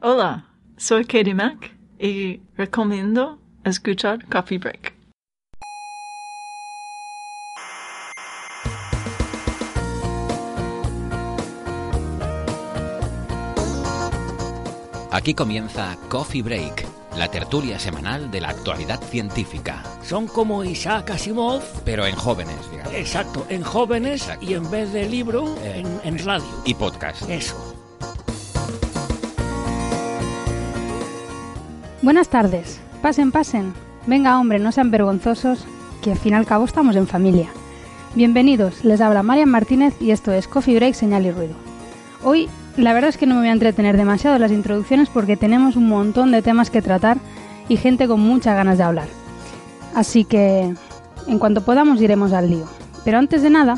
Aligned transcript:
Hola, 0.00 0.46
soy 0.78 1.04
Katie 1.04 1.34
Mack 1.34 1.72
y 2.00 2.40
recomiendo 2.56 3.38
escuchar 3.66 4.26
Coffee 4.30 4.56
Break. 4.56 4.94
Aquí 15.14 15.34
comienza 15.34 15.96
Coffee 16.08 16.42
Break, 16.42 16.84
la 17.16 17.28
tertulia 17.30 17.78
semanal 17.78 18.30
de 18.30 18.40
la 18.40 18.48
actualidad 18.48 19.00
científica. 19.00 19.82
Son 20.02 20.26
como 20.26 20.64
Isaac 20.64 21.10
Asimov, 21.10 21.62
Pero 21.84 22.06
en 22.06 22.16
jóvenes, 22.16 22.56
digamos. 22.70 22.92
exacto, 22.94 23.46
en 23.48 23.62
jóvenes 23.62 24.22
Exacto. 24.22 24.44
y 24.46 24.54
en 24.54 24.70
vez 24.70 24.92
de 24.92 25.08
libro, 25.08 25.54
Eh, 25.62 25.82
en, 25.84 26.00
en 26.16 26.24
radio. 26.24 26.44
Y 26.64 26.74
podcast. 26.74 27.28
Eso. 27.30 27.54
Buenas 32.02 32.28
tardes. 32.28 32.80
Pasen, 33.00 33.32
pasen. 33.32 33.72
Venga, 34.06 34.38
hombre, 34.38 34.58
no 34.58 34.72
sean 34.72 34.90
vergonzosos, 34.90 35.64
que 36.02 36.12
al 36.12 36.18
fin 36.18 36.32
y 36.32 36.36
al 36.36 36.46
cabo 36.46 36.64
estamos 36.64 36.96
en 36.96 37.06
familia. 37.06 37.48
Bienvenidos, 38.14 38.84
les 38.84 39.00
habla 39.00 39.22
Marian 39.22 39.48
Martínez 39.48 39.94
y 40.00 40.10
esto 40.10 40.32
es 40.32 40.46
Coffee 40.46 40.76
Break, 40.76 40.94
Señal 40.94 41.26
y 41.26 41.30
Ruido. 41.30 41.54
Hoy, 42.22 42.48
la 42.76 42.92
verdad 42.92 43.10
es 43.10 43.16
que 43.16 43.26
no 43.26 43.34
me 43.34 43.42
voy 43.42 43.48
a 43.48 43.52
entretener 43.52 43.96
demasiado 43.96 44.38
las 44.38 44.50
introducciones 44.50 45.08
porque 45.08 45.36
tenemos 45.36 45.76
un 45.76 45.88
montón 45.88 46.32
de 46.32 46.42
temas 46.42 46.70
que 46.70 46.82
tratar 46.82 47.18
y 47.68 47.76
gente 47.76 48.08
con 48.08 48.20
muchas 48.20 48.56
ganas 48.56 48.78
de 48.78 48.84
hablar. 48.84 49.08
Así 49.94 50.24
que, 50.24 50.74
en 51.28 51.38
cuanto 51.38 51.64
podamos, 51.64 52.00
iremos 52.00 52.32
al 52.32 52.50
lío. 52.50 52.66
Pero 53.04 53.18
antes 53.18 53.42
de 53.42 53.50
nada, 53.50 53.76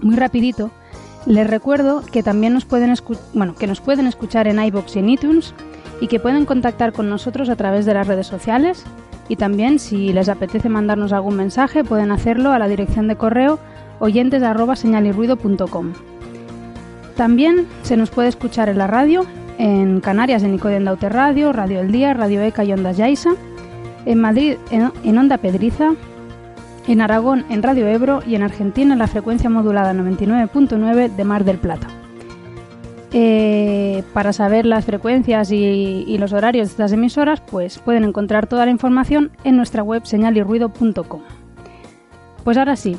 muy 0.00 0.16
rapidito, 0.16 0.70
les 1.26 1.48
recuerdo 1.48 2.02
que 2.12 2.22
también 2.22 2.52
nos 2.52 2.64
pueden, 2.64 2.94
bueno, 3.32 3.54
que 3.54 3.66
nos 3.66 3.80
pueden 3.80 4.06
escuchar 4.06 4.46
en 4.46 4.62
iBox 4.62 4.96
y 4.96 4.98
en 5.00 5.10
iTunes 5.10 5.54
y 6.00 6.08
que 6.08 6.20
pueden 6.20 6.44
contactar 6.44 6.92
con 6.92 7.08
nosotros 7.08 7.48
a 7.48 7.56
través 7.56 7.86
de 7.86 7.94
las 7.94 8.06
redes 8.06 8.26
sociales 8.26 8.84
y 9.28 9.36
también 9.36 9.78
si 9.78 10.12
les 10.12 10.28
apetece 10.28 10.68
mandarnos 10.68 11.12
algún 11.12 11.36
mensaje 11.36 11.82
pueden 11.82 12.12
hacerlo 12.12 12.52
a 12.52 12.58
la 12.58 12.68
dirección 12.68 13.08
de 13.08 13.16
correo 13.16 13.58
oyentes 14.00 14.42
arroba 14.42 14.76
señalirruido.com. 14.76 15.92
También 17.16 17.66
se 17.82 17.96
nos 17.96 18.10
puede 18.10 18.28
escuchar 18.28 18.68
en 18.68 18.78
la 18.78 18.86
radio, 18.86 19.24
en 19.58 20.00
Canarias 20.00 20.42
en 20.42 20.52
Nicodem 20.52 20.84
Daute 20.84 21.08
Radio, 21.08 21.52
Radio 21.52 21.80
El 21.80 21.92
Día, 21.92 22.12
Radio 22.12 22.42
ECA 22.42 22.64
y 22.64 22.72
Ondas 22.72 22.96
Yaiza, 22.96 23.30
en 24.04 24.20
Madrid 24.20 24.56
en, 24.70 25.18
Onda 25.18 25.38
Pedriza, 25.38 25.92
en 26.88 27.00
Aragón 27.00 27.44
en 27.50 27.62
Radio 27.62 27.86
Ebro 27.86 28.20
y 28.26 28.34
en 28.34 28.42
Argentina 28.42 28.92
en 28.92 28.98
la 28.98 29.06
frecuencia 29.06 29.48
modulada 29.48 29.94
99.9 29.94 31.14
de 31.14 31.24
Mar 31.24 31.44
del 31.44 31.58
Plata. 31.58 31.86
Eh, 33.16 34.02
para 34.12 34.32
saber 34.32 34.66
las 34.66 34.84
frecuencias 34.84 35.52
y, 35.52 36.04
y 36.04 36.18
los 36.18 36.32
horarios 36.32 36.66
de 36.66 36.72
estas 36.72 36.92
emisoras, 36.92 37.40
pues 37.40 37.78
pueden 37.78 38.02
encontrar 38.02 38.48
toda 38.48 38.64
la 38.64 38.72
información 38.72 39.30
en 39.44 39.56
nuestra 39.56 39.84
web 39.84 40.04
señalirruido.com. 40.04 41.20
Pues 42.42 42.58
ahora 42.58 42.74
sí, 42.74 42.96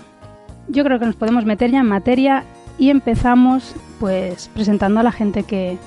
yo 0.69 0.85
creo 0.85 0.99
que 0.99 1.05
nos 1.05 1.17
podemos 1.17 1.45
meter 1.45 1.69
ya 1.69 1.81
en 1.81 1.87
materia 1.87 2.45
y 2.77 2.89
empezamos 2.89 3.75
pues 3.99 4.49
presentando 4.53 4.99
a 4.99 5.03
la 5.03 5.11
gente 5.11 5.43
que, 5.43 5.77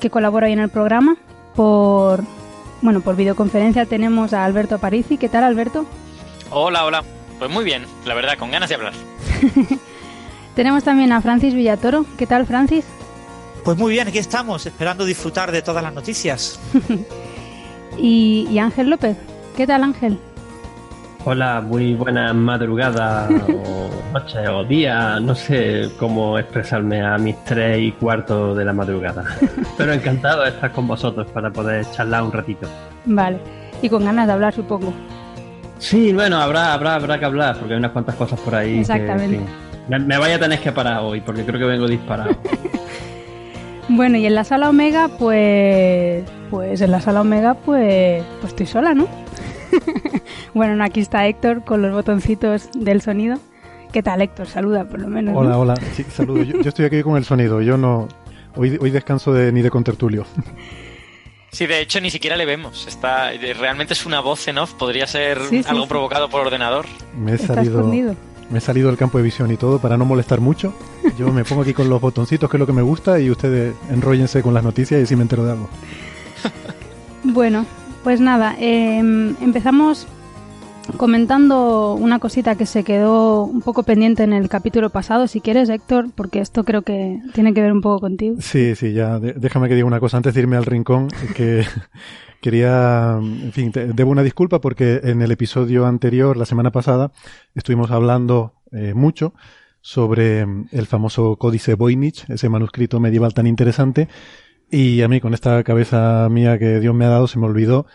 que 0.00 0.10
colabora 0.10 0.46
hoy 0.46 0.52
en 0.52 0.60
el 0.60 0.68
programa. 0.68 1.16
Por 1.54 2.24
bueno, 2.80 3.00
por 3.00 3.16
videoconferencia 3.16 3.86
tenemos 3.86 4.32
a 4.32 4.44
Alberto 4.44 4.78
Parisi. 4.78 5.16
¿Qué 5.16 5.28
tal, 5.28 5.44
Alberto? 5.44 5.86
Hola, 6.50 6.84
hola. 6.84 7.04
Pues 7.38 7.50
muy 7.50 7.64
bien, 7.64 7.84
la 8.04 8.14
verdad, 8.14 8.36
con 8.38 8.50
ganas 8.50 8.68
de 8.68 8.74
hablar. 8.74 8.92
Tenemos 10.54 10.82
también 10.82 11.12
a 11.12 11.20
Francis 11.20 11.54
Villatoro. 11.54 12.04
¿Qué 12.16 12.26
tal, 12.26 12.46
Francis? 12.46 12.84
Pues 13.64 13.76
muy 13.76 13.92
bien, 13.92 14.08
aquí 14.08 14.18
estamos, 14.18 14.66
esperando 14.66 15.04
disfrutar 15.04 15.52
de 15.52 15.62
todas 15.62 15.82
las 15.82 15.94
noticias. 15.94 16.58
Y, 18.00 18.46
y 18.48 18.60
Ángel 18.60 18.90
López. 18.90 19.16
¿Qué 19.56 19.66
tal, 19.66 19.82
Ángel? 19.82 20.20
Hola, 21.30 21.60
muy 21.60 21.92
buena 21.92 22.32
madrugada 22.32 23.28
o 23.28 23.90
noche 24.14 24.48
o 24.48 24.64
día, 24.64 25.20
no 25.20 25.34
sé 25.34 25.90
cómo 25.98 26.38
expresarme 26.38 27.02
a 27.02 27.18
mis 27.18 27.36
tres 27.44 27.80
y 27.82 27.92
cuarto 27.92 28.54
de 28.54 28.64
la 28.64 28.72
madrugada. 28.72 29.24
Pero 29.76 29.92
encantado 29.92 30.44
de 30.44 30.48
estar 30.48 30.72
con 30.72 30.88
vosotros 30.88 31.26
para 31.26 31.50
poder 31.50 31.84
charlar 31.90 32.22
un 32.22 32.32
ratito. 32.32 32.66
Vale. 33.04 33.40
Y 33.82 33.90
con 33.90 34.06
ganas 34.06 34.26
de 34.26 34.32
hablar, 34.32 34.54
supongo. 34.54 34.90
Sí, 35.76 36.14
bueno, 36.14 36.38
habrá, 36.38 36.72
habrá, 36.72 36.94
habrá 36.94 37.18
que 37.18 37.26
hablar 37.26 37.58
porque 37.58 37.74
hay 37.74 37.78
unas 37.78 37.92
cuantas 37.92 38.14
cosas 38.14 38.40
por 38.40 38.54
ahí. 38.54 38.76
que, 38.76 38.80
Exactamente. 38.80 39.36
en 39.36 39.44
fin, 39.44 39.54
me, 39.86 39.98
me 39.98 40.16
vaya 40.16 40.36
a 40.36 40.38
tener 40.38 40.60
que 40.60 40.72
parar 40.72 41.02
hoy 41.02 41.20
porque 41.20 41.44
creo 41.44 41.60
que 41.60 41.66
vengo 41.66 41.86
disparado. 41.86 42.38
Bueno, 43.90 44.18
y 44.18 44.26
en 44.26 44.34
la 44.34 44.44
sala 44.44 44.68
Omega, 44.68 45.08
pues. 45.18 46.22
Pues 46.50 46.78
en 46.82 46.90
la 46.90 47.00
sala 47.00 47.22
Omega, 47.22 47.54
pues. 47.54 48.22
Pues 48.38 48.52
estoy 48.52 48.66
sola, 48.66 48.92
¿no? 48.92 49.08
bueno, 50.54 50.76
no, 50.76 50.84
aquí 50.84 51.00
está 51.00 51.26
Héctor 51.26 51.64
con 51.64 51.82
los 51.82 51.92
botoncitos 51.92 52.68
del 52.74 53.00
sonido. 53.02 53.38
¿Qué 53.92 54.02
tal, 54.02 54.20
Héctor? 54.20 54.46
Saluda, 54.46 54.84
por 54.84 55.00
lo 55.00 55.08
menos. 55.08 55.32
¿no? 55.34 55.40
Hola, 55.40 55.58
hola. 55.58 55.74
Sí, 55.94 56.04
saludo. 56.04 56.42
Yo, 56.42 56.60
yo 56.60 56.68
estoy 56.68 56.84
aquí 56.84 57.02
con 57.02 57.16
el 57.16 57.24
sonido. 57.24 57.62
Yo 57.62 57.76
no. 57.78 58.08
Hoy, 58.56 58.76
hoy 58.80 58.90
descanso 58.90 59.32
de, 59.32 59.52
ni 59.52 59.62
de 59.62 59.70
contertulio. 59.70 60.24
Sí, 61.50 61.66
de 61.66 61.80
hecho 61.80 61.98
ni 62.02 62.10
siquiera 62.10 62.36
le 62.36 62.44
vemos. 62.44 62.86
Está, 62.86 63.30
realmente 63.58 63.94
es 63.94 64.04
una 64.04 64.20
voz 64.20 64.46
en 64.48 64.58
off, 64.58 64.74
podría 64.74 65.06
ser 65.06 65.40
Sí, 65.48 65.62
sí, 65.62 65.68
algo 65.68 65.84
sí. 65.84 65.88
provocado 65.88 66.28
por 66.28 66.42
ordenador. 66.42 66.84
Me 67.18 67.32
he 67.32 67.38
salido. 67.38 67.84
Me 68.50 68.58
he 68.58 68.60
salido 68.60 68.88
del 68.88 68.98
campo 68.98 69.16
de 69.16 69.24
visión 69.24 69.50
y 69.50 69.56
todo 69.56 69.78
para 69.78 69.96
no 69.96 70.04
molestar 70.04 70.40
mucho. 70.40 70.74
Yo 71.18 71.32
me 71.32 71.44
pongo 71.46 71.62
aquí 71.62 71.72
con 71.72 71.88
los 71.88 72.02
botoncitos, 72.02 72.50
que 72.50 72.58
es 72.58 72.58
lo 72.58 72.66
que 72.66 72.74
me 72.74 72.82
gusta, 72.82 73.18
y 73.18 73.30
ustedes 73.30 73.74
enróllense 73.90 74.42
con 74.42 74.52
las 74.52 74.62
noticias 74.62 75.00
y 75.02 75.06
si 75.06 75.16
me 75.16 75.22
entero 75.22 75.42
de 75.46 75.52
algo. 75.52 75.70
Bueno, 77.24 77.64
pues 78.08 78.22
nada, 78.22 78.56
eh, 78.58 78.96
empezamos 79.42 80.06
comentando 80.96 81.92
una 81.92 82.18
cosita 82.18 82.54
que 82.54 82.64
se 82.64 82.82
quedó 82.82 83.44
un 83.44 83.60
poco 83.60 83.82
pendiente 83.82 84.22
en 84.22 84.32
el 84.32 84.48
capítulo 84.48 84.88
pasado, 84.88 85.26
si 85.26 85.42
quieres, 85.42 85.68
Héctor, 85.68 86.06
porque 86.14 86.40
esto 86.40 86.64
creo 86.64 86.80
que 86.80 87.20
tiene 87.34 87.52
que 87.52 87.60
ver 87.60 87.70
un 87.70 87.82
poco 87.82 88.00
contigo. 88.00 88.36
Sí, 88.40 88.74
sí, 88.76 88.94
ya. 88.94 89.18
déjame 89.18 89.68
que 89.68 89.74
diga 89.74 89.86
una 89.86 90.00
cosa 90.00 90.16
antes 90.16 90.32
de 90.32 90.40
irme 90.40 90.56
al 90.56 90.64
rincón. 90.64 91.08
Que 91.36 91.66
quería. 92.40 93.18
En 93.20 93.52
fin, 93.52 93.72
te- 93.72 93.88
debo 93.92 94.10
una 94.10 94.22
disculpa 94.22 94.58
porque 94.62 95.02
en 95.04 95.20
el 95.20 95.30
episodio 95.30 95.84
anterior, 95.84 96.38
la 96.38 96.46
semana 96.46 96.70
pasada, 96.72 97.12
estuvimos 97.54 97.90
hablando 97.90 98.54
eh, 98.72 98.94
mucho 98.94 99.34
sobre 99.82 100.40
el 100.72 100.86
famoso 100.86 101.36
Códice 101.36 101.74
Voynich, 101.74 102.24
ese 102.30 102.48
manuscrito 102.48 103.00
medieval 103.00 103.34
tan 103.34 103.46
interesante. 103.46 104.08
Y 104.70 105.02
a 105.02 105.08
mí, 105.08 105.20
con 105.20 105.34
esta 105.34 105.62
cabeza 105.64 106.28
mía 106.30 106.58
que 106.58 106.80
Dios 106.80 106.94
me 106.94 107.04
ha 107.04 107.08
dado, 107.08 107.26
se 107.26 107.38
me 107.38 107.46
olvidó 107.46 107.86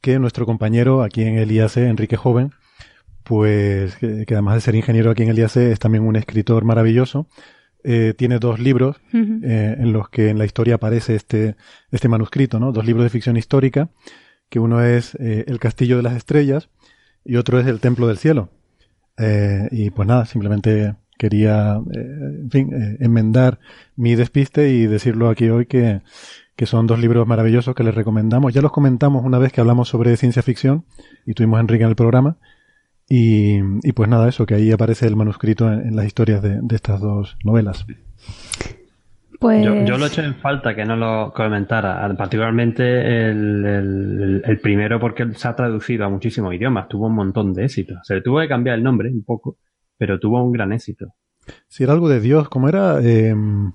que 0.00 0.18
nuestro 0.18 0.46
compañero 0.46 1.02
aquí 1.02 1.22
en 1.22 1.38
el 1.38 1.50
IAC, 1.50 1.78
Enrique 1.78 2.16
Joven, 2.16 2.52
pues 3.24 3.96
que, 3.96 4.26
que 4.26 4.34
además 4.34 4.56
de 4.56 4.60
ser 4.60 4.74
ingeniero 4.74 5.10
aquí 5.10 5.22
en 5.22 5.30
el 5.30 5.38
IAC, 5.38 5.56
es 5.56 5.78
también 5.78 6.04
un 6.04 6.16
escritor 6.16 6.64
maravilloso. 6.64 7.28
Eh, 7.86 8.14
tiene 8.16 8.38
dos 8.38 8.60
libros 8.60 8.96
eh, 9.12 9.76
en 9.78 9.92
los 9.92 10.08
que 10.08 10.30
en 10.30 10.38
la 10.38 10.46
historia 10.46 10.76
aparece 10.76 11.14
este, 11.14 11.56
este 11.90 12.08
manuscrito, 12.08 12.58
¿no? 12.58 12.72
Dos 12.72 12.86
libros 12.86 13.04
de 13.04 13.10
ficción 13.10 13.36
histórica, 13.36 13.90
que 14.48 14.58
uno 14.58 14.82
es 14.82 15.14
eh, 15.16 15.44
El 15.46 15.58
Castillo 15.58 15.98
de 15.98 16.02
las 16.02 16.14
Estrellas 16.14 16.70
y 17.26 17.36
otro 17.36 17.60
es 17.60 17.66
El 17.66 17.80
Templo 17.80 18.08
del 18.08 18.16
Cielo. 18.16 18.48
Y 19.70 19.90
pues 19.90 20.08
nada, 20.08 20.24
simplemente 20.24 20.96
quería, 21.18 21.80
eh, 21.92 22.40
en 22.42 22.50
fin, 22.50 22.74
eh, 22.74 22.96
enmendar 23.00 23.58
mi 23.96 24.14
despiste 24.14 24.70
y 24.70 24.86
decirlo 24.86 25.28
aquí 25.28 25.48
hoy 25.48 25.66
que, 25.66 26.02
que 26.56 26.66
son 26.66 26.86
dos 26.86 26.98
libros 26.98 27.26
maravillosos 27.26 27.74
que 27.74 27.84
les 27.84 27.94
recomendamos. 27.94 28.52
Ya 28.52 28.62
los 28.62 28.72
comentamos 28.72 29.24
una 29.24 29.38
vez 29.38 29.52
que 29.52 29.60
hablamos 29.60 29.88
sobre 29.88 30.16
ciencia 30.16 30.42
ficción 30.42 30.84
y 31.26 31.34
tuvimos 31.34 31.58
a 31.58 31.60
Enrique 31.60 31.84
en 31.84 31.90
el 31.90 31.96
programa. 31.96 32.36
Y, 33.08 33.58
y 33.82 33.92
pues 33.92 34.08
nada, 34.08 34.28
eso, 34.28 34.46
que 34.46 34.54
ahí 34.54 34.72
aparece 34.72 35.06
el 35.06 35.16
manuscrito 35.16 35.70
en, 35.70 35.88
en 35.88 35.96
las 35.96 36.06
historias 36.06 36.40
de, 36.40 36.60
de 36.62 36.76
estas 36.76 37.00
dos 37.00 37.36
novelas. 37.44 37.84
Pues... 39.44 39.62
Yo, 39.62 39.98
lo 39.98 40.06
he 40.06 40.08
hecho 40.08 40.22
en 40.22 40.36
falta 40.36 40.74
que 40.74 40.86
no 40.86 40.96
lo 40.96 41.30
comentara, 41.34 42.10
particularmente 42.16 43.28
el, 43.28 44.42
el, 44.42 44.60
primero 44.60 44.98
porque 44.98 45.34
se 45.34 45.48
ha 45.48 45.54
traducido 45.54 46.06
a 46.06 46.08
muchísimos 46.08 46.54
idiomas, 46.54 46.88
tuvo 46.88 47.08
un 47.08 47.14
montón 47.14 47.52
de 47.52 47.64
éxito. 47.64 47.96
Se 48.04 48.14
le 48.14 48.22
tuvo 48.22 48.40
que 48.40 48.48
cambiar 48.48 48.78
el 48.78 48.82
nombre 48.82 49.10
un 49.10 49.22
poco, 49.22 49.58
pero 49.96 50.18
tuvo 50.18 50.42
un 50.42 50.52
gran 50.52 50.72
éxito. 50.72 51.14
Si 51.68 51.84
era 51.84 51.92
algo 51.92 52.08
de 52.08 52.20
Dios, 52.20 52.48
¿cómo 52.48 52.68
era? 52.68 53.00
Em, 53.00 53.72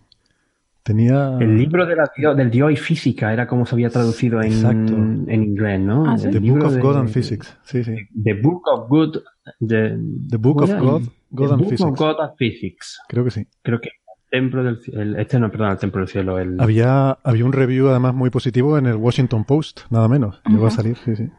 tenía... 0.83 1.37
El 1.39 1.57
libro 1.57 1.85
de 1.85 1.95
la, 1.95 2.33
del 2.33 2.49
Dios 2.49 2.71
y 2.71 2.75
física 2.75 3.31
era 3.31 3.47
como 3.47 3.65
se 3.65 3.75
había 3.75 3.89
traducido 3.89 4.41
en, 4.41 5.25
en 5.29 5.43
inglés, 5.43 5.79
¿no? 5.79 6.05
Ah, 6.09 6.17
The 6.17 6.39
Book 6.39 6.63
of 6.63 6.77
God 6.77 6.97
and 6.97 7.09
Physics. 7.09 7.57
Sí, 7.63 7.83
sí. 7.83 7.95
The 8.23 8.33
Book 8.33 8.63
of 8.67 8.89
God... 8.89 9.17
The, 9.59 9.97
the 10.29 10.37
Book 10.37 10.61
of 10.61 10.71
God, 10.71 11.03
God, 11.31 11.51
and, 11.53 11.61
Book 11.63 11.73
Of 11.81 11.97
God 11.97 12.19
and 12.19 12.35
Physics. 12.37 12.99
Creo 13.07 13.23
que 13.23 13.31
sí. 13.31 13.47
Creo 13.61 13.79
que 13.79 13.89
Templo 14.29 14.63
del 14.63 14.79
el, 14.93 15.15
este 15.15 15.39
no, 15.39 15.49
perdón, 15.49 15.71
el 15.71 15.77
Templo 15.77 16.01
del 16.01 16.07
Cielo. 16.07 16.37
El... 16.37 16.59
Había, 16.61 17.17
había 17.23 17.45
un 17.45 17.53
review 17.53 17.87
además 17.89 18.13
muy 18.13 18.29
positivo 18.29 18.77
en 18.77 18.85
el 18.85 18.95
Washington 18.95 19.43
Post, 19.43 19.81
nada 19.89 20.07
menos. 20.07 20.41
Llegó 20.45 20.67
a 20.67 20.71
salir, 20.71 20.97
sí, 20.97 21.15
sí. 21.15 21.29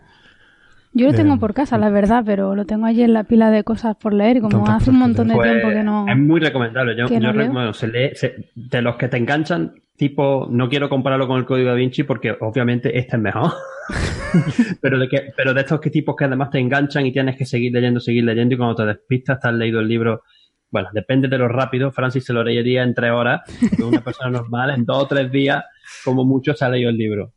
Yo 0.93 1.07
lo 1.07 1.13
tengo 1.13 1.35
eh, 1.35 1.39
por 1.39 1.55
casa, 1.55 1.79
la 1.79 1.89
verdad, 1.89 2.23
pero 2.27 2.55
lo 2.55 2.65
tengo 2.65 2.87
allí 2.87 3.03
en 3.03 3.13
la 3.13 3.25
pila 3.25 3.51
de 3.51 3.63
cosas 3.63 3.97
por 3.97 4.13
leer 4.13 4.39
y 4.39 4.41
como 4.41 4.67
hace 4.69 4.91
un 4.91 4.99
montón 4.99 5.29
de 5.29 5.35
tiempo 5.35 5.69
que 5.69 5.83
no... 5.85 6.07
Es 6.09 6.19
muy 6.19 6.41
recomendable. 6.41 6.97
Yo, 6.97 7.07
yo 7.09 7.33
recomiendo, 7.33 7.73
se 7.73 7.87
lee, 7.87 8.11
de 8.55 8.83
los 8.83 8.97
que 8.97 9.09
te 9.09 9.17
enganchan, 9.17 9.75
tipo, 9.97 10.49
no 10.51 10.69
quiero 10.69 10.89
compararlo 10.89 11.29
con 11.29 11.39
el 11.39 11.45
Código 11.45 11.69
da 11.69 11.75
Vinci 11.75 12.03
porque 12.03 12.37
obviamente 12.41 12.99
este 12.99 13.17
es 13.17 13.23
mejor. 13.23 13.53
pero, 14.81 14.99
de 14.99 15.09
que, 15.09 15.33
pero 15.37 15.55
de 15.55 15.61
estos 15.61 15.81
que 15.81 15.91
tipos 15.91 16.17
que 16.17 16.25
además 16.25 16.51
te 16.51 16.59
enganchan 16.59 17.07
y 17.07 17.13
tienes 17.13 17.37
que 17.37 17.47
seguir 17.47 17.73
leyendo, 17.73 18.01
seguir 18.01 18.25
leyendo 18.25 18.55
y 18.55 18.59
cuando 18.59 18.75
te 18.75 18.87
despistas, 18.87 19.39
te 19.39 19.49
has 19.49 19.55
leído 19.55 19.81
el 19.81 19.89
libro 19.89 20.23
bueno, 20.71 20.89
depende 20.93 21.29
de 21.29 21.39
lo 21.39 21.49
rápido. 21.49 21.91
Francis 21.91 22.25
se 22.25 22.33
lo 22.33 22.45
leería 22.45 22.83
en 22.83 22.95
tres 22.95 23.11
horas. 23.11 23.41
Una 23.85 24.03
persona 24.03 24.31
normal, 24.39 24.71
en 24.71 24.85
dos 24.85 25.03
o 25.03 25.07
tres 25.07 25.31
días, 25.31 25.65
como 26.05 26.25
mucho, 26.25 26.55
se 26.55 26.65
ha 26.65 26.69
leído 26.69 26.91
el 26.91 26.97
libro. 26.97 27.33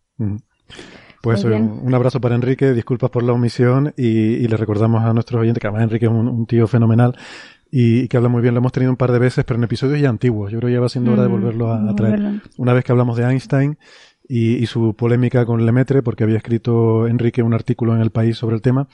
Pues 1.24 1.46
un 1.46 1.94
abrazo 1.96 2.20
para 2.20 2.36
Enrique, 2.36 2.74
disculpas 2.74 3.10
por 3.10 3.24
la 3.24 3.32
omisión 3.32 3.94
y, 3.96 4.46
le 4.46 4.58
recordamos 4.58 5.06
a 5.06 5.14
nuestros 5.14 5.40
oyentes 5.40 5.62
que 5.62 5.68
además 5.68 5.84
Enrique 5.84 6.08
es 6.08 6.12
un, 6.12 6.46
tío 6.46 6.68
fenomenal 6.68 7.16
y, 7.72 8.10
que 8.10 8.18
habla 8.18 8.28
muy 8.28 8.42
bien. 8.42 8.54
Lo 8.54 8.60
hemos 8.60 8.74
tenido 8.74 8.92
un 8.92 8.98
par 8.98 9.14
de 9.14 9.20
veces, 9.20 9.46
pero 9.46 9.58
en 9.58 9.64
episodios 9.64 10.02
ya 10.02 10.10
antiguos. 10.10 10.52
Yo 10.52 10.60
creo 10.60 10.68
que 10.68 10.74
ya 10.74 10.82
va 10.82 10.90
siendo 10.90 11.14
hora 11.14 11.22
de 11.22 11.30
volverlo 11.30 11.72
a, 11.72 11.96
traer. 11.96 12.42
Una 12.58 12.74
vez 12.74 12.84
que 12.84 12.92
hablamos 12.92 13.16
de 13.16 13.24
Einstein 13.24 13.78
y, 14.28 14.56
y, 14.56 14.66
su 14.66 14.96
polémica 14.98 15.46
con 15.46 15.66
Lemaitre, 15.66 16.04
porque 16.04 16.26
había 16.26 16.36
escrito 16.36 17.08
Enrique 17.08 17.42
un 17.42 17.54
artículo 17.54 17.96
en 17.96 18.02
El 18.02 18.10
País 18.10 18.36
sobre 18.36 18.58
el 18.58 18.62
tema, 18.62 18.90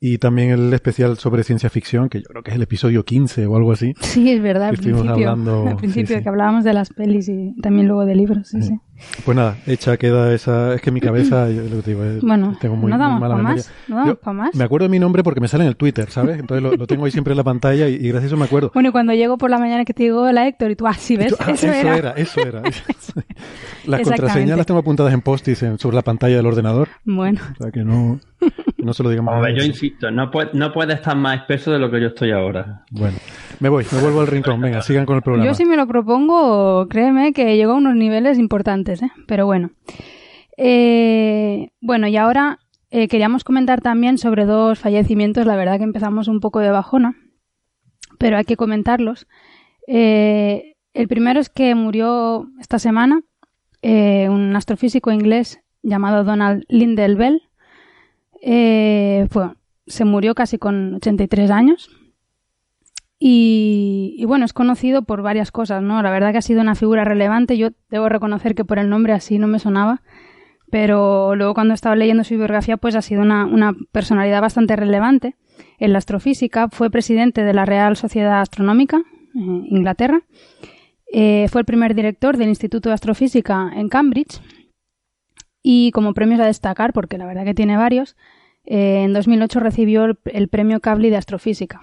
y 0.00 0.18
también 0.18 0.50
el 0.50 0.72
especial 0.72 1.16
sobre 1.16 1.44
ciencia 1.44 1.70
ficción, 1.70 2.08
que 2.08 2.22
yo 2.22 2.26
creo 2.28 2.42
que 2.42 2.50
es 2.50 2.56
el 2.56 2.62
episodio 2.62 3.04
15 3.04 3.46
o 3.46 3.56
algo 3.56 3.70
así. 3.70 3.94
Sí, 4.00 4.32
es 4.32 4.42
verdad, 4.42 4.70
al 4.70 4.76
principio, 4.76 5.12
hablando, 5.12 5.68
al 5.68 5.76
principio 5.76 6.20
que 6.20 6.28
hablábamos 6.28 6.64
de 6.64 6.72
las 6.72 6.90
pelis 6.90 7.28
y 7.28 7.54
también 7.60 7.86
luego 7.86 8.04
de 8.04 8.16
libros, 8.16 8.48
sí, 8.48 8.62
sí. 8.62 8.74
Pues 9.24 9.36
nada, 9.36 9.56
hecha 9.66 9.96
queda 9.96 10.32
esa, 10.34 10.74
es 10.74 10.80
que 10.80 10.90
mi 10.90 11.00
cabeza, 11.00 11.50
yo 11.50 11.62
lo 11.62 11.82
digo, 11.82 12.02
bueno, 12.22 12.56
tengo 12.60 12.76
muy, 12.76 12.90
no 12.90 12.98
damos 12.98 13.20
más, 13.42 13.70
no 13.86 13.96
damos 13.96 14.18
para 14.18 14.32
más. 14.32 14.54
Me 14.54 14.64
acuerdo 14.64 14.84
de 14.84 14.90
mi 14.90 14.98
nombre 14.98 15.22
porque 15.22 15.40
me 15.40 15.48
sale 15.48 15.64
en 15.64 15.68
el 15.68 15.76
Twitter, 15.76 16.10
¿sabes? 16.10 16.38
Entonces 16.38 16.78
lo, 16.78 16.86
tengo 16.86 17.04
ahí 17.04 17.10
siempre 17.10 17.32
en 17.32 17.36
la 17.36 17.44
pantalla 17.44 17.88
y, 17.88 17.98
gracias 17.98 18.24
a 18.24 18.26
eso 18.26 18.36
me 18.36 18.44
acuerdo. 18.44 18.70
Bueno, 18.74 18.88
y 18.88 18.92
cuando 18.92 19.12
llego 19.12 19.38
por 19.38 19.50
la 19.50 19.58
mañana 19.58 19.84
que 19.84 19.94
te 19.94 20.04
digo 20.04 20.30
la 20.32 20.46
Héctor 20.46 20.70
y 20.70 20.76
tú, 20.76 20.86
ah, 20.86 20.94
sí, 20.94 21.16
¿ves? 21.16 21.34
Ah, 21.38 21.52
eso, 21.52 21.66
era. 21.68 22.12
Eso 22.12 22.40
era, 22.40 22.62
Las 23.86 24.02
contraseñas 24.02 24.56
las 24.56 24.66
tengo 24.66 24.80
apuntadas 24.80 25.12
en 25.12 25.20
post-its 25.22 25.64
sobre 25.78 25.94
la 25.94 26.02
pantalla 26.02 26.36
del 26.36 26.46
ordenador. 26.46 26.88
Bueno. 27.04 27.40
O 27.58 27.62
sea 27.62 27.70
que 27.70 27.84
no, 27.84 28.20
no 28.78 28.92
se 28.92 29.02
lo 29.02 29.10
digamos. 29.10 29.34
A 29.34 29.40
ver, 29.40 29.56
yo 29.56 29.64
insisto, 29.64 30.10
no 30.10 30.30
puede, 30.30 30.50
no 30.54 30.72
puede 30.72 30.94
estar 30.94 31.16
más 31.16 31.40
espeso 31.40 31.72
de 31.72 31.78
lo 31.78 31.90
que 31.90 32.00
yo 32.00 32.08
estoy 32.08 32.32
ahora. 32.32 32.84
Bueno, 32.90 33.16
me 33.60 33.68
voy, 33.68 33.84
me 33.92 34.00
vuelvo 34.00 34.20
al 34.20 34.26
rincón. 34.26 34.60
Venga, 34.60 34.82
sigan 34.82 35.06
con 35.06 35.16
el 35.16 35.22
programa. 35.22 35.46
Yo 35.46 35.54
si 35.54 35.64
me 35.64 35.76
lo 35.76 35.86
propongo, 35.86 36.88
créeme 36.88 37.32
que 37.32 37.56
llego 37.56 37.72
a 37.72 37.76
unos 37.76 37.94
niveles 37.94 38.38
importantes, 38.38 39.02
¿eh? 39.02 39.10
Pero 39.26 39.46
bueno. 39.46 39.70
Eh, 40.60 41.70
bueno, 41.80 42.08
y 42.08 42.16
ahora 42.16 42.58
eh, 42.90 43.06
queríamos 43.06 43.44
comentar 43.44 43.80
también 43.80 44.18
sobre 44.18 44.44
dos 44.44 44.78
fallecimientos. 44.80 45.46
La 45.46 45.56
verdad 45.56 45.78
que 45.78 45.84
empezamos 45.84 46.26
un 46.28 46.40
poco 46.40 46.58
de 46.58 46.70
bajona, 46.70 47.14
pero 48.18 48.36
hay 48.36 48.44
que 48.44 48.56
comentarlos. 48.56 49.28
Eh, 49.86 50.74
el 50.94 51.08
primero 51.08 51.38
es 51.38 51.48
que 51.48 51.74
murió 51.74 52.48
esta 52.60 52.78
semana 52.78 53.22
un 53.80 54.56
astrofísico 54.56 55.12
inglés 55.12 55.60
llamado 55.82 56.24
Donald 56.24 56.64
Lindell 56.68 57.16
Bell. 57.16 57.42
Fue, 58.42 59.50
se 59.86 60.04
murió 60.04 60.34
casi 60.34 60.58
con 60.58 60.94
83 60.94 61.50
años. 61.50 61.90
Y, 63.20 64.24
bueno, 64.26 64.44
es 64.44 64.52
conocido 64.52 65.02
por 65.02 65.22
varias 65.22 65.50
cosas, 65.50 65.82
¿no? 65.82 66.00
La 66.02 66.10
verdad 66.10 66.30
que 66.30 66.38
ha 66.38 66.42
sido 66.42 66.60
una 66.60 66.76
figura 66.76 67.04
relevante. 67.04 67.58
Yo 67.58 67.70
debo 67.90 68.08
reconocer 68.08 68.54
que 68.54 68.64
por 68.64 68.78
el 68.78 68.88
nombre 68.88 69.12
así 69.12 69.38
no 69.38 69.48
me 69.48 69.58
sonaba, 69.58 70.02
pero 70.70 71.34
luego 71.34 71.54
cuando 71.54 71.74
estaba 71.74 71.96
leyendo 71.96 72.22
su 72.22 72.36
biografía, 72.36 72.76
pues 72.76 72.94
ha 72.94 73.02
sido 73.02 73.22
una, 73.22 73.44
una 73.44 73.74
personalidad 73.90 74.40
bastante 74.40 74.76
relevante 74.76 75.34
en 75.78 75.92
la 75.92 75.98
astrofísica. 75.98 76.68
Fue 76.68 76.90
presidente 76.90 77.42
de 77.42 77.54
la 77.54 77.64
Real 77.64 77.96
Sociedad 77.96 78.40
Astronómica, 78.40 79.02
en 79.34 79.66
Inglaterra. 79.66 80.22
Eh, 81.12 81.46
fue 81.50 81.62
el 81.62 81.64
primer 81.64 81.94
director 81.94 82.36
del 82.36 82.50
Instituto 82.50 82.90
de 82.90 82.94
Astrofísica 82.94 83.72
en 83.74 83.88
Cambridge. 83.88 84.40
Y 85.62 85.90
como 85.92 86.14
premios 86.14 86.40
a 86.40 86.46
destacar, 86.46 86.92
porque 86.92 87.18
la 87.18 87.26
verdad 87.26 87.44
que 87.44 87.54
tiene 87.54 87.76
varios, 87.76 88.16
eh, 88.70 89.04
en 89.04 89.14
2008 89.14 89.60
recibió 89.60 90.04
el, 90.26 90.48
premio 90.48 90.80
Kavli 90.80 91.08
de 91.08 91.16
Astrofísica. 91.16 91.80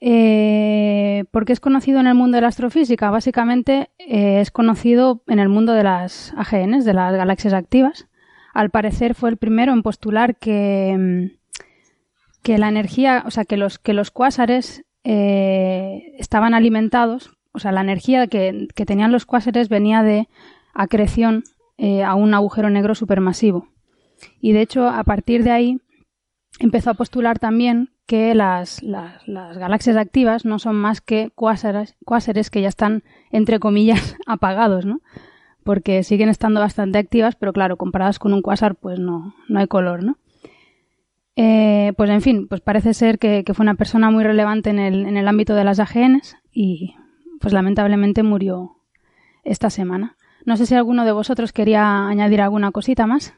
Eh, 0.00 1.24
¿Por 1.30 1.44
qué 1.44 1.52
es 1.52 1.60
conocido 1.60 2.00
en 2.00 2.06
el 2.06 2.14
mundo 2.14 2.36
de 2.36 2.40
la 2.40 2.48
astrofísica? 2.48 3.10
Básicamente 3.10 3.90
eh, 3.98 4.40
es 4.40 4.50
conocido 4.50 5.22
en 5.26 5.38
el 5.38 5.50
mundo 5.50 5.74
de 5.74 5.82
las 5.82 6.32
AGNs, 6.38 6.86
de 6.86 6.94
las 6.94 7.14
galaxias 7.14 7.52
activas. 7.52 8.08
Al 8.54 8.70
parecer 8.70 9.14
fue 9.14 9.28
el 9.28 9.36
primero 9.36 9.74
en 9.74 9.82
postular 9.82 10.36
que, 10.36 10.96
mm, 10.98 11.62
que 12.42 12.56
la 12.56 12.68
energía, 12.68 13.22
o 13.26 13.30
sea, 13.30 13.44
que 13.44 13.58
los, 13.58 13.78
que 13.78 13.92
los 13.92 14.10
cuásares 14.10 14.82
estaban 15.08 16.52
alimentados, 16.52 17.30
o 17.52 17.60
sea, 17.60 17.70
la 17.70 17.80
energía 17.80 18.26
que, 18.26 18.66
que 18.74 18.84
tenían 18.84 19.12
los 19.12 19.24
cuásares 19.24 19.68
venía 19.68 20.02
de 20.02 20.26
acreción 20.74 21.44
a 21.78 22.14
un 22.14 22.34
agujero 22.34 22.70
negro 22.70 22.94
supermasivo. 22.94 23.68
Y 24.40 24.52
de 24.52 24.62
hecho, 24.62 24.88
a 24.88 25.04
partir 25.04 25.44
de 25.44 25.50
ahí, 25.50 25.80
empezó 26.58 26.90
a 26.90 26.94
postular 26.94 27.38
también 27.38 27.90
que 28.06 28.34
las, 28.34 28.82
las, 28.82 29.26
galaxias 29.26 29.96
activas 29.96 30.44
no 30.44 30.58
son 30.58 30.76
más 30.76 31.00
que 31.00 31.30
cuásares, 31.34 31.96
cuásares 32.04 32.50
que 32.50 32.62
ya 32.62 32.68
están, 32.68 33.02
entre 33.30 33.58
comillas, 33.58 34.16
apagados, 34.26 34.86
¿no? 34.86 35.00
Porque 35.64 36.04
siguen 36.04 36.28
estando 36.28 36.60
bastante 36.60 36.98
activas, 36.98 37.34
pero 37.34 37.52
claro, 37.52 37.76
comparadas 37.76 38.18
con 38.18 38.32
un 38.32 38.42
cuásar, 38.42 38.76
pues 38.76 39.00
no, 39.00 39.34
no 39.48 39.58
hay 39.58 39.66
color, 39.66 40.04
¿no? 40.04 40.16
Eh, 41.34 41.92
pues 41.96 42.08
en 42.08 42.22
fin, 42.22 42.48
pues 42.48 42.60
parece 42.60 42.94
ser 42.94 43.18
que, 43.18 43.44
que, 43.44 43.52
fue 43.52 43.64
una 43.64 43.74
persona 43.74 44.10
muy 44.10 44.24
relevante 44.24 44.70
en 44.70 44.78
el, 44.78 45.04
en 45.04 45.18
el 45.18 45.28
ámbito 45.28 45.54
de 45.54 45.64
las 45.64 45.80
AGNs 45.80 46.38
y 46.50 46.94
pues 47.40 47.52
lamentablemente 47.52 48.22
murió 48.22 48.76
esta 49.44 49.68
semana. 49.68 50.15
No 50.46 50.56
sé 50.56 50.64
si 50.64 50.74
alguno 50.76 51.04
de 51.04 51.12
vosotros 51.12 51.52
quería 51.52 52.06
añadir 52.06 52.40
alguna 52.40 52.70
cosita 52.70 53.06
más. 53.06 53.34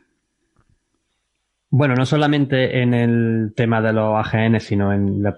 Bueno, 1.71 1.95
no 1.95 2.05
solamente 2.05 2.83
en 2.83 2.93
el 2.93 3.55
tema 3.57 3.81
de 3.81 3.95
los 3.95 4.15
AGN, 4.15 4.61
sino 4.61 4.93
en 4.93 5.23
la, 5.23 5.35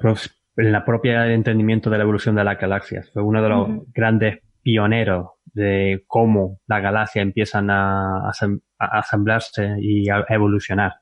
en 0.56 0.72
la 0.72 0.84
propia 0.84 1.32
entendimiento 1.32 1.88
de 1.88 1.98
la 1.98 2.02
evolución 2.02 2.34
de 2.34 2.44
las 2.44 2.58
galaxias. 2.58 3.10
Fue 3.12 3.22
uno 3.22 3.40
de 3.40 3.48
los 3.48 3.68
grandes 3.94 4.40
pioneros 4.62 5.28
de 5.54 6.04
cómo 6.08 6.58
las 6.66 6.82
galaxias 6.82 7.22
empiezan 7.22 7.70
a, 7.70 8.30
asamblarse 8.78 9.76
y 9.80 10.10
a 10.10 10.24
evolucionar. 10.28 10.94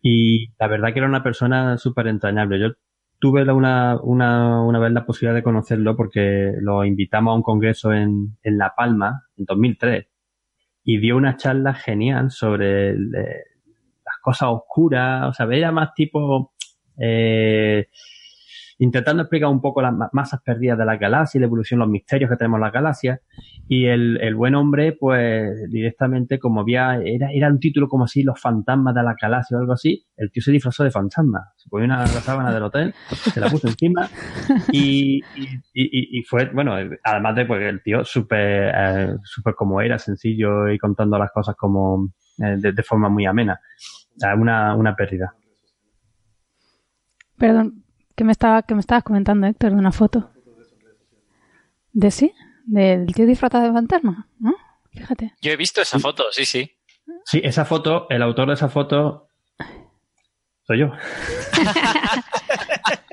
Y 0.00 0.52
la 0.60 0.68
verdad 0.68 0.92
que 0.92 1.00
era 1.00 1.08
una 1.08 1.24
persona 1.24 1.76
súper 1.76 2.06
entrañable. 2.06 2.60
Yo 2.60 2.68
tuve 3.18 3.42
una, 3.50 3.98
una, 4.02 4.62
una, 4.62 4.78
vez 4.78 4.92
la 4.92 5.04
posibilidad 5.04 5.34
de 5.34 5.42
conocerlo 5.42 5.96
porque 5.96 6.52
lo 6.60 6.84
invitamos 6.84 7.32
a 7.32 7.36
un 7.36 7.42
congreso 7.42 7.92
en, 7.92 8.36
en 8.42 8.58
La 8.58 8.74
Palma 8.76 9.24
en 9.36 9.44
2003 9.44 10.06
y 10.84 10.98
dio 10.98 11.16
una 11.16 11.36
charla 11.36 11.74
genial 11.74 12.30
sobre 12.30 12.90
el, 12.90 13.10
cosas 14.22 14.48
oscuras, 14.50 15.28
o 15.28 15.32
sea, 15.32 15.46
veía 15.46 15.72
más 15.72 15.94
tipo 15.94 16.52
eh, 16.98 17.88
intentando 18.78 19.22
explicar 19.22 19.48
un 19.48 19.60
poco 19.60 19.82
las 19.82 19.92
masas 20.12 20.40
perdidas 20.42 20.78
de 20.78 20.84
la 20.84 20.96
galaxia, 20.96 21.40
la 21.40 21.46
evolución, 21.46 21.80
los 21.80 21.88
misterios 21.88 22.30
que 22.30 22.36
tenemos 22.36 22.58
en 22.58 22.62
las 22.62 22.72
galaxias. 22.72 23.20
Y 23.68 23.86
el, 23.86 24.34
buen 24.34 24.54
hombre, 24.54 24.92
pues 24.92 25.50
directamente, 25.70 26.38
como 26.38 26.60
había, 26.60 26.96
era, 27.04 27.30
era 27.32 27.48
un 27.48 27.58
título 27.58 27.88
como 27.88 28.04
así, 28.04 28.22
los 28.22 28.40
fantasmas 28.40 28.94
de 28.94 29.02
la 29.02 29.14
galaxia 29.20 29.56
o 29.56 29.60
algo 29.60 29.72
así, 29.72 30.06
el 30.16 30.30
tío 30.30 30.42
se 30.42 30.52
disfrazó 30.52 30.84
de 30.84 30.90
fantasma. 30.90 31.52
Se 31.56 31.68
ponía 31.68 31.86
una 31.86 32.06
sábana 32.06 32.52
del 32.52 32.62
hotel, 32.62 32.94
se 33.10 33.40
la 33.40 33.48
puso 33.50 33.68
encima 33.68 34.08
y, 34.72 35.20
y, 35.74 36.22
fue, 36.22 36.46
bueno, 36.54 36.74
además 37.04 37.36
de 37.36 37.46
pues 37.46 37.62
el 37.62 37.82
tío 37.82 38.04
súper, 38.04 38.72
eh, 38.74 39.16
súper 39.24 39.54
como 39.54 39.80
era, 39.80 39.98
sencillo 39.98 40.68
y 40.68 40.78
contando 40.78 41.18
las 41.18 41.30
cosas 41.32 41.54
como 41.56 42.12
eh, 42.38 42.56
de 42.60 42.82
forma 42.82 43.08
muy 43.08 43.26
amena 43.26 43.60
una, 44.36 44.74
una 44.74 44.94
pérdida. 44.94 45.34
Perdón, 47.36 47.84
que 48.18 48.24
me 48.24 48.32
estaba 48.32 48.62
que 48.62 48.74
me 48.74 48.80
estabas 48.80 49.04
comentando 49.04 49.46
Héctor 49.46 49.70
de 49.70 49.76
una 49.76 49.92
foto. 49.92 50.32
¿De 51.92 52.10
sí? 52.10 52.32
Del 52.66 53.06
tío 53.14 53.26
disfrazado 53.26 53.64
de 53.64 53.72
fantasma, 53.72 54.26
¿no? 54.40 54.56
Fíjate. 54.90 55.34
Yo 55.40 55.52
he 55.52 55.56
visto 55.56 55.80
esa 55.80 56.00
foto, 56.00 56.24
sí, 56.32 56.44
sí. 56.44 56.68
Sí, 57.24 57.40
esa 57.44 57.64
foto, 57.64 58.08
el 58.10 58.20
autor 58.22 58.48
de 58.48 58.54
esa 58.54 58.68
foto 58.68 59.28
soy 60.64 60.80
yo. 60.80 60.90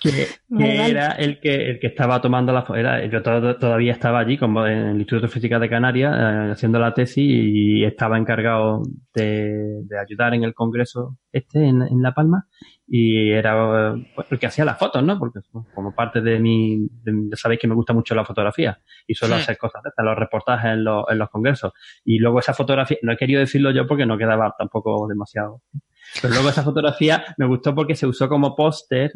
que, 0.00 0.88
era 0.88 1.12
el 1.12 1.40
que, 1.40 1.70
el 1.70 1.80
que 1.80 1.88
estaba 1.88 2.20
tomando 2.20 2.52
la 2.52 2.62
foto. 2.62 2.78
Yo 3.10 3.22
todavía 3.22 3.92
estaba 3.92 4.20
allí 4.20 4.36
como 4.36 4.66
en 4.66 4.78
el 4.78 4.98
Instituto 4.98 5.26
de 5.26 5.32
Física 5.32 5.58
de 5.58 5.68
Canarias 5.68 6.14
eh, 6.16 6.50
haciendo 6.52 6.78
la 6.78 6.94
tesis 6.94 7.24
y 7.26 7.84
estaba 7.84 8.18
encargado 8.18 8.82
de, 9.14 9.82
ayudar 10.00 10.34
en 10.34 10.44
el 10.44 10.54
congreso 10.54 11.16
este 11.32 11.66
en, 11.66 12.02
La 12.02 12.14
Palma 12.14 12.46
y 12.90 13.30
era 13.30 13.94
pues, 14.14 14.32
el 14.32 14.38
que 14.38 14.46
hacía 14.46 14.64
las 14.64 14.78
fotos, 14.78 15.02
¿no? 15.04 15.18
Porque 15.18 15.40
como 15.74 15.94
parte 15.94 16.22
de 16.22 16.38
mi, 16.38 16.88
ya 17.04 17.36
sabéis 17.36 17.60
que 17.60 17.68
me 17.68 17.74
gusta 17.74 17.92
mucho 17.92 18.14
la 18.14 18.24
fotografía 18.24 18.80
y 19.06 19.14
suelo 19.14 19.34
hacer 19.34 19.58
cosas 19.58 19.82
de 19.84 20.04
los 20.04 20.16
reportajes 20.16 20.72
en 20.72 20.84
los, 20.84 21.04
en 21.10 21.18
los 21.18 21.28
congresos. 21.28 21.72
Y 22.04 22.18
luego 22.18 22.40
esa 22.40 22.54
fotografía, 22.54 22.96
no 23.02 23.12
he 23.12 23.16
querido 23.16 23.40
decirlo 23.40 23.70
yo 23.72 23.86
porque 23.86 24.06
no 24.06 24.16
quedaba 24.16 24.54
tampoco 24.58 25.06
demasiado. 25.06 25.62
Pero 26.22 26.32
luego 26.32 26.48
esa 26.48 26.62
fotografía 26.62 27.24
me 27.36 27.46
gustó 27.46 27.74
porque 27.74 27.94
se 27.94 28.06
usó 28.06 28.28
como 28.28 28.56
póster 28.56 29.12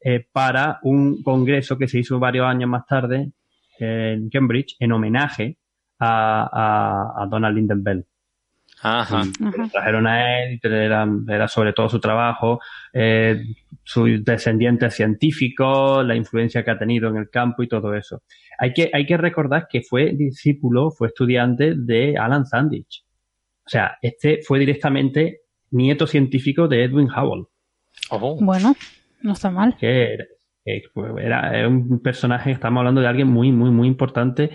eh, 0.00 0.26
para 0.30 0.78
un 0.82 1.22
congreso 1.22 1.78
que 1.78 1.88
se 1.88 1.98
hizo 1.98 2.18
varios 2.18 2.46
años 2.46 2.68
más 2.68 2.86
tarde 2.86 3.32
en 3.78 4.28
Cambridge 4.28 4.76
en 4.78 4.92
homenaje 4.92 5.58
a, 5.98 7.26
Donald 7.30 7.56
Linden 7.56 8.06
Ajá. 8.82 9.22
trajeron 9.72 10.06
a 10.06 10.42
él, 10.44 10.60
era, 10.62 11.06
era 11.28 11.48
sobre 11.48 11.72
todo 11.72 11.88
su 11.88 12.00
trabajo, 12.00 12.60
eh, 12.92 13.42
sus 13.82 14.24
descendientes 14.24 14.94
científicos, 14.94 16.06
la 16.06 16.14
influencia 16.14 16.64
que 16.64 16.70
ha 16.70 16.78
tenido 16.78 17.08
en 17.08 17.16
el 17.16 17.30
campo 17.30 17.62
y 17.62 17.68
todo 17.68 17.94
eso. 17.94 18.22
Hay 18.58 18.72
que, 18.72 18.90
hay 18.92 19.06
que 19.06 19.16
recordar 19.16 19.66
que 19.68 19.82
fue 19.82 20.12
discípulo, 20.12 20.90
fue 20.90 21.08
estudiante 21.08 21.74
de 21.76 22.16
Alan 22.16 22.46
Sandage. 22.46 23.04
O 23.66 23.70
sea, 23.70 23.98
este 24.00 24.40
fue 24.46 24.58
directamente 24.58 25.40
nieto 25.70 26.06
científico 26.06 26.68
de 26.68 26.84
Edwin 26.84 27.08
Hubble. 27.10 27.46
Oh. 28.10 28.38
Bueno, 28.40 28.74
no 29.22 29.32
está 29.32 29.50
mal. 29.50 29.76
Que 29.78 30.16
era, 30.64 31.68
un 31.68 32.00
personaje, 32.00 32.50
estamos 32.50 32.80
hablando 32.80 33.00
de 33.00 33.06
alguien 33.06 33.28
muy, 33.28 33.52
muy, 33.52 33.70
muy 33.70 33.88
importante 33.88 34.50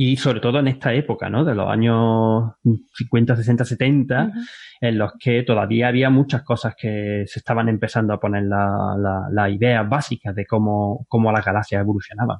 y 0.00 0.16
sobre 0.16 0.38
todo 0.38 0.60
en 0.60 0.68
esta 0.68 0.94
época, 0.94 1.28
¿no? 1.28 1.44
De 1.44 1.56
los 1.56 1.68
años 1.68 2.52
50, 2.94 3.34
60, 3.34 3.64
70, 3.64 4.32
en 4.80 4.96
los 4.96 5.14
que 5.18 5.42
todavía 5.42 5.88
había 5.88 6.08
muchas 6.08 6.44
cosas 6.44 6.76
que 6.80 7.24
se 7.26 7.40
estaban 7.40 7.68
empezando 7.68 8.14
a 8.14 8.20
poner 8.20 8.44
las 8.44 8.96
la, 9.32 9.50
ideas 9.50 9.88
básicas 9.88 10.36
de 10.36 10.46
cómo, 10.46 11.04
cómo 11.08 11.32
las 11.32 11.44
galaxias 11.44 11.80
evolucionaban 11.80 12.38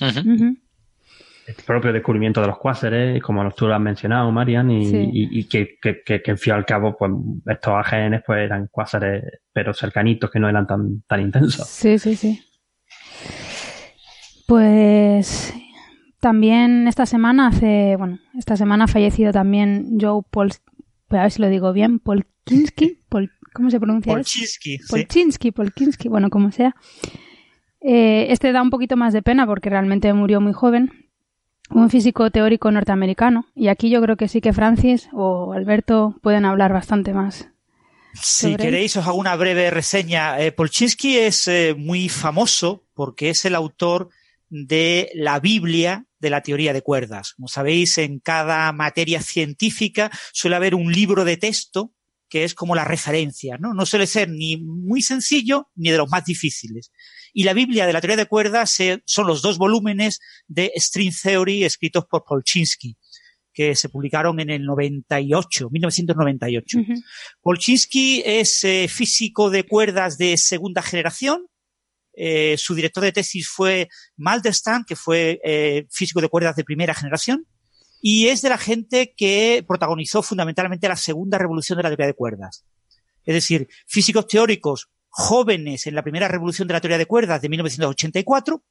el 0.00 1.54
propio 1.66 1.92
descubrimiento 1.92 2.40
de 2.40 2.46
los 2.46 2.58
cuásares, 2.58 3.20
como 3.20 3.50
tú 3.50 3.66
lo 3.66 3.74
has 3.74 3.80
mencionado, 3.80 4.30
Marian, 4.30 4.70
y, 4.70 5.44
que, 5.48 5.78
que, 5.82 6.02
que, 6.04 6.30
al 6.30 6.38
fin 6.38 6.52
y 6.52 6.56
al 6.56 6.66
cabo, 6.66 6.96
pues 6.96 7.10
estos 7.46 7.74
AGN 7.74 8.22
pues 8.24 8.44
eran 8.44 8.68
cuásares, 8.68 9.24
pero 9.52 9.74
cercanitos, 9.74 10.30
que 10.30 10.38
no 10.38 10.48
eran 10.48 10.68
tan, 10.68 11.02
tan 11.02 11.20
intensos. 11.20 11.66
Sí, 11.68 11.98
sí, 11.98 12.14
sí. 12.14 12.40
Pues 14.46 15.52
también 16.26 16.88
esta 16.88 17.06
semana 17.06 17.46
hace, 17.46 17.94
bueno, 17.96 18.18
esta 18.36 18.56
semana 18.56 18.86
ha 18.86 18.88
fallecido 18.88 19.30
también 19.30 19.96
Joe 20.00 20.22
Paul, 20.28 20.50
pues 21.06 21.20
a 21.20 21.22
ver 21.22 21.30
si 21.30 21.40
lo 21.40 21.48
digo 21.48 21.72
bien, 21.72 22.00
Polkinski, 22.00 22.98
Pol, 23.08 23.30
¿cómo 23.52 23.70
se 23.70 23.78
pronuncia? 23.78 24.12
Polchinski. 24.12 24.80
Polchinski, 24.90 25.52
Polkinski, 25.52 26.08
bueno, 26.08 26.28
como 26.28 26.50
sea. 26.50 26.74
Eh, 27.80 28.26
este 28.30 28.50
da 28.50 28.60
un 28.60 28.70
poquito 28.70 28.96
más 28.96 29.12
de 29.12 29.22
pena 29.22 29.46
porque 29.46 29.70
realmente 29.70 30.12
murió 30.14 30.40
muy 30.40 30.52
joven, 30.52 30.90
un 31.70 31.90
físico 31.90 32.28
teórico 32.32 32.72
norteamericano. 32.72 33.46
Y 33.54 33.68
aquí 33.68 33.88
yo 33.88 34.02
creo 34.02 34.16
que 34.16 34.26
sí 34.26 34.40
que 34.40 34.52
Francis 34.52 35.08
o 35.12 35.52
Alberto 35.52 36.18
pueden 36.22 36.44
hablar 36.44 36.72
bastante 36.72 37.14
más. 37.14 37.50
Si 38.14 38.56
queréis, 38.56 38.96
os 38.96 39.06
hago 39.06 39.18
una 39.18 39.36
breve 39.36 39.70
reseña. 39.70 40.40
Eh, 40.40 40.50
Polchinski 40.50 41.18
es 41.18 41.46
eh, 41.46 41.76
muy 41.78 42.08
famoso 42.08 42.82
porque 42.94 43.30
es 43.30 43.44
el 43.44 43.54
autor 43.54 44.08
de 44.50 45.08
la 45.14 45.38
Biblia 45.38 46.05
de 46.18 46.30
la 46.30 46.42
teoría 46.42 46.72
de 46.72 46.82
cuerdas. 46.82 47.32
Como 47.34 47.48
sabéis, 47.48 47.98
en 47.98 48.20
cada 48.20 48.72
materia 48.72 49.20
científica 49.20 50.10
suele 50.32 50.56
haber 50.56 50.74
un 50.74 50.92
libro 50.92 51.24
de 51.24 51.36
texto 51.36 51.92
que 52.28 52.44
es 52.44 52.54
como 52.54 52.74
la 52.74 52.84
referencia, 52.84 53.56
¿no? 53.58 53.72
No 53.72 53.86
suele 53.86 54.06
ser 54.06 54.28
ni 54.28 54.56
muy 54.56 55.00
sencillo 55.00 55.70
ni 55.76 55.90
de 55.90 55.98
los 55.98 56.10
más 56.10 56.24
difíciles. 56.24 56.90
Y 57.32 57.44
la 57.44 57.52
Biblia 57.52 57.86
de 57.86 57.92
la 57.92 58.00
teoría 58.00 58.16
de 58.16 58.26
cuerdas 58.26 58.76
son 59.04 59.26
los 59.26 59.42
dos 59.42 59.58
volúmenes 59.58 60.18
de 60.48 60.72
String 60.76 61.12
Theory 61.14 61.64
escritos 61.64 62.04
por 62.06 62.24
Polchinski 62.24 62.96
que 63.56 63.74
se 63.74 63.88
publicaron 63.88 64.38
en 64.38 64.50
el 64.50 64.64
98, 64.64 65.70
1998. 65.70 66.78
Polchinski 67.40 68.22
es 68.26 68.62
eh, 68.64 68.86
físico 68.86 69.48
de 69.48 69.64
cuerdas 69.64 70.18
de 70.18 70.36
segunda 70.36 70.82
generación. 70.82 71.46
Eh, 72.16 72.56
su 72.58 72.74
director 72.74 73.04
de 73.04 73.12
tesis 73.12 73.48
fue 73.48 73.88
Maldestam, 74.16 74.84
que 74.84 74.96
fue 74.96 75.40
eh, 75.44 75.86
físico 75.90 76.20
de 76.20 76.28
cuerdas 76.28 76.56
de 76.56 76.64
primera 76.64 76.94
generación. 76.94 77.46
Y 78.00 78.28
es 78.28 78.42
de 78.42 78.48
la 78.48 78.58
gente 78.58 79.14
que 79.16 79.64
protagonizó 79.66 80.22
fundamentalmente 80.22 80.88
la 80.88 80.96
segunda 80.96 81.38
revolución 81.38 81.76
de 81.76 81.82
la 81.82 81.90
teoría 81.90 82.06
de 82.06 82.14
cuerdas. 82.14 82.64
Es 83.24 83.34
decir, 83.34 83.68
físicos 83.86 84.26
teóricos 84.26 84.88
jóvenes 85.08 85.86
en 85.86 85.94
la 85.94 86.02
primera 86.02 86.28
revolución 86.28 86.68
de 86.68 86.74
la 86.74 86.80
teoría 86.80 86.98
de 86.98 87.06
cuerdas 87.06 87.42
de 87.42 87.48
1984, 87.48 88.62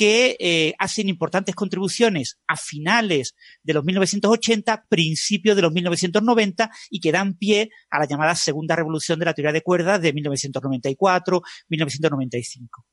que 0.00 0.36
eh, 0.40 0.74
hacen 0.78 1.10
importantes 1.10 1.54
contribuciones 1.54 2.38
a 2.46 2.56
finales 2.56 3.34
de 3.62 3.74
los 3.74 3.84
1980, 3.84 4.86
principios 4.88 5.54
de 5.54 5.60
los 5.60 5.72
1990 5.72 6.70
y 6.88 7.00
que 7.00 7.12
dan 7.12 7.34
pie 7.34 7.68
a 7.90 7.98
la 7.98 8.06
llamada 8.06 8.34
segunda 8.34 8.74
revolución 8.74 9.18
de 9.18 9.26
la 9.26 9.34
teoría 9.34 9.52
de 9.52 9.60
cuerdas 9.60 10.00
de 10.00 10.14
1994-1995. 10.14 12.86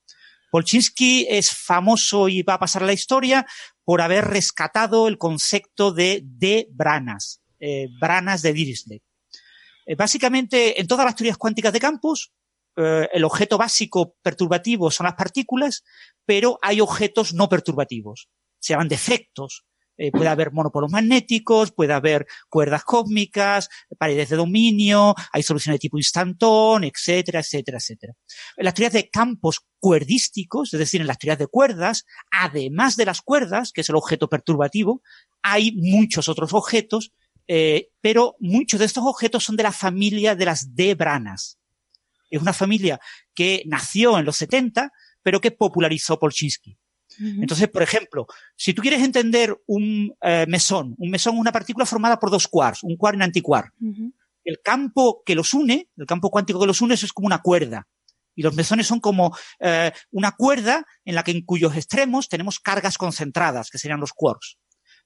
Polchinski 0.51 1.27
es 1.29 1.49
famoso 1.49 2.27
y 2.27 2.43
va 2.43 2.55
a 2.55 2.59
pasar 2.59 2.83
a 2.83 2.87
la 2.87 2.91
historia 2.91 3.45
por 3.85 4.01
haber 4.01 4.25
rescatado 4.25 5.07
el 5.07 5.17
concepto 5.17 5.93
de 5.93 6.23
de 6.25 6.67
branas, 6.71 7.41
eh, 7.61 7.87
branas 8.01 8.41
de 8.41 8.51
Dirichlet. 8.51 9.01
Eh, 9.85 9.95
básicamente, 9.95 10.81
en 10.81 10.87
todas 10.87 11.05
las 11.05 11.15
teorías 11.15 11.37
cuánticas 11.37 11.71
de 11.71 11.79
campos, 11.79 12.33
eh, 12.77 13.09
el 13.11 13.23
objeto 13.23 13.57
básico 13.57 14.15
perturbativo 14.21 14.91
son 14.91 15.05
las 15.05 15.15
partículas, 15.15 15.83
pero 16.25 16.59
hay 16.61 16.79
objetos 16.79 17.33
no 17.33 17.49
perturbativos. 17.49 18.29
Se 18.59 18.73
llaman 18.73 18.87
defectos. 18.87 19.65
Eh, 19.99 20.11
puede 20.11 20.27
haber 20.27 20.51
monopolos 20.51 20.91
magnéticos, 20.91 21.71
puede 21.71 21.91
haber 21.91 22.27
cuerdas 22.49 22.83
cósmicas, 22.83 23.67
paredes 23.97 24.29
de 24.29 24.35
dominio, 24.35 25.15
hay 25.33 25.41
soluciones 25.41 25.77
de 25.77 25.79
tipo 25.79 25.97
instantón, 25.97 26.83
etcétera, 26.83 27.39
etcétera, 27.39 27.79
etcétera. 27.79 28.13
En 28.57 28.65
las 28.65 28.75
teorías 28.75 28.93
de 28.93 29.09
campos 29.09 29.61
cuerdísticos, 29.79 30.71
es 30.71 30.79
decir, 30.79 31.01
en 31.01 31.07
las 31.07 31.17
teorías 31.17 31.39
de 31.39 31.47
cuerdas, 31.47 32.05
además 32.31 32.95
de 32.95 33.05
las 33.05 33.21
cuerdas, 33.23 33.71
que 33.71 33.81
es 33.81 33.89
el 33.89 33.95
objeto 33.95 34.29
perturbativo, 34.29 35.01
hay 35.41 35.71
muchos 35.75 36.29
otros 36.29 36.53
objetos, 36.53 37.11
eh, 37.47 37.89
pero 37.99 38.35
muchos 38.39 38.79
de 38.79 38.85
estos 38.85 39.03
objetos 39.03 39.45
son 39.45 39.55
de 39.55 39.63
la 39.63 39.71
familia 39.71 40.35
de 40.35 40.45
las 40.45 40.75
D-branas 40.75 41.56
es 42.29 42.41
una 42.41 42.53
familia 42.53 42.99
que 43.33 43.63
nació 43.65 44.17
en 44.17 44.25
los 44.25 44.37
70, 44.37 44.91
pero 45.21 45.41
que 45.41 45.51
popularizó 45.51 46.19
Polchinski. 46.19 46.77
Entonces, 47.19 47.67
por 47.69 47.81
ejemplo, 47.81 48.27
si 48.55 48.73
tú 48.73 48.81
quieres 48.81 49.01
entender 49.01 49.57
un 49.65 50.15
eh, 50.21 50.45
mesón, 50.47 50.93
un 50.97 51.09
mesón 51.09 51.35
es 51.35 51.41
una 51.41 51.51
partícula 51.51 51.85
formada 51.85 52.19
por 52.19 52.29
dos 52.29 52.47
quarks, 52.47 52.83
un 52.83 52.95
quark 52.95 53.15
y 53.15 53.17
un 53.17 53.23
antiquark. 53.23 53.73
El 54.43 54.59
campo 54.63 55.23
que 55.25 55.35
los 55.35 55.53
une, 55.53 55.89
el 55.97 56.05
campo 56.05 56.29
cuántico 56.29 56.59
que 56.59 56.67
los 56.67 56.81
une, 56.81 56.93
eso 56.93 57.05
es 57.05 57.13
como 57.13 57.25
una 57.25 57.41
cuerda. 57.41 57.87
Y 58.35 58.43
los 58.43 58.53
mesones 58.53 58.85
son 58.85 58.99
como 58.99 59.35
eh, 59.59 59.91
una 60.11 60.33
cuerda 60.33 60.85
en 61.03 61.15
la 61.15 61.23
que 61.23 61.31
en 61.31 61.41
cuyos 61.41 61.75
extremos 61.75 62.29
tenemos 62.29 62.59
cargas 62.59 62.97
concentradas, 62.97 63.71
que 63.71 63.79
serían 63.79 63.99
los 63.99 64.13
quarks. 64.13 64.57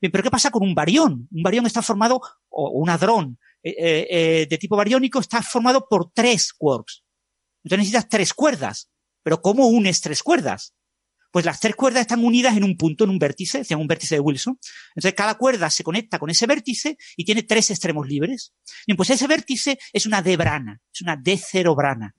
Bien, 0.02 0.12
pero 0.12 0.24
¿qué 0.24 0.32
pasa 0.32 0.52
con 0.52 0.64
un 0.64 0.76
barión? 0.76 1.28
Un 1.32 1.44
barión 1.44 1.66
está 1.66 1.82
formado, 1.82 2.20
o 2.50 2.72
un 2.72 2.90
hadrón 2.90 3.40
eh, 3.64 4.48
de 4.50 4.58
tipo 4.58 4.76
bariónico 4.76 5.20
está 5.20 5.42
formado 5.42 5.88
por 5.88 6.12
tres 6.12 6.52
quarks. 6.54 7.04
Entonces 7.64 7.80
necesitas 7.80 8.10
tres 8.10 8.34
cuerdas. 8.34 8.90
Pero 9.24 9.42
¿cómo 9.42 9.68
unes 9.68 10.02
tres 10.02 10.24
cuerdas? 10.24 10.74
Pues 11.32 11.46
las 11.46 11.60
tres 11.62 11.76
cuerdas 11.76 12.02
están 12.02 12.24
unidas 12.24 12.58
en 12.58 12.64
un 12.64 12.76
punto, 12.76 13.06
en 13.06 13.10
un 13.10 13.20
vértice, 13.20 13.64
llama 13.64 13.82
un 13.82 13.88
vértice 13.88 14.16
de 14.16 14.22
Wilson. 14.22 14.60
Entonces 14.96 15.14
cada 15.16 15.36
cuerda 15.36 15.70
se 15.70 15.84
conecta 15.84 16.20
con 16.20 16.30
ese 16.30 16.46
vértice 16.46 16.98
y 17.16 17.24
tiene 17.24 17.44
tres 17.44 17.70
extremos 17.70 18.08
libres. 18.08 18.54
Bien, 18.86 18.98
pues 18.98 19.10
ese 19.12 19.28
vértice 19.28 19.80
es 19.94 20.06
una 20.06 20.22
D-brana, 20.22 20.82
es 20.94 21.02
una 21.02 21.16
D0 21.16 21.76
brana. 21.76 22.16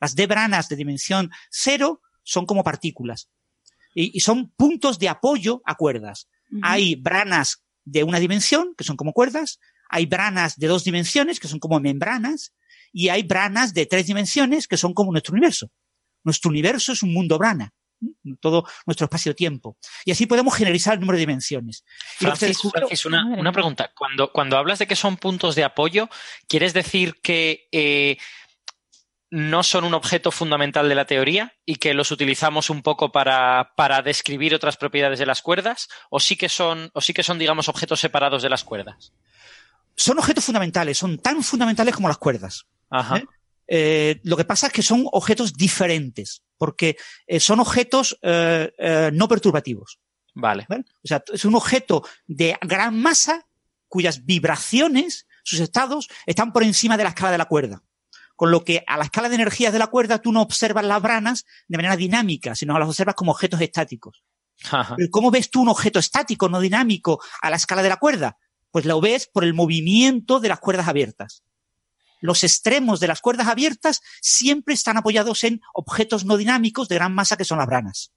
Las 0.00 0.16
D-branas 0.16 0.68
de 0.68 0.76
dimensión 0.76 1.30
cero 1.48 2.02
son 2.24 2.44
como 2.44 2.64
partículas. 2.64 3.30
Y, 3.94 4.20
son 4.20 4.50
puntos 4.50 4.98
de 4.98 5.08
apoyo 5.08 5.62
a 5.64 5.76
cuerdas. 5.76 6.28
Hay 6.62 6.96
branas 6.96 7.64
de 7.84 8.04
una 8.04 8.18
dimensión, 8.18 8.74
que 8.76 8.84
son 8.84 8.96
como 8.96 9.14
cuerdas. 9.14 9.58
Hay 9.88 10.04
branas 10.04 10.56
de 10.58 10.66
dos 10.66 10.84
dimensiones, 10.84 11.40
que 11.40 11.48
son 11.48 11.60
como 11.60 11.80
membranas 11.80 12.52
y 12.96 13.10
hay 13.10 13.24
branas 13.24 13.74
de 13.74 13.84
tres 13.84 14.06
dimensiones 14.06 14.66
que 14.66 14.78
son 14.78 14.94
como 14.94 15.12
nuestro 15.12 15.34
universo. 15.34 15.70
Nuestro 16.24 16.48
universo 16.48 16.92
es 16.92 17.02
un 17.02 17.12
mundo 17.12 17.36
brana. 17.36 17.74
todo 18.40 18.64
nuestro 18.86 19.04
espacio-tiempo. 19.04 19.76
Y 20.06 20.12
así 20.12 20.24
podemos 20.24 20.54
generalizar 20.54 20.94
el 20.94 21.00
número 21.00 21.18
de 21.18 21.26
dimensiones. 21.26 21.84
Y 22.20 22.24
Francis, 22.24 22.58
Francis, 22.72 23.04
una, 23.04 23.26
una 23.26 23.52
pregunta. 23.52 23.92
Cuando, 23.94 24.32
cuando 24.32 24.56
hablas 24.56 24.78
de 24.78 24.86
que 24.86 24.96
son 24.96 25.18
puntos 25.18 25.54
de 25.54 25.64
apoyo, 25.64 26.08
¿quieres 26.48 26.72
decir 26.72 27.20
que 27.22 27.68
eh, 27.70 28.16
no 29.30 29.62
son 29.62 29.84
un 29.84 29.92
objeto 29.92 30.30
fundamental 30.30 30.88
de 30.88 30.94
la 30.94 31.04
teoría 31.04 31.52
y 31.66 31.76
que 31.76 31.92
los 31.92 32.10
utilizamos 32.10 32.70
un 32.70 32.80
poco 32.82 33.12
para, 33.12 33.74
para 33.76 34.00
describir 34.00 34.54
otras 34.54 34.78
propiedades 34.78 35.18
de 35.18 35.26
las 35.26 35.42
cuerdas? 35.42 35.88
¿O 36.08 36.18
sí 36.18 36.36
que 36.36 36.48
son, 36.48 36.90
o 36.94 37.02
sí 37.02 37.12
que 37.12 37.22
son, 37.22 37.38
digamos, 37.38 37.68
objetos 37.68 38.00
separados 38.00 38.42
de 38.42 38.48
las 38.48 38.64
cuerdas? 38.64 39.12
son 39.96 40.18
objetos 40.18 40.44
fundamentales, 40.44 40.98
son 40.98 41.18
tan 41.18 41.42
fundamentales 41.42 41.94
como 41.94 42.08
las 42.08 42.18
cuerdas. 42.18 42.66
Ajá. 42.90 43.18
¿Eh? 43.18 43.26
Eh, 43.68 44.20
lo 44.22 44.36
que 44.36 44.44
pasa 44.44 44.68
es 44.68 44.72
que 44.72 44.82
son 44.82 45.06
objetos 45.12 45.52
diferentes, 45.54 46.42
porque 46.56 46.96
eh, 47.26 47.40
son 47.40 47.60
objetos 47.60 48.18
eh, 48.22 49.10
no 49.12 49.28
perturbativos. 49.28 49.98
Vale. 50.34 50.66
¿vale? 50.68 50.84
O 51.02 51.08
sea, 51.08 51.22
es 51.32 51.44
un 51.44 51.54
objeto 51.54 52.06
de 52.26 52.56
gran 52.60 53.00
masa 53.00 53.46
cuyas 53.88 54.24
vibraciones, 54.24 55.26
sus 55.42 55.60
estados, 55.60 56.08
están 56.26 56.52
por 56.52 56.62
encima 56.62 56.96
de 56.96 57.04
la 57.04 57.10
escala 57.10 57.32
de 57.32 57.38
la 57.38 57.46
cuerda. 57.46 57.82
Con 58.34 58.50
lo 58.50 58.64
que 58.64 58.84
a 58.86 58.98
la 58.98 59.04
escala 59.04 59.30
de 59.30 59.36
energías 59.36 59.72
de 59.72 59.78
la 59.78 59.86
cuerda 59.86 60.18
tú 60.18 60.30
no 60.30 60.42
observas 60.42 60.84
las 60.84 61.00
branas 61.00 61.46
de 61.68 61.78
manera 61.78 61.96
dinámica, 61.96 62.54
sino 62.54 62.78
las 62.78 62.88
observas 62.88 63.14
como 63.14 63.32
objetos 63.32 63.60
estáticos. 63.62 64.22
Ajá. 64.70 64.94
Pero 64.96 65.08
¿Cómo 65.10 65.30
ves 65.30 65.50
tú 65.50 65.62
un 65.62 65.68
objeto 65.68 65.98
estático, 65.98 66.48
no 66.48 66.60
dinámico, 66.60 67.22
a 67.40 67.48
la 67.48 67.56
escala 67.56 67.82
de 67.82 67.88
la 67.88 67.96
cuerda? 67.96 68.36
Pues 68.70 68.84
lo 68.84 69.00
ves 69.00 69.26
por 69.32 69.44
el 69.44 69.54
movimiento 69.54 70.38
de 70.38 70.50
las 70.50 70.60
cuerdas 70.60 70.88
abiertas. 70.88 71.44
Los 72.20 72.44
extremos 72.44 73.00
de 73.00 73.08
las 73.08 73.20
cuerdas 73.20 73.48
abiertas 73.48 74.00
siempre 74.20 74.74
están 74.74 74.96
apoyados 74.96 75.44
en 75.44 75.60
objetos 75.74 76.24
no 76.24 76.36
dinámicos 76.36 76.88
de 76.88 76.96
gran 76.96 77.14
masa 77.14 77.36
que 77.36 77.44
son 77.44 77.58
las 77.58 77.66
branas. 77.66 78.12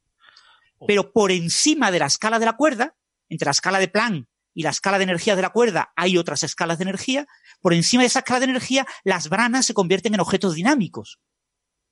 Pero 0.88 1.12
por 1.12 1.32
encima 1.32 1.92
de 1.92 2.00
la 2.00 2.06
escala 2.06 2.40
de 2.40 2.46
la 2.46 2.56
cuerda, 2.56 2.96
entre 3.28 3.46
la 3.46 3.52
escala 3.52 3.80
de 3.80 3.88
Planck 3.88 4.28
y 4.54 4.64
la 4.64 4.70
escala 4.70 4.98
de 4.98 5.04
energía 5.04 5.36
de 5.36 5.42
la 5.42 5.50
cuerda, 5.50 5.92
hay 5.96 6.18
otras 6.18 6.44
escalas 6.44 6.78
de 6.78 6.84
energía. 6.84 7.28
Por 7.62 7.74
encima 7.74 8.04
de 8.04 8.08
esa 8.08 8.20
escala 8.20 8.40
de 8.40 8.46
energía, 8.46 8.88
las 9.04 9.30
branas 9.30 9.66
se 9.66 9.74
convierten 9.74 10.14
en 10.14 10.20
objetos 10.20 10.56
dinámicos. 10.56 11.20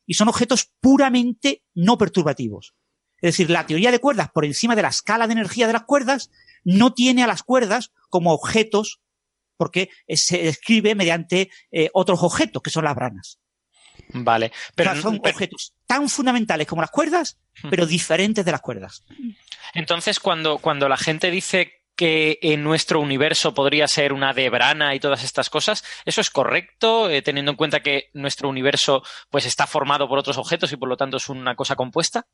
Y 0.05 0.13
son 0.13 0.29
objetos 0.29 0.71
puramente 0.79 1.63
no 1.73 1.97
perturbativos. 1.97 2.73
Es 3.17 3.33
decir, 3.33 3.49
la 3.49 3.65
teoría 3.65 3.91
de 3.91 3.99
cuerdas 3.99 4.29
por 4.31 4.45
encima 4.45 4.75
de 4.75 4.83
la 4.83 4.89
escala 4.89 5.27
de 5.27 5.33
energía 5.33 5.67
de 5.67 5.73
las 5.73 5.83
cuerdas 5.83 6.29
no 6.63 6.93
tiene 6.93 7.23
a 7.23 7.27
las 7.27 7.43
cuerdas 7.43 7.91
como 8.09 8.33
objetos 8.33 9.01
porque 9.57 9.89
se 10.07 10.37
describe 10.43 10.95
mediante 10.95 11.49
eh, 11.71 11.89
otros 11.93 12.23
objetos, 12.23 12.61
que 12.61 12.69
son 12.69 12.85
las 12.85 12.95
branas. 12.95 13.39
Vale. 14.13 14.51
Pero, 14.75 14.91
o 14.91 14.93
sea, 14.93 15.01
son 15.01 15.19
pero- 15.19 15.35
objetos 15.35 15.73
tan 15.85 16.07
fundamentales 16.07 16.67
como 16.67 16.81
las 16.81 16.91
cuerdas, 16.91 17.39
pero 17.69 17.85
diferentes 17.85 18.45
de 18.45 18.51
las 18.51 18.61
cuerdas. 18.61 19.03
Entonces, 19.73 20.19
cuando, 20.19 20.59
cuando 20.59 20.87
la 20.87 20.97
gente 20.97 21.31
dice 21.31 21.73
que 21.95 22.37
en 22.43 22.63
nuestro 22.63 22.99
universo 23.01 23.55
podría 23.55 23.87
ser 23.87 24.13
una 24.13 24.31
debrana 24.33 24.93
y 24.93 24.99
todas 24.99 25.23
estas 25.23 25.49
cosas, 25.49 25.83
¿eso 26.05 26.21
es 26.21 26.29
correcto, 26.29 27.09
eh, 27.09 27.23
teniendo 27.23 27.51
en 27.51 27.57
cuenta 27.57 27.79
que 27.81 28.11
nuestro 28.13 28.49
universo 28.49 29.01
pues 29.29 29.45
está 29.47 29.65
formado 29.65 30.07
por 30.07 30.19
otros 30.19 30.37
objetos 30.37 30.71
y 30.71 30.77
por 30.77 30.87
lo 30.89 30.95
tanto 30.95 31.17
es 31.17 31.27
una 31.27 31.55
cosa 31.55 31.75
compuesta? 31.75 32.27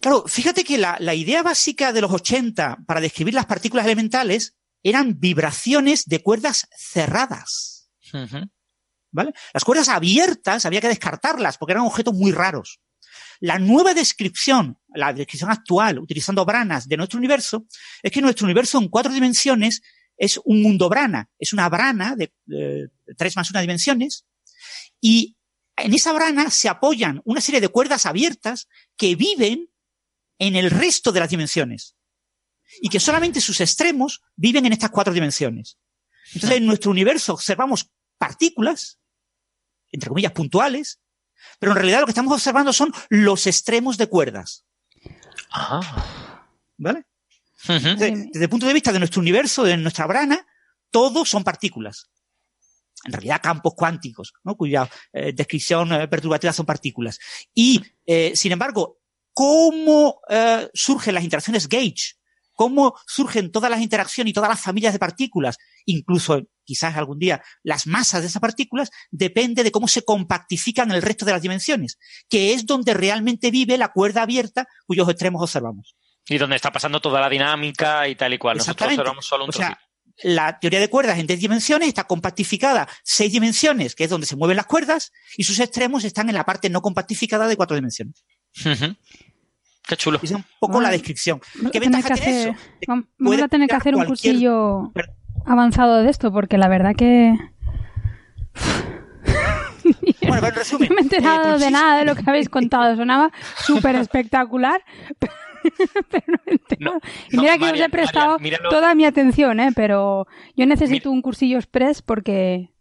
Claro, 0.00 0.24
fíjate 0.26 0.64
que 0.64 0.76
la, 0.76 0.96
la 1.00 1.14
idea 1.14 1.42
básica 1.42 1.92
de 1.92 2.02
los 2.02 2.12
80 2.12 2.78
para 2.86 3.00
describir 3.00 3.32
las 3.34 3.46
partículas 3.46 3.86
elementales 3.86 4.56
eran 4.82 5.18
vibraciones 5.18 6.06
de 6.06 6.22
cuerdas 6.22 6.68
cerradas. 6.76 7.90
¿Vale? 9.10 9.32
Las 9.52 9.64
cuerdas 9.64 9.88
abiertas 9.88 10.64
había 10.64 10.80
que 10.80 10.88
descartarlas 10.88 11.58
porque 11.58 11.72
eran 11.72 11.84
objetos 11.84 12.14
muy 12.14 12.32
raros. 12.32 12.80
La 13.40 13.58
nueva 13.58 13.92
descripción, 13.92 14.78
la 14.94 15.12
descripción 15.12 15.50
actual, 15.50 15.98
utilizando 15.98 16.44
branas 16.44 16.88
de 16.88 16.96
nuestro 16.96 17.18
universo, 17.18 17.66
es 18.02 18.10
que 18.10 18.22
nuestro 18.22 18.44
universo 18.44 18.78
en 18.78 18.88
cuatro 18.88 19.12
dimensiones 19.12 19.82
es 20.16 20.40
un 20.44 20.62
mundo 20.62 20.88
brana. 20.88 21.28
Es 21.38 21.52
una 21.52 21.68
brana 21.68 22.16
de 22.16 22.32
eh, 22.50 22.88
tres 23.16 23.36
más 23.36 23.50
una 23.50 23.60
dimensiones. 23.60 24.24
Y 25.00 25.36
en 25.76 25.92
esa 25.94 26.12
brana 26.12 26.50
se 26.50 26.68
apoyan 26.68 27.20
una 27.24 27.40
serie 27.40 27.60
de 27.60 27.68
cuerdas 27.68 28.06
abiertas 28.06 28.68
que 28.96 29.16
viven 29.16 29.68
en 30.38 30.56
el 30.56 30.70
resto 30.70 31.12
de 31.12 31.20
las 31.20 31.30
dimensiones. 31.30 31.96
Y 32.80 32.88
que 32.88 33.00
solamente 33.00 33.40
sus 33.40 33.60
extremos 33.60 34.22
viven 34.36 34.66
en 34.66 34.72
estas 34.72 34.90
cuatro 34.90 35.12
dimensiones. 35.12 35.78
Entonces, 36.34 36.58
en 36.58 36.66
nuestro 36.66 36.90
universo 36.90 37.34
observamos 37.34 37.90
partículas, 38.18 38.98
entre 39.90 40.08
comillas, 40.08 40.32
puntuales, 40.32 41.00
pero 41.58 41.72
en 41.72 41.76
realidad 41.76 42.00
lo 42.00 42.06
que 42.06 42.12
estamos 42.12 42.32
observando 42.32 42.72
son 42.72 42.92
los 43.10 43.46
extremos 43.46 43.98
de 43.98 44.06
cuerdas. 44.06 44.64
Ah. 45.50 46.46
¿Vale? 46.78 47.04
Desde 47.66 48.42
el 48.42 48.48
punto 48.48 48.66
de 48.66 48.72
vista 48.72 48.92
de 48.92 48.98
nuestro 48.98 49.20
universo, 49.20 49.62
de 49.62 49.76
nuestra 49.76 50.06
brana, 50.06 50.46
todos 50.90 51.28
son 51.28 51.44
partículas. 51.44 52.10
En 53.04 53.12
realidad, 53.12 53.40
campos 53.42 53.74
cuánticos, 53.76 54.32
¿no? 54.44 54.56
cuya 54.56 54.88
eh, 55.12 55.32
descripción 55.32 55.92
eh, 55.92 56.08
perturbativa 56.08 56.52
son 56.52 56.66
partículas. 56.66 57.18
Y, 57.54 57.82
eh, 58.06 58.32
sin 58.34 58.52
embargo, 58.52 59.00
cómo 59.32 60.20
eh, 60.28 60.68
surgen 60.74 61.14
las 61.14 61.24
interacciones 61.24 61.68
gauge, 61.68 62.14
cómo 62.54 62.94
surgen 63.06 63.50
todas 63.50 63.70
las 63.70 63.80
interacciones 63.80 64.30
y 64.30 64.34
todas 64.34 64.50
las 64.50 64.60
familias 64.60 64.92
de 64.92 64.98
partículas, 64.98 65.58
incluso 65.84 66.42
quizás 66.64 66.96
algún 66.96 67.18
día 67.18 67.42
las 67.62 67.86
masas 67.86 68.22
de 68.22 68.28
esas 68.28 68.40
partículas, 68.40 68.90
depende 69.10 69.64
de 69.64 69.72
cómo 69.72 69.88
se 69.88 70.02
compactifican 70.02 70.90
en 70.90 70.96
el 70.96 71.02
resto 71.02 71.24
de 71.24 71.32
las 71.32 71.42
dimensiones, 71.42 71.98
que 72.28 72.54
es 72.54 72.66
donde 72.66 72.94
realmente 72.94 73.50
vive 73.50 73.78
la 73.78 73.88
cuerda 73.88 74.22
abierta 74.22 74.66
cuyos 74.86 75.08
extremos 75.08 75.42
observamos. 75.42 75.96
Y 76.28 76.38
donde 76.38 76.56
está 76.56 76.70
pasando 76.70 77.00
toda 77.00 77.20
la 77.20 77.28
dinámica 77.28 78.06
y 78.08 78.14
tal 78.14 78.32
y 78.34 78.38
cual. 78.38 78.58
Nosotros 78.58 78.90
observamos 78.90 79.26
solo 79.26 79.44
un 79.44 79.50
O 79.50 79.52
sea, 79.52 79.78
la 80.22 80.58
teoría 80.58 80.80
de 80.80 80.88
cuerdas 80.88 81.18
en 81.18 81.26
tres 81.26 81.40
dimensiones 81.40 81.88
está 81.88 82.04
compactificada 82.04 82.88
seis 83.02 83.32
dimensiones, 83.32 83.94
que 83.94 84.04
es 84.04 84.10
donde 84.10 84.26
se 84.26 84.36
mueven 84.36 84.56
las 84.56 84.66
cuerdas, 84.66 85.12
y 85.36 85.44
sus 85.44 85.58
extremos 85.58 86.04
están 86.04 86.28
en 86.28 86.34
la 86.34 86.44
parte 86.44 86.70
no 86.70 86.80
compactificada 86.80 87.48
de 87.48 87.56
cuatro 87.56 87.74
dimensiones. 87.74 88.24
Qué 89.86 89.96
chulo. 89.96 90.18
Es 90.22 90.30
un 90.30 90.44
poco 90.60 90.74
Bueno, 90.74 90.86
la 90.88 90.92
descripción. 90.92 91.40
Vamos 91.56 91.72
¿Qué 91.72 91.78
a 91.78 91.80
tener 91.80 91.92
ventaja 91.96 92.14
que 92.14 92.20
tiene 92.20 92.38
hacer, 92.38 92.54
eso? 92.54 92.60
vam- 92.86 93.06
puede 93.18 93.30
vamos 93.36 93.42
a 93.42 93.48
tener 93.48 93.68
que 93.68 93.74
hacer 93.76 93.94
un 93.94 94.04
cualquier- 94.04 94.32
cursillo 94.34 94.92
avanzado 95.44 96.02
de 96.02 96.08
esto, 96.10 96.32
porque 96.32 96.56
la 96.58 96.68
verdad 96.68 96.94
que 96.96 97.34
Bueno, 100.22 100.40
pero 100.40 100.46
en 100.48 100.54
resumen, 100.54 100.88
no 100.90 100.94
me 100.94 101.00
he 101.00 101.04
enterado 101.04 101.56
eh, 101.56 101.58
de 101.58 101.70
nada 101.70 101.98
de 101.98 102.04
lo 102.04 102.14
que 102.14 102.22
habéis 102.26 102.48
contado. 102.48 102.96
Sonaba 102.96 103.30
súper 103.64 103.96
espectacular, 103.96 104.80
pero 105.18 105.32
no 106.28 106.34
me 106.46 106.52
he 106.52 106.54
enterado. 106.54 106.94
No, 106.94 107.00
y 107.30 107.36
no, 107.36 107.42
mira 107.42 107.58
que 107.58 107.64
os 107.64 107.70
Marian, 107.70 107.86
he 107.86 107.90
prestado 107.90 108.32
Marian, 108.38 108.42
míralo. 108.42 108.68
toda 108.70 108.94
mi 108.94 109.04
atención, 109.04 109.60
¿eh? 109.60 109.70
pero 109.74 110.26
yo 110.56 110.66
necesito 110.66 111.10
un 111.10 111.22
cursillo 111.22 111.56
express 111.58 112.02
porque... 112.02 112.71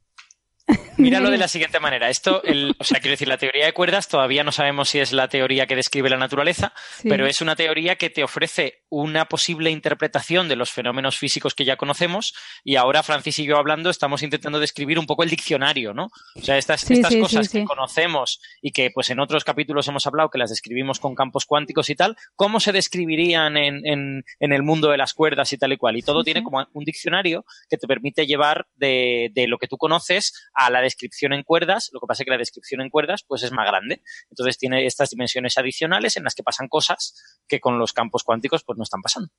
Míralo 0.97 1.29
de 1.31 1.37
la 1.37 1.47
siguiente 1.47 1.79
manera. 1.79 2.09
Esto, 2.09 2.43
el, 2.43 2.75
o 2.77 2.83
sea, 2.83 2.99
quiero 2.99 3.11
decir, 3.13 3.27
la 3.27 3.37
teoría 3.37 3.65
de 3.65 3.73
cuerdas 3.73 4.07
todavía 4.07 4.43
no 4.43 4.51
sabemos 4.51 4.89
si 4.89 4.99
es 4.99 5.11
la 5.13 5.27
teoría 5.27 5.65
que 5.65 5.75
describe 5.75 6.09
la 6.09 6.17
naturaleza, 6.17 6.73
Sí. 6.99 7.09
pero 7.09 7.25
es 7.25 7.41
una 7.41 7.55
teoría 7.55 7.95
que 7.95 8.09
te 8.09 8.23
ofrece 8.23 8.83
una 8.89 9.25
posible 9.25 9.71
interpretación 9.71 10.47
de 10.47 10.55
los 10.55 10.69
fenómenos 10.71 11.17
físicos 11.17 11.55
que 11.55 11.65
ya 11.65 11.77
conocemos 11.77 12.35
y 12.63 12.75
ahora 12.75 13.03
Francis 13.03 13.39
y 13.39 13.45
yo 13.45 13.57
hablando 13.57 13.89
estamos 13.89 14.21
intentando 14.21 14.59
describir 14.59 14.99
un 14.99 15.05
poco 15.07 15.23
el 15.23 15.29
diccionario, 15.29 15.93
¿no? 15.93 16.09
O 16.35 16.41
sea, 16.41 16.57
estas, 16.57 16.81
Sí, 16.81 16.93
estas 16.95 17.13
sí, 17.13 17.19
cosas 17.19 17.49
que 17.49 17.63
conocemos 17.63 18.41
y 18.61 18.71
que 18.71 18.91
pues 18.93 19.09
en 19.09 19.19
otros 19.19 19.43
capítulos 19.43 19.87
hemos 19.87 20.05
hablado 20.07 20.29
que 20.29 20.37
las 20.37 20.49
describimos 20.49 20.99
con 20.99 21.15
campos 21.15 21.45
cuánticos 21.45 21.89
y 21.89 21.95
tal, 21.95 22.15
¿cómo 22.35 22.59
se 22.59 22.71
describirían 22.71 23.57
en, 23.57 23.85
en, 23.87 24.23
en 24.39 24.53
el 24.53 24.61
mundo 24.63 24.89
de 24.91 24.97
las 24.97 25.13
cuerdas 25.13 25.51
y 25.53 25.57
tal 25.57 25.73
y 25.73 25.77
cual? 25.77 25.97
Y 25.97 26.01
todo 26.01 26.23
tiene 26.23 26.43
como 26.43 26.67
un 26.73 26.83
diccionario 26.83 27.45
que 27.69 27.77
te 27.77 27.87
permite 27.87 28.27
llevar 28.27 28.67
de, 28.75 29.31
de 29.33 29.47
lo 29.47 29.57
que 29.57 29.67
tú 29.67 29.77
conoces 29.77 30.33
a 30.53 30.60
la 30.69 30.81
descripción 30.81 31.33
en 31.33 31.43
cuerdas, 31.43 31.89
lo 31.91 31.99
que 31.99 32.07
pasa 32.07 32.23
es 32.23 32.25
que 32.25 32.31
la 32.31 32.37
descripción 32.37 32.81
en 32.81 32.89
cuerdas 32.89 33.23
pues 33.27 33.43
es 33.43 33.51
más 33.51 33.65
grande. 33.65 34.01
Entonces 34.29 34.57
tiene 34.57 34.85
estas 34.85 35.09
dimensiones 35.09 35.57
adicionales 35.57 36.17
en 36.17 36.23
las 36.23 36.35
que 36.35 36.43
pasan 36.43 36.67
cosas 36.67 37.15
que 37.47 37.59
con 37.59 37.79
los 37.79 37.93
campos 37.93 38.23
cuánticos 38.23 38.63
pues 38.63 38.77
no 38.77 38.83
están 38.83 39.01
pasando. 39.01 39.29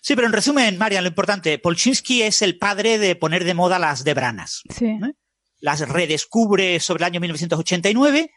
Sí, 0.00 0.16
pero 0.16 0.26
en 0.26 0.32
resumen, 0.32 0.78
Marian, 0.78 1.04
lo 1.04 1.08
importante, 1.08 1.58
Polchinski 1.58 2.22
es 2.22 2.42
el 2.42 2.58
padre 2.58 2.98
de 2.98 3.14
poner 3.14 3.44
de 3.44 3.54
moda 3.54 3.78
las 3.78 4.02
debranas. 4.02 4.62
Sí. 4.68 4.98
Las 5.60 5.88
redescubre 5.88 6.80
sobre 6.80 7.04
el 7.04 7.06
año 7.06 7.20
1989 7.20 8.30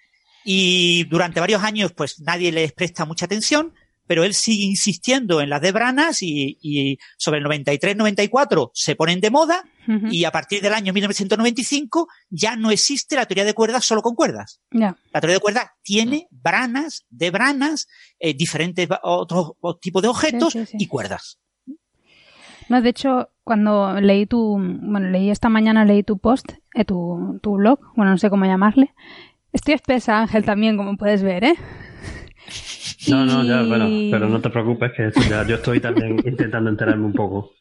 y 0.44 1.06
durante 1.06 1.40
varios 1.40 1.64
años 1.64 1.92
pues 1.94 2.20
nadie 2.20 2.52
les 2.52 2.72
presta 2.72 3.06
mucha 3.06 3.26
atención, 3.26 3.74
pero 4.08 4.24
él 4.24 4.34
sigue 4.34 4.64
insistiendo 4.66 5.42
en 5.42 5.50
las 5.50 5.62
debranas 5.62 6.22
y, 6.22 6.58
y 6.62 6.98
sobre 7.18 7.40
el 7.40 7.46
93-94 7.46 8.72
se 8.74 8.96
ponen 8.96 9.20
de 9.22 9.32
moda 9.32 9.64
Ujú. 9.88 10.08
y 10.12 10.26
a 10.26 10.32
partir 10.32 10.62
del 10.62 10.74
año 10.74 10.94
1995 10.94 12.08
ya 12.30 12.56
no 12.56 12.72
existe 12.72 13.16
la 13.16 13.26
teoría 13.26 13.46
de 13.46 13.54
cuerdas 13.54 13.86
solo 13.86 14.02
con 14.02 14.16
cuerdas. 14.16 14.62
Ya. 14.72 14.96
La 15.14 15.22
teoría 15.22 15.36
de 15.38 15.42
cuerdas 15.42 15.68
tiene 15.84 16.28
branas, 16.32 17.06
de 17.10 17.32
branas, 17.32 17.88
eh, 18.20 18.34
diferentes 18.34 18.88
otros 19.04 19.52
o- 19.60 19.78
tipos 19.78 20.02
de 20.02 20.08
objetos 20.10 20.54
Sí, 20.54 20.60
sí, 20.60 20.66
sí. 20.72 20.78
y 20.80 20.88
cuerdas. 20.88 21.40
No, 22.68 22.82
de 22.82 22.90
hecho, 22.90 23.30
cuando 23.44 24.02
leí 24.02 24.26
tu, 24.26 24.54
bueno, 24.58 25.10
leí 25.10 25.30
esta 25.30 25.50
mañana, 25.50 25.86
leí 25.86 26.02
tu 26.02 26.18
post, 26.18 26.54
eh, 26.74 26.84
tu, 26.84 27.40
tu 27.44 27.54
blog, 27.58 27.80
bueno, 27.96 28.12
no 28.12 28.18
sé 28.18 28.32
cómo 28.32 28.46
llamarle. 28.46 28.94
Estoy 29.54 29.76
espesa, 29.76 30.20
Ángel, 30.22 30.44
también, 30.46 30.76
como 30.76 30.98
puedes 30.98 31.22
ver, 31.22 31.44
¿eh? 31.44 31.56
No, 33.12 33.26
no, 33.26 33.44
ya, 33.44 33.62
bueno, 33.64 33.86
pero 34.12 34.28
no 34.30 34.42
te 34.42 34.50
preocupes 34.50 34.92
que 34.94 35.12
ya, 35.30 35.46
yo 35.48 35.56
estoy 35.56 35.80
también 35.80 36.22
intentando 36.26 36.70
enterarme 36.70 37.06
un 37.06 37.14
poco. 37.14 37.52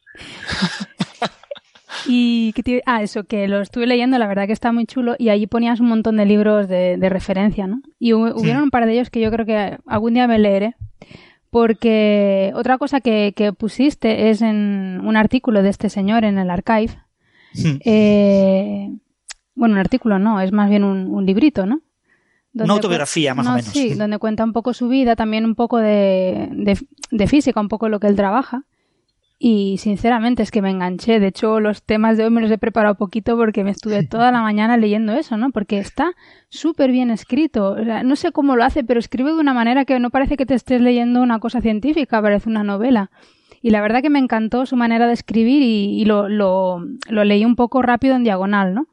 Y 2.07 2.53
que 2.53 2.61
te- 2.63 2.83
ah, 2.85 3.01
eso, 3.01 3.23
que 3.23 3.47
lo 3.47 3.61
estuve 3.61 3.87
leyendo, 3.87 4.17
la 4.19 4.27
verdad 4.27 4.45
que 4.45 4.53
está 4.53 4.71
muy 4.71 4.85
chulo 4.85 5.15
y 5.17 5.29
allí 5.29 5.47
ponías 5.47 5.79
un 5.79 5.87
montón 5.87 6.17
de 6.17 6.25
libros 6.25 6.67
de, 6.67 6.97
de 6.97 7.09
referencia, 7.09 7.65
¿no? 7.67 7.81
Y 7.99 8.11
hu- 8.11 8.33
hubieron 8.35 8.63
un 8.63 8.69
par 8.69 8.85
de 8.85 8.93
ellos 8.93 9.09
que 9.09 9.21
yo 9.21 9.31
creo 9.31 9.45
que 9.45 9.77
algún 9.87 10.13
día 10.13 10.27
me 10.27 10.37
leeré. 10.37 10.75
Porque 11.49 12.51
otra 12.55 12.77
cosa 12.77 12.99
que, 13.01 13.33
que 13.35 13.53
pusiste 13.53 14.29
es 14.29 14.41
en 14.41 15.01
un 15.03 15.15
artículo 15.15 15.63
de 15.63 15.69
este 15.69 15.89
señor 15.89 16.25
en 16.25 16.37
el 16.37 16.49
archive. 16.49 16.93
eh, 17.85 18.89
bueno, 19.55 19.73
un 19.75 19.79
artículo 19.79 20.19
no, 20.19 20.41
es 20.41 20.51
más 20.51 20.69
bien 20.69 20.83
un, 20.83 21.07
un 21.07 21.25
librito, 21.25 21.65
¿no? 21.65 21.79
Una 22.63 22.73
autobiografía, 22.73 23.35
más 23.35 23.45
o 23.45 23.49
no, 23.49 23.55
menos. 23.57 23.71
Sí, 23.71 23.93
donde 23.95 24.17
cuenta 24.17 24.43
un 24.43 24.53
poco 24.53 24.73
su 24.73 24.87
vida, 24.87 25.15
también 25.15 25.45
un 25.45 25.55
poco 25.55 25.77
de, 25.77 26.49
de, 26.51 26.79
de 27.11 27.27
física, 27.27 27.59
un 27.59 27.67
poco 27.67 27.89
lo 27.89 27.99
que 27.99 28.07
él 28.07 28.15
trabaja. 28.15 28.63
Y 29.37 29.77
sinceramente 29.79 30.41
es 30.43 30.49
que 30.49 30.61
me 30.61 30.71
enganché. 30.71 31.19
De 31.19 31.27
hecho, 31.27 31.59
los 31.59 31.83
temas 31.83 32.17
de 32.17 32.23
hoy 32.23 32.29
me 32.29 32.39
los 32.41 32.49
he 32.49 32.57
preparado 32.57 32.95
poquito 32.95 33.35
porque 33.35 33.65
me 33.65 33.71
estuve 33.71 34.07
toda 34.07 34.31
la 34.31 34.41
mañana 34.41 34.77
leyendo 34.77 35.11
eso, 35.11 35.35
¿no? 35.35 35.51
Porque 35.51 35.77
está 35.77 36.13
súper 36.47 36.91
bien 36.91 37.11
escrito. 37.11 37.71
O 37.71 37.83
sea, 37.83 38.03
no 38.03 38.15
sé 38.15 38.31
cómo 38.31 38.55
lo 38.55 38.63
hace, 38.63 38.85
pero 38.85 38.99
escribe 38.99 39.33
de 39.33 39.39
una 39.39 39.53
manera 39.53 39.83
que 39.83 39.99
no 39.99 40.09
parece 40.09 40.37
que 40.37 40.45
te 40.45 40.53
estés 40.53 40.79
leyendo 40.79 41.21
una 41.21 41.39
cosa 41.39 41.59
científica, 41.59 42.21
parece 42.21 42.49
una 42.49 42.63
novela. 42.63 43.11
Y 43.61 43.71
la 43.71 43.81
verdad 43.81 44.01
que 44.01 44.09
me 44.09 44.19
encantó 44.19 44.65
su 44.65 44.77
manera 44.77 45.05
de 45.07 45.13
escribir 45.13 45.61
y, 45.61 46.01
y 46.01 46.05
lo, 46.05 46.29
lo, 46.29 46.85
lo 47.09 47.23
leí 47.25 47.43
un 47.43 47.57
poco 47.57 47.81
rápido 47.81 48.15
en 48.15 48.23
diagonal, 48.23 48.73
¿no? 48.73 48.87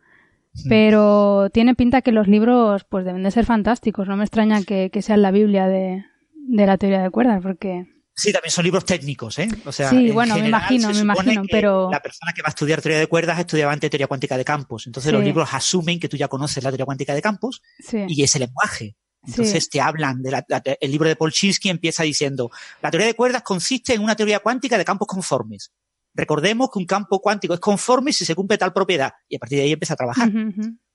Pero 0.68 1.48
tiene 1.52 1.74
pinta 1.74 2.02
que 2.02 2.12
los 2.12 2.28
libros 2.28 2.84
pues 2.88 3.04
deben 3.04 3.22
de 3.22 3.30
ser 3.30 3.44
fantásticos. 3.46 4.06
No 4.08 4.16
me 4.16 4.24
extraña 4.24 4.62
que, 4.62 4.90
que 4.90 5.02
sean 5.02 5.22
la 5.22 5.30
Biblia 5.30 5.66
de, 5.66 6.04
de 6.34 6.66
la 6.66 6.76
teoría 6.78 7.02
de 7.02 7.10
cuerdas, 7.10 7.40
porque 7.42 7.86
Sí, 8.14 8.30
también 8.30 8.50
son 8.52 8.64
libros 8.64 8.84
técnicos, 8.84 9.38
¿eh? 9.38 9.48
O 9.64 9.72
sea, 9.72 9.88
Sí, 9.88 10.08
en 10.08 10.14
bueno, 10.14 10.34
me 10.34 10.42
general, 10.42 10.60
imagino, 10.60 10.90
me 10.90 10.98
imagino, 11.00 11.42
que 11.42 11.48
pero- 11.50 11.90
La 11.90 12.00
persona 12.00 12.32
que 12.34 12.42
va 12.42 12.48
a 12.48 12.50
estudiar 12.50 12.82
teoría 12.82 12.98
de 13.00 13.06
cuerdas 13.06 13.38
estudiaba 13.38 13.72
antes 13.72 13.90
teoría 13.90 14.06
cuántica 14.06 14.36
de 14.36 14.44
campos. 14.44 14.86
Entonces 14.86 15.12
los 15.14 15.24
libros 15.24 15.48
asumen 15.54 15.98
que 15.98 16.10
tú 16.10 16.18
ya 16.18 16.28
conoces 16.28 16.62
la 16.62 16.70
teoría 16.70 16.84
cuántica 16.84 17.14
de 17.14 17.22
campos 17.22 17.62
sí. 17.78 18.04
y 18.08 18.22
ese 18.22 18.38
lenguaje. 18.38 18.96
Sí. 19.24 19.30
Entonces 19.30 19.70
te 19.70 19.80
hablan 19.80 20.20
de 20.22 20.30
la, 20.30 20.44
la- 20.46 20.62
el 20.80 20.90
libro 20.90 21.08
de 21.08 21.16
Polchinski 21.16 21.70
empieza 21.70 22.02
diciendo 22.02 22.50
la 22.82 22.90
teoría 22.90 23.06
de 23.06 23.14
cuerdas 23.14 23.42
consiste 23.42 23.94
en 23.94 24.02
una 24.02 24.14
teoría 24.14 24.40
cuántica 24.40 24.76
de 24.76 24.84
campos 24.84 25.06
conformes. 25.08 25.72
Recordemos 26.14 26.70
que 26.72 26.78
un 26.78 26.86
campo 26.86 27.20
cuántico 27.20 27.54
es 27.54 27.60
conforme 27.60 28.12
si 28.12 28.24
se 28.24 28.34
cumple 28.34 28.58
tal 28.58 28.72
propiedad 28.72 29.12
y 29.28 29.36
a 29.36 29.38
partir 29.38 29.58
de 29.58 29.64
ahí 29.64 29.72
empieza 29.72 29.94
a 29.94 29.96
trabajar. 29.96 30.30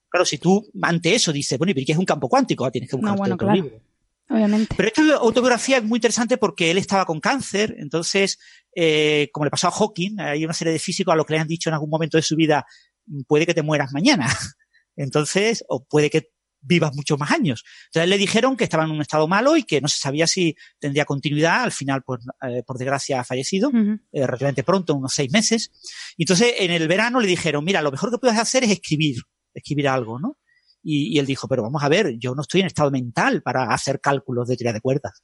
Claro, 0.09 0.25
si 0.25 0.37
tú 0.37 0.69
ante 0.81 1.15
eso 1.15 1.33
dices, 1.33 1.57
bueno, 1.57 1.73
¿y 1.75 1.85
qué 1.85 1.91
es 1.91 1.97
un 1.97 2.05
campo 2.05 2.29
cuántico? 2.29 2.65
Ah, 2.65 2.71
Tienes 2.71 2.89
que 2.89 2.95
buscar 2.95 3.13
No, 3.13 3.17
bueno, 3.17 3.35
otro 3.35 3.47
claro. 3.47 3.61
libro. 3.63 3.81
Obviamente. 4.29 4.75
Pero 4.75 4.87
esta 4.89 5.15
autobiografía 5.15 5.77
es 5.77 5.83
muy 5.83 5.97
interesante 5.97 6.37
porque 6.37 6.69
él 6.71 6.77
estaba 6.77 7.05
con 7.05 7.19
cáncer, 7.21 7.75
entonces, 7.79 8.37
eh, 8.75 9.29
como 9.31 9.45
le 9.45 9.51
pasó 9.51 9.67
a 9.69 9.71
Hawking, 9.71 10.19
hay 10.19 10.43
una 10.43 10.53
serie 10.53 10.73
de 10.73 10.79
físicos 10.79 11.13
a 11.13 11.15
los 11.15 11.25
que 11.25 11.33
le 11.33 11.39
han 11.39 11.47
dicho 11.47 11.69
en 11.69 11.73
algún 11.75 11.89
momento 11.89 12.17
de 12.17 12.21
su 12.23 12.35
vida, 12.35 12.65
"Mm, 13.05 13.21
puede 13.27 13.45
que 13.45 13.53
te 13.53 13.61
mueras 13.63 13.91
mañana. 13.93 14.25
Entonces, 14.97 15.63
o 15.69 15.85
puede 15.85 16.09
que 16.09 16.29
vivas 16.61 16.95
muchos 16.95 17.19
más 17.19 17.31
años. 17.31 17.63
Entonces 17.87 18.09
le 18.09 18.17
dijeron 18.17 18.57
que 18.57 18.63
estaba 18.63 18.83
en 18.83 18.91
un 18.91 19.01
estado 19.01 19.27
malo 19.27 19.55
y 19.57 19.63
que 19.63 19.81
no 19.81 19.87
se 19.87 19.99
sabía 19.99 20.27
si 20.27 20.55
tendría 20.79 21.05
continuidad. 21.05 21.63
Al 21.63 21.71
final, 21.71 22.03
pues, 22.03 22.21
eh, 22.41 22.63
por 22.65 22.77
desgracia, 22.77 23.19
ha 23.19 23.23
fallecido 23.23 23.71
eh, 23.73 24.25
relativamente 24.25 24.63
pronto, 24.63 24.95
unos 24.95 25.13
seis 25.13 25.31
meses. 25.31 25.71
Y 26.17 26.23
entonces 26.23 26.53
en 26.59 26.71
el 26.71 26.87
verano 26.87 27.19
le 27.19 27.27
dijeron, 27.27 27.63
mira, 27.63 27.81
lo 27.81 27.91
mejor 27.91 28.11
que 28.11 28.17
puedes 28.17 28.37
hacer 28.37 28.63
es 28.63 28.71
escribir, 28.71 29.17
escribir 29.53 29.87
algo, 29.87 30.19
¿no? 30.19 30.37
Y, 30.83 31.15
y 31.15 31.19
él 31.19 31.25
dijo, 31.25 31.47
pero 31.47 31.63
vamos 31.63 31.83
a 31.83 31.89
ver, 31.89 32.17
yo 32.17 32.33
no 32.33 32.41
estoy 32.41 32.61
en 32.61 32.67
estado 32.67 32.91
mental 32.91 33.41
para 33.41 33.73
hacer 33.73 33.99
cálculos 33.99 34.47
de 34.47 34.55
teoría 34.55 34.73
de 34.73 34.81
cuerdas. 34.81 35.23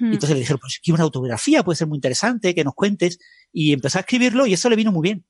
Mm. 0.00 0.10
Y 0.10 0.14
entonces 0.14 0.30
le 0.30 0.40
dijeron, 0.40 0.60
pues 0.60 0.74
escribe 0.74 0.96
una 0.96 1.04
autobiografía, 1.04 1.62
puede 1.62 1.76
ser 1.76 1.86
muy 1.86 1.96
interesante, 1.96 2.54
que 2.54 2.64
nos 2.64 2.74
cuentes. 2.74 3.18
Y 3.52 3.72
empezó 3.72 3.98
a 3.98 4.00
escribirlo 4.00 4.46
y 4.46 4.54
eso 4.54 4.68
le 4.68 4.76
vino 4.76 4.92
muy 4.92 5.02
bien. 5.02 5.26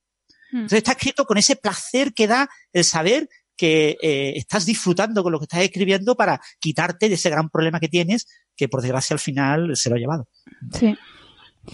Entonces 0.51 0.77
está 0.77 0.91
escrito 0.93 1.25
con 1.25 1.37
ese 1.37 1.55
placer 1.57 2.13
que 2.13 2.27
da 2.27 2.49
el 2.71 2.83
saber 2.85 3.29
que 3.57 3.97
eh, 4.01 4.33
estás 4.35 4.65
disfrutando 4.65 5.23
con 5.23 5.31
lo 5.31 5.39
que 5.39 5.45
estás 5.45 5.61
escribiendo 5.61 6.15
para 6.15 6.39
quitarte 6.59 7.09
de 7.09 7.15
ese 7.15 7.29
gran 7.29 7.49
problema 7.49 7.79
que 7.79 7.89
tienes, 7.89 8.27
que 8.55 8.69
por 8.69 8.81
desgracia 8.81 9.13
al 9.13 9.19
final 9.19 9.75
se 9.75 9.89
lo 9.89 9.95
ha 9.95 9.99
llevado. 9.99 10.27
Sí. 10.73 10.95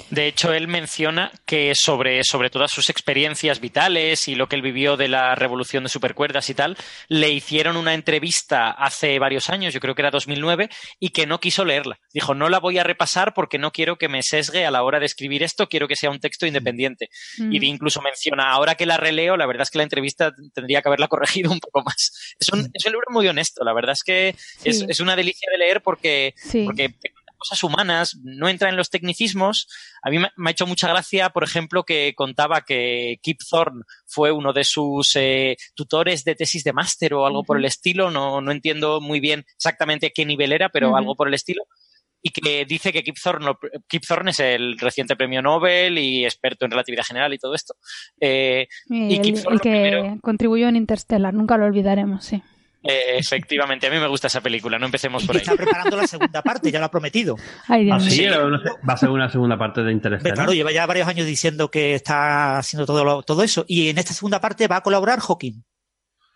De 0.10 0.27
hecho, 0.27 0.53
él 0.53 0.67
menciona 0.67 1.32
que 1.45 1.73
sobre, 1.75 2.23
sobre 2.23 2.49
todas 2.49 2.71
sus 2.71 2.89
experiencias 2.89 3.60
vitales 3.60 4.27
y 4.27 4.36
lo 4.36 4.47
que 4.47 4.56
él 4.56 4.62
vivió 4.62 4.97
de 4.97 5.08
la 5.08 5.36
revolución 5.36 5.84
de 5.84 5.89
supercuerdas 5.89 6.49
y 6.49 6.53
tal, 6.56 6.77
le 7.10 7.29
hicieron 7.32 7.77
una 7.77 7.93
entrevista 7.93 8.71
hace 8.71 9.19
varios 9.19 9.49
años, 9.49 9.73
yo 9.73 9.79
creo 9.79 9.93
que 9.95 10.01
era 10.01 10.12
2009, 10.12 10.69
y 10.99 11.10
que 11.10 11.25
no 11.27 11.39
quiso 11.39 11.63
leerla. 11.63 11.99
Dijo, 12.13 12.34
no 12.34 12.49
la 12.49 12.60
voy 12.60 12.77
a 12.79 12.84
repasar 12.84 13.34
porque 13.34 13.58
no 13.58 13.71
quiero 13.71 13.97
que 13.97 14.10
me 14.10 14.23
sesgue 14.23 14.65
a 14.65 14.71
la 14.71 14.84
hora 14.84 14.99
de 14.99 15.06
escribir 15.06 15.43
esto, 15.43 15.67
quiero 15.69 15.88
que 15.88 15.95
sea 15.95 16.10
un 16.10 16.19
texto 16.19 16.45
independiente. 16.47 17.10
Mm. 17.38 17.53
Y 17.53 17.65
incluso 17.65 18.01
menciona, 18.01 18.49
ahora 18.51 18.75
que 18.75 18.86
la 18.86 18.97
releo, 18.97 19.38
la 19.38 19.45
verdad 19.45 19.63
es 19.63 19.69
que 19.69 19.77
la 19.77 19.84
entrevista 19.84 20.34
tendría 20.53 20.82
que 20.82 20.89
haberla 20.89 21.08
corregido 21.43 21.51
un 21.51 21.60
poco 21.60 21.84
más. 21.84 22.36
Es 22.39 22.49
un, 22.49 22.69
es 22.73 22.86
un 22.86 22.91
libro 22.91 23.08
muy 23.12 23.27
honesto, 23.27 23.63
la 23.63 23.73
verdad 23.73 23.93
es 23.93 24.03
que 24.03 24.29
es, 24.63 24.79
Sí. 24.79 24.86
es 24.89 24.99
una 24.99 25.15
delicia 25.15 25.47
de 25.51 25.58
leer 25.60 25.82
porque, 25.82 26.34
Sí. 26.38 26.63
porque 26.65 26.93
cosas 27.47 27.63
humanas, 27.63 28.17
no 28.23 28.47
entra 28.47 28.69
en 28.69 28.77
los 28.77 28.89
tecnicismos. 28.89 29.67
A 30.01 30.10
mí 30.10 30.17
me, 30.19 30.29
me 30.38 30.49
ha 30.49 30.51
hecho 30.51 30.65
mucha 30.65 30.88
gracia, 30.88 31.29
por 31.29 31.43
ejemplo, 31.43 31.84
que 31.84 32.13
contaba 32.15 32.62
que 32.62 33.17
Kip 33.21 33.39
Thorne 33.49 33.84
fue 34.06 34.32
uno 34.32 34.53
de 34.53 34.63
sus 34.63 35.15
eh, 35.15 35.58
tutores 35.75 36.23
de 36.23 36.36
tesis 36.36 36.63
de 36.63 36.73
máster 36.73 37.13
o 37.13 37.25
algo 37.25 37.43
por 37.43 37.58
el 37.58 37.65
estilo. 37.65 38.10
No, 38.12 38.41
no 38.41 38.51
entiendo 38.51 39.01
muy 39.01 39.19
bien 39.19 39.45
exactamente 39.56 40.08
a 40.08 40.12
qué 40.13 40.25
nivel 40.25 40.53
era, 40.53 40.69
pero 40.69 40.95
algo 40.95 41.15
por 41.15 41.27
el 41.27 41.34
estilo. 41.34 41.63
Y 42.25 42.29
que 42.29 42.63
dice 42.63 42.93
que 42.93 43.03
Kip 43.03 43.17
Thorne, 43.21 43.51
Kip 43.89 44.03
Thorne 44.08 44.32
es 44.32 44.39
el 44.39 44.79
reciente 44.79 45.17
premio 45.17 45.41
Nobel 45.41 45.97
y 45.97 46.23
experto 46.23 46.63
en 46.63 46.71
relatividad 46.71 47.03
general 47.03 47.34
y 47.34 47.38
todo 47.38 47.53
esto. 47.53 47.75
Eh, 48.21 48.67
Y 48.89 49.15
y 49.15 49.19
Kip 49.21 49.36
el, 49.36 49.43
Thorne 49.43 49.49
el 49.49 49.53
lo 49.56 49.60
que 49.60 49.69
primero- 49.69 50.17
contribuyó 50.21 50.67
en 50.69 50.77
Interstellar, 50.77 51.34
nunca 51.34 51.58
lo 51.58 51.65
olvidaremos, 51.65 52.23
sí. 52.23 52.41
Eh, 52.83 53.17
efectivamente, 53.17 53.87
a 53.87 53.89
mí 53.89 53.97
me 53.97 54.07
gusta 54.07 54.27
esa 54.27 54.41
película, 54.41 54.77
no 54.77 54.85
empecemos 54.85 55.25
por 55.25 55.35
ahí. 55.35 55.41
está 55.41 55.55
preparando 55.55 55.95
la 55.97 56.07
segunda 56.07 56.41
parte, 56.41 56.71
ya 56.71 56.79
lo 56.79 56.85
ha 56.85 56.91
prometido. 56.91 57.35
Ay, 57.67 57.85
Dios 57.85 57.97
Ah, 58.05 58.09
sí, 58.09 58.25
va 58.27 58.93
a 58.93 58.97
ser 58.97 59.09
una 59.09 59.29
segunda 59.29 59.57
parte 59.57 59.81
de 59.83 59.91
Interestelar. 59.91 60.35
claro, 60.35 60.53
lleva 60.53 60.71
ya 60.71 60.85
varios 60.85 61.07
años 61.07 61.25
diciendo 61.25 61.69
que 61.71 61.95
está 61.95 62.57
haciendo 62.57 62.85
todo, 62.85 63.03
lo- 63.05 63.23
todo 63.23 63.43
eso. 63.43 63.65
Y 63.67 63.89
en 63.89 63.97
esta 63.97 64.13
segunda 64.13 64.39
parte 64.41 64.67
va 64.67 64.77
a 64.77 64.81
colaborar 64.81 65.19
Hawking. 65.19 65.63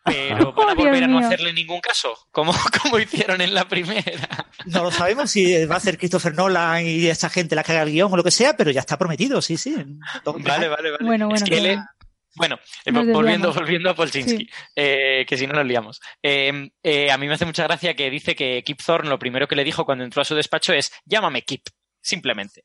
Pero 0.05 0.53
van 0.53 0.69
a 0.69 0.73
volver 0.73 1.03
a 1.03 1.07
no 1.07 1.19
hacerle 1.19 1.51
ningún 1.51 1.81
caso, 1.81 2.13
como, 2.31 2.53
como 2.81 2.97
hicieron 2.97 3.41
en 3.41 3.53
la 3.53 3.67
primera. 3.67 4.47
No 4.65 4.83
lo 4.83 4.91
sabemos 4.91 5.29
si 5.29 5.65
va 5.65 5.75
a 5.75 5.79
ser 5.81 5.97
Christopher 5.97 6.33
Nolan 6.33 6.86
y 6.86 7.07
esa 7.07 7.29
gente 7.29 7.55
la 7.55 7.63
que 7.63 7.73
haga 7.73 7.83
el 7.83 7.91
guion 7.91 8.13
o 8.13 8.15
lo 8.15 8.23
que 8.23 8.31
sea, 8.31 8.55
pero 8.55 8.71
ya 8.71 8.79
está 8.79 8.97
prometido, 8.97 9.41
sí, 9.41 9.57
sí. 9.57 9.75
Vale, 10.23 10.69
vale, 10.69 10.91
vale. 10.91 10.97
Bueno, 11.01 11.25
Es 11.33 11.41
bueno, 11.41 11.45
que 11.45 11.57
él- 11.57 11.77
va. 11.77 11.89
Bueno, 12.38 12.60
eh, 12.86 12.91
volviendo, 12.91 13.52
volviendo 13.54 13.89
a 13.89 13.95
Polchinski, 13.95 14.38
Sí. 14.45 14.50
eh, 14.76 15.26
que 15.28 15.38
si 15.38 15.47
no 15.47 15.54
nos 15.54 15.65
liamos. 15.65 16.00
Eh, 16.23 16.69
eh, 16.84 17.12
a 17.12 17.17
mí 17.17 17.28
me 17.28 17.34
hace 17.34 17.45
mucha 17.45 17.63
gracia 17.63 17.95
que 17.95 18.10
dice 18.10 18.36
que 18.36 18.63
Kip 18.63 18.80
Thorne 18.86 19.10
lo 19.10 19.19
primero 19.19 19.47
que 19.47 19.56
le 19.56 19.63
dijo 19.63 19.86
cuando 19.86 20.04
entró 20.04 20.21
a 20.21 20.26
su 20.26 20.36
despacho 20.36 20.73
es 20.73 20.91
llámame 21.06 21.41
Kip, 21.41 21.63
simplemente. 22.02 22.63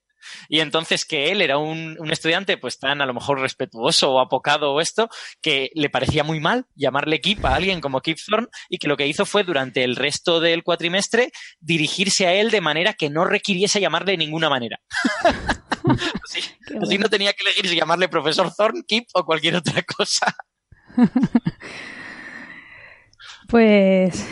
Y 0.49 0.61
entonces 0.61 1.05
que 1.05 1.33
él 1.33 1.43
era 1.43 1.59
un, 1.59 1.97
un 1.99 2.13
estudiante 2.13 2.57
pues 2.57 2.79
tan 2.79 3.01
a 3.03 3.07
lo 3.07 3.13
mejor 3.15 3.41
respetuoso 3.41 4.13
o 4.13 4.21
apocado 4.21 4.73
o 4.73 4.81
esto, 4.81 5.09
que 5.41 5.71
le 5.75 5.91
parecía 5.91 6.23
muy 6.23 6.39
mal 6.39 6.67
llamarle 6.77 7.21
Kip 7.21 7.45
a 7.45 7.57
alguien 7.57 7.81
como 7.81 8.01
Kip 8.01 8.19
Thorne 8.25 8.47
y 8.69 8.79
que 8.79 8.87
lo 8.87 8.97
que 8.97 9.09
hizo 9.09 9.27
fue 9.27 9.43
durante 9.43 9.83
el 9.83 9.97
resto 9.97 10.39
del 10.39 10.63
cuatrimestre 10.63 11.33
dirigirse 11.59 12.29
a 12.29 12.35
él 12.35 12.53
de 12.53 12.61
manera 12.61 12.93
que 12.95 13.11
no 13.11 13.25
requiriese 13.25 13.81
llamarle 13.81 14.13
de 14.13 14.19
ninguna 14.19 14.49
manera. 14.49 14.81
así, 16.83 16.99
no 16.99 17.09
tenía 17.09 17.33
que 17.33 17.45
elegir 17.45 17.69
si 17.69 17.77
llamarle 17.77 18.09
profesor 18.09 18.53
Thorne, 18.55 18.83
Kip 18.87 19.09
o 19.15 19.25
cualquier 19.25 19.57
otra 19.57 19.83
cosa. 19.83 20.35
Pues, 23.49 24.25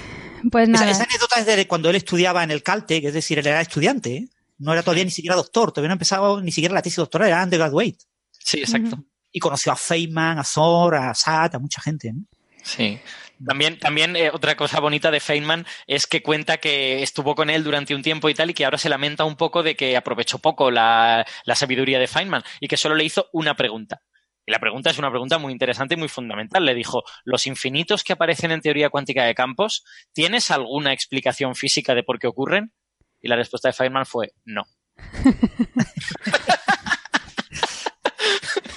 pues 0.50 0.68
Esa, 0.68 0.72
nada. 0.72 0.90
esa 0.90 1.02
anécdota 1.02 1.40
es 1.40 1.44
de 1.44 1.66
cuando 1.66 1.90
él 1.90 1.96
estudiaba 1.96 2.42
en 2.42 2.50
el 2.50 2.62
Caltech, 2.62 3.04
es 3.04 3.12
decir, 3.12 3.38
él 3.38 3.46
era 3.46 3.60
estudiante, 3.60 4.16
¿eh? 4.16 4.28
no 4.60 4.72
era 4.72 4.82
todavía 4.82 5.04
ni 5.04 5.10
siquiera 5.10 5.36
doctor, 5.36 5.72
todavía 5.72 5.88
no 5.88 5.94
empezaba 5.94 6.40
ni 6.40 6.52
siquiera 6.52 6.74
la 6.74 6.80
tesis 6.80 6.96
doctoral, 6.96 7.28
era 7.28 7.42
undergraduate. 7.42 7.98
Sí, 8.30 8.60
exacto. 8.60 9.04
Y 9.32 9.38
conoció 9.40 9.72
a 9.72 9.76
Feynman, 9.76 10.38
a 10.38 10.44
Thor, 10.44 10.94
a 10.94 11.14
Sat, 11.14 11.54
a 11.54 11.58
mucha 11.58 11.82
gente. 11.82 12.12
¿no? 12.12 12.24
Sí. 12.62 12.98
También, 13.44 13.78
también 13.78 14.16
eh, 14.16 14.30
otra 14.32 14.54
cosa 14.54 14.80
bonita 14.80 15.10
de 15.10 15.20
Feynman 15.20 15.66
es 15.86 16.06
que 16.06 16.22
cuenta 16.22 16.58
que 16.58 17.02
estuvo 17.02 17.34
con 17.34 17.48
él 17.48 17.64
durante 17.64 17.94
un 17.94 18.02
tiempo 18.02 18.28
y 18.28 18.34
tal, 18.34 18.50
y 18.50 18.54
que 18.54 18.64
ahora 18.64 18.78
se 18.78 18.88
lamenta 18.88 19.24
un 19.24 19.36
poco 19.36 19.62
de 19.62 19.76
que 19.76 19.96
aprovechó 19.96 20.38
poco 20.38 20.70
la, 20.70 21.26
la 21.44 21.54
sabiduría 21.54 21.98
de 21.98 22.06
Feynman 22.06 22.42
y 22.60 22.68
que 22.68 22.76
solo 22.76 22.94
le 22.94 23.04
hizo 23.04 23.28
una 23.32 23.54
pregunta. 23.54 24.02
Y 24.46 24.52
la 24.52 24.58
pregunta 24.58 24.90
es 24.90 24.98
una 24.98 25.10
pregunta 25.10 25.38
muy 25.38 25.52
interesante 25.52 25.94
y 25.94 25.96
muy 25.96 26.08
fundamental. 26.08 26.64
Le 26.64 26.74
dijo, 26.74 27.02
¿los 27.24 27.46
infinitos 27.46 28.02
que 28.02 28.12
aparecen 28.12 28.50
en 28.50 28.60
teoría 28.60 28.90
cuántica 28.90 29.24
de 29.24 29.34
campos, 29.34 29.84
¿tienes 30.12 30.50
alguna 30.50 30.92
explicación 30.92 31.54
física 31.54 31.94
de 31.94 32.02
por 32.02 32.18
qué 32.18 32.26
ocurren? 32.26 32.72
Y 33.20 33.28
la 33.28 33.36
respuesta 33.36 33.68
de 33.68 33.74
Feynman 33.74 34.06
fue, 34.06 34.32
no. 34.44 34.64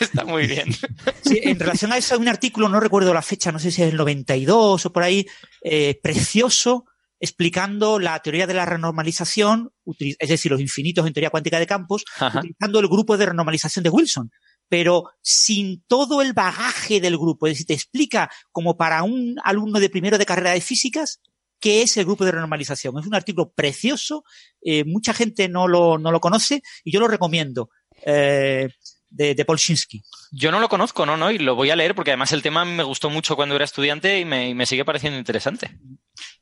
Está 0.04 0.26
muy 0.26 0.48
bien. 0.48 0.74
Sí, 1.22 1.40
en 1.44 1.60
relación 1.60 1.92
a 1.92 1.98
eso 1.98 2.16
hay 2.16 2.22
un 2.22 2.28
artículo, 2.28 2.70
no 2.70 2.80
recuerdo 2.80 3.14
la 3.14 3.22
fecha, 3.22 3.52
no 3.52 3.60
sé 3.60 3.72
si 3.72 3.82
es 3.82 3.90
el 3.92 3.98
92 3.98 4.86
o 4.86 4.94
por 4.94 5.04
ahí, 5.04 5.26
eh, 5.62 6.00
precioso, 6.02 6.86
explicando 7.20 8.00
la 8.00 8.20
teoría 8.20 8.48
de 8.48 8.54
la 8.54 8.66
renormalización, 8.66 9.72
es 9.98 10.30
decir, 10.30 10.52
los 10.52 10.62
infinitos 10.62 11.08
en 11.08 11.14
teoría 11.14 11.30
cuántica 11.30 11.60
de 11.60 11.68
campos, 11.68 12.04
utilizando 12.36 12.80
el 12.80 12.88
grupo 12.88 13.18
de 13.18 13.28
renormalización 13.28 13.84
de 13.84 13.90
Wilson 13.90 14.32
pero 14.70 15.04
sin 15.22 15.84
todo 15.88 16.24
el 16.24 16.34
bagaje 16.34 17.00
del 17.00 17.16
grupo. 17.16 17.46
Es 17.46 17.54
decir, 17.54 17.68
te 17.68 17.74
explica 17.76 18.32
como 18.52 18.76
para 18.76 19.04
un 19.04 19.36
alumno 19.44 19.80
de 19.80 19.90
primero 19.90 20.18
de 20.18 20.26
carrera 20.26 20.50
de 20.52 20.62
físicas 20.62 21.22
qué 21.60 21.84
es 21.84 21.96
el 21.96 22.06
grupo 22.06 22.26
de 22.26 22.32
renormalización. 22.32 22.98
Es 22.98 23.06
un 23.06 23.16
artículo 23.16 23.54
precioso, 23.54 24.24
eh, 24.62 24.84
mucha 24.84 25.14
gente 25.14 25.48
no 25.48 25.68
lo, 25.68 25.98
no 25.98 26.12
lo 26.12 26.20
conoce 26.20 26.62
y 26.84 26.92
yo 26.92 27.00
lo 27.00 27.08
recomiendo. 27.08 27.70
Eh, 28.06 28.68
de, 29.14 29.36
de 29.36 29.46
Polshinsky. 29.46 30.04
Yo 30.32 30.52
no 30.52 30.60
lo 30.60 30.68
conozco, 30.68 31.06
no, 31.06 31.16
no, 31.16 31.32
y 31.32 31.38
lo 31.38 31.56
voy 31.56 31.70
a 31.70 31.76
leer 31.76 31.96
porque 31.96 32.12
además 32.12 32.32
el 32.32 32.42
tema 32.42 32.66
me 32.66 32.84
gustó 32.84 33.10
mucho 33.10 33.36
cuando 33.36 33.56
era 33.56 33.64
estudiante 33.64 34.20
y 34.20 34.26
me, 34.26 34.50
y 34.50 34.54
me 34.54 34.66
sigue 34.66 34.84
pareciendo 34.84 35.18
interesante. 35.18 35.78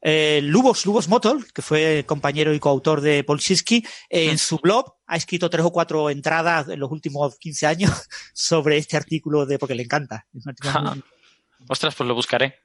Eh, 0.02 0.40
Lubos, 0.44 0.86
Lubos 0.86 1.08
Motol, 1.08 1.46
que 1.54 1.62
fue 1.62 2.04
compañero 2.08 2.54
y 2.54 2.60
coautor 2.60 3.02
de 3.02 3.24
Polshinsky, 3.24 3.86
eh, 4.10 4.30
en 4.32 4.38
su 4.38 4.58
blog 4.58 4.96
ha 5.06 5.16
escrito 5.16 5.50
tres 5.50 5.66
o 5.66 5.72
cuatro 5.72 6.10
entradas 6.10 6.70
en 6.70 6.80
los 6.80 6.92
últimos 6.92 7.38
15 7.38 7.68
años 7.68 7.92
sobre 8.34 8.78
este 8.78 8.98
artículo 8.98 9.46
de 9.46 9.60
porque 9.60 9.76
le 9.76 9.84
encanta. 9.84 10.26
Ostras, 11.68 11.94
pues 11.96 12.08
lo 12.08 12.16
buscaré. 12.16 12.56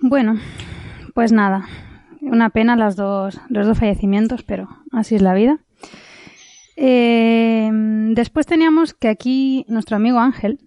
Bueno, 0.00 0.38
pues 1.14 1.32
nada. 1.32 1.68
Una 2.20 2.50
pena 2.50 2.76
las 2.76 2.96
dos, 2.96 3.40
los 3.48 3.66
dos 3.66 3.78
fallecimientos, 3.78 4.42
pero 4.42 4.68
así 4.92 5.14
es 5.14 5.22
la 5.22 5.34
vida. 5.34 5.60
Eh, 6.84 7.70
después 8.08 8.44
teníamos 8.44 8.92
que 8.92 9.06
aquí 9.06 9.64
nuestro 9.68 9.94
amigo 9.94 10.18
Ángel 10.18 10.58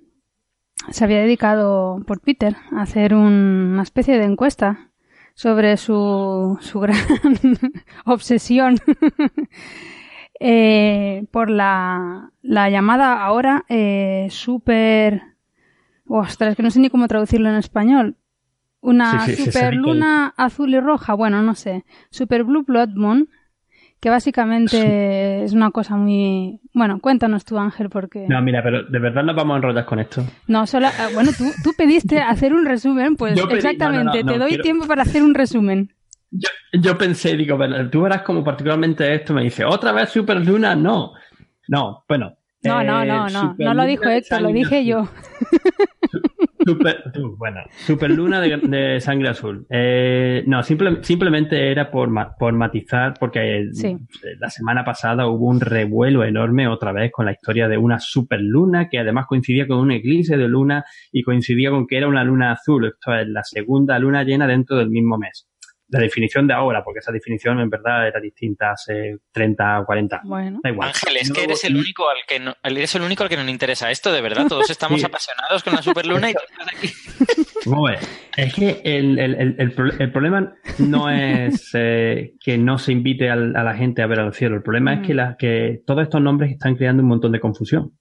se 0.90 1.04
había 1.04 1.20
dedicado 1.20 2.02
por 2.08 2.22
Twitter 2.22 2.56
a 2.72 2.84
hacer 2.84 3.14
una 3.14 3.84
especie 3.84 4.18
de 4.18 4.24
encuesta 4.24 4.92
sobre 5.34 5.76
su, 5.76 6.58
su 6.62 6.80
gran 6.80 6.96
obsesión 8.06 8.78
eh, 10.40 11.26
por 11.32 11.50
la, 11.50 12.32
la, 12.42 12.70
llamada 12.70 13.22
ahora 13.22 13.66
eh, 13.68 14.28
super... 14.30 15.22
Ostras, 16.08 16.56
que 16.56 16.64
no 16.64 16.72
sé 16.72 16.80
ni 16.80 16.90
cómo 16.90 17.10
traducirlo 17.10 17.50
en 17.50 17.56
español. 17.56 18.16
Una 18.80 19.28
super 19.28 19.74
luna 19.74 20.34
azul 20.38 20.74
y 20.74 20.80
roja, 20.80 21.14
bueno, 21.14 21.42
no 21.42 21.56
sé. 21.56 21.84
Super 22.10 22.46
Blue 22.46 22.64
Blood 22.64 22.92
Moon, 22.96 23.28
que 24.00 24.10
básicamente 24.10 25.44
es 25.44 25.54
una 25.54 25.72
cosa 25.72 25.96
muy... 25.96 26.60
Bueno, 26.74 27.00
cuéntanos 27.00 27.46
tú, 27.46 27.58
Ángel, 27.58 27.90
porque... 27.90 28.26
No, 28.28 28.42
mira, 28.42 28.62
pero 28.64 28.84
de 28.84 29.00
verdad 29.00 29.24
nos 29.24 29.36
vamos 29.36 29.56
a 29.56 29.58
enrollar 29.58 29.86
con 29.86 30.00
esto. 30.00 30.24
No, 30.48 30.68
solo... 30.68 30.88
Ah, 30.88 31.10
bueno, 31.14 31.32
tú, 31.38 31.46
tú 31.64 31.72
pediste 31.78 32.20
hacer 32.22 32.54
un 32.54 32.66
resumen, 32.66 33.16
pues 33.16 33.40
exactamente, 33.50 34.24
te 34.24 34.38
doy 34.38 34.60
tiempo 34.62 34.86
para 34.88 35.04
hacer 35.04 35.24
un 35.24 35.34
resumen. 35.34 35.92
Yo, 36.32 36.50
yo 36.74 36.98
pensé, 36.98 37.36
digo, 37.36 37.58
bueno, 37.58 37.90
tú 37.90 38.02
verás 38.02 38.22
como 38.24 38.44
particularmente 38.44 39.14
esto, 39.14 39.34
me 39.34 39.44
dice, 39.44 39.64
¿otra 39.66 39.92
vez 39.92 40.10
Super 40.10 40.46
Luna? 40.46 40.76
No. 40.76 41.14
No, 41.68 42.04
bueno. 42.08 42.38
No, 42.64 42.84
no, 42.84 43.06
no, 43.06 43.28
no, 43.30 43.56
no 43.58 43.74
lo 43.74 43.86
dijo 43.86 44.06
Héctor, 44.06 44.42
lo 44.42 44.50
dije 44.50 44.86
yo. 44.86 45.08
Super, 46.66 47.04
bueno, 47.38 47.62
super 47.86 48.10
luna 48.10 48.42
de, 48.42 49.00
sangre 49.00 49.30
azul. 49.30 49.68
Eh, 49.70 50.44
no, 50.48 50.64
simplemente 50.64 51.72
era 51.72 51.92
por, 51.92 52.10
por 52.40 52.54
matizar, 52.54 53.14
porque 53.20 53.70
la 54.40 54.50
semana 54.50 54.84
pasada 54.84 55.28
hubo 55.28 55.48
un 55.48 55.62
revuelo 55.62 56.24
enorme 56.24 56.68
otra 56.68 56.92
vez 56.92 57.12
con 57.12 57.26
la 57.26 57.34
historia 57.34 57.68
de 57.68 57.78
una 57.78 58.00
super 58.00 58.42
luna 58.42 58.90
que 58.90 59.00
además 59.00 59.28
coincidía 59.28 59.68
con 59.68 59.78
un 59.78 59.92
eclipse 59.92 60.38
de 60.38 60.48
luna 60.48 60.84
y 61.12 61.22
coincidía 61.22 61.70
con 61.70 61.86
que 61.86 61.98
era 61.98 62.08
una 62.08 62.24
luna 62.24 62.54
azul. 62.54 62.86
Esto 62.86 63.14
es 63.14 63.28
la 63.28 63.44
segunda 63.44 64.00
luna 64.00 64.24
llena 64.24 64.48
dentro 64.48 64.78
del 64.78 64.90
mismo 64.90 65.18
mes 65.18 65.48
la 65.88 66.00
definición 66.00 66.48
de 66.48 66.54
ahora, 66.54 66.84
porque 66.84 67.00
esa 67.00 67.12
definición 67.12 67.60
en 67.60 67.70
verdad 67.70 68.08
era 68.08 68.20
distinta 68.20 68.72
hace 68.72 69.18
30 69.32 69.82
o 69.82 69.86
40 69.86 70.22
Bueno. 70.24 70.60
Ángel, 70.82 71.18
es 71.18 71.32
que 71.32 71.44
eres 71.44 71.64
el 71.64 71.78
único 71.78 72.10
al 72.10 72.18
que 72.28 72.40
no, 72.40 72.56
eres 72.64 72.96
el 72.96 73.04
único 73.04 73.24
al 73.24 73.30
que 73.30 73.38
nos 73.38 73.48
interesa 73.48 73.92
esto, 73.92 74.12
de 74.12 74.22
verdad. 74.22 74.48
Todos 74.48 74.70
estamos 74.72 75.04
apasionados 75.04 75.64
con 75.64 75.74
la 75.74 75.82
superluna 75.82 76.32
y 76.32 76.34
tú 76.34 76.40
estás 76.50 76.68
aquí. 76.76 76.88
es 78.38 78.54
que 78.54 78.82
el, 78.84 79.20
el, 79.20 79.56
el, 79.58 80.12
problema 80.12 80.56
no 80.80 81.10
es 81.10 81.70
eh, 81.74 82.34
que 82.40 82.58
no 82.58 82.78
se 82.78 82.92
invite 82.92 83.30
a 83.30 83.36
la 83.36 83.76
gente 83.76 84.02
a 84.02 84.08
ver 84.08 84.20
al 84.20 84.34
cielo. 84.34 84.56
El 84.56 84.64
problema 84.64 84.96
es 84.96 85.08
que, 85.08 85.14
mm. 85.14 85.18
la, 85.18 85.36
que 85.38 85.82
todos 85.86 86.04
estos 86.04 86.22
nombres 86.22 86.52
están 86.52 86.76
creando 86.76 87.04
un 87.04 87.10
montón 87.10 87.32
de 87.32 87.40
confusión. 87.40 87.98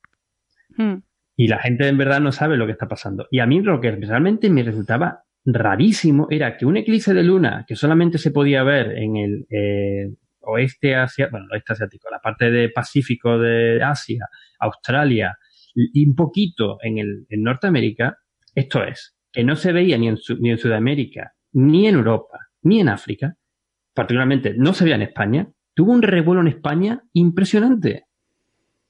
Mm. 0.76 0.96
Y 1.36 1.48
la 1.48 1.58
gente 1.58 1.88
en 1.88 1.98
verdad 1.98 2.20
no 2.20 2.32
sabe 2.32 2.56
lo 2.56 2.66
que 2.66 2.72
está 2.72 2.86
pasando. 2.86 3.26
Y 3.30 3.40
a 3.40 3.46
mí 3.46 3.60
lo 3.60 3.80
que 3.80 3.90
realmente 3.90 4.48
me 4.50 4.62
resultaba 4.62 5.23
rarísimo 5.44 6.26
era 6.30 6.57
que 6.57 6.66
un 6.66 6.76
eclipse 6.76 7.12
de 7.12 7.22
luna 7.22 7.64
que 7.66 7.76
solamente 7.76 8.18
se 8.18 8.30
podía 8.30 8.62
ver 8.62 8.96
en 8.96 9.16
el 9.16 9.46
eh, 9.50 10.14
oeste 10.40 10.94
asiático, 10.94 11.33
bueno, 11.33 11.46
oeste 11.52 11.72
asiático, 11.74 12.09
la 12.11 12.20
parte 12.20 12.50
de 12.50 12.70
Pacífico 12.70 13.38
de 13.38 13.83
Asia, 13.83 14.26
Australia 14.59 15.38
y 15.74 16.07
un 16.07 16.14
poquito 16.14 16.78
en 16.83 16.98
el 16.98 17.26
en 17.28 17.42
Norteamérica, 17.42 18.18
esto 18.54 18.85
es, 18.85 19.16
que 19.33 19.42
no 19.42 19.57
se 19.57 19.72
veía 19.72 19.98
ni 19.98 20.09
en, 20.09 20.18
ni 20.38 20.50
en 20.50 20.59
Sudamérica, 20.59 21.35
ni 21.52 21.88
en 21.88 21.96
Europa, 21.96 22.38
ni 22.62 22.80
en 22.80 22.88
África, 22.88 23.37
particularmente 23.92 24.54
no 24.57 24.72
se 24.72 24.85
veía 24.85 24.96
en 24.96 25.02
España, 25.02 25.48
tuvo 25.74 25.92
un 25.92 26.02
revuelo 26.02 26.40
en 26.40 26.48
España 26.48 27.02
impresionante. 27.12 28.04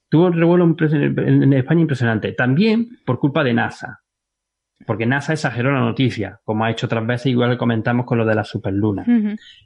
Tuvo 0.07 0.27
un 0.27 0.33
revuelo 0.33 0.63
en 0.65 1.53
España 1.53 1.81
impresionante. 1.81 2.33
También 2.33 2.99
por 3.05 3.19
culpa 3.19 3.43
de 3.43 3.55
NASA 3.55 4.04
porque 4.85 5.05
NASA 5.05 5.33
exageró 5.33 5.71
la 5.71 5.79
noticia, 5.79 6.39
como 6.43 6.65
ha 6.65 6.71
hecho 6.71 6.85
otras 6.85 7.05
veces, 7.07 7.27
igual 7.27 7.51
que 7.51 7.57
comentamos 7.57 8.05
con 8.05 8.17
lo 8.17 8.25
de 8.25 8.35
la 8.35 8.43
superluna. 8.43 9.05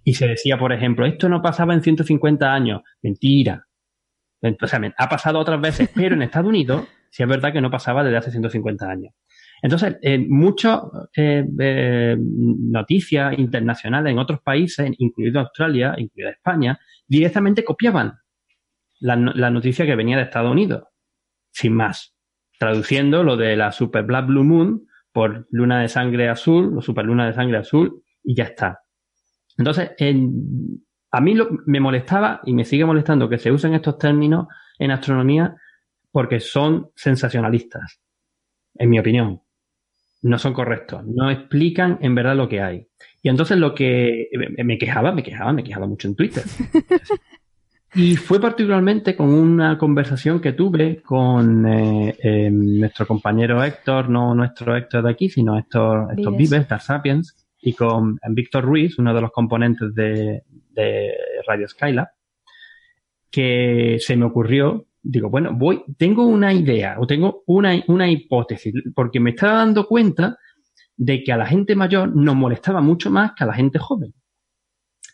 Y 0.04 0.14
se 0.14 0.28
decía, 0.28 0.58
por 0.58 0.72
ejemplo, 0.72 1.06
esto 1.06 1.28
no 1.30 1.42
pasaba 1.42 1.74
en 1.74 1.82
150 1.82 2.54
años. 2.54 2.82
Mentira. 3.02 3.66
O 4.42 4.68
sea, 4.68 4.80
ha 4.98 5.10
pasado 5.10 5.40
otras 5.40 5.60
veces, 5.60 5.90
pero 5.96 6.16
en 6.16 6.22
Estados 6.22 6.48
Unidos 6.48 6.88
sí 7.10 7.24
es 7.24 7.30
verdad 7.30 7.52
que 7.52 7.62
no 7.62 7.72
pasaba 7.72 8.04
desde 8.04 8.18
hace 8.18 8.32
150 8.32 8.90
años. 8.90 9.14
Entonces, 9.62 9.98
en 10.02 10.30
muchas 10.30 10.80
eh, 11.18 11.46
eh, 11.60 12.16
noticias 12.18 13.38
internacionales 13.38 14.12
en 14.12 14.20
otros 14.20 14.40
países, 14.42 14.90
incluido 15.00 15.42
Australia, 15.42 15.96
incluida 15.98 16.30
España, 16.30 16.80
directamente 17.08 17.66
copiaban 17.66 18.14
la, 19.02 19.16
la 19.18 19.50
noticia 19.50 19.86
que 19.86 19.96
venía 19.96 20.16
de 20.16 20.24
Estados 20.24 20.52
Unidos, 20.52 20.84
sin 21.52 21.74
más 21.74 22.16
traduciendo 22.60 23.24
lo 23.24 23.38
de 23.38 23.56
la 23.56 23.72
Super 23.72 24.04
Black 24.04 24.28
Blue 24.28 24.44
Moon 24.44 24.86
por 25.20 25.48
luna 25.52 25.82
de 25.82 25.90
sangre 25.90 26.30
azul 26.30 26.78
o 26.78 26.82
superluna 26.82 27.28
de 27.28 27.34
sangre 27.34 27.58
azul 27.58 28.06
y 28.24 28.36
ya 28.36 28.46
está. 28.46 28.80
Entonces, 29.58 29.92
a 31.12 31.20
mí 31.20 31.36
me 31.66 31.82
molestaba 31.82 32.40
y 32.46 32.54
me 32.54 32.64
sigue 32.64 32.86
molestando 32.86 33.28
que 33.28 33.38
se 33.38 33.52
usen 33.52 33.74
estos 33.74 33.98
términos 33.98 34.48
en 34.78 34.92
astronomía 34.92 35.58
porque 36.14 36.40
son 36.40 36.92
sensacionalistas, 36.96 38.00
en 38.76 38.90
mi 38.90 38.98
opinión. 38.98 39.42
No 40.22 40.40
son 40.40 40.54
correctos, 40.54 41.06
no 41.06 41.30
explican 41.30 41.98
en 42.00 42.16
verdad 42.16 42.38
lo 42.38 42.48
que 42.48 42.62
hay. 42.62 42.88
Y 43.22 43.28
entonces 43.28 43.58
lo 43.58 43.76
que 43.76 44.30
me 44.64 44.78
quejaba, 44.78 45.12
me 45.12 45.22
quejaba, 45.22 45.52
me 45.52 45.66
quejaba 45.66 45.86
mucho 45.86 46.08
en 46.08 46.16
Twitter. 46.16 46.44
Y 47.96 48.16
fue 48.18 48.40
particularmente 48.40 49.16
con 49.16 49.34
una 49.34 49.78
conversación 49.78 50.40
que 50.40 50.54
tuve 50.54 51.02
con 51.02 51.66
eh, 51.66 52.16
em, 52.20 52.80
nuestro 52.80 53.08
compañero 53.08 53.64
Héctor, 53.64 54.10
no 54.10 54.36
nuestro 54.36 54.76
Héctor 54.76 55.04
de 55.04 55.12
aquí, 55.12 55.30
sino 55.30 55.58
Héctor, 55.58 56.10
Héctor 56.12 56.38
Vives, 56.38 56.70
de 56.70 56.80
Sapiens, 56.80 57.48
y 57.62 57.74
con 57.74 58.20
Víctor 58.30 58.64
Ruiz, 58.64 59.00
uno 59.00 59.14
de 59.14 59.22
los 59.22 59.32
componentes 59.32 59.94
de, 59.96 60.44
Radio 61.48 61.68
Skylab, 61.68 62.08
que 63.30 63.98
se 64.00 64.16
me 64.16 64.26
ocurrió, 64.26 64.86
digo, 65.02 65.30
bueno, 65.30 65.52
voy, 65.54 65.84
tengo 65.98 66.26
una 66.26 66.54
idea 66.54 66.96
o 67.00 67.08
tengo 67.08 67.44
una, 67.48 67.84
una 67.88 68.10
hipótesis, 68.10 68.74
porque 68.96 69.20
me 69.20 69.32
estaba 69.32 69.54
dando 69.54 69.88
cuenta 69.88 70.38
de 70.96 71.24
que 71.24 71.34
a 71.34 71.38
la 71.38 71.48
gente 71.48 71.76
mayor 71.76 72.16
nos 72.16 72.36
molestaba 72.36 72.82
mucho 72.82 73.10
más 73.10 73.32
que 73.34 73.44
a 73.44 73.48
la 73.48 73.54
gente 73.54 73.80
joven. 73.80 74.14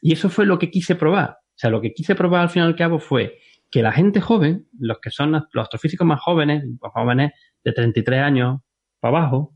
Y 0.01 0.13
eso 0.13 0.29
fue 0.29 0.45
lo 0.45 0.59
que 0.59 0.69
quise 0.69 0.95
probar. 0.95 1.37
O 1.55 1.57
sea, 1.57 1.69
lo 1.69 1.79
que 1.81 1.93
quise 1.93 2.15
probar 2.15 2.41
al 2.41 2.49
fin 2.49 2.63
y 2.63 2.65
al 2.65 2.75
cabo 2.75 2.99
fue 2.99 3.39
que 3.71 3.81
la 3.81 3.91
gente 3.91 4.21
joven, 4.21 4.67
los 4.79 4.99
que 4.99 5.09
son 5.09 5.31
los 5.31 5.63
astrofísicos 5.63 6.05
más 6.05 6.19
jóvenes, 6.19 6.63
los 6.81 6.91
jóvenes 6.91 7.31
de 7.63 7.71
33 7.71 8.21
años 8.21 8.59
para 8.99 9.17
abajo, 9.17 9.55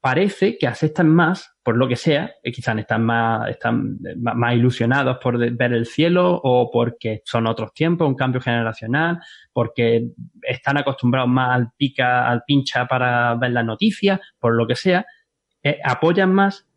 parece 0.00 0.56
que 0.56 0.68
aceptan 0.68 1.08
más, 1.08 1.56
por 1.64 1.76
lo 1.76 1.88
que 1.88 1.96
sea, 1.96 2.32
que 2.42 2.52
quizás 2.52 2.78
están 2.78 3.04
más, 3.04 3.50
están 3.50 3.98
más 4.22 4.54
ilusionados 4.54 5.18
por 5.20 5.36
ver 5.36 5.72
el 5.72 5.86
cielo 5.86 6.40
o 6.44 6.70
porque 6.70 7.22
son 7.24 7.48
otros 7.48 7.74
tiempos, 7.74 8.06
un 8.06 8.14
cambio 8.14 8.40
generacional, 8.40 9.18
porque 9.52 10.10
están 10.42 10.76
acostumbrados 10.76 11.28
más 11.28 11.56
al 11.56 11.72
pica, 11.76 12.28
al 12.28 12.44
pincha 12.46 12.86
para 12.86 13.34
ver 13.34 13.50
las 13.50 13.64
noticias, 13.64 14.20
por 14.38 14.54
lo 14.54 14.66
que 14.68 14.76
sea, 14.76 15.06
eh, 15.62 15.80
apoyan 15.82 16.32
más 16.32 16.68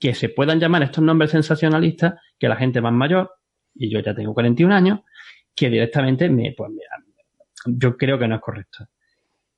que 0.00 0.14
se 0.14 0.30
puedan 0.30 0.58
llamar 0.58 0.82
estos 0.82 1.04
nombres 1.04 1.32
sensacionalistas 1.32 2.14
que 2.38 2.48
la 2.48 2.56
gente 2.56 2.80
más 2.80 2.94
mayor 2.94 3.37
y 3.74 3.90
yo 3.90 4.00
ya 4.00 4.14
tengo 4.14 4.34
41 4.34 4.74
años, 4.74 5.00
que 5.54 5.68
directamente 5.70 6.28
me, 6.28 6.54
pues 6.56 6.70
yo 7.66 7.96
creo 7.96 8.18
que 8.18 8.28
no 8.28 8.36
es 8.36 8.40
correcto. 8.40 8.86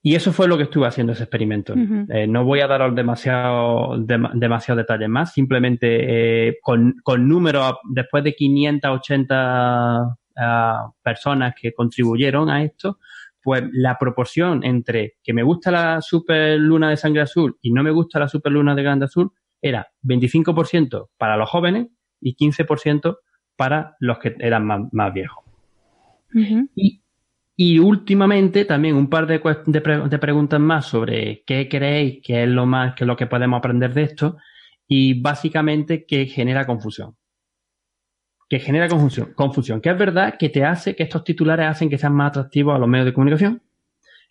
Y 0.03 0.15
eso 0.15 0.33
fue 0.33 0.49
lo 0.49 0.57
que 0.57 0.63
estuve 0.63 0.87
haciendo 0.87 1.13
ese 1.13 1.25
experimento. 1.25 1.75
Eh, 2.11 2.27
no 2.27 2.43
voy 2.45 2.61
a 2.61 2.67
daros 2.67 2.95
demasiado, 2.95 3.97
dem- 3.99 4.31
demasiado 4.33 4.79
detalles 4.79 5.11
más, 5.11 5.35
simplemente 5.35 6.49
eh, 6.49 6.59
con, 6.63 6.95
con 7.03 7.29
números, 7.29 7.75
después 7.91 8.25
de 8.25 8.35
580 8.35 10.17
ah, 10.37 10.91
personas 11.03 11.55
que 11.61 11.73
contribuyeron 11.75 12.49
a 12.51 12.63
esto, 12.65 12.99
pues 13.43 13.63
la 13.73 13.97
proporción 13.99 14.65
entre 14.65 15.17
que 15.23 15.33
me 15.33 15.43
gusta 15.43 15.71
la 15.71 16.01
super 16.01 16.59
luna 16.59 16.91
de 16.91 16.97
sangre 16.97 17.23
azul 17.23 17.57
y 17.63 17.73
no 17.73 17.83
me 17.83 17.91
gusta 17.91 18.19
la 18.19 18.29
super 18.29 18.53
luna 18.53 18.75
de 18.75 18.83
grande 18.83 19.07
azul 19.07 19.31
era 19.63 19.89
25% 20.03 21.09
para 21.17 21.37
los 21.37 21.49
jóvenes 21.49 21.89
y 22.21 22.35
15% 22.37 23.19
para 23.61 23.95
los 24.01 24.19
que 24.19 24.35
eran 24.39 24.65
más, 24.65 24.81
más 24.91 25.13
viejos. 25.13 25.45
Y, 26.75 27.03
y 27.57 27.79
últimamente 27.79 28.65
también 28.65 28.97
un 28.97 29.11
par 29.11 29.27
de, 29.27 29.39
de, 29.67 29.81
pre- 29.83 30.09
de 30.09 30.19
preguntas 30.19 30.59
más 30.59 30.87
sobre 30.87 31.43
qué 31.45 31.69
creéis 31.69 32.23
que 32.25 32.45
es 32.45 32.49
lo 32.49 32.65
más 32.65 32.95
que 32.95 33.05
es 33.05 33.07
lo 33.07 33.17
que 33.17 33.27
podemos 33.27 33.59
aprender 33.59 33.93
de 33.93 34.05
esto 34.05 34.39
y 34.89 35.21
básicamente 35.21 36.07
que 36.07 36.25
genera 36.25 36.65
confusión. 36.65 37.17
Que 38.49 38.61
genera 38.61 38.89
confusión, 38.89 39.35
confusión. 39.35 39.83
Que 39.83 39.91
es 39.91 39.99
verdad 39.99 40.37
que 40.39 40.49
te 40.49 40.65
hace 40.65 40.97
que 40.97 41.03
estos 41.03 41.23
titulares 41.23 41.67
hacen 41.67 41.91
que 41.91 41.99
sean 41.99 42.15
más 42.15 42.31
atractivos 42.31 42.75
a 42.75 42.79
los 42.79 42.89
medios 42.89 43.05
de 43.05 43.13
comunicación. 43.13 43.61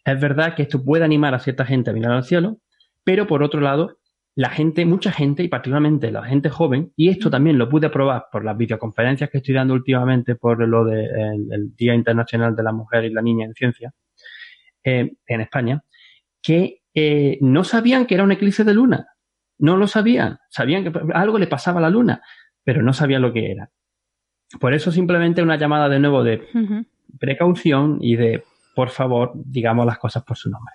Es 0.03 0.19
verdad 0.19 0.55
que 0.55 0.63
esto 0.63 0.83
puede 0.83 1.05
animar 1.05 1.35
a 1.35 1.39
cierta 1.39 1.65
gente 1.65 1.91
a 1.91 1.93
mirar 1.93 2.13
al 2.13 2.23
cielo, 2.23 2.57
pero 3.03 3.27
por 3.27 3.43
otro 3.43 3.61
lado, 3.61 3.98
la 4.35 4.49
gente, 4.49 4.85
mucha 4.85 5.11
gente, 5.11 5.43
y 5.43 5.47
particularmente 5.47 6.11
la 6.11 6.23
gente 6.23 6.49
joven, 6.49 6.93
y 6.95 7.09
esto 7.09 7.29
también 7.29 7.57
lo 7.57 7.67
pude 7.67 7.89
probar 7.89 8.27
por 8.31 8.45
las 8.45 8.55
videoconferencias 8.55 9.29
que 9.29 9.39
estoy 9.39 9.55
dando 9.55 9.73
últimamente 9.73 10.35
por 10.35 10.65
lo 10.65 10.85
del 10.85 11.47
el 11.51 11.75
Día 11.75 11.93
Internacional 11.93 12.55
de 12.55 12.63
la 12.63 12.71
Mujer 12.71 13.05
y 13.05 13.13
la 13.13 13.21
Niña 13.21 13.45
en 13.45 13.53
Ciencia 13.53 13.93
eh, 14.83 15.11
en 15.27 15.41
España, 15.41 15.83
que 16.41 16.83
eh, 16.93 17.37
no 17.41 17.63
sabían 17.63 18.05
que 18.05 18.15
era 18.15 18.23
un 18.23 18.31
eclipse 18.31 18.63
de 18.63 18.73
luna. 18.73 19.07
No 19.57 19.75
lo 19.75 19.87
sabían. 19.87 20.39
Sabían 20.49 20.83
que 20.83 20.91
algo 21.13 21.37
le 21.37 21.47
pasaba 21.47 21.79
a 21.79 21.81
la 21.81 21.89
luna, 21.89 22.21
pero 22.63 22.81
no 22.81 22.93
sabían 22.93 23.21
lo 23.21 23.33
que 23.33 23.51
era. 23.51 23.69
Por 24.59 24.73
eso 24.73 24.91
simplemente 24.91 25.43
una 25.43 25.57
llamada 25.57 25.89
de 25.89 25.99
nuevo 25.99 26.23
de 26.23 26.47
precaución 27.19 27.97
y 28.01 28.15
de, 28.15 28.43
por 28.73 28.89
favor, 28.89 29.33
digamos 29.35 29.85
las 29.85 29.99
cosas 29.99 30.23
por 30.23 30.37
su 30.37 30.49
nombre. 30.49 30.73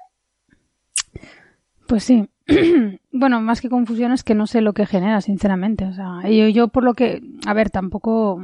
Pues 1.86 2.04
sí. 2.04 2.28
bueno, 3.12 3.40
más 3.40 3.60
que 3.60 3.68
confusión 3.68 4.12
es 4.12 4.22
que 4.22 4.34
no 4.34 4.46
sé 4.46 4.60
lo 4.60 4.72
que 4.72 4.86
genera, 4.86 5.20
sinceramente. 5.20 5.86
O 5.86 5.92
sea, 5.92 6.22
yo, 6.28 6.48
yo 6.48 6.68
por 6.68 6.84
lo 6.84 6.94
que, 6.94 7.22
a 7.46 7.54
ver, 7.54 7.70
tampoco, 7.70 8.42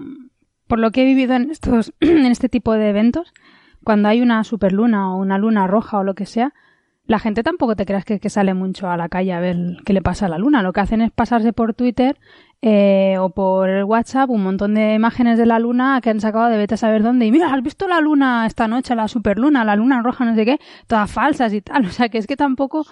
por 0.67 0.79
lo 0.79 0.91
que 0.91 1.03
he 1.03 1.05
vivido 1.05 1.35
en 1.35 1.51
estos, 1.51 1.93
en 2.01 2.27
este 2.27 2.49
tipo 2.49 2.73
de 2.73 2.89
eventos, 2.89 3.33
cuando 3.85 4.09
hay 4.09 4.21
una 4.21 4.45
superluna 4.45 5.15
o 5.15 5.19
una 5.19 5.39
luna 5.39 5.67
roja 5.67 5.99
o 5.99 6.05
lo 6.05 6.15
que 6.15 6.27
sea, 6.27 6.53
la 7.07 7.19
gente 7.19 7.43
tampoco 7.43 7.75
te 7.75 7.87
creas 7.87 8.05
que, 8.05 8.21
que 8.21 8.31
sale 8.31 8.55
mucho 8.55 8.89
a 8.89 8.97
la 8.97 9.09
calle 9.09 9.33
a 9.33 9.41
ver 9.41 9.57
qué 9.85 9.93
le 9.93 10.03
pasa 10.03 10.27
a 10.27 10.29
la 10.29 10.39
luna. 10.39 10.63
Lo 10.63 10.73
que 10.73 10.81
hacen 10.81 11.03
es 11.03 11.11
pasarse 11.11 11.53
por 11.53 11.75
Twitter 11.75 12.17
eh, 12.63 13.17
o 13.19 13.31
por 13.31 13.71
el 13.71 13.85
WhatsApp 13.85 14.29
un 14.29 14.43
montón 14.43 14.75
de 14.75 14.93
imágenes 14.93 15.39
de 15.39 15.47
la 15.47 15.59
luna 15.59 16.01
que 16.03 16.11
han 16.11 16.21
sacado 16.21 16.51
de 16.51 16.59
vete 16.59 16.75
a 16.75 16.77
saber 16.77 17.03
dónde. 17.03 17.25
Y 17.25 17.33
mira, 17.33 17.53
¿has 17.53 17.63
visto 17.63 17.89
la 17.89 18.01
luna 18.01 18.47
esta 18.47 18.69
noche, 18.69 18.95
la 18.95 19.09
superluna, 19.09 19.65
la 19.65 19.77
luna 19.77 20.03
roja, 20.03 20.27
no 20.27 20.35
sé 20.35 20.45
qué? 20.45 20.59
Todas 20.87 21.11
falsas 21.11 21.53
y 21.55 21.63
tal. 21.63 21.87
O 21.91 21.93
sea, 21.93 22.09
que 22.09 22.19
es 22.19 22.27
que 22.27 22.37
tampoco, 22.37 22.87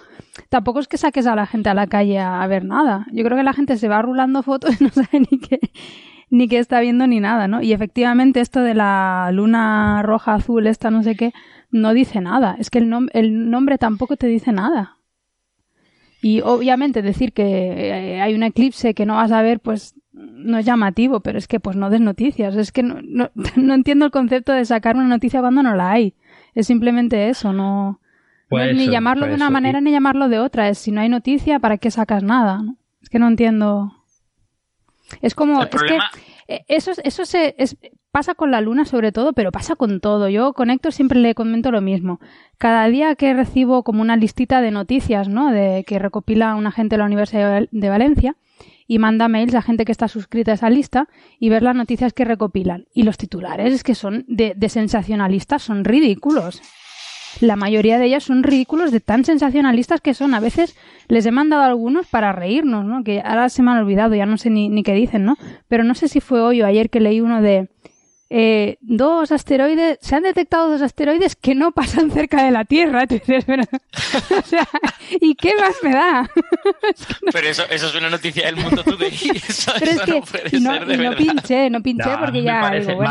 tampoco 0.49 0.79
es 0.79 0.87
que 0.87 0.97
saques 0.97 1.25
a 1.27 1.35
la 1.35 1.45
gente 1.45 1.69
a 1.69 1.73
la 1.73 1.87
calle 1.87 2.19
a, 2.19 2.45
ver 2.47 2.65
nada. 2.65 3.05
Yo 3.11 3.23
creo 3.23 3.37
que 3.37 3.43
la 3.43 3.53
gente 3.53 3.77
se 3.77 3.87
va 3.87 4.01
rulando 4.01 4.43
fotos 4.43 4.81
y 4.81 4.83
no 4.85 4.89
sabe 4.89 5.19
ni 5.19 5.39
qué, 5.39 5.59
ni 6.29 6.47
qué 6.47 6.59
está 6.59 6.79
viendo 6.79 7.07
ni 7.07 7.19
nada, 7.19 7.47
¿no? 7.47 7.61
Y 7.61 7.71
efectivamente 7.73 8.41
esto 8.41 8.61
de 8.61 8.73
la 8.73 9.29
luna 9.31 10.01
roja, 10.03 10.33
azul, 10.35 10.67
esta 10.67 10.89
no 10.91 11.03
sé 11.03 11.15
qué, 11.15 11.31
no 11.71 11.93
dice 11.93 12.21
nada. 12.21 12.55
Es 12.59 12.69
que 12.69 12.79
el, 12.79 13.09
el 13.13 13.49
nombre 13.49 13.77
tampoco 13.77 14.17
te 14.17 14.27
dice 14.27 14.51
nada. 14.51 14.98
Y 16.21 16.41
obviamente 16.41 17.01
decir 17.01 17.31
que 17.33 17.43
eh, 18.15 18.21
hay 18.21 18.33
un 18.35 18.43
eclipse 18.43 18.93
que 18.93 19.05
no 19.05 19.15
vas 19.15 19.31
a 19.31 19.41
ver, 19.41 19.59
pues 19.61 19.95
no 20.11 20.57
es 20.57 20.65
llamativo, 20.65 21.21
pero 21.21 21.37
es 21.37 21.47
que 21.47 21.59
pues 21.59 21.75
no 21.77 21.89
des 21.89 22.01
noticias. 22.01 22.55
Es 22.57 22.71
que 22.71 22.83
no, 22.83 22.99
no, 23.01 23.29
no 23.55 23.73
entiendo 23.73 24.05
el 24.05 24.11
concepto 24.11 24.51
de 24.51 24.65
sacar 24.65 24.95
una 24.97 25.07
noticia 25.07 25.39
cuando 25.39 25.63
no 25.63 25.75
la 25.75 25.91
hay. 25.91 26.13
Es 26.55 26.67
simplemente 26.67 27.29
eso, 27.29 27.53
no, 27.53 28.01
Pues 28.49 28.65
no 28.65 28.71
es 28.71 28.77
ni 28.77 28.91
llamarlo 28.91 29.21
pues 29.21 29.29
de 29.31 29.35
una 29.35 29.45
eso. 29.45 29.51
manera 29.53 29.79
Y- 29.79 29.83
ni 29.83 29.91
llamarlo 29.91 30.27
de 30.27 30.39
otra. 30.39 30.67
Es 30.67 30.77
si 30.79 30.91
no 30.91 30.99
hay 31.01 31.07
noticia, 31.09 31.59
¿para 31.59 31.77
qué 31.77 31.89
sacas 31.91 32.21
nada? 32.23 32.63
Es 33.01 33.09
que 33.09 33.19
no 33.19 33.27
entiendo. 33.29 33.93
Es 35.21 35.35
como, 35.35 35.59
El 35.61 35.63
es 35.65 35.69
que 35.71 35.77
problema- 35.77 36.09
eso, 36.67 36.91
eso 37.03 37.25
se, 37.25 37.55
es, 37.57 37.77
pasa 38.11 38.33
con 38.33 38.49
la 38.49 38.59
luna 38.61 38.85
sobre 38.85 39.11
todo, 39.11 39.33
pero 39.33 39.51
pasa 39.51 39.75
con 39.75 39.99
todo. 39.99 40.29
Yo 40.29 40.53
con 40.53 40.69
Héctor 40.71 40.93
siempre 40.93 41.19
le 41.19 41.35
comento 41.35 41.71
lo 41.71 41.81
mismo. 41.81 42.19
Cada 42.57 42.87
día 42.87 43.13
que 43.15 43.33
recibo 43.33 43.83
como 43.83 44.01
una 44.01 44.15
listita 44.15 44.61
de 44.61 44.71
noticias, 44.71 45.29
¿no? 45.29 45.51
De 45.51 45.83
que 45.85 45.99
recopila 45.99 46.55
una 46.55 46.71
gente 46.71 46.95
de 46.95 46.99
la 46.99 47.05
Universidad 47.05 47.45
de 47.45 47.51
Val- 47.51 47.69
de 47.71 47.89
Valencia 47.89 48.35
y 48.87 48.97
manda 48.97 49.27
mails 49.27 49.53
a 49.53 49.61
gente 49.61 49.85
que 49.85 49.91
está 49.91 50.07
suscrita 50.07 50.49
a 50.51 50.55
esa 50.55 50.71
lista 50.71 51.07
y 51.39 51.49
ver 51.49 51.61
las 51.61 51.75
noticias 51.75 52.11
que 52.13 52.25
recopilan. 52.25 52.87
Y 52.91 53.03
los 53.03 53.17
titulares 53.17 53.71
es 53.71 53.83
que 53.83 53.93
son 53.93 54.25
de, 54.27 54.53
de 54.55 54.69
sensacionalistas, 54.69 55.61
son 55.61 55.85
ridículos. 55.85 56.61
La 57.39 57.55
mayoría 57.55 57.97
de 57.97 58.05
ellas 58.05 58.23
son 58.23 58.43
ridículos 58.43 58.91
de 58.91 58.99
tan 58.99 59.23
sensacionalistas 59.23 60.01
que 60.01 60.13
son. 60.13 60.33
A 60.33 60.39
veces 60.39 60.75
les 61.07 61.25
he 61.25 61.31
mandado 61.31 61.63
algunos 61.63 62.07
para 62.07 62.33
reírnos, 62.33 62.85
¿no? 62.85 63.03
Que 63.03 63.21
ahora 63.21 63.49
se 63.49 63.63
me 63.63 63.71
han 63.71 63.77
olvidado, 63.77 64.15
ya 64.15 64.25
no 64.25 64.37
sé 64.37 64.49
ni, 64.49 64.69
ni 64.69 64.83
qué 64.83 64.93
dicen, 64.93 65.23
¿no? 65.23 65.37
Pero 65.67 65.83
no 65.83 65.95
sé 65.95 66.07
si 66.07 66.19
fue 66.19 66.41
hoy 66.41 66.61
o 66.61 66.65
ayer 66.65 66.89
que 66.89 66.99
leí 66.99 67.21
uno 67.21 67.41
de 67.41 67.69
eh, 68.29 68.77
dos 68.81 69.31
asteroides, 69.31 69.97
se 70.01 70.15
han 70.15 70.23
detectado 70.23 70.69
dos 70.69 70.81
asteroides 70.81 71.35
que 71.35 71.55
no 71.55 71.71
pasan 71.71 72.11
cerca 72.11 72.43
de 72.43 72.51
la 72.51 72.63
Tierra. 72.65 73.05
Pero- 73.45 73.63
o 73.63 74.41
sea, 74.45 74.67
¿y 75.19 75.35
qué 75.35 75.53
más 75.59 75.75
me 75.81 75.91
da? 75.91 76.29
Pero 77.33 77.47
eso, 77.47 77.63
eso 77.69 77.87
es 77.87 77.95
una 77.95 78.09
noticia 78.09 78.45
del 78.45 78.57
mundo 78.57 78.83
today. 78.83 79.09
Eso, 79.49 79.71
Pero 79.79 79.91
es 79.91 79.97
eso 79.97 80.05
que 80.05 80.11
no 80.11 80.21
puede 80.21 80.49
y 80.57 80.59
no, 80.61 80.73
ser 80.73 80.85
de 80.85 80.93
y 80.93 80.97
no 80.97 81.15
pinché, 81.15 81.69
no 81.69 81.81
pinché 81.81 82.09
porque 82.19 82.39
me 82.39 82.43
ya 82.43 82.61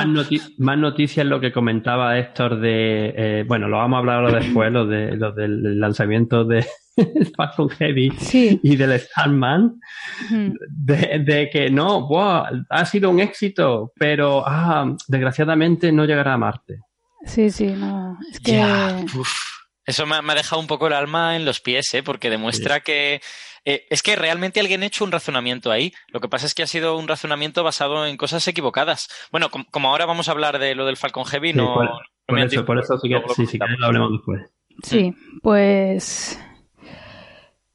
noti- 0.07 0.55
más 0.59 0.79
noticias 0.79 1.27
lo 1.27 1.41
que 1.41 1.53
comentaba 1.53 2.19
Héctor 2.19 2.61
de, 2.61 3.15
eh, 3.17 3.45
bueno, 3.47 3.69
lo 3.69 3.79
vamos 3.79 3.97
a 3.97 3.99
hablar 4.01 4.17
ahora 4.25 4.39
después, 4.41 4.73
lo, 4.73 4.87
de, 4.87 5.17
lo 5.17 5.33
del 5.33 5.79
lanzamiento 5.81 6.45
de 6.45 6.65
Falcon 7.37 7.69
Heavy 7.71 8.11
sí. 8.19 8.61
y 8.63 8.77
del 8.77 8.99
Starman, 9.01 9.81
de, 10.31 11.19
de 11.25 11.51
que 11.51 11.71
no, 11.71 12.07
buah, 12.07 12.51
ha 12.71 12.85
sido 12.85 13.11
un 13.11 13.21
éxito, 13.21 13.93
pero 13.99 14.43
ah, 14.47 14.95
desgraciadamente 15.07 15.93
no 15.93 16.05
llegará 16.05 16.35
a 16.35 16.39
Marte. 16.39 16.81
Sí, 17.25 17.51
sí, 17.51 17.67
no. 17.69 18.17
Es 18.31 18.41
que. 18.41 18.63
Eso 19.85 20.05
me, 20.07 20.17
ha- 20.17 20.23
me 20.23 20.33
ha 20.33 20.37
dejado 20.37 20.61
un 20.61 20.67
poco 20.67 20.87
el 20.87 20.93
alma 20.93 21.35
en 21.35 21.47
los 21.47 21.61
pies, 21.61 21.95
¿eh? 21.95 22.03
porque 22.03 22.29
demuestra 22.29 22.81
que 22.81 23.23
eh, 23.65 23.87
es 23.89 24.03
que 24.03 24.17
realmente 24.17 24.61
alguien 24.61 24.83
ha 24.83 24.87
hecho 24.87 25.03
un 25.03 25.11
razonamiento 25.13 25.71
ahí. 25.71 25.95
Lo 26.09 26.21
que 26.21 26.29
pasa 26.29 26.45
es 26.45 26.55
que 26.55 26.63
ha 26.63 26.67
sido 26.67 26.97
un 26.99 27.09
razonamiento 27.09 27.65
basado 27.65 28.05
en 28.07 28.19
cosas 28.19 28.47
equivocadas. 28.49 29.09
Bueno, 29.33 29.49
com- 29.51 29.65
como 29.71 29.89
ahora 29.89 30.05
vamos 30.05 30.29
a 30.29 30.33
hablar 30.33 30.59
de 30.59 30.75
lo 30.75 30.85
del 30.85 30.99
Falcon 30.99 31.25
Heavy, 31.25 31.53
Sí, 31.53 31.57
no. 31.57 31.73
por, 31.73 31.85
no 31.87 31.91
por 32.27 32.39
me 32.39 32.45
eso, 32.45 32.65
por 32.67 32.79
eso 32.79 32.99
sí 32.99 33.09
que, 33.09 33.15
lo 33.15 33.29
sí, 33.35 33.47
sí 33.47 33.53
que 33.53 33.59
comentamos. 33.61 33.81
lo 33.81 33.87
hablemos 33.87 34.13
después. 34.13 34.43
Sí, 34.83 35.15
pues. 35.43 36.39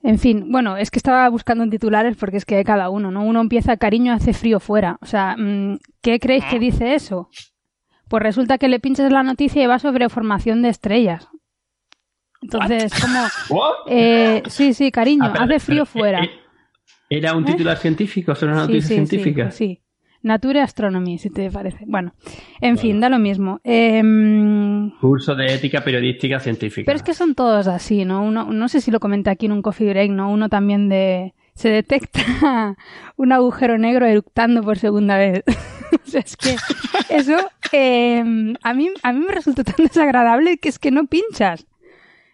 En 0.05 0.19
fin, 0.19 0.51
bueno, 0.51 0.75
es 0.77 0.91
que 0.91 0.99
estaba 0.99 1.27
buscando 1.29 1.63
en 1.63 1.69
titulares 1.69 2.17
porque 2.17 2.35
es 2.37 2.43
que 2.45 2.57
hay 2.57 2.63
cada 2.65 2.89
uno, 2.89 3.09
¿no? 3.09 3.23
Uno 3.23 3.39
empieza, 3.41 3.77
cariño, 3.77 4.11
hace 4.13 4.33
frío 4.33 4.59
fuera. 4.59 4.97
O 5.01 5.05
sea, 5.05 5.35
mm, 5.37 5.77
¿qué 6.01 6.19
creéis 6.19 6.43
que 6.45 6.59
dice 6.59 6.93
eso? 6.93 7.29
Pues 8.09 8.21
resulta 8.21 8.57
que 8.57 8.67
le 8.67 8.79
pinchas 8.81 9.11
la 9.11 9.23
noticia 9.23 9.63
y 9.63 9.65
va 9.65 9.79
sobre 9.79 10.09
formación 10.09 10.61
de 10.61 10.69
estrellas. 10.69 11.27
Entonces, 12.41 12.91
como. 13.01 13.19
Eh, 13.87 14.43
sí, 14.47 14.73
sí, 14.73 14.91
cariño, 14.91 15.23
Ah, 15.25 15.31
pero- 15.33 15.45
hace 15.45 15.59
frío 15.59 15.85
pero, 15.85 15.99
fuera. 15.99 16.23
eh, 16.23 16.29
¿Era 17.09 17.33
un 17.35 17.43
¿Eh? 17.43 17.47
titular 17.47 17.77
científico? 17.77 18.35
¿Son 18.35 18.49
una 18.49 18.65
Sí, 18.65 18.73
noticia 18.73 18.87
sí, 18.89 18.93
científica? 18.95 19.51
Sí, 19.51 19.57
sí. 19.75 19.82
Nature 20.23 20.61
Astronomy, 20.61 21.17
si 21.17 21.29
te 21.29 21.51
parece. 21.51 21.83
Bueno, 21.85 22.13
en 22.61 22.77
fin, 22.77 23.01
da 23.01 23.09
lo 23.09 23.19
mismo. 23.19 23.59
Em, 23.63 24.89
Curso 25.01 25.35
de 25.35 25.53
ética 25.53 25.83
periodística 25.83 26.39
científica. 26.39 26.85
Pero 26.85 26.95
es 26.95 27.03
que 27.03 27.13
son 27.13 27.35
todos 27.35 27.67
así, 27.67 28.05
¿no? 28.05 28.23
Uno, 28.23 28.45
no 28.51 28.69
sé 28.69 28.79
si 28.79 28.89
lo 28.89 29.01
comenté 29.01 29.29
aquí 29.29 29.47
en 29.47 29.51
un 29.51 29.61
coffee 29.61 29.89
break, 29.89 30.11
¿no? 30.11 30.31
Uno 30.31 30.49
también 30.49 30.89
de... 30.89 31.33
Se 31.55 31.69
detecta 31.69 32.21
un 33.17 33.31
agujero 33.31 33.77
negro 33.77 34.07
eructando 34.07 34.63
por 34.63 34.79
segunda 34.79 35.17
vez. 35.17 35.43
o 36.07 36.09
sea, 36.09 36.21
es 36.21 36.37
que 36.37 36.55
eso 37.09 37.37
eh, 37.73 38.23
a, 38.63 38.73
mí, 38.73 38.89
a 39.03 39.13
mí 39.13 39.19
me 39.19 39.33
resulta 39.33 39.63
tan 39.63 39.85
desagradable 39.85 40.57
que 40.57 40.69
es 40.69 40.79
que 40.79 40.89
no 40.89 41.05
pinchas. 41.05 41.67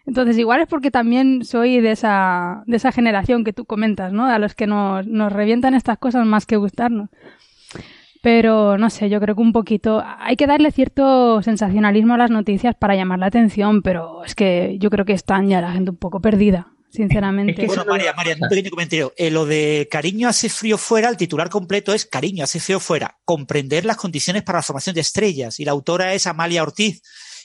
Entonces, 0.06 0.38
igual 0.38 0.60
es 0.60 0.68
porque 0.68 0.90
también 0.90 1.44
soy 1.44 1.80
de 1.80 1.92
esa, 1.92 2.62
de 2.66 2.76
esa 2.76 2.92
generación 2.92 3.44
que 3.44 3.52
tú 3.52 3.64
comentas, 3.64 4.12
¿no? 4.12 4.26
A 4.26 4.38
los 4.38 4.54
que 4.54 4.66
nos, 4.66 5.06
nos 5.06 5.32
revientan 5.32 5.74
estas 5.74 5.98
cosas 5.98 6.26
más 6.26 6.46
que 6.46 6.56
gustarnos. 6.56 7.10
Pero 8.22 8.76
no 8.76 8.90
sé, 8.90 9.08
yo 9.08 9.18
creo 9.20 9.34
que 9.34 9.40
un 9.40 9.52
poquito. 9.52 10.02
Hay 10.18 10.36
que 10.36 10.46
darle 10.46 10.70
cierto 10.72 11.40
sensacionalismo 11.42 12.14
a 12.14 12.18
las 12.18 12.30
noticias 12.30 12.74
para 12.78 12.94
llamar 12.94 13.18
la 13.18 13.26
atención, 13.26 13.82
pero 13.82 14.24
es 14.24 14.34
que 14.34 14.76
yo 14.78 14.90
creo 14.90 15.04
que 15.04 15.14
están 15.14 15.48
ya 15.48 15.60
la 15.60 15.72
gente 15.72 15.90
un 15.90 15.96
poco 15.96 16.20
perdida, 16.20 16.74
sinceramente. 16.90 17.52
Es 17.52 17.58
que 17.58 17.66
Bueno, 17.66 17.86
María, 17.86 18.12
María, 18.14 18.36
un 18.38 18.48
pequeño 18.48 18.70
comentario. 18.70 19.12
Eh, 19.16 19.30
lo 19.30 19.46
de 19.46 19.88
cariño 19.90 20.28
hace 20.28 20.50
frío 20.50 20.76
fuera, 20.76 21.08
el 21.08 21.16
titular 21.16 21.48
completo 21.48 21.94
es 21.94 22.04
cariño 22.04 22.44
hace 22.44 22.60
frío 22.60 22.78
fuera. 22.78 23.16
Comprender 23.24 23.86
las 23.86 23.96
condiciones 23.96 24.42
para 24.42 24.58
la 24.58 24.62
formación 24.62 24.94
de 24.94 25.00
estrellas. 25.00 25.58
Y 25.58 25.64
la 25.64 25.72
autora 25.72 26.12
es 26.12 26.26
Amalia 26.26 26.62
Ortiz. 26.62 27.00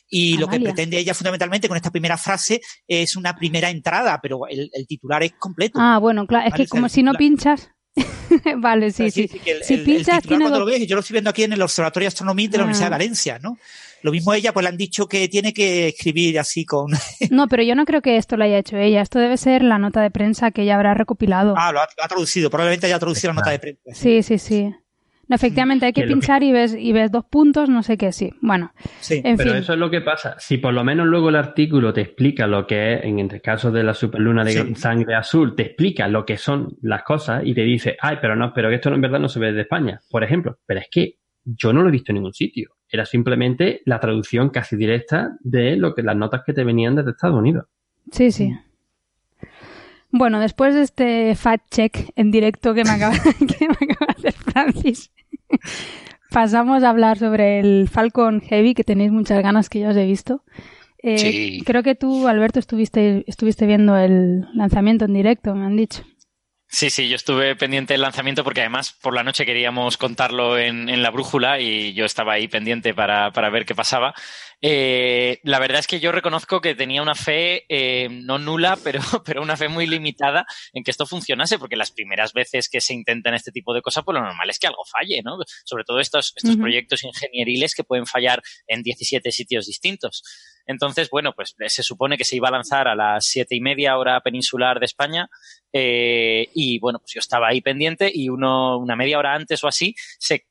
Y 0.08 0.38
lo 0.38 0.48
que 0.48 0.60
pretende 0.60 1.00
ella 1.00 1.16
fundamentalmente 1.16 1.68
con 1.68 1.78
esta 1.78 1.90
primera 1.90 2.18
frase 2.18 2.62
es 2.88 3.16
una 3.16 3.36
primera 3.36 3.72
entrada, 3.72 4.20
pero 4.22 4.48
el, 4.48 4.70
el 4.72 4.86
titular 4.86 5.24
es 5.24 5.34
completo. 5.34 5.80
Ah, 5.82 5.98
bueno, 5.98 6.28
claro, 6.28 6.48
es 6.48 6.54
que 6.54 6.68
como 6.68 6.90
si 6.90 7.02
no 7.02 7.14
pinchas. 7.14 7.72
vale, 8.58 8.92
sí, 8.92 9.10
sí. 9.12 9.30
el, 9.46 9.64
Si 9.64 9.74
el- 9.76 9.80
el 9.82 9.86
pinchas, 9.86 10.22
titular 10.22 10.40
cuando 10.42 10.60
dos- 10.60 10.68
lo 10.68 10.74
ves, 10.74 10.86
yo 10.88 10.96
lo 10.96 11.00
estoy 11.02 11.14
viendo 11.14 11.30
aquí 11.30 11.44
en 11.44 11.54
el 11.54 11.62
Observatorio 11.62 12.06
de 12.06 12.10
Astronomía 12.10 12.50
de 12.50 12.58
la 12.58 12.64
Ah. 12.64 12.66
Universidad 12.66 12.88
de 12.88 12.92
Valencia, 12.92 13.40
¿no? 13.40 13.58
Lo 14.02 14.12
mismo 14.12 14.34
ella, 14.34 14.54
pues 14.54 14.64
le 14.64 14.70
han 14.70 14.78
dicho 14.78 15.08
que 15.08 15.28
tiene 15.30 15.52
que 15.54 15.88
escribir 15.88 16.38
así 16.40 16.66
con... 16.66 16.92
No, 17.32 17.48
pero 17.48 17.64
yo 17.64 17.74
no 17.76 17.86
creo 17.86 18.02
que 18.02 18.18
esto 18.18 18.38
lo 18.38 18.44
haya 18.44 18.58
hecho 18.60 18.78
ella. 18.78 19.02
Esto 19.02 19.20
debe 19.20 19.38
ser 19.38 19.64
la 19.64 19.80
nota 19.80 20.02
de 20.02 20.12
prensa 20.12 20.52
que 20.52 20.62
ella 20.64 20.76
habrá 20.76 20.94
recopilado. 20.94 21.56
Ah, 21.58 21.72
lo 21.72 21.80
ha, 21.82 21.88
lo 21.98 22.04
ha 22.04 22.08
traducido, 22.08 22.50
probablemente 22.50 22.86
haya 22.86 23.00
traducido 23.00 23.30
la 23.34 23.40
nota 23.40 23.50
de 23.52 23.60
prensa. 23.60 23.82
Sí, 23.94 24.22
sí, 24.22 24.38
sí. 24.38 24.72
No, 25.28 25.36
efectivamente, 25.36 25.88
hay 25.88 25.94
que 25.94 26.02
Que 26.04 26.08
pinchar 26.08 26.44
y 26.44 26.52
ves, 26.52 26.76
y 26.80 26.92
ves 26.94 27.12
dos 27.12 27.26
puntos, 27.26 27.68
no 27.68 27.82
sé 27.82 27.98
qué, 27.98 28.12
sí. 28.12 28.32
Bueno, 28.42 28.72
Sí. 29.00 29.22
en 29.24 29.38
Pero 29.38 29.52
fin. 29.54 29.62
eso 29.62 29.74
es 29.74 29.80
lo 29.80 29.90
que 29.90 30.02
pasa. 30.02 30.36
Si 30.38 30.58
por 30.58 30.74
lo 30.74 30.84
menos 30.84 31.08
luego 31.08 31.30
el 31.30 31.36
artículo 31.36 31.94
te 31.94 32.02
explica 32.02 32.46
lo 32.46 32.68
que 32.68 32.94
es, 32.94 33.04
en 33.06 33.20
el 33.20 33.42
caso 33.42 33.72
de 33.72 33.84
la 33.84 33.94
superluna 33.96 34.44
de 34.44 34.52
Sí. 34.52 34.76
sangre 34.76 35.16
azul, 35.16 35.56
te 35.56 35.64
explica 35.64 36.08
lo 36.08 36.26
que 36.26 36.38
son 36.38 36.78
las 36.82 37.02
cosas 37.04 37.42
y 37.44 37.54
te 37.56 37.62
dice, 37.62 37.98
ay, 38.02 38.18
pero 38.22 38.36
no, 38.36 38.54
pero 38.54 38.70
que 38.70 38.76
esto 38.76 38.94
en 38.94 39.02
verdad 39.02 39.20
no 39.20 39.28
se 39.30 39.40
ve 39.40 39.52
de 39.52 39.62
España, 39.62 40.00
por 40.12 40.24
ejemplo. 40.24 40.60
Pero 40.66 40.80
es 40.82 40.88
que 40.92 41.16
yo 41.44 41.74
no 41.74 41.82
lo 41.82 41.90
he 41.90 41.92
visto 41.92 42.12
en 42.12 42.16
ningún 42.18 42.34
sitio. 42.34 42.76
Era 42.88 43.06
simplemente 43.06 43.82
la 43.86 44.00
traducción 44.00 44.50
casi 44.50 44.76
directa 44.76 45.38
de 45.42 45.76
lo 45.76 45.96
que 45.96 46.04
las 46.04 46.16
notas 46.16 46.42
que 46.46 46.54
te 46.54 46.64
venían 46.64 46.96
desde 46.96 47.12
Estados 47.12 47.38
Unidos. 47.40 47.66
Sí, 48.12 48.32
sí. 48.32 48.52
Bueno, 50.12 50.40
después 50.40 50.74
de 50.74 50.82
este 50.82 51.36
fact 51.36 51.66
check 51.72 51.98
en 52.16 52.32
directo 52.32 52.74
que 52.74 52.84
me 52.84 52.92
acaba, 52.92 53.16
que 53.60 53.68
me 53.68 53.76
acaba 53.92 54.14
de 54.18 54.30
hacer 54.30 54.34
Francis, 54.34 55.12
pasamos 56.32 56.84
a 56.84 56.90
hablar 56.90 57.18
sobre 57.18 57.60
el 57.60 57.88
Falcon 57.90 58.42
Heavy, 58.42 58.74
que 58.74 58.84
tenéis 58.84 59.12
muchas 59.12 59.42
ganas 59.42 59.70
que 59.70 59.80
ya 59.80 59.90
os 59.90 59.98
he 59.98 60.06
visto. 60.06 60.44
Eh, 61.02 61.18
Sí. 61.18 61.64
Creo 61.66 61.84
que 61.84 61.96
tú, 61.96 62.28
Alberto, 62.28 62.60
estuviste, 62.60 63.24
estuviste 63.28 63.66
viendo 63.66 63.96
el 63.98 64.48
lanzamiento 64.54 65.06
en 65.06 65.14
directo, 65.14 65.56
me 65.56 65.66
han 65.66 65.78
dicho. 65.78 66.04
Sí, 66.76 66.90
sí, 66.90 67.08
yo 67.08 67.16
estuve 67.16 67.56
pendiente 67.56 67.94
del 67.94 68.02
lanzamiento 68.02 68.44
porque 68.44 68.60
además 68.60 68.92
por 68.92 69.16
la 69.16 69.24
noche 69.24 69.46
queríamos 69.46 69.96
contarlo 69.96 70.58
en, 70.58 70.90
en 70.90 71.02
la 71.04 71.10
brújula 71.10 71.62
y 71.62 71.94
yo 71.94 72.04
estaba 72.04 72.34
ahí 72.34 72.50
pendiente 72.50 72.94
para, 72.94 73.32
para 73.32 73.50
ver 73.50 73.66
qué 73.66 73.74
pasaba. 73.74 74.14
Eh, 74.62 75.40
la 75.44 75.60
verdad 75.60 75.80
es 75.80 75.88
que 75.88 76.02
yo 76.02 76.12
reconozco 76.12 76.60
que 76.60 76.76
tenía 76.76 77.02
una 77.02 77.16
fe 77.16 77.64
eh, 77.70 78.10
no 78.10 78.40
nula, 78.40 78.78
pero, 78.84 79.00
pero 79.24 79.42
una 79.42 79.56
fe 79.56 79.70
muy 79.70 79.88
limitada 79.88 80.46
en 80.74 80.84
que 80.84 80.92
esto 80.92 81.06
funcionase, 81.06 81.58
porque 81.60 81.78
las 81.78 81.92
primeras 81.92 82.34
veces 82.34 82.68
que 82.68 82.82
se 82.82 82.94
intentan 82.94 83.36
este 83.36 83.54
tipo 83.54 83.74
de 83.74 83.82
cosas, 83.82 84.04
pues 84.04 84.16
lo 84.16 84.26
normal 84.26 84.50
es 84.50 84.60
que 84.60 84.68
algo 84.68 84.84
falle, 84.84 85.22
¿no? 85.24 85.38
Sobre 85.64 85.86
todo 85.86 86.02
estos, 86.02 86.34
estos 86.36 86.58
proyectos 86.58 87.06
ingenieriles 87.06 87.74
que 87.74 87.86
pueden 87.86 88.06
fallar 88.06 88.42
en 88.68 88.84
17 88.84 89.32
sitios 89.32 89.66
distintos. 89.66 90.24
Entonces, 90.66 91.10
bueno, 91.10 91.34
pues 91.34 91.56
se 91.68 91.84
supone 91.84 92.18
que 92.18 92.26
se 92.26 92.36
iba 92.36 92.48
a 92.48 92.52
lanzar 92.52 92.88
a 92.88 92.96
las 92.96 93.26
siete 93.26 93.56
y 93.56 93.62
media 93.62 93.98
hora 93.98 94.22
peninsular 94.22 94.80
de 94.80 94.86
España 94.86 95.30
eh, 95.72 96.50
y 96.54 96.80
bueno, 96.80 97.00
pues 97.00 97.14
yo 97.14 97.20
estaba 97.20 97.48
ahí 97.48 97.62
pendiente 97.62 98.12
y 98.14 98.30
uno, 98.30 98.78
una 98.78 98.96
media 98.96 99.20
hora 99.20 99.34
antes 99.34 99.64
o 99.64 99.68
así 99.68 99.96
se, 100.20 100.48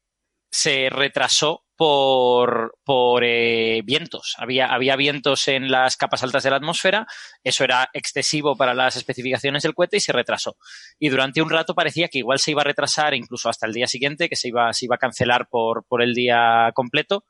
se 0.50 0.88
retrasó 0.90 1.64
por, 1.76 2.76
por 2.84 3.24
eh, 3.24 3.82
vientos. 3.84 4.34
Había, 4.38 4.66
había 4.66 4.96
vientos 4.96 5.48
en 5.48 5.70
las 5.70 5.96
capas 5.96 6.22
altas 6.22 6.44
de 6.44 6.50
la 6.50 6.56
atmósfera, 6.56 7.06
eso 7.42 7.64
era 7.64 7.90
excesivo 7.92 8.56
para 8.56 8.74
las 8.74 8.96
especificaciones 8.96 9.62
del 9.62 9.74
cohete 9.74 9.96
y 9.96 10.00
se 10.00 10.12
retrasó. 10.12 10.56
Y 10.98 11.08
durante 11.08 11.42
un 11.42 11.50
rato 11.50 11.74
parecía 11.74 12.08
que 12.08 12.18
igual 12.18 12.38
se 12.38 12.52
iba 12.52 12.62
a 12.62 12.64
retrasar 12.64 13.14
incluso 13.14 13.48
hasta 13.48 13.66
el 13.66 13.72
día 13.72 13.86
siguiente, 13.86 14.28
que 14.28 14.36
se 14.36 14.48
iba, 14.48 14.72
se 14.72 14.84
iba 14.84 14.96
a 14.96 14.98
cancelar 14.98 15.48
por, 15.48 15.84
por 15.86 16.02
el 16.02 16.14
día 16.14 16.70
completo, 16.74 17.24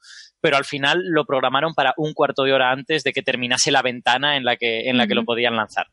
pero 0.44 0.58
al 0.58 0.66
final 0.66 1.00
lo 1.06 1.24
programaron 1.24 1.72
para 1.72 1.94
un 1.96 2.12
cuarto 2.12 2.42
de 2.42 2.52
hora 2.52 2.70
antes 2.70 3.02
de 3.02 3.14
que 3.14 3.22
terminase 3.22 3.70
la 3.70 3.80
ventana 3.80 4.36
en 4.36 4.44
la 4.44 4.58
que, 4.58 4.90
en 4.90 4.98
la 4.98 5.06
que 5.06 5.14
lo 5.14 5.24
podían 5.24 5.56
lanzar. 5.56 5.86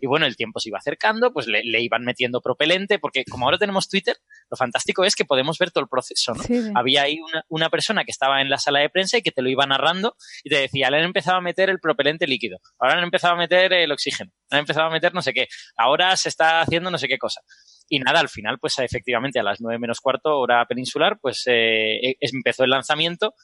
Y 0.00 0.06
bueno, 0.06 0.26
el 0.26 0.36
tiempo 0.36 0.60
se 0.60 0.68
iba 0.68 0.78
acercando, 0.78 1.32
pues 1.32 1.48
le, 1.48 1.64
le 1.64 1.80
iban 1.80 2.04
metiendo 2.04 2.40
propelente, 2.40 3.00
porque 3.00 3.24
como 3.24 3.46
ahora 3.46 3.58
tenemos 3.58 3.88
Twitter, 3.88 4.16
lo 4.48 4.56
fantástico 4.56 5.04
es 5.04 5.16
que 5.16 5.24
podemos 5.24 5.58
ver 5.58 5.72
todo 5.72 5.82
el 5.82 5.88
proceso, 5.88 6.34
¿no? 6.34 6.42
Sí, 6.44 6.62
sí. 6.62 6.70
Había 6.76 7.02
ahí 7.02 7.18
una, 7.18 7.44
una 7.48 7.68
persona 7.68 8.04
que 8.04 8.12
estaba 8.12 8.40
en 8.40 8.48
la 8.48 8.58
sala 8.58 8.78
de 8.78 8.90
prensa 8.90 9.18
y 9.18 9.22
que 9.22 9.32
te 9.32 9.42
lo 9.42 9.48
iba 9.48 9.66
narrando 9.66 10.14
y 10.44 10.50
te 10.50 10.60
decía, 10.60 10.88
le 10.88 10.98
han 10.98 11.04
empezado 11.04 11.38
a 11.38 11.40
meter 11.40 11.68
el 11.68 11.80
propelente 11.80 12.28
líquido, 12.28 12.58
ahora 12.78 12.98
han 12.98 13.02
empezado 13.02 13.34
a 13.34 13.38
meter 13.38 13.72
el 13.72 13.90
oxígeno, 13.90 14.30
han 14.50 14.60
empezado 14.60 14.86
a 14.86 14.90
meter 14.90 15.14
no 15.14 15.22
sé 15.22 15.32
qué, 15.32 15.48
ahora 15.76 16.16
se 16.16 16.28
está 16.28 16.60
haciendo 16.60 16.92
no 16.92 16.98
sé 16.98 17.08
qué 17.08 17.18
cosa. 17.18 17.40
Y 17.88 17.98
nada, 17.98 18.20
al 18.20 18.28
final, 18.28 18.58
pues 18.60 18.78
efectivamente 18.78 19.40
a 19.40 19.42
las 19.42 19.60
nueve 19.60 19.80
menos 19.80 20.00
cuarto, 20.00 20.38
hora 20.38 20.64
peninsular, 20.66 21.18
pues 21.20 21.42
eh, 21.46 21.96
eh, 21.96 22.16
empezó 22.20 22.62
el 22.62 22.70
lanzamiento 22.70 23.34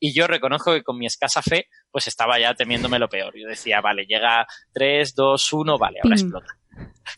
y 0.00 0.14
yo 0.14 0.26
reconozco 0.26 0.72
que 0.72 0.82
con 0.82 0.98
mi 0.98 1.06
escasa 1.06 1.42
fe, 1.42 1.66
pues 1.90 2.08
estaba 2.08 2.38
ya 2.40 2.54
temiéndome 2.54 2.98
lo 2.98 3.08
peor. 3.08 3.34
Yo 3.36 3.46
decía, 3.46 3.80
vale, 3.80 4.06
llega 4.06 4.46
3, 4.72 5.14
2, 5.14 5.52
1, 5.52 5.78
vale, 5.78 5.98
ahora 6.02 6.16
Pim. 6.16 6.24
explota. 6.24 6.56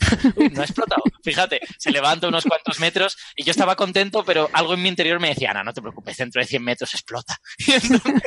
Uy, 0.37 0.49
no 0.49 0.63
ha 0.63 0.65
explotado. 0.65 1.03
Fíjate, 1.23 1.61
se 1.79 1.91
levanta 1.91 2.29
unos 2.29 2.45
cuantos 2.45 2.81
metros 2.81 3.17
y 3.37 3.45
yo 3.45 3.51
estaba 3.51 3.77
contento, 3.77 4.25
pero 4.25 4.49
algo 4.53 4.75
en 4.75 4.83
mi 4.83 4.89
interior 4.89 5.21
me 5.21 5.29
decía, 5.29 5.53
no, 5.53 5.63
no 5.63 5.73
te 5.73 5.83
preocupes, 5.83 6.17
dentro 6.17 6.41
de 6.41 6.47
100 6.47 6.63
metros 6.63 6.95
explota. 6.95 7.37
Y 7.67 7.73
entonces, 7.73 8.23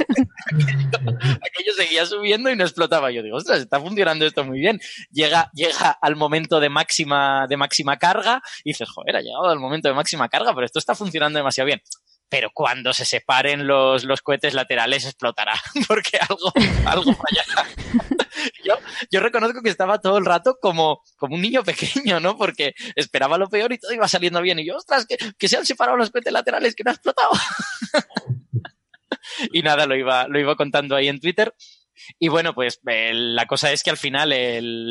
aquello, 0.45 0.89
aquello 1.19 1.73
seguía 1.75 2.05
subiendo 2.05 2.49
y 2.49 2.55
no 2.55 2.63
explotaba. 2.63 3.11
Yo 3.11 3.23
digo, 3.23 3.37
ostras, 3.37 3.59
está 3.59 3.79
funcionando 3.79 4.25
esto 4.25 4.45
muy 4.45 4.59
bien. 4.59 4.79
Llega, 5.11 5.49
llega 5.53 5.89
al 5.89 6.15
momento 6.15 6.59
de 6.59 6.69
máxima, 6.69 7.47
de 7.49 7.57
máxima 7.57 7.97
carga 7.97 8.41
y 8.63 8.69
dices, 8.71 8.89
joder, 8.89 9.17
ha 9.17 9.21
llegado 9.21 9.49
al 9.49 9.59
momento 9.59 9.89
de 9.89 9.95
máxima 9.95 10.29
carga, 10.29 10.53
pero 10.53 10.65
esto 10.65 10.79
está 10.79 10.95
funcionando 10.95 11.37
demasiado 11.37 11.65
bien. 11.65 11.81
Pero 12.29 12.49
cuando 12.53 12.93
se 12.93 13.05
separen 13.05 13.67
los, 13.67 14.03
los 14.03 14.21
cohetes 14.21 14.53
laterales 14.53 15.05
explotará, 15.05 15.53
porque 15.87 16.17
algo, 16.17 16.51
algo 16.85 17.13
fallará. 17.13 17.69
Yo, 18.63 18.75
yo 19.09 19.21
reconozco 19.21 19.61
que 19.61 19.69
estaba 19.69 19.99
todo 19.99 20.17
el 20.17 20.25
rato 20.25 20.57
como, 20.61 21.01
como 21.15 21.35
un 21.35 21.41
niño 21.41 21.63
pequeño, 21.63 22.19
¿no? 22.19 22.37
Porque 22.37 22.73
esperaba 22.95 23.37
lo 23.37 23.47
peor 23.47 23.71
y 23.71 23.77
todo 23.77 23.93
iba 23.93 24.09
saliendo 24.09 24.41
bien. 24.41 24.59
Y 24.59 24.67
yo, 24.67 24.75
ostras, 24.75 25.05
que, 25.05 25.17
que 25.37 25.47
se 25.47 25.57
han 25.57 25.65
separado 25.65 25.97
los 25.97 26.11
cohetes 26.11 26.33
laterales, 26.33 26.75
que 26.75 26.83
no 26.83 26.91
ha 26.91 26.95
explotado. 26.95 27.31
y 29.53 29.61
nada, 29.61 29.85
lo 29.85 29.95
iba, 29.95 30.27
lo 30.27 30.39
iba 30.39 30.55
contando 30.55 30.95
ahí 30.95 31.07
en 31.07 31.19
Twitter. 31.19 31.53
Y 32.19 32.27
bueno, 32.27 32.53
pues 32.53 32.79
eh, 32.87 33.11
la 33.13 33.45
cosa 33.45 33.71
es 33.71 33.83
que 33.83 33.89
al 33.89 33.97
final 33.97 34.31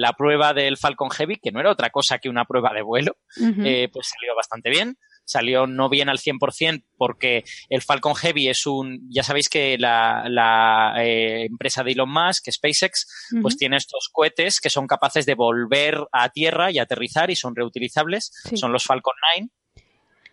la 0.01 0.13
prueba 0.15 0.55
del 0.55 0.77
Falcon 0.77 1.11
Heavy, 1.11 1.37
que 1.37 1.53
no 1.53 1.61
era 1.61 1.71
otra 1.71 1.91
cosa 1.91 2.19
que 2.19 2.29
una 2.29 2.45
prueba 2.45 2.73
de 2.73 2.83
vuelo, 2.83 3.17
eh, 3.65 3.89
pues 3.93 4.09
salió 4.09 4.35
bastante 4.35 4.71
bien. 4.71 4.97
Salió 5.25 5.67
no 5.67 5.89
bien 5.89 6.09
al 6.09 6.19
100% 6.19 6.85
porque 6.97 7.45
el 7.69 7.83
Falcon 7.83 8.15
Heavy 8.15 8.49
es 8.49 8.67
un, 8.67 9.09
ya 9.11 9.23
sabéis 9.23 9.49
que 9.49 9.79
la, 9.79 10.25
la, 10.29 10.95
eh, 10.99 11.47
empresa 11.47 11.83
de 11.83 11.93
Elon 11.93 12.11
Musk, 12.11 12.51
SpaceX, 12.51 13.31
pues 13.43 13.57
tiene 13.57 13.77
estos 13.77 14.09
cohetes 14.13 14.61
que 14.61 14.71
son 14.71 14.87
capaces 14.87 15.27
de 15.27 15.35
volver 15.35 15.99
a 16.13 16.29
tierra 16.29 16.71
y 16.71 16.79
aterrizar 16.79 17.31
y 17.31 17.37
son 17.37 17.57
reutilizables. 17.57 18.33
Sí. 18.49 18.57
Son 18.57 18.73
los 18.73 18.85
Falcon 18.85 19.15
9 19.37 19.51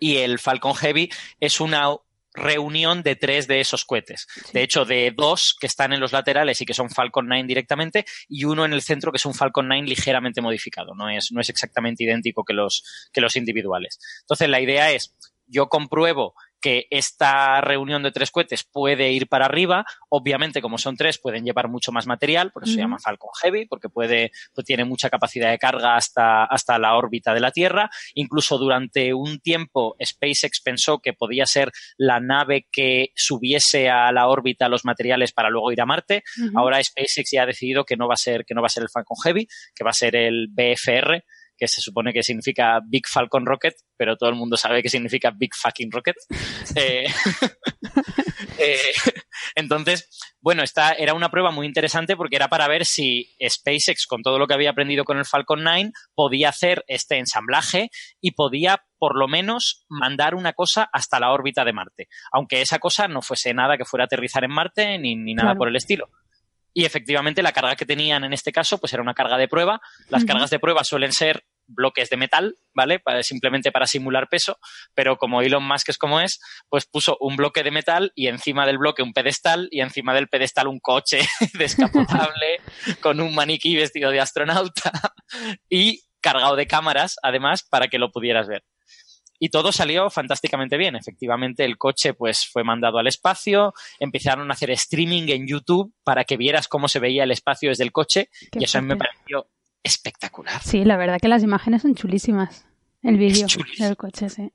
y 0.01 0.17
el 0.17 0.39
Falcon 0.39 0.73
Heavy 0.73 1.09
es 1.39 1.61
una 1.61 1.95
reunión 2.33 3.03
de 3.03 3.15
tres 3.15 3.47
de 3.47 3.59
esos 3.59 3.85
cohetes. 3.85 4.27
De 4.53 4.63
hecho, 4.63 4.85
de 4.85 5.13
dos 5.15 5.55
que 5.59 5.67
están 5.67 5.93
en 5.93 5.99
los 5.99 6.11
laterales 6.11 6.61
y 6.61 6.65
que 6.65 6.73
son 6.73 6.89
Falcon 6.89 7.27
9 7.27 7.45
directamente 7.47 8.05
y 8.27 8.45
uno 8.45 8.65
en 8.65 8.73
el 8.73 8.81
centro 8.81 9.11
que 9.11 9.17
es 9.17 9.25
un 9.25 9.33
Falcon 9.33 9.67
9 9.67 9.87
ligeramente 9.87 10.41
modificado. 10.41 10.95
No 10.95 11.09
es, 11.09 11.31
no 11.31 11.41
es 11.41 11.49
exactamente 11.49 12.03
idéntico 12.03 12.43
que 12.43 12.53
los, 12.53 12.83
que 13.11 13.21
los 13.21 13.35
individuales. 13.35 13.99
Entonces, 14.21 14.49
la 14.49 14.61
idea 14.61 14.91
es, 14.91 15.15
yo 15.47 15.67
compruebo 15.67 16.33
que 16.61 16.87
esta 16.89 17.59
reunión 17.61 18.03
de 18.03 18.11
tres 18.11 18.31
cohetes 18.31 18.63
puede 18.63 19.11
ir 19.11 19.27
para 19.27 19.45
arriba. 19.45 19.85
Obviamente, 20.09 20.61
como 20.61 20.77
son 20.77 20.95
tres, 20.95 21.17
pueden 21.17 21.43
llevar 21.43 21.67
mucho 21.67 21.91
más 21.91 22.07
material, 22.07 22.51
por 22.51 22.63
eso 22.63 22.73
se 22.73 22.79
llama 22.79 22.99
Falcon 22.99 23.31
Heavy, 23.41 23.65
porque 23.65 23.89
puede, 23.89 24.31
pues 24.53 24.65
tiene 24.65 24.85
mucha 24.85 25.09
capacidad 25.09 25.49
de 25.49 25.57
carga 25.57 25.95
hasta, 25.95 26.45
hasta 26.45 26.77
la 26.79 26.95
órbita 26.95 27.33
de 27.33 27.39
la 27.39 27.51
Tierra. 27.51 27.89
Incluso 28.13 28.57
durante 28.57 29.13
un 29.13 29.39
tiempo, 29.39 29.95
SpaceX 30.03 30.61
pensó 30.61 30.99
que 30.99 31.13
podía 31.13 31.45
ser 31.45 31.71
la 31.97 32.19
nave 32.19 32.67
que 32.71 33.11
subiese 33.15 33.89
a 33.89 34.11
la 34.11 34.27
órbita 34.27 34.69
los 34.69 34.85
materiales 34.85 35.31
para 35.31 35.49
luego 35.49 35.71
ir 35.71 35.81
a 35.81 35.85
Marte. 35.85 36.23
Ahora 36.55 36.81
SpaceX 36.83 37.31
ya 37.31 37.43
ha 37.43 37.45
decidido 37.45 37.85
que 37.85 37.97
no 37.97 38.07
va 38.07 38.13
a 38.13 38.17
ser, 38.17 38.45
que 38.45 38.53
no 38.53 38.61
va 38.61 38.67
a 38.67 38.69
ser 38.69 38.83
el 38.83 38.89
Falcon 38.89 39.17
Heavy, 39.23 39.47
que 39.75 39.83
va 39.83 39.91
a 39.91 39.93
ser 39.93 40.15
el 40.15 40.47
BFR, 40.49 41.23
que 41.61 41.67
se 41.67 41.79
supone 41.79 42.11
que 42.11 42.23
significa 42.23 42.79
Big 42.83 43.07
Falcon 43.07 43.45
Rocket, 43.45 43.75
pero 43.95 44.17
todo 44.17 44.31
el 44.31 44.35
mundo 44.35 44.57
sabe 44.57 44.81
que 44.81 44.89
significa 44.89 45.29
Big 45.29 45.51
Fucking 45.53 45.91
Rocket. 45.91 46.15
Eh, 46.75 47.05
eh, 48.57 48.77
entonces, 49.55 50.09
bueno, 50.39 50.63
esta 50.63 50.93
era 50.93 51.13
una 51.13 51.29
prueba 51.29 51.51
muy 51.51 51.67
interesante 51.67 52.15
porque 52.15 52.37
era 52.37 52.47
para 52.47 52.67
ver 52.67 52.85
si 52.85 53.35
SpaceX, 53.45 54.07
con 54.07 54.21
todo 54.21 54.39
lo 54.39 54.47
que 54.47 54.53
había 54.53 54.69
aprendido 54.69 55.03
con 55.03 55.17
el 55.17 55.25
Falcon 55.25 55.63
9, 55.63 55.91
podía 56.15 56.49
hacer 56.49 56.83
este 56.87 57.17
ensamblaje 57.17 57.89
y 58.21 58.31
podía 58.31 58.83
por 58.97 59.17
lo 59.17 59.27
menos 59.27 59.85
mandar 59.89 60.33
una 60.33 60.53
cosa 60.53 60.89
hasta 60.93 61.19
la 61.19 61.31
órbita 61.31 61.65
de 61.65 61.73
Marte, 61.73 62.07
aunque 62.31 62.61
esa 62.61 62.79
cosa 62.79 63.07
no 63.07 63.21
fuese 63.21 63.53
nada 63.53 63.77
que 63.77 63.85
fuera 63.85 64.05
a 64.05 64.05
aterrizar 64.05 64.43
en 64.43 64.51
Marte 64.51 64.97
ni, 64.97 65.15
ni 65.15 65.33
nada 65.33 65.49
Claro. 65.49 65.59
por 65.59 65.67
el 65.67 65.75
estilo. 65.75 66.09
Y 66.73 66.85
efectivamente 66.85 67.43
la 67.43 67.51
carga 67.51 67.75
que 67.75 67.85
tenían 67.85 68.23
en 68.23 68.33
este 68.33 68.51
caso 68.51 68.77
pues 68.77 68.93
era 68.93 69.01
una 69.03 69.13
carga 69.13 69.37
de 69.37 69.47
prueba. 69.47 69.81
Las 70.09 70.23
cargas 70.23 70.49
de 70.49 70.59
prueba 70.59 70.83
suelen 70.83 71.11
ser 71.11 71.43
bloques 71.73 72.09
de 72.09 72.17
metal, 72.17 72.55
¿vale? 72.73 72.99
Para, 72.99 73.23
simplemente 73.23 73.71
para 73.71 73.85
simular 73.85 74.29
peso, 74.29 74.59
pero 74.93 75.17
como 75.17 75.41
Elon 75.41 75.63
Musk 75.63 75.89
es 75.89 75.97
como 75.97 76.19
es, 76.19 76.39
pues 76.69 76.85
puso 76.85 77.17
un 77.19 77.35
bloque 77.35 77.63
de 77.63 77.71
metal 77.71 78.11
y 78.15 78.27
encima 78.27 78.65
del 78.65 78.77
bloque 78.77 79.03
un 79.03 79.13
pedestal 79.13 79.67
y 79.71 79.81
encima 79.81 80.13
del 80.13 80.27
pedestal 80.27 80.67
un 80.67 80.79
coche 80.79 81.19
descapotable 81.53 82.61
con 83.01 83.19
un 83.19 83.35
maniquí 83.35 83.75
vestido 83.75 84.11
de 84.11 84.19
astronauta 84.19 84.91
y 85.69 86.01
cargado 86.21 86.55
de 86.55 86.67
cámaras, 86.67 87.15
además, 87.23 87.63
para 87.63 87.87
que 87.87 87.97
lo 87.97 88.11
pudieras 88.11 88.47
ver. 88.47 88.63
Y 89.43 89.49
todo 89.49 89.71
salió 89.71 90.11
fantásticamente 90.11 90.77
bien. 90.77 90.95
Efectivamente, 90.95 91.65
el 91.65 91.79
coche 91.79 92.13
pues 92.13 92.45
fue 92.45 92.63
mandado 92.63 92.99
al 92.99 93.07
espacio, 93.07 93.73
empezaron 93.99 94.51
a 94.51 94.53
hacer 94.53 94.69
streaming 94.69 95.29
en 95.29 95.47
YouTube 95.47 95.91
para 96.03 96.25
que 96.25 96.37
vieras 96.37 96.67
cómo 96.67 96.87
se 96.87 96.99
veía 96.99 97.23
el 97.23 97.31
espacio 97.31 97.69
desde 97.69 97.83
el 97.83 97.91
coche 97.91 98.29
Qué 98.51 98.59
y 98.59 98.63
eso 98.65 98.77
a 98.77 98.81
mí 98.81 98.89
me 98.89 98.97
pareció 98.97 99.47
espectacular. 99.83 100.61
Sí, 100.61 100.83
la 100.85 100.97
verdad 100.97 101.19
que 101.21 101.27
las 101.27 101.43
imágenes 101.43 101.81
son 101.81 101.95
chulísimas. 101.95 102.65
El 103.01 103.17
vídeo 103.17 103.47
del 103.79 103.97
coche, 103.97 104.29
sí. 104.29 104.51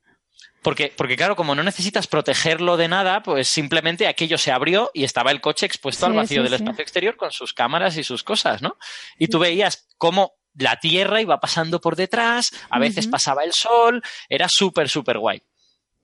Porque, 0.62 0.92
porque 0.96 1.16
claro, 1.16 1.36
como 1.36 1.54
no 1.54 1.62
necesitas 1.62 2.06
protegerlo 2.06 2.76
de 2.76 2.88
nada, 2.88 3.22
pues 3.22 3.46
simplemente 3.48 4.06
aquello 4.06 4.36
se 4.36 4.50
abrió 4.50 4.90
y 4.94 5.04
estaba 5.04 5.30
el 5.30 5.40
coche 5.40 5.66
expuesto 5.66 6.06
al 6.06 6.12
vacío 6.14 6.42
sí, 6.42 6.48
del 6.48 6.58
sí. 6.58 6.64
espacio 6.64 6.82
exterior 6.82 7.16
con 7.16 7.30
sus 7.30 7.52
cámaras 7.52 7.96
y 7.96 8.02
sus 8.02 8.24
cosas, 8.24 8.62
¿no? 8.62 8.76
Y 9.16 9.28
tú 9.28 9.38
veías 9.38 9.88
cómo 9.96 10.32
la 10.54 10.76
Tierra 10.80 11.20
iba 11.20 11.38
pasando 11.38 11.80
por 11.80 11.96
detrás, 11.96 12.50
a 12.70 12.78
veces 12.78 13.06
pasaba 13.06 13.44
el 13.44 13.52
sol, 13.52 14.02
era 14.28 14.48
súper, 14.48 14.88
súper 14.88 15.18
guay. 15.18 15.42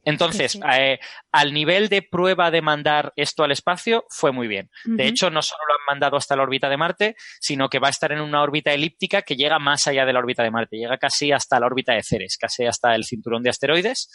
Entonces, 0.04 0.52
Sí, 0.52 0.58
sí. 0.58 0.64
eh, 0.78 0.98
al 1.32 1.52
nivel 1.52 1.88
de 1.88 2.02
prueba 2.02 2.50
de 2.50 2.60
mandar 2.62 3.12
esto 3.16 3.44
al 3.44 3.52
espacio, 3.52 4.04
fue 4.10 4.32
muy 4.32 4.48
bien. 4.48 4.68
De 4.84 5.06
hecho, 5.06 5.30
no 5.30 5.42
solo 5.42 5.60
lo 5.68 5.74
han 5.74 5.94
mandado 5.94 6.16
hasta 6.16 6.34
la 6.36 6.42
órbita 6.42 6.68
de 6.68 6.76
Marte, 6.76 7.14
sino 7.40 7.68
que 7.68 7.78
va 7.78 7.88
a 7.88 7.90
estar 7.90 8.10
en 8.12 8.20
una 8.20 8.42
órbita 8.42 8.72
elíptica 8.72 9.22
que 9.22 9.36
llega 9.36 9.58
más 9.58 9.86
allá 9.86 10.04
de 10.04 10.12
la 10.12 10.18
órbita 10.18 10.42
de 10.42 10.50
Marte, 10.50 10.76
llega 10.76 10.98
casi 10.98 11.32
hasta 11.32 11.60
la 11.60 11.66
órbita 11.66 11.94
de 11.94 12.02
Ceres, 12.02 12.36
casi 12.38 12.64
hasta 12.66 12.94
el 12.94 13.04
cinturón 13.04 13.42
de 13.42 13.50
asteroides, 13.50 14.08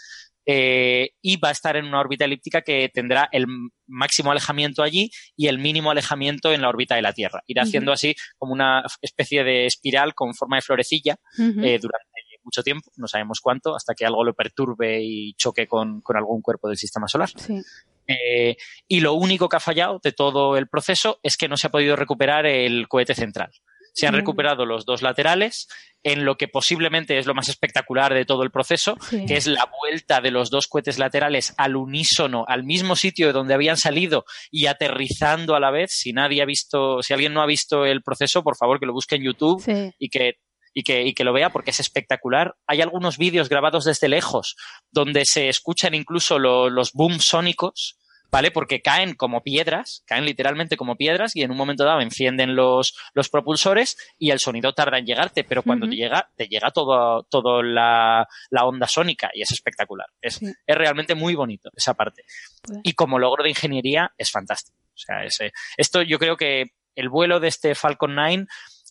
eh, 0.46 1.10
y 1.22 1.38
va 1.38 1.50
a 1.50 1.52
estar 1.52 1.76
en 1.76 1.86
una 1.86 2.00
órbita 2.00 2.26
elíptica 2.26 2.62
que 2.62 2.90
tendrá 2.94 3.28
el 3.32 3.46
máximo 3.86 4.32
alejamiento 4.32 4.82
allí 4.84 5.10
y 5.36 5.48
el 5.48 5.60
mínimo 5.60 5.92
alejamiento 5.92 6.54
en 6.54 6.62
la 6.62 6.70
órbita 6.70 6.96
de 6.96 7.02
la 7.02 7.12
Tierra. 7.14 7.42
Irá 7.48 7.64
haciendo 7.64 7.92
así 7.92 8.16
como 8.38 8.54
una 8.54 8.84
especie 9.02 9.44
de 9.44 9.66
espiral 9.66 10.14
con 10.14 10.34
forma 10.34 10.58
de 10.58 10.62
florecilla 10.62 11.16
eh, 11.38 11.80
durante 11.82 12.17
mucho 12.48 12.64
tiempo, 12.64 12.90
no 12.96 13.08
sabemos 13.08 13.40
cuánto, 13.42 13.76
hasta 13.76 13.94
que 13.94 14.06
algo 14.06 14.24
lo 14.24 14.34
perturbe 14.34 15.02
y 15.04 15.34
choque 15.34 15.68
con, 15.68 16.02
con 16.02 16.18
algún 16.18 16.42
cuerpo 16.42 16.68
del 16.70 16.78
sistema 16.78 17.08
solar. 17.08 17.30
Sí. 17.36 17.62
Eh, 18.08 18.56
y 18.88 19.02
lo 19.02 19.14
único 19.14 19.50
que 19.50 19.58
ha 19.58 19.60
fallado 19.60 20.00
de 20.02 20.14
todo 20.14 20.58
el 20.58 20.68
proceso 20.68 21.20
es 21.24 21.36
que 21.38 21.48
no 21.50 21.58
se 21.58 21.68
ha 21.68 21.72
podido 21.72 21.96
recuperar 21.96 22.46
el 22.46 22.88
cohete 22.88 23.14
central. 23.14 23.52
Se 23.94 24.06
han 24.08 24.14
Mm. 24.14 24.18
recuperado 24.18 24.66
los 24.66 24.86
dos 24.86 25.02
laterales 25.02 25.68
en 26.04 26.24
lo 26.24 26.38
que 26.38 26.48
posiblemente 26.48 27.18
es 27.18 27.26
lo 27.26 27.34
más 27.34 27.50
espectacular 27.50 28.14
de 28.14 28.26
todo 28.26 28.44
el 28.44 28.52
proceso, 28.52 28.96
Sí. 29.02 29.26
que 29.26 29.36
es 29.36 29.48
la 29.48 29.68
vuelta 29.82 30.22
de 30.22 30.30
los 30.32 30.52
dos 30.52 30.68
cohetes 30.68 31.00
laterales 31.00 31.54
al 31.58 31.76
unísono, 31.76 32.46
al 32.48 32.64
mismo 32.64 32.96
sitio 32.96 33.26
de 33.28 33.34
donde 33.34 33.56
habían 33.56 33.76
salido 33.76 34.24
y 34.52 34.68
aterrizando 34.68 35.56
a 35.56 35.60
la 35.60 35.72
vez. 35.72 35.92
Si 35.92 36.14
nadie 36.14 36.44
ha 36.44 36.46
visto, 36.46 37.02
si 37.02 37.14
alguien 37.14 37.34
no 37.34 37.42
ha 37.42 37.48
visto 37.48 37.86
el 37.86 38.04
proceso, 38.04 38.44
por 38.44 38.56
favor 38.56 38.80
que 38.80 38.86
lo 38.86 38.94
busque 38.94 39.16
en 39.16 39.24
YouTube 39.24 39.62
Sí. 39.64 39.92
y 39.98 40.10
que, 40.10 40.36
y 40.80 40.84
que, 40.84 41.02
y 41.04 41.14
que 41.16 41.24
lo 41.24 41.34
vea 41.34 41.50
porque 41.50 41.72
es 41.72 41.80
espectacular. 41.80 42.56
Hay 42.68 42.82
algunos 42.82 43.18
vídeos 43.18 43.50
grabados 43.50 43.84
desde 43.86 44.10
lejos 44.10 44.56
donde 44.92 45.24
se 45.26 45.50
escuchan 45.50 45.96
incluso 45.96 46.38
lo- 46.38 46.70
los 46.70 46.92
booms 46.94 47.26
sónicos, 47.26 47.98
¿vale? 48.30 48.52
Porque 48.52 48.82
caen 48.84 49.16
como 49.16 49.42
piedras, 49.42 50.04
caen 50.06 50.26
literalmente 50.26 50.78
como 50.78 50.96
piedras 50.96 51.36
y 51.36 51.42
en 51.42 51.50
un 51.50 51.58
momento 51.58 51.84
dado 51.84 52.00
encienden 52.02 52.56
los, 52.56 52.96
los 53.16 53.28
propulsores 53.30 53.98
y 54.20 54.30
el 54.30 54.40
sonido 54.40 54.74
tarda 54.74 55.00
en 55.00 55.08
llegarte, 55.08 55.44
pero 55.44 55.64
cuando 55.64 55.90
te 55.90 55.96
llega, 55.96 56.30
te 56.36 56.46
llega 56.48 56.70
todo, 56.70 57.24
todo 57.24 57.64
la, 57.64 58.28
la 58.52 58.66
onda 58.66 58.86
sónica 58.88 59.32
y 59.34 59.42
es 59.42 59.50
espectacular. 59.52 60.08
Es, 60.22 60.36
Sí. 60.36 60.46
es 60.46 60.76
realmente 60.78 61.16
muy 61.16 61.34
bonito 61.34 61.72
esa 61.76 61.96
parte. 61.96 62.22
Pues- 62.62 62.80
Y 62.84 62.94
como 62.94 63.18
logro 63.18 63.44
de 63.44 63.50
ingeniería 63.50 64.12
es 64.16 64.30
fantástico. 64.30 64.78
O 64.94 64.98
sea, 65.00 65.24
ese, 65.24 65.54
esto 65.76 66.04
yo 66.04 66.20
creo 66.20 66.38
que 66.38 66.66
el 66.96 67.10
vuelo 67.10 67.40
de 67.40 67.48
este 67.48 67.74
Falcon 67.76 68.14
9 68.14 68.46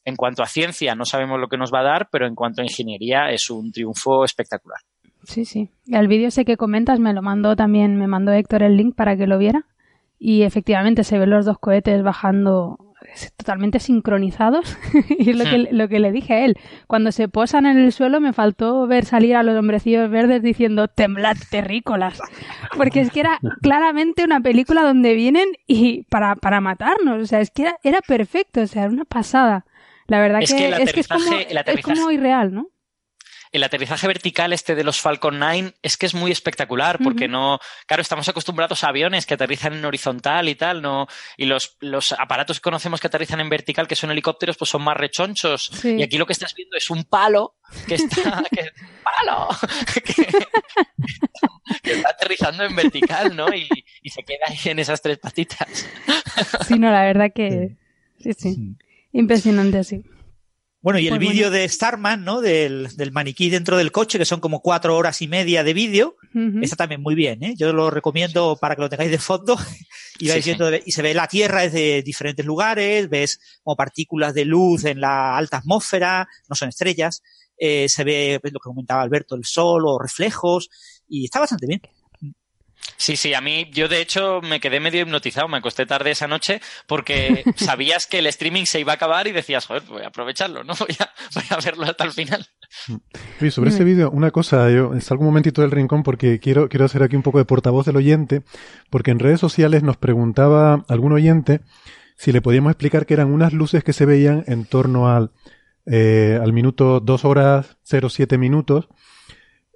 en 0.07 0.17
cuanto 0.17 0.43
a 0.43 0.47
ciencia 0.47 0.95
no 0.95 1.05
sabemos 1.05 1.39
lo 1.39 1.49
que 1.49 1.59
nos 1.59 1.73
va 1.73 1.81
a 1.81 1.91
dar, 1.91 2.09
pero 2.11 2.27
en 2.27 2.35
cuanto 2.35 2.63
a 2.63 2.65
ingeniería 2.65 3.31
es 3.31 3.51
un 3.51 3.73
triunfo 3.73 4.25
espectacular. 4.25 4.79
Sí, 5.25 5.45
sí. 5.45 5.69
El 5.89 6.07
vídeo 6.07 6.29
ese 6.29 6.45
que 6.45 6.57
comentas 6.57 7.01
me 7.01 7.13
lo 7.13 7.21
mandó 7.21 7.57
también, 7.57 7.97
me 7.97 8.07
mandó 8.07 8.33
Héctor 8.33 8.63
el 8.63 8.77
link 8.77 8.95
para 8.95 9.17
que 9.17 9.27
lo 9.27 9.37
viera. 9.37 9.67
Y 10.19 10.43
efectivamente 10.43 11.05
se 11.05 11.19
ven 11.19 11.31
los 11.31 11.45
dos 11.45 11.59
cohetes 11.59 12.03
bajando 12.03 12.79
totalmente 13.37 13.81
sincronizados. 13.81 14.79
y 15.19 15.31
es 15.31 15.37
lo 15.37 15.45
que, 15.45 15.69
lo 15.73 15.89
que 15.89 15.99
le 15.99 16.13
dije 16.13 16.35
a 16.35 16.45
él. 16.45 16.57
Cuando 16.87 17.11
se 17.11 17.29
posan 17.29 17.67
en 17.67 17.79
el 17.79 17.93
suelo 17.93 18.21
me 18.21 18.33
faltó 18.33 18.87
ver 18.87 19.05
salir 19.05 19.35
a 19.35 19.43
los 19.43 19.59
hombrecillos 19.59 20.09
verdes 20.09 20.43
diciendo 20.43 20.87
temblad 20.89 21.37
terrícolas. 21.51 22.21
Porque 22.77 23.01
es 23.01 23.11
que 23.11 23.21
era 23.21 23.41
claramente 23.61 24.25
una 24.25 24.41
película 24.41 24.83
donde 24.83 25.15
vienen 25.15 25.49
y 25.67 26.05
para, 26.05 26.37
para 26.37 26.61
matarnos. 26.61 27.23
O 27.23 27.27
sea, 27.27 27.41
es 27.41 27.51
que 27.51 27.63
era, 27.63 27.77
era 27.83 28.01
perfecto. 28.01 28.63
O 28.63 28.67
sea, 28.67 28.85
era 28.85 28.93
una 28.93 29.05
pasada. 29.05 29.65
La 30.09 30.21
verdad 30.21 30.41
Es 30.43 30.53
que, 30.53 30.59
que 30.59 30.67
el 30.69 30.75
es, 30.75 30.93
que 30.93 31.01
es, 31.01 31.09
como, 31.09 31.21
aterrizaje- 31.25 31.47
el 31.51 31.57
es 31.59 31.65
como 31.83 31.83
aterrizaje- 32.09 32.15
irreal, 32.15 32.55
¿no? 32.55 32.69
El 33.53 33.63
aterrizaje 33.63 34.07
vertical 34.09 34.53
este 34.53 34.75
de 34.75 34.83
los 34.85 35.01
Falcon 35.01 35.39
9 35.39 35.75
es 35.81 35.97
que 35.97 36.05
es 36.05 36.15
muy 36.15 36.31
espectacular 36.33 36.99
porque 37.03 37.27
no, 37.29 37.59
claro, 37.87 38.03
estamos 38.03 38.29
acostumbrados 38.29 38.83
a 38.85 38.89
aviones 38.89 39.25
que 39.25 39.35
aterrizan 39.35 39.73
en 39.73 39.85
horizontal 39.85 40.49
y 40.49 40.57
tal, 40.57 40.83
no, 40.83 41.07
y 41.39 41.47
los, 41.47 41.77
los 41.81 42.13
aparatos 42.13 42.59
que 42.59 42.65
conocemos 42.65 43.01
que 43.01 43.07
aterrizan 43.07 43.41
en 43.41 43.49
vertical, 43.49 43.87
que 43.87 43.95
son 43.97 44.11
helicópteros, 44.11 44.57
pues 44.59 44.69
son 44.69 44.83
más 44.83 44.97
rechonchos. 44.97 45.71
Sí. 45.73 45.95
Y 45.95 46.03
aquí 46.03 46.19
lo 46.19 46.27
que 46.27 46.33
estás 46.35 46.55
viendo 46.55 46.77
es 46.77 46.91
un 46.91 47.05
palo 47.05 47.55
que 47.87 47.95
está, 47.95 48.43
que, 48.51 48.73
palo, 49.05 49.49
que, 49.95 50.03
que 51.83 51.93
está 51.93 52.11
aterrizando 52.11 52.65
en 52.65 52.75
vertical, 52.77 53.35
¿no? 53.35 53.47
Y, 53.55 53.69
y 54.03 54.11
se 54.11 54.23
queda 54.25 54.45
ahí 54.49 54.59
en 54.65 54.81
esas 54.81 55.01
tres 55.01 55.19
patitas. 55.19 55.89
Sí, 56.67 56.79
no, 56.79 56.91
la 56.91 57.05
verdad 57.05 57.31
que 57.35 57.77
sí, 58.19 58.33
sí. 58.35 58.77
Impresionante, 59.19 59.83
sí. 59.85 60.03
Bueno, 60.83 61.01
y 61.01 61.09
el 61.09 61.17
Pues 61.17 61.21
vídeo 61.21 61.51
de 61.51 61.69
Starman, 61.69 62.25
¿no? 62.25 62.41
Del, 62.41 62.89
del 62.97 63.11
maniquí 63.11 63.51
dentro 63.51 63.77
del 63.77 63.91
coche, 63.91 64.19
que 64.19 64.25
son 64.25 64.39
como 64.39 64.61
cuatro 64.61 64.97
horas 64.97 65.21
y 65.21 65.27
media 65.27 65.65
de 65.65 65.75
vídeo. 65.75 66.17
Está 66.63 66.77
también 66.77 67.03
muy 67.03 67.15
bien, 67.17 67.43
¿eh? 67.43 67.55
Yo 67.57 67.73
lo 67.73 67.91
recomiendo 67.91 68.57
para 68.61 68.77
que 68.77 68.83
lo 68.83 68.89
tengáis 68.91 69.11
de 69.11 69.19
fondo 69.19 69.57
y, 70.21 70.29
vais 70.29 70.45
Sí, 70.45 70.53
sí. 70.53 70.57
viendo- 70.57 70.77
y 70.85 70.93
se 70.93 71.03
ve 71.03 71.13
la 71.15 71.27
Tierra 71.27 71.63
desde 71.63 72.03
diferentes 72.03 72.45
lugares, 72.47 73.09
ves 73.09 73.41
como 73.65 73.75
partículas 73.75 74.35
de 74.35 74.45
luz 74.45 74.85
en 74.85 75.01
la 75.01 75.37
alta 75.37 75.57
atmósfera, 75.57 76.29
no 76.49 76.55
son 76.55 76.69
estrellas, 76.69 77.23
eh, 77.59 77.89
se 77.89 78.05
ve 78.05 78.39
pues, 78.41 78.53
lo 78.53 78.61
que 78.61 78.69
comentaba 78.69 79.03
Alberto, 79.03 79.35
el 79.35 79.45
sol 79.45 79.83
o 79.87 79.99
reflejos, 79.99 80.69
y 81.09 81.25
está 81.25 81.41
bastante 81.41 81.67
bien. 81.67 81.81
Sí, 82.97 83.17
sí, 83.17 83.35
a 83.35 83.41
mí, 83.41 83.69
yo 83.73 83.89
de 83.89 84.01
hecho 84.01 84.41
me 84.43 84.61
quedé 84.61 84.81
medio 84.81 85.03
hipnotizado, 85.03 85.49
me 85.49 85.59
acosté 85.59 85.87
tarde 85.87 86.11
esa 86.11 86.27
noche 86.27 86.61
porque 86.87 87.45
sabías 87.57 88.07
que 88.07 88.19
el 88.19 88.27
streaming 88.27 88.65
se 88.65 88.81
iba 88.81 88.93
a 88.93 88.97
acabar 88.97 89.27
y 89.27 89.33
decías, 89.33 89.67
joder, 89.67 89.83
voy 89.89 90.03
a 90.03 90.09
aprovecharlo, 90.09 90.65
¿no? 90.65 90.75
Voy 90.79 90.97
a, 91.01 91.11
voy 91.35 91.45
a 91.51 91.57
verlo 91.57 91.85
hasta 91.85 92.05
el 92.05 92.13
final. 92.13 92.47
Oye, 93.41 93.51
sobre 93.51 93.71
ese 93.71 93.83
vídeo, 93.83 94.11
una 94.11 94.31
cosa, 94.31 94.71
yo 94.71 94.93
salgo 95.01 95.23
un 95.23 95.29
momentito 95.29 95.63
del 95.63 95.71
rincón 95.71 96.03
porque 96.03 96.39
quiero, 96.39 96.69
quiero 96.69 96.85
hacer 96.85 97.03
aquí 97.03 97.17
un 97.17 97.23
poco 97.23 97.39
de 97.39 97.45
portavoz 97.45 97.87
del 97.87 97.97
oyente, 97.97 98.43
porque 98.91 99.11
en 99.11 99.19
redes 99.19 99.41
sociales 99.41 99.83
nos 99.83 99.97
preguntaba 99.97 100.85
algún 100.89 101.13
oyente 101.13 101.61
si 102.17 102.33
le 102.33 102.41
podíamos 102.41 102.71
explicar 102.71 103.07
que 103.07 103.15
eran 103.15 103.33
unas 103.33 103.53
luces 103.53 103.85
que 103.85 103.93
se 103.93 104.07
veían 104.07 104.45
en 104.47 104.65
torno 104.65 105.09
al, 105.09 105.33
eh, 105.87 106.39
al 106.43 106.53
minuto 106.53 107.01
2 107.01 107.25
horas 107.25 107.77
07 107.85 108.39
minutos, 108.39 108.89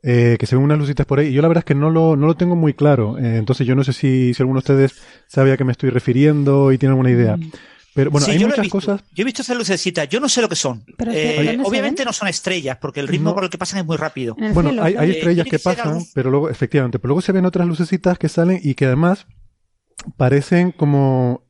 eh, 0.03 0.37
que 0.39 0.47
se 0.47 0.57
ven 0.57 0.65
unas 0.65 0.79
lucitas 0.79 1.07
por 1.07 1.19
ahí. 1.19 1.29
Y 1.29 1.33
yo 1.33 1.43
la 1.43 1.49
verdad 1.49 1.61
es 1.63 1.67
que 1.67 1.75
no 1.75 1.91
lo, 1.91 2.17
no 2.17 2.27
lo 2.27 2.37
tengo 2.37 2.57
muy 2.57 2.75
claro, 2.75 3.19
eh, 3.19 3.37
entonces 3.37 3.67
yo 3.67 3.75
no 3.75 3.85
sé 3.85 3.93
si, 3.93 4.33
si 4.35 4.43
alguno 4.43 4.59
de 4.61 4.73
ustedes 4.73 4.95
sabe 5.27 5.53
a 5.53 5.57
qué 5.57 5.65
me 5.65 5.73
estoy 5.73 5.91
refiriendo 5.91 6.73
y 6.73 6.79
tiene 6.79 6.93
alguna 6.93 7.11
idea. 7.11 7.37
Pero 7.93 8.13
bueno, 8.13 8.25
Sí, 8.25 8.33
hay 8.33 8.39
yo 8.39 8.47
muchas 8.47 8.69
cosas. 8.69 9.01
Yo 9.13 9.23
he 9.23 9.25
visto 9.25 9.43
esas 9.43 9.57
lucecitas, 9.57 10.09
yo 10.09 10.21
no 10.21 10.29
sé 10.29 10.41
lo 10.41 10.49
que 10.49 10.55
son. 10.55 10.85
Pero, 10.97 11.11
Eh, 11.13 11.35
¿dónde 11.45 11.57
se 11.65 11.69
obviamente 11.69 12.05
no 12.05 12.13
son 12.13 12.29
estrellas, 12.29 12.79
porque 12.81 13.01
el 13.01 13.09
ritmo 13.09 13.31
No. 13.31 13.35
con 13.35 13.45
el 13.45 13.51
que 13.51 13.59
pasan 13.59 13.81
es 13.81 13.85
muy 13.87 13.97
rápido. 13.97 14.37
Bueno, 14.55 14.71
cielo, 14.71 14.85
hay, 14.85 14.95
hay 14.97 15.11
estrellas 15.11 15.47
que 15.51 15.59
pasan, 15.59 15.99
pero 16.15 16.31
luego, 16.31 16.49
efectivamente, 16.49 16.99
pero 17.01 17.09
luego 17.09 17.21
se 17.21 17.33
ven 17.33 17.45
otras 17.47 17.67
lucecitas 17.67 18.17
que 18.17 18.29
salen 18.29 18.61
y 18.63 18.75
que 18.75 18.87
además 18.87 19.27
parecen 20.17 20.73
como... 20.73 21.43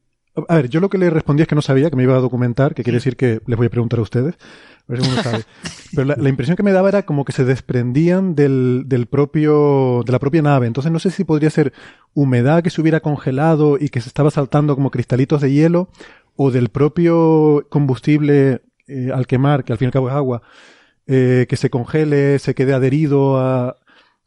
A 0.48 0.54
ver, 0.56 0.68
yo 0.70 0.80
lo 0.80 0.88
que 0.88 0.96
le 0.96 1.10
respondí 1.10 1.42
es 1.42 1.48
que 1.48 1.54
no 1.54 1.62
sabía, 1.62 1.90
que 1.90 1.96
me 1.96 2.04
iba 2.04 2.16
a 2.16 2.20
documentar, 2.20 2.74
que 2.74 2.84
quiere 2.84 2.96
decir 2.98 3.16
que 3.16 3.40
les 3.46 3.56
voy 3.58 3.66
a 3.66 3.70
preguntar 3.70 3.98
a 3.98 4.02
ustedes, 4.02 4.36
a 4.90 4.92
ver 4.96 5.02
si 5.02 5.08
uno 5.12 5.22
sabe. 5.22 5.44
Pero 5.94 6.04
la, 6.04 6.16
la 6.16 6.28
impresión 6.28 6.56
que 6.56 6.62
me 6.62 6.72
daba 6.72 6.88
era 6.88 7.02
como 7.04 7.24
que 7.24 7.32
se 7.32 7.44
desprendían 7.44 8.34
del, 8.34 8.84
del 8.86 9.06
propio, 9.06 10.02
de 10.04 10.12
la 10.12 10.18
propia 10.18 10.42
nave. 10.42 10.66
Entonces 10.66 10.90
no 10.92 10.98
sé 10.98 11.10
si 11.10 11.24
podría 11.24 11.50
ser 11.50 11.72
humedad 12.14 12.62
que 12.62 12.70
se 12.70 12.80
hubiera 12.80 13.00
congelado 13.00 13.76
y 13.78 13.88
que 13.88 14.00
se 14.00 14.08
estaba 14.08 14.30
saltando 14.30 14.74
como 14.74 14.90
cristalitos 14.90 15.40
de 15.40 15.52
hielo, 15.52 15.88
o 16.36 16.50
del 16.50 16.68
propio 16.70 17.66
combustible 17.68 18.62
eh, 18.88 19.10
al 19.14 19.26
quemar, 19.26 19.62
que 19.64 19.72
al 19.72 19.78
fin 19.78 19.86
y 19.86 19.88
al 19.88 19.92
cabo 19.92 20.08
es 20.08 20.14
agua, 20.14 20.42
eh, 21.06 21.46
que 21.48 21.56
se 21.56 21.70
congele, 21.70 22.38
se 22.38 22.54
quede 22.54 22.72
adherido 22.72 23.38
a, 23.38 23.76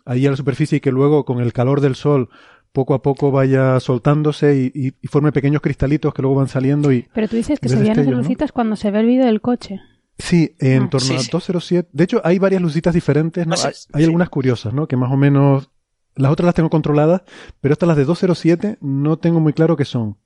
ahí 0.05 0.25
a 0.27 0.29
la 0.31 0.35
superficie 0.37 0.77
y 0.77 0.81
que 0.81 0.91
luego 0.91 1.25
con 1.25 1.39
el 1.39 1.53
calor 1.53 1.81
del 1.81 1.95
sol 1.95 2.29
poco 2.71 2.93
a 2.93 3.01
poco 3.01 3.31
vaya 3.31 3.79
soltándose 3.79 4.57
y, 4.57 4.71
y- 4.87 4.93
y 5.01 5.07
forme 5.07 5.31
pequeños 5.31 5.61
cristalitos 5.61 6.13
que 6.13 6.21
luego 6.21 6.37
van 6.37 6.47
saliendo 6.47 6.91
y 6.91 7.07
Pero 7.13 7.27
tú 7.27 7.35
dices 7.35 7.59
que 7.59 7.69
se 7.69 7.75
veían 7.77 7.99
esas 7.99 8.11
lucitas 8.13 8.51
cuando 8.51 8.75
se 8.75 8.89
ve 8.91 8.99
el 9.01 9.05
vídeo 9.07 9.25
del 9.25 9.41
coche. 9.41 9.79
Sí, 10.25 10.55
en 10.59 10.83
Ah. 10.83 10.89
torno 10.89 11.05
Sí, 11.07 11.15
a 11.15 11.19
sí. 11.19 11.29
207. 11.31 11.89
De 11.91 12.03
hecho, 12.05 12.21
hay 12.23 12.39
varias 12.39 12.61
lucitas 12.61 12.93
diferentes, 12.93 13.45
¿no? 13.45 13.55
Hay, 13.55 13.61
hay 13.65 13.73
sí. 13.73 14.03
algunas 14.05 14.29
curiosas, 14.29 14.73
¿no? 14.73 14.87
Que 14.87 14.95
más 14.95 15.11
o 15.11 15.17
menos. 15.17 15.69
Las 16.15 16.31
otras 16.31 16.45
las 16.45 16.55
tengo 16.55 16.69
controladas, 16.69 17.23
pero 17.59 17.73
estas, 17.73 17.87
las 17.87 17.97
de 17.97 18.05
207, 18.05 18.77
no 18.81 19.17
tengo 19.17 19.39
muy 19.39 19.51
claro 19.51 19.75
qué 19.75 19.83
son. 19.83 20.17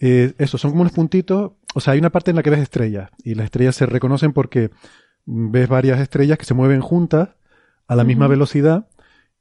Eh, 0.00 0.34
eso, 0.38 0.58
son 0.58 0.72
como 0.72 0.82
unos 0.82 0.92
puntitos. 0.92 1.52
O 1.74 1.80
sea, 1.80 1.92
hay 1.92 1.98
una 2.00 2.10
parte 2.10 2.30
en 2.30 2.36
la 2.36 2.42
que 2.42 2.50
ves 2.50 2.60
estrellas. 2.60 3.10
Y 3.24 3.34
las 3.36 3.44
estrellas 3.44 3.76
se 3.76 3.86
reconocen 3.86 4.32
porque 4.32 4.70
ves 5.24 5.68
varias 5.68 6.00
estrellas 6.00 6.36
que 6.38 6.44
se 6.44 6.54
mueven 6.54 6.80
juntas 6.80 7.30
a 7.86 7.94
la 7.96 8.04
misma 8.04 8.26
velocidad 8.26 8.88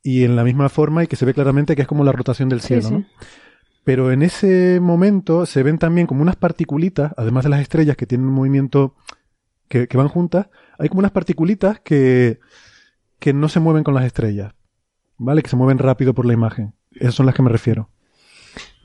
y 0.04 0.24
en 0.24 0.36
la 0.36 0.44
misma 0.44 0.70
forma 0.70 1.04
y 1.04 1.08
que 1.08 1.16
se 1.16 1.26
ve 1.26 1.34
claramente 1.34 1.76
que 1.76 1.82
es 1.82 1.88
como 1.88 2.04
la 2.04 2.12
rotación 2.12 2.48
del 2.50 2.62
Sí, 2.62 2.68
cielo, 2.68 2.84
sí. 2.88 2.94
¿no? 2.94 3.06
Pero 3.84 4.12
en 4.12 4.22
ese 4.22 4.80
momento 4.80 5.46
se 5.48 5.64
ven 5.64 5.80
también 5.80 6.06
como 6.08 6.22
unas 6.22 6.36
particulitas, 6.36 7.12
además 7.18 7.44
de 7.46 7.50
las 7.50 7.62
estrellas 7.62 7.98
que 7.98 8.06
tienen 8.06 8.28
un 8.28 8.34
movimiento 8.34 8.96
que, 9.70 9.88
que 9.88 9.98
van 9.98 10.10
juntas, 10.10 10.48
hay 10.78 10.90
como 10.90 11.00
unas 11.00 11.12
particulitas 11.12 11.80
que, 11.80 12.40
que 13.20 13.32
no 13.34 13.48
se 13.48 13.62
mueven 13.62 13.84
con 13.86 13.94
las 13.94 14.04
estrellas, 14.06 14.54
¿vale? 15.18 15.42
Que 15.42 15.50
se 15.50 15.56
mueven 15.56 15.78
rápido 15.78 16.14
por 16.14 16.26
la 16.26 16.34
imagen. 16.34 16.74
Esas 16.92 17.16
son 17.16 17.26
las 17.26 17.36
que 17.36 17.42
me 17.44 17.50
refiero. 17.50 17.90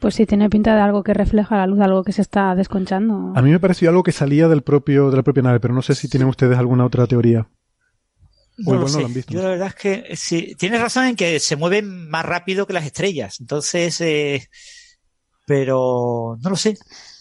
Pues 0.00 0.14
sí, 0.16 0.26
tiene 0.26 0.50
pinta 0.50 0.74
de 0.74 0.82
algo 0.82 1.02
que 1.02 1.14
refleja 1.14 1.56
la 1.56 1.66
luz, 1.66 1.80
algo 1.80 2.04
que 2.04 2.12
se 2.12 2.20
está 2.22 2.54
desconchando. 2.54 3.32
A 3.34 3.40
mí 3.42 3.50
me 3.50 3.58
pareció 3.58 3.88
algo 3.88 4.02
que 4.02 4.12
salía 4.12 4.46
del 4.48 4.62
propio, 4.62 5.10
de 5.10 5.16
la 5.16 5.22
propia 5.22 5.42
nave, 5.42 5.60
pero 5.60 5.72
no 5.74 5.80
sé 5.82 5.94
si 5.94 6.08
tienen 6.08 6.28
ustedes 6.28 6.58
alguna 6.58 6.84
otra 6.84 7.06
teoría. 7.06 7.48
O 8.66 8.74
No 8.74 8.74
lo 8.74 8.74
igual 8.74 8.80
no 8.82 8.88
sé. 8.88 9.00
lo 9.00 9.06
han 9.06 9.14
visto. 9.14 9.32
Yo 9.32 9.42
la 9.42 9.48
verdad 9.48 9.68
es 9.68 9.74
que 9.74 10.16
sí, 10.16 10.54
tienes 10.58 10.80
razón 10.80 11.06
en 11.06 11.16
que 11.16 11.40
se 11.40 11.56
mueven 11.56 12.10
más 12.10 12.24
rápido 12.26 12.66
que 12.66 12.74
las 12.74 12.84
estrellas. 12.84 13.40
Entonces, 13.40 13.98
eh, 14.02 14.46
pero 15.46 16.36
no 16.42 16.50
lo 16.50 16.56
sé. 16.56 16.76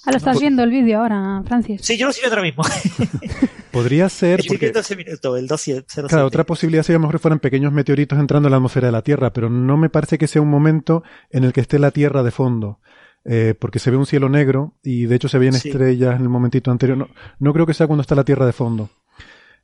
Ah, 0.05 0.11
lo 0.11 0.17
estás 0.17 0.39
viendo 0.39 0.63
el 0.63 0.69
vídeo 0.69 0.99
ahora, 1.01 1.41
Francis. 1.45 1.81
Sí, 1.83 1.97
yo 1.97 2.07
lo 2.07 2.13
sigo 2.13 2.27
ahora 2.27 2.41
mismo. 2.41 2.63
Podría 3.71 4.07
ser 4.09 4.41
Estoy 4.41 4.55
porque, 4.57 4.65
viendo 4.67 4.79
ese 4.81 4.95
minuto, 4.95 5.37
el 5.37 5.47
207. 5.47 6.07
claro, 6.09 6.27
otra 6.27 6.43
posibilidad 6.45 6.83
sería 6.83 6.97
a 6.97 6.99
lo 6.99 7.03
mejor 7.07 7.15
que 7.15 7.21
fueran 7.21 7.39
pequeños 7.39 7.71
meteoritos 7.73 8.19
entrando 8.19 8.47
en 8.47 8.51
la 8.51 8.57
atmósfera 8.57 8.87
de 8.87 8.91
la 8.91 9.01
Tierra, 9.01 9.31
pero 9.33 9.49
no 9.49 9.77
me 9.77 9.89
parece 9.89 10.17
que 10.17 10.27
sea 10.27 10.41
un 10.41 10.49
momento 10.49 11.03
en 11.31 11.43
el 11.43 11.53
que 11.53 11.61
esté 11.61 11.79
la 11.79 11.91
Tierra 11.91 12.21
de 12.21 12.31
fondo. 12.31 12.79
Eh, 13.25 13.55
porque 13.57 13.79
se 13.79 13.89
ve 13.89 13.95
un 13.95 14.05
cielo 14.05 14.27
negro 14.27 14.73
y 14.83 15.05
de 15.05 15.15
hecho 15.15 15.29
se 15.29 15.37
ven 15.39 15.53
Sí. 15.53 15.69
estrellas 15.69 16.15
en 16.17 16.23
el 16.23 16.29
momentito 16.29 16.69
anterior. 16.71 16.97
No, 16.97 17.07
no 17.39 17.53
creo 17.53 17.65
que 17.65 17.73
sea 17.73 17.87
cuando 17.87 18.01
está 18.01 18.15
la 18.15 18.25
Tierra 18.25 18.45
de 18.45 18.51
fondo. 18.53 18.89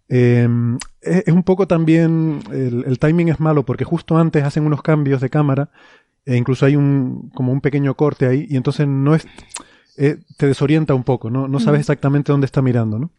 Eh, 0.07 0.47
es, 1.01 1.23
es 1.27 1.33
un 1.33 1.43
poco 1.43 1.67
también, 1.67 2.39
el, 2.51 2.85
el 2.87 2.97
timing 2.97 3.27
es 3.29 3.39
malo 3.39 3.63
porque 3.65 3.83
justo 3.83 4.17
antes 4.17 4.43
hacen 4.43 4.65
unos 4.65 4.81
cambios 4.81 5.21
de 5.21 5.29
cámara 5.29 5.69
e 6.25 6.35
incluso 6.35 6.65
hay 6.65 6.75
un, 6.75 7.29
como 7.35 7.51
un 7.51 7.61
pequeño 7.61 7.93
corte 7.95 8.25
ahí 8.25 8.47
y 8.49 8.55
entonces 8.57 8.87
no 8.87 9.13
es, 9.13 9.27
eh, 10.00 10.20
te 10.38 10.47
desorienta 10.47 10.93
un 10.93 11.04
poco, 11.04 11.30
¿no? 11.30 11.47
No 11.47 11.60
sabes 11.60 11.82
exactamente 11.82 12.32
dónde 12.32 12.45
está 12.45 12.62
mirando, 12.62 13.00
¿no? 13.00 13.12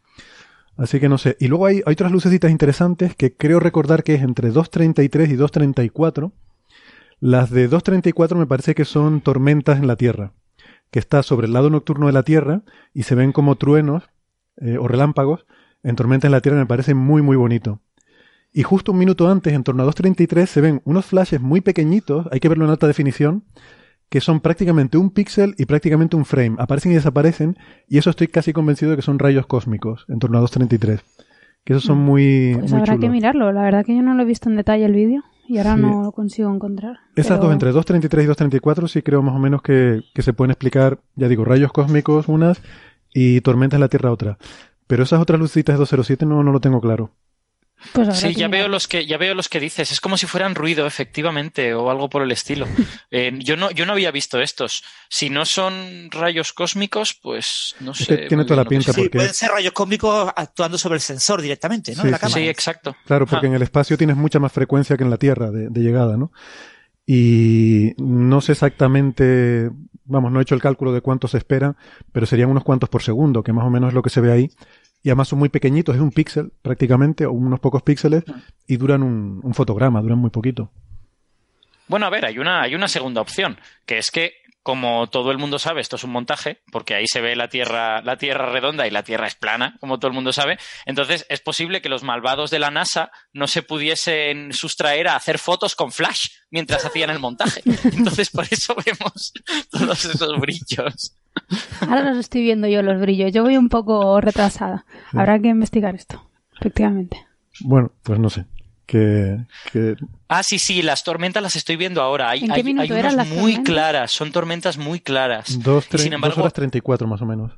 Así 0.77 0.99
que 0.99 1.11
no 1.11 1.19
sé. 1.19 1.37
Y 1.39 1.49
luego 1.49 1.67
hay, 1.67 1.83
hay 1.85 1.93
otras 1.93 2.11
lucecitas 2.11 2.51
interesantes 2.51 3.15
que 3.15 3.37
creo 3.37 3.61
recordar 3.61 4.03
que 4.03 4.15
es 4.15 4.23
entre 4.23 4.51
2.33 4.51 5.31
y 5.31 5.37
2.34. 5.37 6.33
Las 7.21 7.51
de 7.51 7.69
2.34 7.69 8.37
me 8.37 8.47
parece 8.47 8.75
que 8.75 8.87
son 8.87 9.21
tormentas 9.21 9.79
en 9.79 9.87
la 9.87 9.97
Tierra, 9.97 10.33
que 10.91 10.99
está 10.99 11.23
sobre 11.23 11.47
el 11.47 11.53
lado 11.53 11.69
nocturno 11.69 12.07
de 12.07 12.15
la 12.15 12.23
Tierra 12.23 12.63
y 12.95 13.03
se 13.03 13.15
ven 13.15 13.33
como 13.33 13.57
truenos 13.57 14.05
eh, 14.57 14.79
o 14.79 14.89
relámpagos 14.89 15.45
en 15.83 15.97
tormentas 15.97 16.29
en 16.29 16.33
la 16.33 16.41
Tierra, 16.41 16.59
me 16.59 16.67
parece 16.67 16.95
muy 16.95 17.21
muy 17.21 17.37
bonito. 17.37 17.81
Y 18.53 18.63
justo 18.63 18.93
un 18.93 18.99
minuto 18.99 19.29
antes, 19.29 19.53
en 19.53 19.65
torno 19.65 19.83
a 19.83 19.87
2.33, 19.87 20.47
se 20.47 20.61
ven 20.61 20.81
unos 20.85 21.07
flashes 21.07 21.41
muy 21.41 21.61
pequeñitos, 21.61 22.27
hay 22.33 22.41
que 22.41 22.49
verlo 22.49 22.65
en 22.65 22.71
alta 22.71 22.87
definición, 22.87 23.45
que 24.11 24.21
son 24.21 24.41
prácticamente 24.41 24.99
un 24.99 25.11
píxel 25.11 25.55
y 25.57 25.65
prácticamente 25.65 26.17
un 26.17 26.27
frame. 26.27 26.57
Aparecen 26.59 26.93
y 26.93 26.97
desaparecen, 26.97 27.57
y 27.89 27.97
eso 27.97 28.11
estoy 28.11 28.27
casi 28.29 28.53
convencido 28.53 28.91
de 28.91 28.97
que 28.97 29.03
son 29.03 29.19
rayos 29.19 29.47
cósmicos, 29.47 30.05
en 30.09 30.19
torno 30.19 30.37
a 30.39 30.43
2.33. 30.43 31.01
Que 31.65 31.73
esos 31.75 31.85
son 31.85 31.99
muy, 31.99 32.57
Pues 32.59 32.71
muy 32.73 32.81
habrá 32.81 32.99
que 32.99 33.09
mirarlo. 33.09 33.53
La 33.53 33.63
verdad 33.63 33.85
que 33.85 33.95
yo 33.97 34.03
no 34.03 34.15
lo 34.15 34.23
he 34.23 34.27
visto 34.27 34.49
en 34.51 34.57
detalle 34.57 34.85
el 34.85 34.95
vídeo 34.95 35.23
y 35.47 35.59
ahora 35.59 35.77
Sí. 35.77 35.81
no 35.83 36.03
lo 36.03 36.13
consigo 36.13 36.53
encontrar. 36.55 36.97
Esas 37.17 37.39
Pero- 37.39 37.45
dos, 37.45 37.53
entre 37.53 37.71
2.33 37.73 38.25
y 38.25 38.27
2.34, 38.27 38.89
sí 38.89 39.03
creo 39.03 39.23
más 39.23 39.35
o 39.35 39.39
menos 39.39 39.63
que, 39.63 40.01
que 40.15 40.23
se 40.23 40.33
pueden 40.33 40.51
explicar, 40.51 40.99
ya 41.17 41.29
digo, 41.29 41.45
rayos 41.45 41.71
cósmicos 41.73 42.29
unas 42.29 42.61
y 43.15 43.41
tormentas 43.43 43.77
en 43.77 43.83
la 43.83 43.89
Tierra 43.89 44.11
otra. 44.11 44.39
Pero 44.87 45.03
esas 45.05 45.21
otras 45.21 45.39
lucecitas 45.39 45.75
de 45.75 45.79
207 45.79 46.27
no, 46.27 46.43
no 46.43 46.51
lo 46.51 46.61
tengo 46.61 46.81
claro. 46.81 47.11
Pues 47.93 48.19
Sí, 48.19 48.35
ya 48.35 48.49
veo 48.49 48.69
los 48.69 48.87
que 48.89 49.07
ya 49.07 49.17
veo 49.17 49.35
los 49.35 49.49
que 49.49 49.61
dices. 49.61 49.91
Es 49.93 50.01
como 50.01 50.17
si 50.17 50.27
fueran 50.27 50.55
ruido, 50.55 50.87
efectivamente, 50.87 51.73
o 51.75 51.91
algo 51.91 52.09
por 52.11 52.23
el 52.23 52.33
estilo. 52.33 52.67
Eh, 53.13 53.33
yo 53.41 53.57
no 53.57 53.71
yo 53.73 53.87
no 53.87 53.93
había 53.93 54.11
visto 54.13 54.41
estos. 54.41 54.85
Si 55.09 55.31
no 55.31 55.45
son 55.45 56.11
rayos 56.11 56.53
cósmicos, 56.53 57.15
pues 57.15 57.75
no 57.81 57.91
Es 57.93 57.99
sé. 57.99 58.07
que 58.07 58.27
tiene 58.29 58.45
toda 58.45 58.63
la 58.63 58.69
pinta. 58.69 58.93
Sí, 58.93 59.03
porque- 59.03 59.19
pueden 59.19 59.35
ser 59.35 59.51
rayos 59.51 59.73
cósmicos 59.73 60.31
actuando 60.37 60.79
sobre 60.79 60.95
el 60.97 61.01
sensor 61.01 61.43
directamente, 61.43 61.93
¿no? 61.97 62.03
Sí, 62.03 62.07
de 62.07 62.11
la 62.13 62.19
sí. 62.19 62.21
cámara. 62.23 62.41
Sí, 62.43 62.49
exacto. 62.49 62.97
Claro, 63.07 63.27
porque 63.27 63.47
Ah. 63.47 63.49
en 63.49 63.55
el 63.57 63.63
espacio 63.63 63.97
tienes 63.99 64.17
mucha 64.17 64.39
más 64.39 64.53
frecuencia 64.53 64.97
que 64.97 65.03
en 65.05 65.11
la 65.11 65.17
Tierra 65.17 65.51
de, 65.51 65.69
de 65.71 65.81
llegada, 65.81 66.17
¿no? 66.17 66.31
Y 67.07 67.93
no 67.99 68.41
sé 68.41 68.53
exactamente, 68.53 69.71
vamos, 70.05 70.31
no 70.31 70.39
he 70.39 70.43
hecho 70.43 70.55
el 70.55 70.61
cálculo 70.63 70.93
de 70.93 71.01
cuántos 71.01 71.33
se 71.33 71.39
esperan, 71.39 71.77
pero 72.13 72.27
serían 72.27 72.51
unos 72.51 72.63
cuantos 72.63 72.89
por 72.89 73.03
segundo, 73.03 73.43
que 73.43 73.53
más 73.53 73.65
o 73.65 73.71
menos 73.71 73.89
es 73.89 73.95
lo 73.95 74.03
que 74.03 74.11
se 74.11 74.21
ve 74.21 74.31
ahí. 74.33 74.51
Y 75.03 75.09
además 75.09 75.29
son 75.29 75.39
muy 75.39 75.49
pequeñitos, 75.49 75.95
es 75.95 76.01
un 76.03 76.11
píxel 76.11 76.53
prácticamente, 76.63 77.27
o 77.27 77.33
unos 77.33 77.61
pocos 77.61 77.83
píxeles, 77.83 78.25
y 78.67 78.77
duran 78.77 79.03
un, 79.03 79.41
un 79.43 79.55
fotograma, 79.55 80.03
duran 80.03 80.19
muy 80.19 80.31
poquito. 80.31 80.71
Bueno, 81.91 82.07
a 82.07 82.11
ver, 82.11 82.25
hay 82.25 82.39
una, 82.39 82.63
hay 82.63 82.77
una 82.77 82.87
segunda 82.87 83.21
opción, 83.21 83.59
que 83.85 83.99
es 83.99 84.13
que, 84.13 84.35
como 84.63 85.09
todo 85.09 85.33
el 85.33 85.39
mundo 85.39 85.59
sabe, 85.59 85.81
esto 85.81 85.97
es 85.97 86.05
un 86.05 86.13
montaje, 86.13 86.61
porque 86.71 86.95
ahí 86.95 87.07
se 87.09 87.21
ve 87.21 87.35
la 87.35 87.49
Tierra, 87.49 88.01
la 88.03 88.17
Tierra 88.17 88.47
redonda 88.53 88.87
y 88.87 88.93
la 88.93 89.03
Tierra 89.03 89.27
es 89.27 89.35
plana, 89.35 89.77
como 89.81 89.99
todo 89.99 90.07
el 90.07 90.15
mundo 90.15 90.33
sabe. 90.33 90.57
Entonces, 90.87 91.27
es 91.29 91.41
posible 91.41 91.83
que 91.83 91.89
los 91.89 92.05
malvados 92.05 92.51
de 92.51 92.61
la 92.61 92.71
NASA 92.71 93.11
no 93.33 93.49
se 93.49 93.63
pudiesen 93.63 94.53
sustraer 94.53 95.09
a 95.09 95.17
hacer 95.17 95.41
fotos 95.41 95.75
con 95.75 95.91
flash 95.91 96.29
mientras 96.51 96.85
hacían 96.85 97.11
el 97.11 97.19
montaje. 97.19 97.61
Entonces, 97.85 98.31
por 98.31 98.47
eso 98.49 98.77
vemos 98.87 99.33
todos 99.71 100.05
esos 100.05 100.39
brillos. 100.39 101.17
Ahora 101.81 102.03
los 102.03 102.19
estoy 102.19 102.43
viendo 102.43 102.67
yo 102.69 102.83
los 102.83 103.01
brillos. 103.01 103.33
Yo 103.33 103.43
voy 103.43 103.57
un 103.57 103.69
poco 103.69 104.21
retrasada. 104.21 104.85
Habrá 105.13 105.39
que 105.41 105.49
investigar 105.49 105.95
esto. 105.95 106.31
Efectivamente. 106.59 107.27
Bueno, 107.61 107.93
pues 108.03 108.19
no 108.19 108.29
sé. 108.31 108.47
Que, 108.87 109.37
que 109.73 109.95
Ah, 110.29 110.43
sí, 110.43 110.59
sí, 110.59 110.83
las 110.83 111.05
tormentas 111.05 111.43
las 111.43 111.55
estoy 111.57 111.77
viendo 111.77 112.03
ahora. 112.03 112.31
Hay, 112.31 112.41
¿En 112.41 112.49
qué 112.49 112.53
hay, 112.55 112.63
minuto 112.65 112.93
hay 112.95 112.99
eran 113.01 113.15
unas 113.15 113.29
las 113.29 113.29
muy 113.29 113.53
tormentas? 113.53 113.65
claras, 113.75 114.11
son 114.11 114.33
tormentas 114.33 114.79
muy 114.79 115.01
claras. 115.01 115.63
dos, 115.63 115.87
Y 115.87 115.91
tre- 115.91 115.99
sin 115.99 116.11
dos 116.11 116.15
embargo, 116.17 116.41
horas 116.41 116.53
34 116.53 117.07
más 117.07 117.23
o 117.23 117.27
menos. 117.27 117.53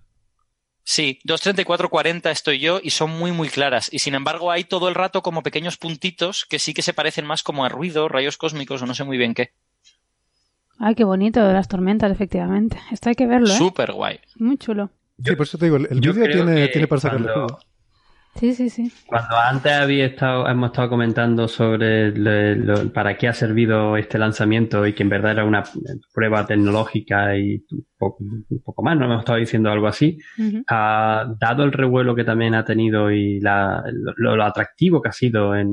Sí, 0.84 1.20
2.34.40 1.24 2.30
estoy 2.32 2.58
yo 2.58 2.80
y 2.82 2.90
son 2.90 3.10
muy, 3.10 3.30
muy 3.30 3.48
claras. 3.48 3.88
Y 3.92 4.00
sin 4.00 4.14
embargo, 4.14 4.50
hay 4.50 4.64
todo 4.64 4.88
el 4.88 4.94
rato 4.96 5.22
como 5.22 5.42
pequeños 5.44 5.76
puntitos 5.76 6.44
que 6.44 6.58
sí 6.58 6.74
que 6.74 6.82
se 6.82 6.92
parecen 6.92 7.24
más 7.24 7.42
como 7.44 7.64
a 7.64 7.68
ruido, 7.68 8.08
rayos 8.08 8.36
cósmicos 8.36 8.82
o 8.82 8.86
no 8.86 8.94
sé 8.94 9.04
muy 9.04 9.16
bien 9.16 9.32
qué. 9.32 9.52
Ay, 10.84 10.96
qué 10.96 11.04
bonito 11.04 11.40
las 11.52 11.68
tormentas, 11.68 12.10
efectivamente. 12.10 12.76
Esto 12.90 13.08
hay 13.08 13.14
que 13.14 13.26
verlo, 13.28 13.46
¿eh? 13.46 13.56
Súper 13.56 13.92
guay. 13.92 14.18
Muy 14.40 14.56
chulo. 14.58 14.90
Sí, 15.24 15.36
por 15.36 15.46
eso 15.46 15.56
te 15.56 15.66
digo, 15.66 15.76
el, 15.76 16.00
vídeo 16.00 16.12
tiene, 16.28 16.66
tiene 16.68 16.88
para 16.88 17.00
sacarle 17.00 17.28
cuando- 17.32 17.46
jugo. 17.54 17.60
Sí, 18.34 18.54
sí, 18.54 18.70
sí. 18.70 18.90
Cuando 19.06 19.36
antes 19.36 19.70
había 19.72 20.06
estado, 20.06 20.48
hemos 20.48 20.70
estado 20.70 20.88
comentando 20.88 21.46
sobre 21.46 22.10
le- 22.12 22.56
lo- 22.56 22.90
para 22.92 23.16
qué 23.18 23.28
ha 23.28 23.32
servido 23.34 23.96
este 23.98 24.18
lanzamiento 24.18 24.84
y 24.86 24.94
que 24.94 25.02
en 25.02 25.10
verdad 25.10 25.32
era 25.32 25.44
una 25.44 25.62
prueba 26.14 26.44
tecnológica 26.46 27.36
y 27.36 27.62
un 27.70 27.86
poco, 27.98 28.24
un 28.24 28.62
poco 28.64 28.82
más, 28.82 28.96
no 28.98 29.04
hemos 29.04 29.18
estado 29.20 29.38
diciendo 29.38 29.70
algo 29.70 29.86
así, 29.86 30.18
ha 30.66 31.26
dado 31.38 31.62
el 31.62 31.72
revuelo 31.72 32.14
que 32.14 32.24
también 32.24 32.54
ha 32.54 32.64
tenido 32.64 33.10
y 33.12 33.38
la- 33.38 33.84
lo, 34.16 34.34
lo 34.34 34.44
atractivo 34.44 35.00
que 35.02 35.10
ha 35.10 35.12
sido 35.12 35.54
en, 35.54 35.68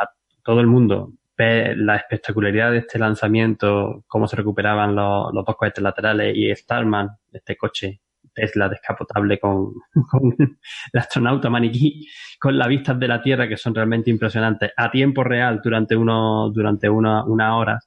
a 0.00 0.08
todo 0.44 0.60
el 0.60 0.68
mundo 0.68 1.12
ver 1.36 1.76
la 1.76 1.96
espectacularidad 1.96 2.72
de 2.72 2.78
este 2.78 2.98
lanzamiento, 2.98 4.04
cómo 4.06 4.26
se 4.26 4.36
recuperaban 4.36 4.94
los, 4.94 5.32
los 5.32 5.44
dos 5.44 5.56
cohetes 5.56 5.82
laterales 5.82 6.34
y 6.36 6.54
Starman, 6.54 7.10
este 7.32 7.56
coche 7.56 8.00
Tesla 8.36 8.68
descapotable 8.68 9.40
con, 9.40 9.72
con 10.10 10.36
el 10.38 11.00
astronauta 11.00 11.50
maniquí, 11.50 12.06
con 12.38 12.56
las 12.56 12.68
vistas 12.68 12.98
de 13.00 13.08
la 13.08 13.22
Tierra 13.22 13.48
que 13.48 13.56
son 13.56 13.74
realmente 13.74 14.10
impresionantes 14.10 14.72
a 14.76 14.90
tiempo 14.90 15.24
real 15.24 15.60
durante 15.64 15.96
uno, 15.96 16.50
durante 16.50 16.88
una, 16.88 17.24
una 17.24 17.56
hora. 17.56 17.80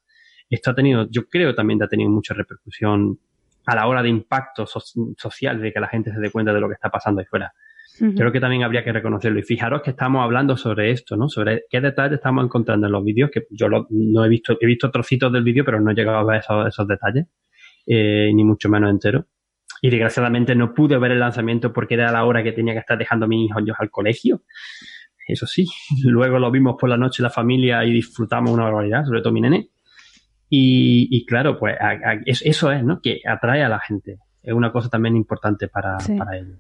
Esto 0.50 0.72
ha 0.72 0.76
tenido, 0.76 1.08
yo 1.10 1.28
creo 1.30 1.54
también 1.54 1.82
ha 1.84 1.88
tenido 1.88 2.10
mucha 2.10 2.34
repercusión 2.34 3.20
a 3.68 3.76
la 3.76 3.86
hora 3.88 4.02
de 4.02 4.10
impacto 4.10 4.66
so- 4.66 4.82
social, 5.16 5.62
de 5.62 5.72
que 5.72 5.80
la 5.80 5.88
gente 5.88 6.12
se 6.12 6.20
dé 6.20 6.32
cuenta 6.32 6.52
de 6.52 6.60
lo 6.60 6.68
que 6.68 6.74
está 6.74 6.90
pasando 6.90 7.22
ahí 7.22 7.28
fuera. 7.28 7.54
Ujú. 8.02 8.14
Creo 8.16 8.32
que 8.32 8.40
también 8.40 8.64
habría 8.64 8.84
que 8.84 8.92
reconocerlo. 8.94 9.40
Y 9.40 9.44
fijaros 9.44 9.82
que 9.82 9.90
estamos 9.92 10.24
hablando 10.24 10.56
sobre 10.58 10.92
esto, 10.92 11.16
¿no? 11.18 11.28
Sobre 11.30 11.64
qué 11.70 11.82
detalles 11.82 12.16
estamos 12.18 12.46
encontrando 12.46 12.88
en 12.88 12.94
los 12.94 13.04
vídeos, 13.04 13.30
que 13.32 13.44
yo 13.50 13.68
lo- 13.68 13.88
no 13.90 14.24
he 14.26 14.30
visto, 14.30 14.58
he 14.60 14.66
visto 14.66 14.90
trocitos 14.92 15.32
del 15.34 15.44
vídeo, 15.44 15.64
pero 15.66 15.80
no 15.82 15.92
he 15.92 15.96
llegado 15.96 16.18
a 16.18 16.24
ver 16.24 16.40
esos, 16.40 16.68
esos 16.68 16.88
detalles, 16.88 17.26
eh, 17.88 18.32
ni 18.34 18.44
mucho 18.44 18.70
menos 18.70 18.90
entero. 18.90 19.26
Y 19.82 19.90
desgraciadamente 19.90 20.56
no 20.56 20.74
pude 20.74 20.98
ver 20.98 21.12
el 21.12 21.20
lanzamiento 21.20 21.72
porque 21.72 21.94
era 21.94 22.12
la 22.12 22.26
hora 22.26 22.44
que 22.44 22.52
tenía 22.52 22.74
que 22.74 22.80
estar 22.80 22.98
dejando 22.98 23.26
a 23.26 23.28
mis 23.30 23.50
hijos 23.50 23.64
al 23.80 23.90
colegio. 23.90 24.44
Eso 25.28 25.46
sí, 25.46 25.66
luego 26.06 26.40
lo 26.40 26.52
vimos 26.52 26.76
por 26.80 26.90
la 26.90 26.98
noche 26.98 27.22
la 27.24 27.30
familia 27.30 27.84
y 27.86 27.92
disfrutamos 27.94 28.52
una 28.52 28.64
barbaridad, 28.64 29.06
sobre 29.06 29.22
todo 29.22 29.32
mi 29.34 29.42
nene. 29.42 29.70
Y, 30.50 31.08
y 31.12 31.26
claro, 31.26 31.58
pues 31.60 31.76
a- 31.80 31.90
a- 31.92 32.20
es- 32.26 32.42
eso 32.46 32.72
es, 32.72 32.84
¿no? 32.84 33.00
Que 33.02 33.22
atrae 33.26 33.64
a 33.64 33.70
la 33.70 33.80
gente. 33.80 34.18
Es 34.42 34.54
una 34.54 34.72
cosa 34.72 34.90
también 34.90 35.16
importante 35.16 35.68
para, 35.68 36.00
Sí. 36.00 36.18
para 36.18 36.38
ellos. 36.38 36.58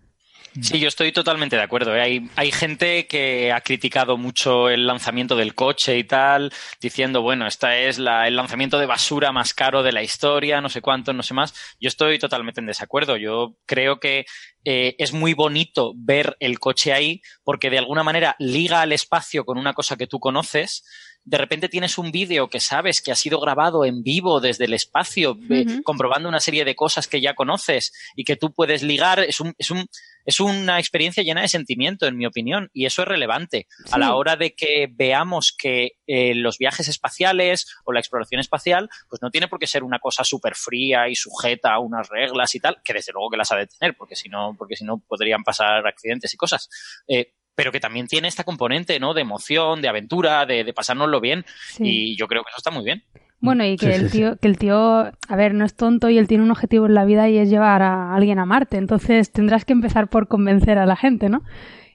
Sí, 0.61 0.79
yo 0.79 0.87
estoy 0.87 1.11
totalmente 1.11 1.55
de 1.55 1.61
acuerdo. 1.61 1.95
¿eh? 1.95 2.01
Hay, 2.01 2.29
hay 2.35 2.51
gente 2.51 3.07
que 3.07 3.51
ha 3.51 3.61
criticado 3.61 4.17
mucho 4.17 4.69
el 4.69 4.87
lanzamiento 4.87 5.35
del 5.35 5.55
coche 5.55 5.97
y 5.97 6.03
tal, 6.03 6.51
diciendo, 6.81 7.21
bueno, 7.21 7.47
esta 7.47 7.77
es 7.77 7.99
la, 7.99 8.27
el 8.27 8.35
lanzamiento 8.35 8.79
de 8.79 8.85
basura 8.85 9.31
más 9.31 9.53
caro 9.53 9.83
de 9.83 9.91
la 9.91 10.03
historia, 10.03 10.61
no 10.61 10.69
sé 10.69 10.81
cuánto, 10.81 11.13
no 11.13 11.23
sé 11.23 11.33
más. 11.33 11.53
Yo 11.79 11.87
estoy 11.87 12.19
totalmente 12.19 12.59
en 12.61 12.67
desacuerdo. 12.67 13.17
Yo 13.17 13.55
creo 13.65 13.99
que 13.99 14.25
eh, 14.65 14.95
es 14.97 15.13
muy 15.13 15.33
bonito 15.33 15.93
ver 15.95 16.35
el 16.39 16.59
coche 16.59 16.93
ahí 16.93 17.21
porque 17.43 17.69
de 17.69 17.77
alguna 17.77 18.03
manera 18.03 18.35
liga 18.39 18.81
al 18.81 18.91
espacio 18.91 19.45
con 19.45 19.57
una 19.57 19.73
cosa 19.73 19.97
que 19.97 20.07
tú 20.07 20.19
conoces 20.19 20.83
de 21.29 21.37
repente 21.37 21.69
tienes 21.69 21.97
un 21.97 22.11
vídeo 22.11 22.49
que 22.49 22.59
sabes 22.59 23.01
que 23.01 23.11
ha 23.11 23.15
sido 23.15 23.39
grabado 23.39 23.85
en 23.85 24.01
vivo 24.01 24.39
desde 24.39 24.65
el 24.65 24.73
espacio, 24.73 25.37
comprobando 25.83 26.27
una 26.27 26.39
serie 26.39 26.65
de 26.65 26.75
cosas 26.75 27.07
que 27.07 27.21
ya 27.21 27.35
conoces 27.35 27.93
y 28.15 28.23
que 28.23 28.35
tú 28.35 28.51
puedes 28.51 28.81
ligar, 28.81 29.19
es 29.19 29.39
un, 29.39 29.53
es 29.57 29.69
un, 29.69 29.85
es 30.29 30.39
una 30.39 30.77
experiencia 30.77 31.23
llena 31.23 31.41
de 31.41 31.47
sentimiento, 31.47 32.05
en 32.05 32.15
mi 32.15 32.27
opinión, 32.27 32.69
y 32.71 32.85
eso 32.85 33.01
es 33.01 33.07
relevante 33.07 33.65
a 33.89 33.97
la 33.97 34.13
hora 34.13 34.35
de 34.35 34.53
que 34.53 34.87
veamos 34.91 35.51
que 35.57 35.93
eh, 36.05 36.35
los 36.35 36.59
viajes 36.59 36.87
espaciales 36.87 37.65
o 37.83 37.93
la 37.93 37.99
exploración 37.99 38.39
espacial, 38.39 38.91
pues 39.09 39.23
no 39.23 39.31
tiene 39.31 39.47
por 39.47 39.57
qué 39.57 39.65
ser 39.65 39.83
una 39.83 39.97
cosa 39.97 40.23
súper 40.23 40.53
fría 40.53 41.09
y 41.09 41.15
sujeta 41.15 41.73
a 41.73 41.79
unas 41.79 42.09
reglas 42.09 42.53
y 42.53 42.59
tal, 42.59 42.77
que 42.83 42.93
desde 42.93 43.11
luego 43.11 43.31
que 43.31 43.37
las 43.37 43.51
ha 43.51 43.55
de 43.55 43.65
tener, 43.65 43.97
porque 43.97 44.15
si 44.15 44.29
no, 44.29 44.55
porque 44.55 44.75
si 44.75 44.85
no 44.85 44.99
podrían 44.99 45.43
pasar 45.43 45.87
accidentes 45.87 46.31
y 46.31 46.37
cosas. 46.37 46.69
Eh, 47.07 47.33
pero 47.55 47.71
que 47.71 47.79
también 47.79 48.07
tiene 48.07 48.27
esta 48.27 48.43
componente, 48.43 48.99
¿no? 48.99 49.15
De 49.15 49.21
emoción, 49.21 49.81
de 49.81 49.89
aventura, 49.89 50.45
de, 50.45 50.63
de 50.63 50.73
pasárnoslo 50.73 51.19
bien. 51.19 51.43
Y 51.79 52.15
yo 52.15 52.27
creo 52.27 52.43
que 52.43 52.49
eso 52.51 52.59
está 52.59 52.69
muy 52.69 52.85
bien. 52.85 53.03
Bueno, 53.41 53.65
y 53.65 53.77
que 53.77 53.95
el 53.95 54.11
tío, 54.11 54.35
que 54.37 54.47
el 54.47 54.57
tío, 54.57 54.77
a 54.77 55.35
ver, 55.35 55.53
no 55.53 55.63
es 55.63 55.73
tonto 55.73 56.09
y 56.09 56.17
él 56.17 56.27
tiene 56.27 56.43
un 56.43 56.51
objetivo 56.51 56.85
en 56.87 56.93
la 56.93 57.05
vida 57.05 57.29
y 57.29 57.37
es 57.37 57.49
llevar 57.49 57.81
a 57.81 58.13
alguien 58.13 58.37
a 58.39 58.45
Marte. 58.45 58.77
Entonces 58.77 59.31
tendrás 59.31 59.63
que 59.63 59.73
empezar 59.73 60.09
por 60.09 60.27
convencer 60.27 60.77
a 60.77 60.85
la 60.85 60.95
gente, 60.95 61.29
¿no? 61.29 61.43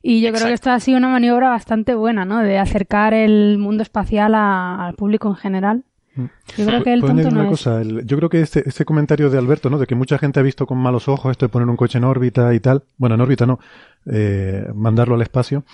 Y 0.03 0.21
yo 0.21 0.33
creo 0.33 0.47
que 0.47 0.53
esto 0.53 0.71
ha 0.71 0.81
sido 0.81 0.99
una 0.99 1.09
maniobra 1.09 1.49
bastante 1.49 1.95
buena, 1.95 2.25
¿no? 2.25 2.41
De 2.41 2.59
acercar 2.59 3.15
el 3.15 3.59
mundo 3.59 3.83
espacial 3.83 4.35
al 4.35 4.95
público 4.95 5.29
en 5.29 5.37
general. 5.37 5.85
Mm. 6.15 6.25
Yo 6.59 6.67
creo 6.67 6.83
que 6.83 6.93
el 6.93 7.01
tonto 7.01 7.31
no 7.31 7.49
cosa, 7.49 7.83
yo 7.83 8.17
creo 8.17 8.29
que 8.29 8.41
este, 8.41 8.69
este 8.69 8.85
comentario 8.85 9.31
de 9.31 9.39
Alberto, 9.39 9.71
¿no? 9.71 9.79
De 9.79 9.87
que 9.87 9.95
mucha 9.95 10.19
gente 10.19 10.41
ha 10.41 10.43
visto 10.43 10.67
con 10.67 10.79
malos 10.79 11.09
ojos 11.09 11.31
esto 11.33 11.47
de 11.47 11.51
poner 11.51 11.69
un 11.69 11.77
coche 11.77 11.99
en 11.99 12.05
órbita 12.05 12.55
y 12.55 12.61
tal. 12.61 12.85
Bueno, 12.99 13.15
en 13.17 13.23
órbita 13.23 13.47
no, 13.47 13.59
eh, 14.07 14.67
mandarlo 14.75 15.15
al 15.15 15.23
espacio. 15.23 15.65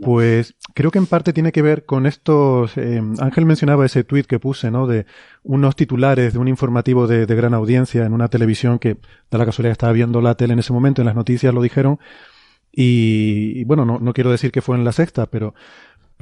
Pues 0.00 0.54
creo 0.74 0.90
que 0.90 0.98
en 0.98 1.06
parte 1.06 1.32
tiene 1.32 1.52
que 1.52 1.62
ver 1.62 1.84
con 1.84 2.06
estos. 2.06 2.76
Eh, 2.76 3.02
Ángel 3.18 3.46
mencionaba 3.46 3.84
ese 3.86 4.04
tuit 4.04 4.26
que 4.26 4.38
puse, 4.38 4.70
¿no? 4.70 4.86
De 4.86 5.06
unos 5.42 5.76
titulares 5.76 6.32
de 6.32 6.38
un 6.38 6.48
informativo 6.48 7.06
de, 7.06 7.26
gran 7.26 7.54
audiencia 7.54 8.04
en 8.04 8.12
una 8.12 8.28
televisión 8.28 8.78
que, 8.78 8.98
da 9.30 9.38
la 9.38 9.46
casualidad, 9.46 9.72
estaba 9.72 9.92
viendo 9.92 10.20
la 10.20 10.36
tele 10.36 10.52
en 10.52 10.60
ese 10.60 10.72
momento, 10.72 11.02
en 11.02 11.06
las 11.06 11.16
noticias 11.16 11.52
lo 11.52 11.62
dijeron. 11.62 11.98
Y, 12.74 13.64
bueno, 13.64 13.84
no, 13.84 13.98
no 13.98 14.14
quiero 14.14 14.30
decir 14.30 14.50
que 14.50 14.62
fue 14.62 14.76
en 14.76 14.84
la 14.84 14.92
sexta, 14.92 15.26
pero 15.26 15.54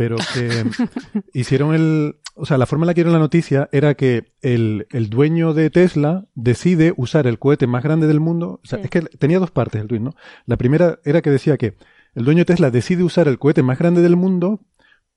pero 0.00 0.16
que 0.16 0.64
hicieron 1.34 1.74
el... 1.74 2.16
O 2.34 2.46
sea, 2.46 2.56
la 2.56 2.64
forma 2.64 2.84
en 2.84 2.86
la 2.86 2.94
que 2.94 3.02
era 3.02 3.10
la 3.10 3.18
noticia 3.18 3.68
era 3.70 3.94
que 3.94 4.32
el, 4.40 4.86
el, 4.92 5.10
dueño 5.10 5.52
de 5.52 5.68
Tesla 5.68 6.24
decide 6.34 6.94
usar 6.96 7.26
el 7.26 7.38
cohete 7.38 7.66
más 7.66 7.82
grande 7.82 8.06
del 8.06 8.18
mundo. 8.18 8.60
O 8.64 8.66
sea, 8.66 8.78
es 8.78 8.88
que 8.88 9.02
tenía 9.02 9.38
dos 9.38 9.50
partes 9.50 9.82
el 9.82 9.88
tweet, 9.88 10.00
¿no? 10.00 10.14
La 10.46 10.56
primera 10.56 11.00
era 11.04 11.20
que 11.20 11.28
decía 11.28 11.58
que 11.58 11.74
el 12.14 12.24
dueño 12.24 12.40
de 12.40 12.46
Tesla 12.46 12.70
decide 12.70 13.02
usar 13.02 13.28
el 13.28 13.38
cohete 13.38 13.62
más 13.62 13.78
grande 13.78 14.02
del 14.02 14.16
mundo 14.16 14.60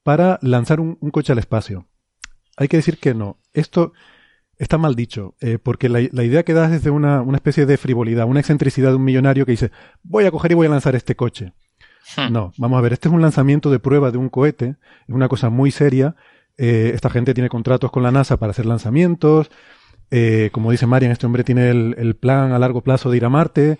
para 0.03 0.37
lanzar 0.41 0.79
un, 0.79 0.95
coche 1.11 1.31
al 1.31 1.39
espacio. 1.39 1.87
Hay 2.57 2.67
que 2.67 2.77
decir 2.77 2.99
que 2.99 3.13
no. 3.13 3.39
Esto 3.53 3.93
está 4.57 4.77
mal 4.77 4.95
dicho, 4.95 5.35
eh, 5.41 5.57
porque 5.57 5.89
la, 5.89 6.01
la, 6.11 6.23
idea 6.23 6.43
que 6.43 6.53
das 6.53 6.71
es 6.71 6.83
de 6.83 6.91
una, 6.91 7.21
una 7.21 7.37
especie 7.37 7.65
de 7.65 7.77
frivolidad, 7.77 8.27
una 8.27 8.39
excentricidad 8.39 8.89
de 8.89 8.97
un 8.97 9.03
millonario 9.03 9.45
que 9.45 9.53
dice, 9.53 9.71
voy 10.03 10.25
a 10.25 10.31
coger 10.31 10.51
y 10.51 10.55
voy 10.55 10.67
a 10.67 10.71
lanzar 10.71 10.95
este 10.95 11.15
coche. 11.15 11.53
Hmm. 12.15 12.31
No, 12.31 12.53
vamos 12.57 12.77
a 12.77 12.81
ver, 12.81 12.93
este 12.93 13.07
es 13.07 13.13
un 13.13 13.21
lanzamiento 13.21 13.71
de 13.71 13.79
prueba 13.79 14.11
de 14.11 14.17
un 14.17 14.29
cohete, 14.29 14.75
es 15.07 15.15
una 15.15 15.29
cosa 15.29 15.49
muy 15.49 15.71
seria. 15.71 16.15
Eh, 16.57 16.91
esta 16.93 17.09
gente 17.09 17.33
tiene 17.33 17.49
contratos 17.49 17.89
con 17.89 18.03
la 18.03 18.11
NASA 18.11 18.37
para 18.37 18.51
hacer 18.51 18.65
lanzamientos. 18.65 19.49
Eh, 20.11 20.49
como 20.51 20.69
dice 20.69 20.85
Marian, 20.85 21.11
este 21.11 21.25
hombre 21.25 21.43
tiene 21.43 21.71
el, 21.71 22.15
plan 22.15 22.51
a 22.51 22.59
largo 22.59 22.81
plazo 22.81 23.09
de 23.09 23.17
ir 23.17 23.25
a 23.25 23.29
Marte, 23.29 23.79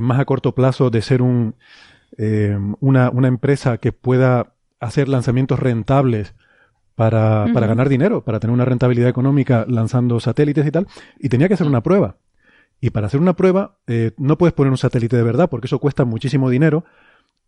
más 0.00 0.18
a 0.18 0.24
corto 0.24 0.54
plazo 0.54 0.88
de 0.88 1.02
ser 1.02 1.20
un, 1.20 1.56
una, 2.18 3.10
una, 3.10 3.28
empresa 3.28 3.78
que 3.78 3.92
pueda 3.92 4.54
hacer 4.80 5.08
lanzamientos 5.08 5.58
rentables 5.58 6.34
para, 6.94 7.46
para, 7.54 7.66
ganar 7.66 7.88
dinero, 7.88 8.22
para 8.22 8.38
tener 8.38 8.52
una 8.52 8.64
rentabilidad 8.64 9.08
económica 9.08 9.64
lanzando 9.68 10.20
satélites 10.20 10.66
y 10.66 10.70
tal. 10.70 10.86
Y 11.18 11.28
tenía 11.28 11.48
que 11.48 11.54
hacer 11.54 11.66
una 11.66 11.82
prueba. 11.82 12.16
Y 12.80 12.90
para 12.90 13.06
hacer 13.06 13.20
una 13.20 13.34
prueba 13.34 13.76
no 14.16 14.38
puedes 14.38 14.52
poner 14.52 14.70
un 14.70 14.78
satélite 14.78 15.16
de 15.16 15.22
verdad 15.22 15.48
porque 15.48 15.66
eso 15.66 15.78
cuesta 15.78 16.04
muchísimo 16.04 16.50
dinero 16.50 16.84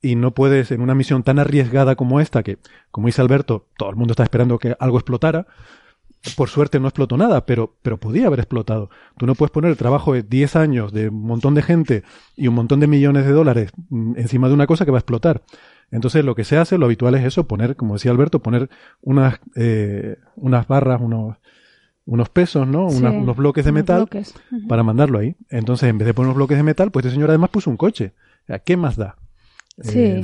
y 0.05 0.17
no 0.17 0.33
puedes, 0.33 0.71
en 0.71 0.83
una 0.83 0.95
misión 0.95 1.23
tan 1.23 1.39
arriesgada 1.39 1.97
como 1.97 2.21
esta, 2.21 2.43
que, 2.43 2.59
como 2.91 3.07
dice 3.07 3.23
Alberto, 3.23 3.67
todo 3.79 3.89
el 3.89 3.97
mundo 3.97 4.13
está 4.13 4.23
esperando 4.23 4.59
que 4.59 4.77
algo 4.79 4.99
explotara, 4.99 5.47
por 6.37 6.49
suerte 6.49 6.81
no 6.81 6.89
explotó 6.89 7.17
nada, 7.17 7.45
pero, 7.47 7.77
pero 7.83 7.99
podía 7.99 8.27
haber 8.27 8.41
explotado. 8.41 8.91
Tú 9.19 9.27
no 9.27 9.35
puedes 9.35 9.51
poner 9.51 9.71
el 9.71 9.77
trabajo 9.77 10.15
de 10.15 10.23
10 10.23 10.57
años 10.57 10.93
de 10.93 11.09
un 11.09 11.23
montón 11.23 11.55
de 11.55 11.63
gente 11.63 12.03
y 12.37 12.49
un 12.49 12.55
montón 12.55 12.81
de 12.81 12.87
millones 12.87 13.27
de 13.27 13.33
dólares 13.33 13.73
mm, 13.91 14.15
encima 14.17 14.49
de 14.49 14.55
una 14.55 14.67
cosa 14.67 14.85
que 14.85 14.91
va 14.91 14.99
a 14.99 15.01
explotar. 15.01 15.43
Entonces 15.91 16.25
lo 16.25 16.35
que 16.35 16.45
se 16.45 16.57
hace, 16.57 16.79
lo 16.79 16.87
habitual 16.87 17.15
es 17.15 17.25
eso, 17.25 17.47
poner, 17.47 17.77
como 17.77 17.95
decía 17.95 18.11
Alberto, 18.11 18.41
poner 18.41 18.71
unas, 19.03 19.39
eh, 19.55 20.17
unas 20.37 20.67
barras, 20.67 21.01
unos, 21.01 21.37
unos 22.07 22.29
pesos, 22.31 22.67
¿no? 22.67 22.87
unos 22.87 23.37
bloques 23.37 23.65
de 23.65 23.73
metal 23.73 24.09
para 24.69 24.83
mandarlo 24.83 25.19
ahí. 25.19 25.37
Entonces, 25.51 25.89
en 25.89 25.99
vez 25.99 26.07
de 26.07 26.15
poner 26.15 26.29
unos 26.29 26.37
bloques 26.37 26.57
de 26.57 26.63
metal, 26.63 26.91
pues 26.91 27.05
este 27.05 27.15
señor 27.15 27.31
además 27.31 27.51
puso 27.51 27.71
un 27.71 27.77
coche. 27.77 28.15
¿Qué 28.65 28.77
más 28.77 28.97
da? 28.97 29.17
Sí. 29.81 29.99
Eh, 29.99 30.23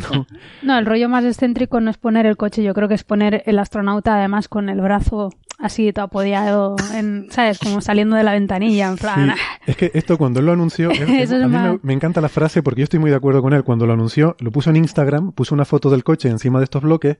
no. 0.62 0.78
el 0.78 0.86
rollo 0.86 1.08
más 1.08 1.24
excéntrico 1.24 1.80
no 1.80 1.90
es 1.90 1.98
poner 1.98 2.26
el 2.26 2.36
coche, 2.36 2.62
yo 2.62 2.72
creo 2.72 2.88
que 2.88 2.94
es 2.94 3.04
poner 3.04 3.42
el 3.46 3.58
astronauta 3.58 4.16
además 4.16 4.48
con 4.48 4.68
el 4.68 4.80
brazo 4.80 5.30
así 5.60 5.92
todo 5.92 6.06
apoyado, 6.06 6.76
en, 6.94 7.26
¿sabes? 7.30 7.58
Como 7.58 7.80
saliendo 7.80 8.16
de 8.16 8.24
la 8.24 8.32
ventanilla, 8.32 8.88
en 8.88 8.96
plan. 8.96 9.34
Es 9.66 9.76
que 9.76 9.90
esto 9.94 10.18
cuando 10.18 10.40
él 10.40 10.46
lo 10.46 10.52
anunció, 10.52 10.90
a 10.90 10.92
mí 10.92 11.78
me, 11.82 11.92
encanta 11.92 12.20
la 12.20 12.28
frase 12.28 12.62
porque 12.62 12.80
yo 12.80 12.84
estoy 12.84 12.98
muy 12.98 13.10
de 13.10 13.16
acuerdo 13.16 13.42
con 13.42 13.52
él. 13.52 13.64
Cuando 13.64 13.86
lo 13.86 13.92
anunció, 13.92 14.36
lo 14.40 14.50
puso 14.50 14.70
en 14.70 14.76
Instagram, 14.76 15.32
puso 15.32 15.54
una 15.54 15.64
foto 15.64 15.90
del 15.90 16.04
coche 16.04 16.28
encima 16.28 16.58
de 16.58 16.64
estos 16.64 16.82
bloques 16.82 17.18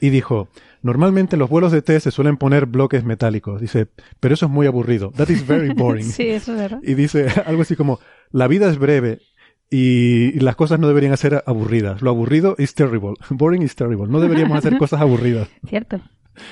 y 0.00 0.10
dijo, 0.10 0.48
normalmente 0.82 1.36
los 1.36 1.48
vuelos 1.48 1.72
de 1.72 1.82
T 1.82 1.98
se 2.00 2.10
suelen 2.10 2.36
poner 2.36 2.66
bloques 2.66 3.04
metálicos. 3.04 3.60
Dice, 3.60 3.88
pero 4.20 4.34
eso 4.34 4.46
es 4.46 4.52
muy 4.52 4.66
aburrido. 4.66 5.12
That 5.16 5.28
is 5.28 5.46
very 5.46 5.72
boring. 5.72 6.04
sí, 6.10 6.28
eso 6.28 6.52
es 6.52 6.58
verdad. 6.58 6.80
Y 6.82 6.94
dice 6.94 7.28
algo 7.46 7.62
así 7.62 7.76
como, 7.76 8.00
la 8.30 8.48
vida 8.48 8.68
es 8.68 8.78
breve 8.78 9.20
y 9.70 10.38
las 10.40 10.54
cosas 10.56 10.78
no 10.78 10.86
deberían 10.88 11.16
ser 11.16 11.42
aburridas. 11.46 12.02
Lo 12.02 12.10
aburrido 12.10 12.54
es 12.58 12.74
terrible. 12.74 13.14
Boring 13.30 13.62
is 13.62 13.74
terrible. 13.74 14.06
No 14.08 14.20
deberíamos 14.20 14.58
hacer 14.58 14.78
cosas 14.78 15.00
aburridas. 15.00 15.48
Cierto. 15.68 16.00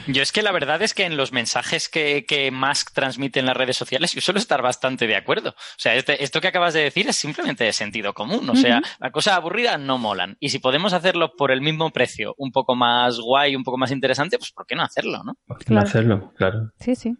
Yo 0.07 0.23
es 0.23 0.33
que 0.33 0.43
la 0.43 0.53
verdad 0.53 0.83
es 0.83 0.95
que 0.95 1.05
en 1.05 1.17
los 1.17 1.33
mensajes 1.33 1.89
que, 1.89 2.25
que 2.27 2.51
Musk 2.51 2.93
transmite 2.93 3.41
en 3.41 3.47
las 3.47 3.57
redes 3.57 3.77
sociales 3.77 4.13
yo 4.13 4.21
suelo 4.21 4.39
estar 4.39 4.63
bastante 4.63 5.07
de 5.07 5.17
acuerdo. 5.17 5.51
O 5.51 5.79
sea, 5.79 5.95
este, 5.95 6.23
esto 6.23 6.41
que 6.41 6.49
acabas 6.49 6.75
de 6.75 6.83
decir 6.83 7.09
es 7.09 7.17
simplemente 7.17 7.65
de 7.65 7.73
sentido 7.73 8.13
común. 8.15 8.49
O 8.49 8.57
sea, 8.57 8.81
las 8.99 9.13
cosas 9.13 9.35
aburridas 9.35 9.79
no 9.79 9.99
molan. 9.99 10.37
Y 10.41 10.51
si 10.51 10.59
podemos 10.59 10.93
hacerlo 10.93 11.33
por 11.37 11.51
el 11.51 11.61
mismo 11.61 11.91
precio, 11.91 12.35
un 12.39 12.53
poco 12.53 12.75
más 12.75 13.19
guay, 13.19 13.57
un 13.57 13.65
poco 13.65 13.79
más 13.79 13.91
interesante, 13.91 14.39
pues 14.39 14.53
¿por 14.53 14.67
qué 14.67 14.75
no 14.75 14.83
hacerlo, 14.83 15.23
no? 15.25 15.35
¿Por 15.47 15.59
qué 15.59 15.75
no 15.75 15.81
hacerlo? 15.81 16.33
Claro. 16.37 16.71
Sí, 16.81 16.95
sí. 16.95 17.15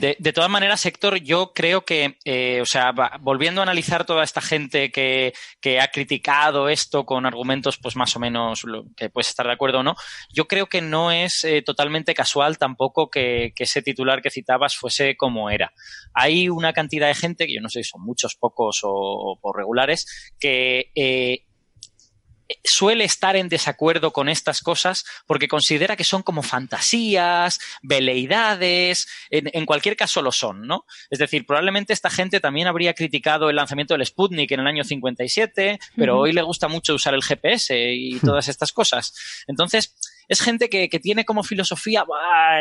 De, 0.00 0.16
de, 0.18 0.32
todas 0.32 0.50
maneras, 0.50 0.84
Héctor, 0.84 1.18
yo 1.18 1.52
creo 1.54 1.84
que, 1.84 2.18
eh, 2.24 2.60
o 2.60 2.66
sea, 2.66 2.92
volviendo 3.20 3.60
a 3.60 3.64
analizar 3.64 4.04
toda 4.04 4.22
esta 4.24 4.40
gente 4.40 4.90
que, 4.90 5.32
que, 5.60 5.80
ha 5.80 5.88
criticado 5.88 6.68
esto 6.68 7.06
con 7.06 7.24
argumentos, 7.24 7.78
pues 7.78 7.96
más 7.96 8.14
o 8.16 8.20
menos 8.20 8.64
que 8.96 9.10
puedes 9.10 9.28
estar 9.28 9.46
de 9.46 9.52
acuerdo 9.52 9.78
o 9.78 9.82
no, 9.82 9.94
yo 10.32 10.46
creo 10.46 10.66
que 10.66 10.80
no 10.80 11.10
es 11.10 11.44
eh, 11.44 11.62
totalmente 11.62 12.14
casual 12.14 12.58
tampoco 12.58 13.08
que, 13.08 13.52
que, 13.54 13.64
ese 13.64 13.82
titular 13.82 14.20
que 14.20 14.30
citabas 14.30 14.76
fuese 14.76 15.16
como 15.16 15.50
era. 15.50 15.72
Hay 16.12 16.48
una 16.48 16.72
cantidad 16.72 17.08
de 17.08 17.14
gente, 17.14 17.46
que 17.46 17.54
yo 17.54 17.60
no 17.60 17.68
sé 17.68 17.82
si 17.82 17.90
son 17.90 18.02
muchos, 18.02 18.36
pocos 18.36 18.80
o, 18.82 19.38
o 19.40 19.52
regulares, 19.52 20.34
que 20.38 20.90
eh, 20.94 21.45
suele 22.64 23.04
estar 23.04 23.36
en 23.36 23.48
desacuerdo 23.48 24.12
con 24.12 24.28
estas 24.28 24.60
cosas 24.60 25.04
porque 25.26 25.48
considera 25.48 25.96
que 25.96 26.04
son 26.04 26.22
como 26.22 26.42
fantasías, 26.42 27.58
veleidades, 27.82 29.08
en, 29.30 29.66
cualquier 29.66 29.96
caso 29.96 30.22
lo 30.22 30.32
son, 30.32 30.66
¿no? 30.66 30.84
Es 31.10 31.18
decir, 31.18 31.46
probablemente 31.46 31.92
esta 31.92 32.10
gente 32.10 32.40
también 32.40 32.68
habría 32.68 32.94
criticado 32.94 33.50
el 33.50 33.56
lanzamiento 33.56 33.94
del 33.94 34.06
Sputnik 34.06 34.52
en 34.52 34.60
el 34.60 34.66
año 34.66 34.84
57, 34.84 35.78
pero 35.96 36.18
hoy 36.18 36.32
le 36.32 36.42
gusta 36.42 36.68
mucho 36.68 36.94
usar 36.94 37.14
el 37.14 37.22
GPS 37.22 37.74
y 37.92 38.20
todas 38.20 38.48
estas 38.48 38.72
cosas. 38.72 39.14
Entonces, 39.46 39.96
es 40.28 40.40
gente 40.40 40.68
que, 40.68 40.88
que 40.88 41.00
tiene 41.00 41.24
como 41.24 41.42
filosofía, 41.42 42.04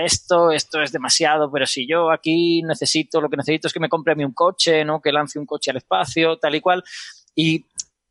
esto, 0.04 0.52
esto 0.52 0.82
es 0.82 0.92
demasiado, 0.92 1.52
pero 1.52 1.66
si 1.66 1.88
yo 1.88 2.12
aquí 2.12 2.62
necesito, 2.64 3.22
lo 3.22 3.30
que 3.30 3.38
necesito 3.38 3.68
es 3.68 3.74
que 3.74 3.80
me 3.80 3.90
compre 3.90 4.14
a 4.14 4.16
mí 4.16 4.24
un 4.24 4.34
coche, 4.34 4.86
¿no? 4.86 5.02
Que 5.02 5.12
lance 5.12 5.40
un 5.40 5.46
coche 5.46 5.72
al 5.72 5.78
espacio, 5.78 6.38
tal 6.38 6.56
y 6.56 6.62
cual. 6.62 6.84
Y 7.36 7.66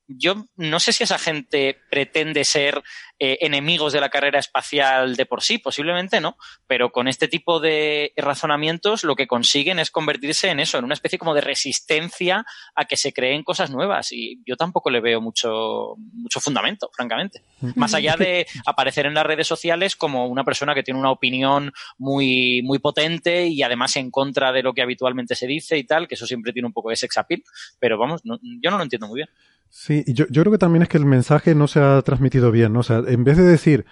yo 0.06 0.44
no 0.56 0.80
sé 0.80 0.92
si 0.92 1.04
esa 1.04 1.18
gente 1.18 1.78
pretende 1.90 2.44
ser 2.44 2.82
eh, 3.18 3.38
enemigos 3.40 3.92
de 3.92 4.00
la 4.00 4.08
carrera 4.08 4.38
espacial 4.38 5.16
de 5.16 5.24
por 5.24 5.42
sí, 5.42 5.58
posiblemente 5.58 6.20
no, 6.20 6.36
pero 6.66 6.90
con 6.90 7.08
este 7.08 7.28
tipo 7.28 7.60
de 7.60 8.12
razonamientos 8.16 9.04
lo 9.04 9.16
que 9.16 9.26
consiguen 9.26 9.78
es 9.78 9.90
convertirse 9.90 10.50
en 10.50 10.60
eso, 10.60 10.78
en 10.78 10.84
una 10.84 10.94
especie 10.94 11.18
como 11.18 11.34
de 11.34 11.40
resistencia 11.40 12.44
a 12.74 12.84
que 12.84 12.96
se 12.96 13.12
creen 13.12 13.42
cosas 13.44 13.70
nuevas 13.70 14.12
y 14.12 14.42
yo 14.44 14.56
tampoco 14.56 14.90
le 14.90 15.00
veo 15.00 15.20
mucho, 15.20 15.94
mucho 15.96 16.40
fundamento, 16.40 16.90
francamente. 16.92 17.42
Más 17.76 17.94
allá 17.94 18.16
de 18.16 18.46
aparecer 18.66 19.06
en 19.06 19.14
las 19.14 19.26
redes 19.26 19.46
sociales 19.46 19.96
como 19.96 20.26
una 20.26 20.44
persona 20.44 20.74
que 20.74 20.82
tiene 20.82 21.00
una 21.00 21.10
opinión 21.10 21.72
muy, 21.98 22.62
muy 22.62 22.78
potente 22.78 23.46
y 23.46 23.62
además 23.62 23.96
en 23.96 24.10
contra 24.10 24.52
de 24.52 24.62
lo 24.62 24.74
que 24.74 24.82
habitualmente 24.82 25.34
se 25.34 25.46
dice 25.46 25.78
y 25.78 25.84
tal, 25.84 26.08
que 26.08 26.14
eso 26.14 26.26
siempre 26.26 26.52
tiene 26.52 26.66
un 26.66 26.72
poco 26.72 26.90
de 26.90 26.96
sex 26.96 27.16
appeal, 27.16 27.42
pero 27.78 27.96
vamos, 27.96 28.22
yo 28.24 28.70
no 28.70 28.76
lo 28.76 28.82
entiendo 28.82 29.06
muy 29.06 29.18
bien. 29.18 29.28
Sí, 29.76 30.04
yo, 30.06 30.26
yo 30.30 30.42
creo 30.42 30.52
que 30.52 30.58
también 30.58 30.84
es 30.84 30.88
que 30.88 30.98
el 30.98 31.04
mensaje 31.04 31.56
no 31.56 31.66
se 31.66 31.80
ha 31.80 32.00
transmitido 32.02 32.52
bien, 32.52 32.72
¿no? 32.72 32.78
O 32.78 32.82
sea, 32.84 33.02
en 33.08 33.24
vez 33.24 33.36
de 33.36 33.42
decir 33.42 33.86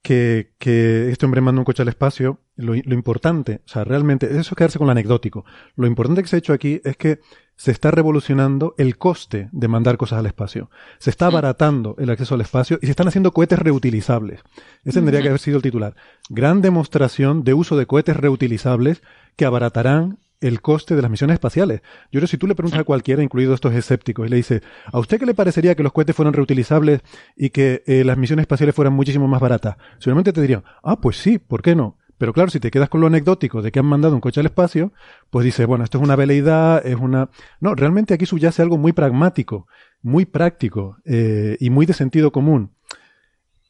que, 0.00 0.54
que 0.58 1.10
este 1.10 1.26
hombre 1.26 1.42
manda 1.42 1.60
un 1.60 1.66
coche 1.66 1.82
al 1.82 1.88
espacio, 1.88 2.40
lo, 2.56 2.72
lo, 2.72 2.94
importante, 2.94 3.60
o 3.66 3.68
sea, 3.68 3.84
realmente, 3.84 4.26
eso 4.26 4.40
es 4.40 4.54
quedarse 4.56 4.78
con 4.78 4.86
lo 4.86 4.92
anecdótico. 4.92 5.44
Lo 5.76 5.86
importante 5.86 6.22
que 6.22 6.28
se 6.28 6.36
ha 6.36 6.38
hecho 6.38 6.54
aquí 6.54 6.80
es 6.84 6.96
que 6.96 7.20
se 7.54 7.70
está 7.70 7.90
revolucionando 7.90 8.74
el 8.78 8.96
coste 8.96 9.50
de 9.52 9.68
mandar 9.68 9.98
cosas 9.98 10.20
al 10.20 10.26
espacio. 10.26 10.70
Se 10.98 11.10
está 11.10 11.26
abaratando 11.26 11.96
el 11.98 12.08
acceso 12.08 12.34
al 12.34 12.40
espacio 12.40 12.78
y 12.80 12.86
se 12.86 12.92
están 12.92 13.08
haciendo 13.08 13.32
cohetes 13.32 13.58
reutilizables. 13.58 14.40
Ese 14.84 15.00
tendría 15.00 15.20
que 15.20 15.28
haber 15.28 15.40
sido 15.40 15.58
el 15.58 15.62
titular. 15.62 15.96
Gran 16.30 16.62
demostración 16.62 17.44
de 17.44 17.52
uso 17.52 17.76
de 17.76 17.84
cohetes 17.84 18.16
reutilizables 18.16 19.02
que 19.36 19.44
abaratarán 19.44 20.18
el 20.40 20.60
coste 20.60 20.96
de 20.96 21.02
las 21.02 21.10
misiones 21.10 21.34
espaciales. 21.34 21.82
Yo 22.10 22.18
creo 22.18 22.22
que 22.22 22.26
si 22.28 22.38
tú 22.38 22.46
le 22.46 22.54
preguntas 22.54 22.80
a 22.80 22.84
cualquiera, 22.84 23.22
incluido 23.22 23.54
estos 23.54 23.74
escépticos, 23.74 24.26
y 24.26 24.30
le 24.30 24.36
dices, 24.36 24.62
¿a 24.92 24.98
usted 24.98 25.18
qué 25.18 25.26
le 25.26 25.34
parecería 25.34 25.74
que 25.74 25.82
los 25.82 25.92
cohetes 25.92 26.16
fueran 26.16 26.34
reutilizables 26.34 27.00
y 27.36 27.50
que 27.50 27.82
eh, 27.86 28.04
las 28.04 28.16
misiones 28.16 28.44
espaciales 28.44 28.74
fueran 28.74 28.94
muchísimo 28.94 29.28
más 29.28 29.40
baratas? 29.40 29.76
Seguramente 29.98 30.32
te 30.32 30.40
dirían, 30.40 30.64
ah, 30.82 31.00
pues 31.00 31.16
sí, 31.16 31.38
¿por 31.38 31.62
qué 31.62 31.74
no? 31.74 31.98
Pero 32.20 32.34
claro, 32.34 32.50
si 32.50 32.60
te 32.60 32.70
quedas 32.70 32.90
con 32.90 33.00
lo 33.00 33.06
anecdótico 33.06 33.62
de 33.62 33.72
que 33.72 33.78
han 33.78 33.86
mandado 33.86 34.14
un 34.14 34.20
coche 34.20 34.40
al 34.40 34.46
espacio, 34.46 34.92
pues 35.30 35.42
dices, 35.44 35.66
bueno, 35.66 35.84
esto 35.84 35.96
es 35.96 36.04
una 36.04 36.16
veleidad, 36.16 36.86
es 36.86 36.96
una... 36.96 37.30
No, 37.60 37.74
realmente 37.74 38.12
aquí 38.12 38.26
subyace 38.26 38.60
algo 38.60 38.76
muy 38.76 38.92
pragmático, 38.92 39.66
muy 40.02 40.26
práctico 40.26 40.98
eh, 41.06 41.56
y 41.60 41.70
muy 41.70 41.86
de 41.86 41.94
sentido 41.94 42.30
común. 42.30 42.74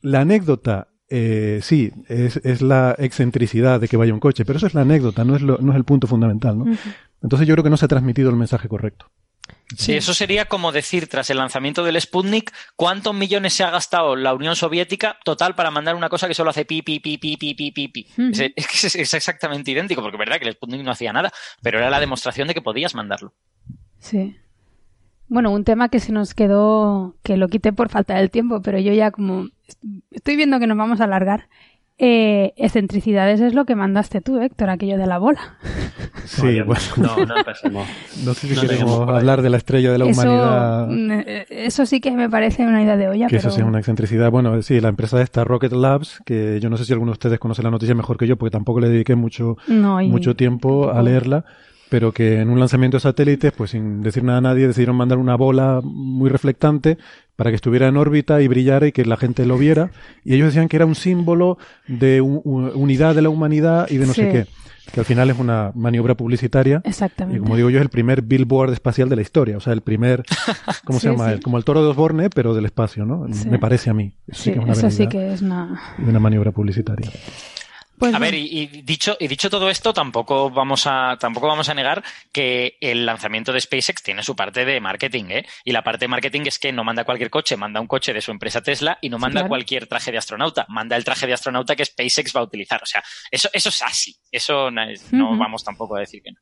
La 0.03 0.23
anécdota 0.23 0.89
eh, 1.11 1.59
sí, 1.63 1.93
es, 2.09 2.37
es, 2.39 2.63
la 2.63 2.95
excentricidad 2.99 3.81
de 3.81 3.89
que 3.89 3.97
vaya 3.97 4.15
un 4.15 4.21
coche, 4.21 4.45
pero 4.45 4.59
eso 4.59 4.69
es 4.69 4.75
la 4.75 4.83
anécdota, 4.83 5.25
no 5.25 5.35
es, 5.35 5.43
lo, 5.43 5.59
no 5.59 5.73
es 5.73 5.77
el 5.77 5.85
punto 5.85 6.07
fundamental, 6.07 6.57
¿no? 6.57 6.65
Entonces 7.21 7.49
yo 7.49 7.55
creo 7.55 7.65
que 7.65 7.71
no 7.71 7.77
se 7.77 7.85
ha 7.85 7.89
transmitido 7.89 8.31
el 8.31 8.37
mensaje 8.37 8.69
correcto. 8.69 9.11
Sí, 9.77 9.95
eso 9.95 10.15
sería 10.15 10.47
como 10.47 10.73
decir, 10.73 11.09
tras 11.09 11.31
el 11.31 11.39
lanzamiento 11.39 11.85
del 11.85 12.01
Sputnik, 12.01 12.53
¿cuántos 12.77 13.15
millones 13.15 13.55
se 13.55 13.65
ha 13.65 13.71
gastado 13.71 14.15
la 14.17 14.35
Unión 14.35 14.55
Soviética 14.55 15.19
total 15.25 15.55
para 15.55 15.71
mandar 15.71 15.97
una 15.97 16.09
cosa 16.09 16.29
que 16.29 16.35
solo 16.35 16.51
hace 16.51 16.65
pi, 16.65 16.83
pi, 16.83 17.01
pi, 17.01 17.19
pi, 17.19 17.37
pi, 17.37 17.55
pi, 17.55 17.71
pi, 17.73 17.89
pi? 17.89 18.07
Uh 18.17 18.23
-huh. 18.23 18.53
es, 18.55 18.85
es, 18.85 18.95
es, 18.97 19.15
exactamente 19.15 19.71
idéntico, 19.71 20.03
porque 20.03 20.17
es 20.17 20.21
verdad 20.21 20.39
que 20.39 20.47
el 20.47 20.55
Sputnik 20.55 20.83
no 20.83 20.93
hacía 20.93 21.13
nada, 21.13 21.33
pero 21.63 21.79
era 21.79 21.91
la 21.91 22.01
demostración 22.01 22.49
de 22.49 22.55
que 22.55 22.63
podías 22.63 22.95
mandarlo. 22.95 23.33
Sí. 23.99 24.37
Bueno, 25.29 25.53
un 25.53 25.63
tema 25.63 25.89
que 25.89 26.01
se 26.01 26.11
nos 26.11 26.35
quedó, 26.35 27.15
que 27.23 27.37
lo 27.37 27.49
quité 27.49 27.73
por 27.73 27.89
falta 27.89 28.17
del 28.17 28.31
tiempo, 28.31 28.63
pero 28.63 28.81
yo 28.81 28.93
ya 28.93 29.13
como 29.13 29.49
estoy 30.11 30.37
viendo 30.37 30.59
que 30.59 30.67
nos 30.67 30.77
vamos 30.77 31.01
a 31.01 31.05
alargar. 31.05 31.49
Eh, 32.03 32.55
excentricidades 32.57 33.43
es 33.43 33.53
lo 33.53 33.67
que 33.67 33.77
mandaste 33.77 34.23
tú, 34.23 34.41
Héctor, 34.41 34.71
aquello 34.71 34.97
de 34.97 35.07
la 35.07 35.19
bola. 35.19 35.41
Sí, 36.25 36.59
no, 36.59 36.67
bueno. 36.67 36.81
No, 36.97 37.27
no 37.27 37.37
empecemos. 37.39 37.89
No 38.25 38.35
sé 38.35 38.49
si 38.49 38.55
no 38.55 38.61
queremos 38.63 39.09
hablar 39.09 39.43
de 39.43 39.51
la 39.51 39.57
estrella 39.57 39.91
de 39.93 39.99
la 39.99 40.07
eso, 40.07 40.21
humanidad. 40.21 40.89
eh, 41.27 41.47
Eso 41.51 41.87
sí 41.87 42.01
que 42.01 42.11
me 42.11 42.29
parece 42.29 42.63
una 42.63 42.83
idea 42.83 42.97
de 42.97 43.09
olla. 43.09 43.27
Que 43.27 43.37
pero... 43.37 43.49
eso 43.49 43.51
sí 43.51 43.61
es 43.61 43.67
una 43.67 43.79
excentricidad. 43.79 44.31
Bueno, 44.31 44.61
sí, 44.63 44.81
la 44.81 44.89
empresa 44.91 45.21
esta 45.23 45.45
Rocket 45.45 45.73
Labs, 45.73 46.21
que 46.25 46.61
yo 46.61 46.71
no 46.71 46.77
sé 46.77 46.85
si 46.85 46.93
alguno 46.93 47.11
de 47.13 47.15
ustedes 47.15 47.39
conoce 47.39 47.63
la 47.63 47.71
noticia 47.71 47.95
mejor 47.95 48.17
que 48.17 48.27
yo, 48.27 48.37
porque 48.37 48.51
tampoco 48.51 48.81
le 48.81 48.89
dediqué 48.89 49.15
mucho, 49.15 49.57
no, 49.67 50.01
y... 50.01 50.09
mucho 50.09 50.35
tiempo 50.37 50.91
a 50.91 51.03
leerla 51.03 51.45
pero 51.91 52.13
que 52.13 52.41
en 52.41 52.49
un 52.49 52.59
lanzamiento 52.59 52.97
de 52.97 53.01
satélites, 53.01 53.53
pues 53.53 53.73
sin 53.73 54.01
decir 54.01 54.23
nada 54.23 54.39
a 54.39 54.41
nadie, 54.41 54.67
decidieron 54.67 54.97
mandar 54.97 55.19
una 55.19 55.35
bola 55.35 55.81
muy 55.83 56.31
reflectante 56.31 56.97
para 57.37 57.51
que 57.51 57.57
estuviera 57.57 57.89
en 57.89 57.97
órbita 57.97 58.41
y 58.41 58.49
brillara 58.49 58.87
y 58.87 58.93
que 58.93 59.05
la 59.05 59.17
gente 59.17 59.45
lo 59.45 59.59
viera. 59.59 59.91
Y 60.25 60.35
ellos 60.35 60.47
decían 60.47 60.69
que 60.69 60.77
era 60.77 60.87
un 60.87 60.95
símbolo 60.95 61.59
de 61.89 62.21
un, 62.21 62.41
unidad 62.75 63.15
de 63.15 63.23
la 63.23 63.29
humanidad 63.29 63.91
y 63.91 63.97
de 63.97 64.07
no 64.07 64.15
sí. 64.15 64.23
sé 64.23 64.31
qué. 64.31 64.47
Que 64.93 65.01
al 65.01 65.07
final 65.07 65.31
es 65.31 65.39
una 65.39 65.73
maniobra 65.75 66.17
publicitaria. 66.17 66.81
Exactamente. 66.85 67.39
Y 67.39 67.41
como 67.41 67.57
digo 67.57 67.71
yo, 67.71 67.79
es 67.79 67.83
el 67.83 67.91
primer 67.91 68.23
billboard 68.23 68.73
espacial 68.73 69.09
de 69.09 69.17
la 69.17 69.23
historia. 69.23 69.57
O 69.57 69.61
sea, 69.61 69.73
el 69.73 69.83
primer, 69.83 70.25
¿cómo 70.85 70.99
sí, 70.99 71.07
se 71.07 71.13
llama? 71.13 71.35
Sí. 71.35 71.41
Como 71.41 71.59
el 71.59 71.65
toro 71.65 71.83
de 71.83 71.91
Osborne, 71.91 72.31
pero 72.31 72.55
del 72.55 72.67
espacio, 72.67 73.05
¿no? 73.05 73.27
Me 73.49 73.59
parece 73.59 73.91
a 73.91 73.95
mí. 73.95 74.15
Eso 74.27 74.43
sí, 74.43 74.53
que, 74.53 74.59
es 74.59 74.65
una 74.65 74.73
eso 74.73 74.91
sí 74.91 75.07
que 75.07 75.33
es 75.33 75.43
una... 75.43 75.81
una 75.99 76.19
maniobra 76.19 76.51
publicitaria. 76.51 77.11
Pues 78.01 78.15
a 78.15 78.19
bueno. 78.19 78.33
ver, 78.33 78.41
y, 78.41 78.63
y, 78.63 78.67
dicho, 78.81 79.15
y 79.21 79.29
dicho 79.29 79.51
todo 79.51 79.69
esto, 79.69 79.93
tampoco 79.93 80.49
vamos 80.49 80.87
a, 80.87 81.19
tampoco 81.21 81.49
vamos 81.49 81.69
a 81.69 81.75
negar 81.75 82.03
que 82.33 82.79
el 82.81 83.05
lanzamiento 83.05 83.53
de 83.53 83.61
SpaceX 83.61 84.03
tiene 84.03 84.23
su 84.23 84.35
parte 84.35 84.65
de 84.65 84.81
marketing, 84.81 85.25
¿eh? 85.29 85.47
Y 85.67 85.73
la 85.73 85.85
parte 85.85 86.05
de 86.05 86.09
marketing 86.09 86.47
es 86.47 86.59
que 86.59 86.73
no 86.73 86.83
manda 86.83 87.05
cualquier 87.05 87.29
coche, 87.29 87.59
manda 87.59 87.79
un 87.79 87.87
coche 87.87 88.15
de 88.15 88.23
su 88.23 88.31
empresa 88.31 88.63
Tesla 88.63 88.97
y 89.03 89.11
no 89.11 89.19
manda 89.19 89.41
claro. 89.41 89.49
cualquier 89.49 89.87
traje 89.87 90.13
de 90.13 90.17
astronauta, 90.17 90.65
manda 90.71 90.97
el 90.97 91.05
traje 91.05 91.27
de 91.27 91.35
astronauta 91.35 91.77
que 91.77 91.85
SpaceX 91.85 92.35
va 92.35 92.41
a 92.41 92.45
utilizar. 92.45 92.83
O 92.83 92.87
sea, 92.87 93.05
eso, 93.31 93.51
eso 93.53 93.69
es 93.69 93.83
así. 93.83 94.17
Eso 94.33 94.71
no, 94.71 94.83
uh 94.83 94.87
-huh. 94.87 95.39
vamos 95.39 95.63
tampoco 95.63 95.97
a 95.97 96.01
decir 96.01 96.23
que 96.23 96.33
no. 96.33 96.41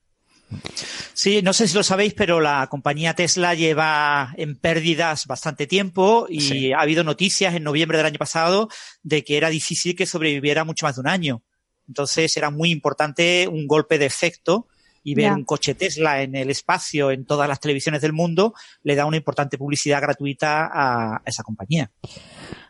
Sí, 1.13 1.43
no 1.43 1.53
sé 1.53 1.69
si 1.69 1.75
lo 1.75 1.83
sabéis, 1.83 2.15
pero 2.15 2.41
la 2.41 2.67
compañía 2.71 3.15
Tesla 3.15 3.55
lleva 3.55 4.33
en 4.37 4.57
pérdidas 4.57 5.27
bastante 5.27 5.67
tiempo 5.67 6.27
y 6.29 6.41
sí. 6.41 6.73
ha 6.73 6.81
habido 6.81 7.05
noticias 7.05 7.55
en 7.55 7.65
noviembre 7.65 7.99
del 7.99 8.07
año 8.07 8.19
pasado 8.19 8.69
de 9.03 9.25
que 9.25 9.37
era 9.37 9.51
difícil 9.51 9.97
que 9.97 10.07
sobreviviera 10.07 10.65
mucho 10.65 10.87
más 10.87 10.95
de 10.95 11.01
un 11.01 11.09
año. 11.09 11.43
Entonces 11.89 12.37
era 12.37 12.51
muy 12.51 12.71
importante 12.71 13.49
un 13.49 13.67
golpe 13.67 13.99
de 13.99 14.07
efecto 14.07 14.69
y 15.03 15.15
ver 15.15 15.27
yeah. 15.27 15.35
un 15.35 15.45
coche 15.45 15.75
Tesla 15.75 16.23
en 16.23 16.37
el 16.37 16.51
espacio 16.51 17.11
en 17.11 17.25
todas 17.25 17.49
las 17.49 17.61
televisiones 17.61 18.03
del 18.03 18.13
mundo 18.13 18.53
le 18.83 18.95
da 18.95 19.07
una 19.07 19.17
importante 19.17 19.57
publicidad 19.57 20.03
gratuita 20.03 20.67
a, 20.67 21.17
a 21.17 21.23
esa 21.25 21.43
compañía. 21.43 21.91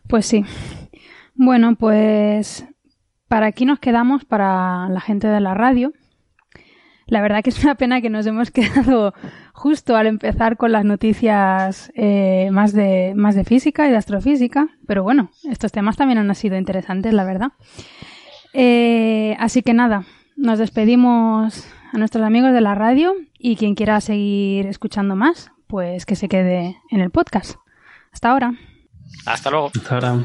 Pues 0.07 0.27
sí. 0.27 0.45
Bueno, 1.35 1.75
pues 1.77 2.65
para 3.29 3.47
aquí 3.47 3.65
nos 3.67 3.79
quedamos 3.79 4.25
para 4.25 4.89
la 4.89 5.01
gente 5.01 5.29
de 5.29 5.41
la 5.41 5.55
radio. 5.55 5.93
La 7.07 7.23
verdad 7.23 7.43
que 7.43 7.51
es 7.51 7.63
una 7.63 7.75
pena 7.75 8.01
que 8.01 8.11
nos 8.11 8.27
hemos 8.27 8.51
quedado 8.53 9.15
justo 9.53 9.97
al 9.97 10.07
empezar 10.07 10.57
con 10.57 10.73
las 10.73 10.85
noticias 10.85 11.91
eh, 11.95 12.51
más, 12.53 12.73
de, 12.73 13.15
más 13.17 13.35
de 13.35 13.45
física 13.45 13.87
y 13.87 13.91
de 13.91 13.97
astrofísica, 13.97 14.69
pero 14.87 15.03
bueno, 15.03 15.31
estos 15.51 15.73
temas 15.73 15.97
también 15.97 16.19
han 16.19 16.35
sido 16.35 16.57
interesantes, 16.57 17.13
la 17.13 17.25
verdad. 17.25 17.53
Eh, 18.53 19.37
así 19.39 19.63
que 19.63 19.75
nada, 19.75 20.05
nos 20.37 20.59
despedimos 20.59 21.67
a 21.93 21.99
nuestros 21.99 22.25
amigos 22.25 22.53
de 22.53 22.61
la 22.61 22.75
radio 22.75 23.15
y 23.39 23.57
quien 23.57 23.75
quiera 23.75 24.01
seguir 24.01 24.67
escuchando 24.67 25.17
más, 25.17 25.51
pues 25.67 26.07
que 26.07 26.17
se 26.17 26.29
quede 26.29 26.77
en 26.91 27.01
el 27.01 27.11
podcast. 27.11 27.57
Hasta 28.13 28.31
ahora. 28.31 28.55
Hasta 29.27 29.51
luego. 29.51 29.71
Hasta 29.75 29.95
ahora. 29.95 30.19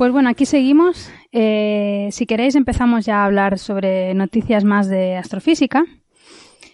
Pues 0.00 0.12
bueno, 0.12 0.30
aquí 0.30 0.46
seguimos. 0.46 1.10
Eh, 1.30 2.08
si 2.10 2.24
queréis 2.24 2.54
empezamos 2.54 3.04
ya 3.04 3.18
a 3.18 3.26
hablar 3.26 3.58
sobre 3.58 4.14
noticias 4.14 4.64
más 4.64 4.88
de 4.88 5.16
astrofísica. 5.16 5.84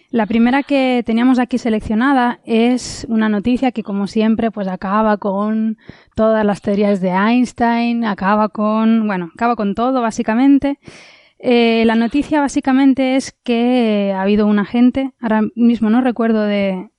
La 0.09 0.25
primera 0.25 0.63
que 0.63 1.03
teníamos 1.05 1.37
aquí 1.37 1.57
seleccionada 1.57 2.39
es 2.45 3.05
una 3.09 3.27
noticia 3.27 3.73
que, 3.73 3.83
como 3.83 4.07
siempre, 4.07 4.51
pues 4.51 4.69
acaba 4.69 5.17
con 5.17 5.77
todas 6.15 6.45
las 6.45 6.61
teorías 6.61 7.01
de 7.01 7.09
Einstein, 7.09 8.05
acaba 8.05 8.47
con, 8.47 9.05
bueno, 9.05 9.31
acaba 9.33 9.57
con 9.57 9.75
todo, 9.75 10.01
básicamente. 10.01 10.79
Eh, 11.39 11.83
la 11.85 11.95
noticia 11.95 12.39
básicamente 12.39 13.17
es 13.17 13.33
que 13.43 14.13
ha 14.15 14.21
habido 14.21 14.47
un 14.47 14.59
agente, 14.59 15.11
ahora 15.19 15.41
mismo 15.55 15.89
no 15.89 15.99
recuerdo 16.01 16.41
de 16.41 16.89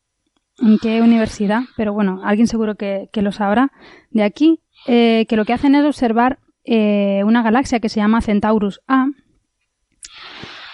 en 0.61 0.79
qué 0.79 1.01
universidad, 1.01 1.63
pero 1.77 1.93
bueno, 1.95 2.21
alguien 2.25 2.47
seguro 2.47 2.75
que, 2.75 3.09
lo 3.15 3.33
sabrá, 3.33 3.73
de 4.11 4.23
aquí, 4.23 4.61
eh, 4.87 5.25
que 5.29 5.37
lo 5.37 5.45
que 5.45 5.55
hacen 5.55 5.75
es 5.75 5.85
observar 5.85 6.41
eh, 6.65 7.23
una 7.25 7.43
galaxia 7.43 7.81
que 7.81 7.89
se 7.89 8.01
llama 8.01 8.21
Centaurus 8.21 8.81
A. 8.87 9.07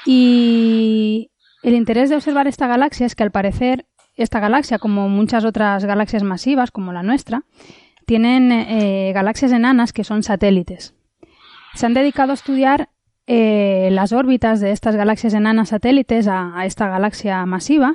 Y 0.07 1.30
el 1.64 1.74
interés 1.74 2.10
de 2.10 2.16
observar 2.16 2.46
esta 2.46 2.66
galaxia 2.66 3.06
es 3.06 3.14
que 3.14 3.22
al 3.22 3.30
parecer 3.30 3.86
esta 4.16 4.38
galaxia, 4.38 4.78
como 4.78 5.08
muchas 5.08 5.46
otras 5.46 5.86
galaxias 5.86 6.22
masivas 6.22 6.70
como 6.70 6.92
la 6.92 7.02
nuestra, 7.02 7.44
tienen 8.04 8.52
eh, 8.52 9.12
galaxias 9.14 9.50
enanas 9.50 9.94
que 9.94 10.04
son 10.04 10.22
satélites. 10.22 10.94
Se 11.74 11.86
han 11.86 11.94
dedicado 11.94 12.32
a 12.32 12.34
estudiar 12.34 12.90
eh, 13.26 13.88
las 13.92 14.12
órbitas 14.12 14.60
de 14.60 14.72
estas 14.72 14.94
galaxias 14.94 15.32
enanas 15.32 15.70
satélites 15.70 16.28
a, 16.28 16.66
esta 16.66 16.86
galaxia 16.88 17.46
masiva 17.46 17.94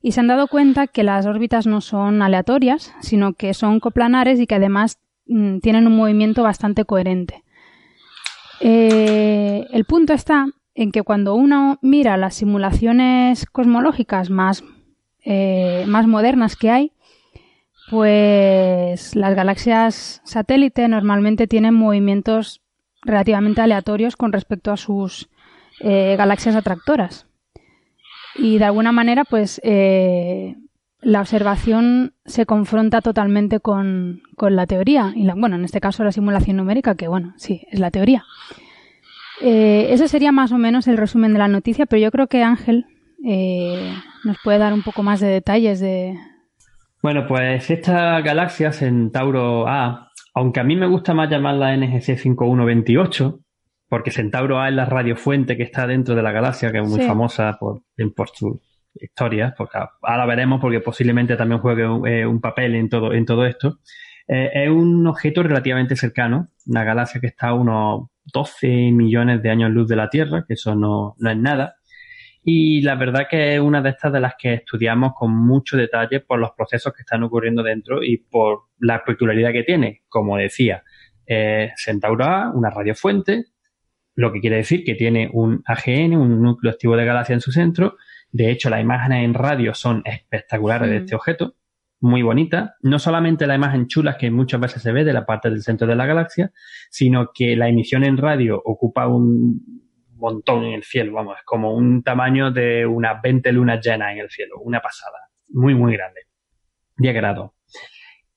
y 0.00 0.12
se 0.12 0.20
han 0.20 0.28
dado 0.28 0.46
cuenta 0.46 0.86
que 0.86 1.02
las 1.02 1.26
órbitas 1.26 1.66
no 1.66 1.80
son 1.80 2.22
aleatorias, 2.22 2.94
sino 3.00 3.32
que 3.32 3.54
son 3.54 3.80
coplanares 3.80 4.38
y 4.38 4.46
que 4.46 4.54
además 4.54 5.00
mm, 5.26 5.58
tienen 5.58 5.88
un 5.88 5.96
movimiento 5.96 6.44
bastante 6.44 6.84
coherente. 6.84 7.42
Eh, 8.60 9.66
el 9.72 9.84
punto 9.84 10.12
está 10.12 10.46
en 10.74 10.92
que 10.92 11.02
cuando 11.02 11.34
uno 11.34 11.78
mira 11.82 12.16
las 12.16 12.34
simulaciones 12.34 13.46
cosmológicas 13.46 14.30
más, 14.30 14.64
eh, 15.24 15.84
más 15.86 16.06
modernas 16.06 16.56
que 16.56 16.70
hay, 16.70 16.92
pues 17.90 19.14
las 19.14 19.34
galaxias 19.34 20.20
satélite 20.24 20.88
normalmente 20.88 21.46
tienen 21.46 21.74
movimientos 21.74 22.62
relativamente 23.02 23.60
aleatorios 23.60 24.16
con 24.16 24.32
respecto 24.32 24.72
a 24.72 24.76
sus 24.76 25.28
eh, 25.80 26.14
galaxias 26.16 26.56
atractoras. 26.56 27.26
Y 28.36 28.58
de 28.58 28.64
alguna 28.64 28.90
manera, 28.90 29.24
pues 29.24 29.60
eh, 29.62 30.56
la 31.00 31.20
observación 31.20 32.14
se 32.24 32.46
confronta 32.46 33.00
totalmente 33.00 33.60
con, 33.60 34.22
la 34.38 34.66
teoría. 34.66 35.12
Y 35.14 35.24
la, 35.24 35.34
bueno, 35.34 35.56
en 35.56 35.64
este 35.64 35.80
caso 35.80 36.02
la 36.02 36.12
simulación 36.12 36.56
numérica, 36.56 36.94
que 36.94 37.06
bueno, 37.06 37.34
sí, 37.36 37.66
es 37.70 37.78
la 37.78 37.90
teoría. 37.90 38.24
Eh, 39.40 39.88
ese 39.90 40.08
sería 40.08 40.32
más 40.32 40.52
o 40.52 40.58
menos 40.58 40.86
el 40.88 40.96
resumen 40.96 41.32
de 41.32 41.38
la 41.38 41.48
noticia, 41.48 41.86
pero 41.86 42.00
yo 42.00 42.10
creo 42.10 42.26
que 42.26 42.42
Ángel 42.42 42.86
nos 44.24 44.36
puede 44.44 44.58
dar 44.58 44.74
un 44.74 44.82
poco 44.82 45.02
más 45.02 45.18
de 45.20 45.28
detalles 45.28 45.80
de, 45.80 46.14
bueno, 47.04 47.26
pues 47.26 47.70
esta 47.70 48.22
galaxia 48.22 48.72
Centauro 48.72 49.68
A, 49.68 50.10
aunque 50.34 50.60
a 50.60 50.64
mí 50.64 50.74
me 50.74 50.86
gusta 50.86 51.12
más 51.12 51.28
llamarla 51.28 51.76
NGC 51.76 52.16
5128, 52.16 53.40
porque 53.90 54.10
Centauro 54.10 54.58
A 54.58 54.70
es 54.70 54.74
la 54.74 54.86
radiofuente 54.86 55.58
que 55.58 55.64
está 55.64 55.86
dentro 55.86 56.14
de 56.14 56.22
la 56.22 56.32
galaxia, 56.32 56.72
que 56.72 56.78
es 56.78 56.88
muy 56.88 57.02
famosa 57.02 57.58
por, 57.60 57.82
por 58.16 58.30
sus 58.30 58.56
historias, 58.94 59.52
porque 59.54 59.76
ahora 60.00 60.24
veremos 60.24 60.62
porque 60.62 60.80
posiblemente 60.80 61.36
también 61.36 61.60
juegue 61.60 61.86
un, 61.86 62.08
eh, 62.08 62.26
papel 62.40 62.74
en 62.74 62.88
todo, 62.88 63.12
en 63.12 63.26
todo 63.26 63.44
esto. 63.44 63.80
Eh, 64.26 64.64
es 64.64 64.70
un 64.70 65.06
objeto 65.06 65.42
relativamente 65.42 65.96
cercano, 65.96 66.48
una 66.64 66.84
galaxia 66.84 67.20
que 67.20 67.26
está 67.26 67.48
a 67.48 67.54
unos 67.54 68.08
12 68.24 68.90
millones 68.92 69.42
de 69.42 69.50
años 69.50 69.70
luz 69.70 69.88
de 69.88 69.96
la 69.96 70.08
Tierra, 70.08 70.44
que 70.46 70.54
eso 70.54 70.74
no, 70.74 71.14
no 71.18 71.30
es 71.30 71.36
nada. 71.36 71.76
Y 72.46 72.82
la 72.82 72.94
verdad 72.94 73.26
que 73.28 73.54
es 73.54 73.60
una 73.60 73.80
de 73.80 73.88
estas 73.88 74.12
de 74.12 74.20
las 74.20 74.34
que 74.38 74.54
estudiamos 74.54 75.12
con 75.14 75.34
mucho 75.34 75.78
detalle 75.78 76.20
por 76.20 76.38
los 76.38 76.50
procesos 76.52 76.92
que 76.92 77.02
están 77.02 77.22
ocurriendo 77.22 77.62
dentro 77.62 78.02
y 78.02 78.18
por 78.18 78.64
la 78.78 79.02
peculiaridad 79.02 79.52
que 79.52 79.62
tiene. 79.62 80.02
Como 80.08 80.36
decía, 80.36 80.84
eh, 81.26 81.72
Centauro 81.76 82.24
A, 82.24 82.52
una 82.54 82.68
radiofuente, 82.68 83.46
lo 84.14 84.30
que 84.30 84.40
quiere 84.40 84.56
decir 84.56 84.84
que 84.84 84.94
tiene 84.94 85.30
un 85.32 85.62
AGN, 85.64 86.16
un 86.16 86.42
núcleo 86.42 86.72
activo 86.72 86.96
de 86.96 87.06
galaxia 87.06 87.34
en 87.34 87.40
su 87.40 87.50
centro. 87.50 87.96
De 88.30 88.50
hecho, 88.50 88.68
las 88.68 88.80
imágenes 88.80 89.24
en 89.24 89.34
radio 89.34 89.74
son 89.74 90.02
espectaculares 90.04 90.90
de 90.90 90.98
este 90.98 91.14
objeto, 91.14 91.54
muy 92.04 92.22
bonitas. 92.22 92.72
No 92.82 92.98
solamente 92.98 93.46
la 93.46 93.54
imagen 93.54 93.88
chula 93.88 94.18
que 94.18 94.30
muchas 94.30 94.60
veces 94.60 94.82
se 94.82 94.92
ve 94.92 95.04
de 95.04 95.14
la 95.14 95.24
parte 95.24 95.48
del 95.48 95.62
centro 95.62 95.86
de 95.86 95.96
la 95.96 96.06
galaxia, 96.06 96.52
sino 96.90 97.30
que 97.34 97.56
la 97.56 97.68
emisión 97.68 98.04
en 98.04 98.18
radio 98.18 98.60
ocupa 98.62 99.08
un, 99.08 99.82
montón 100.16 100.64
en 100.64 100.74
el 100.74 100.84
cielo, 100.84 101.12
vamos, 101.12 101.36
es 101.38 101.44
como 101.44 101.74
un 101.74 102.02
tamaño 102.02 102.50
de 102.50 102.86
unas 102.86 103.20
20 103.20 103.52
lunas 103.52 103.84
llenas 103.84 104.12
en 104.12 104.20
el 104.20 104.30
cielo, 104.30 104.54
una 104.60 104.80
pasada, 104.80 105.18
muy, 105.48 105.74
muy 105.74 105.94
grande, 105.94 106.22
10 106.96 107.14
grados. 107.14 107.50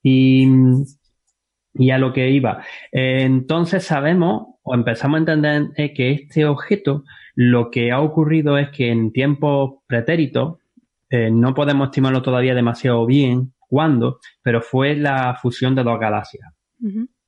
Y, 0.02 0.46
y 1.74 1.90
a 1.90 1.98
lo 1.98 2.12
que 2.12 2.28
iba, 2.30 2.62
entonces 2.92 3.84
sabemos 3.84 4.56
o 4.62 4.74
empezamos 4.74 5.16
a 5.16 5.18
entender 5.18 5.92
que 5.94 6.12
este 6.12 6.44
objeto, 6.44 7.04
lo 7.34 7.70
que 7.70 7.90
ha 7.90 8.00
ocurrido 8.00 8.58
es 8.58 8.68
que 8.70 8.90
en 8.90 9.12
tiempos 9.12 9.76
pretéritos, 9.86 10.58
eh, 11.10 11.30
no 11.30 11.54
podemos 11.54 11.88
estimarlo 11.88 12.20
todavía 12.20 12.54
demasiado 12.54 13.06
bien 13.06 13.54
cuándo, 13.68 14.18
pero 14.42 14.60
fue 14.60 14.96
la 14.96 15.36
fusión 15.40 15.74
de 15.74 15.84
dos 15.84 16.00
galaxias. 16.00 16.52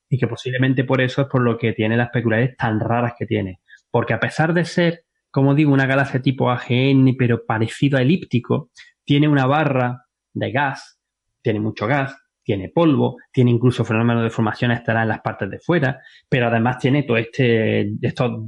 Y 0.09 0.19
que 0.19 0.27
posiblemente 0.27 0.85
por 0.85 1.01
eso 1.01 1.23
es 1.23 1.29
por 1.29 1.43
lo 1.43 1.57
que 1.57 1.73
tiene 1.73 1.97
las 1.97 2.11
peculiaridades 2.11 2.57
tan 2.57 2.81
raras 2.81 3.15
que 3.19 3.27
tiene. 3.27 3.61
Porque 3.91 4.15
a 4.15 4.21
pesar 4.21 4.55
de 4.55 4.65
ser, 4.65 5.05
como 5.31 5.55
digo, 5.55 5.73
una 5.73 5.87
galaxia 5.87 6.21
tipo 6.21 6.51
AGN, 6.51 7.15
pero 7.17 7.45
parecido 7.47 7.99
a 7.99 8.03
elíptico, 8.03 8.71
tiene 9.05 9.29
una 9.29 9.47
barra 9.47 10.07
de 10.33 10.51
gas, 10.51 11.01
tiene 11.43 11.61
mucho 11.61 11.87
gas, 11.87 12.17
tiene 12.43 12.69
polvo, 12.69 13.17
tiene 13.33 13.51
incluso 13.51 13.85
fenómenos 13.85 14.25
de 14.25 14.31
formación 14.31 14.73
estelar 14.73 15.03
en 15.03 15.11
las 15.11 15.21
partes 15.21 15.51
de 15.51 15.61
fuera, 15.61 16.01
pero 16.29 16.49
además 16.49 16.79
tiene 16.79 17.05
todo 17.05 17.17
este, 17.17 17.93
estos 18.03 18.47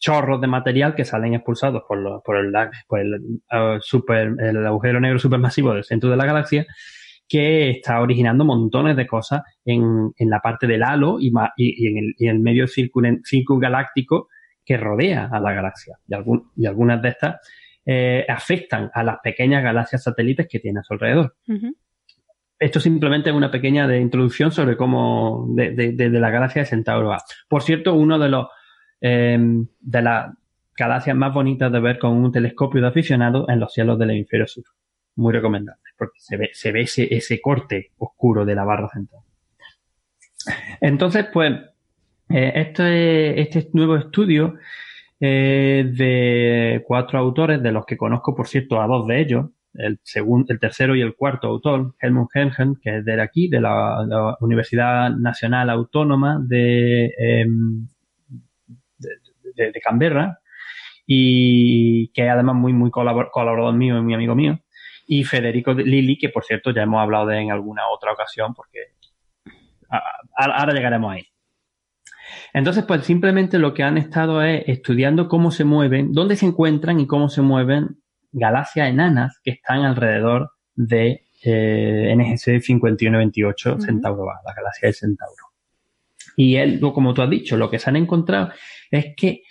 chorros 0.00 0.40
de 0.40 0.46
material 0.46 0.94
que 0.94 1.04
salen 1.04 1.34
expulsados 1.34 1.82
por, 1.86 2.22
por, 2.22 2.36
el, 2.38 2.52
por 2.88 3.00
el, 3.00 3.14
uh, 3.14 3.80
super, 3.80 4.34
el 4.38 4.66
agujero 4.66 4.98
negro 5.00 5.18
supermasivo 5.18 5.74
del 5.74 5.84
centro 5.84 6.10
de 6.10 6.16
la 6.16 6.26
galaxia, 6.26 6.66
que 7.30 7.70
está 7.70 8.00
originando 8.00 8.44
montones 8.44 8.96
de 8.96 9.06
cosas 9.06 9.42
en, 9.64 10.12
en 10.16 10.28
la 10.28 10.40
parte 10.40 10.66
del 10.66 10.82
halo 10.82 11.18
y, 11.20 11.32
y, 11.56 11.86
en, 11.86 11.98
el, 11.98 12.14
y 12.18 12.26
en 12.26 12.36
el 12.36 12.40
medio 12.40 12.66
circungaláctico 12.66 14.28
que 14.64 14.76
rodea 14.76 15.28
a 15.30 15.38
la 15.38 15.52
galaxia. 15.52 15.96
Y, 16.08 16.14
y 16.56 16.66
algunas 16.66 17.00
de 17.00 17.08
estas 17.10 17.36
eh, 17.86 18.26
afectan 18.28 18.90
a 18.92 19.04
las 19.04 19.18
pequeñas 19.22 19.62
galaxias 19.62 20.02
satélites 20.02 20.48
que 20.50 20.58
tiene 20.58 20.80
a 20.80 20.82
su 20.82 20.94
alrededor. 20.94 21.36
Esto 22.58 22.80
simplemente 22.80 23.30
es 23.30 23.36
una 23.36 23.52
pequeña 23.52 23.86
de 23.86 24.00
introducción 24.00 24.50
sobre 24.50 24.76
cómo 24.76 25.46
de, 25.54 26.10
la 26.10 26.30
galaxia 26.30 26.62
de 26.62 26.66
Centauro 26.66 27.12
A. 27.12 27.22
Por 27.48 27.62
cierto, 27.62 27.94
uno 27.94 28.18
de 28.18 28.28
los 28.28 28.48
em, 29.00 29.68
de 29.78 30.02
las 30.02 30.32
galaxias 30.76 31.16
más 31.16 31.32
bonitas 31.32 31.70
de 31.70 31.78
ver 31.78 32.00
con 32.00 32.12
un 32.12 32.32
telescopio 32.32 32.80
de 32.80 32.88
aficionado 32.88 33.48
en 33.48 33.60
los 33.60 33.72
cielos 33.72 33.98
del 34.00 34.10
hemisferio 34.10 34.48
sur. 34.48 34.64
Muy 35.16 35.32
recomendable, 35.32 35.82
porque 35.98 36.20
se 36.20 36.36
ve, 36.36 36.50
se 36.52 36.72
ve 36.72 36.82
ese, 36.82 37.14
ese 37.14 37.40
corte 37.40 37.90
oscuro 37.98 38.44
de 38.44 38.54
la 38.54 38.64
barra 38.64 38.88
central. 38.88 39.22
Entonces, 40.80 41.26
pues, 41.32 41.52
este, 42.28 43.40
este 43.40 43.68
nuevo 43.72 43.96
estudio 43.96 44.54
eh, 45.20 45.84
de 45.92 46.82
cuatro 46.86 47.18
autores, 47.18 47.62
de 47.62 47.72
los 47.72 47.84
que 47.84 47.96
conozco, 47.96 48.34
por 48.34 48.46
cierto, 48.48 48.80
a 48.80 48.86
dos 48.86 49.06
de 49.06 49.20
ellos, 49.20 49.46
el, 49.74 50.00
segundo, 50.02 50.52
el 50.52 50.58
tercero 50.58 50.96
y 50.96 51.02
el 51.02 51.14
cuarto 51.14 51.48
autor, 51.48 51.94
Helmut 52.00 52.30
Hengen, 52.34 52.76
que 52.80 52.98
es 52.98 53.04
de 53.04 53.20
aquí, 53.20 53.48
de 53.48 53.60
la, 53.60 54.36
Universidad 54.40 55.10
Nacional 55.10 55.70
Autónoma 55.70 56.40
em, 56.50 57.86
de, 58.98 59.72
de, 59.72 59.80
Canberra, 59.80 60.38
y 61.06 62.08
que 62.12 62.24
es 62.24 62.30
además 62.30 62.56
muy, 62.56 62.72
muy 62.72 62.90
colaborador 62.90 63.74
mío 63.74 63.98
y 63.98 64.02
muy 64.02 64.14
amigo 64.14 64.34
mío, 64.34 64.60
y 65.12 65.24
Federico 65.24 65.72
Lili, 65.72 66.16
que 66.16 66.28
por 66.28 66.44
cierto 66.44 66.70
ya 66.70 66.82
hemos 66.82 67.02
hablado 67.02 67.26
de 67.26 67.40
en 67.40 67.50
alguna 67.50 67.82
otra 67.92 68.12
ocasión, 68.12 68.54
porque 68.54 68.78
ahora 70.36 70.72
llegaremos 70.72 71.12
ahí. 71.12 71.26
Entonces, 72.54 72.84
pues 72.84 73.04
simplemente 73.04 73.58
lo 73.58 73.74
que 73.74 73.82
han 73.82 73.98
estado 73.98 74.40
es 74.40 74.62
estudiando 74.68 75.28
cómo 75.28 75.50
se 75.50 75.64
mueven, 75.64 76.12
dónde 76.12 76.36
se 76.36 76.46
encuentran 76.46 77.00
y 77.00 77.08
cómo 77.08 77.28
se 77.28 77.42
mueven 77.42 77.98
galaxias 78.30 78.88
enanas 78.88 79.40
que 79.42 79.50
están 79.50 79.80
alrededor 79.80 80.52
de 80.76 81.26
eh, 81.42 82.14
NGC 82.16 82.62
5128 82.62 83.80
Centauro 83.80 84.30
A, 84.30 84.34
la 84.46 84.54
galaxia 84.54 84.90
de 84.90 84.92
Centauro. 84.92 85.46
Y 86.36 86.54
él, 86.54 86.78
como 86.80 87.14
tú 87.14 87.22
has 87.22 87.30
dicho, 87.30 87.56
lo 87.56 87.68
que 87.68 87.80
se 87.80 87.90
han 87.90 87.96
encontrado 87.96 88.52
es 88.92 89.06
que 89.16 89.42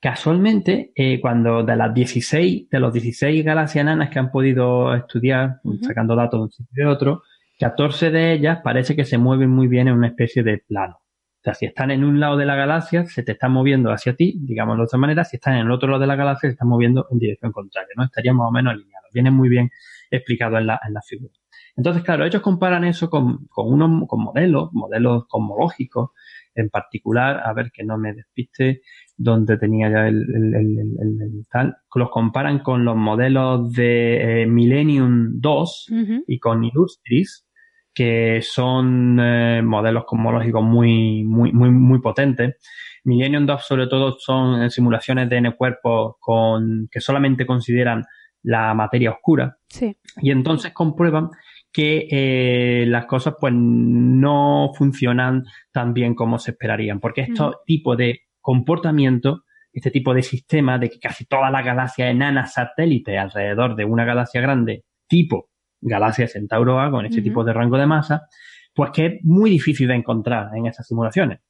casualmente, 0.00 0.92
eh, 0.94 1.20
cuando 1.20 1.62
de 1.62 1.76
las 1.76 1.92
16, 1.92 2.70
de 2.70 2.80
los 2.80 2.92
16 2.92 3.44
galaxias 3.44 3.82
enanas 3.82 4.10
que 4.10 4.18
han 4.18 4.30
podido 4.30 4.94
estudiar, 4.94 5.60
sacando 5.82 6.16
datos 6.16 6.40
de 6.40 6.44
un 6.44 6.50
sitio 6.50 6.72
y 6.72 6.80
de 6.80 6.86
otro, 6.86 7.22
14 7.58 8.10
de 8.10 8.32
ellas 8.32 8.60
parece 8.64 8.96
que 8.96 9.04
se 9.04 9.18
mueven 9.18 9.50
muy 9.50 9.68
bien 9.68 9.88
en 9.88 9.94
una 9.94 10.08
especie 10.08 10.42
de 10.42 10.58
plano. 10.58 10.96
O 11.40 11.42
sea, 11.42 11.54
si 11.54 11.66
están 11.66 11.90
en 11.90 12.04
un 12.04 12.20
lado 12.20 12.36
de 12.36 12.46
la 12.46 12.54
galaxia, 12.54 13.06
se 13.06 13.22
te 13.22 13.32
están 13.32 13.52
moviendo 13.52 13.90
hacia 13.92 14.14
ti, 14.14 14.38
digamos 14.40 14.76
de 14.76 14.84
otra 14.84 14.98
manera. 14.98 15.24
Si 15.24 15.36
están 15.36 15.54
en 15.54 15.60
el 15.66 15.70
otro 15.70 15.88
lado 15.88 16.00
de 16.00 16.06
la 16.06 16.16
galaxia, 16.16 16.48
se 16.48 16.52
están 16.52 16.68
moviendo 16.68 17.06
en 17.10 17.18
dirección 17.18 17.52
contraria, 17.52 17.88
¿no? 17.96 18.04
Estarían 18.04 18.36
más 18.36 18.48
o 18.48 18.52
menos 18.52 18.74
alineados. 18.74 19.10
Viene 19.12 19.30
muy 19.30 19.48
bien 19.48 19.70
explicado 20.10 20.58
en 20.58 20.66
la, 20.66 20.80
en 20.86 20.92
la 20.92 21.00
figura. 21.02 21.32
Entonces, 21.76 22.02
claro, 22.02 22.26
ellos 22.26 22.42
comparan 22.42 22.84
eso 22.84 23.08
con, 23.08 23.46
con 23.46 23.72
unos 23.72 24.06
con 24.08 24.22
modelos, 24.22 24.70
modelos 24.72 25.26
cosmológicos, 25.28 26.10
en 26.54 26.68
particular, 26.68 27.40
a 27.44 27.52
ver 27.52 27.70
que 27.72 27.84
no 27.84 27.96
me 27.96 28.12
despiste, 28.12 28.82
donde 29.22 29.58
tenía 29.58 29.90
ya 29.90 30.08
el, 30.08 30.24
el, 30.34 30.54
el, 30.54 31.46
tal, 31.50 31.76
los 31.94 32.10
comparan 32.10 32.60
con 32.60 32.86
los 32.86 32.96
modelos 32.96 33.70
de 33.74 34.42
eh, 34.42 34.46
Millennium 34.46 35.32
2 35.34 35.92
y 36.26 36.38
con 36.38 36.64
Illustris, 36.64 37.46
que 37.92 38.40
son 38.40 39.18
eh, 39.20 39.60
modelos 39.62 40.04
cosmológicos 40.06 40.62
muy, 40.62 41.22
muy, 41.22 41.52
muy, 41.52 41.70
muy 41.70 42.00
potentes. 42.00 42.56
Millennium 43.04 43.44
2 43.44 43.62
sobre 43.62 43.88
todo 43.88 44.16
son 44.18 44.70
simulaciones 44.70 45.28
de 45.28 45.36
N 45.36 45.54
cuerpos 45.54 46.14
con, 46.18 46.88
que 46.90 47.00
solamente 47.02 47.44
consideran 47.44 48.06
la 48.42 48.72
materia 48.72 49.10
oscura. 49.10 49.58
Sí. 49.68 49.94
Y 50.22 50.30
entonces 50.30 50.72
comprueban 50.72 51.28
que 51.70 52.08
eh, 52.10 52.86
las 52.86 53.04
cosas 53.04 53.34
pues 53.38 53.52
no 53.54 54.70
funcionan 54.74 55.44
tan 55.72 55.92
bien 55.92 56.14
como 56.14 56.38
se 56.38 56.52
esperarían. 56.52 57.00
Porque 57.00 57.20
estos 57.20 57.56
tipos 57.66 57.98
de 57.98 58.29
comportamiento, 58.40 59.44
este 59.72 59.90
tipo 59.90 60.14
de 60.14 60.22
sistema 60.22 60.78
de 60.78 60.90
que 60.90 60.98
casi 60.98 61.26
todas 61.26 61.52
las 61.52 61.64
galaxias 61.64 62.10
enanas 62.10 62.54
satélites 62.54 63.18
alrededor 63.18 63.76
de 63.76 63.84
una 63.84 64.04
galaxia 64.04 64.40
grande, 64.40 64.84
tipo 65.06 65.50
galaxia 65.80 66.28
Centauro 66.28 66.80
A 66.80 66.90
con 66.90 67.06
este 67.06 67.22
tipo 67.22 67.42
de 67.44 67.52
rango 67.52 67.78
de 67.78 67.86
masa, 67.86 68.28
pues 68.74 68.90
que 68.90 69.06
es 69.06 69.24
muy 69.24 69.50
difícil 69.50 69.88
de 69.88 69.94
encontrar 69.94 70.50
en 70.54 70.66
esas 70.66 70.86
simulaciones. 70.86 71.40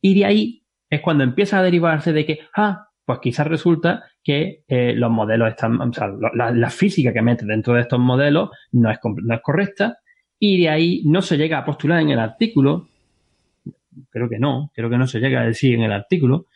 Y 0.00 0.18
de 0.18 0.24
ahí 0.24 0.64
es 0.90 1.00
cuando 1.00 1.24
empieza 1.24 1.58
a 1.58 1.62
derivarse 1.62 2.12
de 2.12 2.26
que, 2.26 2.40
ah, 2.56 2.88
pues 3.04 3.18
quizás 3.20 3.46
resulta 3.46 4.04
que 4.22 4.64
eh, 4.66 4.94
los 4.96 5.10
modelos 5.10 5.50
están, 5.50 5.80
o 5.80 5.92
sea, 5.92 6.08
la, 6.34 6.50
la, 6.50 6.70
física 6.70 7.12
que 7.12 7.22
mete 7.22 7.44
dentro 7.44 7.74
de 7.74 7.82
estos 7.82 7.98
modelos 7.98 8.50
no 8.72 8.90
es, 8.90 8.98
no 9.02 9.34
es 9.34 9.40
correcta 9.42 9.98
y 10.38 10.62
de 10.62 10.68
ahí 10.68 11.02
no 11.04 11.20
se 11.22 11.36
llega 11.36 11.58
a 11.58 11.64
postular 11.64 12.00
en 12.00 12.10
el 12.10 12.18
artículo, 12.18 12.88
creo 14.10 14.28
que 14.28 14.38
no, 14.38 14.70
creo 14.74 14.90
que 14.90 14.98
no 14.98 15.06
se 15.06 15.20
llega 15.20 15.40
a 15.40 15.46
decir 15.46 15.74
en 15.74 15.82
el 15.82 15.92
artículo, 15.92 16.46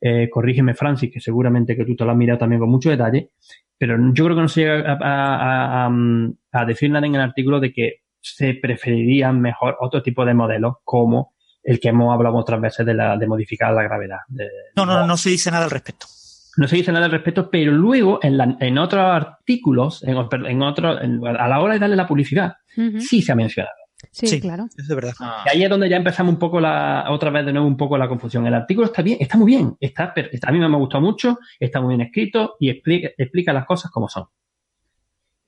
eh, 0.00 0.28
corrígeme 0.30 0.74
Francis, 0.74 1.10
que 1.12 1.20
seguramente 1.20 1.76
que 1.76 1.84
tú 1.84 1.96
te 1.96 2.04
lo 2.04 2.10
has 2.10 2.16
mirado 2.16 2.38
también 2.38 2.60
con 2.60 2.70
mucho 2.70 2.90
detalle, 2.90 3.30
pero 3.78 3.96
yo 4.12 4.24
creo 4.24 4.36
que 4.36 4.42
no 4.42 4.48
se 4.48 4.60
llega 4.62 4.92
a, 4.92 4.96
a, 5.00 5.86
a, 5.86 5.90
a 6.52 6.64
decir 6.64 6.90
nada 6.90 7.06
en 7.06 7.14
el 7.14 7.20
artículo 7.20 7.60
de 7.60 7.72
que 7.72 8.02
se 8.20 8.54
preferirían 8.54 9.40
mejor 9.40 9.76
otro 9.80 10.02
tipo 10.02 10.24
de 10.24 10.34
modelos 10.34 10.76
como 10.84 11.34
el 11.62 11.80
que 11.80 11.88
hemos 11.88 12.12
hablado 12.12 12.36
otras 12.36 12.60
veces 12.60 12.86
de, 12.86 12.94
la, 12.94 13.16
de 13.16 13.26
modificar 13.26 13.72
la 13.72 13.82
gravedad. 13.82 14.18
De, 14.28 14.46
no, 14.76 14.86
no, 14.86 15.00
no, 15.00 15.06
no 15.06 15.16
se 15.16 15.30
dice 15.30 15.50
nada 15.50 15.64
al 15.64 15.70
respecto. 15.70 16.06
No 16.56 16.66
se 16.66 16.76
dice 16.76 16.90
nada 16.90 17.04
al 17.06 17.10
respecto, 17.10 17.50
pero 17.50 17.70
luego 17.72 18.18
en, 18.22 18.38
la, 18.38 18.56
en 18.60 18.78
otros 18.78 19.04
artículos, 19.04 20.02
en, 20.04 20.16
en 20.46 20.62
otro, 20.62 21.00
en, 21.00 21.20
a 21.26 21.48
la 21.48 21.60
hora 21.60 21.74
de 21.74 21.80
darle 21.80 21.96
la 21.96 22.06
publicidad, 22.06 22.54
uh 22.76 22.80
-huh. 22.80 23.00
sí 23.00 23.20
se 23.20 23.32
ha 23.32 23.34
mencionado. 23.34 23.74
Sí, 24.10 24.26
sí, 24.26 24.40
claro. 24.40 24.66
Es 24.76 24.88
de 24.88 24.94
verdad. 24.94 25.14
Ah. 25.20 25.44
Y 25.46 25.56
ahí 25.56 25.64
es 25.64 25.70
donde 25.70 25.88
ya 25.88 25.96
empezamos 25.96 26.32
un 26.32 26.38
poco 26.38 26.60
la, 26.60 27.06
otra 27.10 27.30
vez 27.30 27.44
de 27.46 27.52
nuevo 27.52 27.66
un 27.66 27.76
poco 27.76 27.98
la 27.98 28.08
confusión. 28.08 28.46
El 28.46 28.54
artículo 28.54 28.86
está 28.86 29.02
bien, 29.02 29.18
está 29.20 29.36
muy 29.36 29.46
bien, 29.46 29.76
está, 29.80 30.12
está 30.16 30.48
a 30.48 30.52
mí 30.52 30.58
me 30.58 30.66
ha 30.66 30.68
gustado 30.68 31.02
mucho, 31.02 31.38
está 31.58 31.80
muy 31.80 31.96
bien 31.96 32.06
escrito 32.06 32.56
y 32.60 32.70
explica, 32.70 33.08
explica 33.16 33.52
las 33.52 33.66
cosas 33.66 33.90
como 33.90 34.08
son. 34.08 34.26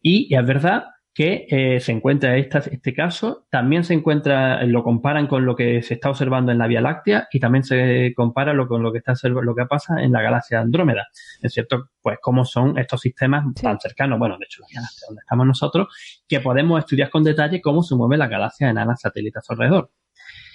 Y, 0.01 0.33
y 0.33 0.37
es 0.37 0.47
verdad 0.47 0.85
que 1.19 1.49
eh, 1.51 1.81
se 1.81 1.91
encuentra 1.91 2.37
esta, 2.37 2.61
este 2.61 2.95
caso, 2.95 3.49
también 3.51 3.83
se 3.83 3.93
encuentra, 3.93 4.63
lo 4.63 4.85
comparan 4.85 5.27
con 5.27 5.45
lo 5.45 5.57
que 5.57 5.83
se 5.83 5.95
está 5.95 6.11
observando 6.11 6.53
en 6.53 6.59
la 6.59 6.69
Vía 6.69 6.81
Láctea 6.81 7.27
y 7.33 7.41
también 7.41 7.65
se 7.65 8.13
compara 8.15 8.53
lo, 8.53 8.69
con 8.69 8.85
lo 8.85 8.93
que 8.93 8.99
está 8.99 9.15
lo 9.25 9.53
que 9.57 9.67
pasa 9.67 10.01
en 10.01 10.13
la 10.13 10.23
galaxia 10.23 10.61
Andrómeda. 10.61 11.09
Es 11.43 11.55
cierto, 11.55 11.91
pues 12.01 12.19
cómo 12.23 12.45
son 12.45 12.79
estos 12.79 13.01
sistemas 13.01 13.45
sí. 13.57 13.65
tan 13.65 13.81
cercanos, 13.81 14.17
bueno, 14.21 14.39
de 14.39 14.45
hecho, 14.45 14.61
la 14.61 14.69
Vía 14.71 14.81
Láctea, 14.83 15.07
donde 15.09 15.21
estamos 15.23 15.47
nosotros, 15.49 15.89
que 16.29 16.39
podemos 16.39 16.79
estudiar 16.79 17.11
con 17.11 17.25
detalle 17.25 17.61
cómo 17.61 17.83
se 17.83 17.97
mueve 17.97 18.17
la 18.17 18.29
galaxia 18.29 18.71
enanas 18.71 19.01
satélites 19.01 19.43
alrededor. 19.49 19.91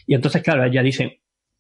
Y 0.08 0.16
entonces, 0.16 0.42
claro, 0.42 0.64
ella 0.64 0.82
dicen, 0.82 1.12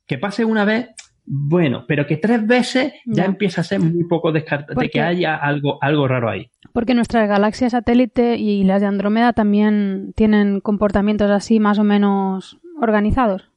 que 0.07 0.17
pase 0.17 0.45
una 0.45 0.63
vez, 0.63 0.91
bueno, 1.25 1.85
pero 1.87 2.05
que 2.05 2.17
tres 2.17 2.45
veces 2.45 2.93
ya 3.05 3.23
no. 3.23 3.29
empieza 3.29 3.61
a 3.61 3.63
ser 3.63 3.79
muy 3.79 4.03
poco 4.05 4.31
descartado 4.31 4.79
de 4.79 4.89
que 4.89 5.01
haya 5.01 5.35
algo, 5.35 5.77
algo 5.81 6.07
raro 6.07 6.29
ahí. 6.29 6.49
Porque 6.73 6.93
nuestra 6.93 7.25
galaxia 7.27 7.69
satélite 7.69 8.35
y 8.37 8.63
las 8.63 8.81
de 8.81 8.87
Andrómeda 8.87 9.33
también 9.33 10.13
tienen 10.15 10.59
comportamientos 10.59 11.31
así 11.31 11.59
más 11.59 11.79
o 11.79 11.83
menos 11.83 12.59
organizados. 12.81 13.49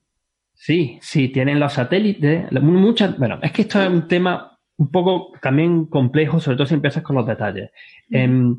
Sí, 0.55 0.99
sí, 1.03 1.29
tienen 1.29 1.61
los 1.61 1.75
satélites, 1.75 2.51
muchas, 2.63 3.19
bueno, 3.19 3.39
es 3.43 3.53
que 3.53 3.63
esto 3.63 3.83
es 3.83 3.89
un 3.89 4.09
tema 4.09 4.59
un 4.79 4.91
poco 4.91 5.33
también 5.43 5.87
complejo, 5.87 6.41
sobre 6.41 6.57
todo 6.57 6.67
si 6.67 6.75
empiezas 6.75 7.03
con 7.03 7.17
los 7.17 7.27
detalles. 7.27 7.71
Mm. 8.09 8.17
Eh, 8.17 8.57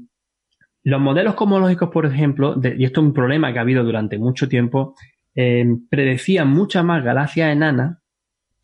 los 0.83 1.01
modelos 1.01 1.35
cosmológicos, 1.35 1.89
por 1.89 2.05
ejemplo, 2.05 2.55
de, 2.55 2.75
y 2.77 2.85
esto 2.85 3.01
es 3.01 3.07
un 3.07 3.13
problema 3.13 3.51
que 3.51 3.59
ha 3.59 3.63
habido 3.63 3.83
durante 3.83 4.17
mucho 4.17 4.47
tiempo, 4.47 4.95
eh, 5.35 5.65
predecían 5.89 6.49
muchas 6.49 6.83
más 6.83 7.03
galaxias 7.03 7.51
enanas 7.51 7.97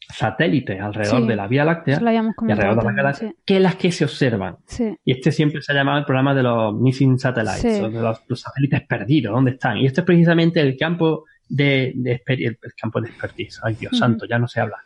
satélites 0.10 0.80
alrededor 0.80 1.22
sí, 1.22 1.28
de 1.28 1.36
la 1.36 1.48
Vía 1.48 1.66
Láctea 1.66 2.00
y 2.02 2.52
alrededor 2.52 2.78
de 2.78 2.84
la 2.84 2.94
galaxia 2.94 3.30
sí. 3.30 3.36
que 3.46 3.60
las 3.60 3.76
que 3.76 3.92
se 3.92 4.06
observan. 4.06 4.58
Sí. 4.66 4.96
Y 5.04 5.12
este 5.12 5.32
siempre 5.32 5.62
se 5.62 5.72
ha 5.72 5.76
llamado 5.76 6.00
el 6.00 6.06
programa 6.06 6.34
de 6.36 6.44
los 6.44 6.74
missing 6.76 7.18
satellites, 7.20 7.82
o 7.82 7.90
de 7.90 8.02
los, 8.02 8.22
los, 8.28 8.42
satélites 8.42 8.82
perdidos, 8.88 9.34
¿dónde 9.34 9.52
están? 9.52 9.78
Y 9.78 9.86
este 9.86 10.02
es 10.02 10.06
precisamente 10.06 10.60
el 10.60 10.78
campo 10.78 11.26
de, 11.48 11.94
de 11.96 12.22
el, 12.26 12.58
el, 12.62 12.74
campo 12.76 13.02
de 13.02 13.10
expertise. 13.10 13.60
Ay, 13.64 13.76
Dios 13.76 13.94
uh 13.94 13.96
-huh. 13.96 14.00
santo, 14.00 14.26
ya 14.26 14.40
no 14.40 14.48
se 14.48 14.60
habla. 14.60 14.78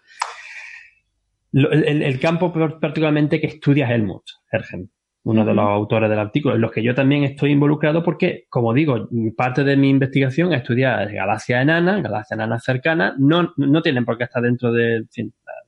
El, 1.53 1.83
el, 1.85 2.01
el, 2.03 2.19
campo 2.19 2.53
particularmente 2.79 3.39
que 3.39 3.47
estudia 3.47 3.89
Helmut 3.89 4.23
Ergen, 4.51 4.91
uno 5.27 5.43
de 5.43 5.53
los 5.53 5.65
autores 5.65 6.09
del 6.09 6.19
artículo, 6.19 6.55
en 6.55 6.61
los 6.61 6.71
que 6.71 6.81
yo 6.81 6.95
también 6.95 7.25
estoy 7.25 7.51
involucrado 7.51 8.01
porque, 8.01 8.45
como 8.49 8.73
digo, 8.73 9.09
parte 9.35 9.65
de 9.65 9.75
mi 9.75 9.89
investigación 9.89 10.53
es 10.53 10.61
estudiar 10.61 11.11
galaxias 11.11 11.63
enanas, 11.63 12.01
galaxias 12.01 12.37
enanas 12.37 12.63
cercanas, 12.63 13.15
no, 13.17 13.53
no 13.57 13.81
tienen 13.81 14.05
por 14.05 14.17
qué 14.17 14.23
estar 14.23 14.41
dentro 14.41 14.71
de, 14.71 15.05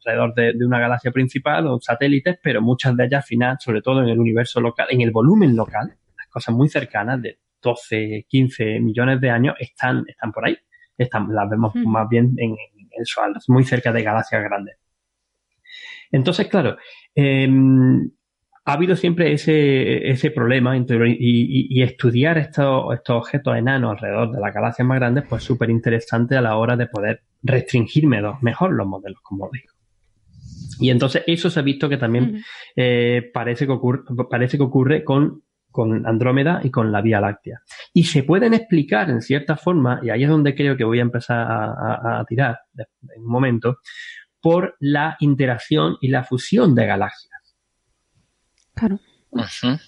alrededor 0.05 0.33
de, 0.33 0.53
de, 0.53 0.65
una 0.65 0.79
galaxia 0.79 1.11
principal 1.11 1.67
o 1.67 1.77
satélites, 1.81 2.39
pero 2.41 2.61
muchas 2.61 2.95
de 2.95 3.03
ellas 3.03 3.23
al 3.23 3.27
final, 3.27 3.57
sobre 3.59 3.81
todo 3.81 4.01
en 4.01 4.07
el 4.07 4.17
universo 4.17 4.61
local, 4.61 4.87
en 4.91 5.01
el 5.01 5.11
volumen 5.11 5.53
local, 5.57 5.93
las 6.17 6.27
cosas 6.27 6.55
muy 6.55 6.69
cercanas 6.69 7.21
de 7.21 7.39
12, 7.61 8.27
15 8.29 8.79
millones 8.79 9.19
de 9.19 9.29
años 9.29 9.55
están, 9.59 10.05
están 10.07 10.31
por 10.31 10.45
ahí. 10.45 10.55
Están, 10.97 11.27
las 11.35 11.49
vemos 11.49 11.75
mm. 11.75 11.85
más 11.85 12.07
bien 12.07 12.33
en, 12.37 12.51
en 12.51 12.89
el 12.97 13.05
Sol, 13.05 13.33
muy 13.49 13.65
cerca 13.65 13.91
de 13.91 14.03
galaxias 14.03 14.41
grandes. 14.41 14.77
Entonces, 16.11 16.47
claro, 16.47 16.77
eh, 17.13 17.47
ha 18.69 18.73
habido 18.73 18.95
siempre 18.95 19.33
ese, 19.33 20.11
ese 20.11 20.29
problema 20.29 20.77
y, 20.77 20.81
y, 20.81 21.67
y, 21.71 21.81
estudiar 21.81 22.37
estos, 22.37 22.93
estos 22.93 23.15
objetos 23.15 23.57
enanos 23.57 23.93
alrededor 23.93 24.31
de 24.31 24.39
las 24.39 24.53
galaxias 24.53 24.87
más 24.87 24.99
grandes, 24.99 25.23
pues 25.27 25.43
súper 25.43 25.71
interesante 25.71 26.37
a 26.37 26.41
la 26.41 26.55
hora 26.55 26.77
de 26.77 26.85
poder 26.85 27.23
restringir 27.41 28.05
mejor 28.05 28.73
los 28.73 28.85
modelos 28.85 29.19
como 29.23 29.49
digo. 29.51 29.73
Y 30.79 30.91
entonces 30.91 31.23
eso 31.25 31.49
se 31.49 31.59
ha 31.59 31.63
visto 31.63 31.89
que 31.89 31.97
también 31.97 32.25
uh 32.25 32.27
-huh. 32.27 32.43
eh, 32.75 33.31
parece, 33.33 33.65
que 33.65 33.71
ocurre, 33.71 34.03
parece 34.29 34.57
que 34.57 34.63
ocurre 34.63 35.03
con, 35.03 35.41
con 35.71 36.05
Andrómeda 36.05 36.61
y 36.63 36.69
con 36.69 36.91
la 36.91 37.01
Vía 37.01 37.19
Láctea. 37.19 37.61
Y 37.91 38.03
se 38.03 38.21
pueden 38.21 38.53
explicar 38.53 39.09
en 39.09 39.21
cierta 39.21 39.57
forma, 39.57 39.99
y 40.03 40.11
ahí 40.11 40.23
es 40.23 40.29
donde 40.29 40.53
creo 40.53 40.77
que 40.77 40.83
voy 40.83 40.99
a 40.99 41.01
empezar 41.01 41.39
a, 41.39 41.73
a, 41.73 42.19
a 42.19 42.25
tirar 42.25 42.59
en 42.77 43.23
un 43.23 43.31
momento, 43.31 43.77
por 44.39 44.75
la 44.79 45.17
interacción 45.19 45.97
y 46.01 46.09
la 46.09 46.23
fusión 46.23 46.75
de 46.75 46.85
galaxias. 46.85 47.28
Claro. 48.79 48.99
Uh 49.31 49.41
-huh. 49.41 49.79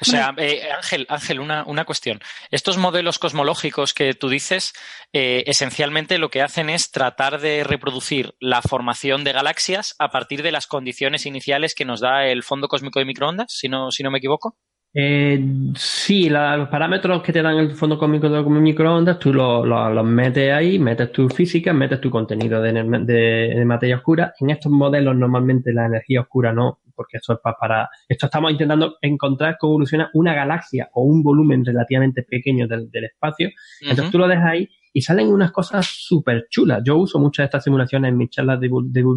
O 0.00 0.04
sea, 0.04 0.34
eh, 0.36 0.70
Ángel, 0.76 1.06
Ángel, 1.08 1.40
una, 1.40 1.64
una, 1.64 1.84
cuestión. 1.84 2.20
Estos 2.50 2.76
modelos 2.76 3.18
cosmológicos 3.18 3.94
que 3.94 4.12
tú 4.14 4.28
dices, 4.28 4.74
eh, 5.12 5.44
esencialmente 5.46 6.18
lo 6.18 6.28
que 6.28 6.42
hacen 6.42 6.68
es 6.68 6.90
tratar 6.90 7.40
de 7.40 7.64
reproducir 7.64 8.34
la 8.40 8.60
formación 8.60 9.24
de 9.24 9.32
galaxias 9.32 9.94
a 9.98 10.10
partir 10.10 10.42
de 10.42 10.52
las 10.52 10.66
condiciones 10.66 11.24
iniciales 11.24 11.74
que 11.74 11.86
nos 11.86 12.00
da 12.00 12.26
el 12.26 12.42
fondo 12.42 12.68
cósmico 12.68 12.98
de 12.98 13.06
microondas, 13.06 13.46
si 13.48 13.68
no, 13.68 13.90
si 13.90 14.02
no 14.02 14.10
me 14.10 14.18
equivoco. 14.18 14.56
Eh, 14.96 15.44
sí, 15.74 16.28
la, 16.28 16.56
los 16.56 16.68
parámetros 16.68 17.20
que 17.20 17.32
te 17.32 17.42
dan 17.42 17.56
el 17.56 17.72
fondo 17.72 17.98
cósmico 17.98 18.28
de 18.28 18.42
microondas, 18.42 19.18
tú 19.18 19.32
los 19.32 19.66
lo, 19.66 19.90
lo 19.90 20.04
metes 20.04 20.52
ahí, 20.52 20.78
metes 20.78 21.10
tu 21.10 21.28
física, 21.28 21.72
metes 21.72 22.00
tu 22.00 22.10
contenido 22.10 22.62
de, 22.62 22.72
de, 22.72 23.54
de, 23.56 23.64
materia 23.64 23.96
oscura. 23.96 24.34
En 24.38 24.50
estos 24.50 24.70
modelos 24.70 25.16
normalmente 25.16 25.72
la 25.72 25.86
energía 25.86 26.20
oscura 26.20 26.52
no, 26.52 26.78
porque 26.94 27.18
esto 27.18 27.34
es 27.34 27.38
para, 27.40 27.56
para, 27.56 27.88
esto 28.08 28.26
estamos 28.26 28.52
intentando 28.52 28.96
encontrar 29.00 29.56
cómo 29.58 29.74
evoluciona 29.74 30.10
una 30.14 30.34
galaxia 30.34 30.88
o 30.92 31.04
un 31.04 31.22
volumen 31.22 31.64
relativamente 31.64 32.22
pequeño 32.22 32.66
del, 32.66 32.90
del 32.90 33.04
espacio. 33.04 33.50
Entonces 33.80 34.04
uh 34.04 34.08
-huh. 34.08 34.12
tú 34.12 34.18
lo 34.18 34.28
dejas 34.28 34.46
ahí 34.46 34.68
y 34.94 35.02
salen 35.02 35.28
unas 35.28 35.50
cosas 35.50 35.84
súper 35.86 36.46
chulas. 36.48 36.80
Yo 36.84 36.96
uso 36.96 37.18
muchas 37.18 37.42
de 37.42 37.46
estas 37.46 37.64
simulaciones 37.64 38.10
en 38.10 38.16
mis 38.16 38.30
charlas 38.30 38.60
de, 38.60 38.70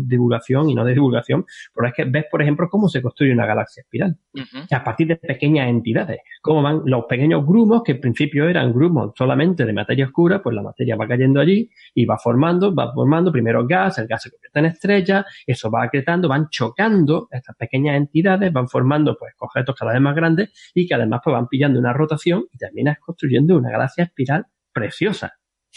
divulgación 0.06 0.70
y 0.70 0.76
no 0.76 0.84
de 0.84 0.94
divulgación, 0.94 1.46
pero 1.74 1.88
es 1.88 1.94
que 1.94 2.06
ves, 2.06 2.26
por 2.30 2.42
ejemplo, 2.42 2.68
cómo 2.68 2.90
se 2.90 3.02
construye 3.02 3.32
una 3.32 3.46
galaxia 3.46 3.82
espiral. 3.82 4.18
Uh 4.34 4.40
-huh. 4.40 4.76
A 4.76 4.84
partir 4.84 5.08
de 5.08 5.18
pequeñas 5.18 5.70
entidades. 5.70 6.20
Cómo 6.42 6.64
van 6.64 6.82
los 6.86 7.06
pequeños 7.06 7.46
grumos, 7.46 7.84
que 7.84 7.92
en 7.94 8.02
principio 8.02 8.50
eran 8.50 8.74
grumos 8.74 9.12
solamente 9.16 9.66
de 9.66 9.74
materia 9.74 10.06
oscura, 10.06 10.42
pues 10.42 10.56
la 10.56 10.64
materia 10.64 10.96
va 10.96 11.08
cayendo 11.08 11.40
allí 11.40 11.70
y 11.94 12.06
va 12.06 12.18
formando, 12.18 12.74
va 12.74 12.92
formando 12.92 13.32
primero 13.32 13.68
gas, 13.68 14.00
el 14.00 14.08
gas 14.08 14.24
se 14.24 14.32
convierte 14.32 14.60
en 14.60 14.66
estrella, 14.66 15.26
eso 15.46 15.70
va 15.70 15.84
acretando, 15.84 16.28
van 16.28 16.50
chocando 16.50 17.28
estas 17.30 17.56
pequeñas 17.56 17.98
entidades, 17.98 18.52
van 18.52 18.68
formando 18.68 19.16
pues 19.16 19.34
objetos 19.38 19.76
cada 19.76 19.94
vez 19.94 20.02
más 20.02 20.16
grandes 20.16 20.72
y 20.74 20.88
que 20.88 20.96
además 20.96 21.22
pues 21.24 21.36
van 21.36 21.48
pillando 21.48 21.80
una 21.80 21.94
rotación 21.94 22.46
y 22.52 22.58
terminas 22.58 22.98
construyendo 23.00 23.56
una 23.56 23.70
galaxia 23.70 24.06
espiral 24.06 24.48
preciosa. 24.74 25.34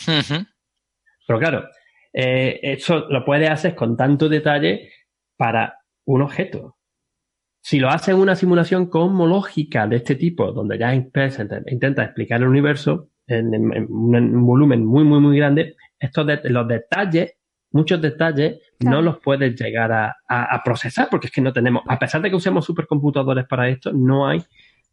Uh 0.07 0.21
-huh. 0.21 0.47
Pero 1.27 1.39
claro, 1.39 1.69
eh, 2.13 2.59
eso 2.63 3.07
lo 3.09 3.25
puedes 3.25 3.51
hacer 3.51 3.75
con 3.75 3.97
tanto 3.97 4.29
detalle 4.29 4.91
para 5.37 5.79
un 6.07 6.23
objeto. 6.23 6.77
Si 7.63 7.79
lo 7.79 7.89
haces 7.89 8.09
en 8.15 8.21
una 8.21 8.35
simulación 8.35 8.87
cosmológica 8.87 9.87
de 9.87 9.97
este 9.97 10.17
tipo, 10.17 10.51
donde 10.53 10.79
ya 10.79 10.95
intenta 10.95 12.05
explicar 12.05 12.41
el 12.41 12.49
universo 12.49 13.11
en, 13.27 13.55
en, 13.55 13.73
en, 13.73 13.87
un 13.91 14.47
volumen 14.47 14.85
muy, 14.85 15.05
muy, 15.05 15.21
muy 15.21 15.37
grande, 15.37 15.77
estos 15.99 16.27
de, 16.27 16.41
los 16.45 16.67
detalles, 16.67 17.35
muchos 17.71 18.01
detalles, 18.01 18.61
claro. 18.79 18.97
no 18.97 19.03
los 19.03 19.19
puedes 19.21 19.55
llegar 19.61 19.93
a, 19.93 20.17
a, 20.27 20.55
a, 20.55 20.63
procesar, 20.65 21.09
porque 21.11 21.27
es 21.27 21.33
que 21.33 21.43
no 21.43 21.53
tenemos, 21.53 21.83
a 21.87 21.99
pesar 21.99 22.23
de 22.23 22.31
que 22.31 22.37
usemos 22.37 22.65
supercomputadores 22.65 23.47
para 23.47 23.69
esto, 23.69 23.93
no 23.93 24.27
hay 24.27 24.43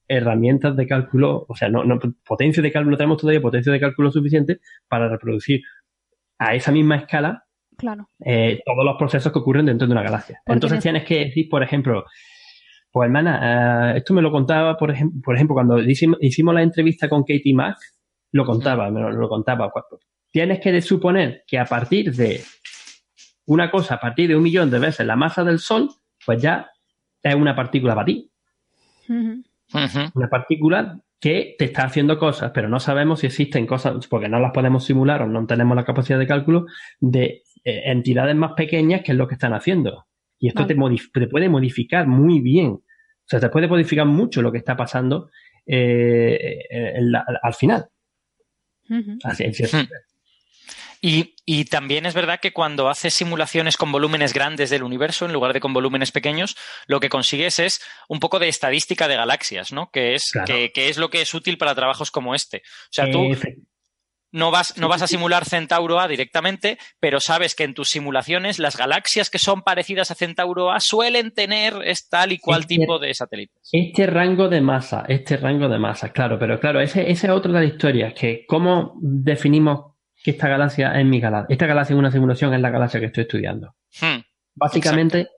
herramientas 0.07 0.75
de 0.75 0.88
cálculo, 0.88 1.45
o 1.47 1.55
sea, 1.55 1.69
no, 1.69 1.84
no 1.84 1.99
potencia 2.25 2.63
de 2.63 2.71
cálculo, 2.71 2.91
no 2.91 2.97
tenemos 2.97 3.17
todavía 3.17 3.41
potencia 3.41 3.71
de 3.71 3.79
cálculo 3.79 4.11
suficiente 4.11 4.59
para 4.88 5.09
reproducir 5.09 5.61
a 6.38 6.55
esa 6.55 6.71
misma 6.71 6.97
escala 6.97 7.45
claro. 7.77 8.09
eh, 8.23 8.61
todos 8.65 8.85
los 8.85 8.97
procesos 8.97 9.31
que 9.31 9.39
ocurren 9.39 9.65
dentro 9.65 9.88
de 9.88 9.93
una 9.93 10.03
galaxia. 10.03 10.39
Porque 10.45 10.55
Entonces 10.55 10.79
tienes 10.81 11.03
que 11.03 11.25
decir, 11.25 11.49
por 11.49 11.63
ejemplo, 11.63 12.05
pues 12.91 13.07
hermana, 13.07 13.93
uh, 13.93 13.97
esto 13.97 14.13
me 14.13 14.21
lo 14.21 14.31
contaba, 14.31 14.77
por 14.77 14.91
ejemplo, 14.91 15.21
por 15.23 15.35
ejemplo 15.35 15.53
cuando 15.53 15.79
hicimos, 15.79 16.17
hicimos, 16.21 16.53
la 16.53 16.61
entrevista 16.61 17.09
con 17.09 17.21
Katie 17.21 17.53
Mack, 17.53 17.77
lo 18.31 18.45
contaba, 18.45 18.89
me 18.91 19.01
lo, 19.01 19.11
lo 19.11 19.29
contaba. 19.29 19.71
Tienes 20.31 20.59
que 20.59 20.81
suponer 20.81 21.43
que 21.47 21.57
a 21.57 21.65
partir 21.65 22.13
de 22.13 22.41
una 23.45 23.71
cosa, 23.71 23.95
a 23.95 23.99
partir 23.99 24.27
de 24.27 24.35
un 24.35 24.43
millón 24.43 24.69
de 24.69 24.79
veces 24.79 25.05
la 25.05 25.15
masa 25.15 25.43
del 25.43 25.59
Sol, 25.59 25.89
pues 26.25 26.41
ya 26.41 26.69
es 27.23 27.35
una 27.35 27.55
partícula 27.55 27.95
para 27.95 28.05
ti. 28.05 28.31
Una 29.73 30.30
partícula 30.30 30.99
que 31.19 31.56
te 31.57 31.65
está 31.65 31.84
haciendo 31.84 32.18
cosas, 32.18 32.52
pero 32.53 32.69
no 32.69 32.80
sabemos 32.80 33.22
si 33.22 33.27
existen 33.27 33.65
cosas, 33.65 34.07
porque 34.07 34.30
no 34.30 34.39
las 34.39 34.52
podemos 34.52 34.85
simular 34.85 35.23
o 35.23 35.27
no 35.27 35.45
tenemos 35.45 35.76
la 35.76 35.84
capacidad 35.84 36.19
de 36.19 36.27
cálculo, 36.27 36.68
de 36.99 37.44
eh, 37.64 37.81
entidades 37.85 38.35
más 38.35 38.53
pequeñas 38.53 39.02
que 39.02 39.14
es 39.14 39.18
lo 39.18 39.27
que 39.27 39.35
están 39.35 39.53
haciendo. 39.53 40.06
Y 40.39 40.49
esto 40.49 40.68
te, 40.68 40.76
puede 40.76 41.49
modificar 41.49 42.07
muy 42.07 42.39
bien. 42.41 42.68
O 42.68 42.84
sea, 43.26 43.39
te 43.39 43.49
puede 43.49 43.68
modificar 43.68 44.06
mucho 44.06 44.41
lo 44.41 44.52
que 44.52 44.60
está 44.60 44.77
pasando 44.77 45.31
eh, 45.65 46.60
al 47.41 47.53
final. 47.56 47.88
Así 49.23 49.44
es. 49.44 49.72
Y, 51.01 51.65
también 51.65 52.05
es 52.05 52.13
verdad 52.13 52.39
que 52.39 52.53
cuando 52.53 52.89
haces 52.89 53.13
simulaciones 53.13 53.77
con 53.77 53.91
volúmenes 53.91 54.33
grandes 54.33 54.69
del 54.69 54.83
universo 54.83 55.25
en 55.25 55.33
lugar 55.33 55.53
de 55.53 55.59
con 55.59 55.73
volúmenes 55.73 56.11
pequeños, 56.11 56.57
lo 56.87 56.99
que 56.99 57.09
consigues 57.09 57.59
es 57.59 57.81
un 58.07 58.19
poco 58.19 58.39
de 58.39 58.49
estadística 58.49 59.07
de 59.07 59.15
galaxias, 59.15 59.71
¿no? 59.71 59.89
Que 59.91 60.15
es, 60.15 60.31
que, 60.45 60.71
es 60.75 60.97
lo 60.97 61.09
que 61.09 61.21
es 61.21 61.33
útil 61.33 61.57
para 61.57 61.75
trabajos 61.75 62.11
como 62.11 62.35
este. 62.35 62.57
O 62.57 62.91
sea, 62.91 63.09
tú 63.09 63.29
no 64.31 64.51
vas, 64.51 64.77
no 64.77 64.87
vas 64.89 65.01
a 65.01 65.07
simular 65.07 65.45
Centauro 65.45 65.99
A 65.99 66.07
directamente, 66.07 66.77
pero 66.99 67.19
sabes 67.19 67.55
que 67.55 67.63
en 67.63 67.73
tus 67.73 67.89
simulaciones 67.89 68.59
las 68.59 68.77
galaxias 68.77 69.29
que 69.29 69.39
son 69.39 69.61
parecidas 69.61 70.11
a 70.11 70.15
Centauro 70.15 70.71
A 70.71 70.79
suelen 70.79 71.31
tener 71.31 71.73
tal 72.09 72.31
y 72.31 72.37
cual 72.37 72.61
este 72.61 72.75
tipo 72.75 72.99
de 72.99 73.13
satélites. 73.13 73.69
Este 73.71 74.05
rango 74.05 74.49
de 74.49 74.61
masa, 74.61 75.05
este 75.07 75.37
rango 75.37 75.69
de 75.69 75.79
masa, 75.79 76.11
claro, 76.11 76.37
pero 76.37 76.59
claro, 76.59 76.81
ese, 76.81 77.09
ese 77.09 77.27
es 77.27 77.33
otro 77.33 77.51
de 77.53 77.61
las 77.61 77.69
historias, 77.69 78.13
que 78.13 78.45
cómo 78.47 78.93
definimos 79.01 79.96
que 80.23 80.31
esta 80.31 80.48
galaxia 80.48 80.99
es 80.99 81.06
mi 81.06 81.19
galaxia. 81.19 81.53
Esta 81.53 81.65
galaxia 81.65 81.94
es 81.94 81.99
una 81.99 82.11
simulación, 82.11 82.53
es 82.53 82.61
la 82.61 82.69
galaxia 82.69 82.99
que 82.99 83.07
estoy 83.07 83.23
estudiando. 83.23 83.76
Hmm, 84.02 84.22
Básicamente, 84.56 85.30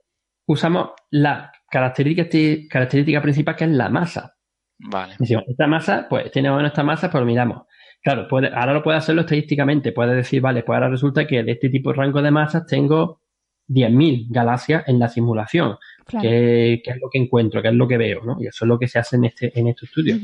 usamos 0.46 0.90
la 1.10 1.52
característica, 1.70 2.68
característica 2.68 3.22
principal 3.22 3.56
que 3.56 3.64
es 3.64 3.70
la 3.70 3.88
masa. 3.88 4.34
Vale. 4.78 5.14
esta 5.20 5.66
masa, 5.66 6.06
pues 6.08 6.30
tiene 6.30 6.50
bueno 6.50 6.68
esta 6.68 6.82
masa, 6.82 7.10
pues 7.10 7.24
miramos. 7.24 7.66
Claro, 8.02 8.26
puede, 8.28 8.48
ahora 8.48 8.72
lo 8.72 8.82
puede 8.82 8.96
hacerlo 8.96 9.22
estadísticamente. 9.22 9.92
Puede 9.92 10.14
decir, 10.14 10.40
vale, 10.40 10.62
pues 10.62 10.74
ahora 10.74 10.88
resulta 10.88 11.26
que 11.26 11.42
de 11.42 11.52
este 11.52 11.68
tipo 11.68 11.90
de 11.90 11.96
rango 11.96 12.22
de 12.22 12.30
masas 12.30 12.64
tengo 12.66 13.20
10.000 13.68 14.26
galaxias 14.30 14.88
en 14.88 14.98
la 14.98 15.08
simulación 15.08 15.76
que, 16.10 16.74
es 16.84 17.00
lo 17.00 17.08
que 17.10 17.18
encuentro, 17.18 17.62
que 17.62 17.68
es 17.68 17.74
lo 17.74 17.86
que 17.86 17.96
veo, 17.96 18.22
¿no? 18.24 18.36
Y 18.40 18.46
eso 18.46 18.64
es 18.64 18.68
lo 18.68 18.78
que 18.78 18.88
se 18.88 18.98
hace 18.98 19.16
en 19.16 19.24
este, 19.24 19.58
en 19.58 19.68
este 19.68 19.86
estudio. 19.86 20.16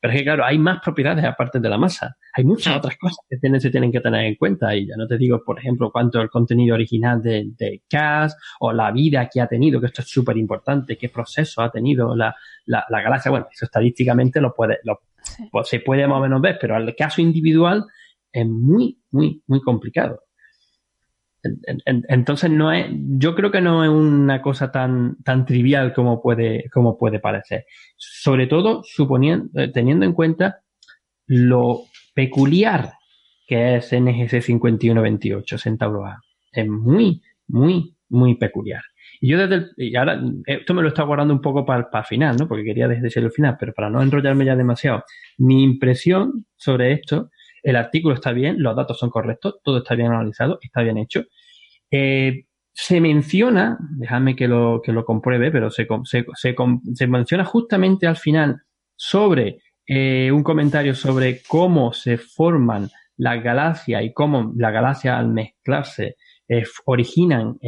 Pero 0.00 0.12
es 0.12 0.18
que, 0.18 0.24
claro, 0.24 0.44
hay 0.44 0.58
más 0.58 0.80
propiedades 0.82 1.24
aparte 1.24 1.60
de 1.60 1.68
la 1.68 1.78
masa. 1.78 2.16
Hay 2.34 2.44
muchas 2.44 2.76
otras 2.76 2.96
cosas 2.96 3.18
que 3.28 3.36
tienen, 3.38 3.60
se 3.60 3.70
tienen 3.70 3.92
que 3.92 4.00
tener 4.00 4.24
en 4.24 4.34
cuenta. 4.36 4.74
Y 4.74 4.86
ya 4.86 4.96
no 4.96 5.06
te 5.06 5.16
digo, 5.18 5.42
por 5.44 5.58
ejemplo, 5.58 5.90
cuánto 5.90 6.20
el 6.20 6.30
contenido 6.30 6.74
original 6.74 7.22
de, 7.22 7.50
de 7.56 7.82
CAS 7.88 8.36
o 8.60 8.72
la 8.72 8.90
vida 8.90 9.28
que 9.32 9.40
ha 9.40 9.46
tenido, 9.46 9.80
que 9.80 9.86
esto 9.86 10.02
es 10.02 10.08
súper 10.08 10.36
importante, 10.36 10.96
qué 10.96 11.08
proceso 11.08 11.62
ha 11.62 11.70
tenido 11.70 12.14
la, 12.16 12.34
la, 12.66 12.84
galaxia. 12.90 13.30
Bueno, 13.30 13.46
eso 13.52 13.64
estadísticamente 13.64 14.40
lo 14.40 14.54
puede, 14.54 14.78
lo, 14.84 15.00
pues 15.50 15.68
se 15.68 15.80
puede 15.80 16.06
más 16.06 16.18
o 16.18 16.22
menos 16.22 16.40
ver, 16.40 16.58
pero 16.60 16.76
el 16.76 16.94
caso 16.94 17.20
individual 17.20 17.84
es 18.32 18.46
muy, 18.46 18.98
muy, 19.10 19.42
muy 19.46 19.60
complicado. 19.60 20.22
Entonces 21.84 22.50
no 22.50 22.72
es, 22.72 22.86
yo 22.90 23.34
creo 23.34 23.50
que 23.50 23.60
no 23.60 23.84
es 23.84 23.90
una 23.90 24.40
cosa 24.40 24.72
tan, 24.72 25.16
tan 25.22 25.44
trivial 25.44 25.92
como 25.92 26.22
puede, 26.22 26.68
como 26.70 26.96
puede 26.96 27.20
parecer. 27.20 27.66
Sobre 27.96 28.46
todo 28.46 28.82
suponiendo, 28.84 29.60
eh, 29.60 29.70
teniendo 29.72 30.06
en 30.06 30.12
cuenta 30.12 30.60
lo 31.26 31.82
peculiar 32.14 32.92
que 33.46 33.76
es 33.76 33.92
NGC 33.92 34.40
5128 34.40 35.58
Centauro 35.58 36.06
A. 36.06 36.20
Es 36.52 36.66
muy, 36.66 37.22
muy, 37.48 37.94
muy 38.08 38.36
peculiar. 38.36 38.82
Y 39.20 39.28
yo 39.28 39.38
desde 39.38 39.54
el, 39.54 39.70
y 39.76 39.96
ahora, 39.96 40.20
esto 40.46 40.74
me 40.74 40.82
lo 40.82 40.88
está 40.88 41.02
guardando 41.02 41.34
un 41.34 41.40
poco 41.40 41.64
para, 41.64 41.90
para 41.90 42.02
el 42.02 42.06
final, 42.06 42.36
¿no? 42.36 42.48
Porque 42.48 42.64
quería 42.64 42.88
desde 42.88 43.20
el 43.20 43.30
final, 43.30 43.56
pero 43.58 43.72
para 43.72 43.90
no 43.90 44.02
enrollarme 44.02 44.44
ya 44.44 44.56
demasiado. 44.56 45.04
Mi 45.38 45.62
impresión 45.62 46.46
sobre 46.56 46.92
esto 46.92 47.30
el 47.64 47.76
artículo 47.76 48.14
está 48.14 48.32
bien, 48.32 48.62
los 48.62 48.76
datos 48.76 48.98
son 48.98 49.10
correctos, 49.10 49.56
todo 49.64 49.78
está 49.78 49.94
bien 49.94 50.12
analizado, 50.12 50.58
está 50.62 50.82
bien 50.82 50.98
hecho. 50.98 51.24
Eh, 51.90 52.44
se 52.72 53.00
menciona, 53.00 53.78
déjame 53.96 54.36
que 54.36 54.46
lo, 54.46 54.82
que 54.84 54.92
lo 54.92 55.04
compruebe, 55.04 55.50
pero 55.50 55.70
se, 55.70 55.86
se, 56.04 56.26
se, 56.34 57.06
menciona 57.06 57.44
justamente 57.44 58.06
al 58.06 58.16
final 58.16 58.62
sobre 58.96 59.60
eh, 59.86 60.30
un 60.30 60.42
comentario 60.42 60.94
sobre 60.94 61.42
cómo 61.42 61.92
se 61.92 62.18
forman 62.18 62.90
las 63.16 63.42
galaxias 63.42 64.02
y 64.02 64.12
cómo 64.12 64.52
las 64.56 64.72
galaxias 64.72 65.18
al 65.18 65.28
mezclarse 65.28 66.16
eh, 66.48 66.64
originan 66.84 67.58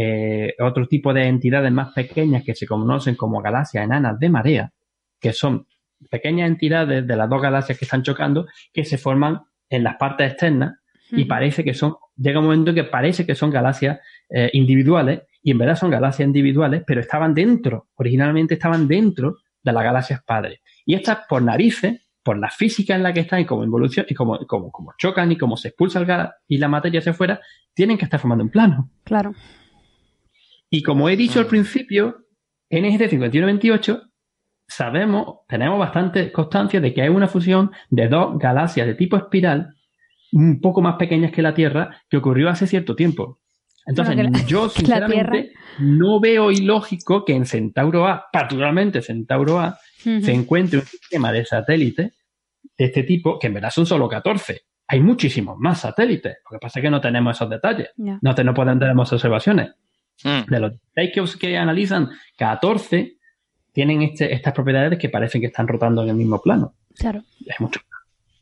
otro 0.60 0.86
tipo 0.89 1.14
de 1.14 1.24
entidades 1.24 1.73
más 1.73 1.94
pequeñas 1.94 2.44
que 2.44 2.55
se 2.55 2.66
conocen 2.66 3.14
como 3.14 3.40
galaxias 3.40 3.85
enanas 3.85 4.18
de 4.18 4.28
marea, 4.28 4.73
que 5.20 5.32
son 5.32 5.66
pequeñas 6.10 6.48
entidades 6.48 7.06
de 7.06 7.16
las 7.16 7.31
dos 7.31 7.40
galaxias 7.40 7.78
que 7.78 7.86
están 7.86 8.02
chocando 8.02 8.47
que 8.73 8.85
se 8.85 8.98
forman 8.98 9.40
en 9.68 9.84
las 9.84 9.97
partes 9.97 10.32
externas 10.32 10.78
y 11.10 11.24
parece 11.24 11.62
que 11.62 11.74
son, 11.74 11.94
llega 12.16 12.40
un 12.40 12.47
momento 12.47 12.74
que 12.74 12.84
parece 12.84 13.24
que 13.24 13.34
son 13.34 13.51
galaxias 13.51 14.01
eh, 14.28 14.51
individuales 14.52 15.22
y 15.43 15.52
en 15.52 15.59
verdad 15.59 15.76
son 15.76 15.90
galaxias 15.90 16.26
individuales, 16.26 16.82
pero 16.86 17.01
estaban 17.01 17.32
dentro, 17.32 17.88
originalmente 17.94 18.55
estaban 18.55 18.88
dentro 18.88 19.36
de 19.62 19.72
las 19.72 19.84
galaxias 19.84 20.22
padres. 20.24 20.60
Y 20.84 20.94
estas 20.94 21.20
por 21.28 21.43
narices, 21.43 22.01
por 22.22 22.38
la 22.38 22.51
física 22.51 22.97
en 22.97 23.05
la 23.05 23.12
que 23.12 23.20
están 23.20 23.40
y 23.40 23.44
como 23.44 23.62
involución, 23.62 24.06
y 24.09 24.14
como, 24.14 24.38
como, 24.47 24.72
como 24.72 24.93
chocan 24.98 25.30
y 25.30 25.38
como 25.38 25.56
se 25.56 25.68
expulsa 25.68 26.01
el 26.01 26.06
gas 26.06 26.30
y 26.48 26.59
la 26.59 26.68
materia 26.68 26.98
hacia 26.98 27.12
afuera, 27.12 27.40
tienen 27.74 27.98
que 27.98 28.05
estar 28.05 28.18
formando 28.18 28.43
un 28.43 28.51
plano. 28.51 28.90
Claro. 29.05 29.32
Y 30.68 30.82
como 30.82 31.09
he 31.09 31.16
dicho 31.16 31.38
al 31.38 31.47
principio, 31.47 32.26
NGT 32.70 33.09
5128 33.10 34.02
sabemos, 34.66 35.40
tenemos 35.48 35.78
bastante 35.78 36.32
constancia 36.32 36.80
de 36.80 36.93
que 36.93 37.02
hay 37.02 37.09
una 37.09 37.28
fusión 37.28 37.70
de 37.90 38.09
dos 38.09 38.38
galaxias 38.38 38.86
de 38.86 38.94
tipo 38.94 39.16
espiral 39.16 39.74
un 40.32 40.60
poco 40.60 40.82
más 40.82 40.97
pequeñas 40.97 41.32
que 41.32 41.43
la 41.43 41.55
Tierra 41.55 42.02
que 42.09 42.16
ocurrió 42.16 42.48
hace 42.48 42.66
cierto 42.66 42.97
tiempo. 42.97 43.38
Entonces, 43.86 44.16
yo 44.47 44.68
sinceramente 44.68 45.52
no 45.78 46.20
veo 46.20 46.51
ilógico 46.51 47.24
que 47.24 47.34
en 47.34 47.47
Centauro 47.47 48.06
A, 48.06 48.26
particularmente 48.32 49.02
Centauro 49.02 49.60
A, 49.60 49.78
se 49.97 50.32
encuentre 50.32 50.80
un 50.80 50.86
sistema 50.86 51.32
de 51.32 51.44
satélites 51.44 52.12
de 52.76 52.84
este 52.84 53.02
tipo, 53.05 53.38
que 53.38 53.47
en 53.47 53.55
verdad 53.55 53.70
son 53.70 53.86
solo 53.86 54.09
14. 54.09 54.62
Hay 54.88 55.01
muchísimos 55.01 55.56
más 55.59 55.80
satélites. 55.80 56.38
Lo 56.48 56.59
que 56.59 56.60
pasa 56.60 56.78
es 56.78 56.82
que 56.82 56.90
no 56.90 57.01
tenemos 57.01 57.36
esos 57.36 57.51
detalles. 57.51 57.90
No, 57.97 58.34
te, 58.34 58.44
no 58.44 58.55
podemos 58.55 58.78
tener 58.78 58.97
observaciones. 58.97 59.70
Mm. 60.22 60.51
De 60.51 60.60
los 60.60 60.72
que, 60.94 61.24
que 61.40 61.59
analizan, 61.59 62.10
14 62.36 63.16
tienen 63.76 64.00
este, 64.00 64.32
estas 64.32 64.54
propiedades 64.54 64.98
que 64.98 65.10
parecen 65.10 65.42
que 65.42 65.48
están 65.48 65.68
rotando 65.68 66.02
en 66.02 66.08
el 66.08 66.16
mismo 66.16 66.40
plano. 66.40 66.72
Claro. 66.94 67.24
Es 67.44 67.60
mucho. 67.60 67.78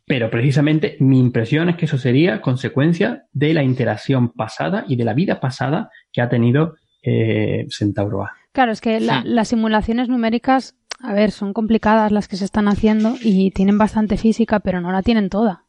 Pero 0.06 0.30
precisamente 0.30 0.96
mi 1.00 1.18
impresión 1.18 1.68
es 1.68 1.76
que 1.76 1.86
eso 1.86 1.98
sería 1.98 2.40
consecuencia 2.40 3.24
de 3.32 3.52
la 3.52 3.64
interacción 3.64 4.28
pasada 4.28 4.84
y 4.86 4.94
de 4.94 5.02
la 5.02 5.12
vida 5.12 5.40
pasada 5.40 5.90
que 6.12 6.20
ha 6.20 6.28
tenido 6.28 6.76
eh, 7.02 7.66
Centauro 7.68 8.22
A. 8.22 8.30
Claro, 8.52 8.70
es 8.70 8.80
que 8.80 9.00
las 9.00 9.48
simulaciones 9.48 10.08
numéricas, 10.08 10.76
a 11.00 11.12
ver, 11.12 11.32
son 11.32 11.52
complicadas 11.52 12.12
las 12.12 12.28
que 12.28 12.36
se 12.36 12.44
están 12.44 12.68
haciendo 12.68 13.16
y 13.20 13.50
tienen 13.50 13.76
bastante 13.76 14.16
física, 14.16 14.60
pero 14.60 14.80
no 14.80 14.92
la 14.92 15.02
tienen 15.02 15.30
toda. 15.30 15.64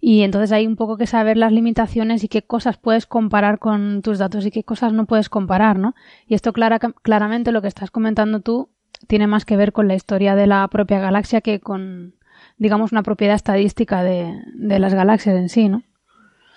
Y 0.00 0.22
entonces 0.22 0.50
hay 0.50 0.66
un 0.66 0.76
poco 0.76 0.96
que 0.96 1.06
saber 1.06 1.36
las 1.36 1.52
limitaciones 1.52 2.24
y 2.24 2.28
qué 2.28 2.40
cosas 2.40 2.78
puedes 2.78 3.04
comparar 3.04 3.58
con 3.58 4.00
tus 4.00 4.16
datos 4.16 4.46
y 4.46 4.50
qué 4.50 4.64
cosas 4.64 4.94
no 4.94 5.04
puedes 5.04 5.28
comparar, 5.28 5.78
¿no? 5.78 5.94
Y 6.26 6.32
esto 6.32 6.54
clara, 6.54 6.78
claramente 6.78 7.52
lo 7.52 7.60
que 7.60 7.68
estás 7.68 7.90
comentando 7.90 8.40
tú 8.40 8.70
tiene 9.06 9.26
más 9.26 9.44
que 9.44 9.56
ver 9.56 9.72
con 9.72 9.88
la 9.88 9.94
historia 9.94 10.34
de 10.34 10.46
la 10.46 10.66
propia 10.68 10.98
galaxia 11.00 11.40
que 11.40 11.60
con, 11.60 12.14
digamos, 12.56 12.92
una 12.92 13.02
propiedad 13.02 13.36
estadística 13.36 14.02
de, 14.02 14.32
las 14.56 14.94
galaxias 14.94 15.36
en 15.36 15.48
sí, 15.48 15.68
¿no? 15.68 15.82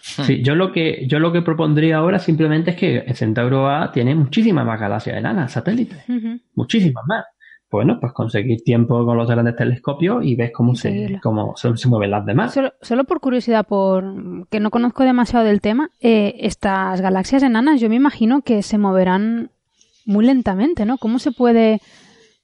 Sí, 0.02 0.42
yo 0.42 0.56
lo 0.56 0.72
que 0.72 1.06
yo 1.08 1.20
lo 1.20 1.32
que 1.32 1.44
propondría 1.44 1.98
ahora 1.98 2.18
simplemente 2.18 2.72
es 2.72 2.76
que 2.76 2.98
el 3.00 3.16
Centauro 3.16 3.70
A 3.70 3.92
tiene 3.92 4.16
muchísimas 4.16 4.66
más 4.66 4.80
galaxias 4.80 5.16
enanas, 5.16 5.52
satélites, 5.52 6.04
muchísimas 6.56 7.04
más. 7.06 7.26
Bueno, 7.70 8.00
pues 8.02 8.12
conseguir 8.12 8.64
tiempo 8.64 9.06
con 9.06 9.16
los 9.16 9.30
grandes 9.30 9.56
telescopios 9.56 10.26
y 10.26 10.36
ves 10.36 10.52
cómo 10.52 10.76
se 10.76 11.20
cómo 11.22 11.54
se, 11.56 11.88
mueven 11.88 12.12
las 12.12 12.26
demás. 12.26 12.60
Solo, 12.82 13.04
por 13.06 13.22
curiosidad, 13.22 13.66
por 13.66 14.48
que 14.50 14.60
no 14.60 14.72
conozco 14.72 15.04
demasiado 15.04 15.46
del 15.46 15.62
tema, 15.62 15.90
eh, 16.02 16.36
estas 16.40 17.00
galaxias 17.00 17.44
enanas, 17.44 17.80
yo 17.80 17.88
me 17.88 17.96
imagino 17.96 18.42
que 18.42 18.62
se 18.62 18.78
moverán 18.78 19.52
muy 20.06 20.26
lentamente, 20.26 20.86
¿no? 20.86 20.98
¿Cómo 20.98 21.20
se 21.20 21.32
puede 21.32 21.80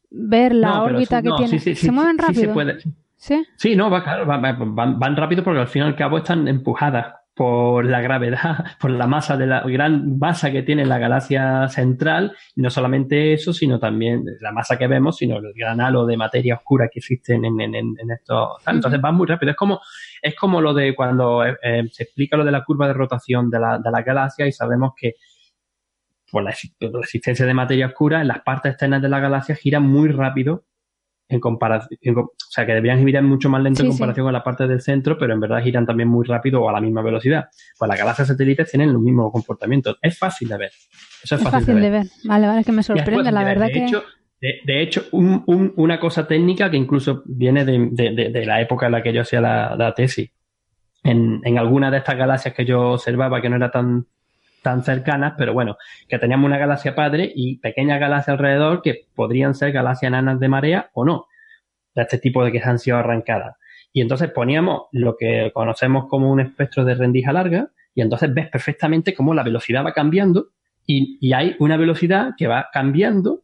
ver 0.09 0.55
la 0.55 0.83
órbita 0.83 1.21
que 1.21 1.31
tiene. 1.37 1.59
¿Se 1.59 1.91
mueven 1.91 2.17
rápido? 2.17 2.41
Sí, 2.41 2.47
se 2.47 2.53
puede. 2.53 2.77
¿Sí? 3.17 3.75
No, 3.75 3.89
va, 3.89 4.03
claro, 4.03 4.25
van, 4.25 5.15
rápido 5.15 5.43
porque 5.43 5.59
al 5.59 5.67
fin 5.67 5.83
y 5.83 5.85
al 5.85 5.95
cabo 5.95 6.19
están 6.19 6.47
empujadas 6.47 7.15
por 7.33 7.85
la 7.85 8.01
gravedad, 8.01 8.65
por 8.79 8.89
la 8.91 9.05
masa 9.05 9.37
de 9.37 9.45
la 9.45 9.61
gran 9.61 10.17
masa 10.17 10.51
que 10.51 10.63
tiene 10.63 10.85
la 10.85 10.97
galaxia 10.97 11.67
central, 11.67 12.35
y 12.55 12.61
no 12.61 12.69
solamente 12.69 13.33
eso, 13.33 13.53
sino 13.53 13.79
también 13.79 14.23
la 14.39 14.51
masa 14.51 14.77
que 14.77 14.87
vemos, 14.87 15.17
sino 15.17 15.37
el 15.37 15.53
gran 15.55 15.81
halo 15.81 16.05
de 16.05 16.17
materia 16.17 16.55
oscura 16.55 16.89
que 16.91 16.99
existe 16.99 17.35
en, 17.35 17.45
en, 17.45 17.75
en, 17.75 18.11
estos. 18.11 18.57
Entonces 18.65 18.99
van 19.01 19.15
muy 19.15 19.27
rápido. 19.27 19.51
Es 19.51 19.57
como, 19.57 19.81
es 20.21 20.35
como 20.35 20.61
lo 20.61 20.73
de 20.73 20.95
cuando 20.95 21.45
eh, 21.45 21.55
eh, 21.61 21.83
se 21.91 22.03
explica 22.03 22.37
lo 22.37 22.45
de 22.45 22.51
la 22.51 22.63
curva 22.63 22.87
de 22.87 22.93
rotación 22.93 23.49
de 23.49 23.59
la, 23.59 23.77
de 23.77 23.91
la 23.91 24.01
galaxia 24.01 24.47
y 24.47 24.51
sabemos 24.51 24.93
que 24.95 25.15
por 26.31 26.43
la, 26.43 26.51
existencia 26.51 27.45
de 27.45 27.53
materia 27.53 27.87
oscura, 27.87 28.21
en 28.21 28.27
las 28.27 28.41
partes 28.41 28.71
externas 28.71 29.01
de 29.01 29.09
la 29.09 29.19
galaxia 29.19 29.55
giran 29.55 29.83
muy 29.83 30.09
rápido 30.09 30.65
en 31.29 31.39
comparación, 31.39 31.99
o 32.17 32.31
sea, 32.49 32.65
que 32.65 32.73
deberían 32.73 33.05
girar 33.05 33.23
mucho 33.23 33.49
más 33.49 33.61
lento 33.61 33.83
en 33.83 33.89
comparación 33.89 34.25
con 34.25 34.33
la 34.33 34.43
parte 34.43 34.65
del 34.65 34.81
centro, 34.81 35.17
pero 35.17 35.33
en 35.33 35.41
verdad 35.41 35.61
giran 35.61 35.85
también 35.85 36.07
muy 36.07 36.25
rápido 36.25 36.61
o 36.61 36.69
a 36.69 36.71
la 36.71 36.79
misma 36.79 37.01
velocidad. 37.01 37.49
Pues 37.77 37.89
las 37.89 37.99
galaxias 37.99 38.29
satélites 38.29 38.69
tienen 38.69 38.89
el 38.89 38.99
mismo 38.99 39.29
comportamiento. 39.31 39.97
Es 40.01 40.17
fácil 40.17 40.47
de 40.47 40.57
ver. 40.57 40.71
Eso 41.21 41.35
es, 41.35 41.43
fácil, 41.43 41.81
de, 41.81 41.89
ver. 41.89 42.05
Vale, 42.23 42.47
vale, 42.47 42.63
que 42.63 42.71
me 42.71 42.83
sorprende, 42.83 43.31
la 43.31 43.43
verdad 43.43 43.67
de 43.67 43.73
que... 43.73 43.85
Hecho, 43.85 44.03
de, 44.39 44.81
hecho, 44.81 45.05
una 45.11 45.99
cosa 45.99 46.27
técnica 46.27 46.69
que 46.69 46.77
incluso 46.77 47.23
viene 47.25 47.65
de, 47.65 48.45
la 48.45 48.61
época 48.61 48.85
en 48.85 48.91
la 48.93 49.03
que 49.03 49.11
yo 49.11 49.21
hacía 49.21 49.41
la, 49.41 49.93
tesis. 49.95 50.29
En, 51.03 51.41
en 51.43 51.57
alguna 51.57 51.91
de 51.91 51.97
estas 51.97 52.17
galaxias 52.17 52.53
que 52.53 52.65
yo 52.65 52.91
observaba 52.91 53.41
que 53.41 53.49
no 53.49 53.55
era 53.55 53.71
tan 53.71 54.07
tan 54.61 54.83
cercanas, 54.83 55.33
pero 55.37 55.53
bueno, 55.53 55.77
que 56.07 56.19
teníamos 56.19 56.47
una 56.47 56.57
galaxia 56.57 56.95
padre 56.95 57.31
y 57.33 57.57
pequeñas 57.57 57.99
galaxias 57.99 58.37
alrededor 58.37 58.81
que 58.81 59.05
podrían 59.15 59.55
ser 59.55 59.71
galaxias 59.71 60.09
enanas 60.09 60.39
de 60.39 60.47
marea 60.47 60.89
o 60.93 61.05
no, 61.05 61.27
de 61.95 62.01
este 62.01 62.17
tipo 62.17 62.43
de 62.43 62.51
que 62.51 62.61
han 62.63 62.79
sido 62.79 62.97
arrancadas. 62.97 63.55
Y 63.93 64.01
entonces 64.01 64.31
poníamos 64.31 64.83
lo 64.91 65.15
que 65.17 65.51
conocemos 65.53 66.07
como 66.07 66.31
un 66.31 66.39
espectro 66.39 66.85
de 66.85 66.95
rendija 66.95 67.33
larga 67.33 67.69
y 67.95 68.01
entonces 68.01 68.33
ves 68.33 68.49
perfectamente 68.49 69.13
cómo 69.13 69.33
la 69.33 69.43
velocidad 69.43 69.85
va 69.85 69.93
cambiando 69.93 70.49
y, 70.85 71.17
y 71.19 71.33
hay 71.33 71.55
una 71.59 71.77
velocidad 71.77 72.31
que 72.37 72.47
va 72.47 72.67
cambiando 72.71 73.43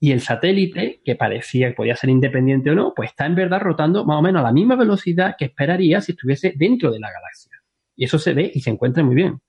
y 0.00 0.10
el 0.10 0.20
satélite, 0.20 1.00
que 1.04 1.14
parecía 1.14 1.68
que 1.68 1.74
podía 1.74 1.94
ser 1.94 2.10
independiente 2.10 2.70
o 2.70 2.74
no, 2.74 2.92
pues 2.96 3.10
está 3.10 3.24
en 3.24 3.36
verdad 3.36 3.60
rotando 3.60 4.04
más 4.04 4.18
o 4.18 4.22
menos 4.22 4.40
a 4.40 4.46
la 4.46 4.52
misma 4.52 4.74
velocidad 4.74 5.36
que 5.38 5.44
esperaría 5.44 6.00
si 6.00 6.12
estuviese 6.12 6.54
dentro 6.56 6.90
de 6.90 6.98
la 6.98 7.12
galaxia. 7.12 7.52
Y 7.94 8.06
eso 8.06 8.18
se 8.18 8.34
ve 8.34 8.50
y 8.52 8.60
se 8.62 8.70
encuentra 8.70 9.04
muy 9.04 9.14
bien 9.14 9.40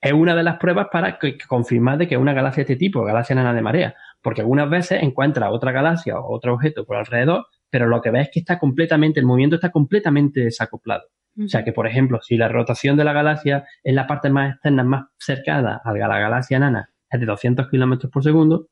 es 0.00 0.12
una 0.12 0.34
de 0.34 0.42
las 0.42 0.58
pruebas 0.58 0.88
para 0.92 1.18
confirmar 1.48 1.98
de 1.98 2.06
que 2.06 2.14
es 2.14 2.20
una 2.20 2.32
galaxia 2.34 2.64
de 2.64 2.72
este 2.72 2.76
tipo, 2.76 3.04
galaxia 3.04 3.34
enana 3.34 3.54
de 3.54 3.62
marea, 3.62 3.94
porque 4.22 4.42
algunas 4.42 4.68
veces 4.68 5.02
encuentra 5.02 5.50
otra 5.50 5.72
galaxia 5.72 6.18
o 6.18 6.34
otro 6.34 6.54
objeto 6.54 6.84
por 6.84 6.96
alrededor, 6.96 7.46
pero 7.70 7.86
lo 7.86 8.00
que 8.00 8.10
ves 8.10 8.26
es 8.26 8.30
que 8.32 8.40
está 8.40 8.58
completamente, 8.58 9.20
el 9.20 9.26
movimiento 9.26 9.56
está 9.56 9.70
completamente 9.70 10.40
desacoplado. 10.40 11.04
O 11.44 11.48
sea 11.48 11.64
que, 11.64 11.72
por 11.72 11.86
ejemplo, 11.86 12.20
si 12.22 12.36
la 12.36 12.48
rotación 12.48 12.96
de 12.96 13.04
la 13.04 13.12
galaxia 13.12 13.64
en 13.84 13.94
la 13.94 14.06
parte 14.06 14.30
más 14.30 14.54
externa, 14.54 14.84
más 14.84 15.04
cercana 15.18 15.82
a 15.84 15.92
la 15.92 16.18
galaxia 16.18 16.56
enana, 16.56 16.90
es 17.10 17.20
de 17.20 17.26
200 17.26 17.68
kilómetros 17.68 18.10
por 18.10 18.22
segundo, 18.22 18.68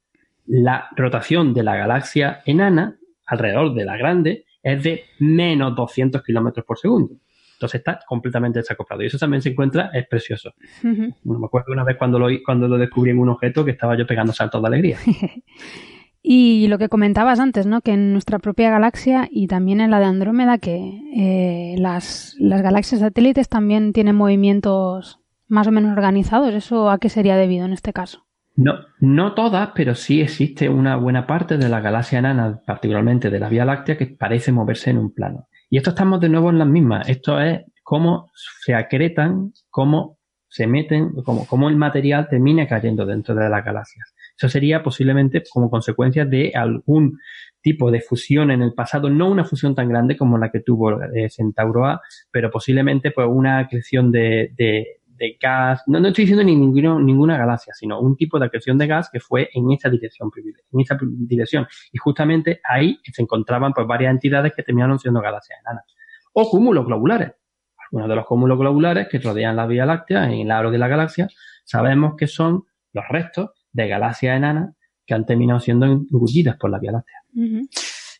la 0.47 0.89
rotación 0.97 1.53
de 1.53 1.63
la 1.63 1.77
galaxia 1.77 2.43
enana 2.47 2.97
alrededor 3.27 3.75
de 3.75 3.85
la 3.85 3.97
grande 3.97 4.47
es 4.63 4.83
de 4.83 5.05
menos 5.19 5.75
200 5.75 6.23
kilómetros 6.23 6.65
por 6.65 6.79
segundo. 6.79 7.17
Entonces 7.55 7.81
está 7.81 8.01
completamente 8.07 8.59
desacoplado. 8.59 9.03
Y 9.03 9.07
eso 9.07 9.19
también 9.19 9.43
se 9.43 9.51
encuentra, 9.51 9.91
es 9.93 10.07
precioso. 10.07 10.55
me 10.83 11.47
acuerdo 11.47 11.73
una 11.73 11.85
vez 11.85 11.97
cuando 11.97 12.19
lo, 12.19 12.29
cuando 12.45 12.69
lo 12.69 12.79
descubrí 12.79 13.11
en 13.11 13.19
un 13.19 13.31
objeto 13.31 13.65
que 13.65 13.71
estaba 13.71 13.97
yo 13.97 14.07
pegando 14.07 14.33
saltos 14.33 14.61
de 14.61 14.69
alegría. 14.69 14.99
y 16.23 16.67
lo 16.69 16.79
que 16.79 16.89
comentabas 16.89 17.41
antes, 17.41 17.67
¿no? 17.67 17.81
Que 17.81 17.93
en 17.93 18.13
nuestra 18.13 18.39
propia 18.39 18.71
galaxia 18.71 19.29
y 19.31 19.47
también 19.47 19.81
en 19.81 19.91
la 19.91 20.01
de 20.01 20.07
Andrómeda, 20.07 20.59
que 20.59 21.01
eh, 21.15 21.77
las, 21.79 22.37
las 22.39 22.63
galaxias 22.63 23.01
satélites 23.01 23.49
también 23.49 23.93
tienen 23.93 24.17
movimientos 24.17 25.21
más 25.49 25.67
o 25.67 25.73
menos 25.73 25.93
organizados. 25.93 26.55
¿Eso 26.55 26.91
a 26.91 26.99
qué 26.99 27.09
sería 27.09 27.37
debido 27.37 27.67
en 27.67 27.73
este 27.73 27.93
caso? 27.93 28.25
No, 28.57 28.75
no 29.01 29.35
todas, 29.35 29.71
pero 29.75 29.95
sí 29.95 30.21
existe 30.21 30.69
una 30.69 30.97
buena 30.97 31.27
parte 31.27 31.59
de 31.59 31.69
la 31.69 31.81
galaxia 31.81 32.21
enana, 32.21 32.61
particularmente 32.65 33.29
de 33.29 33.41
la 33.41 33.49
Vía 33.49 33.65
Láctea, 33.65 33.99
que 33.99 34.07
parece 34.07 34.53
moverse 34.53 34.91
en 34.91 34.99
un 34.99 35.13
plano. 35.13 35.49
Y 35.71 35.79
esto 35.79 35.91
estamos 35.91 36.21
de 36.21 36.29
nuevo 36.29 36.51
en 36.51 36.59
las 36.59 36.69
mismas. 36.69 37.09
Esto 37.09 37.41
es 37.41 37.63
cómo 37.83 38.31
se 38.65 38.75
acretan, 38.75 39.53
cómo 39.71 40.19
se 40.49 40.67
meten, 40.67 41.13
cómo, 41.25 41.47
cómo 41.47 41.69
el 41.69 41.77
material 41.77 42.29
termina 42.29 42.67
cayendo 42.67 43.05
dentro 43.05 43.35
de 43.35 43.49
las 43.49 43.65
galaxias. 43.65 44.15
Eso 44.37 44.49
sería 44.49 44.83
posiblemente 44.83 45.43
como 45.53 45.71
consecuencia 45.71 46.25
de 46.25 46.53
algún 46.55 47.19
tipo 47.61 47.91
de 47.91 48.01
fusión 48.01 48.51
en 48.51 48.63
el 48.63 48.75
pasado, 48.75 49.09
no 49.09 49.31
una 49.31 49.45
fusión 49.45 49.75
tan 49.75 49.89
grande 49.89 50.17
como 50.17 50.39
la 50.39 50.51
que 50.51 50.61
tuvo 50.61 51.03
eh, 51.03 51.31
Centauro 51.31 51.87
A, 51.87 52.01
pero 52.31 52.51
posiblemente 52.51 53.11
pues 53.11 53.27
una 53.29 53.59
acreción 53.59 54.13
de, 54.13 54.53
de 54.57 55.01
gas, 55.41 55.83
no, 55.87 56.01
no 56.01 56.09
estoy 56.09 56.25
diciendo 56.25 56.45
ninguna, 56.45 56.99
ninguna 56.99 57.39
galaxia, 57.39 57.73
sino 57.75 58.01
un 58.01 58.17
tipo 58.17 58.39
de 58.39 58.47
acreción 58.47 58.79
de 58.79 58.87
gas 58.87 59.09
que 59.11 59.21
fue 59.21 59.49
en 59.53 59.73
esa 59.73 59.89
dirección, 59.89 60.31
en 60.73 60.81
esa 60.81 60.99
dirección. 61.01 61.67
Y 61.93 61.99
justamente 61.99 62.61
ahí 62.69 62.99
se 63.13 63.23
encontraban 63.23 63.73
pues 63.73 63.87
varias 63.87 64.11
entidades 64.11 64.53
que 64.55 64.63
terminaron 64.63 64.99
siendo 64.99 65.21
galaxias 65.21 65.59
enanas. 65.61 65.85
O 66.33 66.49
cúmulos 66.49 66.87
globulares. 66.87 67.33
Algunos 67.79 68.09
de 68.09 68.17
los 68.17 68.27
cúmulos 68.27 68.59
globulares 68.59 69.09
que 69.09 69.19
rodean 69.19 69.57
la 69.57 69.67
Vía 69.67 69.87
Láctea, 69.87 70.25
en 70.25 70.41
el 70.41 70.51
aro 70.51 70.71
de 70.71 70.79
la 70.79 70.89
galaxia, 70.89 71.29
sabemos 71.65 72.15
que 72.17 72.27
son 72.27 72.65
los 72.93 73.05
restos 73.09 73.51
de 73.73 73.89
galaxias 73.89 74.37
enanas 74.37 74.75
que 75.07 75.15
han 75.15 75.27
terminado 75.27 75.61
siendo 75.61 75.87
engullidas 75.87 76.57
por 76.57 76.71
la 76.71 76.79
Vía 76.79 76.93
Láctea. 76.93 77.23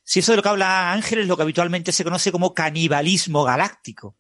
Si 0.05 0.21
eso 0.21 0.33
de 0.33 0.37
lo 0.37 0.43
que 0.43 0.49
habla 0.49 0.93
Ángel 0.93 1.21
es 1.21 1.27
lo 1.27 1.37
que 1.37 1.43
habitualmente 1.43 1.93
se 1.93 2.05
conoce 2.05 2.31
como 2.31 2.53
canibalismo 2.53 3.43
galáctico 3.43 4.17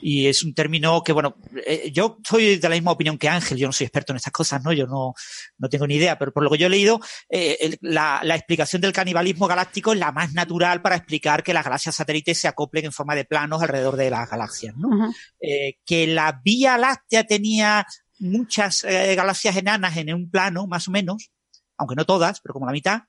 y 0.00 0.26
es 0.26 0.42
un 0.42 0.54
término 0.54 1.02
que, 1.02 1.12
bueno, 1.12 1.36
eh, 1.66 1.90
yo 1.92 2.18
soy 2.26 2.56
de 2.56 2.68
la 2.68 2.74
misma 2.74 2.92
opinión 2.92 3.18
que 3.18 3.28
Ángel, 3.28 3.58
yo 3.58 3.66
no 3.66 3.72
soy 3.72 3.86
experto 3.86 4.12
en 4.12 4.16
estas 4.16 4.32
cosas, 4.32 4.62
¿no? 4.62 4.72
Yo 4.72 4.86
no, 4.86 5.14
no 5.58 5.68
tengo 5.68 5.86
ni 5.86 5.96
idea, 5.96 6.18
pero 6.18 6.32
por 6.32 6.42
lo 6.42 6.50
que 6.50 6.58
yo 6.58 6.66
he 6.66 6.70
leído, 6.70 7.00
eh, 7.28 7.76
la, 7.80 8.20
la, 8.22 8.36
explicación 8.36 8.82
del 8.82 8.92
canibalismo 8.92 9.46
galáctico 9.46 9.92
es 9.92 9.98
la 9.98 10.12
más 10.12 10.32
natural 10.32 10.82
para 10.82 10.96
explicar 10.96 11.42
que 11.42 11.54
las 11.54 11.64
galaxias 11.64 11.94
satélites 11.94 12.38
se 12.38 12.48
acoplen 12.48 12.86
en 12.86 12.92
forma 12.92 13.14
de 13.14 13.24
planos 13.24 13.62
alrededor 13.62 13.96
de 13.96 14.10
las 14.10 14.28
galaxias, 14.28 14.74
¿no? 14.76 15.12
eh, 15.40 15.74
que 15.84 16.06
la 16.06 16.40
Vía 16.44 16.78
Láctea 16.78 17.24
tenía 17.24 17.86
muchas 18.18 18.84
eh, 18.84 19.14
galaxias 19.14 19.56
enanas 19.56 19.96
en 19.96 20.12
un 20.14 20.30
plano, 20.30 20.66
más 20.66 20.88
o 20.88 20.90
menos, 20.90 21.30
aunque 21.76 21.96
no 21.96 22.04
todas, 22.04 22.40
pero 22.40 22.52
como 22.52 22.66
la 22.66 22.72
mitad, 22.72 23.02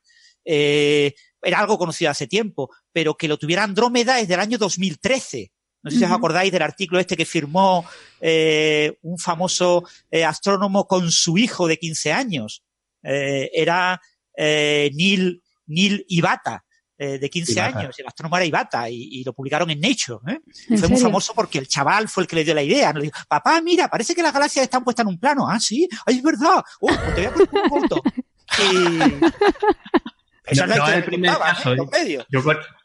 eh, 0.45 1.13
era 1.41 1.59
algo 1.59 1.77
conocido 1.77 2.11
hace 2.11 2.27
tiempo, 2.27 2.69
pero 2.91 3.15
que 3.15 3.27
lo 3.27 3.37
tuviera 3.37 3.63
Andrómeda 3.63 4.19
es 4.19 4.27
del 4.27 4.39
año 4.39 4.57
2013. 4.57 5.51
No 5.83 5.91
sé 5.91 5.97
si 5.97 6.03
os 6.03 6.11
acordáis 6.11 6.51
del 6.51 6.61
artículo 6.61 6.99
este 6.99 7.17
que 7.17 7.25
firmó 7.25 7.85
eh, 8.19 8.97
un 9.01 9.17
famoso 9.17 9.83
eh, 10.09 10.23
astrónomo 10.23 10.85
con 10.87 11.11
su 11.11 11.37
hijo 11.37 11.67
de 11.67 11.77
15 11.77 12.11
años. 12.13 12.63
Eh, 13.03 13.49
era 13.53 13.99
eh, 14.37 14.91
Neil, 14.93 15.41
Neil 15.65 16.05
Ibata, 16.07 16.63
eh, 16.97 17.17
de 17.17 17.29
15 17.31 17.59
años. 17.59 17.97
El 17.97 18.05
astrónomo 18.05 18.37
era 18.37 18.45
Ibata 18.45 18.87
y, 18.87 19.09
y 19.11 19.23
lo 19.23 19.33
publicaron 19.33 19.71
en 19.71 19.79
Nature. 19.79 20.19
¿eh? 20.27 20.77
Fue 20.77 20.87
muy 20.87 20.99
famoso 20.99 21.33
porque 21.33 21.57
el 21.57 21.67
chaval 21.67 22.07
fue 22.07 22.21
el 22.23 22.27
que 22.27 22.35
le 22.35 22.43
dio 22.43 22.53
la 22.53 22.61
idea. 22.61 22.93
Le 22.93 23.05
dijo, 23.05 23.17
papá, 23.27 23.59
mira, 23.59 23.87
parece 23.87 24.13
que 24.13 24.21
las 24.21 24.33
galaxias 24.33 24.61
están 24.63 24.83
puestas 24.83 25.03
en 25.03 25.09
un 25.09 25.19
plano. 25.19 25.47
Ah, 25.49 25.59
sí, 25.59 25.89
Ay, 26.05 26.17
es 26.17 26.23
verdad. 26.23 26.63
Uh, 26.79 26.87
pues 26.89 27.15
te 27.15 27.21
voy 27.21 27.25
a 27.25 27.33
poner 27.33 27.49
un 27.51 27.69
corto. 27.69 28.03
Esa 30.51 30.67
no, 30.67 30.73
es 30.73 30.79
la 30.79 30.85
no 30.85 30.91
es 30.91 30.97
el 30.97 31.03
primer 31.03 31.37
caso. 31.37 31.73
¿eh? 31.73 32.25
Yo, 32.29 32.41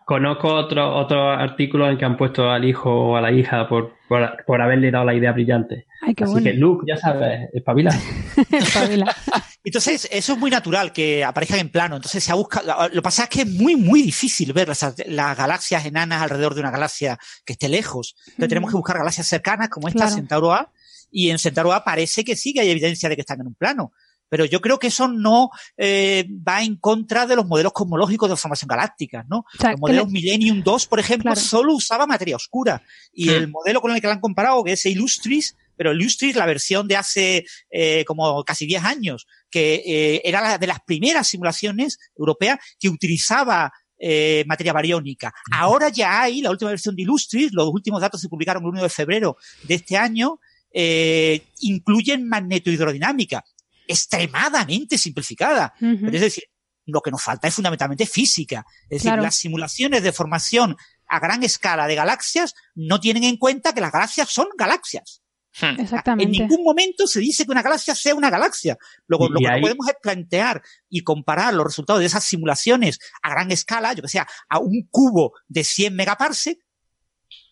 Conozco 0.07 0.55
otro, 0.55 0.97
otro 0.97 1.33
artículo 1.33 1.91
en 1.91 1.99
que 1.99 2.05
han 2.05 2.17
puesto 2.17 2.49
al 2.49 2.65
hijo 2.65 2.89
o 2.89 3.17
a 3.17 3.21
la 3.21 3.33
hija 3.33 3.69
por, 3.69 3.95
por, 4.07 4.63
haberle 4.63 4.93
dado 4.93 5.05
la 5.05 5.15
idea 5.15 5.33
brillante. 5.33 5.89
Ay, 6.01 6.15
qué 6.15 6.23
Así 6.23 6.45
que 6.45 6.53
Luke, 6.53 6.85
ya 6.87 6.97
sabes, 6.97 7.51
espabila. 7.53 7.91
espabila. 8.53 9.13
Entonces, 9.65 10.09
eso 10.13 10.35
es 10.35 10.39
muy 10.39 10.49
natural 10.49 10.93
que 10.93 11.25
aparezcan 11.25 11.59
en 11.59 11.71
plano. 11.71 11.97
Entonces, 11.97 12.23
se 12.23 12.31
ha 12.31 12.37
buscado. 12.37 12.85
Lo 12.85 12.95
que 12.95 13.03
pasa 13.03 13.25
es 13.25 13.29
que 13.31 13.41
es 13.43 13.49
muy, 13.49 13.75
muy 13.75 14.01
difícil 14.01 14.53
ver 14.53 14.69
las, 14.69 14.95
las 15.07 15.37
galaxias 15.37 15.85
enanas 15.85 16.23
alrededor 16.23 16.55
de 16.55 16.61
una 16.61 16.71
galaxia 16.71 17.19
que 17.45 17.55
esté 17.55 17.69
lejos. 17.69 18.15
Entonces, 18.29 18.49
tenemos 18.49 18.71
que 18.71 18.77
buscar 18.77 18.99
galaxias 18.99 19.27
cercanas 19.27 19.71
como 19.71 19.89
esta, 19.89 20.07
Centauro 20.07 20.53
A. 20.53 20.71
Y 21.11 21.31
en 21.31 21.41
Centauro 21.41 21.73
A 21.73 21.83
parece 21.83 22.23
que 22.23 22.37
sí 22.37 22.55
que 22.55 22.61
hay 22.61 22.71
evidencia 22.71 23.09
de 23.09 23.17
que 23.17 23.23
están 23.23 23.41
en 23.41 23.49
un 23.49 23.55
plano. 23.57 23.91
Pero 24.29 24.45
yo 24.45 24.61
creo 24.61 24.79
que 24.79 24.89
eso 24.89 25.09
no 25.09 25.51
eh, 25.77 26.27
va 26.47 26.63
en 26.63 26.77
contra 26.77 27.27
de 27.27 27.37
los 27.37 27.47
modelos 27.47 27.73
cosmológicos 27.73 28.29
de 28.29 28.37
formación 28.37 28.69
galáctica, 28.69 29.25
¿no? 29.29 29.39
O 29.39 29.59
sea, 29.59 29.71
el 29.71 29.79
modelo 29.79 30.07
Millennium 30.07 30.63
2, 30.63 30.87
por 30.87 30.99
ejemplo, 30.99 31.35
solo 31.37 31.75
usaba 31.75 32.07
materia 32.07 32.37
oscura. 32.37 32.83
Y 33.13 33.31
el 33.31 33.49
modelo 33.49 33.81
con 33.81 33.93
el 33.93 34.01
que 34.01 34.07
lo 34.07 34.13
han 34.13 34.21
comparado, 34.21 34.65
que 34.65 34.73
es 34.73 34.87
Illustris, 34.87 35.57
pero 35.77 35.93
Illustris, 35.93 36.37
la 36.37 36.47
versión 36.47 36.89
de 36.89 36.97
hace 36.97 37.47
eh, 37.71 38.05
como 38.07 38.43
casi 38.45 38.67
10 38.67 38.85
años, 38.85 39.27
que 39.51 39.83
eh, 39.87 40.23
era 40.25 40.41
la 40.41 40.59
de 40.59 40.67
las 40.67 40.81
primeras 40.81 41.29
simulaciones 41.29 41.99
europeas 42.17 42.59
que 42.79 42.89
utilizaba 42.89 43.73
eh, 43.99 44.45
materia 44.47 44.75
bariónica. 44.75 45.33
Ahora 45.51 45.89
ya 45.89 46.21
hay 46.21 46.43
la 46.43 46.51
última 46.51 46.71
versión 46.71 46.95
de 46.95 47.03
Illustris, 47.03 47.53
los 47.53 47.69
últimos 47.69 48.01
datos 48.01 48.21
se 48.21 48.29
publicaron 48.29 48.63
el 48.63 48.69
1 48.69 48.83
de 48.83 48.89
febrero 48.91 49.39
de 49.63 49.75
este 49.75 49.97
año, 49.97 50.39
eh, 50.71 51.41
incluyen 51.61 52.29
magnetohidrodinámica 52.29 53.43
extremadamente 53.87 54.99
simplificada. 54.99 55.75
Pero 55.79 56.13
es 56.13 56.21
decir, 56.21 56.45
lo 56.87 57.01
que 57.01 57.11
nos 57.11 57.23
falta 57.23 57.49
es 57.49 57.55
fundamentalmente 57.55 58.07
física. 58.07 58.65
Es 58.89 59.03
decir, 59.03 59.19
las 59.21 59.35
simulaciones 59.35 60.03
de 60.03 60.13
formación 60.13 60.77
a 61.09 61.21
gran 61.21 61.43
escala 61.43 61.87
de 61.87 61.95
galaxias 61.95 62.55
no 62.75 63.01
tienen 63.01 63.25
en 63.25 63.37
cuenta 63.37 63.73
que 63.73 63.81
las 63.81 63.93
galaxias 63.93 64.29
son 64.31 64.49
galaxias. 64.57 65.23
Hmm. 65.61 65.81
Exactamente. 65.81 66.25
En 66.25 66.31
ningún 66.33 66.63
momento 66.63 67.07
se 67.07 67.21
dice 67.21 67.45
que 67.45 67.51
una 67.51 67.63
galaxia 67.63 67.95
sea 67.95 68.15
una 68.15 68.31
galaxia. 68.31 68.77
Lo 69.07 69.19
que 69.19 69.61
podemos 69.61 69.89
es 69.89 69.95
plantear 70.01 70.63
y 70.89 71.03
comparar 71.03 71.55
los 71.55 71.67
resultados 71.67 72.01
de 72.01 72.07
esas 72.07 72.25
simulaciones 72.25 72.99
a 73.23 73.31
gran 73.31 73.51
escala, 73.51 73.93
yo 73.95 74.03
que 74.03 74.09
sea, 74.09 74.27
a 74.49 74.59
un 74.59 74.87
cubo 74.91 75.33
de 75.49 75.65
100 75.65 75.95
megaparsec, 75.95 76.59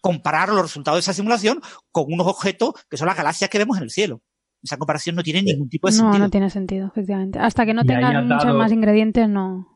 comparar 0.00 0.50
los 0.50 0.62
resultados 0.62 0.98
de 0.98 1.00
esa 1.00 1.14
simulación 1.14 1.62
con 1.90 2.04
unos 2.08 2.26
objetos 2.26 2.74
que 2.90 2.98
son 2.98 3.06
las 3.06 3.16
galaxias 3.16 3.48
que 3.48 3.58
vemos 3.58 3.78
en 3.78 3.84
el 3.84 3.90
cielo. 3.90 4.22
Esa 4.64 4.78
comparación 4.78 5.14
no 5.14 5.22
tiene 5.22 5.42
ningún 5.42 5.68
tipo 5.68 5.86
de 5.88 5.92
no, 5.92 5.98
sentido. 6.04 6.24
no 6.24 6.30
tiene 6.30 6.50
sentido, 6.50 6.86
efectivamente. 6.88 7.38
Hasta 7.38 7.64
que 7.66 7.74
no 7.74 7.82
Y 7.84 7.92
has 7.92 8.24
muchos 8.24 8.44
dado- 8.46 8.58
más 8.58 8.72
ingredientes, 8.72 9.28
no. 9.28 9.68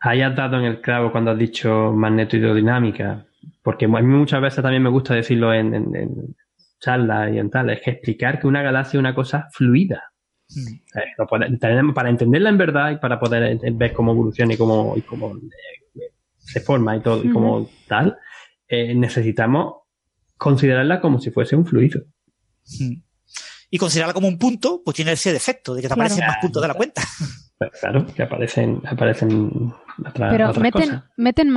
Ahí 0.00 0.22
has 0.22 0.34
dado 0.36 0.58
en 0.58 0.64
el 0.64 0.80
clavo 0.80 1.10
cuando 1.10 1.32
has 1.32 1.38
dicho 1.38 1.92
magnetohidrodinámica, 1.92 3.26
porque 3.62 3.86
a 3.86 3.88
mí 3.88 4.02
muchas 4.02 4.40
veces 4.40 4.62
también 4.62 4.82
me 4.82 4.90
gusta 4.90 5.14
decirlo 5.14 5.52
en, 5.52 5.74
en, 5.74 5.96
en 5.96 6.36
charlas 6.78 7.32
y 7.34 7.38
en 7.38 7.50
tal, 7.50 7.70
es 7.70 7.80
que 7.82 7.90
explicar 7.92 8.38
que 8.38 8.46
una 8.46 8.62
galaxia 8.62 8.98
es 8.98 9.00
una 9.00 9.14
cosa 9.14 9.48
fluida. 9.52 10.04
Mm. 10.54 10.74
Eh, 10.98 11.92
Para 11.94 12.08
entenderla 12.10 12.50
en 12.50 12.58
verdad 12.58 12.90
y 12.92 12.96
para 12.98 13.18
poder 13.18 13.58
ver 13.72 13.92
cómo 13.92 14.12
evoluciona 14.12 14.54
y 14.54 14.56
cómo, 14.56 14.94
y 14.96 15.02
cómo 15.02 15.34
eh, 15.36 16.12
se 16.38 16.60
forma 16.60 16.94
y 16.96 17.00
todo, 17.00 17.24
y 17.24 17.30
como 17.30 17.56
Ujú. 17.56 17.70
tal, 17.88 18.16
eh, 18.68 18.94
necesitamos 18.94 19.74
considerarla 20.36 21.00
como 21.00 21.18
si 21.18 21.30
fuese 21.32 21.56
un 21.56 21.66
fluido. 21.66 22.02
Mm. 22.80 23.00
Y 23.70 23.78
considerarla 23.78 24.14
como 24.14 24.28
un 24.28 24.38
punto, 24.38 24.82
pues 24.84 24.94
tiene 24.94 25.12
ese 25.12 25.32
defecto 25.32 25.74
de 25.74 25.82
que 25.82 25.88
te 25.88 25.94
Claro. 25.94 26.02
aparecen 26.06 26.26
más 26.26 26.36
puntos 26.40 26.62
de 26.62 26.68
la 26.68 26.74
cuenta. 26.74 27.02
Claro, 27.80 28.04
que 28.14 28.22
aparecen, 28.22 28.82
aparecen 28.86 29.72
otra- 30.06 30.28
Pero 30.30 30.50
otras 30.50 30.62
meten, 30.62 30.82
cosas. 30.90 31.04
meten 31.16 31.50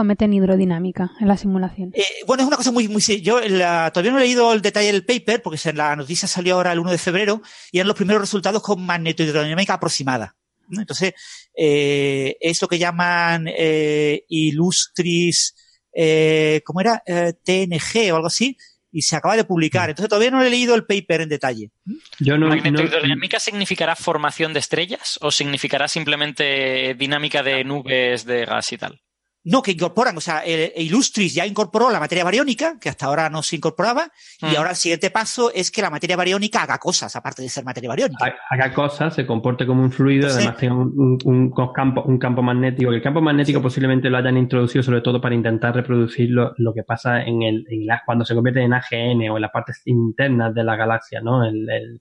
o 0.00 0.04
meten 0.04 0.32
hidrodinámica 0.32 1.12
en 1.20 1.28
la 1.28 1.36
simulación. 1.36 1.92
Eh, 1.94 2.02
bueno, 2.26 2.42
es 2.42 2.48
una 2.48 2.56
cosa 2.56 2.72
muy, 2.72 2.88
muy, 2.88 3.00
yo 3.22 3.40
la- 3.40 3.90
todavía 3.92 4.10
no 4.10 4.18
he 4.18 4.22
leído 4.22 4.52
el 4.52 4.62
detalle 4.62 4.88
del 4.92 5.04
paper, 5.06 5.40
porque 5.40 5.72
la 5.72 5.94
noticia 5.94 6.26
salió 6.26 6.56
ahora 6.56 6.72
el 6.72 6.80
1 6.80 6.90
de 6.90 6.98
febrero, 6.98 7.42
y 7.70 7.78
eran 7.78 7.86
los 7.86 7.96
primeros 7.96 8.20
resultados 8.20 8.60
con 8.60 8.84
magnetohidrodinámica 8.84 9.74
aproximada. 9.74 10.34
¿no? 10.68 10.80
Entonces, 10.80 11.14
eh, 11.56 12.36
es 12.40 12.60
lo 12.60 12.66
que 12.66 12.78
llaman 12.80 13.46
eh, 13.48 14.24
Illustris, 14.28 15.54
eh, 15.92 16.60
¿cómo 16.64 16.80
era? 16.80 17.02
Eh, 17.06 17.34
TNG 17.44 18.10
o 18.12 18.16
algo 18.16 18.26
así, 18.26 18.56
y 18.96 19.02
se 19.02 19.14
acaba 19.14 19.36
de 19.36 19.44
publicar. 19.44 19.90
Entonces, 19.90 20.08
todavía 20.08 20.30
no 20.30 20.42
he 20.42 20.48
leído 20.48 20.74
el 20.74 20.84
paper 20.86 21.20
en 21.20 21.28
detalle. 21.28 21.70
Yo 22.18 22.38
no, 22.38 22.48
no- 22.48 22.56
¿Magnetohidrodinámica 22.56 23.38
significará 23.38 23.94
formación 23.94 24.54
de 24.54 24.60
estrellas 24.60 25.18
o 25.20 25.30
significará 25.30 25.86
simplemente 25.86 26.94
dinámica 26.94 27.42
de 27.42 27.62
nubes 27.64 28.24
de 28.24 28.46
gas 28.46 28.72
y 28.72 28.78
tal? 28.78 29.00
No, 29.48 29.62
que 29.62 29.70
incorporan, 29.70 30.16
o 30.16 30.20
sea, 30.20 30.40
el- 30.40 30.72
Illustris 30.76 31.32
ya 31.34 31.46
incorporó 31.46 31.88
la 31.90 32.00
materia 32.00 32.24
bariónica, 32.24 32.78
que 32.80 32.88
hasta 32.88 33.06
ahora 33.06 33.30
no 33.30 33.42
se 33.44 33.54
incorporaba, 33.54 34.08
y 34.42 34.46
Mm. 34.46 34.56
ahora 34.58 34.70
el 34.70 34.76
siguiente 34.76 35.10
paso 35.10 35.52
es 35.54 35.70
que 35.70 35.82
la 35.82 35.88
materia 35.90 36.16
bariónica 36.16 36.62
haga 36.62 36.78
cosas, 36.78 37.14
aparte 37.14 37.42
de 37.42 37.48
ser 37.48 37.64
materia 37.64 37.88
bariónica. 37.88 38.24
ha- 38.26 38.54
haga 38.54 38.74
cosas, 38.74 39.14
se 39.14 39.24
comporte 39.24 39.64
como 39.64 39.82
un 39.82 39.92
fluido, 39.92 40.28
además 40.28 40.56
tenga 40.56 40.74
un, 40.74 40.92
un- 40.98 41.18
un 41.24 41.50
co- 41.50 41.72
campo, 41.72 42.02
un 42.02 42.18
campo 42.18 42.42
magnético. 42.42 42.90
que 42.90 42.96
El 42.96 43.02
campo 43.02 43.20
magnético 43.20 43.62
posiblemente 43.62 44.10
lo 44.10 44.16
hayan 44.18 44.36
introducido 44.36 44.82
sobre 44.82 45.00
todo 45.00 45.20
para 45.20 45.34
intentar 45.36 45.74
reproducir 45.76 46.28
lo, 46.30 46.52
lo 46.58 46.74
que 46.74 46.82
pasa 46.82 47.22
en 47.22 47.42
el, 47.42 47.64
en 47.70 47.86
la- 47.86 48.02
cuando 48.04 48.24
se 48.24 48.34
convierte 48.34 48.62
en 48.62 48.72
AGN 48.74 49.30
o 49.30 49.36
en 49.36 49.42
las 49.42 49.52
partes 49.52 49.80
internas 49.84 50.52
de 50.54 50.64
la 50.64 50.74
galaxia, 50.74 51.20
¿no? 51.20 51.44
El, 51.44 51.70
el- 51.70 52.00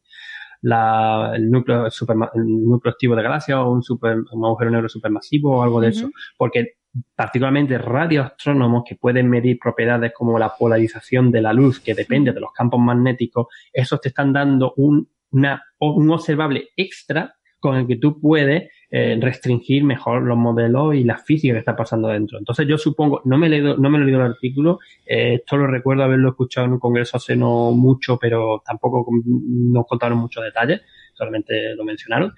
la- 0.62 1.34
el 1.36 1.50
núcleo 1.52 1.92
superma- 1.92 2.32
el 2.34 2.44
núcleo 2.66 2.92
activo 2.92 3.16
de 3.16 3.22
galaxia 3.24 3.62
o 3.62 3.72
un, 3.72 3.84
super, 3.84 4.18
un 4.32 4.46
agujero 4.46 4.72
negro 4.72 4.90
supermasivo 4.90 5.58
o 5.60 5.64
algo 5.64 5.80
de 5.80 5.90
eso. 5.90 6.10
Porque 6.38 6.74
particularmente 7.16 7.78
radioastrónomos 7.78 8.84
que 8.88 8.96
pueden 8.96 9.30
medir 9.30 9.60
propiedades 9.60 10.14
como 10.14 10.40
la 10.40 10.54
polarización 10.58 11.32
de 11.32 11.42
la 11.42 11.54
luz, 11.54 11.80
que 11.80 11.94
depende 11.94 12.32
de 12.32 12.40
los 12.40 12.52
campos 12.52 12.80
magnéticos, 12.80 13.48
esos 13.72 14.00
te 14.02 14.10
están 14.10 14.34
dando 14.34 14.74
un, 14.78 15.10
un 15.32 16.12
observable 16.12 16.70
extra 16.76 17.36
con 17.60 17.76
el 17.78 17.88
que 17.88 17.96
tú 17.96 18.22
puedes 18.22 18.70
eh, 18.92 19.18
restringir 19.20 19.84
mejor 19.84 20.22
los 20.22 20.38
modelos 20.38 20.94
y 20.94 21.04
la 21.04 21.18
física 21.18 21.54
que 21.54 21.60
está 21.60 21.76
pasando 21.76 22.10
dentro. 22.10 22.38
Entonces 22.38 22.68
yo 22.68 22.78
supongo, 22.78 23.22
no 23.26 23.38
me 23.38 23.48
he 23.48 23.50
leído, 23.50 23.76
no 23.76 23.90
me 23.90 23.98
he 23.98 24.02
leído 24.02 24.20
el 24.20 24.32
artículo, 24.32 24.80
eh, 25.06 25.40
esto 25.42 25.58
lo 25.58 25.66
recuerdo 25.66 26.04
haberlo 26.04 26.30
escuchado 26.30 26.68
en 26.68 26.74
un 26.74 26.80
congreso 26.80 27.18
hace 27.18 27.36
no 27.36 27.72
mucho, 27.72 28.20
pero 28.20 28.62
tampoco 28.64 29.08
nos 29.26 29.88
contaron 29.88 30.20
muchos 30.20 30.44
detalles, 30.44 30.82
solamente 31.14 31.76
lo 31.76 31.84
mencionaron, 31.84 32.34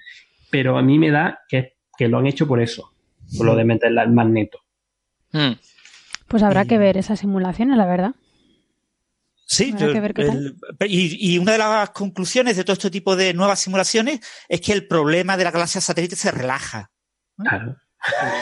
pero 0.49 0.77
a 0.77 0.81
mí 0.81 0.97
me 0.97 1.11
da 1.11 1.41
que, 1.49 1.73
que 1.97 2.07
lo 2.07 2.19
han 2.19 2.27
hecho 2.27 2.47
por 2.47 2.61
eso, 2.61 2.93
por 3.35 3.45
lo 3.45 3.55
de 3.55 3.65
meterla 3.65 4.03
al 4.03 4.11
magneto. 4.11 4.59
Mm. 5.31 5.53
Pues 6.27 6.43
habrá 6.43 6.63
Y- 6.63 6.67
que 6.67 6.77
ver 6.77 6.97
esas 6.97 7.19
simulaciones, 7.19 7.77
la 7.77 7.85
verdad. 7.85 8.11
Sí, 9.49 9.71
Habrá 9.73 9.87
yo- 9.87 9.93
que 9.93 9.99
ver 10.01 10.13
qué 10.13 10.21
el- 10.23 10.57
y, 10.87 11.33
y 11.35 11.37
una 11.39 11.53
de 11.53 11.57
las 11.57 11.89
conclusiones 11.91 12.57
de 12.57 12.63
todo 12.65 12.73
este 12.73 12.89
tipo 12.91 13.15
de 13.15 13.33
nuevas 13.33 13.59
simulaciones 13.59 14.19
es 14.49 14.59
que 14.61 14.73
el 14.73 14.87
problema 14.87 15.37
de 15.37 15.45
la 15.45 15.51
galaxia 15.51 15.79
satélite 15.79 16.15
se 16.17 16.31
relaja. 16.31 16.91
Claro. 17.37 17.77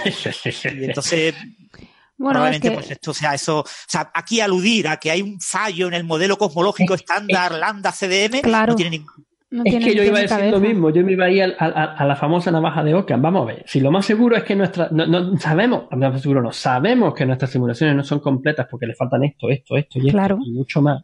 Y 0.03 0.85
entonces, 0.85 1.35
Bueno, 2.17 2.39
es 2.45 2.59
probablemente, 2.61 2.69
que 2.69 2.73
pues 2.75 2.91
esto 2.91 3.13
sea 3.13 3.33
eso. 3.35 3.59
O 3.59 3.65
sea, 3.87 4.09
aquí 4.13 4.39
aludir 4.39 4.87
a 4.87 4.97
que 4.97 5.11
hay 5.11 5.21
un 5.21 5.39
fallo 5.41 5.87
en 5.87 5.93
el 5.95 6.05
modelo 6.05 6.37
cosmológico 6.37 6.93
estándar 6.95 7.51
lambda 7.53 7.91
CDM 7.91 8.41
Claro. 8.41 8.71
no 8.71 8.75
tiene 8.75 8.91
ningún. 8.97 9.27
No 9.51 9.63
Es 9.65 9.73
que 9.75 9.95
yo 9.95 10.03
iba 10.03 10.17
a 10.17 10.21
decir 10.21 10.51
lo 10.51 10.59
mismo, 10.59 10.89
yo 10.89 11.03
me 11.05 11.11
iba 11.13 11.25
a 11.25 11.29
ir 11.29 11.43
a, 11.59 11.65
a- 11.65 11.95
a 11.95 12.05
la 12.05 12.15
famosa 12.15 12.51
navaja 12.51 12.83
de 12.83 12.93
Ockham. 12.93 13.21
Vamos 13.21 13.43
a 13.43 13.45
ver, 13.53 13.63
si 13.67 13.79
lo 13.79 13.91
más 13.91 14.05
seguro 14.05 14.35
es 14.35 14.43
que 14.43 14.55
nuestra, 14.55 14.89
no, 14.91 15.05
no- 15.05 15.37
sabemos, 15.37 15.85
no, 15.91 15.97
más 16.11 16.21
seguro 16.21 16.41
no, 16.41 16.51
sabemos 16.51 17.13
que 17.13 17.25
nuestras 17.25 17.51
simulaciones 17.51 17.95
no 17.95 18.03
son 18.03 18.19
completas 18.19 18.67
porque 18.69 18.85
le 18.87 18.95
faltan 18.95 19.23
esto, 19.23 19.49
esto, 19.49 19.77
esto 19.77 19.99
y 19.99 20.07
esto 20.07 20.17
y 20.45 20.51
mucho 20.51 20.81
más. 20.81 21.03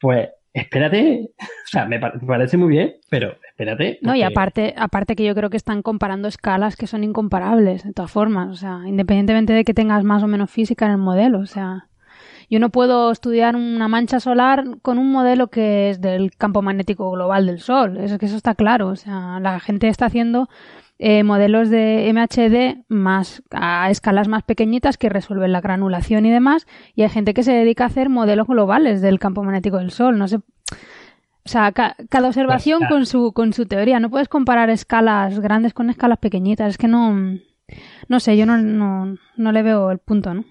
Pues 0.00 0.28
espérate, 0.52 1.30
o 1.38 1.44
sea, 1.66 1.84
me, 1.86 1.98
pa- 2.00 2.12
me 2.20 2.26
parece 2.26 2.56
muy 2.56 2.68
bien, 2.68 2.94
pero 3.10 3.34
espérate. 3.48 3.98
No, 4.02 4.14
y 4.14 4.22
aparte, 4.22 4.74
aparte 4.76 5.14
que 5.16 5.24
yo 5.24 5.34
creo 5.34 5.50
que 5.50 5.56
están 5.56 5.82
comparando 5.82 6.28
escalas 6.28 6.76
que 6.76 6.86
son 6.86 7.04
incomparables, 7.04 7.84
de 7.84 7.92
todas 7.92 8.10
formas. 8.10 8.48
O 8.50 8.54
sea, 8.56 8.80
independientemente 8.86 9.52
de 9.52 9.64
que 9.64 9.74
tengas 9.74 10.02
más 10.04 10.22
o 10.22 10.26
menos 10.26 10.50
física 10.50 10.86
en 10.86 10.92
el 10.92 10.98
modelo. 10.98 11.40
O 11.40 11.46
sea, 11.46 11.88
yo 12.50 12.58
no 12.60 12.70
puedo 12.70 13.10
estudiar 13.10 13.56
una 13.56 13.88
mancha 13.88 14.20
solar 14.20 14.64
con 14.82 14.98
un 14.98 15.10
modelo 15.10 15.48
que 15.48 15.90
es 15.90 16.00
del 16.00 16.30
campo 16.36 16.62
magnético 16.62 17.10
global 17.10 17.46
del 17.46 17.60
Sol. 17.60 17.96
Es 17.98 18.16
que 18.18 18.26
eso 18.26 18.36
está 18.36 18.54
claro. 18.54 18.88
O 18.88 18.96
sea, 18.96 19.40
la 19.40 19.58
gente 19.60 19.88
está 19.88 20.06
haciendo 20.06 20.48
eh, 20.98 21.24
modelos 21.24 21.68
de 21.70 22.10
MHD 22.14 22.84
más 22.88 23.42
a 23.50 23.90
escalas 23.90 24.28
más 24.28 24.42
pequeñitas 24.44 24.96
que 24.96 25.08
resuelven 25.08 25.52
la 25.52 25.60
granulación 25.60 26.24
y 26.26 26.30
demás. 26.30 26.66
Y 26.94 27.02
hay 27.02 27.08
gente 27.08 27.34
que 27.34 27.42
se 27.42 27.52
dedica 27.52 27.84
a 27.84 27.88
hacer 27.88 28.08
modelos 28.08 28.46
globales 28.46 29.00
del 29.02 29.18
campo 29.18 29.42
magnético 29.42 29.78
del 29.78 29.90
Sol. 29.90 30.18
No 30.18 30.28
sé. 30.28 30.36
O 30.36 31.48
sea, 31.48 31.70
ca- 31.72 31.94
cada 32.08 32.28
observación 32.28 32.78
Pues, 32.80 32.90
con 32.90 33.06
su 33.06 33.32
con 33.32 33.52
su 33.52 33.66
teoría. 33.66 34.00
No 34.00 34.10
puedes 34.10 34.28
comparar 34.28 34.68
escalas 34.70 35.38
grandes 35.40 35.74
con 35.74 35.90
escalas 35.90 36.18
pequeñitas. 36.18 36.70
Es 36.70 36.78
que 36.78 36.88
no. 36.88 37.38
No 38.08 38.20
sé, 38.20 38.36
yo 38.36 38.46
no, 38.46 38.56
no, 38.58 39.16
no 39.36 39.52
le 39.52 39.62
veo 39.62 39.90
el 39.90 39.98
punto, 39.98 40.32
¿no? 40.34 40.44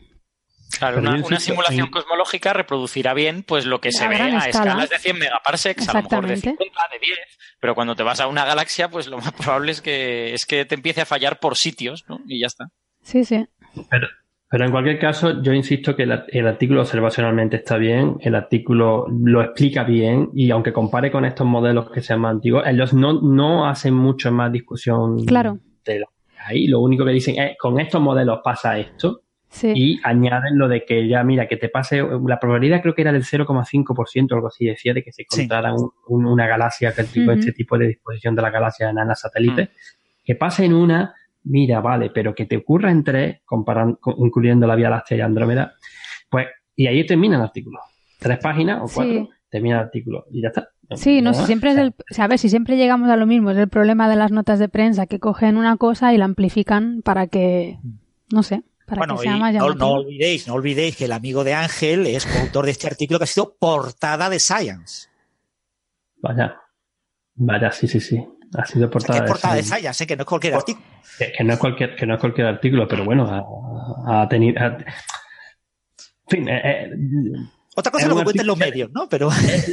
Claro, 0.78 1.00
una, 1.00 1.40
simulación 1.40 1.86
en- 1.88 1.92
cosmológica 1.92 2.54
reproducirá 2.54 3.14
bien 3.14 3.44
pues 3.44 3.66
lo 3.66 3.80
que 3.82 3.92
se 3.92 4.08
ve 4.08 4.16
a 4.16 4.28
escala. 4.28 4.48
escalas 4.72 4.90
de 4.90 5.00
100 5.00 5.20
megaparsecs, 5.20 5.90
a 5.90 5.94
lo 5.94 6.04
mejor 6.04 6.28
de 6.28 6.34
Exactamente. 6.34 6.64
50, 6.66 6.82
de 6.94 7.00
10, 7.06 7.20
pero 7.60 7.76
cuando 7.76 7.96
te 7.96 8.04
vas 8.04 8.20
a 8.20 8.28
una 8.28 8.46
galaxia, 8.46 8.90
pues 8.90 9.08
lo 9.08 9.18
más 9.18 9.32
probable 9.34 9.72
es 9.72 9.82
que 9.82 10.34
es 10.34 10.46
que 10.46 10.66
te 10.66 10.76
empiece 10.76 11.02
a 11.02 11.06
fallar 11.06 11.40
por 11.40 11.56
sitios, 11.58 12.04
¿no? 12.10 12.20
Y 12.28 12.40
ya 12.42 12.48
está. 12.48 12.66
Sí, 13.02 13.24
sí. 13.24 13.46
Pero, 13.90 14.08
pero 14.50 14.66
en 14.66 14.72
cualquier 14.72 15.00
caso, 15.00 15.42
yo 15.42 15.54
insisto 15.54 15.96
que 15.96 16.04
el, 16.04 16.24
el 16.30 16.48
artículo 16.48 16.82
observacionalmente 16.82 17.58
está 17.58 17.78
bien, 17.78 18.18
el 18.22 18.36
artículo 18.36 19.06
lo 19.10 19.42
explica 19.42 19.84
bien 19.84 20.30
y 20.34 20.52
aunque 20.52 20.74
compare 20.74 21.12
con 21.12 21.26
estos 21.26 21.46
modelos 21.48 21.90
que 21.92 22.02
sean 22.02 22.22
más 22.22 22.32
antiguos, 22.32 22.64
ellos 22.66 22.94
no, 22.94 23.22
no 23.22 23.68
hacen 23.68 23.94
mucho 23.94 24.32
más 24.32 24.52
discusión 24.52 25.24
Claro. 25.26 25.60
de 25.84 26.00
lo 26.00 26.08
que 26.08 26.36
hay. 26.40 26.68
Lo 26.68 26.80
único 26.80 27.04
que 27.06 27.12
dicen 27.12 27.40
es, 27.40 27.58
con 27.60 27.80
estos 27.80 28.02
modelos 28.02 28.40
pasa 28.44 28.78
esto 28.78 29.22
Sí. 29.56 29.72
y 29.74 30.00
añaden 30.04 30.58
lo 30.58 30.68
de 30.68 30.84
que 30.84 31.08
ya, 31.08 31.24
mira, 31.24 31.48
que 31.48 31.56
te 31.56 31.70
pase, 31.70 32.04
la 32.28 32.40
probabilidad 32.42 32.82
creo 32.82 32.94
que 32.94 33.04
era 33.04 33.14
del 33.14 33.24
0,5% 33.24 34.32
o 34.32 34.36
algo 34.36 34.48
así, 34.48 34.66
decía, 34.66 34.94
de 34.94 35.02
que 35.02 35.14
se 35.14 35.24
Sí. 35.30 35.42
encontrara 35.44 35.74
un- 35.74 35.92
un- 36.10 36.26
una 36.26 36.46
galaxia, 36.46 36.94
que 36.94 37.02
el 37.02 37.08
tipo, 37.08 37.32
Ujú. 37.32 37.40
este 37.40 37.54
tipo 37.54 37.78
de 37.78 37.88
disposición 37.88 38.36
de 38.36 38.42
la 38.42 38.50
galaxia 38.50 38.90
enana 38.90 39.16
satélite, 39.16 39.64
Mm. 39.64 39.68
que 40.26 40.36
pase 40.36 40.66
en 40.66 40.74
una, 40.74 41.14
mira, 41.46 41.80
vale, 41.80 42.10
pero 42.10 42.36
que 42.36 42.46
te 42.46 42.58
ocurra 42.58 42.92
en 42.92 43.04
tres, 43.06 43.38
comparando, 43.46 43.98
con- 43.98 44.16
incluyendo 44.18 44.68
la 44.68 44.76
Vía 44.76 44.90
Láctea 44.90 45.18
y 45.20 45.22
Andrómeda, 45.22 45.74
pues, 46.30 46.48
y 46.76 46.88
ahí 46.88 47.06
termina 47.06 47.38
el 47.38 47.44
artículo. 47.44 47.80
Tres 48.20 48.40
páginas 48.40 48.82
o 48.84 48.88
Sí. 48.90 48.96
cuatro, 48.96 49.30
termina 49.50 49.78
el 49.78 49.84
artículo 49.86 50.26
y 50.32 50.42
ya 50.42 50.50
está. 50.50 50.68
Sí, 50.96 51.18
no, 51.22 51.32
Nada 51.32 51.34
si 51.36 51.40
más. 51.40 51.48
siempre 51.48 51.72
es 51.72 51.78
el, 51.78 51.88
o 51.90 52.14
sea, 52.14 52.26
a 52.26 52.28
ver, 52.28 52.40
si 52.40 52.50
siempre 52.50 52.76
llegamos 52.78 53.10
a 53.10 53.16
lo 53.16 53.26
mismo, 53.26 53.52
es 53.52 53.58
el 53.58 53.70
problema 53.70 54.10
de 54.10 54.16
las 54.18 54.32
notas 54.32 54.60
de 54.60 54.68
prensa 54.70 55.08
que 55.08 55.20
cogen 55.20 55.56
una 55.58 55.78
cosa 55.78 56.14
y 56.14 56.18
la 56.18 56.26
amplifican 56.26 57.02
para 57.04 57.28
que, 57.28 57.78
no 58.34 58.44
sé, 58.44 58.64
para 58.86 59.00
Bueno, 59.00 59.16
que 59.18 59.24
sea 59.24 59.38
y 59.38 59.40
más 59.40 59.54
no, 59.54 59.92
olvidéis, 59.94 60.48
no 60.48 60.54
olvidéis 60.54 60.96
que 60.96 61.06
el 61.06 61.12
amigo 61.12 61.44
de 61.44 61.54
Ángel 61.54 62.06
es 62.08 62.26
coautor 62.26 62.66
de 62.66 62.72
este 62.72 62.88
artículo 62.88 63.20
que 63.20 63.24
ha 63.24 63.28
sido 63.28 63.56
portada 63.60 64.30
de 64.30 64.40
Science. 64.40 65.08
Vaya, 66.22 66.56
vaya, 67.36 67.72
sí, 67.72 67.88
sí, 67.88 68.00
sí. 68.00 68.24
Ha 68.58 68.66
sido 68.66 68.88
O 68.88 68.90
sea, 68.90 68.90
que 68.90 68.92
portada, 68.92 69.26
es 69.26 69.32
portada 69.32 69.56
de 69.56 69.64
Science. 69.64 69.82
Science, 69.82 70.04
¿eh? 70.04 70.08
que 70.08 70.16
no 70.16 70.22
es 70.22 70.28
cualquier 70.28 70.54
artículo. 70.56 70.86
Que, 71.18 71.32
que 71.32 71.44
no 71.44 71.54
es 71.54 71.60
cualquier, 71.60 71.96
que 71.96 72.06
no 72.06 72.14
es 72.16 72.20
cualquier 72.20 72.48
artículo, 72.48 72.88
pero 72.88 73.04
bueno, 73.06 73.28
ha, 74.06 74.22
ha 74.22 74.30
tenido. 74.30 74.62
ha- 74.62 74.78
en 74.78 76.30
fin, 76.30 76.50
eh, 76.50 76.62
eh, 76.64 76.92
Otra 77.76 77.92
cosa 77.92 78.06
es 78.06 78.10
lo 78.10 78.18
que 78.18 78.24
cuenten 78.24 78.48
los 78.48 78.58
medios, 78.58 78.90
¿no? 78.92 79.08
Pero 79.10 79.30
eh, 79.50 79.64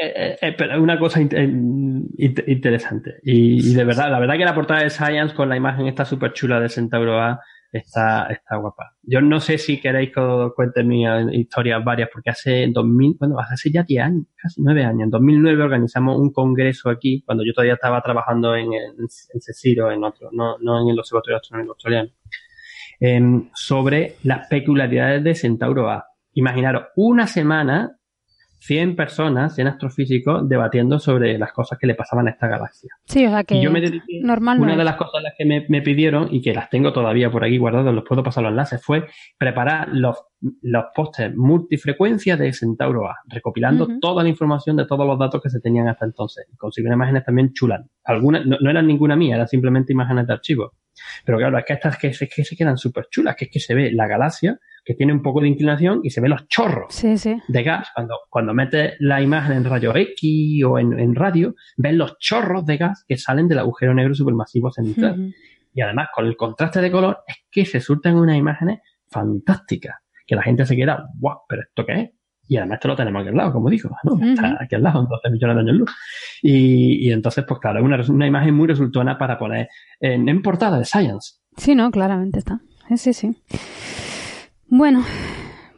eh, 0.00 0.38
eh, 0.42 0.54
pero 0.58 0.74
es 0.74 0.78
una 0.80 0.98
cosa 0.98 1.20
in- 1.20 1.30
in- 1.36 2.10
in- 2.18 2.44
interesante. 2.46 3.14
Y, 3.22 3.70
y 3.70 3.74
de 3.74 3.84
verdad, 3.84 4.10
la 4.10 4.18
verdad 4.18 4.36
que 4.36 4.44
la 4.44 4.54
portada 4.54 4.82
de 4.82 4.90
Science 4.90 5.34
con 5.34 5.48
la 5.48 5.56
imagen 5.56 5.86
esta 5.86 6.04
súper 6.04 6.32
chula 6.32 6.58
de 6.60 6.68
Centauro 6.68 7.20
A 7.20 7.40
está, 7.72 8.26
está 8.26 8.56
guapa. 8.56 8.96
Yo 9.02 9.20
no 9.20 9.40
sé 9.40 9.58
si 9.58 9.80
queréis 9.80 10.12
que 10.12 10.20
os 10.20 10.54
cuente 10.54 10.84
mis 10.84 11.08
historias 11.32 11.82
varias, 11.82 12.10
porque 12.12 12.30
hace 12.30 12.68
2000, 12.70 13.16
bueno, 13.18 13.36
hace 13.38 13.70
ya 13.70 13.82
10 13.82 14.02
años, 14.02 14.26
casi 14.36 14.62
9 14.62 14.84
años, 14.84 15.02
en 15.04 15.10
2009 15.10 15.62
organizamos 15.62 16.18
un 16.18 16.32
congreso 16.32 16.90
aquí, 16.90 17.22
cuando 17.24 17.44
yo 17.44 17.52
todavía 17.52 17.74
estaba 17.74 18.02
trabajando 18.02 18.54
en, 18.54 18.72
en, 18.72 18.92
en 18.98 19.40
CECIRO, 19.40 19.90
en 19.90 20.04
otro, 20.04 20.28
no, 20.32 20.58
no 20.58 20.82
en 20.82 20.88
el 20.88 20.98
Observatorio 20.98 21.38
Astronómico 21.38 21.72
Australiano, 21.72 22.10
eh, 23.00 23.20
sobre 23.54 24.16
las 24.22 24.46
peculiaridades 24.48 25.24
de 25.24 25.34
Centauro 25.34 25.90
A. 25.90 26.06
Imaginaros, 26.34 26.84
una 26.96 27.26
semana 27.26 27.98
100 28.64 28.94
personas, 28.94 29.56
100 29.56 29.66
astrofísicos, 29.66 30.48
debatiendo 30.48 31.00
sobre 31.00 31.36
las 31.36 31.52
cosas 31.52 31.78
que 31.80 31.88
le 31.88 31.96
pasaban 31.96 32.28
a 32.28 32.30
esta 32.30 32.46
galaxia. 32.46 32.90
Sí, 33.06 33.26
o 33.26 33.30
sea 33.30 33.42
que 33.42 33.56
y 33.56 33.62
yo 33.62 33.72
me 33.72 33.80
dediqué, 33.80 34.20
normal 34.22 34.58
no 34.58 34.64
una 34.64 34.76
de 34.76 34.84
las 34.84 34.94
cosas 34.94 35.20
las 35.20 35.34
que 35.36 35.44
me, 35.44 35.66
me 35.68 35.82
pidieron 35.82 36.28
y 36.30 36.40
que 36.42 36.54
las 36.54 36.70
tengo 36.70 36.92
todavía 36.92 37.28
por 37.30 37.44
aquí 37.44 37.58
guardadas, 37.58 37.92
los 37.92 38.04
puedo 38.04 38.22
pasar 38.22 38.44
los 38.44 38.50
enlaces, 38.50 38.80
fue 38.80 39.06
preparar 39.36 39.88
los, 39.92 40.16
los 40.60 40.84
pósters 40.94 41.34
multifrecuencia 41.36 42.36
de 42.36 42.52
Centauro 42.52 43.08
A, 43.08 43.16
recopilando 43.26 43.88
toda 44.00 44.22
la 44.22 44.28
información 44.28 44.76
de 44.76 44.86
todos 44.86 45.06
los 45.06 45.18
datos 45.18 45.42
que 45.42 45.50
se 45.50 45.58
tenían 45.58 45.88
hasta 45.88 46.04
entonces. 46.04 46.46
Y 46.52 46.56
conseguí 46.56 46.86
unas 46.86 46.96
imágenes 46.96 47.24
también 47.24 47.52
chulas. 47.52 47.80
Algunas, 48.04 48.46
no, 48.46 48.58
no 48.60 48.70
eran 48.70 48.86
ninguna 48.86 49.16
mía, 49.16 49.34
eran 49.34 49.48
simplemente 49.48 49.92
imágenes 49.92 50.28
de 50.28 50.34
archivo. 50.34 50.72
Pero 51.24 51.38
claro, 51.38 51.58
es 51.58 51.64
que 51.64 51.72
estas 51.72 51.96
que, 51.98 52.08
es 52.08 52.18
que 52.34 52.44
se 52.44 52.56
quedan 52.56 52.76
súper 52.76 53.06
chulas, 53.10 53.34
que 53.36 53.46
es 53.46 53.50
que 53.50 53.60
se 53.60 53.74
ve 53.74 53.90
la 53.92 54.06
galaxia, 54.06 54.58
que 54.84 54.94
tiene 54.94 55.12
un 55.12 55.22
poco 55.22 55.40
de 55.40 55.48
inclinación 55.48 56.00
y 56.02 56.10
se 56.10 56.20
ven 56.20 56.30
los 56.30 56.48
chorros 56.48 56.92
Sí, 56.94 57.16
sí. 57.16 57.36
de 57.48 57.62
gas. 57.62 57.88
Cuando, 57.94 58.16
cuando 58.28 58.52
metes 58.52 58.94
la 58.98 59.20
imagen 59.22 59.56
en 59.56 59.64
rayo 59.64 59.94
X 59.94 60.64
o 60.64 60.78
en, 60.78 60.98
en 60.98 61.14
radio, 61.14 61.54
ves 61.76 61.94
los 61.94 62.18
chorros 62.18 62.66
de 62.66 62.76
gas 62.78 63.04
que 63.06 63.16
salen 63.16 63.48
del 63.48 63.60
agujero 63.60 63.94
negro 63.94 64.14
supermasivo 64.14 64.70
central. 64.72 65.32
Y 65.74 65.80
además, 65.80 66.08
con 66.14 66.26
el 66.26 66.36
contraste 66.36 66.80
de 66.80 66.90
color, 66.90 67.18
es 67.26 67.36
que 67.50 67.64
se 67.64 67.80
surten 67.80 68.16
unas 68.16 68.36
imágenes 68.36 68.80
fantásticas. 69.10 69.96
Que 70.26 70.34
la 70.36 70.42
gente 70.42 70.66
se 70.66 70.76
queda, 70.76 71.06
guau, 71.18 71.38
¿pero 71.48 71.62
esto 71.62 71.84
qué 71.86 71.92
es? 72.00 72.10
Y 72.52 72.56
además 72.58 72.76
esto 72.76 72.88
lo 72.88 72.96
tenemos 72.96 73.20
aquí 73.20 73.30
al 73.30 73.36
lado, 73.36 73.52
como 73.52 73.70
dijo, 73.70 73.88
¿no? 74.04 74.22
Está 74.22 74.58
aquí 74.60 74.74
al 74.74 74.82
lado, 74.82 75.00
en 75.00 75.08
12 75.08 75.30
millones 75.30 75.56
de 75.56 75.62
años 75.62 75.76
luz. 75.76 75.90
Y, 76.42 77.08
y 77.08 77.10
entonces, 77.10 77.46
pues 77.48 77.60
claro, 77.60 77.78
es 77.78 77.84
una, 77.84 78.14
una 78.14 78.26
imagen 78.26 78.54
muy 78.54 78.66
resultona 78.66 79.16
para 79.16 79.38
poner 79.38 79.70
en, 80.00 80.28
en 80.28 80.42
portada 80.42 80.78
de 80.78 80.84
Science. 80.84 81.36
Sí, 81.56 81.74
no, 81.74 81.90
claramente 81.90 82.38
está. 82.38 82.60
Sí, 82.94 83.14
sí. 83.14 83.34
Bueno, 84.66 85.02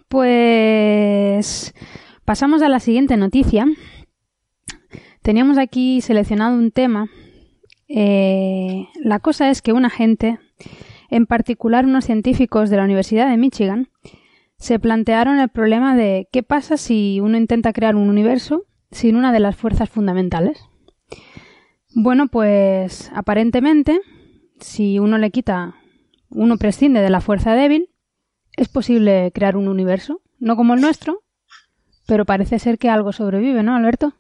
pues 0.08 1.72
pasamos 2.24 2.60
a 2.62 2.68
la 2.68 2.80
siguiente 2.80 3.16
noticia. 3.16 3.66
Teníamos 5.22 5.56
aquí 5.56 6.00
seleccionado 6.00 6.58
un 6.58 6.72
tema. 6.72 7.06
Eh, 7.86 8.88
la 9.00 9.20
cosa 9.20 9.48
es 9.48 9.62
que 9.62 9.72
una 9.72 9.90
gente, 9.90 10.40
en 11.08 11.26
particular 11.26 11.86
unos 11.86 12.04
científicos 12.04 12.68
de 12.68 12.78
la 12.78 12.84
Universidad 12.84 13.30
de 13.30 13.36
Michigan, 13.36 13.90
se 14.64 14.78
plantearon 14.78 15.40
el 15.40 15.50
problema 15.50 15.94
de 15.94 16.26
qué 16.32 16.42
pasa 16.42 16.78
si 16.78 17.20
uno 17.20 17.36
intenta 17.36 17.74
crear 17.74 17.96
un 17.96 18.08
universo 18.08 18.64
sin 18.90 19.14
una 19.14 19.30
de 19.30 19.38
las 19.38 19.56
fuerzas 19.56 19.90
fundamentales. 19.90 20.58
Bueno, 21.94 22.28
pues 22.28 23.12
aparentemente, 23.14 24.00
si 24.60 24.98
uno 24.98 25.18
le 25.18 25.30
quita, 25.30 25.74
uno 26.30 26.56
prescinde 26.56 27.02
de 27.02 27.10
la 27.10 27.20
fuerza 27.20 27.52
débil, 27.52 27.90
es 28.56 28.68
posible 28.68 29.32
crear 29.34 29.58
un 29.58 29.68
universo, 29.68 30.22
no 30.38 30.56
como 30.56 30.72
el 30.72 30.80
nuestro, 30.80 31.22
pero 32.06 32.24
parece 32.24 32.58
ser 32.58 32.78
que 32.78 32.88
algo 32.88 33.12
sobrevive, 33.12 33.62
¿no, 33.62 33.76
Alberto? 33.76 34.14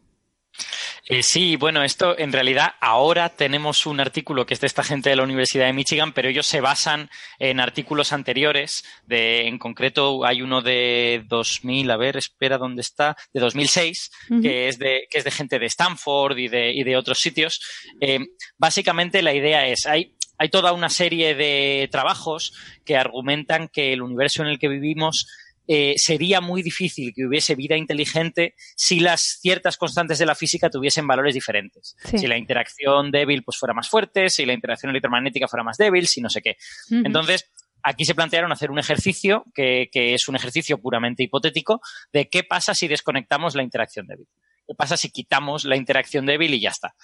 Eh, 1.06 1.22
sí, 1.22 1.56
bueno, 1.56 1.84
esto 1.84 2.18
en 2.18 2.32
realidad 2.32 2.72
ahora 2.80 3.28
tenemos 3.28 3.84
un 3.84 4.00
artículo 4.00 4.46
que 4.46 4.54
es 4.54 4.60
de 4.60 4.66
esta 4.66 4.82
gente 4.82 5.10
de 5.10 5.16
la 5.16 5.22
Universidad 5.22 5.66
de 5.66 5.74
Michigan, 5.74 6.12
pero 6.12 6.28
ellos 6.28 6.46
se 6.46 6.62
basan 6.62 7.10
en 7.38 7.60
artículos 7.60 8.12
anteriores. 8.12 8.84
De, 9.06 9.46
en 9.46 9.58
concreto, 9.58 10.24
hay 10.24 10.40
uno 10.40 10.62
de 10.62 11.22
2000, 11.28 11.90
a 11.90 11.96
ver, 11.98 12.16
espera 12.16 12.56
dónde 12.56 12.80
está, 12.80 13.16
de 13.34 13.40
2006, 13.40 14.10
Ujú. 14.30 14.40
que 14.40 14.68
es 14.68 14.78
de 14.78 15.06
que 15.10 15.18
es 15.18 15.24
de 15.24 15.30
gente 15.30 15.58
de 15.58 15.66
Stanford 15.66 16.38
y 16.38 16.48
de, 16.48 16.72
y 16.72 16.84
de 16.84 16.96
otros 16.96 17.18
sitios. 17.18 17.60
Eh, 18.00 18.20
básicamente 18.56 19.20
la 19.20 19.34
idea 19.34 19.66
es 19.66 19.86
hay 19.86 20.14
hay 20.38 20.48
toda 20.48 20.72
una 20.72 20.88
serie 20.88 21.34
de 21.34 21.88
trabajos 21.92 22.54
que 22.84 22.96
argumentan 22.96 23.68
que 23.68 23.92
el 23.92 24.02
universo 24.02 24.42
en 24.42 24.48
el 24.48 24.58
que 24.58 24.68
vivimos 24.68 25.28
eh, 25.66 25.94
sería 25.96 26.40
muy 26.40 26.62
difícil 26.62 27.12
que 27.14 27.26
hubiese 27.26 27.54
vida 27.54 27.76
inteligente 27.76 28.54
si 28.76 29.00
las 29.00 29.38
ciertas 29.40 29.76
constantes 29.76 30.18
de 30.18 30.26
la 30.26 30.34
física 30.34 30.70
tuviesen 30.70 31.06
valores 31.06 31.34
diferentes. 31.34 31.96
Sí. 32.04 32.18
Si 32.18 32.26
la 32.26 32.36
interacción 32.36 33.10
débil 33.10 33.42
pues 33.42 33.56
fuera 33.58 33.74
más 33.74 33.88
fuerte, 33.88 34.28
si 34.28 34.44
la 34.44 34.52
interacción 34.52 34.90
electromagnética 34.90 35.48
fuera 35.48 35.64
más 35.64 35.76
débil, 35.76 36.06
si 36.06 36.20
no 36.20 36.28
sé 36.28 36.42
qué. 36.42 36.56
Entonces, 36.90 37.50
aquí 37.82 38.04
se 38.04 38.14
plantearon 38.14 38.52
hacer 38.52 38.70
un 38.70 38.78
ejercicio 38.78 39.44
que, 39.54 39.88
que 39.92 40.14
es 40.14 40.28
un 40.28 40.36
ejercicio 40.36 40.78
puramente 40.78 41.22
hipotético 41.22 41.80
de 42.12 42.28
qué 42.28 42.42
pasa 42.44 42.74
si 42.74 42.88
desconectamos 42.88 43.54
la 43.54 43.62
interacción 43.62 44.06
débil. 44.06 44.26
¿Qué 44.66 44.74
pasa 44.74 44.96
si 44.96 45.10
quitamos 45.10 45.64
la 45.64 45.76
interacción 45.76 46.26
débil 46.26 46.54
y 46.54 46.60
ya 46.60 46.70
está? 46.70 46.94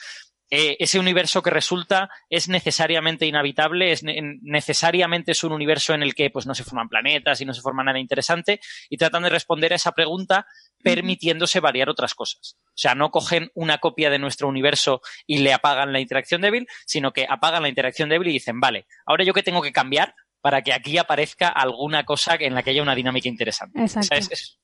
Eh, 0.52 0.76
ese 0.80 0.98
universo 0.98 1.42
que 1.42 1.50
resulta 1.50 2.10
es 2.28 2.48
necesariamente 2.48 3.24
inhabitable, 3.24 3.92
es 3.92 4.02
ne- 4.02 4.38
necesariamente 4.42 5.30
es 5.30 5.44
un 5.44 5.52
universo 5.52 5.94
en 5.94 6.02
el 6.02 6.12
que 6.16 6.28
pues, 6.28 6.44
no 6.46 6.56
se 6.56 6.64
forman 6.64 6.88
planetas 6.88 7.40
y 7.40 7.44
no 7.44 7.54
se 7.54 7.60
forma 7.60 7.84
nada 7.84 8.00
interesante 8.00 8.58
y 8.88 8.96
tratan 8.96 9.22
de 9.22 9.28
responder 9.28 9.72
a 9.72 9.76
esa 9.76 9.92
pregunta 9.92 10.46
permitiéndose 10.82 11.60
variar 11.60 11.88
otras 11.88 12.14
cosas. 12.14 12.56
O 12.66 12.72
sea, 12.74 12.96
no 12.96 13.10
cogen 13.12 13.50
una 13.54 13.78
copia 13.78 14.10
de 14.10 14.18
nuestro 14.18 14.48
universo 14.48 15.02
y 15.26 15.38
le 15.38 15.52
apagan 15.52 15.92
la 15.92 16.00
interacción 16.00 16.40
débil, 16.40 16.66
sino 16.84 17.12
que 17.12 17.26
apagan 17.28 17.62
la 17.62 17.68
interacción 17.68 18.08
débil 18.08 18.28
y 18.28 18.32
dicen, 18.32 18.58
vale, 18.58 18.86
ahora 19.06 19.22
yo 19.22 19.32
qué 19.34 19.44
tengo 19.44 19.62
que 19.62 19.72
cambiar 19.72 20.14
para 20.40 20.62
que 20.62 20.72
aquí 20.72 20.98
aparezca 20.98 21.48
alguna 21.48 22.04
cosa 22.04 22.34
en 22.40 22.54
la 22.54 22.62
que 22.64 22.70
haya 22.70 22.82
una 22.82 22.94
dinámica 22.96 23.28
interesante. 23.28 23.80
Exacto. 23.80 24.16
Es, 24.16 24.30
es- 24.32 24.56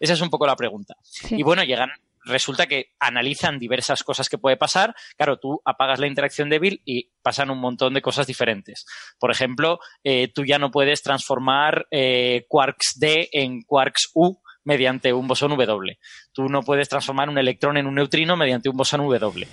esa 0.00 0.14
es 0.14 0.20
un 0.22 0.30
poco 0.30 0.46
la 0.46 0.56
pregunta. 0.56 0.94
Sí. 1.02 1.36
Y 1.38 1.42
bueno, 1.42 1.62
llegan, 1.62 1.90
resulta 2.24 2.66
que 2.66 2.92
analizan 2.98 3.58
diversas 3.58 4.02
cosas 4.02 4.28
que 4.28 4.38
puede 4.38 4.56
pasar. 4.56 4.94
Claro, 5.16 5.38
tú 5.38 5.60
apagas 5.64 5.98
la 5.98 6.06
interacción 6.06 6.50
débil 6.50 6.82
y 6.84 7.10
pasan 7.22 7.50
un 7.50 7.58
montón 7.58 7.94
de 7.94 8.02
cosas 8.02 8.26
diferentes. 8.26 8.84
Por 9.18 9.30
ejemplo, 9.30 9.78
eh, 10.04 10.28
tú 10.28 10.44
ya 10.44 10.58
no 10.58 10.70
puedes 10.70 11.02
transformar 11.02 11.86
eh, 11.90 12.46
quarks 12.48 12.98
D 12.98 13.28
en 13.32 13.62
quarks 13.62 14.10
U 14.14 14.40
mediante 14.64 15.12
un 15.12 15.26
bosón 15.26 15.50
W. 15.50 15.98
Tú 16.32 16.48
no 16.48 16.62
puedes 16.62 16.88
transformar 16.88 17.28
un 17.28 17.38
electrón 17.38 17.76
en 17.76 17.86
un 17.86 17.94
neutrino 17.94 18.36
mediante 18.36 18.68
un 18.68 18.76
bosón 18.76 19.00
W. 19.00 19.48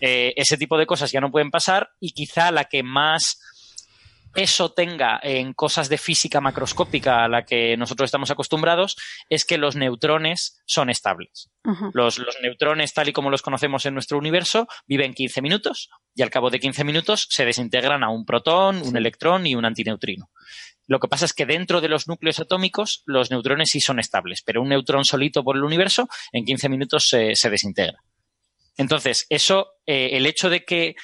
Eh, 0.00 0.32
ese 0.36 0.56
tipo 0.56 0.78
de 0.78 0.86
cosas 0.86 1.12
ya 1.12 1.20
no 1.20 1.30
pueden 1.30 1.50
pasar 1.50 1.90
y 2.00 2.12
quizá 2.12 2.50
la 2.50 2.64
que 2.64 2.82
más 2.82 3.40
peso 4.32 4.72
tenga 4.72 5.18
en 5.22 5.52
cosas 5.52 5.88
de 5.88 5.98
física 5.98 6.40
macroscópica 6.40 7.24
a 7.24 7.28
la 7.28 7.44
que 7.44 7.76
nosotros 7.76 8.08
estamos 8.08 8.30
acostumbrados 8.30 8.96
es 9.28 9.44
que 9.44 9.58
los 9.58 9.76
neutrones 9.76 10.62
son 10.66 10.90
estables. 10.90 11.50
Los, 11.92 12.18
los 12.18 12.36
neutrones, 12.42 12.94
tal 12.94 13.08
y 13.08 13.12
como 13.12 13.30
los 13.30 13.42
conocemos 13.42 13.84
en 13.86 13.94
nuestro 13.94 14.18
universo, 14.18 14.66
viven 14.86 15.14
15 15.14 15.42
minutos 15.42 15.90
y 16.14 16.22
al 16.22 16.30
cabo 16.30 16.50
de 16.50 16.60
15 16.60 16.84
minutos 16.84 17.26
se 17.30 17.44
desintegran 17.44 18.02
a 18.02 18.08
un 18.08 18.24
protón, 18.24 18.82
un 18.82 18.96
electrón 18.96 19.46
y 19.46 19.54
un 19.54 19.64
antineutrino. 19.64 20.30
Lo 20.86 20.98
que 20.98 21.08
pasa 21.08 21.24
es 21.24 21.32
que 21.32 21.46
dentro 21.46 21.80
de 21.80 21.88
los 21.88 22.08
núcleos 22.08 22.40
atómicos 22.40 23.02
los 23.06 23.30
neutrones 23.30 23.70
sí 23.70 23.80
son 23.80 24.00
estables, 24.00 24.42
pero 24.42 24.62
un 24.62 24.70
neutrón 24.70 25.04
solito 25.04 25.44
por 25.44 25.56
el 25.56 25.62
universo 25.62 26.08
en 26.32 26.44
15 26.44 26.68
minutos 26.68 27.08
se, 27.08 27.36
se 27.36 27.50
desintegra. 27.50 28.02
Entonces, 28.76 29.26
eso, 29.28 29.74
eh, 29.86 30.10
el 30.14 30.26
hecho 30.26 30.50
de 30.50 30.64
que 30.64 30.96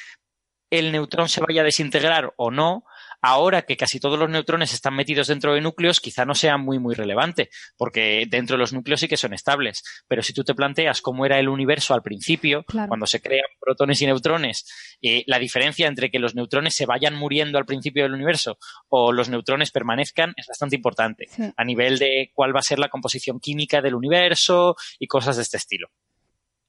el 0.71 0.93
neutrón 0.93 1.29
se 1.29 1.41
vaya 1.41 1.61
a 1.61 1.65
desintegrar 1.65 2.33
o 2.37 2.51
no, 2.51 2.85
ahora 3.23 3.63
que 3.63 3.77
casi 3.77 4.01
todos 4.01 4.19
los 4.19 4.29
neutrones 4.31 4.73
están 4.75 4.95
metidos 4.95 5.29
dentro 5.29 5.55
de 5.55 5.61
núcleos, 5.61 6.01
quizá 6.01 6.25
no 6.25 6.35
sea 6.35 6.57
muy, 6.57 6.79
muy 6.79 6.95
relevante, 6.95 7.49
porque 7.77 8.27
dentro 8.29 8.55
de 8.57 8.59
los 8.61 8.73
núcleos 8.73 9.01
sí 9.01 9.09
que 9.09 9.17
son 9.17 9.33
estables. 9.35 9.83
Pero 10.09 10.23
si 10.23 10.33
tú 10.33 10.45
te 10.45 10.55
planteas 10.55 11.01
cómo 11.01 11.27
era 11.27 11.39
el 11.39 11.49
universo 11.49 11.95
al 11.95 12.03
principio, 12.03 12.65
Claro. 12.65 12.89
cuando 12.89 13.07
se 13.07 13.21
crean 13.21 13.47
protones 13.61 14.01
y 14.03 14.07
neutrones, 14.07 14.67
eh, 15.03 15.25
la 15.27 15.39
diferencia 15.39 15.87
entre 15.87 16.11
que 16.11 16.19
los 16.19 16.35
neutrones 16.35 16.75
se 16.75 16.87
vayan 16.87 17.15
muriendo 17.15 17.59
al 17.59 17.67
principio 17.67 18.03
del 18.05 18.15
universo 18.15 18.59
o 18.89 19.13
los 19.13 19.29
neutrones 19.29 19.71
permanezcan 19.71 20.33
es 20.37 20.47
bastante 20.47 20.77
importante 20.77 21.27
Sí. 21.29 21.43
a 21.57 21.65
nivel 21.65 21.99
de 21.99 22.31
cuál 22.35 22.55
va 22.55 22.61
a 22.61 22.63
ser 22.63 22.79
la 22.79 22.89
composición 22.89 23.41
química 23.41 23.81
del 23.83 23.95
universo 23.95 24.77
y 24.99 25.07
cosas 25.07 25.37
de 25.37 25.43
este 25.43 25.57
estilo. 25.57 25.89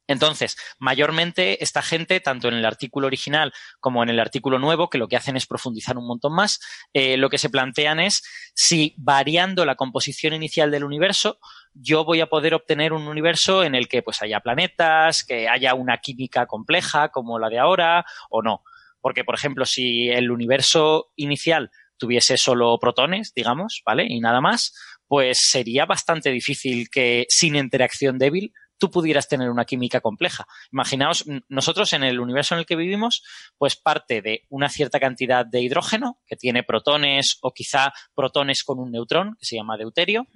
Entonces, 0.07 0.57
mayormente 0.79 1.63
esta 1.63 1.81
gente, 1.81 2.19
tanto 2.19 2.47
en 2.47 2.55
el 2.55 2.65
artículo 2.65 3.07
original 3.07 3.53
como 3.79 4.03
en 4.03 4.09
el 4.09 4.19
artículo 4.19 4.57
nuevo, 4.57 4.89
que 4.89 4.97
lo 4.97 5.07
que 5.07 5.17
hacen 5.17 5.35
es 5.35 5.45
profundizar 5.45 5.97
un 5.97 6.07
montón 6.07 6.33
más, 6.33 6.59
eh, 6.93 7.17
lo 7.17 7.29
que 7.29 7.37
se 7.37 7.49
plantean 7.49 7.99
es 7.99 8.23
si 8.55 8.95
variando 8.97 9.65
la 9.65 9.75
composición 9.75 10.33
inicial 10.33 10.71
del 10.71 10.85
universo, 10.85 11.39
yo 11.73 12.05
voy 12.05 12.21
a 12.21 12.27
poder 12.27 12.53
obtener 12.53 12.93
un 12.93 13.07
universo 13.07 13.63
en 13.63 13.75
el 13.75 13.87
que 13.87 14.01
pues 14.01 14.21
haya 14.21 14.39
planetas, 14.39 15.23
que 15.23 15.47
haya 15.47 15.73
una 15.73 15.97
química 15.97 16.45
compleja 16.47 17.09
como 17.09 17.37
la 17.37 17.49
de 17.49 17.59
ahora 17.59 18.05
o 18.29 18.41
no. 18.41 18.63
Porque, 19.01 19.23
por 19.23 19.35
ejemplo, 19.35 19.65
si 19.65 20.09
el 20.09 20.31
universo 20.31 21.11
inicial 21.15 21.69
tuviese 21.97 22.37
solo 22.37 22.77
protones, 22.79 23.33
digamos, 23.35 23.81
¿vale? 23.85 24.05
Y 24.07 24.19
nada 24.19 24.41
más, 24.41 24.73
pues 25.07 25.37
sería 25.49 25.85
bastante 25.85 26.29
difícil 26.31 26.89
que 26.89 27.25
sin 27.29 27.55
interacción 27.55 28.17
débil 28.17 28.53
tú 28.77 28.91
pudieras 28.91 29.27
tener 29.27 29.49
una 29.49 29.65
química 29.65 30.01
compleja. 30.01 30.47
Imaginaos, 30.71 31.25
nosotros 31.49 31.93
en 31.93 32.03
el 32.03 32.19
universo 32.19 32.55
en 32.55 32.59
el 32.59 32.65
que 32.65 32.75
vivimos, 32.75 33.23
pues 33.57 33.75
parte 33.75 34.21
de 34.21 34.45
una 34.49 34.69
cierta 34.69 34.99
cantidad 34.99 35.45
de 35.45 35.61
hidrógeno, 35.61 36.19
que 36.25 36.35
tiene 36.35 36.63
protones 36.63 37.37
o 37.41 37.53
quizá 37.53 37.93
protones 38.15 38.63
con 38.63 38.79
un 38.79 38.91
neutrón, 38.91 39.35
que 39.39 39.45
se 39.45 39.55
llama 39.55 39.77
deuterio, 39.77 40.27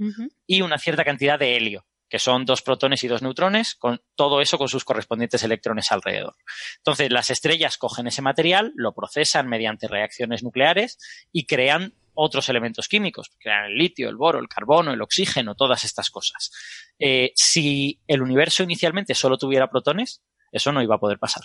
y 0.45 0.61
una 0.61 0.77
cierta 0.77 1.03
cantidad 1.03 1.39
de 1.39 1.55
helio, 1.55 1.85
que 2.09 2.19
son 2.19 2.45
dos 2.45 2.61
protones 2.61 3.03
y 3.03 3.07
dos 3.07 3.21
neutrones, 3.21 3.75
con 3.75 4.01
todo 4.15 4.41
eso 4.41 4.57
con 4.57 4.67
sus 4.67 4.83
correspondientes 4.83 5.43
electrones 5.43 5.91
alrededor. 5.91 6.35
Entonces, 6.77 7.11
las 7.11 7.29
estrellas 7.29 7.77
cogen 7.77 8.07
ese 8.07 8.21
material, 8.21 8.73
lo 8.75 8.93
procesan 8.93 9.47
mediante 9.47 9.87
reacciones 9.87 10.43
nucleares 10.43 10.97
y 11.31 11.45
crean 11.45 11.93
otros 12.13 12.49
elementos 12.49 12.87
químicos, 12.87 13.31
crean 13.39 13.65
el 13.65 13.77
litio, 13.77 14.09
el 14.09 14.15
boro, 14.15 14.39
el 14.39 14.47
carbono, 14.47 14.93
el 14.93 15.01
oxígeno, 15.01 15.55
todas 15.55 15.83
estas 15.83 16.09
cosas. 16.09 16.51
Eh, 16.99 17.31
si 17.35 18.01
el 18.07 18.21
universo 18.21 18.63
inicialmente 18.63 19.15
solo 19.15 19.37
tuviera 19.37 19.69
protones, 19.69 20.21
eso 20.51 20.71
no 20.71 20.81
iba 20.81 20.95
a 20.95 20.99
poder 20.99 21.19
pasar. 21.19 21.43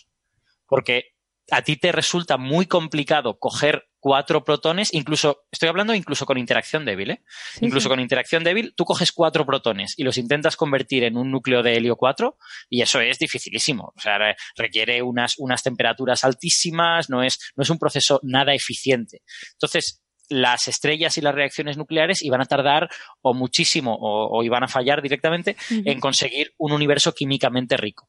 Porque 0.66 1.16
a 1.50 1.62
ti 1.62 1.76
te 1.76 1.92
resulta 1.92 2.36
muy 2.36 2.66
complicado 2.66 3.38
coger 3.38 3.88
cuatro 4.00 4.44
protones, 4.44 4.92
incluso, 4.94 5.46
estoy 5.50 5.68
hablando 5.68 5.94
incluso 5.94 6.26
con 6.26 6.38
interacción 6.38 6.84
débil, 6.84 7.10
¿eh? 7.10 7.24
incluso 7.60 7.88
con 7.88 8.00
interacción 8.00 8.44
débil, 8.44 8.72
tú 8.76 8.84
coges 8.84 9.12
cuatro 9.12 9.44
protones 9.44 9.94
y 9.96 10.04
los 10.04 10.18
intentas 10.18 10.56
convertir 10.56 11.04
en 11.04 11.16
un 11.16 11.30
núcleo 11.30 11.62
de 11.62 11.76
helio 11.76 11.96
4 11.96 12.36
y 12.68 12.82
eso 12.82 13.00
es 13.00 13.18
dificilísimo. 13.18 13.92
O 13.96 14.00
sea, 14.00 14.18
requiere 14.56 15.02
unas, 15.02 15.34
unas 15.38 15.62
temperaturas 15.62 16.24
altísimas, 16.24 17.10
no 17.10 17.22
es, 17.22 17.38
no 17.56 17.62
es 17.62 17.70
un 17.70 17.78
proceso 17.78 18.20
nada 18.22 18.54
eficiente. 18.54 19.22
Entonces, 19.52 20.02
las 20.28 20.68
estrellas 20.68 21.16
y 21.18 21.20
las 21.20 21.34
reacciones 21.34 21.76
nucleares 21.76 22.22
iban 22.22 22.40
a 22.40 22.46
tardar 22.46 22.88
o 23.22 23.34
muchísimo 23.34 23.96
o, 24.00 24.42
iban 24.42 24.64
a 24.64 24.68
fallar 24.68 25.02
directamente 25.02 25.56
en 25.70 26.00
conseguir 26.00 26.52
un 26.58 26.72
universo 26.72 27.12
químicamente 27.12 27.76
rico. 27.76 28.08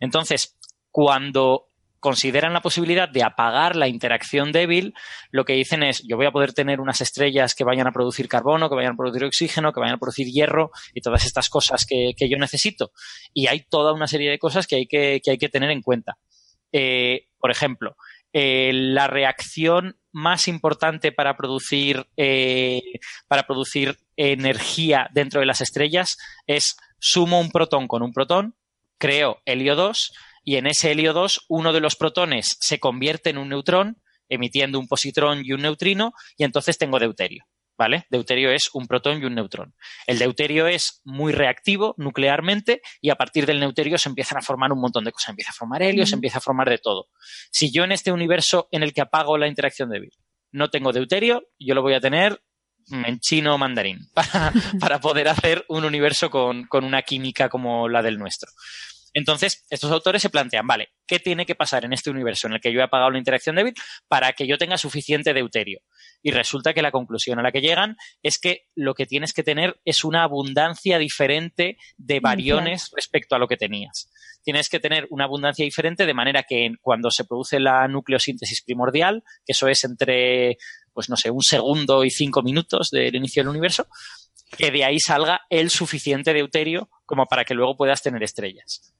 Entonces, 0.00 0.56
cuando 0.90 1.72
consideran 2.02 2.52
la 2.52 2.62
posibilidad 2.62 3.08
de 3.08 3.22
apagar 3.22 3.76
la 3.76 3.86
interacción 3.86 4.50
débil, 4.50 4.92
lo 5.30 5.44
que 5.44 5.52
dicen 5.52 5.84
es, 5.84 6.02
yo 6.02 6.16
voy 6.16 6.26
a 6.26 6.32
poder 6.32 6.52
tener 6.52 6.80
unas 6.80 7.00
estrellas 7.00 7.54
que 7.54 7.62
vayan 7.62 7.86
a 7.86 7.92
producir 7.92 8.26
carbono, 8.26 8.68
que 8.68 8.74
vayan 8.74 8.94
a 8.94 8.96
producir 8.96 9.22
oxígeno, 9.24 9.72
que 9.72 9.78
vayan 9.78 9.94
a 9.94 9.98
producir 9.98 10.26
hierro 10.26 10.72
y 10.92 11.00
todas 11.00 11.24
estas 11.24 11.48
cosas 11.48 11.86
que, 11.86 12.12
yo 12.28 12.38
necesito. 12.38 12.90
Y 13.32 13.46
hay 13.46 13.60
toda 13.70 13.92
una 13.92 14.08
serie 14.08 14.32
de 14.32 14.40
cosas 14.40 14.66
que 14.66 14.74
hay 14.74 14.86
que, 14.88 15.22
hay 15.24 15.38
que 15.38 15.48
tener 15.48 15.70
en 15.70 15.80
cuenta. 15.80 16.18
Eh, 16.72 17.28
por 17.38 17.52
ejemplo, 17.52 17.94
eh, 18.32 18.70
la 18.72 19.06
reacción 19.06 19.98
más 20.10 20.48
importante 20.48 21.12
para 21.12 21.36
producir, 21.36 22.06
eh, 22.16 22.80
para 23.28 23.46
producir 23.46 23.98
energía 24.16 25.08
dentro 25.12 25.40
de 25.40 25.46
las 25.46 25.60
estrellas 25.60 26.18
es 26.46 26.76
sumo 26.98 27.40
un 27.40 27.50
protón 27.50 27.88
con 27.88 28.02
un 28.02 28.12
protón, 28.12 28.54
creo 28.98 29.42
helio 29.44 29.74
2 29.74 30.12
y 30.44 30.56
en 30.56 30.66
ese 30.66 30.92
helio 30.92 31.12
2 31.12 31.46
uno 31.48 31.72
de 31.72 31.80
los 31.80 31.96
protones 31.96 32.56
se 32.60 32.78
convierte 32.78 33.30
en 33.30 33.38
un 33.38 33.48
neutrón 33.48 34.02
emitiendo 34.28 34.78
un 34.78 34.88
positrón 34.88 35.42
y 35.44 35.52
un 35.52 35.62
neutrino 35.62 36.12
y 36.36 36.44
entonces 36.44 36.78
tengo 36.78 36.98
deuterio. 36.98 37.44
¿Vale? 37.82 38.06
Deuterio 38.10 38.52
es 38.52 38.70
un 38.74 38.86
protón 38.86 39.20
y 39.20 39.24
un 39.24 39.34
neutrón. 39.34 39.74
El 40.06 40.20
deuterio 40.20 40.68
es 40.68 41.00
muy 41.02 41.32
reactivo 41.32 41.96
nuclearmente 41.98 42.80
y 43.00 43.10
a 43.10 43.16
partir 43.16 43.44
del 43.44 43.58
deuterio 43.58 43.98
se 43.98 44.08
empiezan 44.08 44.38
a 44.38 44.40
formar 44.40 44.70
un 44.70 44.80
montón 44.80 45.02
de 45.02 45.10
cosas. 45.10 45.30
Empieza 45.30 45.50
a 45.50 45.54
formar 45.54 45.82
helio, 45.82 46.06
se 46.06 46.14
empieza 46.14 46.38
a 46.38 46.40
formar 46.40 46.70
de 46.70 46.78
todo. 46.78 47.08
Si 47.50 47.72
yo 47.72 47.82
en 47.82 47.90
este 47.90 48.12
universo 48.12 48.68
en 48.70 48.84
el 48.84 48.92
que 48.92 49.00
apago 49.00 49.36
la 49.36 49.48
interacción 49.48 49.90
débil 49.90 50.12
no 50.52 50.70
tengo 50.70 50.92
deuterio, 50.92 51.42
yo 51.58 51.74
lo 51.74 51.82
voy 51.82 51.94
a 51.94 52.00
tener 52.00 52.40
en 52.88 53.18
chino 53.18 53.54
o 53.54 53.58
mandarín 53.58 53.98
para, 54.14 55.00
poder 55.00 55.26
hacer 55.26 55.64
un 55.68 55.84
universo 55.84 56.30
con, 56.30 56.68
con 56.68 56.84
una 56.84 57.02
química 57.02 57.48
como 57.48 57.88
la 57.88 58.00
del 58.00 58.16
nuestro. 58.16 58.48
Entonces, 59.14 59.66
estos 59.70 59.90
autores 59.90 60.22
se 60.22 60.30
plantean, 60.30 60.66
vale, 60.66 60.92
¿qué 61.06 61.18
tiene 61.18 61.44
que 61.44 61.54
pasar 61.54 61.84
en 61.84 61.92
este 61.92 62.10
universo 62.10 62.46
en 62.46 62.54
el 62.54 62.60
que 62.60 62.72
yo 62.72 62.80
he 62.80 62.84
apagado 62.84 63.10
la 63.10 63.18
interacción 63.18 63.56
débil 63.56 63.74
para 64.08 64.32
que 64.32 64.46
yo 64.46 64.56
tenga 64.56 64.78
suficiente 64.78 65.34
deuterio? 65.34 65.80
Y 66.22 66.30
resulta 66.30 66.72
que 66.72 66.82
la 66.82 66.92
conclusión 66.92 67.38
a 67.38 67.42
la 67.42 67.52
que 67.52 67.60
llegan 67.60 67.96
es 68.22 68.38
que 68.38 68.68
lo 68.74 68.94
que 68.94 69.06
tienes 69.06 69.32
que 69.32 69.42
tener 69.42 69.80
es 69.84 70.04
una 70.04 70.22
abundancia 70.22 70.98
diferente 70.98 71.78
de 71.96 72.20
variones 72.20 72.90
respecto 72.94 73.34
a 73.34 73.38
lo 73.38 73.48
que 73.48 73.56
tenías. 73.56 74.10
Tienes 74.44 74.68
que 74.68 74.80
tener 74.80 75.06
una 75.10 75.24
abundancia 75.24 75.64
diferente 75.64 76.06
de 76.06 76.14
manera 76.14 76.44
que 76.44 76.74
cuando 76.80 77.10
se 77.10 77.24
produce 77.24 77.60
la 77.60 77.86
nucleosíntesis 77.88 78.62
primordial, 78.62 79.24
que 79.44 79.52
eso 79.52 79.68
es 79.68 79.84
entre, 79.84 80.58
pues 80.92 81.08
no 81.08 81.16
sé, 81.16 81.30
un 81.30 81.42
segundo 81.42 82.04
y 82.04 82.10
cinco 82.10 82.42
minutos 82.42 82.90
del 82.90 83.14
inicio 83.14 83.42
del 83.42 83.50
universo, 83.50 83.86
que 84.56 84.70
de 84.70 84.84
ahí 84.84 84.98
salga 85.00 85.42
el 85.50 85.70
suficiente 85.70 86.32
deuterio 86.32 86.88
como 87.04 87.26
para 87.26 87.44
que 87.44 87.54
luego 87.54 87.76
puedas 87.76 88.02
tener 88.02 88.22
estrellas. 88.22 88.94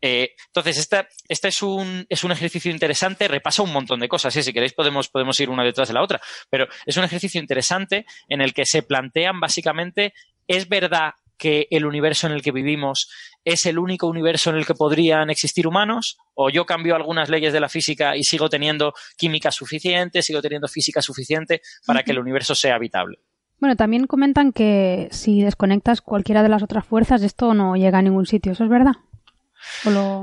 Eh, 0.00 0.30
entonces, 0.46 0.78
este 0.78 1.08
esta 1.28 1.48
es, 1.48 1.62
un, 1.62 2.06
es 2.08 2.24
un 2.24 2.32
ejercicio 2.32 2.70
interesante, 2.70 3.28
repasa 3.28 3.62
un 3.62 3.72
montón 3.72 4.00
de 4.00 4.08
cosas, 4.08 4.34
¿eh? 4.36 4.42
si 4.42 4.52
queréis 4.52 4.72
podemos, 4.72 5.08
podemos 5.08 5.38
ir 5.40 5.50
una 5.50 5.64
detrás 5.64 5.88
de 5.88 5.94
la 5.94 6.02
otra, 6.02 6.20
pero 6.50 6.68
es 6.86 6.96
un 6.96 7.04
ejercicio 7.04 7.40
interesante 7.40 8.06
en 8.28 8.40
el 8.40 8.54
que 8.54 8.64
se 8.64 8.82
plantean 8.82 9.40
básicamente, 9.40 10.14
¿es 10.46 10.68
verdad 10.68 11.14
que 11.38 11.68
el 11.70 11.86
universo 11.86 12.26
en 12.26 12.32
el 12.32 12.42
que 12.42 12.52
vivimos 12.52 13.08
es 13.44 13.64
el 13.66 13.78
único 13.78 14.08
universo 14.08 14.50
en 14.50 14.56
el 14.56 14.66
que 14.66 14.74
podrían 14.74 15.30
existir 15.30 15.66
humanos? 15.66 16.18
¿O 16.34 16.50
yo 16.50 16.66
cambio 16.66 16.94
algunas 16.94 17.28
leyes 17.28 17.52
de 17.52 17.60
la 17.60 17.68
física 17.68 18.16
y 18.16 18.24
sigo 18.24 18.48
teniendo 18.48 18.92
química 19.16 19.50
suficiente, 19.50 20.22
sigo 20.22 20.42
teniendo 20.42 20.68
física 20.68 21.00
suficiente 21.00 21.62
para 21.86 22.02
que 22.02 22.10
el 22.10 22.18
universo 22.18 22.54
sea 22.54 22.74
habitable? 22.74 23.18
Bueno, 23.60 23.76
también 23.76 24.06
comentan 24.06 24.52
que 24.52 25.08
si 25.10 25.42
desconectas 25.42 26.00
cualquiera 26.00 26.42
de 26.42 26.48
las 26.48 26.62
otras 26.62 26.84
fuerzas, 26.84 27.22
esto 27.22 27.54
no 27.54 27.76
llega 27.76 27.98
a 27.98 28.02
ningún 28.02 28.26
sitio, 28.26 28.52
¿eso 28.52 28.64
es 28.64 28.70
verdad? 28.70 28.92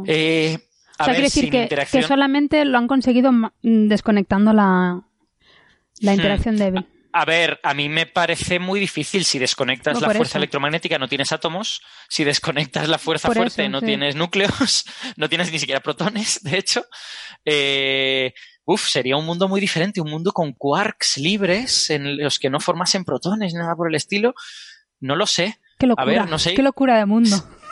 Eh, 0.08 0.58
o 1.00 1.04
sea, 1.04 1.14
quiere 1.14 1.22
decir 1.24 1.50
que, 1.50 2.04
solamente 2.04 2.64
lo 2.66 2.78
han 2.78 2.88
conseguido 2.88 3.32
desconectando 3.62 4.54
la, 4.54 5.04
la 6.00 6.12
hmm. 6.12 6.16
interacción 6.16 6.58
débil. 6.58 6.88
A 7.18 7.24
ver, 7.24 7.62
a 7.64 7.74
mí 7.74 7.88
me 7.88 8.08
parece 8.08 8.60
muy 8.60 8.78
difícil. 8.78 9.24
Si 9.24 9.40
desconectas 9.40 10.02
la 10.02 10.10
fuerza 10.10 10.38
electromagnética 10.38 11.00
no 11.00 11.08
tienes 11.08 11.32
átomos. 11.32 11.82
Si 12.10 12.26
desconectas 12.26 12.90
la 12.90 12.98
fuerza 12.98 13.32
fuerte 13.32 13.70
no 13.70 13.82
tienes 13.82 14.18
núcleos. 14.18 14.84
No 15.16 15.30
tienes 15.30 15.50
ni 15.50 15.60
siquiera 15.60 15.80
protones, 15.80 16.44
de 16.44 16.58
hecho. 16.58 16.84
Eh, 17.46 18.34
uf, 18.66 18.86
sería 18.90 19.16
un 19.16 19.26
mundo 19.26 19.48
muy 19.48 19.62
diferente. 19.62 20.02
Un 20.02 20.10
mundo 20.10 20.34
con 20.34 20.52
quarks 20.52 21.18
libres 21.18 21.90
en 21.90 22.18
los 22.18 22.38
que 22.38 22.50
no 22.50 22.60
formasen 22.60 23.06
protones, 23.06 23.54
nada 23.54 23.76
por 23.78 23.88
el 23.88 23.96
estilo. 23.96 24.34
No 25.00 25.16
lo 25.16 25.26
sé. 25.26 25.58
Qué 25.80 25.88
locura. 25.88 26.04
A 26.04 26.06
ver, 26.06 26.30
no 26.30 26.38
sé. 26.38 26.54
Qué 26.54 26.64
locura 26.64 26.98
de 26.98 27.06
mundo. 27.06 27.38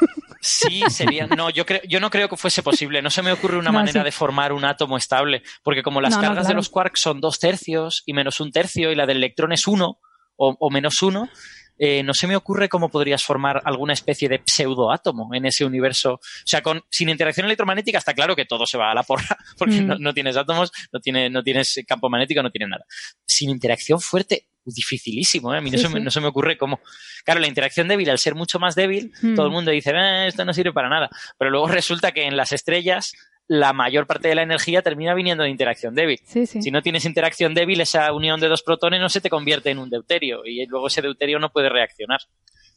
Sí, 0.46 0.84
sería. 0.90 1.26
No, 1.26 1.50
yo, 1.50 1.66
creo, 1.66 1.80
yo 1.88 2.02
no 2.02 2.10
creo 2.10 2.28
que 2.28 2.36
fuese 2.36 2.62
posible. 2.62 3.02
No 3.02 3.10
se 3.10 3.22
me 3.22 3.32
ocurre 3.32 3.58
una 3.58 3.72
manera 3.72 4.04
de 4.04 4.12
formar 4.12 4.52
un 4.52 4.66
átomo 4.66 4.98
estable. 4.98 5.42
Porque 5.64 5.84
como 5.84 6.02
las 6.02 6.18
cargas 6.18 6.48
de 6.48 6.54
los 6.54 6.70
quarks 6.70 7.00
son 7.00 7.22
dos 7.22 7.40
tercios 7.40 8.04
y 8.06 8.14
menos 8.14 8.42
un 8.42 8.52
tercio 8.52 8.92
y 8.92 8.96
la 8.96 9.06
del 9.06 9.18
electrón 9.18 9.54
es 9.54 9.68
uno 9.68 10.00
o, 10.36 10.70
menos 10.70 11.02
uno, 11.02 11.30
eh, 11.78 12.04
no 12.04 12.14
se 12.14 12.28
me 12.28 12.36
ocurre 12.36 12.70
cómo 12.70 12.90
podrías 12.90 13.24
formar 13.24 13.62
alguna 13.66 13.94
especie 13.94 14.30
de 14.30 14.42
pseudoátomo 14.46 15.34
en 15.34 15.46
ese 15.46 15.66
universo. 15.66 16.14
O 16.14 16.20
sea, 16.46 16.62
con, 16.62 16.84
sin 16.90 17.10
interacción 17.10 17.46
electromagnética 17.46 17.98
está 17.98 18.14
claro 18.14 18.36
que 18.36 18.46
todo 18.46 18.66
se 18.66 18.78
va 18.78 18.92
a 18.92 18.96
la 18.96 19.04
porra, 19.04 19.38
porque 19.58 19.82
mm. 19.82 20.00
no, 20.00 20.14
tienes 20.14 20.38
átomos, 20.38 20.72
no, 20.92 21.00
tiene, 21.00 21.30
no 21.30 21.44
tienes 21.44 21.80
campo 21.88 22.10
magnético, 22.10 22.44
no 22.44 22.52
tienes 22.52 22.70
nada. 22.70 22.86
Sin 23.26 23.50
interacción 23.50 24.00
fuerte, 24.00 24.48
dificilísimo, 24.66 25.54
¿eh? 25.54 25.58
a 25.58 25.62
mí 25.62 25.72
no, 25.72 25.78
se 25.78 25.90
me, 25.90 26.00
no, 26.00 26.12
se 26.12 26.22
me, 26.22 26.28
ocurre 26.28 26.58
cómo. 26.58 26.80
Claro, 27.26 27.40
la 27.40 27.48
interacción 27.48 27.88
débil, 27.88 28.10
al 28.10 28.20
ser 28.20 28.36
mucho 28.36 28.60
más 28.60 28.76
débil, 28.76 29.12
todo 29.36 29.48
el 29.48 29.52
mundo 29.52 29.72
dice, 29.72 29.92
eh, 29.92 30.28
esto 30.28 30.46
no 30.46 30.54
sirve 30.54 30.72
para 30.72 30.90
nada. 30.90 31.10
Pero 31.38 31.52
luego 31.52 31.68
resulta 31.68 32.12
que 32.12 32.24
en 32.24 32.38
las 32.38 32.52
estrellas 32.52 33.14
la 33.48 33.74
mayor 33.74 34.08
parte 34.08 34.30
de 34.30 34.36
la 34.36 34.44
energía 34.44 34.82
termina 34.82 35.14
viniendo 35.14 35.44
de 35.44 35.50
interacción 35.50 35.96
débil. 35.96 36.20
Si 36.26 36.72
no 36.72 36.82
tienes 36.82 37.06
interacción 37.06 37.54
débil, 37.54 37.82
esa 37.82 38.12
unión 38.14 38.40
de 38.40 38.48
dos 38.48 38.64
protones 38.64 39.02
no 39.02 39.10
se 39.10 39.22
te 39.22 39.30
convierte 39.30 39.70
en 39.70 39.80
un 39.80 39.90
deuterio 39.90 40.46
y 40.46 40.66
luego 40.66 40.88
ese 40.88 41.02
deuterio 41.02 41.40
no 41.40 41.52
puede 41.52 41.70
reaccionar. 41.70 42.22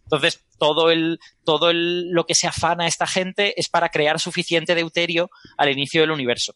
Entonces, 0.05 0.45
todo 0.59 0.91
el, 0.91 1.19
todo 1.45 1.71
el, 1.71 2.11
lo 2.11 2.27
que 2.27 2.35
se 2.35 2.47
afana 2.47 2.87
esta 2.87 3.07
gente 3.07 3.59
es 3.61 3.69
para 3.69 3.89
crear 3.89 4.21
suficiente 4.21 4.75
deuterio 4.75 5.31
al 5.57 5.71
inicio 5.71 6.01
del 6.01 6.13
universo 6.13 6.55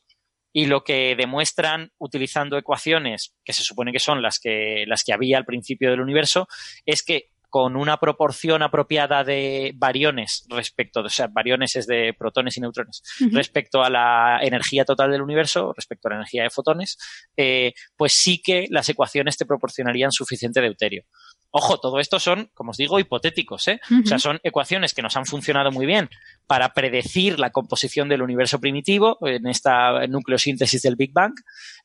y 0.53 0.67
lo 0.67 0.83
que 0.83 1.15
demuestran 1.17 1.93
utilizando 1.99 2.59
ecuaciones, 2.59 3.35
que 3.45 3.53
se 3.53 3.63
supone 3.63 3.93
que 3.93 4.01
son 4.01 4.23
las 4.23 4.39
que, 4.39 4.85
las 4.87 5.05
que 5.05 5.13
había 5.13 5.39
al 5.39 5.45
principio 5.45 5.91
del 5.91 6.01
universo, 6.01 6.49
es 6.87 7.03
que 7.03 7.31
con 7.51 7.77
una 7.77 7.99
proporción 7.99 8.63
apropiada 8.63 9.25
de 9.25 9.73
variones 9.75 10.47
respecto, 10.49 11.01
o 11.01 11.09
sea, 11.09 11.27
variones 11.27 11.77
es 11.77 11.87
de 11.87 12.15
protones 12.17 12.57
y 12.57 12.61
neutrones, 12.61 13.03
respecto 13.33 13.83
a 13.83 13.91
la 13.91 14.39
energía 14.41 14.85
total 14.85 15.11
del 15.11 15.23
universo, 15.23 15.73
respecto 15.77 16.09
a 16.09 16.13
la 16.13 16.17
energía 16.19 16.45
de 16.45 16.51
fotones, 16.51 16.97
eh, 17.37 17.73
pues 17.97 18.15
sí 18.15 18.41
que 18.41 18.67
las 18.71 18.89
ecuaciones 18.89 19.37
te 19.37 19.47
proporcionarían 19.47 20.13
suficiente 20.13 20.61
deuterio. 20.61 21.05
Ojo, 21.53 21.79
todo 21.79 21.99
esto 21.99 22.21
son, 22.21 22.49
como 22.55 22.71
os 22.71 22.77
digo, 22.77 23.01
hipotéticos, 23.01 23.67
¿eh? 23.67 23.81
O 24.05 24.07
sea, 24.07 24.21
son 24.21 24.39
ecuaciones 24.45 24.95
que 24.95 25.03
nos 25.03 25.17
han 25.17 25.27
funcionado 25.27 25.73
muy 25.73 25.85
bien 25.85 26.09
para 26.47 26.73
predecir 26.75 27.41
la 27.41 27.51
composición 27.51 28.09
del 28.09 28.23
universo 28.23 28.61
primitivo 28.61 29.19
en 29.23 29.49
esta 29.49 30.07
nucleosíntesis 30.07 30.83
del 30.83 30.95
Big 30.95 31.13
Bang. 31.13 31.35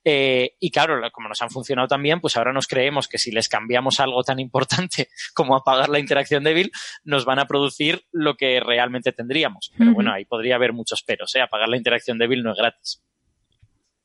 Eh, 0.03 0.55
y 0.59 0.69
claro, 0.69 1.01
como 1.11 1.29
nos 1.29 1.41
han 1.41 1.49
funcionado 1.49 1.87
también, 1.87 2.21
pues 2.21 2.37
ahora 2.37 2.53
nos 2.53 2.67
creemos 2.67 3.07
que 3.07 3.17
si 3.17 3.31
les 3.31 3.49
cambiamos 3.49 3.99
algo 3.99 4.23
tan 4.23 4.39
importante 4.39 5.09
como 5.33 5.55
apagar 5.55 5.89
la 5.89 5.97
interacción 5.97 6.43
débil, 6.43 6.71
nos 7.03 7.25
van 7.25 7.39
a 7.39 7.47
producir 7.47 8.05
lo 8.11 8.35
que 8.35 8.59
realmente 8.59 9.13
tendríamos. 9.13 9.71
Pero 9.75 9.93
bueno, 9.93 10.13
ahí 10.13 10.25
podría 10.25 10.55
haber 10.55 10.73
muchos 10.73 11.01
peros, 11.01 11.33
¿eh? 11.33 11.41
Apagar 11.41 11.69
la 11.69 11.77
interacción 11.77 12.19
débil 12.19 12.43
no 12.43 12.51
es 12.51 12.57
gratis. 12.57 13.01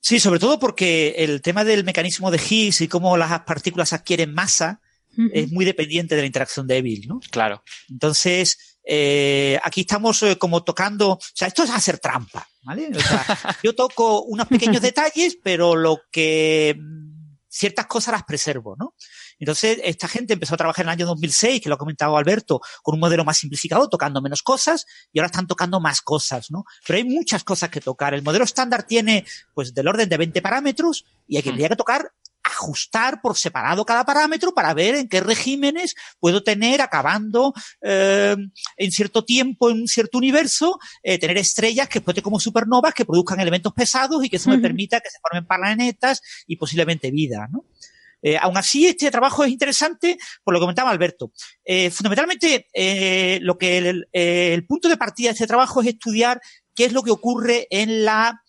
Sí, 0.01 0.19
sobre 0.19 0.41
todo 0.41 0.59
porque 0.59 1.17
el 1.19 1.43
tema 1.43 1.65
del 1.65 1.85
mecanismo 1.85 2.31
de 2.31 2.39
Higgs 2.39 2.81
y 2.81 2.89
cómo 2.89 3.19
las 3.19 3.41
partículas 3.41 3.93
adquieren 3.93 4.33
masa 4.33 4.81
es 5.33 5.51
muy 5.51 5.65
dependiente 5.65 6.15
de 6.15 6.23
la 6.23 6.27
interacción 6.27 6.67
débil, 6.67 7.07
¿no? 7.07 7.21
Claro. 7.31 7.63
Entonces, 7.89 8.71
eh, 8.85 9.59
aquí 9.63 9.83
estamos 9.83 10.23
eh, 10.23 10.37
como 10.37 10.65
tocando, 10.65 11.13
o 11.13 11.19
sea, 11.35 11.49
esto 11.49 11.63
es 11.63 11.71
hacer 11.71 11.99
trampa, 11.99 12.49
¿vale? 12.63 12.91
O 12.97 13.01
sea, 13.01 13.25
yo 13.63 13.75
toco 13.75 14.23
unos 14.23 14.49
pequeños 14.49 14.83
detalles, 14.83 15.37
pero 15.43 15.77
lo 15.77 16.01
que 16.11 16.77
mm, 16.79 17.37
ciertas 17.49 17.87
cosas 17.87 18.13
las 18.13 18.25
preservo, 18.25 18.77
¿no? 18.79 18.95
Entonces, 19.39 19.79
esta 19.85 20.07
gente 20.07 20.35
empezó 20.35 20.55
a 20.55 20.59
trabajar 20.59 20.85
en 20.85 20.89
el 20.89 20.93
año 20.93 21.07
2006, 21.07 21.63
que 21.63 21.69
lo 21.69 21.77
ha 21.77 21.79
comentado 21.79 22.17
Alberto, 22.17 22.61
con 22.83 22.95
un 22.95 23.01
modelo 23.01 23.25
más 23.25 23.39
simplificado, 23.39 23.89
tocando 23.89 24.21
menos 24.21 24.43
cosas, 24.43 24.87
y 25.13 25.19
ahora 25.19 25.27
están 25.27 25.47
tocando 25.47 25.81
más 25.81 26.03
cosas, 26.03 26.51
¿no? 26.51 26.65
Pero 26.87 26.99
hay 26.99 27.05
muchas 27.05 27.43
cosas 27.43 27.71
que 27.71 27.81
tocar. 27.81 28.13
El 28.13 28.23
modelo 28.23 28.45
estándar 28.45 28.83
tiene, 28.83 29.25
pues, 29.55 29.73
del 29.73 29.89
orden 29.89 30.09
de 30.09 30.17
20 30.19 30.43
parámetros, 30.43 31.07
y 31.27 31.37
hay 31.37 31.43
que, 31.43 31.55
que 31.55 31.77
tocar 31.77 32.13
ajustar 32.51 33.21
por 33.21 33.37
separado 33.37 33.85
cada 33.85 34.05
parámetro 34.05 34.53
para 34.53 34.75
ver 34.75 34.95
en 34.95 35.09
qué 35.09 35.21
regímenes 35.21 35.95
puedo 36.19 36.43
tener 36.43 36.81
acabando 36.81 37.53
eh, 37.83 38.37
en 38.77 38.93
cierto 38.93 39.25
tiempo, 39.25 39.71
en 39.71 39.83
un 39.83 39.89
cierto 39.89 40.19
universo, 40.19 40.79
eh, 41.03 41.19
tener 41.19 41.39
estrellas 41.39 41.89
que 41.89 41.99
exploten 41.99 42.23
como 42.23 42.41
supernovas 42.41 42.95
que 42.95 43.05
produzcan 43.05 43.41
elementos 43.41 43.73
pesados 43.73 44.25
y 44.25 44.29
que 44.29 44.37
eso 44.37 44.51
me 44.51 44.59
permita 44.59 45.01
que 45.01 45.11
se 45.11 45.19
formen 45.21 45.47
planetas 45.47 46.21
y 46.47 46.57
posiblemente 46.57 47.11
vida, 47.11 47.49
¿no? 47.51 47.65
Eh, 48.23 48.37
aún 48.37 48.57
así, 48.57 48.87
este 48.87 49.11
trabajo 49.11 49.45
es 49.45 49.51
interesante 49.51 50.19
por 50.45 50.53
lo 50.53 50.61
que 50.61 50.65
comentaba 50.65 50.91
Alberto. 50.91 51.33
Eh, 51.65 51.91
fundamentalmente, 51.91 52.69
eh, 52.73 53.39
lo 53.43 53.57
que 53.57 53.79
el, 53.79 54.09
el, 54.13 54.67
punto 54.67 54.89
de 54.89 54.97
partida 54.97 55.29
de 55.29 55.33
este 55.33 55.47
trabajo 55.47 55.81
es 55.81 55.89
estudiar 55.89 56.41
qué 56.75 56.85
es 56.85 56.93
lo 56.93 57.03
que 57.03 57.11
ocurre 57.11 57.67
en 57.71 58.05
la 58.05 58.43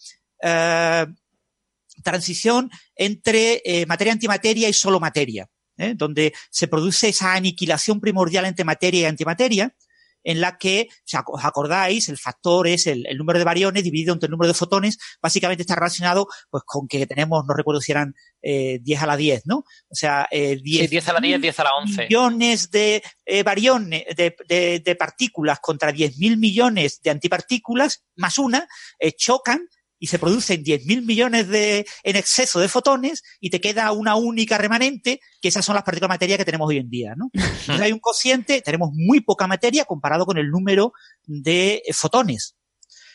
transición 2.02 2.70
entre 2.96 3.62
eh, 3.66 3.86
materia 3.86 4.14
antimateria 4.14 4.70
y 4.70 4.74
solo 4.74 5.00
materia, 5.00 5.48
¿eh? 5.78 5.94
donde 5.96 6.34
se 6.50 6.68
produce 6.68 7.10
esa 7.10 7.34
aniquilación 7.34 8.00
primordial 8.00 8.46
entre 8.46 8.66
materia 8.66 9.02
y 9.02 9.06
antimateria, 9.06 9.76
en 10.24 10.42
la 10.42 10.58
que, 10.58 10.88
si 11.04 11.18
os 11.18 11.46
acordáis, 11.46 12.10
el 12.10 12.18
factor 12.18 12.68
es 12.68 12.88
el, 12.88 13.06
el, 13.08 13.18
número 13.18 13.40
de 13.40 13.46
bariones 13.46 13.84
dividido 13.84 14.14
entre 14.14 14.28
el 14.28 14.32
número 14.32 14.50
de 14.50 14.54
fotones, 14.54 14.98
básicamente 15.22 15.64
está 15.64 15.76
relacionado 15.76 16.28
pues 16.50 16.64
con 16.66 16.88
que 16.88 17.06
tenemos, 17.08 17.44
no 17.48 17.54
recuerdo 17.54 17.82
si 17.82 17.92
eran 17.92 18.14
eh, 18.42 18.80
10 18.82 19.02
a 19.02 19.08
la 19.08 19.18
10, 19.18 19.44
¿no? 19.46 19.58
O 19.58 19.96
sea, 19.96 20.28
eh, 20.32 20.60
10, 20.62 20.82
sí, 20.82 20.88
10 20.88 21.10
a 21.10 21.14
la 21.14 21.20
10, 21.20 21.42
10 21.42 21.60
a 21.60 21.64
la 21.64 21.72
11. 21.76 22.04
Millones 22.04 22.72
de 22.72 23.04
eh, 23.26 23.44
bariones, 23.44 24.06
de, 24.16 24.36
de, 24.48 24.80
de, 24.80 24.96
partículas 24.96 25.60
contra 25.60 25.92
10.000 25.92 26.38
millones 26.38 27.02
de 27.02 27.10
antipartículas, 27.10 28.04
más 28.16 28.38
una, 28.38 28.68
eh, 29.00 29.14
chocan 29.14 29.68
y 30.02 30.08
se 30.08 30.18
producen 30.18 30.64
10.000 30.64 31.06
millones 31.06 31.48
de, 31.48 31.86
en 32.02 32.16
exceso 32.16 32.60
de 32.60 32.68
fotones 32.68 33.22
y 33.40 33.52
te 33.52 33.62
queda 33.62 33.92
una 33.92 34.16
única 34.16 34.58
remanente, 34.58 35.22
que 35.40 35.50
esas 35.50 35.64
son 35.64 35.76
las 35.76 35.84
partículas 35.84 36.10
de 36.10 36.14
materia 36.16 36.38
que 36.40 36.46
tenemos 36.46 36.68
hoy 36.68 36.78
en 36.78 36.90
día, 36.90 37.14
¿no? 37.16 37.30
Entonces 37.34 37.80
hay 37.80 37.92
un 37.92 38.00
cociente, 38.00 38.62
tenemos 38.62 38.90
muy 38.94 39.22
poca 39.22 39.46
materia 39.46 39.86
comparado 39.86 40.26
con 40.26 40.40
el 40.40 40.50
número 40.50 40.94
de 41.28 41.84
fotones. 41.94 42.56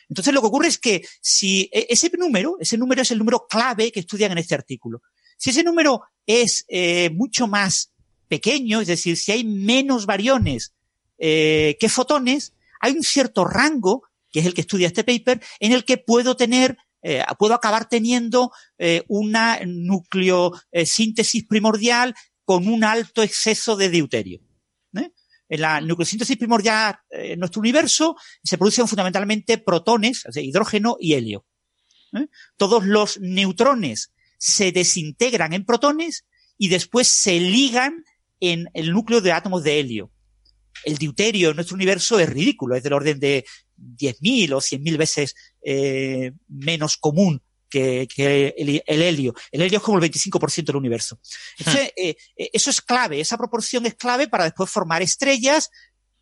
Entonces 0.09 0.33
lo 0.33 0.41
que 0.41 0.47
ocurre 0.47 0.69
es 0.69 0.79
que 0.79 1.05
si 1.21 1.69
e, 1.73 1.89
ese 1.91 2.09
número, 2.17 2.57
ese 2.61 2.79
número 2.79 3.03
es 3.03 3.11
el 3.11 3.19
número 3.19 3.49
clave 3.49 3.91
que 3.91 3.99
estudian 3.99 4.31
en 4.31 4.39
este 4.39 4.55
artículo. 4.55 5.03
Si 5.37 5.51
ese 5.51 5.65
número 5.65 6.03
es 6.25 6.65
eh, 6.69 7.11
mucho 7.11 7.49
más 7.49 7.91
pequeño, 8.29 8.81
es 8.81 8.87
decir, 8.87 9.17
si 9.17 9.33
hay 9.33 9.43
menos 9.43 10.07
variones 10.07 10.73
eh, 11.19 11.77
que 11.81 11.89
fotones, 11.89 12.53
hay 12.81 12.93
un 12.93 13.03
cierto 13.03 13.45
rango 13.45 14.05
que 14.37 14.41
es 14.41 14.47
el 14.47 14.53
que 14.53 14.61
estudia 14.61 14.89
este 14.89 15.03
paper, 15.03 15.43
en 15.61 15.73
el 15.73 15.87
que 15.87 15.97
puedo 15.97 16.37
tener, 16.37 16.77
eh, 17.01 17.25
puedo 17.39 17.55
acabar 17.55 17.89
teniendo 17.89 18.53
eh, 18.77 19.03
una 19.09 19.59
nucleosíntesis 19.65 21.43
eh, 21.43 21.47
primordial 21.49 22.15
con 22.45 22.69
un 22.69 22.85
alto 22.85 23.23
exceso 23.23 23.77
de 23.77 23.89
deuterio. 23.89 24.43
En 25.49 25.61
la 25.63 25.81
nucleosíntesis 25.81 26.37
primordial 26.37 26.99
en 27.09 27.39
nuestro 27.39 27.61
universo 27.61 28.15
se 28.43 28.59
producen 28.59 28.87
fundamentalmente 28.87 29.57
protones, 29.57 30.25
hidrógeno 30.35 30.99
y 31.01 31.15
helio. 31.15 31.47
Todos 32.59 32.85
los 32.85 33.19
neutrones 33.21 34.13
se 34.37 34.71
desintegran 34.71 35.55
en 35.55 35.65
protones 35.65 36.27
y 36.59 36.69
después 36.69 37.09
se 37.09 37.41
ligan 37.41 38.05
en 38.41 38.69
el 38.75 38.93
núcleo 38.93 39.23
de 39.23 39.33
átomos 39.33 39.63
de 39.63 39.81
helio 39.81 40.13
el 40.85 40.99
deuterio 40.99 41.51
en 41.51 41.57
nuestro 41.57 41.75
universo 41.75 42.19
es 42.19 42.29
ridículo, 42.29 42.75
es 42.75 42.83
del 42.83 42.93
orden 42.93 43.19
de 43.19 43.45
10.000 43.79 44.53
o 44.53 44.59
100.000 44.59 44.97
veces 44.97 45.35
eh, 45.63 46.33
menos 46.49 46.97
común 46.97 47.43
que, 47.69 48.07
que 48.15 48.55
el, 48.57 48.83
el, 48.87 49.03
helio. 49.03 49.35
El 49.51 49.63
helio 49.63 49.79
es 49.79 49.83
como 49.85 49.99
el 49.99 50.11
25% 50.11 50.65
del 50.65 50.77
universo. 50.77 51.19
Entonces, 51.59 51.93
eh, 51.97 52.17
eso 52.37 52.71
es 52.71 52.81
clave, 52.81 53.21
esa 53.21 53.37
proporción 53.37 53.87
es 53.87 53.95
clave 53.95 54.29
para 54.29 54.45
después 54.45 54.71
formar 54.71 55.03
estrellas 55.03 55.71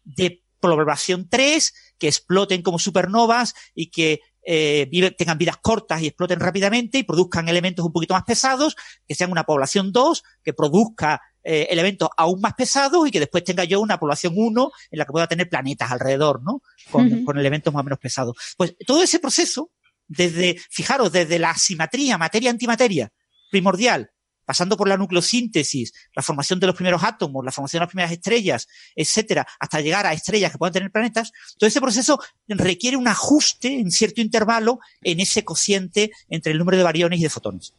de 0.05 0.43
población 0.61 1.29
3 1.29 1.75
que 1.99 2.09
exploten 2.09 2.63
como 2.63 2.79
supernovas 2.79 3.55
y 3.75 3.91
que 3.91 4.21
eh, 4.47 4.87
vive, 4.91 5.11
tengan 5.11 5.39
vidas 5.39 5.57
cortas 5.59 6.03
y 6.03 6.07
exploten 6.07 6.41
rápidamente 6.41 6.99
y 6.99 7.03
produzcan 7.03 7.49
elementos 7.49 7.85
un 7.85 7.93
poquito 7.93 8.15
más 8.15 8.25
pesados, 8.25 8.77
que 9.07 9.15
sean 9.15 9.33
una 9.33 9.45
población 9.45 9.93
2, 9.93 10.23
que 10.43 10.53
produzca 10.53 11.21
eh, 11.45 11.69
elementos 11.71 12.09
aún 12.17 12.41
más 12.41 12.55
pesados 12.55 13.07
y 13.07 13.11
que 13.11 13.21
después 13.21 13.45
tenga 13.45 13.65
yo 13.65 13.81
una 13.81 13.99
población 13.99 14.33
1 14.37 14.71
en 14.91 14.99
la 14.99 15.05
que 15.05 15.13
pueda 15.13 15.27
tener 15.27 15.49
planetas 15.49 15.93
alrededor, 15.93 16.43
¿no? 16.43 16.63
Con, 16.91 17.07
uh 17.07 17.11
-huh. 17.11 17.25
con 17.25 17.39
elementos 17.39 17.73
más 17.73 17.83
o 17.83 17.85
menos 17.85 17.99
pesados. 17.99 18.37
Pues 18.57 18.75
todo 18.87 19.03
ese 19.03 19.19
proceso, 19.19 19.71
desde, 20.09 20.59
fijaros, 20.71 21.13
desde 21.13 21.39
la 21.39 21.51
asimetría 21.51 22.19
materia-antimateria 22.19 23.13
primordial, 23.51 24.11
pasando 24.45 24.77
por 24.77 24.89
la 24.89 24.97
nucleosíntesis, 24.97 25.93
la 26.15 26.23
formación 26.23 26.61
de 26.61 26.67
los 26.67 26.77
primeros 26.77 27.03
átomos, 27.03 27.45
la 27.45 27.53
formación 27.53 27.81
de 27.81 27.85
las 27.85 27.91
primeras 27.91 28.13
estrellas, 28.13 28.67
etcétera, 28.95 29.47
hasta 29.59 29.81
llegar 29.81 30.07
a 30.07 30.13
estrellas 30.13 30.53
que 30.53 30.59
puedan 30.59 30.73
tener 30.73 30.91
planetas, 30.91 31.33
todo 31.59 31.69
ese 31.69 31.81
proceso 31.81 32.19
requiere 32.49 32.97
un 32.97 33.09
ajuste 33.09 33.79
en 33.79 33.91
cierto 33.91 34.21
intervalo 34.21 34.79
en 35.03 35.21
ese 35.21 35.45
cociente 35.45 36.11
entre 36.29 36.53
el 36.53 36.59
número 36.59 36.77
de 36.77 36.85
bariones 36.85 37.21
y 37.21 37.23
de 37.23 37.31
fotones. 37.31 37.75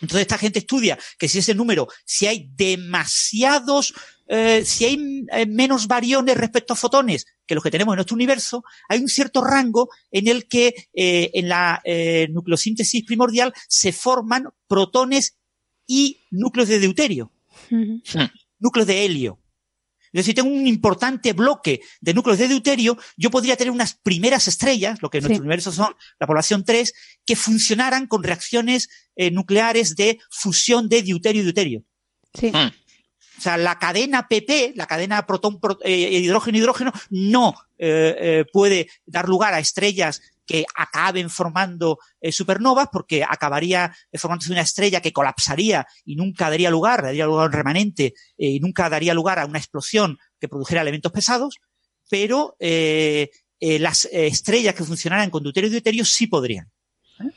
Entonces 0.00 0.22
esta 0.22 0.38
gente 0.38 0.60
estudia 0.60 0.98
que 1.18 1.28
si 1.28 1.38
ese 1.38 1.54
número, 1.54 1.88
si 2.04 2.26
hay 2.26 2.48
demasiados, 2.54 3.94
eh, 4.28 4.64
si 4.64 4.84
hay 4.84 5.24
eh, 5.32 5.46
menos 5.46 5.86
variones 5.86 6.36
respecto 6.36 6.72
a 6.72 6.76
fotones 6.76 7.26
que 7.46 7.54
los 7.54 7.64
que 7.64 7.70
tenemos 7.70 7.92
en 7.92 7.96
nuestro 7.96 8.14
universo, 8.14 8.62
hay 8.88 9.00
un 9.00 9.08
cierto 9.08 9.42
rango 9.42 9.90
en 10.10 10.28
el 10.28 10.46
que 10.46 10.88
eh, 10.94 11.30
en 11.34 11.48
la 11.48 11.80
eh, 11.84 12.28
nucleosíntesis 12.30 13.04
primordial 13.04 13.52
se 13.68 13.92
forman 13.92 14.44
protones 14.68 15.36
y 15.86 16.20
núcleos 16.30 16.68
de 16.68 16.78
deuterio, 16.78 17.32
uh 17.70 17.74
-huh. 17.74 18.30
núcleos 18.60 18.86
de 18.86 19.04
helio. 19.04 19.39
Es 20.12 20.20
decir, 20.20 20.34
tengo 20.34 20.48
un 20.48 20.66
importante 20.66 21.32
bloque 21.32 21.80
de 22.00 22.14
núcleos 22.14 22.38
de 22.38 22.48
deuterio, 22.48 22.98
yo 23.16 23.30
podría 23.30 23.56
tener 23.56 23.70
unas 23.70 23.94
primeras 23.94 24.48
estrellas, 24.48 25.00
lo 25.02 25.10
que 25.10 25.18
en 25.18 25.22
sí. 25.22 25.28
nuestro 25.28 25.44
universo 25.44 25.72
son 25.72 25.94
la 26.18 26.26
población 26.26 26.64
3, 26.64 26.92
que 27.24 27.36
funcionaran 27.36 28.06
con 28.06 28.22
reacciones 28.24 28.88
eh, 29.14 29.30
nucleares 29.30 29.94
de 29.94 30.18
fusión 30.30 30.88
de 30.88 31.02
deuterio 31.02 31.42
y 31.42 31.44
deuterio. 31.44 31.84
Sí. 32.34 32.50
Mm. 32.50 32.70
O 33.40 33.42
sea, 33.42 33.56
la 33.56 33.78
cadena 33.78 34.28
PP, 34.28 34.74
la 34.76 34.86
cadena 34.86 35.24
protón, 35.24 35.60
pro, 35.60 35.78
eh, 35.82 35.96
hidrógeno, 35.96 36.58
hidrógeno, 36.58 36.92
no 37.08 37.54
eh, 37.78 38.14
eh, 38.18 38.44
puede 38.52 38.90
dar 39.06 39.30
lugar 39.30 39.54
a 39.54 39.60
estrellas 39.60 40.20
que 40.50 40.64
acaben 40.74 41.30
formando 41.30 42.00
eh, 42.20 42.32
supernovas 42.32 42.88
porque 42.90 43.22
acabaría 43.22 43.94
formándose 44.14 44.50
una 44.50 44.62
estrella 44.62 45.00
que 45.00 45.12
colapsaría 45.12 45.86
y 46.04 46.16
nunca 46.16 46.50
daría 46.50 46.72
lugar, 46.72 47.04
daría 47.04 47.24
lugar 47.24 47.44
a 47.44 47.46
un 47.46 47.52
remanente 47.52 48.14
eh, 48.36 48.48
y 48.48 48.58
nunca 48.58 48.90
daría 48.90 49.14
lugar 49.14 49.38
a 49.38 49.46
una 49.46 49.60
explosión 49.60 50.18
que 50.40 50.48
produjera 50.48 50.80
elementos 50.80 51.12
pesados, 51.12 51.54
pero 52.10 52.56
eh, 52.58 53.30
eh, 53.60 53.78
las 53.78 54.06
estrellas 54.10 54.74
que 54.74 54.82
funcionaran 54.82 55.30
con 55.30 55.44
deuterio 55.44 55.68
y 55.68 55.72
deuterio 55.72 56.04
sí 56.04 56.26
podrían. 56.26 56.66
¿eh? 57.20 57.30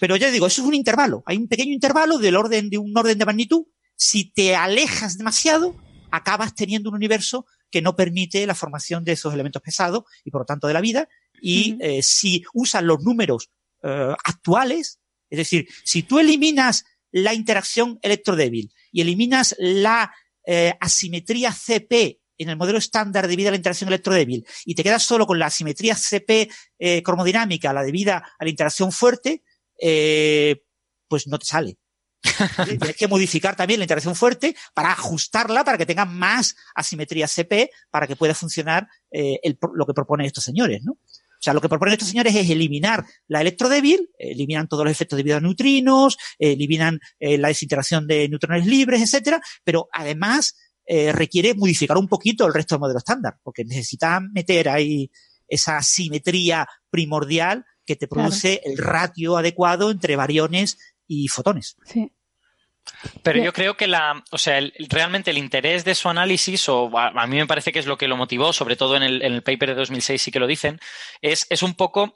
Pero 0.00 0.16
ya 0.16 0.30
digo, 0.30 0.46
eso 0.46 0.62
es 0.62 0.68
un 0.68 0.72
intervalo. 0.72 1.22
Hay 1.26 1.36
un 1.36 1.48
pequeño 1.48 1.74
intervalo 1.74 2.16
del 2.16 2.36
orden 2.36 2.70
de 2.70 2.78
un 2.78 2.96
orden 2.96 3.18
de 3.18 3.26
magnitud. 3.26 3.66
Si 3.94 4.32
te 4.32 4.56
alejas 4.56 5.18
demasiado, 5.18 5.76
acabas 6.10 6.54
teniendo 6.54 6.88
un 6.88 6.96
universo 6.96 7.44
que 7.70 7.82
no 7.82 7.94
permite 7.94 8.46
la 8.46 8.54
formación 8.54 9.04
de 9.04 9.12
esos 9.12 9.34
elementos 9.34 9.60
pesados 9.60 10.04
y 10.24 10.30
por 10.30 10.40
lo 10.40 10.46
tanto 10.46 10.66
de 10.66 10.72
la 10.72 10.80
vida 10.80 11.08
y 11.40 11.76
eh, 11.80 12.02
si 12.02 12.44
usas 12.52 12.82
los 12.82 13.02
números 13.02 13.50
eh, 13.82 14.14
actuales, 14.24 15.00
es 15.30 15.38
decir, 15.38 15.68
si 15.84 16.02
tú 16.02 16.18
eliminas 16.18 16.84
la 17.10 17.34
interacción 17.34 17.98
electrodébil 18.02 18.72
y 18.92 19.00
eliminas 19.00 19.54
la 19.58 20.12
eh, 20.46 20.74
asimetría 20.80 21.52
CP 21.52 22.20
en 22.38 22.48
el 22.48 22.56
modelo 22.56 22.78
estándar 22.78 23.28
debida 23.28 23.48
a 23.48 23.52
la 23.52 23.56
interacción 23.56 23.88
electrodébil 23.88 24.46
y 24.64 24.74
te 24.74 24.82
quedas 24.82 25.02
solo 25.02 25.26
con 25.26 25.38
la 25.38 25.46
asimetría 25.46 25.94
CP 25.94 26.50
eh, 26.78 27.02
cromodinámica, 27.02 27.72
la 27.72 27.82
debida 27.82 28.34
a 28.38 28.44
la 28.44 28.50
interacción 28.50 28.92
fuerte, 28.92 29.42
eh, 29.80 30.62
pues 31.08 31.26
no 31.26 31.38
te 31.38 31.46
sale. 31.46 31.78
Tienes 32.64 32.96
que 32.96 33.06
modificar 33.06 33.54
también 33.54 33.78
la 33.80 33.84
interacción 33.84 34.16
fuerte 34.16 34.56
para 34.72 34.92
ajustarla 34.92 35.62
para 35.62 35.76
que 35.76 35.86
tenga 35.86 36.06
más 36.06 36.56
asimetría 36.74 37.28
CP 37.28 37.70
para 37.90 38.06
que 38.06 38.16
pueda 38.16 38.34
funcionar 38.34 38.88
eh, 39.10 39.38
el, 39.42 39.58
lo 39.74 39.86
que 39.86 39.92
proponen 39.92 40.26
estos 40.26 40.44
señores, 40.44 40.82
¿no? 40.82 40.98
O 41.44 41.50
sea, 41.52 41.52
lo 41.52 41.60
que 41.60 41.68
proponen 41.68 41.92
estos 41.92 42.08
señores 42.08 42.34
es 42.34 42.48
eliminar 42.48 43.04
la 43.28 43.42
electrodébil, 43.42 44.08
eliminan 44.16 44.66
todos 44.66 44.82
los 44.82 44.92
efectos 44.92 45.18
debido 45.18 45.36
a 45.36 45.40
neutrinos, 45.40 46.16
eliminan 46.38 46.98
eh, 47.20 47.36
la 47.36 47.48
desintegración 47.48 48.06
de 48.06 48.30
neutrones 48.30 48.64
libres, 48.64 49.02
etcétera, 49.02 49.42
pero 49.62 49.86
además 49.92 50.56
eh, 50.86 51.12
requiere 51.12 51.52
modificar 51.52 51.98
un 51.98 52.08
poquito 52.08 52.46
el 52.46 52.54
resto 52.54 52.76
del 52.76 52.80
modelo 52.80 52.96
estándar, 52.96 53.34
porque 53.42 53.62
necesita 53.62 54.20
meter 54.20 54.70
ahí 54.70 55.10
esa 55.46 55.82
simetría 55.82 56.66
primordial 56.88 57.66
que 57.84 57.96
te 57.96 58.08
produce 58.08 58.62
el 58.64 58.78
ratio 58.78 59.36
adecuado 59.36 59.90
entre 59.90 60.16
variones 60.16 60.78
y 61.06 61.28
fotones. 61.28 61.76
Sí. 61.84 62.10
Pero 63.22 63.42
yo 63.42 63.52
creo 63.52 63.76
que 63.76 63.86
la, 63.86 64.22
o 64.30 64.38
sea, 64.38 64.58
el- 64.58 64.72
realmente 64.88 65.30
el 65.30 65.38
interés 65.38 65.84
de 65.84 65.94
su 65.94 66.08
análisis, 66.08 66.68
o 66.68 66.90
a, 66.98 67.08
a 67.08 67.26
mí 67.26 67.36
me 67.36 67.46
parece 67.46 67.72
que 67.72 67.78
es 67.78 67.86
lo 67.86 67.96
que 67.98 68.08
lo 68.08 68.16
motivó, 68.16 68.52
sobre 68.52 68.76
todo 68.76 68.96
en 68.96 69.02
el, 69.02 69.22
en 69.22 69.32
el 69.34 69.42
paper 69.42 69.70
de 69.70 69.74
2006 69.76 70.20
sí 70.22 70.30
que 70.30 70.40
lo 70.40 70.46
dicen, 70.46 70.78
es, 71.22 71.46
es 71.50 71.62
un 71.62 71.74
poco 71.74 72.14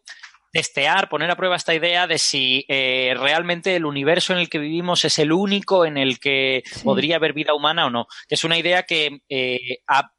testear, 0.51 1.09
poner 1.11 1.31
a 1.31 1.37
prueba 1.37 1.57
esta 1.57 1.75
idea 1.75 2.07
de 2.07 2.19
si 2.19 2.65
eh, 2.69 3.15
realmente 3.19 3.77
el 3.77 3.85
universo 3.85 4.33
en 4.33 4.39
el 4.39 4.49
que 4.49 4.59
vivimos 4.59 5.05
es 5.05 5.19
el 5.19 5.31
único 5.33 5.85
en 5.85 5.99
el 5.99 6.19
que 6.19 6.63
Sí. 6.65 6.81
podría 6.85 7.17
haber 7.17 7.35
vida 7.35 7.53
humana 7.55 7.87
o 7.87 7.91
no. 7.91 8.07
Que 8.29 8.35
es 8.35 8.45
una 8.45 8.57
idea 8.59 8.85
que 8.85 9.21
eh, 9.29 9.59
ha- 9.87 10.11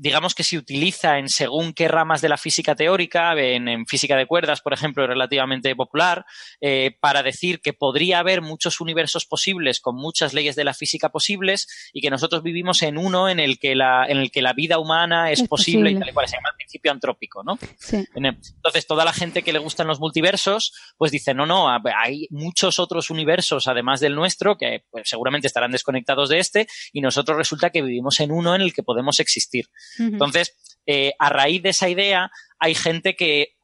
digamos 0.00 0.34
que 0.34 0.44
se 0.44 0.56
utiliza 0.56 1.18
en 1.18 1.28
según 1.28 1.74
qué 1.74 1.86
ramas 1.86 2.22
de 2.22 2.30
la 2.30 2.38
física 2.38 2.74
teórica, 2.74 3.34
en, 3.38 3.68
en 3.68 3.84
física 3.84 4.16
de 4.16 4.24
cuerdas, 4.24 4.62
por 4.62 4.72
ejemplo, 4.72 5.02
es 5.02 5.10
relativamente 5.10 5.76
popular, 5.76 6.24
eh, 6.62 6.96
para 7.00 7.22
decir 7.22 7.60
que 7.60 7.74
podría 7.74 8.20
haber 8.20 8.40
muchos 8.40 8.80
universos 8.80 9.26
posibles 9.26 9.78
con 9.78 9.96
muchas 9.96 10.32
leyes 10.32 10.56
de 10.56 10.64
la 10.64 10.72
física 10.72 11.10
posibles 11.10 11.68
y 11.92 12.00
que 12.00 12.08
nosotros 12.08 12.42
vivimos 12.42 12.82
en 12.82 12.96
uno 12.96 13.28
en 13.28 13.40
el 13.40 13.58
que 13.58 13.74
la, 13.74 14.06
en 14.06 14.16
el 14.16 14.30
que 14.30 14.40
la 14.40 14.54
vida 14.54 14.78
humana 14.78 15.30
es, 15.30 15.40
Es 15.40 15.48
posible, 15.48 15.90
y 15.90 15.98
tal 15.98 16.08
y 16.08 16.12
cual, 16.12 16.26
se 16.28 16.36
llama 16.36 16.48
el 16.48 16.56
principio 16.56 16.92
antrópico, 16.92 17.42
¿no? 17.44 17.58
Sí. 17.78 18.02
Entonces, 18.14 18.86
toda 18.86 19.04
la 19.04 19.12
gente 19.12 19.42
que 19.42 19.52
le 19.52 19.58
gustan 19.58 19.86
los 19.86 20.00
multiversos, 20.00 20.72
pues 20.96 21.12
dice, 21.12 21.34
no, 21.34 21.44
no, 21.44 21.68
hay 21.68 22.26
muchos 22.30 22.78
otros 22.78 23.10
universos 23.10 23.68
además 23.68 24.00
del 24.00 24.14
nuestro 24.14 24.56
que 24.56 24.86
pues, 24.90 25.10
seguramente 25.10 25.46
estarán 25.46 25.72
desconectados 25.72 26.30
de 26.30 26.38
este 26.38 26.68
y 26.90 27.02
nosotros 27.02 27.36
resulta 27.36 27.68
que 27.68 27.82
vivimos 27.82 28.18
en 28.20 28.32
uno 28.32 28.54
en 28.54 28.62
el 28.62 28.72
que 28.72 28.82
podemos 28.82 29.20
existir. 29.20 29.66
Entonces, 29.98 30.56
eh, 30.86 31.12
a 31.18 31.28
raíz 31.28 31.62
de 31.62 31.70
esa 31.70 31.88
idea, 31.88 32.30
hay 32.58 32.74
gente 32.74 33.16
que 33.16 33.56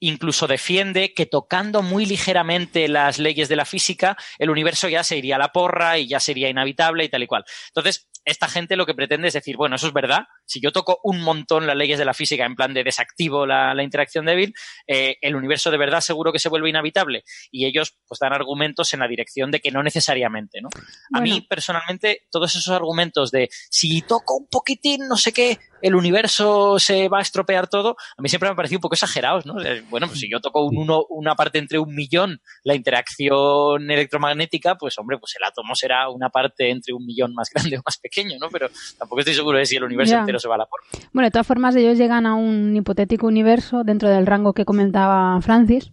incluso 0.00 0.46
defiende 0.46 1.12
que 1.12 1.26
tocando 1.26 1.82
muy 1.82 2.06
ligeramente 2.06 2.88
las 2.88 3.18
leyes 3.18 3.48
de 3.48 3.56
la 3.56 3.64
física, 3.64 4.16
el 4.38 4.50
universo 4.50 4.88
ya 4.88 5.02
se 5.02 5.16
iría 5.16 5.36
a 5.36 5.40
la 5.40 5.52
porra 5.52 5.98
y 5.98 6.08
ya 6.08 6.20
sería 6.20 6.48
inhabitable 6.48 7.04
y 7.04 7.08
tal 7.08 7.22
y 7.22 7.26
cual. 7.26 7.44
Entonces, 7.68 8.08
esta 8.24 8.48
gente 8.48 8.76
lo 8.76 8.86
que 8.86 8.94
pretende 8.94 9.28
es 9.28 9.34
decir, 9.34 9.56
bueno, 9.56 9.76
eso 9.76 9.88
es 9.88 9.92
verdad, 9.92 10.26
si 10.48 10.60
yo 10.60 10.72
toco 10.72 10.98
un 11.04 11.20
montón 11.20 11.66
las 11.66 11.76
leyes 11.76 11.98
de 11.98 12.04
la 12.04 12.14
física 12.14 12.44
en 12.44 12.56
plan 12.56 12.74
de 12.74 12.82
desactivo 12.82 13.46
la, 13.46 13.74
la 13.74 13.82
interacción 13.82 14.24
débil, 14.24 14.54
eh, 14.86 15.16
el 15.20 15.36
universo 15.36 15.70
de 15.70 15.78
verdad 15.78 16.00
seguro 16.00 16.32
que 16.32 16.38
se 16.38 16.48
vuelve 16.48 16.70
inhabitable. 16.70 17.22
Y 17.50 17.66
ellos 17.66 17.96
pues 18.08 18.18
dan 18.18 18.32
argumentos 18.32 18.92
en 18.94 19.00
la 19.00 19.08
dirección 19.08 19.50
de 19.50 19.60
que 19.60 19.70
no 19.70 19.82
necesariamente, 19.82 20.60
¿no? 20.60 20.68
A 20.74 21.20
Bueno. 21.20 21.24
mí, 21.24 21.40
personalmente, 21.42 22.26
todos 22.30 22.56
esos 22.56 22.74
argumentos 22.74 23.30
de 23.30 23.48
si 23.70 24.02
toco 24.02 24.36
un 24.36 24.48
poquitín, 24.48 25.06
no 25.06 25.16
sé 25.16 25.32
qué, 25.32 25.58
el 25.82 25.94
universo 25.94 26.78
se 26.78 27.08
va 27.08 27.18
a 27.18 27.22
estropear 27.22 27.68
todo, 27.68 27.96
a 28.16 28.22
mí 28.22 28.28
siempre 28.28 28.48
me 28.48 28.50
han 28.50 28.56
parecido 28.56 28.78
un 28.78 28.82
poco 28.82 28.94
exagerados, 28.94 29.46
¿no? 29.46 29.54
Bueno, 29.90 30.08
pues 30.08 30.18
si 30.18 30.30
yo 30.30 30.40
toco 30.40 30.64
un 30.64 30.76
uno, 30.78 31.04
una 31.10 31.34
parte 31.34 31.58
entre 31.58 31.78
un 31.78 31.94
millón, 31.94 32.40
la 32.64 32.74
interacción 32.74 33.90
electromagnética, 33.90 34.76
pues 34.76 34.98
hombre, 34.98 35.18
pues 35.18 35.34
el 35.36 35.44
átomo 35.44 35.74
será 35.74 36.08
una 36.08 36.30
parte 36.30 36.70
entre 36.70 36.94
un 36.94 37.04
millón 37.04 37.34
más 37.34 37.50
grande 37.54 37.78
o 37.78 37.82
más 37.84 37.98
pequeño, 37.98 38.36
¿no? 38.40 38.48
Pero 38.50 38.68
tampoco 38.98 39.20
estoy 39.20 39.34
seguro 39.34 39.58
de 39.58 39.66
si 39.66 39.76
el 39.76 39.84
universo 39.84 40.16
entero 40.16 40.37
se 40.38 40.48
va 40.48 40.54
a 40.56 40.58
la. 40.58 40.68
Bueno, 41.12 41.26
de 41.26 41.30
todas 41.30 41.46
formas, 41.46 41.74
ellos 41.76 41.98
llegan 41.98 42.26
a 42.26 42.34
un 42.34 42.74
hipotético 42.76 43.26
universo 43.26 43.84
dentro 43.84 44.08
del 44.08 44.26
rango 44.26 44.52
que 44.52 44.64
comentaba 44.64 45.40
Francis 45.40 45.92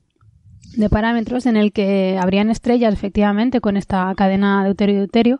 de 0.77 0.89
parámetros 0.89 1.45
en 1.45 1.55
el 1.55 1.72
que 1.72 2.17
habrían 2.22 2.49
estrellas, 2.49 2.93
efectivamente, 2.93 3.61
con 3.61 3.77
esta 3.77 4.13
cadena 4.15 4.63
deuterio-deuterio. 4.65 5.39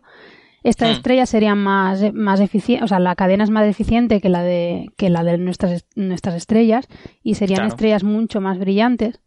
Estas 0.62 0.88
Hmm. 0.88 0.92
estrellas 0.92 1.30
serían 1.30 1.58
más, 1.58 2.02
más 2.14 2.40
eficientes, 2.40 2.84
o 2.84 2.88
sea, 2.88 2.98
la 2.98 3.14
cadena 3.14 3.44
es 3.44 3.50
más 3.50 3.66
eficiente 3.66 4.20
que 4.20 4.28
la 4.30 4.42
de, 4.42 4.86
que 4.96 5.10
la 5.10 5.22
de 5.24 5.36
nuestras, 5.38 5.84
nuestras 5.94 6.34
estrellas 6.34 6.88
y 7.22 7.34
serían 7.34 7.58
Claro. 7.58 7.68
estrellas 7.68 8.02
mucho 8.02 8.40
más 8.40 8.58
brillantes. 8.58 9.20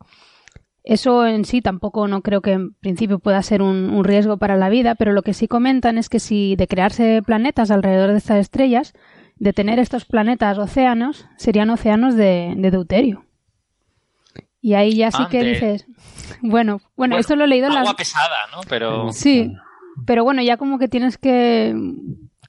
Eso 0.83 1.27
en 1.27 1.45
sí 1.45 1.61
tampoco 1.61 2.07
no 2.07 2.21
creo 2.21 2.41
que 2.41 2.53
en 2.53 2.73
principio 2.73 3.19
pueda 3.19 3.41
ser 3.43 3.61
un, 3.61 3.89
un 3.89 4.03
riesgo 4.03 4.37
para 4.37 4.57
la 4.57 4.69
vida, 4.69 4.95
pero 4.95 5.13
lo 5.13 5.21
que 5.21 5.33
sí 5.33 5.47
comentan 5.47 5.97
es 5.97 6.09
que 6.09 6.19
si 6.19 6.55
de 6.55 6.67
crearse 6.67 7.21
planetas 7.23 7.69
alrededor 7.69 8.11
de 8.11 8.17
estas 8.17 8.39
estrellas, 8.39 8.93
de 9.39 9.53
tener 9.53 9.79
estos 9.79 10.05
planetas 10.05 10.57
océanos, 10.57 11.25
serían 11.37 11.69
océanos 11.69 12.15
de, 12.15 12.53
de 12.57 12.71
deuterio. 12.71 13.25
Y 14.61 14.73
ahí 14.73 14.95
ya 14.97 15.09
sí 15.11 15.23
Ah, 15.25 15.29
que 15.29 15.43
dices, 15.43 15.85
bueno, 16.41 16.77
bueno, 16.77 16.81
Bueno, 16.95 17.17
esto 17.17 17.35
lo 17.37 17.45
he 17.45 17.47
leído 17.47 17.67
en 17.67 17.73
Agua 17.73 17.85
las... 17.91 17.95
pesada, 17.95 18.35
¿no? 18.51 18.59
Pero 18.67 19.11
Sí, 19.13 19.53
pero 20.05 20.23
bueno, 20.25 20.41
ya 20.41 20.57
como 20.57 20.77
que 20.79 20.87
tienes 20.89 21.17
que... 21.17 21.73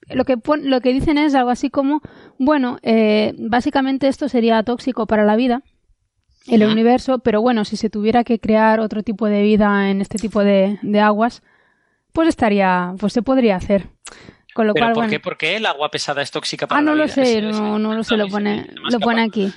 Lo 0.09 0.25
que, 0.25 0.37
pon- 0.37 0.69
lo 0.69 0.81
que 0.81 0.93
dicen 0.93 1.19
es 1.19 1.37
algo 1.37 1.51
así 1.51 1.71
como, 1.71 2.01
bueno, 2.37 2.79
eh, 2.83 3.33
básicamente 3.39 4.09
esto 4.09 4.29
sería 4.29 4.61
tóxico 4.65 5.07
para 5.07 5.25
la 5.25 5.37
vida, 5.37 5.63
el 6.49 6.63
Ujú. 6.65 6.73
universo, 6.73 7.19
pero 7.21 7.41
bueno, 7.41 7.65
si 7.65 7.77
se 7.77 7.91
tuviera 7.91 8.25
que 8.25 8.41
crear 8.41 8.81
otro 8.81 9.05
tipo 9.05 9.27
de 9.27 9.43
vida 9.43 9.89
en 9.89 10.01
este 10.01 10.19
tipo 10.19 10.43
de, 10.43 10.81
de 10.83 11.01
aguas, 11.01 11.45
pues 12.13 12.27
estaría, 12.27 12.93
pues 12.99 13.13
se 13.13 13.23
podría 13.23 13.55
hacer. 13.55 13.87
Con 14.55 14.67
lo 14.67 14.75
¿Pero 14.75 14.87
cual, 14.87 14.95
por 14.95 15.01
bueno. 15.03 15.11
qué? 15.11 15.21
¿Por 15.21 15.37
qué 15.39 15.57
el 15.57 15.67
agua 15.67 15.91
pesada 15.91 16.23
es 16.23 16.31
tóxica 16.31 16.67
para 16.67 16.81
Ah, 16.81 16.83
no 16.83 16.93
la 16.93 16.97
lo 16.99 17.05
vida? 17.05 17.15
sé, 17.15 17.39
Es- 17.39 17.45
es- 17.45 17.61
no, 17.61 17.79
no 17.79 17.95
lo 17.95 18.03
sé, 18.03 18.17
lo 18.17 18.29
pone, 18.29 18.67
lo 18.91 18.99
pone 19.01 19.23
aquí. 19.23 19.53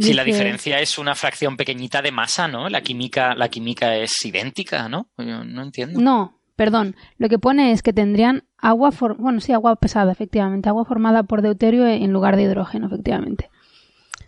Si 0.00 0.12
la 0.12 0.22
diferencia 0.24 0.80
es 0.80 0.98
una 0.98 1.14
fracción 1.14 1.56
pequeñita 1.56 2.02
de 2.02 2.12
masa, 2.12 2.46
¿no? 2.46 2.68
La 2.68 2.82
química, 2.82 3.34
la 3.34 3.48
química 3.48 3.96
es 3.96 4.24
idéntica, 4.24 4.88
¿no? 4.88 5.08
Yo 5.18 5.44
no 5.44 5.62
entiendo. 5.62 6.00
No, 6.00 6.38
perdón. 6.56 6.94
Lo 7.16 7.28
que 7.28 7.38
pone 7.38 7.72
es 7.72 7.82
que 7.82 7.92
tendrían 7.92 8.44
agua, 8.58 8.92
for- 8.92 9.16
bueno, 9.16 9.40
sí, 9.40 9.52
agua 9.52 9.76
pesada, 9.76 10.12
efectivamente. 10.12 10.68
Agua 10.68 10.84
formada 10.84 11.22
por 11.22 11.42
deuterio 11.42 11.86
en 11.86 12.12
lugar 12.12 12.36
de 12.36 12.42
hidrógeno, 12.42 12.86
efectivamente. 12.86 13.50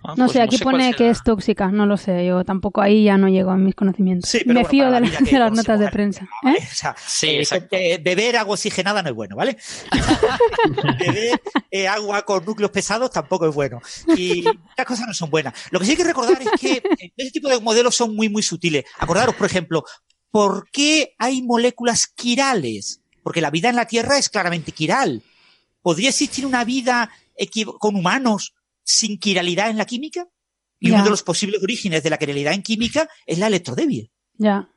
Ah, 0.02 0.14
No 0.16 0.24
pues 0.24 0.32
sé, 0.32 0.40
aquí 0.40 0.56
pone 0.59 0.94
que 0.94 1.10
es 1.10 1.22
tóxica, 1.22 1.68
no 1.70 1.85
lo 1.85 1.97
sé. 1.98 2.24
Yo 2.27 2.43
tampoco 2.44 2.81
ahí 2.81 3.05
ya 3.05 3.18
no 3.18 3.28
llego 3.28 3.51
a 3.51 3.56
mis 3.56 3.74
conocimientos. 3.74 4.31
Sí, 4.31 4.39
pero 4.39 4.55
Me 4.55 4.60
bueno, 4.60 4.68
fío 4.70 4.85
de, 4.90 5.01
la 5.01 5.01
de 5.01 5.39
las 5.39 5.52
notas 5.52 5.78
de 5.78 5.89
prensa. 5.89 6.27
¿eh? 6.44 6.56
O 6.59 6.74
sea, 6.74 6.94
Sí, 6.98 7.28
eh, 7.28 7.68
eh, 7.70 8.01
beber 8.02 8.39
agua 8.39 8.55
oxigenada 8.55 9.02
no 9.02 9.10
es 9.10 9.14
bueno, 9.14 9.36
¿vale? 9.36 9.59
beber 10.98 11.40
eh, 11.70 11.86
agua 11.86 12.22
con 12.22 12.44
núcleos 12.44 12.70
pesados 12.70 13.10
tampoco 13.10 13.47
es 13.48 13.55
bueno. 13.55 13.81
Y 14.16 14.44
estas 14.70 14.86
cosas 14.86 15.06
no 15.06 15.14
son 15.14 15.28
buenas. 15.31 15.55
Lo 15.70 15.78
que 15.78 15.85
sí 15.85 15.90
hay 15.93 15.97
que 15.98 16.05
recordar 16.05 16.40
es 16.40 16.48
que 16.59 16.82
este 17.16 17.31
tipo 17.31 17.48
de 17.48 17.60
modelos 17.60 17.94
son 17.94 18.16
muy, 18.16 18.28
muy 18.28 18.43
sutiles. 18.43 18.85
Acordaros, 18.98 19.35
por 19.35 19.47
ejemplo, 19.47 19.85
¿por 20.31 20.70
qué 20.70 21.14
hay 21.18 21.43
moléculas 21.43 22.06
quirales? 22.06 23.02
Porque 23.22 23.43
la 23.43 23.51
vida 23.51 23.68
en 23.68 23.77
la 23.77 23.86
Tierra 23.86 24.16
es 24.16 24.31
claramente 24.31 24.72
quiral. 24.72 25.22
¿Podría 25.82 26.09
existir 26.09 26.47
una 26.47 26.64
vida 26.64 27.10
con 27.78 27.97
humanos 27.97 28.55
sin 28.90 29.18
quiralidad 29.18 29.70
en 29.70 29.78
la 29.78 29.84
química? 29.84 30.26
Y 30.78 30.90
uno 30.90 31.04
de 31.04 31.10
los 31.10 31.22
posibles 31.22 31.62
orígenes 31.62 32.02
de 32.02 32.10
la 32.10 32.18
quiralidad 32.18 32.54
en 32.54 32.62
química 32.62 33.08
es 33.26 33.38
la 33.38 33.48
electrodébil 33.48 34.10
Ya. 34.34 34.68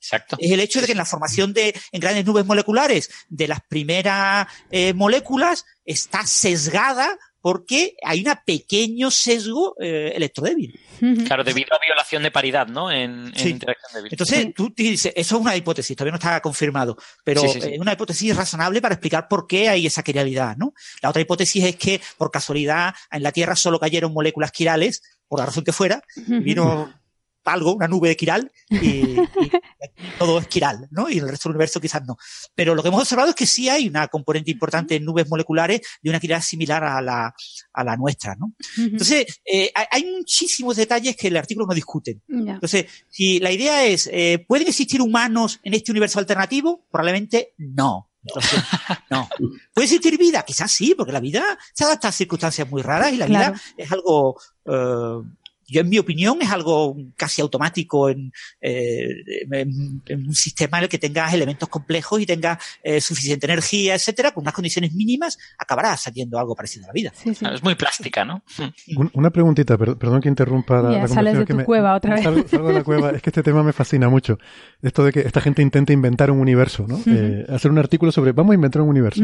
Exacto. 0.00 0.36
es 0.40 0.50
el 0.50 0.58
hecho 0.58 0.80
de 0.80 0.86
que 0.86 0.92
en 0.92 0.98
la 0.98 1.04
formación 1.04 1.52
de 1.52 1.80
en 1.92 2.00
grandes 2.00 2.26
nubes 2.26 2.44
moleculares 2.44 3.08
de 3.28 3.46
las 3.46 3.60
primeras 3.68 4.48
eh, 4.72 4.92
moléculas 4.92 5.64
está 5.84 6.26
sesgada 6.26 7.16
porque 7.42 7.96
hay 8.02 8.24
un 8.24 8.32
pequeño 8.46 9.10
sesgo 9.10 9.76
eh, 9.80 10.12
electrodébil. 10.14 10.78
Claro, 11.26 11.42
debido 11.42 11.74
a 11.74 11.78
violación 11.84 12.22
de 12.22 12.30
paridad, 12.30 12.68
¿no? 12.68 12.90
En, 12.90 13.26
en 13.26 13.34
Sí. 13.36 13.48
interacción 13.50 13.90
débil. 13.94 14.12
Entonces, 14.12 14.54
tú 14.54 14.72
dices, 14.74 15.12
eso 15.16 15.34
es 15.36 15.40
una 15.42 15.56
hipótesis, 15.56 15.96
todavía 15.96 16.12
no 16.12 16.18
está 16.18 16.40
confirmado, 16.40 16.96
pero 17.24 17.40
Sí, 17.42 17.48
sí, 17.48 17.60
sí. 17.60 17.70
es 17.74 17.80
una 17.80 17.92
hipótesis 17.94 18.34
razonable 18.36 18.80
para 18.80 18.94
explicar 18.94 19.26
por 19.28 19.46
qué 19.48 19.68
hay 19.68 19.86
esa 19.86 20.02
quiralidad, 20.04 20.56
¿no? 20.56 20.72
La 21.02 21.10
otra 21.10 21.20
hipótesis 21.20 21.64
es 21.64 21.76
que, 21.76 22.00
por 22.16 22.30
casualidad, 22.30 22.94
en 23.10 23.22
la 23.24 23.32
Tierra 23.32 23.56
solo 23.56 23.80
cayeron 23.80 24.12
moléculas 24.14 24.52
quirales, 24.52 25.02
por 25.26 25.40
la 25.40 25.46
razón 25.46 25.64
que 25.64 25.72
fuera, 25.72 26.02
y 26.16 26.38
vino 26.40 26.94
algo, 27.44 27.74
una 27.74 27.88
nube 27.88 28.08
de 28.08 28.16
quiral, 28.16 28.50
y, 28.70 28.76
y 28.80 29.18
todo 30.18 30.38
es 30.38 30.46
quiral, 30.48 30.88
¿no? 30.90 31.10
Y 31.10 31.18
el 31.18 31.28
resto 31.28 31.48
del 31.48 31.56
universo 31.56 31.80
quizás 31.80 32.02
no. 32.06 32.16
Pero 32.54 32.74
lo 32.74 32.82
que 32.82 32.88
hemos 32.88 33.02
observado 33.02 33.30
es 33.30 33.34
que 33.34 33.46
sí 33.46 33.68
hay 33.68 33.88
una 33.88 34.08
componente 34.08 34.50
importante 34.50 34.96
en 34.96 35.04
nubes 35.04 35.28
moleculares 35.28 35.80
de 36.02 36.10
una 36.10 36.20
quiralidad 36.20 36.44
similar 36.44 36.84
a 36.84 37.00
la, 37.02 37.34
a 37.72 37.84
la 37.84 37.96
nuestra, 37.96 38.34
¿no? 38.36 38.54
Entonces, 38.76 39.40
eh, 39.44 39.70
hay- 39.74 40.04
muchísimos 40.16 40.76
detalles 40.76 41.16
que 41.16 41.28
el 41.28 41.36
artículo 41.36 41.66
no 41.66 41.74
discuten. 41.74 42.22
Ya. 42.28 42.54
Entonces, 42.54 42.86
si 43.08 43.40
la 43.40 43.50
idea 43.50 43.84
es, 43.84 44.08
eh, 44.12 44.44
¿pueden 44.46 44.68
existir 44.68 45.00
humanos 45.02 45.58
en 45.62 45.74
este 45.74 45.90
universo 45.90 46.18
alternativo? 46.18 46.86
Probablemente 46.90 47.54
no. 47.58 48.08
No. 49.10 49.28
¿Puede 49.74 49.86
existir 49.86 50.16
vida? 50.16 50.44
Quizás 50.44 50.70
sí, 50.70 50.94
porque 50.96 51.12
la 51.12 51.18
vida 51.20 51.42
se 51.74 51.84
adapta 51.84 52.08
a 52.08 52.12
circunstancias 52.12 52.70
muy 52.70 52.80
raras 52.82 53.12
y 53.12 53.16
la 53.16 53.26
vida 53.26 53.60
es 53.76 53.90
algo 53.90 54.40
eh, 54.64 55.22
yo 55.66 55.80
en 55.80 55.88
mi 55.88 55.98
opinión 55.98 56.38
es 56.40 56.50
algo 56.50 56.96
casi 57.16 57.40
automático 57.40 58.08
en, 58.08 58.32
eh, 58.60 59.08
en, 59.50 60.26
un 60.26 60.34
sistema 60.34 60.78
en 60.78 60.84
el 60.84 60.88
que 60.88 60.98
tengas 60.98 61.32
elementos 61.32 61.68
complejos 61.68 62.20
y 62.20 62.26
tengas 62.26 62.58
eh, 62.82 63.00
suficiente 63.00 63.46
energía, 63.46 63.94
etcétera, 63.94 64.32
con 64.32 64.42
unas 64.42 64.54
condiciones 64.54 64.92
mínimas, 64.92 65.38
acabará 65.58 65.96
saliendo 65.96 66.38
algo 66.38 66.54
parecido 66.54 66.84
a 66.84 66.88
la 66.88 66.92
vida. 66.92 67.12
Es 67.24 67.62
muy 67.62 67.74
plástica, 67.74 68.24
¿no? 68.24 68.42
Una 69.14 69.30
preguntita, 69.30 69.76
perdón 69.78 70.20
que 70.20 70.28
interrumpa 70.28 70.82
la, 70.82 70.92
ya, 70.92 71.08
sales 71.08 71.38
de 71.38 71.46
tu 71.46 71.64
cueva 71.64 71.94
otra 71.94 72.14
vez. 72.14 72.22
Salgo, 72.22 72.68
de 72.68 72.74
la 72.74 72.84
cueva. 72.84 73.10
Es 73.10 73.22
que 73.22 73.30
este 73.30 73.42
tema 73.42 73.62
me 73.62 73.72
fascina 73.72 74.08
mucho. 74.08 74.38
Esto 74.80 75.04
de 75.04 75.12
que 75.12 75.20
esta 75.20 75.40
gente 75.40 75.62
intenta 75.62 75.92
inventar 75.92 76.30
un 76.30 76.40
universo, 76.40 76.86
¿no? 76.86 77.00
eh, 77.06 77.44
hacer 77.48 77.70
un 77.70 77.78
artículo 77.78 78.12
sobre 78.12 78.32
vamos 78.32 78.52
a 78.52 78.54
inventar 78.54 78.82
un 78.82 78.88
universo. 78.88 79.22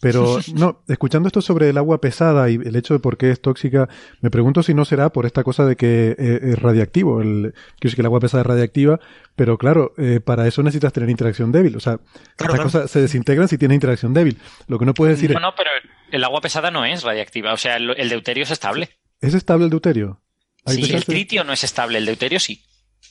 Pero 0.00 0.38
no, 0.54 0.82
escuchando 0.88 1.26
esto 1.26 1.40
sobre 1.40 1.70
el 1.70 1.78
agua 1.78 2.00
pesada 2.00 2.50
y 2.50 2.54
el 2.54 2.76
hecho 2.76 2.94
de 2.94 3.00
por 3.00 3.16
qué 3.16 3.30
es 3.30 3.40
tóxica, 3.40 3.88
me 4.20 4.30
pregunto 4.30 4.62
si 4.62 4.74
no 4.74 4.84
será 4.84 5.10
por 5.10 5.26
esta 5.26 5.42
cosa 5.42 5.64
de 5.64 5.76
que 5.76 6.14
eh, 6.18 6.40
es 6.42 6.58
radiactivo. 6.58 7.22
El, 7.22 7.52
quiero 7.52 7.80
decir 7.80 7.96
que 7.96 8.02
el 8.02 8.06
agua 8.06 8.20
pesada 8.20 8.42
es 8.42 8.46
radiactiva, 8.46 9.00
pero 9.34 9.58
claro, 9.58 9.92
eh, 9.98 10.20
para 10.20 10.46
eso 10.46 10.62
necesitas 10.62 10.92
tener 10.92 11.10
interacción 11.10 11.52
débil. 11.52 11.76
O 11.76 11.80
sea, 11.80 11.98
estas 12.38 12.60
cosas 12.60 12.90
se 12.90 13.00
desintegran 13.00 13.48
si 13.48 13.58
tienes 13.58 13.76
interacción 13.76 14.14
débil. 14.14 14.38
Lo 14.68 14.78
que 14.78 14.84
no 14.84 14.94
puedes 14.94 15.16
decir 15.16 15.32
no, 15.32 15.40
No, 15.40 15.54
pero 15.56 15.70
el 16.10 16.24
agua 16.24 16.40
pesada 16.40 16.70
no 16.70 16.84
es 16.84 17.02
radiactiva. 17.02 17.52
O 17.52 17.56
sea, 17.56 17.76
el, 17.76 18.08
deuterio 18.08 18.44
es 18.44 18.50
estable. 18.50 18.90
¿Es 19.20 19.34
estable 19.34 19.64
el 19.64 19.70
deuterio? 19.70 20.20
Sí, 20.66 20.92
el 20.92 21.04
tritio 21.04 21.44
no 21.44 21.52
es 21.52 21.62
estable, 21.62 21.98
el 21.98 22.06
deuterio 22.06 22.40
sí. 22.40 22.60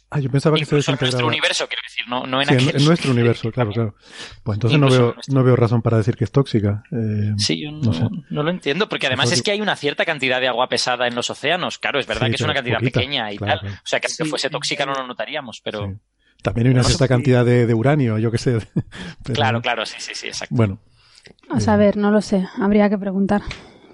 Ah, 0.10 0.20
yo 0.20 0.30
pensaba 0.30 0.58
que 0.58 0.66
se 0.66 0.76
desintegraba. 0.76 1.08
en 1.08 1.12
nuestro 1.12 1.28
universo, 1.28 1.68
quiero 1.68 1.82
decir, 1.84 2.06
no, 2.08 2.26
no 2.26 2.42
en 2.42 2.48
sí, 2.48 2.72
En, 2.74 2.86
nuestro 2.86 3.12
universo, 3.12 3.52
claro, 3.52 3.72
claro. 3.72 3.96
Pues 4.44 4.56
entonces 4.56 4.80
no 4.80 4.90
veo, 4.90 5.16
no 5.28 5.44
veo 5.44 5.56
razón 5.56 5.82
para 5.82 5.98
decir 5.98 6.16
que 6.16 6.24
es 6.24 6.32
tóxica. 6.32 6.84
Eh, 6.92 7.34
sí, 7.38 7.62
yo 7.62 7.72
no, 7.72 8.10
no, 8.30 8.44
lo 8.44 8.50
entiendo, 8.50 8.88
porque 8.88 9.08
además 9.08 9.32
es 9.32 9.42
que 9.42 9.52
hay 9.52 9.62
una 9.62 9.76
cierta 9.76 10.06
cantidad 10.06 10.40
de 10.40 10.48
agua 10.48 10.70
pesada 10.70 11.08
en 11.08 11.16
los 11.16 11.30
océanos. 11.30 11.80
Claro, 11.80 12.00
es 12.00 12.08
verdad 12.08 12.28
que 12.28 12.36
es 12.36 12.42
una 12.42 12.54
cantidad 12.54 12.80
pequeña 12.80 13.32
y 13.32 13.38
tal. 13.38 13.60
O 13.66 13.86
sea, 13.88 14.00
que 14.00 14.08
aunque 14.08 14.26
fuese 14.26 14.50
tóxica 14.50 14.86
no 14.86 14.94
lo 14.94 15.06
notaríamos, 15.08 15.62
pero... 15.64 16.00
También 16.42 16.68
hay 16.68 16.74
una 16.74 16.84
cierta 16.84 17.08
cantidad 17.08 17.44
de, 17.44 17.66
de, 17.66 17.74
uranio, 17.74 18.20
yo 18.20 18.30
qué 18.32 18.38
sé. 18.38 18.60
Claro, 19.34 19.62
claro, 19.62 19.86
sí, 19.86 19.96
sí, 19.98 20.14
sí, 20.14 20.28
exacto. 20.28 20.54
Bueno. 20.54 20.80
A 21.50 21.60
saber, 21.60 21.98
no 21.98 22.12
lo 22.12 22.22
sé, 22.22 22.48
habría 22.60 22.90
que 22.90 22.98
preguntar. 23.00 23.42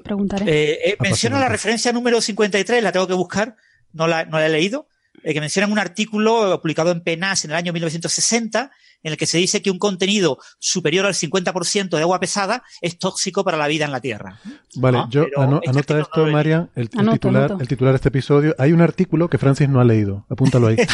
Preguntaré. 0.04 0.46
Eh, 0.48 0.90
eh, 0.90 0.98
menciono 1.00 1.40
la 1.40 1.48
referencia 1.48 1.94
número 1.94 2.20
53, 2.20 2.84
la 2.84 2.92
tengo 2.92 3.08
que 3.08 3.14
buscar, 3.14 3.56
no 3.94 4.08
la, 4.08 4.26
no 4.26 4.40
la 4.40 4.48
he 4.48 4.50
leído, 4.50 4.88
eh, 5.24 5.34
que 5.34 5.40
mencionan 5.40 5.72
un 5.72 5.80
artículo 5.80 6.60
publicado 6.62 6.92
en 6.92 7.02
PENAS 7.02 7.46
en 7.46 7.52
el 7.52 7.58
año 7.58 7.74
1960 7.74 8.72
en 9.04 9.12
el 9.14 9.18
que 9.18 9.26
se 9.26 9.40
dice 9.40 9.64
que 9.64 9.72
un 9.72 9.80
contenido 9.80 10.38
superior 10.60 11.08
al 11.08 11.16
50% 11.16 11.90
de 11.90 12.02
agua 12.02 12.20
pesada 12.20 12.64
es 12.82 13.00
tóxico 13.00 13.44
para 13.44 13.58
la 13.58 13.68
vida 13.68 13.86
en 13.86 13.92
la 13.92 14.00
Tierra. 14.00 14.40
Vale, 14.76 15.00
¿No? 15.00 15.10
yo 15.10 15.26
ano- 15.38 15.58
este 15.64 15.70
anota 15.72 16.00
esto, 16.02 16.26
no 16.28 16.32
Marian, 16.32 16.70
el, 16.76 16.84
el 16.94 17.00
Anoto, 17.00 17.14
titular, 17.14 17.44
anoto. 17.46 17.62
el 17.64 17.68
titular 17.68 17.94
de 17.94 17.96
este 17.96 18.10
episodio. 18.10 18.56
Hay 18.60 18.74
un 18.74 18.82
artículo 18.82 19.28
que 19.28 19.40
Francis 19.40 19.68
no 19.70 19.80
ha 19.82 19.84
leído. 19.86 20.26
Apúntalo 20.30 20.68
ahí. 20.68 20.76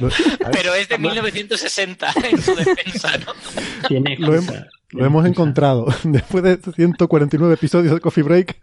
Lo- 0.00 0.08
Pero 0.52 0.74
es 0.74 0.88
de 0.88 0.96
1960 0.98 2.12
en 2.30 2.40
su 2.42 2.54
defensa, 2.54 3.10
¿no? 3.18 3.32
Tiene 3.88 4.16
lo, 4.18 4.34
hem- 4.40 4.66
hemos 4.92 5.26
encontrado. 5.26 5.86
Después 6.04 6.42
de 6.44 6.58
149 6.74 7.54
episodios 7.54 7.92
de 7.94 8.00
Coffee 8.00 8.22
Break, 8.24 8.58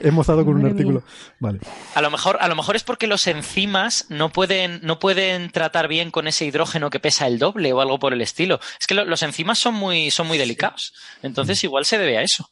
hemos 0.00 0.26
dado 0.26 0.44
con 0.44 0.54
un 0.56 0.66
artículo. 0.66 1.02
Vale. 1.40 1.60
A 1.94 2.00
lo 2.02 2.10
mejor, 2.10 2.38
a 2.40 2.48
lo 2.48 2.56
mejor 2.56 2.76
es 2.76 2.84
porque 2.84 3.06
los 3.06 3.26
enzimas 3.26 4.06
no 4.08 4.30
pueden, 4.30 4.80
no 4.82 4.98
pueden 4.98 5.50
tratar 5.50 5.88
bien 5.88 6.10
con 6.10 6.26
ese 6.28 6.44
hidrógeno 6.44 6.90
que 6.90 7.00
pesa 7.00 7.26
el 7.26 7.38
doble 7.38 7.72
o 7.72 7.80
algo 7.80 7.98
por 7.98 8.12
el 8.12 8.20
estilo. 8.20 8.60
Es 8.80 8.86
que 8.86 8.94
lo- 8.94 9.04
los 9.04 9.22
enzimas 9.22 9.58
son 9.58 9.74
muy, 9.74 10.10
son 10.10 10.26
muy 10.26 10.38
delicados. 10.38 10.92
Entonces 11.22 11.62
igual 11.64 11.84
se 11.84 11.98
debe 11.98 12.18
a 12.18 12.22
eso. 12.22 12.50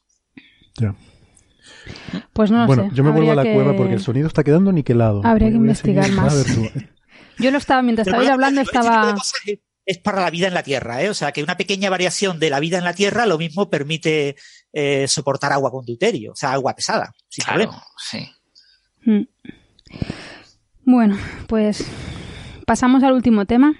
Ya. 0.78 0.94
Pues 2.32 2.50
no 2.50 2.58
lo 2.60 2.66
bueno, 2.66 2.88
sé. 2.88 2.94
yo 2.94 3.04
me 3.04 3.10
vuelvo 3.10 3.32
a 3.32 3.34
la 3.34 3.42
que- 3.42 3.54
cueva 3.54 3.76
porque 3.76 3.94
el 3.94 4.00
sonido 4.00 4.28
está 4.28 4.44
quedando 4.44 4.72
niquelado. 4.72 5.20
Habría 5.24 5.48
que 5.48 5.56
investigar 5.56 6.04
a 6.06 6.08
más. 6.08 6.34
ver 6.46 6.54
tú. 6.54 6.80
Yo 7.38 7.50
lo 7.50 7.58
estaba, 7.58 7.82
mientras 7.82 8.06
estabais 8.06 8.28
hablando, 8.30 8.60
estaba... 8.60 9.16
es 9.86 9.98
para 9.98 10.20
la 10.20 10.30
vida 10.30 10.46
en 10.48 10.54
la 10.54 10.62
Tierra, 10.62 11.02
¿eh? 11.02 11.08
O 11.08 11.14
sea, 11.14 11.32
que 11.32 11.42
una 11.42 11.56
pequeña 11.56 11.88
variación 11.90 12.38
de 12.38 12.50
la 12.50 12.60
vida 12.60 12.78
en 12.78 12.84
la 12.84 12.92
Tierra 12.94 13.24
lo 13.26 13.38
mismo 13.38 13.68
permite 13.70 14.36
eh, 14.72 15.06
soportar 15.08 15.52
agua 15.52 15.70
con 15.70 15.84
deuterio, 15.84 16.32
o 16.32 16.36
sea, 16.36 16.52
agua 16.52 16.74
pesada, 16.74 17.12
sin 17.28 17.44
Claro, 17.44 17.60
problema. 17.62 17.84
sí. 17.98 18.28
Mm. 19.04 19.22
Bueno, 20.84 21.16
pues 21.48 21.84
pasamos 22.66 23.02
al 23.02 23.12
último 23.12 23.44
tema. 23.46 23.74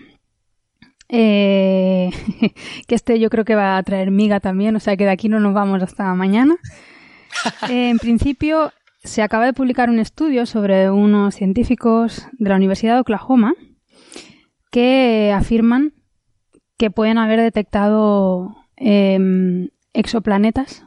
Eh, 1.09 2.11
que 2.87 2.95
este 2.95 3.19
yo 3.21 3.29
creo 3.29 3.45
que 3.45 3.55
va 3.55 3.77
a 3.77 3.83
traer 3.83 4.11
miga 4.11 4.41
también, 4.41 4.75
o 4.77 4.81
sea 4.81 4.97
que 4.97 5.05
de 5.05 5.11
aquí 5.11 5.29
no 5.29 5.41
nos 5.41 5.53
vamos 5.55 5.83
hasta 5.83 6.15
mañana. 6.15 6.57
Eh, 7.69 7.91
en 7.91 7.99
principio, 7.99 8.73
se 9.05 9.23
acaba 9.23 9.45
de 9.47 9.53
publicar 9.53 9.91
un 9.91 9.99
estudio 9.99 10.47
sobre 10.47 10.91
unos 10.91 11.35
científicos 11.35 12.27
de 12.33 12.49
la 12.49 12.57
Universidad 12.57 12.95
de 12.95 13.01
Oklahoma 13.01 13.55
que 14.71 15.33
afirman 15.37 15.93
que 16.79 16.91
pueden 16.91 17.19
haber 17.19 17.41
detectado 17.41 18.57
em, 18.77 19.69
exoplanetas 19.93 20.87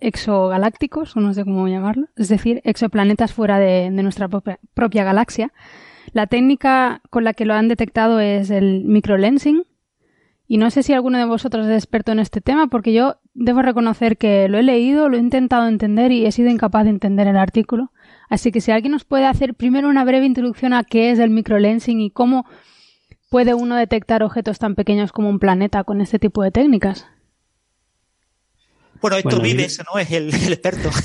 exogalácticos, 0.00 1.16
o 1.16 1.20
no 1.20 1.34
sé 1.34 1.44
cómo 1.44 1.68
llamarlo, 1.68 2.08
es 2.16 2.28
decir, 2.28 2.60
exoplanetas 2.64 3.32
fuera 3.32 3.58
de, 3.58 3.90
nuestra 3.90 4.28
propia, 4.28 4.58
propia 4.74 5.04
galaxia. 5.04 5.52
La 6.12 6.26
técnica 6.26 7.02
con 7.10 7.24
la 7.24 7.34
que 7.34 7.44
lo 7.44 7.54
han 7.54 7.68
detectado 7.68 8.18
es 8.18 8.50
el 8.50 8.84
microlensing. 8.84 9.64
Y 10.48 10.56
no 10.56 10.70
sé 10.70 10.82
si 10.82 10.92
alguno 10.92 11.18
de 11.18 11.26
vosotros 11.26 11.66
es 11.66 11.76
experto 11.76 12.10
en 12.10 12.18
este 12.18 12.40
tema, 12.40 12.66
porque 12.66 12.92
yo 12.92 13.18
debo 13.34 13.62
reconocer 13.62 14.16
que 14.16 14.48
lo 14.48 14.58
he 14.58 14.64
leído, 14.64 15.08
lo 15.08 15.16
he 15.16 15.20
intentado 15.20 15.68
entender 15.68 16.10
y 16.10 16.26
he 16.26 16.32
sido 16.32 16.50
incapaz 16.50 16.84
de 16.84 16.90
entender 16.90 17.28
el 17.28 17.36
artículo. 17.36 17.92
Así 18.28 18.50
que 18.50 18.60
si 18.60 18.72
alguien 18.72 18.92
nos 18.92 19.04
puede 19.04 19.26
hacer 19.26 19.54
primero 19.54 19.88
una 19.88 20.04
breve 20.04 20.26
introducción 20.26 20.72
a 20.72 20.82
qué 20.82 21.12
es 21.12 21.20
el 21.20 21.30
microlensing 21.30 22.00
y 22.00 22.10
cómo 22.10 22.46
puede 23.28 23.54
uno 23.54 23.76
detectar 23.76 24.24
objetos 24.24 24.58
tan 24.58 24.74
pequeños 24.74 25.12
como 25.12 25.28
un 25.28 25.38
planeta 25.38 25.84
con 25.84 26.00
este 26.00 26.18
tipo 26.18 26.42
de 26.42 26.50
técnicas. 26.50 27.06
Bueno, 29.00 29.16
Héctor 29.16 29.34
Bueno, 29.40 29.46
y- 29.46 29.52
Vives, 29.56 29.78
¿no? 29.92 29.98
Es 29.98 30.10
el, 30.10 30.32
el 30.34 30.52
experto. 30.52 30.90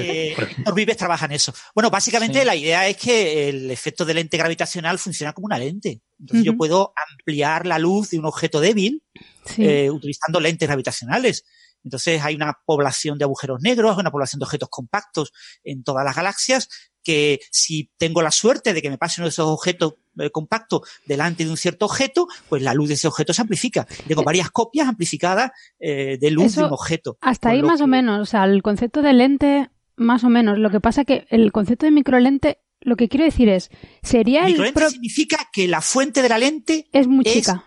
Eh, 0.00 0.34
Héctor 0.38 0.74
Vives 0.74 0.96
trabaja 0.96 1.26
en 1.26 1.32
eso. 1.32 1.52
Bueno, 1.74 1.90
básicamente 1.90 2.44
la 2.44 2.54
idea 2.56 2.88
es 2.88 2.96
que 2.96 3.48
el 3.48 3.70
efecto 3.70 4.04
de 4.04 4.14
lente 4.14 4.36
gravitacional 4.36 4.98
funciona 4.98 5.32
como 5.32 5.46
una 5.46 5.58
lente. 5.58 6.00
Entonces 6.18 6.44
yo 6.46 6.56
puedo 6.56 6.92
ampliar 7.10 7.66
la 7.66 7.78
luz 7.78 8.10
de 8.10 8.18
un 8.18 8.24
objeto 8.26 8.60
débil 8.60 9.02
Sí. 9.44 9.64
eh, 9.66 9.90
utilizando 9.90 10.40
lentes 10.40 10.66
gravitacionales. 10.68 11.44
Entonces 11.84 12.22
hay 12.22 12.34
una 12.34 12.54
población 12.64 13.18
de 13.18 13.24
agujeros 13.24 13.60
negros, 13.60 13.96
una 13.98 14.10
población 14.10 14.38
de 14.40 14.44
objetos 14.44 14.68
compactos 14.70 15.32
en 15.62 15.84
todas 15.84 16.04
las 16.04 16.16
galaxias 16.16 16.68
que 17.06 17.40
si 17.52 17.88
tengo 17.98 18.20
la 18.20 18.32
suerte 18.32 18.74
de 18.74 18.82
que 18.82 18.90
me 18.90 18.98
pase 18.98 19.20
uno 19.20 19.26
de 19.26 19.30
esos 19.30 19.46
objetos 19.46 19.94
eh, 20.18 20.30
compactos 20.30 20.80
delante 21.06 21.44
de 21.44 21.50
un 21.50 21.56
cierto 21.56 21.86
objeto, 21.86 22.26
pues 22.48 22.62
la 22.62 22.74
luz 22.74 22.88
de 22.88 22.94
ese 22.94 23.06
objeto 23.06 23.32
se 23.32 23.42
amplifica. 23.42 23.86
Tengo 24.08 24.24
varias 24.24 24.50
copias 24.50 24.88
amplificadas 24.88 25.52
eh, 25.78 26.18
de 26.20 26.30
luz 26.32 26.46
Eso- 26.46 26.62
de 26.62 26.66
un 26.66 26.72
objeto. 26.72 27.16
Hasta 27.20 27.50
ahí 27.50 27.62
más 27.62 27.80
o 27.80 27.86
menos, 27.86 28.20
o 28.20 28.26
sea, 28.26 28.44
el 28.44 28.62
concepto 28.62 29.02
de 29.02 29.12
lente, 29.12 29.70
más 29.94 30.24
o 30.24 30.28
menos. 30.28 30.58
Lo 30.58 30.70
que 30.70 30.80
pasa 30.80 31.04
que 31.04 31.26
el 31.30 31.52
concepto 31.52 31.86
de 31.86 31.92
microlente, 31.92 32.58
lo 32.80 32.96
que 32.96 33.08
quiero 33.08 33.24
decir 33.24 33.48
es, 33.48 33.70
sería 34.02 34.40
el 34.42 34.48
Microlente 34.52 34.80
pro- 34.80 34.90
significa 34.90 35.48
que 35.52 35.68
la 35.68 35.80
fuente 35.80 36.22
de 36.22 36.28
la 36.28 36.38
lente 36.38 36.88
es 36.92 37.06
muy 37.06 37.24
es- 37.24 37.32
chica. 37.32 37.64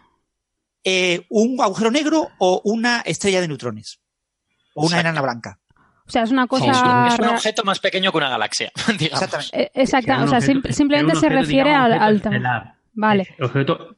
eh, 0.83 1.25
un 1.29 1.61
agujero 1.61 1.91
negro 1.91 2.29
o 2.39 2.61
una 2.63 3.01
estrella 3.01 3.41
de 3.41 3.47
neutrones. 3.47 3.99
O 4.75 4.85
una 4.85 4.99
enana 5.01 5.21
blanca. 5.21 5.58
O 6.09 6.11
sea, 6.11 6.23
es 6.23 6.31
una 6.31 6.47
cosa... 6.47 7.07
es 7.07 7.19
un 7.19 7.25
objeto 7.27 7.63
más 7.63 7.79
pequeño 7.79 8.11
que 8.11 8.17
una 8.17 8.29
galaxia, 8.29 8.71
digamos. 8.99 9.21
Exactamente. 9.23 9.61
eh, 9.63 9.71
Exacta, 9.75 10.17
Que 10.17 10.23
o 10.23 10.27
sea, 10.27 10.39
objeto- 10.39 10.71
simplemente 10.73 11.15
se 11.15 11.29
refiere 11.29 11.69
digamos, 11.69 11.85
al, 11.85 11.91
objeto 11.93 12.05
al 12.05 12.21
tamaño. 12.21 12.37
estelar. 12.39 12.73
Vale, 12.93 13.21
Es 13.37 13.45
Objeto 13.45 13.95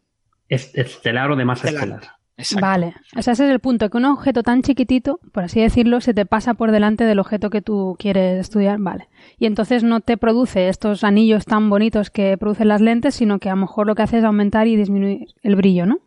es- 0.49 0.75
estelar 0.75 1.31
o 1.31 1.35
de 1.35 1.45
masa 1.45 1.67
Estelar. 1.69 1.89
estelar. 1.95 2.15
Exacto. 2.37 2.65
vale. 2.65 2.93
O 3.15 3.21
sea, 3.21 3.33
ese 3.33 3.45
es 3.45 3.51
el 3.51 3.59
punto, 3.59 3.89
que 3.89 3.97
un 3.97 4.05
objeto 4.05 4.41
tan 4.41 4.63
chiquitito, 4.63 5.19
por 5.31 5.43
así 5.43 5.61
decirlo, 5.61 6.01
se 6.01 6.13
te 6.13 6.25
pasa 6.25 6.55
por 6.55 6.71
delante 6.71 7.03
del 7.03 7.19
objeto 7.19 7.49
que 7.51 7.61
tú 7.61 7.95
quieres 7.99 8.39
estudiar, 8.39 8.77
vale. 8.79 9.09
Y 9.37 9.45
entonces 9.45 9.83
no 9.83 9.99
te 10.01 10.17
produce 10.17 10.67
estos 10.67 11.03
anillos 11.03 11.45
tan 11.45 11.69
bonitos 11.69 12.09
que 12.09 12.37
producen 12.39 12.67
las 12.69 12.81
lentes, 12.81 13.13
sino 13.15 13.37
que 13.39 13.49
a 13.49 13.53
lo 13.53 13.61
mejor 13.61 13.85
lo 13.85 13.93
que 13.95 14.01
hace 14.01 14.17
es 14.17 14.23
aumentar 14.23 14.67
y 14.67 14.75
disminuir 14.75 15.27
el 15.43 15.55
brillo, 15.55 15.85
¿no? 15.85 15.99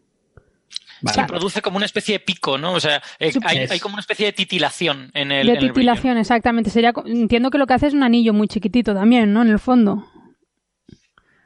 Sí, 1.12 1.20
produce 1.26 1.60
como 1.62 1.76
una 1.76 1.86
especie 1.86 2.14
de 2.14 2.20
pico, 2.20 2.56
¿no? 2.58 2.72
O 2.74 2.80
sea, 2.80 3.02
eh, 3.18 3.32
hay, 3.70 3.80
como 3.80 3.94
una 3.94 4.00
especie 4.00 4.26
de 4.26 4.32
titilación 4.32 5.10
en 5.14 5.32
el, 5.32 5.46
de 5.46 5.52
en 5.52 5.56
el 5.56 5.56
brillo. 5.58 5.72
titilación, 5.74 6.18
exactamente. 6.18 6.70
Sería, 6.70 6.92
entiendo 7.06 7.50
que 7.50 7.58
lo 7.58 7.66
que 7.66 7.74
hace 7.74 7.88
es 7.88 7.94
un 7.94 8.02
anillo 8.02 8.32
muy 8.32 8.48
chiquitito 8.48 8.94
también, 8.94 9.32
¿no? 9.32 9.42
En 9.42 9.48
el 9.48 9.58
fondo. 9.58 10.06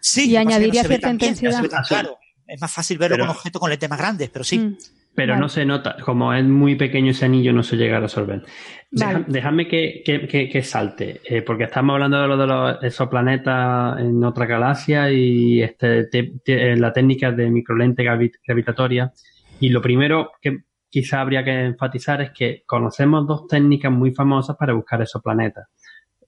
Sí, 0.01 0.31
Y 0.31 0.37
añadiría 0.37 0.83
se 0.83 0.89
cierta 0.89 1.13
no 1.13 1.19
se 1.19 1.27
intensidad. 1.27 1.85
claro. 1.89 2.19
Es 2.47 2.61
más 2.61 2.73
fácil 2.73 2.97
verlo 2.99 3.17
Pero- 3.17 3.27
con 3.27 3.37
objetos 3.37 3.61
con 3.61 3.69
lentes 3.71 3.91
más 3.91 3.99
grandes, 3.99 4.31
pero 4.31 4.45
sí. 4.45 4.59
Mm, 4.59 4.77
Pero 5.15 5.33
Vale. 5.33 5.41
no 5.41 5.49
se 5.49 5.65
nota, 5.65 5.97
como 6.05 6.33
es 6.33 6.45
muy 6.45 6.77
pequeño 6.77 7.11
ese 7.11 7.25
anillo, 7.25 7.53
no 7.53 7.65
se 7.65 7.77
llega 7.77 7.97
a 7.97 8.01
resolver. 8.01 8.45
Vale. 8.93 9.25
Dejadme 9.27 9.67
que, 9.67 10.01
que- 10.07 10.29
que- 10.29 10.49
que 10.49 10.63
salte, 10.63 11.21
eh, 11.25 11.43
porque 11.43 11.65
estamos 11.65 11.95
hablando 11.95 12.23
de 12.23 12.29
lo 12.29 12.37
de 12.37 12.47
los 12.47 12.85
exoplanetas 12.85 13.99
en 13.99 14.23
otra 14.23 14.47
galaxia 14.47 15.11
y 15.11 15.61
este, 15.61 16.05
te- 16.05 16.33
te- 16.45 16.73
eh, 16.73 16.77
la 16.77 16.93
técnica 16.93 17.33
de 17.33 17.51
microlente 17.51 18.05
gravi- 18.05 18.31
gravitatoria. 18.47 19.13
Y 19.61 19.71
lo 19.71 19.81
primero 19.83 20.33
que 20.41 20.65
quizá 20.89 21.21
habría 21.21 21.45
que 21.45 21.51
enfatizar 21.53 22.23
es 22.23 22.31
que 22.31 22.63
conocemos 22.67 23.27
dos 23.27 23.47
técnicas 23.47 23.93
muy 23.93 24.13
famosas 24.13 24.57
para 24.57 24.73
buscar 24.73 25.03
esos 25.03 25.23
planetas. 25.23 25.69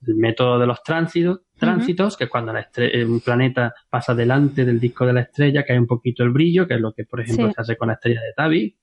El 0.05 0.15
método 0.15 0.57
de 0.59 0.65
los 0.67 0.81
tránsitos, 0.83 1.41
tránsitos 1.57 2.17
que 2.17 2.23
es 2.23 2.29
cuando 2.29 2.51
la 2.51 2.61
estre- 2.71 3.05
un 3.05 3.19
planeta 3.21 3.73
pasa 3.89 4.15
delante 4.15 4.65
del 4.65 4.79
disco 4.79 5.05
de 5.05 5.13
la 5.13 5.21
estrella, 5.21 5.63
hay 5.67 5.77
un 5.77 5.85
poquito 5.87 6.23
el 6.23 6.31
brillo, 6.31 6.67
que 6.67 6.73
es 6.75 6.81
lo 6.81 6.91
que, 6.93 7.05
por 7.05 7.21
ejemplo, 7.21 7.47
Sí. 7.47 7.53
se 7.53 7.61
hace 7.61 7.77
con 7.77 7.87
la 7.89 7.93
estrella 7.95 8.21
de 8.21 8.33
Tabi. 8.35 8.75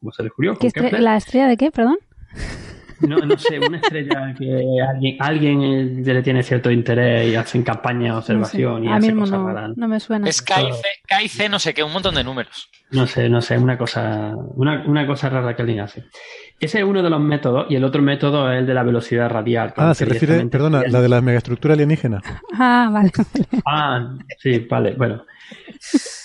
¿Cómo 0.00 0.12
se 0.12 0.22
descubrió? 0.22 0.54
¿Qué 0.54 0.58
Con 0.60 0.68
estre- 0.68 0.84
Kepler. 0.84 1.00
¿La 1.02 1.16
estrella 1.18 1.46
de 1.48 1.56
qué, 1.58 1.70
perdón? 1.70 1.98
No, 3.00 3.16
no 3.18 3.38
sé, 3.38 3.58
una 3.58 3.78
estrella 3.78 4.34
que 4.38 4.78
alguien, 4.86 5.16
alguien 5.20 5.62
eh, 5.62 6.02
le 6.14 6.22
tiene 6.22 6.42
cierto 6.42 6.70
interés 6.70 7.28
y 7.32 7.34
hacen 7.34 7.62
campaña 7.62 8.12
de 8.12 8.18
observación 8.18 8.84
No 8.84 8.90
sé. 9.00 9.06
y 9.06 9.08
hace 9.08 9.14
cosas 9.16 9.38
no, 9.40 9.46
raras. 9.46 9.76
no 9.76 9.88
me 9.88 10.00
suena. 10.00 10.28
Es 10.28 10.42
KIC, 10.42 11.48
no 11.50 11.58
sé 11.58 11.74
qué, 11.74 11.82
un 11.82 11.92
montón 11.92 12.14
de 12.14 12.24
números. 12.24 12.68
No 12.90 13.06
sé, 13.06 13.28
no 13.28 13.40
sé, 13.40 13.56
una 13.56 13.78
cosa, 13.78 14.34
una, 14.54 14.84
una 14.86 15.06
cosa 15.06 15.28
rara 15.28 15.54
que 15.54 15.62
alguien 15.62 15.80
hace. 15.80 16.04
Ese 16.58 16.78
es 16.78 16.84
uno 16.84 17.02
de 17.02 17.08
los 17.08 17.20
métodos 17.20 17.66
y 17.70 17.76
el 17.76 17.84
otro 17.84 18.02
método 18.02 18.52
es 18.52 18.58
el 18.58 18.66
de 18.66 18.74
la 18.74 18.82
velocidad 18.82 19.30
radial. 19.30 19.72
Ah, 19.76 19.94
se 19.94 20.04
refiere, 20.04 20.44
perdona, 20.46 20.82
la 20.86 21.00
de 21.00 21.08
la 21.08 21.20
megaestructura 21.20 21.74
alienígena. 21.74 22.20
Ah, 22.62 22.90
vale. 22.92 23.10
Ah, 23.64 24.16
sí, 24.38 24.66
vale, 24.68 24.94
bueno. 24.96 25.24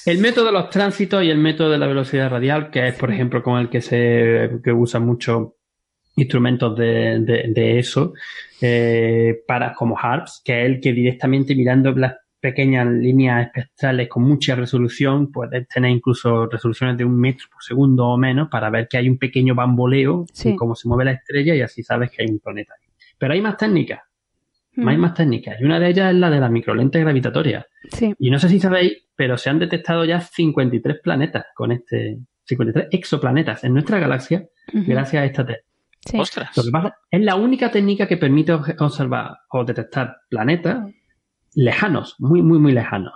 El 0.06 0.18
método 0.20 0.48
de 0.48 0.52
los 0.52 0.70
tránsitos 0.70 1.24
y 1.24 1.30
el 1.30 1.38
método 1.38 1.70
de 1.70 1.78
la 1.78 1.88
velocidad 1.88 2.30
radial, 2.30 2.70
que 2.70 2.88
es, 2.88 2.96
por 2.96 3.12
ejemplo, 3.12 3.42
con 3.42 3.58
el 3.60 3.70
que 3.70 3.80
se 3.82 4.60
que 4.64 4.74
usan 4.74 5.06
mucho 5.06 5.56
instrumentos 6.16 6.76
de, 6.78 7.20
de- 7.20 7.46
de 7.54 7.80
eso, 7.80 8.14
eh, 8.62 9.42
para, 9.48 9.74
como 9.74 9.98
HARPS, 9.98 10.42
que 10.44 10.62
es 10.62 10.66
el 10.68 10.80
que 10.80 10.94
directamente 10.94 11.56
mirando 11.56 11.92
las 11.92 12.16
pequeñas 12.40 12.88
líneas 12.88 13.48
espectrales 13.48 14.08
con 14.08 14.24
mucha 14.24 14.56
resolución, 14.56 15.32
puedes 15.32 15.68
tener 15.68 15.90
incluso 15.92 16.46
resoluciones 16.48 16.96
de 16.98 17.04
un 17.04 17.20
metro 17.20 17.48
por 17.52 17.64
segundo 17.64 18.06
o 18.08 18.18
menos 18.18 18.50
para 18.50 18.70
ver 18.70 18.88
que 18.88 18.98
hay 18.98 19.10
un 19.10 19.18
pequeño 19.18 19.56
bamboleo 19.56 20.26
Sí. 20.32 20.50
en 20.50 20.56
cómo 20.56 20.76
se 20.76 20.88
mueve 20.88 21.06
la 21.06 21.12
estrella 21.14 21.56
y 21.56 21.62
así 21.62 21.82
sabes 21.84 22.12
que 22.12 22.22
hay 22.22 22.30
un 22.30 22.40
planeta 22.40 22.74
ahí. 22.80 22.88
Pero 23.18 23.34
hay 23.34 23.42
más 23.42 23.58
técnicas, 23.58 24.02
Mm, 24.78 24.88
hay 24.90 24.98
más 24.98 25.14
técnicas, 25.14 25.56
y 25.62 25.64
una 25.64 25.80
de 25.80 25.88
ellas 25.90 26.12
es 26.14 26.20
la 26.20 26.30
de 26.30 26.38
las 26.38 26.52
microlentes 26.52 27.02
gravitatorias. 27.02 27.66
Sí. 27.92 28.14
Y 28.20 28.30
no 28.30 28.38
sé 28.40 28.50
si 28.50 28.60
sabéis, 28.60 29.06
pero 29.16 29.38
se 29.38 29.50
han 29.50 29.58
detectado 29.58 30.04
ya 30.04 30.20
53 30.20 31.00
planetas 31.02 31.46
con 31.56 31.72
este, 31.72 32.18
53 32.44 32.90
exoplanetas 32.92 33.64
en 33.64 33.72
nuestra 33.74 34.00
galaxia 34.00 34.46
gracias 34.74 35.22
a 35.22 35.26
esta 35.26 35.46
técnica. 35.46 35.65
Sí. 36.06 36.20
Ostras. 36.20 36.56
Lo 36.56 36.64
que 36.64 36.72
pasa 36.72 36.98
es 37.10 37.22
la 37.22 37.36
única 37.36 37.72
técnica 37.72 38.08
que 38.08 38.18
permite 38.18 38.54
observar 38.54 39.32
o 39.50 39.64
detectar 39.66 40.18
planetas 40.30 40.86
lejanos, 41.56 42.16
muy, 42.20 42.42
muy, 42.42 42.60
muy 42.60 42.74
lejanos. 42.74 43.14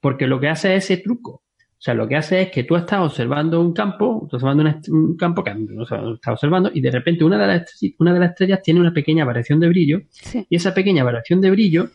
Porque 0.00 0.26
lo 0.26 0.40
que 0.40 0.48
hace 0.48 0.74
es 0.74 0.84
ese 0.90 1.02
truco. 1.02 1.42
O 1.80 1.82
sea, 1.82 1.94
lo 1.94 2.06
que 2.06 2.16
hace 2.16 2.42
es 2.42 2.50
que 2.50 2.64
tú 2.64 2.76
estás 2.76 3.00
observando 3.00 3.58
un 3.60 3.72
campo, 3.72 4.22
estás 4.24 4.42
observando 4.42 4.80
un 4.88 5.16
campo 5.16 5.42
que 5.42 5.54
no 5.54 5.82
estás 5.82 6.32
observando, 6.32 6.70
y 6.74 6.82
de 6.82 6.90
repente 6.90 7.24
una 7.24 7.38
de, 7.38 7.46
las, 7.46 7.78
una 7.98 8.12
de 8.12 8.20
las 8.20 8.30
estrellas 8.30 8.60
tiene 8.62 8.80
una 8.80 8.92
pequeña 8.92 9.24
variación 9.24 9.60
de 9.60 9.68
brillo, 9.68 10.00
Sí. 10.10 10.46
y 10.48 10.56
esa 10.56 10.74
pequeña 10.74 11.04
variación 11.04 11.40
de 11.40 11.50
brillo 11.50 11.88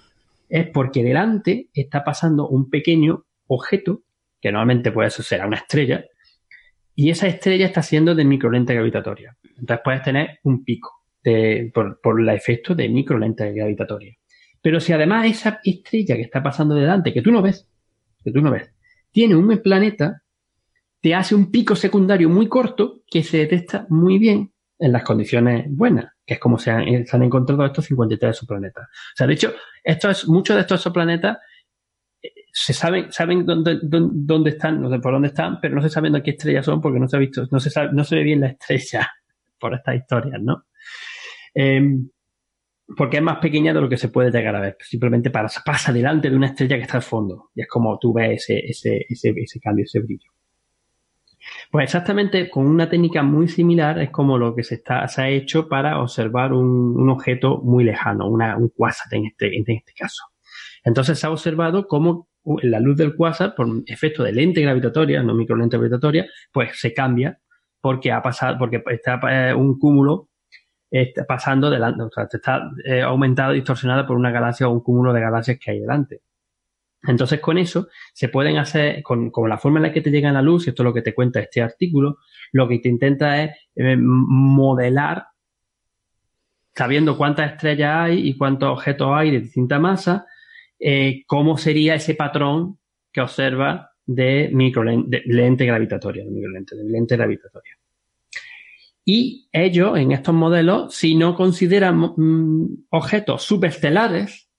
es 0.49 0.67
porque 0.69 1.03
delante 1.03 1.69
está 1.71 2.03
pasando 2.03 2.47
un 2.47 2.69
pequeño 2.71 3.25
objeto, 3.45 4.01
que 4.41 4.51
normalmente 4.51 4.91
puede 4.91 5.11
ser 5.11 5.45
una 5.45 5.57
estrella, 5.57 6.03
y 6.95 7.11
esa 7.11 7.27
estrella 7.27 7.67
está 7.67 7.83
siendo 7.83 8.15
de 8.15 8.25
microlente 8.25 8.73
gravitatoria. 8.73 9.37
Entonces 9.57 9.81
puedes 9.83 10.01
tener 10.03 10.39
un 10.43 10.63
pico 10.63 11.05
por, 11.73 11.99
por 12.01 12.21
el 12.21 12.29
efecto 12.29 12.75
de 12.75 12.87
microlente 12.87 13.51
gravitatoria. 13.51 14.15
Pero 14.61 14.79
si 14.79 14.93
además 14.93 15.27
esa 15.27 15.59
estrella 15.63 16.15
que 16.15 16.23
está 16.23 16.41
pasando 16.41 16.75
delante, 16.75 17.13
que 17.13 17.21
tú 17.21 17.31
no 17.31 17.41
ves, 17.41 17.69
que 18.23 18.31
tú 18.31 18.41
no 18.41 18.51
ves, 18.51 18.71
tiene 19.11 19.35
un 19.35 19.47
planeta, 19.59 20.23
te 21.01 21.13
hace 21.13 21.35
un 21.35 21.51
pico 21.51 21.75
secundario 21.75 22.29
muy 22.29 22.47
corto 22.47 23.03
que 23.07 23.23
se 23.23 23.37
detecta 23.37 23.85
muy 23.89 24.17
bien 24.17 24.51
en 24.79 24.91
las 24.91 25.03
condiciones 25.03 25.65
buenas, 25.69 26.13
que 26.25 26.33
es 26.33 26.39
como 26.39 26.57
se 26.57 26.71
han, 26.71 27.05
se 27.05 27.15
han 27.15 27.23
encontrado 27.23 27.65
estos 27.65 27.85
53 27.85 28.29
exoplanetas. 28.31 28.85
O 28.85 29.15
sea, 29.15 29.27
de 29.27 29.33
hecho, 29.33 29.53
muchos 30.27 30.55
de 30.55 30.61
estos 30.61 30.79
exoplanetas 30.79 31.37
eh, 32.21 32.29
se 32.51 32.73
saben, 32.73 33.11
saben 33.11 33.45
dónde, 33.45 33.79
dónde, 33.83 34.13
dónde 34.15 34.49
están, 34.49 34.81
no 34.81 34.89
sé 34.89 34.99
por 34.99 35.13
dónde 35.13 35.27
están, 35.27 35.59
pero 35.61 35.75
no 35.75 35.81
se 35.81 35.89
saben 35.89 36.13
de 36.13 36.23
qué 36.23 36.31
estrellas 36.31 36.65
son 36.65 36.81
porque 36.81 36.99
no 36.99 37.07
se 37.07 37.15
ha 37.15 37.19
visto, 37.19 37.47
no 37.51 37.59
se 37.59 37.69
sabe, 37.69 37.89
no 37.93 38.03
se 38.03 38.15
ve 38.15 38.23
bien 38.23 38.41
la 38.41 38.47
estrella 38.47 39.07
por 39.59 39.73
estas 39.73 39.95
historias, 39.95 40.41
¿no? 40.41 40.65
Em, 41.53 42.09
porque 42.95 43.17
es 43.17 43.23
más 43.23 43.37
pequeña 43.37 43.73
de 43.73 43.81
lo 43.81 43.89
que 43.89 43.97
se 43.97 44.09
puede 44.09 44.31
llegar 44.31 44.55
a 44.55 44.59
ver. 44.59 44.77
Simplemente 44.79 45.31
pasa, 45.31 45.61
pasa 45.65 45.91
delante 45.91 46.29
de 46.29 46.35
una 46.35 46.47
estrella 46.47 46.75
que 46.75 46.83
está 46.83 46.97
al 46.97 47.03
fondo. 47.03 47.49
Y 47.55 47.61
es 47.61 47.67
como 47.67 47.97
tú 47.97 48.13
ves 48.13 48.45
ese, 48.49 49.05
cambio, 49.61 49.85
ese 49.85 50.01
brillo. 50.01 50.31
Pues 51.71 51.85
exactamente 51.85 52.49
con 52.49 52.65
una 52.65 52.89
técnica 52.89 53.21
muy 53.21 53.47
similar 53.47 53.99
es 53.99 54.09
como 54.09 54.37
lo 54.37 54.55
que 54.55 54.63
se, 54.63 54.81
ha 54.87 55.29
hecho 55.29 55.67
para 55.67 55.99
observar 55.99 56.53
un, 56.53 57.09
objeto 57.09 57.61
muy 57.63 57.83
lejano, 57.83 58.27
un 58.27 58.69
quasar 58.69 59.13
en 59.13 59.25
este, 59.25 59.55
en 59.55 59.63
este 59.67 59.93
caso. 59.93 60.23
Entonces 60.83 61.19
se 61.19 61.27
ha 61.27 61.31
observado 61.31 61.87
cómo 61.87 62.29
la 62.61 62.79
luz 62.79 62.97
del 62.97 63.15
quasar, 63.15 63.55
por 63.55 63.67
efecto 63.87 64.23
de 64.23 64.31
lente 64.31 64.61
gravitatoria, 64.61 65.23
no 65.23 65.33
microlente 65.33 65.77
gravitatoria, 65.77 66.27
pues 66.51 66.79
se 66.79 66.93
cambia 66.93 67.39
porque 67.85 68.11
ha 68.11 68.19
pasado, 68.19 68.57
porque 68.57 68.83
está 68.87 69.19
eh, 69.29 69.53
un 69.53 69.77
cúmulo 69.77 70.29
está 70.89 71.23
pasando 71.23 71.69
delante, 71.69 72.01
o 72.01 72.09
sea, 72.09 72.27
está 72.31 72.71
eh, 72.83 73.03
aumentado, 73.03 73.51
distorsionado 73.51 74.07
por 74.07 74.17
una 74.17 74.31
galaxia 74.31 74.67
o 74.67 74.71
un 74.71 74.79
cúmulo 74.79 75.13
de 75.13 75.21
galaxias 75.21 75.59
que 75.59 75.69
hay 75.69 75.81
delante. 75.81 76.21
Entonces, 77.03 77.39
con 77.41 77.59
eso 77.59 77.89
se 78.11 78.29
pueden 78.29 78.57
hacer, 78.57 79.03
con, 79.03 79.31
la 79.47 79.59
forma 79.59 79.77
en 79.77 79.83
la 79.83 79.93
que 79.93 80.01
te 80.01 80.09
llega 80.09 80.31
la 80.31 80.41
luz, 80.41 80.65
y 80.65 80.71
esto 80.71 80.81
es 80.81 80.85
lo 80.85 80.93
que 80.95 81.03
te 81.03 81.13
cuenta 81.13 81.39
este 81.39 81.61
artículo, 81.61 82.17
lo 82.53 82.67
que 82.67 82.79
te 82.79 82.89
intenta 82.89 83.43
es 83.43 83.51
eh, 83.75 83.95
modelar, 83.99 85.27
sabiendo 86.73 87.15
cuántas 87.19 87.51
estrellas 87.51 87.97
hay 87.97 88.27
y 88.27 88.35
cuántos 88.35 88.71
objetos 88.71 89.09
hay 89.13 89.29
de 89.29 89.41
distinta 89.41 89.77
masa, 89.77 90.25
eh, 90.79 91.21
cómo 91.27 91.55
sería 91.59 91.93
ese 91.93 92.15
patrón 92.15 92.79
que 93.13 93.21
observa 93.21 93.91
de, 94.05 94.49
microlente, 94.53 95.09
de 95.09 95.33
lente 95.33 95.65
gravitatoria, 95.65 96.23
de 96.23 96.31
microlente, 96.31 96.75
de 96.75 96.83
lente 96.83 97.15
gravitatoria. 97.15 97.73
Y 99.03 99.47
ellos, 99.51 99.97
en 99.97 100.11
estos 100.11 100.33
modelos, 100.33 100.95
si 100.95 101.15
no 101.15 101.35
consideran 101.35 102.13
mm, 102.17 102.87
objetos 102.89 103.43
subestelares, 103.43 104.49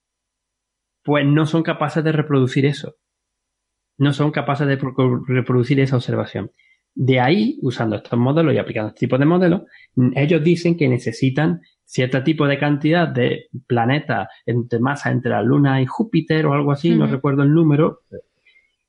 pues 1.02 1.26
no 1.26 1.46
son 1.46 1.62
capaces 1.62 2.02
de 2.04 2.12
reproducir 2.12 2.64
eso. 2.64 2.96
No 3.98 4.12
son 4.12 4.30
capaces 4.30 4.66
de 4.66 4.78
reproducir 5.26 5.80
esa 5.80 5.96
observación. 5.96 6.50
De 6.94 7.20
ahí, 7.20 7.58
usando 7.62 7.96
estos 7.96 8.18
modelos 8.18 8.54
y 8.54 8.58
aplicando 8.58 8.88
este 8.88 9.00
tipo 9.00 9.18
de 9.18 9.26
modelos, 9.26 9.62
ellos 10.14 10.42
dicen 10.42 10.76
que 10.76 10.88
necesitan 10.88 11.60
cierto 11.84 12.22
tipo 12.22 12.46
de 12.46 12.58
cantidad 12.58 13.08
de 13.08 13.48
planetas 13.66 14.28
entre 14.44 14.80
masa 14.80 15.10
entre 15.10 15.30
la 15.30 15.42
Luna 15.42 15.80
y 15.80 15.86
Júpiter 15.86 16.46
o 16.46 16.52
algo 16.52 16.72
así, 16.72 16.90
uh 16.90 16.94
-huh. 16.94 16.98
no 16.98 17.06
recuerdo 17.06 17.42
el 17.42 17.52
número, 17.52 18.00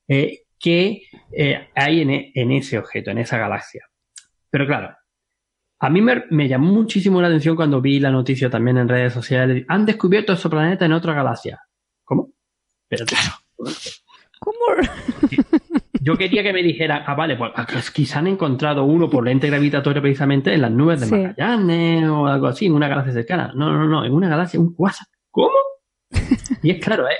eh, 0.08 0.40
que 0.58 1.02
eh, 1.32 1.68
hay 1.74 2.02
en, 2.02 2.10
en, 2.34 2.52
ese 2.52 2.78
objeto, 2.78 3.10
en 3.10 3.18
esa 3.18 3.38
galaxia. 3.38 3.86
Pero 4.50 4.66
claro, 4.66 4.96
a 5.80 5.90
mí 5.90 6.00
me, 6.00 6.24
me, 6.30 6.48
llamó 6.48 6.72
muchísimo 6.72 7.20
la 7.20 7.28
atención 7.28 7.54
cuando 7.54 7.80
vi 7.80 8.00
la 8.00 8.10
noticia 8.10 8.50
también 8.50 8.78
en 8.78 8.88
redes 8.88 9.12
sociales. 9.12 9.64
Han 9.68 9.86
descubierto 9.86 10.32
ese 10.32 10.48
planeta 10.48 10.84
en 10.84 10.92
otra 10.92 11.14
galaxia. 11.14 11.60
¿Cómo? 12.04 12.32
Pero 12.88 13.06
claro. 13.06 13.30
¿Cómo? 14.40 14.58
Yo 16.00 16.16
quería 16.16 16.42
que 16.42 16.52
me 16.52 16.62
dijeran, 16.62 17.02
ah, 17.06 17.14
vale, 17.14 17.36
pues 17.36 17.90
quizá 17.90 18.20
han 18.20 18.28
encontrado 18.28 18.84
uno 18.84 19.10
por 19.10 19.24
lente 19.24 19.48
gravitatoria 19.48 20.00
precisamente 20.00 20.54
en 20.54 20.62
las 20.62 20.70
nubes 20.70 21.00
de 21.00 21.06
sí. 21.06 21.12
Magallanes 21.12 22.08
o 22.08 22.26
algo 22.26 22.46
así, 22.46 22.66
en 22.66 22.72
una 22.72 22.88
galaxia 22.88 23.12
cercana. 23.12 23.52
No, 23.54 23.72
no, 23.72 23.86
no, 23.86 24.04
en 24.04 24.12
una 24.12 24.28
galaxia, 24.28 24.60
un 24.60 24.74
quasar. 24.74 25.06
¿Cómo? 25.30 25.50
y 26.62 26.70
es 26.70 26.84
claro, 26.84 27.08
¿eh? 27.08 27.16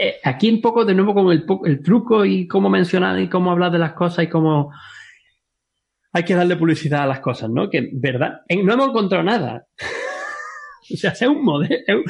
Eh, 0.00 0.16
aquí 0.22 0.50
un 0.50 0.60
poco 0.60 0.84
de 0.84 0.94
nuevo 0.94 1.12
con 1.14 1.32
el, 1.32 1.44
el 1.64 1.82
truco 1.82 2.24
y 2.24 2.46
cómo 2.46 2.70
mencionar 2.70 3.18
y 3.18 3.28
cómo 3.28 3.50
hablar 3.50 3.72
de 3.72 3.78
las 3.78 3.94
cosas 3.94 4.24
y 4.24 4.28
cómo 4.28 4.70
hay 6.12 6.24
que 6.24 6.34
darle 6.34 6.56
publicidad 6.56 7.02
a 7.02 7.06
las 7.06 7.20
cosas, 7.20 7.50
¿no? 7.50 7.68
Que, 7.68 7.90
¿verdad? 7.92 8.40
No 8.62 8.74
hemos 8.74 8.88
encontrado 8.88 9.24
nada. 9.24 9.66
o 10.94 10.96
sea, 10.96 11.10
es 11.10 11.22
un, 11.22 11.44
modelo, 11.44 12.02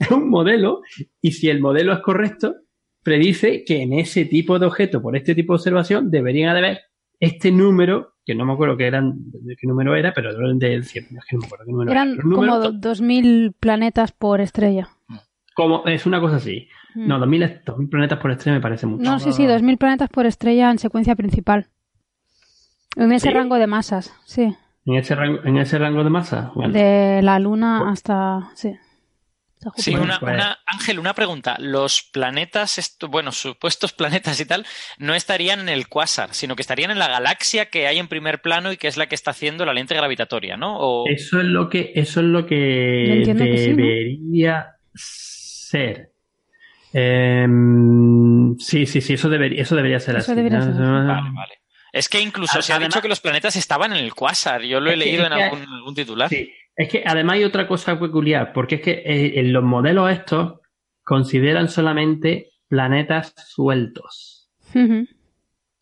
es 0.00 0.10
un 0.10 0.28
modelo 0.30 0.82
y 1.20 1.32
si 1.32 1.48
el 1.48 1.60
modelo 1.60 1.92
es 1.92 2.00
correcto, 2.00 2.54
predice 3.02 3.64
que 3.64 3.82
en 3.82 3.92
ese 3.92 4.24
tipo 4.24 4.58
de 4.58 4.66
objeto, 4.66 5.02
por 5.02 5.16
este 5.16 5.34
tipo 5.34 5.52
de 5.52 5.56
observación, 5.56 6.10
deberían 6.10 6.56
haber 6.56 6.80
este 7.20 7.50
número, 7.50 8.14
que 8.24 8.34
no 8.34 8.44
me 8.46 8.52
acuerdo 8.54 8.76
qué, 8.76 8.86
eran, 8.86 9.12
de 9.16 9.56
qué 9.56 9.66
número 9.66 9.94
era, 9.94 10.12
pero 10.14 10.32
de, 10.54 10.76
es 10.76 10.92
que 10.92 11.02
no 11.02 11.08
me 11.10 11.46
acuerdo 11.46 11.64
qué 11.64 11.72
número 11.72 11.90
eran 11.90 12.12
era. 12.12 12.22
como 12.22 12.44
2.000 12.44 13.54
planetas 13.58 14.12
por 14.12 14.40
estrella. 14.40 14.88
Como, 15.54 15.84
es 15.86 16.06
una 16.06 16.20
cosa 16.20 16.36
así. 16.36 16.68
Mm. 16.94 17.08
No, 17.08 17.18
2.000, 17.18 17.64
2.000 17.64 17.90
planetas 17.90 18.18
por 18.18 18.30
estrella 18.30 18.56
me 18.56 18.62
parece 18.62 18.86
mucho. 18.86 19.02
No, 19.02 19.18
sí, 19.18 19.32
sí, 19.32 19.44
2.000 19.44 19.78
planetas 19.78 20.08
por 20.10 20.26
estrella 20.26 20.70
en 20.70 20.78
secuencia 20.78 21.14
principal. 21.16 21.68
En 22.96 23.12
ese 23.12 23.28
¿Sí? 23.28 23.34
rango 23.34 23.56
de 23.56 23.66
masas, 23.66 24.14
sí. 24.24 24.56
¿En 24.86 24.94
ese 24.94 25.14
rango, 25.14 25.44
en 25.44 25.56
ese 25.56 25.78
rango 25.78 26.04
de 26.04 26.10
masa? 26.10 26.52
Bueno. 26.54 26.72
De 26.72 27.20
la 27.22 27.38
Luna 27.38 27.90
hasta. 27.90 28.50
Sí. 28.54 28.76
Sí, 29.76 29.94
una, 29.94 30.18
una, 30.20 30.58
Ángel, 30.66 30.98
una 30.98 31.14
pregunta. 31.14 31.56
Los 31.58 32.02
planetas, 32.02 32.76
esto, 32.76 33.08
bueno, 33.08 33.32
supuestos 33.32 33.92
planetas 33.94 34.38
y 34.40 34.44
tal, 34.44 34.66
no 34.98 35.14
estarían 35.14 35.60
en 35.60 35.70
el 35.70 35.88
cuásar, 35.88 36.34
sino 36.34 36.54
que 36.54 36.62
estarían 36.62 36.90
en 36.90 36.98
la 36.98 37.08
galaxia 37.08 37.70
que 37.70 37.86
hay 37.86 37.98
en 37.98 38.08
primer 38.08 38.42
plano 38.42 38.72
y 38.72 38.76
que 38.76 38.88
es 38.88 38.96
la 38.96 39.06
que 39.06 39.14
está 39.14 39.30
haciendo 39.30 39.64
la 39.64 39.72
lente 39.72 39.94
gravitatoria, 39.94 40.56
¿no? 40.56 41.04
Eso 41.06 41.40
es 41.40 41.46
lo 41.46 41.68
que, 41.68 41.92
eso 41.94 42.20
es 42.20 42.26
lo 42.26 42.46
que 42.46 43.22
debería 43.24 44.76
ser. 44.94 46.13
Em, 46.96 48.56
sí, 48.56 48.86
sí, 48.86 49.00
sí, 49.00 49.14
eso 49.14 49.28
debería, 49.28 49.60
eso 49.60 49.74
debería 49.74 49.98
ser 49.98 50.16
así. 50.16 50.32
Vale, 50.32 50.48
vale. 50.48 51.54
Es 51.92 52.08
que 52.08 52.20
incluso 52.20 52.62
se 52.62 52.72
ha 52.72 52.78
dicho 52.78 53.02
que 53.02 53.08
los 53.08 53.20
planetas 53.20 53.56
estaban 53.56 53.92
en 53.92 54.04
el 54.04 54.14
cuásar. 54.14 54.62
Yo 54.62 54.80
lo 54.80 54.90
he 54.90 54.96
leído 54.96 55.26
en 55.26 55.32
algún, 55.32 55.94
titular. 55.94 56.28
Sí, 56.28 56.52
es 56.76 56.88
que 56.88 57.02
además 57.04 57.34
hay 57.34 57.44
otra 57.44 57.66
cosa 57.66 57.98
peculiar, 57.98 58.52
porque 58.52 58.76
es 58.76 58.80
que 58.80 58.90
eh, 59.04 59.40
en 59.40 59.52
los 59.52 59.64
modelos 59.64 60.10
estos 60.10 60.60
consideran 61.02 61.68
solamente 61.68 62.50
planetas 62.68 63.34
sueltos. 63.48 64.50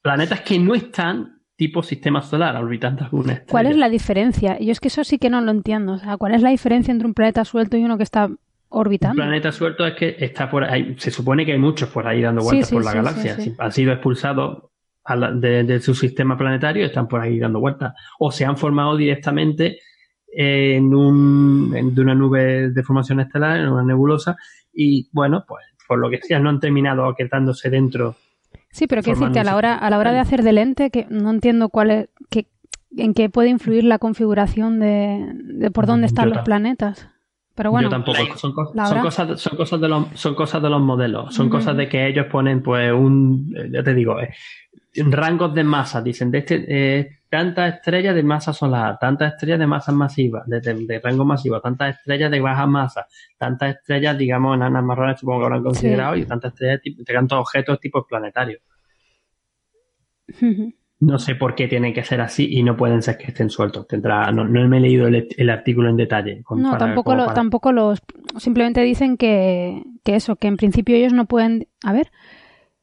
Planetas 0.01 0.41
que 0.41 0.59
no 0.59 0.75
están 0.75 1.43
tipo 1.57 1.83
sistema 1.83 2.23
solar, 2.23 2.57
orbitando 2.57 3.05
alguna 3.05 3.35
estrella. 3.35 3.51
¿Cuál 3.51 3.67
es 3.67 3.77
la 3.77 3.89
diferencia? 3.91 4.59
Yo 4.59 4.73
es 4.73 4.81
que 4.81 4.89
eso 4.89 5.05
sí 5.05 5.19
que 5.19 5.31
no 5.31 5.43
lo 5.43 5.51
entiendo. 5.51 5.93
O 5.93 5.99
sea, 5.99 6.17
¿cuál 6.17 6.35
es 6.35 6.43
la 6.43 6.51
diferencia 6.51 6.91
entre 6.91 7.07
un 7.07 7.15
planeta 7.15 7.45
suelto 7.45 7.77
y 7.77 7.85
uno 7.85 7.99
que 7.99 8.03
está 8.03 8.31
orbitando? 8.73 9.23
Un 9.23 9.29
planeta 9.29 9.53
suelto 9.53 9.87
es 9.87 9.95
que 9.95 10.17
está 10.19 10.51
por 10.51 10.65
ahí. 10.65 10.95
Se 10.99 11.11
supone 11.11 11.47
que 11.47 11.53
hay 11.53 11.59
muchos 11.59 11.89
por 11.89 12.07
ahí 12.07 12.23
dando 12.23 12.43
vueltas 12.43 12.71
por 12.71 12.85
la 12.85 12.95
galaxia. 12.95 13.37
Han 13.59 13.73
sido 13.73 13.93
expulsados 13.93 14.65
de, 15.35 15.81
su 15.81 15.95
sistema 15.95 16.37
planetario 16.37 16.87
están 16.87 17.09
por 17.09 17.21
ahí 17.21 17.39
dando 17.39 17.61
vueltas. 17.61 17.95
O 18.19 18.31
se 18.31 18.45
han 18.45 18.57
formado 18.57 18.97
directamente 18.97 19.79
en, 20.33 20.95
un, 20.95 21.95
de 21.95 22.01
una 22.01 22.15
nube 22.15 22.71
de 22.71 22.83
formación 22.83 23.21
estelar, 23.21 23.61
en 23.61 23.69
una 23.69 23.83
nebulosa, 23.83 24.37
y 24.73 25.09
bueno, 25.13 25.45
pues 25.47 25.65
por 25.87 25.99
lo 25.99 26.09
que 26.09 26.21
sea, 26.23 26.39
no 26.39 26.49
han 26.49 26.61
terminado 26.61 27.15
quedándose 27.15 27.69
dentro. 27.69 28.17
Sí, 28.71 28.87
pero 28.87 29.03
qué 29.03 29.11
decirte, 29.11 29.41
a 29.41 29.45
la 29.45 29.57
hora, 29.57 29.77
a 29.77 29.91
la 29.91 29.99
hora 29.99 30.13
de 30.13 30.21
hacer 30.21 30.43
de 30.43 30.53
lente, 30.53 30.91
que 30.91 31.07
no 31.11 31.31
entiendo 31.31 31.69
cuál 31.69 31.91
es, 31.91 32.09
que, 32.31 32.47
en 32.97 33.13
qué 33.13 33.29
puede 33.29 33.51
influir 33.51 33.85
la 33.85 33.99
configuración 33.99 34.81
de, 34.81 35.71
por 35.75 35.87
dónde 35.87 36.07
están 36.07 36.31
los 36.31 36.39
planetas. 36.39 37.09
Pero 37.63 37.71
bueno, 37.71 37.87
yo 37.87 37.91
tampoco. 37.91 38.37
Son, 38.37 38.53
cosas, 38.53 39.41
son 39.41 39.57
cosas 39.57 39.81
de 39.81 39.89
los, 39.89 40.07
son 40.15 40.35
cosas 40.35 40.61
de 40.61 40.69
los 40.69 40.81
modelos. 40.81 41.33
Son 41.33 41.49
cosas 41.49 41.77
de 41.77 41.89
que 41.89 42.09
ellos 42.09 42.27
ponen, 42.27 42.61
pues, 42.61 42.93
un, 42.93 43.55
ya 43.71 43.85
te 43.85 43.95
digo, 43.95 44.21
eh, 44.21 44.35
rangos 44.97 45.55
de 45.55 45.63
masa, 45.63 46.03
dicen, 46.03 46.33
de 46.33 46.39
este, 46.39 46.65
eh, 46.67 47.21
tantas 47.29 47.77
estrellas 47.77 48.17
de 48.17 48.25
masa 48.25 48.53
solar, 48.53 48.99
tantas 48.99 49.35
estrellas 49.35 49.61
de 49.61 49.69
masa 49.69 49.93
masiva, 49.93 50.43
de, 50.45 51.01
rango 51.05 51.25
masivo, 51.25 51.61
tantas 51.61 51.99
estrellas 51.99 52.33
de 52.33 52.41
baja 52.41 52.67
masa, 52.67 53.07
tantas 53.39 53.77
estrellas, 53.77 54.19
digamos, 54.19 54.57
enanas 54.57 54.83
marrones, 54.83 55.21
supongo 55.21 55.39
que 55.39 55.45
habrán 55.45 55.63
considerado, 55.63 56.17
y 56.17 56.25
tantas 56.25 56.55
estrellas, 56.55 56.81
de 56.83 57.15
tantos 57.15 57.39
objetos 57.39 57.79
tipo 57.79 58.05
planetarios. 58.05 58.61
No 61.03 61.19
sé 61.19 61.35
por 61.35 61.57
qué 61.57 61.67
tienen 61.67 61.93
que 61.93 62.05
ser 62.05 62.21
así 62.21 62.49
y 62.49 62.63
no 62.63 62.77
pueden 62.77 63.03
ser 63.03 63.19
que 63.19 63.27
estén 63.27 63.51
sueltos. 63.51 63.89
Tendrá, 63.89 64.31
no, 64.31 64.45
me 64.45 64.77
he 64.77 64.81
leído 64.81 65.09
el, 65.09 65.51
artículo 65.51 65.91
en 65.91 65.97
detalle. 65.97 66.45
no, 66.51 66.79
tampoco, 66.79 67.17
lo, 67.17 67.27
tampoco 67.35 67.73
los. 67.73 68.01
Simplemente 68.39 68.83
dicen 68.83 69.17
que, 69.17 69.83
que 70.05 70.15
eso, 70.15 70.37
que 70.37 70.47
en 70.47 70.57
principio 70.57 70.95
ellos 70.95 71.13
no 71.13 71.27
pueden. 71.27 71.67
A 71.83 71.93
ver, 71.93 72.13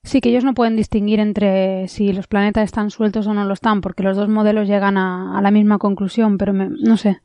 Sí, 0.04 0.22
que 0.22 0.30
ellos 0.30 0.44
no 0.44 0.54
pueden 0.54 0.76
distinguir 0.78 1.20
entre 1.20 1.88
si 1.88 2.14
los 2.14 2.28
planetas 2.28 2.64
están 2.64 2.90
sueltos 2.90 3.28
o 3.28 3.34
no 3.34 3.44
lo 3.44 3.54
están, 3.54 3.82
porque 3.82 4.04
los 4.04 4.16
dos 4.16 4.30
modelos 4.30 4.68
llegan 4.68 4.98
a, 4.98 5.40
la 5.42 5.52
misma 5.52 5.78
conclusión, 5.78 6.38
pero 6.38 6.54
no 6.54 6.98
sé. 6.98 7.22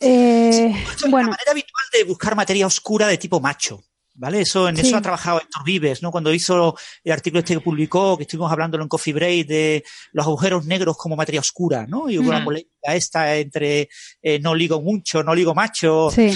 Eh, 0.00 0.74
bueno. 1.08 1.28
La 1.28 1.36
manera 1.36 1.52
habitual 1.52 1.84
de 1.92 2.04
buscar 2.04 2.36
materia 2.36 2.66
oscura 2.66 3.06
de 3.06 3.16
tipo 3.16 3.40
macho. 3.40 3.82
¿Vale? 4.18 4.40
Eso, 4.40 4.68
en 4.68 4.78
eso 4.78 4.96
ha 4.96 5.02
trabajado 5.02 5.40
Héctor 5.40 5.64
Vives, 5.64 6.02
¿no? 6.02 6.10
Cuando 6.10 6.32
hizo 6.32 6.74
el 7.04 7.12
artículo 7.12 7.40
este 7.40 7.54
que 7.54 7.60
publicó, 7.60 8.16
que 8.16 8.22
estuvimos 8.22 8.50
hablando 8.50 8.80
en 8.80 8.88
Coffee 8.88 9.12
Break, 9.12 9.46
de 9.46 9.84
los 10.12 10.26
agujeros 10.26 10.64
negros 10.64 10.96
como 10.96 11.16
materia 11.16 11.40
oscura, 11.40 11.86
¿no? 11.86 12.08
Y 12.08 12.18
hubo 12.18 12.30
una 12.30 12.44
polémica 12.44 12.94
esta 12.94 13.36
entre 13.36 13.88
eh, 14.22 14.38
no 14.40 14.54
ligo 14.54 14.80
mucho, 14.80 15.22
no 15.22 15.34
ligo 15.34 15.54
macho. 15.54 16.10
Sí. 16.10 16.32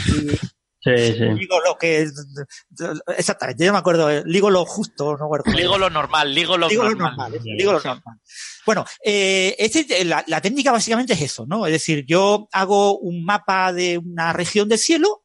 Sí, 0.82 0.96
sí. 1.12 1.24
Ligo 1.24 1.60
lo 1.60 1.76
que. 1.76 2.08
Exactamente, 3.18 3.66
yo 3.66 3.72
me 3.72 3.78
acuerdo. 3.78 4.24
Ligo 4.24 4.48
lo 4.48 4.64
justo, 4.64 5.14
no 5.18 5.26
acuerdo. 5.26 5.52
Ligo 5.52 5.76
lo 5.76 5.90
normal, 5.90 6.34
ligo 6.34 6.56
lo 6.56 6.70
normal. 6.70 7.32
ligo 7.44 7.72
lo 7.72 7.80
normal. 7.80 8.18
Bueno, 8.64 8.86
eh, 9.04 9.54
este, 9.58 10.04
la, 10.06 10.24
la, 10.26 10.40
técnica 10.40 10.72
básicamente 10.72 11.12
es 11.12 11.20
eso, 11.20 11.44
¿no? 11.46 11.66
Es 11.66 11.72
decir, 11.72 12.06
yo 12.06 12.48
hago 12.52 12.98
un 12.98 13.24
mapa 13.24 13.74
de 13.74 13.98
una 13.98 14.32
región 14.32 14.70
del 14.70 14.78
cielo 14.78 15.19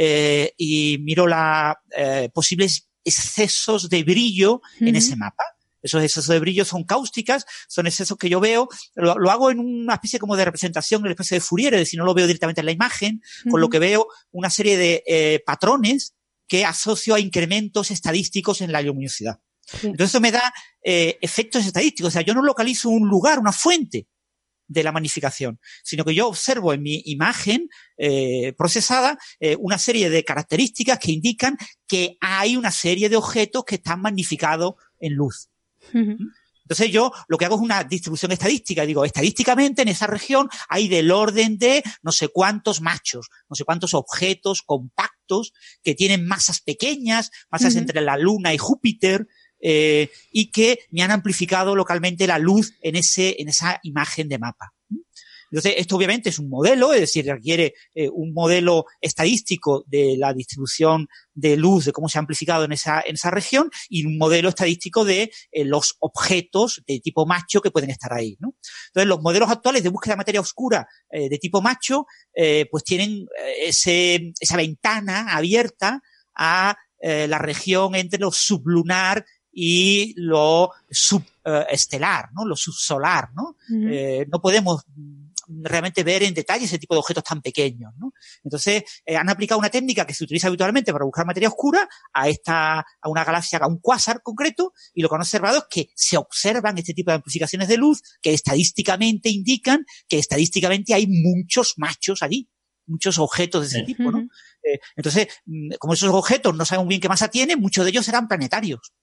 eh, 0.00 0.54
y 0.56 0.98
miro 1.00 1.26
la 1.26 1.76
eh, 1.96 2.30
posibles 2.32 2.88
excesos 3.02 3.88
de 3.88 4.04
brillo 4.04 4.62
en 4.78 4.94
ese 4.94 5.16
mapa. 5.16 5.42
Esos 5.82 6.02
excesos 6.04 6.28
de 6.28 6.38
brillo 6.38 6.64
son 6.64 6.84
cáusticas, 6.84 7.46
son 7.66 7.88
excesos 7.88 8.16
que 8.16 8.28
yo 8.28 8.38
veo, 8.38 8.68
lo, 8.94 9.30
hago 9.30 9.50
en 9.50 9.58
una 9.58 9.94
especie 9.94 10.20
como 10.20 10.36
de 10.36 10.44
representación, 10.44 11.00
en 11.00 11.06
una 11.06 11.12
especie 11.12 11.36
de 11.36 11.40
Fourier, 11.40 11.74
es 11.74 11.80
decir, 11.80 11.98
no 11.98 12.04
lo 12.04 12.14
veo 12.14 12.28
directamente 12.28 12.60
en 12.60 12.66
la 12.66 12.72
imagen, 12.72 13.22
con 13.50 13.60
lo 13.60 13.68
que 13.68 13.80
veo 13.80 14.06
una 14.30 14.50
serie 14.50 14.76
de 14.76 15.02
eh, 15.06 15.42
patrones 15.44 16.14
que 16.46 16.64
asocio 16.64 17.16
a 17.16 17.20
incrementos 17.20 17.90
estadísticos 17.90 18.60
en 18.60 18.70
la 18.70 18.82
luminosidad. 18.82 19.40
Entonces 19.82 20.10
eso 20.10 20.20
me 20.20 20.30
da 20.30 20.52
eh, 20.82 21.18
efectos 21.20 21.66
estadísticos, 21.66 22.08
o 22.08 22.12
sea, 22.12 22.22
yo 22.22 22.34
no 22.34 22.42
localizo 22.42 22.88
un 22.88 23.08
lugar, 23.08 23.40
una 23.40 23.52
fuente 23.52 24.06
de 24.68 24.82
la 24.82 24.92
magnificación, 24.92 25.58
sino 25.82 26.04
que 26.04 26.14
yo 26.14 26.28
observo 26.28 26.72
en 26.72 26.82
mi 26.82 27.02
imagen 27.06 27.68
eh, 27.96 28.52
procesada 28.56 29.18
eh, 29.40 29.56
una 29.58 29.78
serie 29.78 30.10
de 30.10 30.24
características 30.24 30.98
que 30.98 31.12
indican 31.12 31.56
que 31.86 32.16
hay 32.20 32.56
una 32.56 32.70
serie 32.70 33.08
de 33.08 33.16
objetos 33.16 33.64
que 33.64 33.76
están 33.76 34.00
magnificados 34.00 34.74
en 35.00 35.14
luz. 35.14 35.48
Entonces 36.68 36.92
yo 36.92 37.10
lo 37.28 37.38
que 37.38 37.46
hago 37.46 37.56
es 37.56 37.62
una 37.62 37.82
distribución 37.82 38.30
estadística. 38.32 38.84
Digo, 38.84 39.02
estadísticamente 39.02 39.80
en 39.80 39.88
esa 39.88 40.06
región 40.06 40.50
hay 40.68 40.86
del 40.86 41.10
orden 41.10 41.56
de 41.56 41.82
no 42.02 42.12
sé 42.12 42.28
cuántos 42.28 42.82
machos, 42.82 43.30
no 43.48 43.56
sé 43.56 43.64
cuántos 43.64 43.94
objetos 43.94 44.60
compactos 44.62 45.54
que 45.82 45.94
tienen 45.94 46.26
masas 46.26 46.60
pequeñas, 46.60 47.30
masas 47.50 47.74
entre 47.76 48.02
la 48.02 48.18
Luna 48.18 48.52
y 48.52 48.58
Júpiter, 48.58 49.28
eh, 49.60 50.10
y 50.32 50.50
que 50.50 50.80
me 50.90 51.02
han 51.02 51.10
amplificado 51.10 51.74
localmente 51.74 52.26
la 52.26 52.38
luz 52.38 52.74
en 52.80 52.96
ese, 52.96 53.36
en 53.38 53.48
esa 53.48 53.80
imagen 53.82 54.28
de 54.28 54.38
mapa. 54.38 54.72
Entonces, 55.50 55.74
esto 55.78 55.96
obviamente 55.96 56.28
es 56.28 56.38
un 56.38 56.50
modelo, 56.50 56.92
es 56.92 57.00
decir, 57.00 57.24
requiere 57.24 57.74
eh, 57.94 58.10
un 58.10 58.34
modelo 58.34 58.84
estadístico 59.00 59.84
de 59.86 60.16
la 60.18 60.34
distribución 60.34 61.08
de 61.32 61.56
luz, 61.56 61.86
de 61.86 61.92
cómo 61.92 62.08
se 62.08 62.18
ha 62.18 62.20
amplificado 62.20 62.64
en 62.64 62.72
esa, 62.72 63.00
en 63.00 63.14
esa 63.14 63.30
región, 63.30 63.70
y 63.88 64.04
un 64.04 64.18
modelo 64.18 64.50
estadístico 64.50 65.06
de 65.06 65.32
eh, 65.50 65.64
los 65.64 65.96
objetos 66.00 66.82
de 66.86 67.00
tipo 67.00 67.24
macho 67.24 67.62
que 67.62 67.70
pueden 67.70 67.88
estar 67.88 68.12
ahí. 68.12 68.36
¿no? 68.40 68.54
Entonces, 68.88 69.08
los 69.08 69.22
modelos 69.22 69.50
actuales 69.50 69.82
de 69.82 69.88
búsqueda 69.88 70.14
de 70.14 70.18
materia 70.18 70.40
oscura 70.40 70.86
de 71.10 71.38
tipo 71.38 71.62
macho, 71.62 72.04
pues 72.70 72.84
tienen 72.84 73.26
ese, 73.64 74.32
esa 74.38 74.56
ventana 74.56 75.34
abierta 75.34 76.02
a 76.36 76.76
la 77.00 77.38
región 77.38 77.94
entre 77.94 78.20
lo 78.20 78.30
sublunar 78.30 79.24
y 79.52 80.14
lo 80.16 80.70
subestelar, 80.90 82.30
¿no? 82.32 82.44
Lo 82.44 82.56
subsolar, 82.56 83.30
¿no? 83.34 83.56
no 83.68 84.40
podemos 84.40 84.84
realmente 85.48 86.02
ver 86.04 86.22
en 86.22 86.34
detalle 86.34 86.66
ese 86.66 86.78
tipo 86.78 86.94
de 86.94 87.00
objetos 87.00 87.24
tan 87.24 87.40
pequeños. 87.40 87.92
¿no? 87.96 88.12
Entonces, 88.44 88.84
eh, 89.04 89.16
han 89.16 89.28
aplicado 89.28 89.58
una 89.58 89.70
técnica 89.70 90.06
que 90.06 90.14
se 90.14 90.24
utiliza 90.24 90.48
habitualmente 90.48 90.92
para 90.92 91.04
buscar 91.04 91.26
materia 91.26 91.48
oscura 91.48 91.88
a 92.12 92.28
esta, 92.28 92.80
a 92.80 93.08
una 93.08 93.24
galaxia, 93.24 93.58
a 93.58 93.66
un 93.66 93.78
cuásar 93.78 94.22
concreto, 94.22 94.72
y 94.94 95.02
lo 95.02 95.08
que 95.08 95.14
han 95.14 95.22
observado 95.22 95.58
es 95.58 95.64
que 95.70 95.90
se 95.94 96.16
observan 96.16 96.78
este 96.78 96.94
tipo 96.94 97.10
de 97.10 97.16
amplificaciones 97.16 97.68
de 97.68 97.76
luz 97.76 98.02
que 98.20 98.32
estadísticamente 98.32 99.30
indican 99.30 99.84
que 100.08 100.18
estadísticamente 100.18 100.94
hay 100.94 101.06
muchos 101.06 101.74
machos 101.76 102.22
allí 102.22 102.48
muchos 102.88 103.18
objetos 103.18 103.60
de 103.60 103.66
ese 103.66 103.86
tipo, 103.86 104.10
¿no? 104.10 104.20
Eh, 104.62 104.80
entonces, 104.96 105.28
mm, 105.44 105.72
como 105.78 105.92
esos 105.92 106.08
objetos 106.08 106.56
no 106.56 106.64
sabemos 106.64 106.88
bien 106.88 107.02
qué 107.02 107.08
masa 107.08 107.28
tienen, 107.28 107.60
muchos 107.60 107.84
de 107.84 107.90
ellos 107.90 108.06
serán 108.06 108.28
planetarios. 108.28 108.94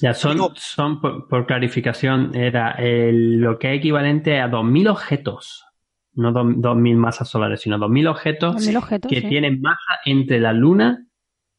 Ya, 0.00 0.12
son, 0.12 0.38
son 0.56 1.00
por, 1.00 1.46
clarificación, 1.46 2.34
era 2.34 2.76
lo 2.80 3.58
que 3.58 3.72
es 3.72 3.78
equivalente 3.78 4.40
a 4.40 4.48
2.000 4.48 4.90
objetos, 4.90 5.64
no 6.14 6.32
2.000 6.32 6.96
masas 6.96 7.28
solares, 7.28 7.60
sino 7.60 7.78
2.000 7.78 8.10
objetos, 8.10 8.68
que 9.08 9.22
tienen 9.22 9.60
masa 9.60 10.00
entre 10.04 10.40
la 10.40 10.52
Luna 10.52 11.06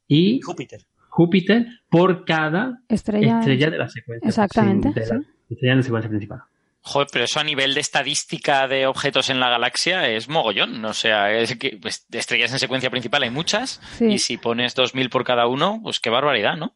y 0.07 0.41
Júpiter. 0.41 0.82
Júpiter 1.10 1.66
por 1.90 2.26
cada 2.26 2.82
estrella, 2.90 3.40
de 3.40 3.78
la 3.78 3.88
secuencia. 3.88 4.28
Exactamente. 4.28 4.90
de 4.90 5.07
la, 5.07 5.22
estrella 5.49 5.72
de 5.72 5.78
la 5.78 5.84
secuencia 5.84 6.10
principal. 6.10 6.41
Joder, 6.82 7.07
pero 7.12 7.26
eso 7.26 7.40
a 7.40 7.44
nivel 7.44 7.74
de 7.74 7.80
estadística 7.80 8.68
de 8.68 8.86
objetos 8.86 9.30
en 9.30 9.40
la 9.40 9.49
galaxia 9.49 10.10
es 10.10 10.28
mogollón. 10.28 10.84
O 10.84 10.94
sea, 10.94 11.32
es 11.32 11.56
que 11.56 11.80
pues, 11.82 12.06
de 12.10 12.20
estrellas 12.20 12.52
en 12.52 12.60
secuencia 12.60 12.91
principal 12.91 13.24
hay 13.24 13.32
muchas. 13.32 13.82
Y 13.99 14.20
si 14.20 14.38
pones 14.38 14.76
2.000 14.76 15.10
por 15.10 15.24
cada 15.24 15.48
uno, 15.48 15.80
pues 15.82 15.99
qué 16.02 16.10
barbaridad, 16.10 16.57
¿no? 16.57 16.76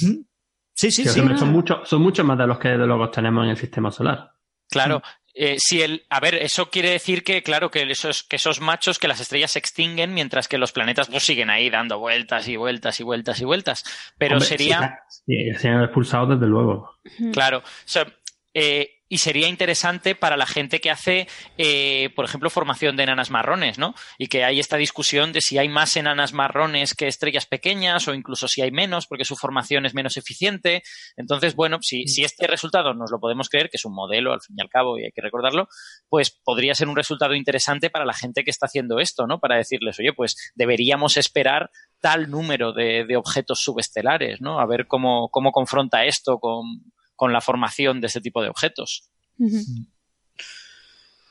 ¿Mm? 0.00 0.24
Sí, 0.74 0.90
sí, 0.90 1.04
sí. 1.04 1.20
Son 1.36 1.52
muchos 1.52 1.88
son 1.88 2.02
mucho 2.02 2.24
más 2.24 2.38
de 2.38 2.46
los 2.46 2.58
que 2.58 2.68
de 2.68 2.86
luego 2.86 3.10
tenemos 3.10 3.44
en 3.44 3.50
el 3.50 3.56
sistema 3.56 3.90
solar. 3.90 4.32
Claro, 4.68 5.02
Eh, 5.34 5.56
si 5.58 5.80
el, 5.80 6.04
a 6.10 6.20
ver, 6.20 6.34
eso 6.34 6.68
quiere 6.68 6.90
decir 6.90 7.24
que, 7.24 7.42
claro, 7.42 7.70
que 7.70 7.90
esos, 7.90 8.22
que 8.22 8.36
esos 8.36 8.60
machos, 8.60 8.98
que 8.98 9.08
las 9.08 9.18
estrellas 9.18 9.52
se 9.52 9.58
extinguen 9.58 10.12
mientras 10.12 10.46
que 10.46 10.58
los 10.58 10.72
planetas 10.72 11.08
pues, 11.08 11.22
siguen 11.22 11.48
ahí 11.48 11.70
dando 11.70 11.98
vueltas 11.98 12.48
y 12.48 12.56
vueltas 12.56 13.00
y 13.00 13.02
vueltas 13.02 13.40
y 13.40 13.44
vueltas. 13.46 13.84
Pero 14.18 14.34
Hombre, 14.34 14.48
sería. 14.48 15.00
Sí, 15.08 15.34
se 15.56 15.68
han 15.68 15.82
expulsado 15.82 16.26
desde 16.26 16.46
luego. 16.46 16.98
Claro. 17.32 17.58
O 17.58 17.62
sea, 17.86 18.06
eh, 18.52 18.91
y 19.12 19.18
sería 19.18 19.46
interesante 19.46 20.14
para 20.14 20.38
la 20.38 20.46
gente 20.46 20.80
que 20.80 20.90
hace, 20.90 21.28
eh, 21.58 22.08
por 22.16 22.24
ejemplo, 22.24 22.48
formación 22.48 22.96
de 22.96 23.02
enanas 23.02 23.30
marrones, 23.30 23.78
¿no? 23.78 23.94
Y 24.16 24.28
que 24.28 24.42
hay 24.42 24.58
esta 24.58 24.78
discusión 24.78 25.34
de 25.34 25.42
si 25.42 25.58
hay 25.58 25.68
más 25.68 25.98
enanas 25.98 26.32
marrones 26.32 26.94
que 26.94 27.08
estrellas 27.08 27.44
pequeñas 27.44 28.08
o 28.08 28.14
incluso 28.14 28.48
si 28.48 28.62
hay 28.62 28.70
menos 28.70 29.06
porque 29.06 29.26
su 29.26 29.36
formación 29.36 29.84
es 29.84 29.92
menos 29.92 30.16
eficiente. 30.16 30.82
Entonces, 31.14 31.54
bueno, 31.54 31.76
si, 31.82 32.06
si 32.06 32.24
este 32.24 32.46
resultado 32.46 32.94
nos 32.94 33.10
lo 33.10 33.20
podemos 33.20 33.50
creer, 33.50 33.68
que 33.68 33.76
es 33.76 33.84
un 33.84 33.94
modelo 33.94 34.32
al 34.32 34.40
fin 34.40 34.56
y 34.58 34.62
al 34.62 34.70
cabo 34.70 34.98
y 34.98 35.04
hay 35.04 35.12
que 35.12 35.20
recordarlo, 35.20 35.68
pues 36.08 36.30
podría 36.30 36.74
ser 36.74 36.88
un 36.88 36.96
resultado 36.96 37.34
interesante 37.34 37.90
para 37.90 38.06
la 38.06 38.14
gente 38.14 38.44
que 38.44 38.50
está 38.50 38.64
haciendo 38.64 38.98
esto, 38.98 39.26
¿no? 39.26 39.40
Para 39.40 39.58
decirles, 39.58 39.98
oye, 40.00 40.14
pues 40.14 40.52
deberíamos 40.54 41.18
esperar 41.18 41.70
tal 42.00 42.30
número 42.30 42.72
de, 42.72 43.04
de 43.04 43.16
objetos 43.18 43.60
subestelares, 43.60 44.40
¿no? 44.40 44.58
A 44.58 44.64
ver 44.64 44.86
cómo, 44.86 45.28
cómo 45.28 45.52
confronta 45.52 46.06
esto 46.06 46.38
con, 46.38 46.64
con 47.22 47.32
la 47.32 47.40
formación 47.40 48.00
de 48.00 48.08
este 48.08 48.20
tipo 48.20 48.42
de 48.42 48.48
objetos. 48.48 49.04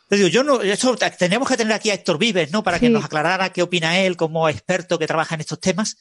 Te 0.07 0.15
digo, 0.15 0.29
yo 0.29 0.41
no, 0.41 0.61
esto, 0.61 0.95
tenemos 1.19 1.49
que 1.49 1.57
tener 1.57 1.73
aquí 1.73 1.89
a 1.89 1.95
Héctor 1.95 2.17
Vives, 2.17 2.49
¿no? 2.49 2.63
Para 2.63 2.77
Sí. 2.77 2.85
que 2.85 2.89
nos 2.89 3.03
aclarara 3.03 3.51
qué 3.51 3.61
opina 3.61 3.99
él 3.99 4.15
como 4.15 4.47
experto 4.47 4.97
que 4.97 5.05
trabaja 5.05 5.35
en 5.35 5.41
estos 5.41 5.59
temas. 5.59 5.97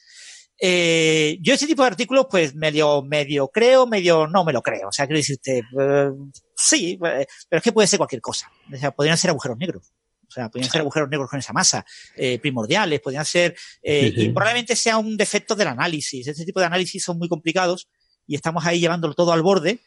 Eh, 0.61 1.39
yo 1.41 1.53
ese 1.53 1.67
tipo 1.67 1.81
de 1.83 1.87
artículos, 1.89 2.27
pues 2.31 2.55
medio, 2.55 3.01
medio 3.01 3.49
creo, 3.49 3.85
medio 3.85 4.27
no 4.27 4.45
me 4.45 4.53
lo 4.53 4.61
creo. 4.61 4.87
O 4.87 4.91
sea, 4.93 5.07
quiero 5.07 5.17
decirte, 5.17 5.57
eh, 5.77 6.09
sí, 6.55 6.97
eh, 7.05 7.25
pero 7.49 7.57
es 7.57 7.63
que 7.63 7.73
puede 7.73 7.87
ser 7.89 7.97
cualquier 7.97 8.21
cosa. 8.21 8.49
O 8.73 8.77
sea, 8.77 8.91
podrían 8.91 9.17
ser 9.17 9.31
agujeros 9.31 9.57
negros. 9.57 9.91
O 10.25 10.31
sea, 10.31 10.47
podrían 10.47 10.71
ser 10.71 10.79
agujeros 10.79 11.09
negros 11.09 11.29
con 11.29 11.39
esa 11.39 11.51
masa, 11.51 11.85
eh, 12.15 12.39
primordiales, 12.39 13.01
podrían 13.01 13.25
ser, 13.25 13.53
eh, 13.83 14.11
Sí, 14.11 14.15
sí. 14.15 14.21
y 14.27 14.29
probablemente 14.29 14.77
sea 14.77 14.97
un 14.97 15.17
defecto 15.17 15.53
del 15.53 15.67
análisis. 15.67 16.25
Este 16.25 16.45
tipo 16.45 16.61
de 16.61 16.67
análisis 16.67 17.03
son 17.03 17.17
muy 17.17 17.27
complicados 17.27 17.89
y 18.31 18.35
estamos 18.35 18.65
ahí 18.65 18.79
llevándolo 18.79 19.13
todo 19.13 19.33
al 19.33 19.41
borde. 19.41 19.81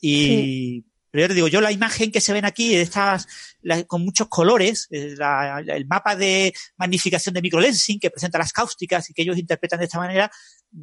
Y, 0.00 0.84
pero 1.12 1.22
yo 1.22 1.28
te 1.28 1.34
digo, 1.34 1.46
yo 1.48 1.60
la 1.60 1.70
imagen 1.70 2.10
que 2.10 2.20
se 2.20 2.32
ven 2.32 2.44
aquí, 2.44 2.74
estas, 2.74 3.28
la- 3.62 3.84
con 3.84 4.02
muchos 4.04 4.26
colores, 4.28 4.88
eh, 4.90 5.14
la- 5.16 5.62
la- 5.64 5.76
el 5.76 5.86
mapa 5.86 6.16
de 6.16 6.52
magnificación 6.76 7.34
de 7.34 7.40
microlensing 7.42 8.00
que 8.00 8.10
presenta 8.10 8.36
las 8.38 8.52
cáusticas 8.52 9.08
y 9.10 9.14
que 9.14 9.22
ellos 9.22 9.38
interpretan 9.38 9.78
de 9.78 9.84
esta 9.84 9.98
manera, 9.98 10.28
mm, 10.72 10.82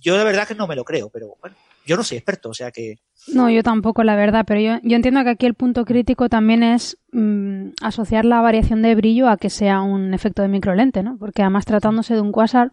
yo 0.00 0.16
de 0.16 0.22
verdad 0.24 0.46
que 0.46 0.54
no 0.54 0.68
me 0.68 0.76
lo 0.76 0.84
creo, 0.84 1.10
pero 1.10 1.36
bueno, 1.40 1.56
yo 1.84 1.96
no 1.96 2.04
soy 2.04 2.18
experto, 2.18 2.50
o 2.50 2.54
sea 2.54 2.70
que 2.70 3.00
No, 3.34 3.50
yo 3.50 3.64
tampoco, 3.64 4.04
la 4.04 4.14
verdad, 4.14 4.44
pero 4.46 4.60
yo, 4.60 4.78
yo 4.88 4.94
entiendo 4.94 5.24
que 5.24 5.30
aquí 5.30 5.46
el 5.46 5.54
punto 5.54 5.84
crítico 5.84 6.28
también 6.28 6.62
es 6.62 6.96
mm, 7.10 7.70
asociar 7.82 8.24
la 8.24 8.40
variación 8.40 8.80
de 8.82 8.94
brillo 8.94 9.28
a 9.28 9.36
que 9.38 9.50
sea 9.50 9.80
un 9.82 10.14
efecto 10.14 10.42
de 10.42 10.48
microlente, 10.48 11.02
¿no? 11.02 11.16
Porque 11.18 11.42
además 11.42 11.64
tratándose 11.64 12.14
de 12.14 12.20
un 12.20 12.30
quasar, 12.30 12.72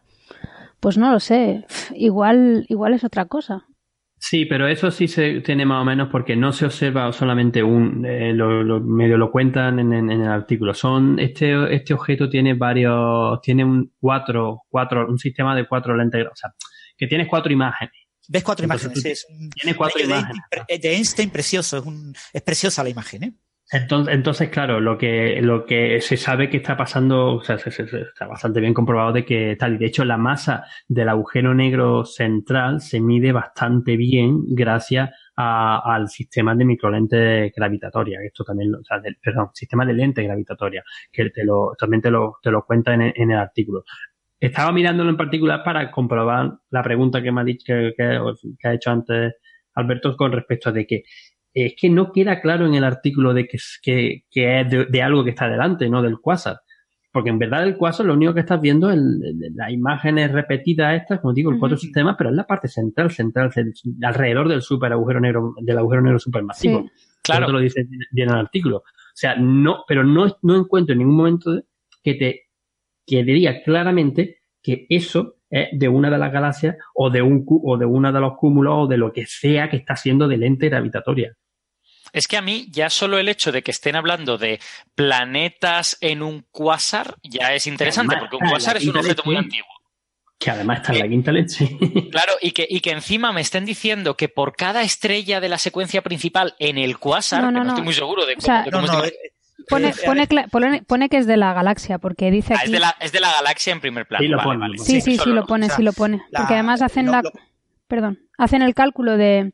pues 0.79 0.97
no 0.97 1.11
lo 1.11 1.19
sé, 1.19 1.65
igual, 1.95 2.65
igual 2.69 2.93
es 2.93 3.03
otra 3.03 3.25
cosa. 3.25 3.65
Sí, 4.21 4.45
pero 4.45 4.67
eso 4.67 4.91
sí 4.91 5.07
se 5.07 5.39
tiene 5.39 5.65
más 5.65 5.81
o 5.81 5.85
menos 5.85 6.09
porque 6.11 6.35
no 6.35 6.51
se 6.51 6.65
observa 6.65 7.09
solamente 7.13 7.63
un, 7.63 8.05
eh, 8.05 8.33
lo, 8.33 8.63
lo- 8.63 8.81
medio 8.81 9.17
lo 9.17 9.31
cuentan 9.31 9.79
en, 9.79 9.93
en- 9.93 10.11
en 10.11 10.21
el 10.21 10.27
artículo. 10.27 10.73
Son, 10.73 11.17
este, 11.19 11.73
este 11.73 11.93
objeto 11.93 12.27
tiene 12.29 12.53
varios, 12.53 13.39
tiene 13.41 13.63
un 13.63 13.93
cuatro, 13.97 14.63
cuatro, 14.67 15.07
un 15.07 15.17
sistema 15.17 15.55
de 15.55 15.65
cuatro 15.67 15.95
lentes, 15.95 16.25
o 16.29 16.35
sea, 16.35 16.53
que 16.97 17.07
tienes 17.07 17.29
cuatro 17.29 17.53
imágenes. 17.53 17.93
ves 18.27 18.43
cuatro 18.43 18.65
Entonces, 18.65 18.87
imágenes. 18.87 19.03
tú 19.03 19.09
Es 19.09 19.27
un 19.41 19.49
tienes 19.51 19.77
cuatro 19.77 19.99
de 19.99 20.05
imágenes. 20.05 20.41
Einstein- 20.51 20.81
de 20.81 20.95
Einstein 20.95 21.29
precioso, 21.29 21.77
es, 21.77 21.85
un, 21.85 22.13
es 22.33 22.41
preciosa 22.41 22.83
la 22.83 22.89
imagen, 22.89 23.23
¿eh? 23.23 23.33
Entonces, 23.71 24.15
entonces, 24.15 24.49
claro, 24.49 24.79
lo 24.79 24.97
que, 24.97 25.39
lo 25.43 25.65
que 25.65 26.01
se 26.01 26.17
sabe 26.17 26.49
que 26.49 26.57
está 26.57 26.75
pasando, 26.75 27.35
o 27.35 27.43
sea, 27.43 27.59
se- 27.59 27.69
se- 27.69 27.87
se- 27.87 28.01
está 28.01 28.25
bastante 28.25 28.59
bien 28.59 28.73
comprobado 28.73 29.11
de 29.13 29.23
que 29.25 29.55
tal. 29.59 29.75
Y 29.75 29.77
de 29.77 29.85
hecho, 29.85 30.03
la 30.05 30.17
masa 30.17 30.63
del 30.87 31.07
agujero 31.09 31.53
negro 31.53 32.03
central 32.03 32.81
se 32.81 32.99
mide 32.99 33.31
bastante 33.31 33.95
bien 33.95 34.39
gracias 34.47 35.11
a- 35.35 35.81
al 35.95 36.07
sistema 36.09 36.55
de 36.55 36.65
microlentes 36.65 37.51
gravitatoria. 37.55 38.19
Esto 38.25 38.43
también, 38.43 38.73
o 38.73 38.83
sea, 38.83 38.99
del- 38.99 39.17
perdón, 39.21 39.49
sistema 39.53 39.85
de 39.85 39.93
lente 39.93 40.23
gravitatoria, 40.23 40.83
que 41.11 41.29
te 41.29 41.43
lo, 41.45 41.75
también 41.77 42.01
te 42.01 42.09
lo, 42.09 42.37
te 42.41 42.49
lo 42.49 42.65
cuenta 42.65 42.93
en 42.95 43.01
el 43.31 43.37
artículo. 43.37 43.83
Estaba 44.39 44.71
mirándolo 44.71 45.09
en 45.11 45.17
particular 45.17 45.63
para 45.63 45.91
comprobar 45.91 46.53
la 46.71 46.81
pregunta 46.81 47.21
que 47.21 47.31
me 47.31 47.41
ha 47.41 47.43
dicho, 47.43 47.65
que, 47.67 47.93
que- 47.95 48.19
que 48.57 48.67
ha 48.67 48.73
hecho 48.73 48.89
antes 48.91 49.33
Alberto 49.75 50.15
con 50.17 50.31
respecto 50.31 50.69
a 50.69 50.71
de 50.71 50.85
que 50.87 51.03
es 51.53 51.73
que 51.79 51.89
no 51.89 52.11
queda 52.11 52.41
claro 52.41 52.65
en 52.65 52.75
el 52.75 52.83
artículo 52.83 53.33
de 53.33 53.47
que, 53.47 53.57
es- 53.57 53.79
que, 53.81 54.23
que 54.29 54.61
es 54.61 54.69
de, 54.69 54.85
de 54.85 55.01
algo 55.01 55.23
que 55.23 55.31
está 55.31 55.47
delante, 55.49 55.89
no 55.89 56.01
del 56.01 56.19
quasar. 56.19 56.59
Porque 57.11 57.31
en 57.31 57.39
verdad 57.39 57.63
el 57.63 57.75
quasar 57.75 58.05
lo 58.05 58.13
único 58.13 58.35
que 58.35 58.41
estás 58.41 58.61
viendo 58.61 58.91
es 58.91 58.99
las 59.55 59.71
imágenes 59.71 60.31
repetidas 60.31 61.01
estas, 61.01 61.19
como 61.19 61.33
digo, 61.33 61.51
el 61.51 61.57
cuatro 61.57 61.75
sistemas, 61.77 62.15
pero 62.17 62.29
es 62.29 62.35
la 62.35 62.45
parte 62.45 62.67
central, 62.67 63.09
central, 63.09 63.51
alrededor 64.03 64.47
del 64.47 64.61
super 64.61 64.91
agujero 64.93 65.19
negro, 65.19 65.55
del 65.59 65.77
agujero 65.79 66.03
negro 66.03 66.19
supermasivo. 66.19 66.81
Sí. 66.83 66.91
Claro. 67.23 67.45
Eso 67.45 67.53
lo 67.53 67.59
dice 67.59 67.83
bien- 67.83 68.01
bien 68.11 68.29
en 68.29 68.35
el 68.35 68.41
artículo. 68.41 68.77
O 68.77 68.83
sea, 69.15 69.35
no, 69.35 69.83
pero 69.87 70.03
no, 70.03 70.27
no 70.43 70.55
encuentro 70.55 70.93
en 70.93 70.99
ningún 70.99 71.17
momento 71.17 71.61
que 72.03 72.13
te, 72.13 72.41
que 73.07 73.23
diría 73.23 73.63
claramente 73.63 74.37
que 74.61 74.85
eso 74.89 75.37
es 75.49 75.67
de 75.71 75.87
una 75.89 76.11
de 76.11 76.17
las 76.19 76.31
galaxias 76.31 76.75
o 76.93 77.09
de 77.09 77.23
un 77.23 77.43
o 77.47 77.75
de 77.77 77.85
una 77.85 78.11
de 78.11 78.19
los 78.19 78.37
cúmulos 78.37 78.73
o 78.77 78.87
de 78.87 78.97
lo 78.97 79.11
que 79.11 79.25
sea 79.25 79.67
que 79.67 79.77
está 79.77 79.95
siendo 79.95 80.27
de 80.27 80.37
lente 80.37 80.69
gravitatoria. 80.69 81.35
Es 82.13 82.27
que 82.27 82.37
a 82.37 82.41
mí 82.41 82.67
ya 82.71 82.89
solo 82.89 83.17
el 83.17 83.29
hecho 83.29 83.51
de 83.51 83.61
que 83.61 83.71
estén 83.71 83.95
hablando 83.95 84.37
de 84.37 84.59
planetas 84.95 85.97
en 86.01 86.21
un 86.21 86.45
cuásar 86.51 87.15
ya 87.23 87.53
es 87.53 87.65
interesante, 87.67 88.15
porque 88.17 88.35
un 88.35 88.43
la 88.43 88.49
cuásar 88.51 88.77
es 88.77 88.85
un 88.87 88.97
objeto 88.97 89.23
muy 89.25 89.35
antiguo. 89.35 89.67
Que 90.37 90.51
además 90.51 90.79
está 90.79 90.93
en 90.93 90.99
la 90.99 91.07
quinta 91.07 91.31
leche. 91.31 91.77
Claro, 92.11 92.33
y 92.41 92.51
que, 92.51 92.65
y 92.69 92.79
que 92.79 92.91
encima 92.91 93.31
me 93.33 93.41
estén 93.41 93.65
diciendo 93.65 94.15
que 94.15 94.29
por 94.29 94.55
cada 94.55 94.83
estrella 94.83 95.39
de 95.41 95.49
la 95.49 95.57
secuencia 95.57 96.01
principal 96.01 96.55
en 96.59 96.77
el 96.77 96.97
cuásar, 96.97 97.41
No, 97.41 97.51
no, 97.51 97.59
que 97.59 97.59
no, 97.59 97.63
no. 97.65 97.69
estoy 97.71 97.83
muy 97.85 97.93
seguro 97.93 98.25
de 98.25 98.33
O 98.33 98.35
cómo, 98.37 98.45
sea, 98.45 98.63
de 98.63 98.71
No, 98.71 98.81
cómo 98.81 98.93
no, 98.93 99.03
es, 99.03 99.11
eh, 99.11 99.15
Pone, 99.67 99.89
eh, 99.89 99.93
pone, 100.05 100.27
cla- 100.27 100.49
pone, 100.49 100.81
pone 100.83 101.09
que 101.09 101.17
es 101.17 101.27
de 101.27 101.37
la 101.37 101.53
galaxia, 101.53 101.99
porque 101.99 102.31
dice 102.31 102.53
Ah, 102.53 102.57
aquí... 102.61 102.65
es, 102.67 102.71
de 102.71 102.79
la, 102.79 102.95
es 102.99 103.11
de 103.11 103.19
la 103.19 103.31
galaxia 103.33 103.73
en 103.73 103.81
primer 103.81 104.07
plano. 104.07 104.23
Sí, 104.23 104.27
lo 104.29 104.37
vale, 104.37 104.47
pone, 104.47 104.59
vale. 104.59 104.77
lo 104.77 104.83
Sí, 104.83 105.01
sí, 105.01 105.17
sí, 105.17 105.29
lo 105.29 105.45
pone, 105.45 105.65
o 105.65 105.69
sea, 105.69 105.77
sí 105.77 105.83
lo 105.83 105.93
pone. 105.93 106.21
la- 106.31 106.39
Porque 106.39 106.53
además 106.55 106.81
hacen 106.81 107.11
la... 107.11 107.21
lo- 107.21 107.31
Perdón. 107.87 108.19
Hacen 108.37 108.61
el 108.61 108.73
cálculo 108.73 109.17
de, 109.17 109.51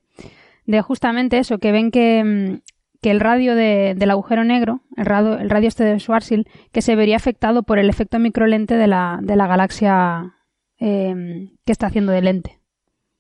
de 0.65 0.81
justamente 0.81 1.37
eso, 1.37 1.57
que 1.59 1.71
ven 1.71 1.91
que, 1.91 2.23
mm, 2.23 2.61
que 3.01 3.11
el 3.11 3.19
radio 3.19 3.55
de- 3.55 3.93
del 3.95 4.11
agujero 4.11 4.43
negro, 4.43 4.81
el 4.97 5.05
radio, 5.05 5.37
el 5.37 5.49
radio 5.49 5.67
este 5.67 5.83
de 5.83 5.99
Schwarzschild, 5.99 6.47
que 6.71 6.81
se 6.81 6.95
vería 6.95 7.17
afectado 7.17 7.63
por 7.63 7.77
el 7.79 7.89
efecto 7.89 8.17
microlente 8.19 8.75
de 8.75 8.87
la, 8.87 9.19
de 9.21 9.35
la 9.35 9.47
galaxia 9.47 10.33
eh, 10.79 11.49
que 11.65 11.71
está 11.71 11.87
haciendo 11.87 12.11
de 12.11 12.21
lente. 12.21 12.59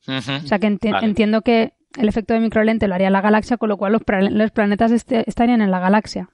O 0.07 0.21
sea 0.21 0.59
que 0.59 0.67
enti- 0.67 0.91
Vale. 0.91 1.05
entiendo 1.07 1.41
que 1.41 1.73
el 1.97 2.09
efecto 2.09 2.33
de 2.33 2.39
microlente 2.41 2.87
lo 2.87 2.95
haría 2.95 3.09
la 3.09 3.21
galaxia, 3.21 3.57
con 3.57 3.69
lo 3.69 3.77
cual 3.77 3.93
los, 3.93 4.01
los 4.31 4.51
planetas 4.51 4.91
este- 4.91 5.23
estarían 5.27 5.61
en 5.61 5.71
la 5.71 5.79
galaxia. 5.79 6.29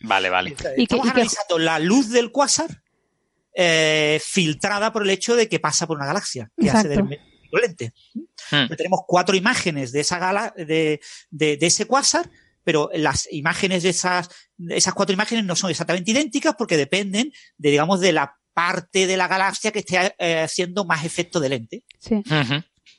Vale, 0.00 0.30
vale. 0.30 0.50
Y 0.76 0.86
que- 0.86 0.96
y 0.96 1.00
que- 1.12 1.58
la 1.58 1.78
luz 1.78 2.10
del 2.10 2.30
cuásar 2.30 2.82
eh, 3.56 4.20
filtrada 4.22 4.92
por 4.92 5.02
el 5.02 5.10
hecho 5.10 5.36
de 5.36 5.48
que 5.48 5.60
pasa 5.60 5.86
por 5.86 5.96
una 5.96 6.06
galaxia 6.06 6.50
que 6.58 6.70
hace 6.70 6.88
del 6.88 7.04
microlente. 7.42 7.92
Hmm. 8.50 8.66
Pero 8.68 8.76
tenemos 8.76 9.00
cuatro 9.06 9.36
imágenes 9.36 9.92
de 9.92 10.00
esa 10.00 10.18
gala, 10.18 10.52
de, 10.56 11.00
de, 11.30 11.56
de 11.56 11.66
ese 11.66 11.86
cuásar, 11.86 12.30
pero 12.64 12.90
las 12.94 13.28
imágenes 13.30 13.82
de 13.82 13.90
esas, 13.90 14.28
de 14.56 14.76
esas 14.76 14.94
cuatro 14.94 15.12
imágenes 15.12 15.44
no 15.44 15.54
son 15.54 15.70
exactamente 15.70 16.10
idénticas 16.10 16.54
porque 16.56 16.76
dependen 16.76 17.32
de, 17.58 17.70
digamos, 17.70 18.00
de 18.00 18.12
la 18.12 18.36
parte 18.54 19.06
de 19.06 19.16
la 19.16 19.28
galaxia 19.28 19.72
que 19.72 19.80
esté 19.80 20.14
eh, 20.18 20.40
haciendo 20.40 20.84
más 20.84 21.04
efecto 21.04 21.40
de 21.40 21.48
lente. 21.48 21.84
Sí. 21.98 22.22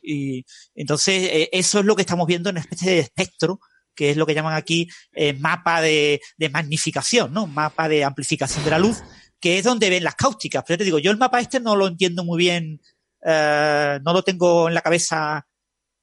Y 0.03 0.45
entonces 0.75 1.29
eh, 1.31 1.49
eso 1.51 1.79
es 1.79 1.85
lo 1.85 1.95
que 1.95 2.03
estamos 2.03 2.27
viendo 2.27 2.49
en 2.49 2.55
una 2.55 2.61
especie 2.61 2.91
de 2.91 2.99
espectro, 2.99 3.59
que 3.95 4.11
es 4.11 4.17
lo 4.17 4.25
que 4.25 4.35
llaman 4.35 4.53
aquí 4.53 4.87
eh, 5.13 5.33
mapa 5.33 5.81
de, 5.81 6.21
de 6.37 6.49
magnificación, 6.49 7.33
¿no? 7.33 7.47
Mapa 7.47 7.89
de 7.89 8.03
amplificación 8.03 8.63
de 8.65 8.69
la 8.69 8.79
luz, 8.79 9.01
que 9.39 9.57
es 9.57 9.63
donde 9.63 9.89
ven 9.89 10.03
las 10.03 10.15
cáusticas. 10.15 10.63
Pero 10.67 10.77
te 10.77 10.83
digo, 10.83 10.99
yo 10.99 11.11
el 11.11 11.17
mapa 11.17 11.39
este 11.39 11.59
no 11.59 11.75
lo 11.75 11.87
entiendo 11.87 12.23
muy 12.23 12.37
bien, 12.37 12.81
eh, 13.25 13.99
no 14.05 14.13
lo 14.13 14.21
tengo 14.21 14.67
en 14.67 14.75
la 14.75 14.81
cabeza 14.81 15.47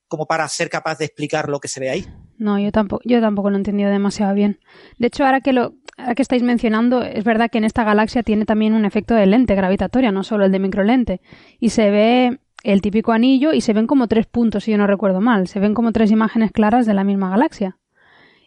como 0.08 0.26
para 0.26 0.46
ser 0.48 0.68
capaz 0.68 0.98
de 0.98 1.06
explicar 1.06 1.48
lo 1.48 1.58
que 1.60 1.68
se 1.68 1.80
ve 1.80 1.88
ahí. 1.88 2.06
No, 2.36 2.58
yo 2.58 2.72
tampoco, 2.72 3.02
yo 3.06 3.20
tampoco 3.20 3.48
lo 3.48 3.56
he 3.56 3.60
entendido 3.60 3.90
demasiado 3.90 4.34
bien. 4.34 4.58
De 4.98 5.06
hecho, 5.06 5.24
ahora 5.24 5.40
que 5.40 5.52
lo, 5.52 5.74
ahora 5.96 6.14
que 6.14 6.22
estáis 6.22 6.42
mencionando, 6.42 7.02
es 7.02 7.24
verdad 7.24 7.48
que 7.50 7.58
en 7.58 7.64
esta 7.64 7.84
galaxia 7.84 8.22
tiene 8.22 8.44
también 8.44 8.74
un 8.74 8.84
efecto 8.84 9.14
de 9.14 9.24
lente 9.24 9.54
gravitatoria, 9.54 10.10
no 10.12 10.24
solo 10.24 10.44
el 10.44 10.52
de 10.52 10.58
microlente. 10.58 11.20
Y 11.60 11.70
se 11.70 11.90
ve 11.90 12.40
el 12.64 12.82
típico 12.82 13.12
anillo 13.12 13.52
y 13.52 13.60
se 13.60 13.72
ven 13.72 13.86
como 13.86 14.08
tres 14.08 14.26
puntos, 14.26 14.64
si 14.64 14.72
yo 14.72 14.78
no 14.78 14.86
recuerdo 14.86 15.20
mal. 15.20 15.46
Se 15.46 15.60
ven 15.60 15.74
como 15.74 15.92
tres 15.92 16.10
imágenes 16.10 16.50
claras 16.52 16.84
de 16.84 16.94
la 16.94 17.04
misma 17.04 17.30
galaxia. 17.30 17.78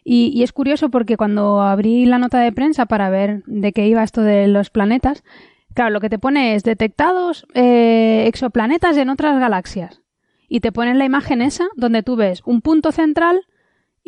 Y, 0.04 0.30
y 0.34 0.44
es 0.44 0.52
curioso 0.52 0.90
porque 0.90 1.16
cuando 1.16 1.62
abrí 1.62 2.06
la 2.06 2.18
nota 2.18 2.38
de 2.38 2.52
prensa 2.52 2.86
para 2.86 3.10
ver 3.10 3.42
de 3.46 3.72
qué 3.72 3.88
iba 3.88 4.04
esto 4.04 4.22
de 4.22 4.46
los 4.46 4.70
planetas, 4.70 5.24
claro, 5.76 5.90
lo 5.90 6.00
que 6.00 6.08
te 6.08 6.18
pone 6.18 6.56
es 6.56 6.64
detectados 6.64 7.46
eh, 7.54 8.24
exoplanetas 8.26 8.96
en 8.96 9.10
otras 9.10 9.38
galaxias. 9.38 10.02
Y 10.48 10.60
te 10.60 10.72
ponen 10.72 10.98
la 10.98 11.04
imagen 11.04 11.42
esa, 11.42 11.68
donde 11.76 12.02
tú 12.02 12.16
ves 12.16 12.42
un 12.46 12.62
punto 12.62 12.90
central 12.92 13.42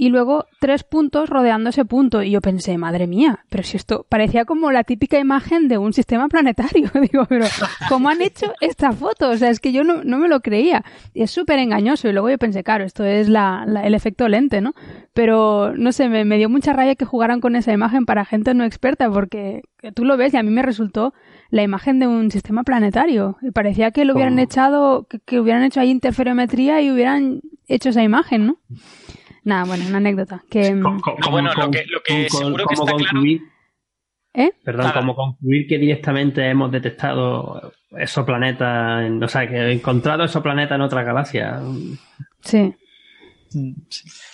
y 0.00 0.10
luego 0.10 0.46
tres 0.60 0.84
puntos 0.84 1.28
rodeando 1.28 1.70
ese 1.70 1.84
punto. 1.84 2.22
Y 2.22 2.30
yo 2.30 2.40
pensé, 2.40 2.78
madre 2.78 3.08
mía, 3.08 3.40
pero 3.50 3.64
si 3.64 3.76
esto 3.76 4.06
parecía 4.08 4.44
como 4.44 4.70
la 4.70 4.84
típica 4.84 5.18
imagen 5.18 5.66
de 5.66 5.76
un 5.76 5.92
sistema 5.92 6.28
planetario. 6.28 6.88
Digo, 7.10 7.26
pero 7.28 7.46
¿cómo 7.88 8.08
han 8.08 8.22
hecho 8.22 8.52
esta 8.60 8.92
foto? 8.92 9.30
O 9.30 9.36
sea, 9.36 9.50
es 9.50 9.58
que 9.58 9.72
yo 9.72 9.82
no, 9.82 10.04
no 10.04 10.18
me 10.18 10.28
lo 10.28 10.38
creía. 10.38 10.84
Y 11.14 11.22
es 11.22 11.32
súper 11.32 11.58
engañoso. 11.58 12.08
Y 12.08 12.12
luego 12.12 12.30
yo 12.30 12.38
pensé, 12.38 12.62
claro, 12.62 12.84
esto 12.84 13.04
es 13.04 13.28
la, 13.28 13.66
el 13.82 13.92
efecto 13.92 14.28
lente, 14.28 14.60
¿no? 14.60 14.72
Pero 15.14 15.74
no 15.76 15.90
sé, 15.90 16.08
me, 16.08 16.24
me 16.24 16.36
dio 16.36 16.48
mucha 16.48 16.72
rabia 16.72 16.94
que 16.94 17.04
jugaran 17.04 17.40
con 17.40 17.56
esa 17.56 17.72
imagen 17.72 18.06
para 18.06 18.24
gente 18.24 18.54
no 18.54 18.62
experta, 18.62 19.10
porque 19.10 19.62
tú 19.94 20.04
lo 20.04 20.16
ves 20.16 20.32
y 20.32 20.36
a 20.36 20.44
mí 20.44 20.50
me 20.50 20.62
resultó 20.62 21.12
la 21.50 21.64
imagen 21.64 21.98
de 21.98 22.06
un 22.06 22.30
sistema 22.30 22.62
planetario. 22.62 23.36
Y 23.42 23.50
parecía 23.50 23.90
que 23.90 24.04
lo 24.04 24.14
hubieran 24.14 24.38
echado, 24.38 25.08
que, 25.08 25.18
que 25.18 25.40
hubieran 25.40 25.64
hecho 25.64 25.80
ahí 25.80 25.90
interferometría 25.90 26.80
y 26.82 26.92
hubieran 26.92 27.40
hecho 27.66 27.88
esa 27.88 28.04
imagen, 28.04 28.46
¿no? 28.46 28.58
Nada, 29.44 29.64
bueno, 29.64 29.86
una 29.86 29.98
anécdota. 29.98 30.42
Que, 30.50 30.72
no, 30.72 30.98
bueno, 31.30 31.52
lo 31.54 31.70
que, 31.70 31.84
lo 31.86 32.02
que 32.02 32.28
seguro 32.28 32.66
que 32.66 32.74
está 32.74 32.92
concluir, 32.92 33.38
claro... 33.38 33.58
¿Eh? 34.34 34.52
Perdón, 34.62 34.92
como 34.92 35.14
concluir 35.16 35.66
que 35.66 35.78
directamente 35.78 36.48
hemos 36.48 36.70
detectado 36.70 37.72
esos 37.98 38.24
planetas, 38.24 39.10
o 39.20 39.28
sea, 39.28 39.48
que 39.48 39.56
he 39.56 39.72
encontrado 39.72 40.24
esos 40.24 40.42
planetas 40.42 40.76
en 40.76 40.82
otra 40.82 41.02
galaxia. 41.02 41.60
Sí. 42.42 42.74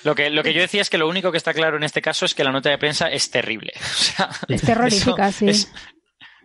Lo 0.02 0.14
que, 0.14 0.28
lo 0.28 0.42
que 0.42 0.52
yo 0.52 0.60
decía 0.60 0.82
es 0.82 0.90
que 0.90 0.98
lo 0.98 1.08
único 1.08 1.30
que 1.30 1.38
está 1.38 1.54
claro 1.54 1.76
en 1.76 1.84
este 1.84 2.02
caso 2.02 2.26
es 2.26 2.34
que 2.34 2.44
la 2.44 2.52
nota 2.52 2.70
de 2.70 2.78
prensa 2.78 3.08
es 3.08 3.30
terrible. 3.30 3.72
O 3.80 4.16
sea, 4.16 4.30
es 4.48 4.62
terrorífica, 4.62 5.32
sí. 5.32 5.48
Es, 5.48 5.72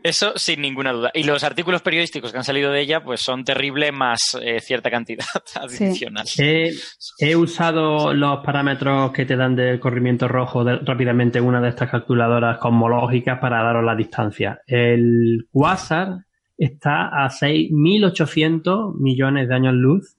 eso 0.03 0.34
sin 0.38 0.61
ninguna 0.61 0.93
duda. 0.93 1.11
Y 1.13 1.23
los 1.23 1.43
artículos 1.43 1.81
periodísticos 1.81 2.31
que 2.31 2.38
han 2.38 2.43
salido 2.43 2.71
de 2.71 2.81
ella, 2.81 3.03
pues 3.03 3.21
son 3.21 3.43
terribles 3.43 3.91
más 3.91 4.38
eh, 4.41 4.59
cierta 4.59 4.89
cantidad 4.89 5.26
adicional. 5.55 6.26
He, 6.38 6.71
he, 7.19 7.35
usado 7.35 8.13
los 8.13 8.43
parámetros 8.43 9.11
que 9.11 9.26
te 9.26 9.35
dan 9.35 9.55
del 9.55 9.80
corrimiento 9.80 10.27
rojo 10.27 10.63
de, 10.63 10.77
rápidamente 10.77 11.41
una 11.41 11.59
de 11.61 11.69
estas 11.69 11.89
calculadoras 11.89 12.57
cosmológicas 12.59 13.39
para 13.39 13.61
daros 13.61 13.84
la 13.84 13.95
distancia. 13.95 14.61
El 14.65 15.47
quasar 15.51 16.26
está 16.57 17.07
a 17.07 17.30
6.800 17.30 18.95
millones 18.99 19.49
de 19.49 19.55
años 19.55 19.73
luz 19.73 20.17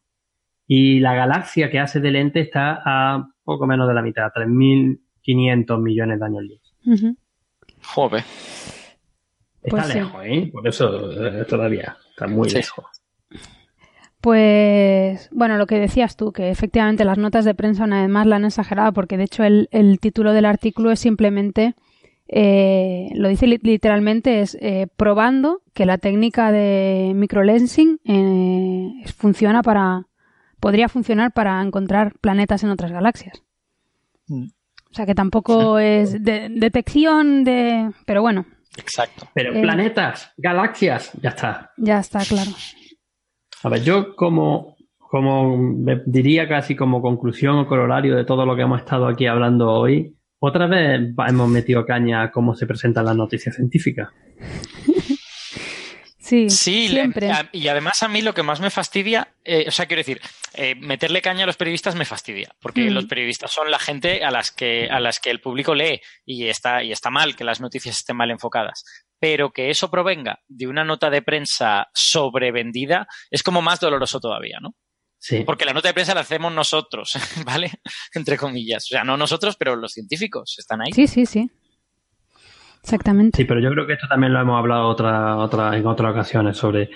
y 0.66 1.01
la 1.01 1.15
galaxia 1.15 1.70
que 1.70 1.78
hace 1.78 2.01
de 2.01 2.11
lente 2.11 2.40
está 2.40 2.81
a 2.85 3.27
poco 3.44 3.66
menos 3.66 3.89
de 3.89 3.94
la 3.94 4.02
mitad, 4.02 4.27
a 4.27 4.32
3.500 4.32 5.82
millones 5.82 6.20
de 6.20 6.27
años 6.27 6.44
luz. 6.44 6.61
Uh 6.85 6.93
-huh. 6.93 7.16
Joder. 7.82 8.24
Está 9.62 9.70
Pues 9.70 9.87
sí. 9.89 9.99
lejos, 9.99 10.20
¿eh? 10.24 10.51
Por 10.53 10.66
eso 10.69 11.11
eh, 11.27 11.45
todavía 11.49 11.97
está 12.11 12.27
muy 12.27 12.49
Sí. 12.49 12.57
lejos. 12.57 12.85
Pues, 14.20 15.31
bueno, 15.32 15.57
lo 15.57 15.66
que 15.66 15.78
decías 15.78 16.16
tú, 16.16 16.31
que 16.32 16.51
efectivamente 16.51 17.05
las 17.07 17.16
notas 17.16 17.47
de 17.47 17.55
prensa 17.55 17.85
una 17.85 18.03
vez 18.03 18.11
más 18.11 18.27
la 18.27 18.37
han 18.37 18.45
exagerado, 18.45 18.93
porque 18.93 19.16
de 19.16 19.24
hecho 19.24 19.45
el, 19.45 19.69
el 19.73 19.99
título 19.99 20.32
del 20.35 20.45
artículo 20.45 20.91
es 20.91 21.01
simplemente, 21.01 21.74
eh, 22.28 23.09
lo 23.15 23.28
dice 23.28 23.47
li- 23.47 23.61
literalmente, 23.62 24.41
es 24.43 24.59
eh, 24.61 24.89
probando 24.97 25.62
que 25.73 25.87
la 25.87 25.97
técnica 25.97 26.53
de 26.53 27.12
microlensing 27.15 27.99
eh, 28.05 28.91
funciona 29.16 29.62
para, 29.62 30.07
podría 30.61 30.91
funcionar 30.91 31.32
para 31.32 31.62
encontrar 31.62 32.12
planetas 32.20 32.62
en 32.62 32.70
otras 32.70 32.93
galaxias. 32.93 33.43
Mm. 34.28 34.49
O 34.91 34.95
sea 34.95 35.07
que 35.07 35.15
tampoco 35.15 35.78
es 35.78 36.23
de- 36.23 36.49
detección 36.51 37.45
de, 37.45 37.91
pero 38.05 38.20
bueno, 38.20 38.45
Exacto. 38.76 39.28
Pero 39.34 39.55
Eh. 39.55 39.60
planetas, 39.62 40.32
galaxias, 40.36 41.12
ya 41.20 41.30
está. 41.30 41.72
ya 41.76 41.98
está 42.01 42.20
claro. 42.24 42.51
A 43.62 43.68
ver, 43.68 43.82
yo 43.82 44.14
como, 44.16 44.76
como 44.98 45.59
diría 46.06 46.48
casi 46.48 46.74
como 46.76 47.02
conclusión 47.02 47.59
o 47.59 47.66
corolario 47.66 48.16
de 48.16 48.24
todo 48.24 48.47
lo 48.47 48.56
que 48.56 48.62
hemos 48.62 48.80
estado 48.80 49.06
aquí 49.06 49.26
hablando 49.26 49.70
hoy, 49.70 50.16
otra 50.38 50.66
vez 50.66 51.12
hemos 51.28 51.48
metido 51.51 51.84
caña 51.84 52.22
a 52.22 52.30
cómo 52.30 52.55
se 52.55 52.66
presentan 52.66 53.05
las 53.05 53.16
noticias 53.16 53.56
científicas. 53.56 54.09
Sí, 56.31 56.48
Sí, 56.51 56.89
le- 56.89 56.94
siempre. 57.01 57.31
a- 57.31 57.48
y 57.52 57.66
además 57.69 58.02
a 58.02 58.09
mí 58.09 58.23
lo 58.23 58.32
que 58.35 58.43
más 58.43 58.61
me 58.61 58.70
fastidia, 58.70 59.35
eh, 59.44 59.65
o 59.66 59.70
sea, 59.70 59.86
quiero 59.86 60.01
decir, 60.01 60.20
eh, 60.55 60.74
meterle 60.77 61.20
caña 61.23 61.43
a 61.44 61.47
los 61.47 61.57
periodistas 61.57 61.94
me 61.97 62.05
fastidia, 62.05 62.55
porque 62.61 62.82
Mm. 62.89 62.94
los 62.94 63.07
periodistas 63.07 63.51
son 63.52 63.70
la 63.70 63.78
gente 63.78 64.24
a 64.24 64.31
las 64.31 64.51
que 64.52 64.89
a 64.90 65.01
las 65.01 65.19
que 65.20 65.31
el 65.31 65.40
público 65.40 65.74
lee 65.74 66.01
y 66.24 66.47
está 66.47 66.82
y 66.82 66.93
está 66.93 67.11
mal 67.11 67.35
que 67.36 67.44
las 67.44 67.61
noticias 67.61 67.97
estén 67.98 68.16
mal 68.16 68.31
enfocadas, 68.31 68.85
pero 69.19 69.51
que 69.52 69.70
eso 69.70 69.90
provenga 69.90 70.40
de 70.48 70.66
una 70.69 70.85
nota 70.85 71.11
de 71.11 71.23
prensa 71.23 71.89
sobrevendida 71.94 73.07
es 73.31 73.43
como 73.43 73.62
más 73.62 73.81
doloroso 73.81 74.20
todavía, 74.20 74.59
¿no? 74.61 74.74
Sí. 75.23 75.43
Porque 75.44 75.66
la 75.66 75.74
nota 75.74 75.89
de 75.89 75.94
prensa 75.94 76.15
la 76.15 76.23
hacemos 76.23 76.51
nosotros, 76.52 77.12
¿vale? 77.47 77.70
Entre 78.15 78.39
comillas, 78.39 78.85
o 78.85 78.89
sea, 78.89 79.05
no 79.05 79.16
nosotros, 79.19 79.57
pero 79.59 79.77
los 79.77 79.93
científicos 79.93 80.55
están 80.59 80.81
ahí. 80.81 80.93
Sí, 80.93 81.07
sí, 81.07 81.27
sí. 81.27 81.51
Exactamente. 82.82 83.36
Sí, 83.36 83.44
pero 83.44 83.61
yo 83.61 83.70
creo 83.70 83.86
que 83.86 83.93
esto 83.93 84.07
también 84.09 84.32
lo 84.32 84.40
hemos 84.40 84.59
hablado 84.59 84.89
otra, 84.89 85.36
otra, 85.36 85.77
en 85.77 85.86
otras 85.86 86.12
ocasiones 86.12 86.57
sobre, 86.57 86.90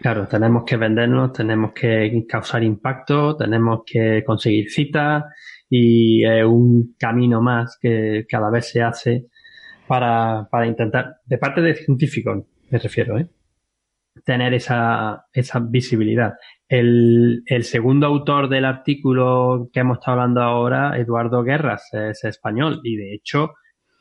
claro, 0.00 0.26
tenemos 0.26 0.64
que 0.64 0.76
vendernos, 0.76 1.32
tenemos 1.32 1.72
que 1.72 2.24
causar 2.28 2.64
impacto, 2.64 3.36
tenemos 3.36 3.82
que 3.84 4.24
conseguir 4.24 4.70
citas 4.70 5.24
y 5.68 6.24
es 6.24 6.44
un 6.44 6.94
camino 6.98 7.42
más 7.42 7.78
que 7.80 8.24
cada 8.28 8.50
vez 8.50 8.70
se 8.70 8.82
hace 8.82 9.26
para, 9.86 10.48
para 10.50 10.66
intentar, 10.66 11.16
de 11.24 11.38
parte 11.38 11.60
de 11.60 11.74
científicos, 11.74 12.44
me 12.70 12.78
refiero, 12.78 13.18
¿eh? 13.18 13.28
tener 14.24 14.54
esa, 14.54 15.26
esa 15.32 15.60
visibilidad. 15.60 16.34
El, 16.68 17.42
el 17.46 17.64
segundo 17.64 18.06
autor 18.06 18.48
del 18.48 18.64
artículo 18.64 19.68
que 19.72 19.80
hemos 19.80 19.98
estado 19.98 20.20
hablando 20.20 20.42
ahora, 20.42 20.98
Eduardo 20.98 21.42
Guerras, 21.44 21.90
es 21.92 22.24
español 22.24 22.80
y 22.82 22.96
de 22.96 23.14
hecho 23.14 23.54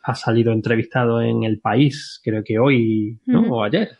ha 0.08 0.16
salido 0.16 0.52
entrevistado 0.54 1.22
en 1.22 1.44
El 1.44 1.60
País, 1.60 2.20
creo 2.24 2.44
que 2.44 2.60
hoy 2.60 3.20
¿no? 3.26 3.42
Ujú. 3.42 3.56
o 3.56 3.64
ayer, 3.64 3.98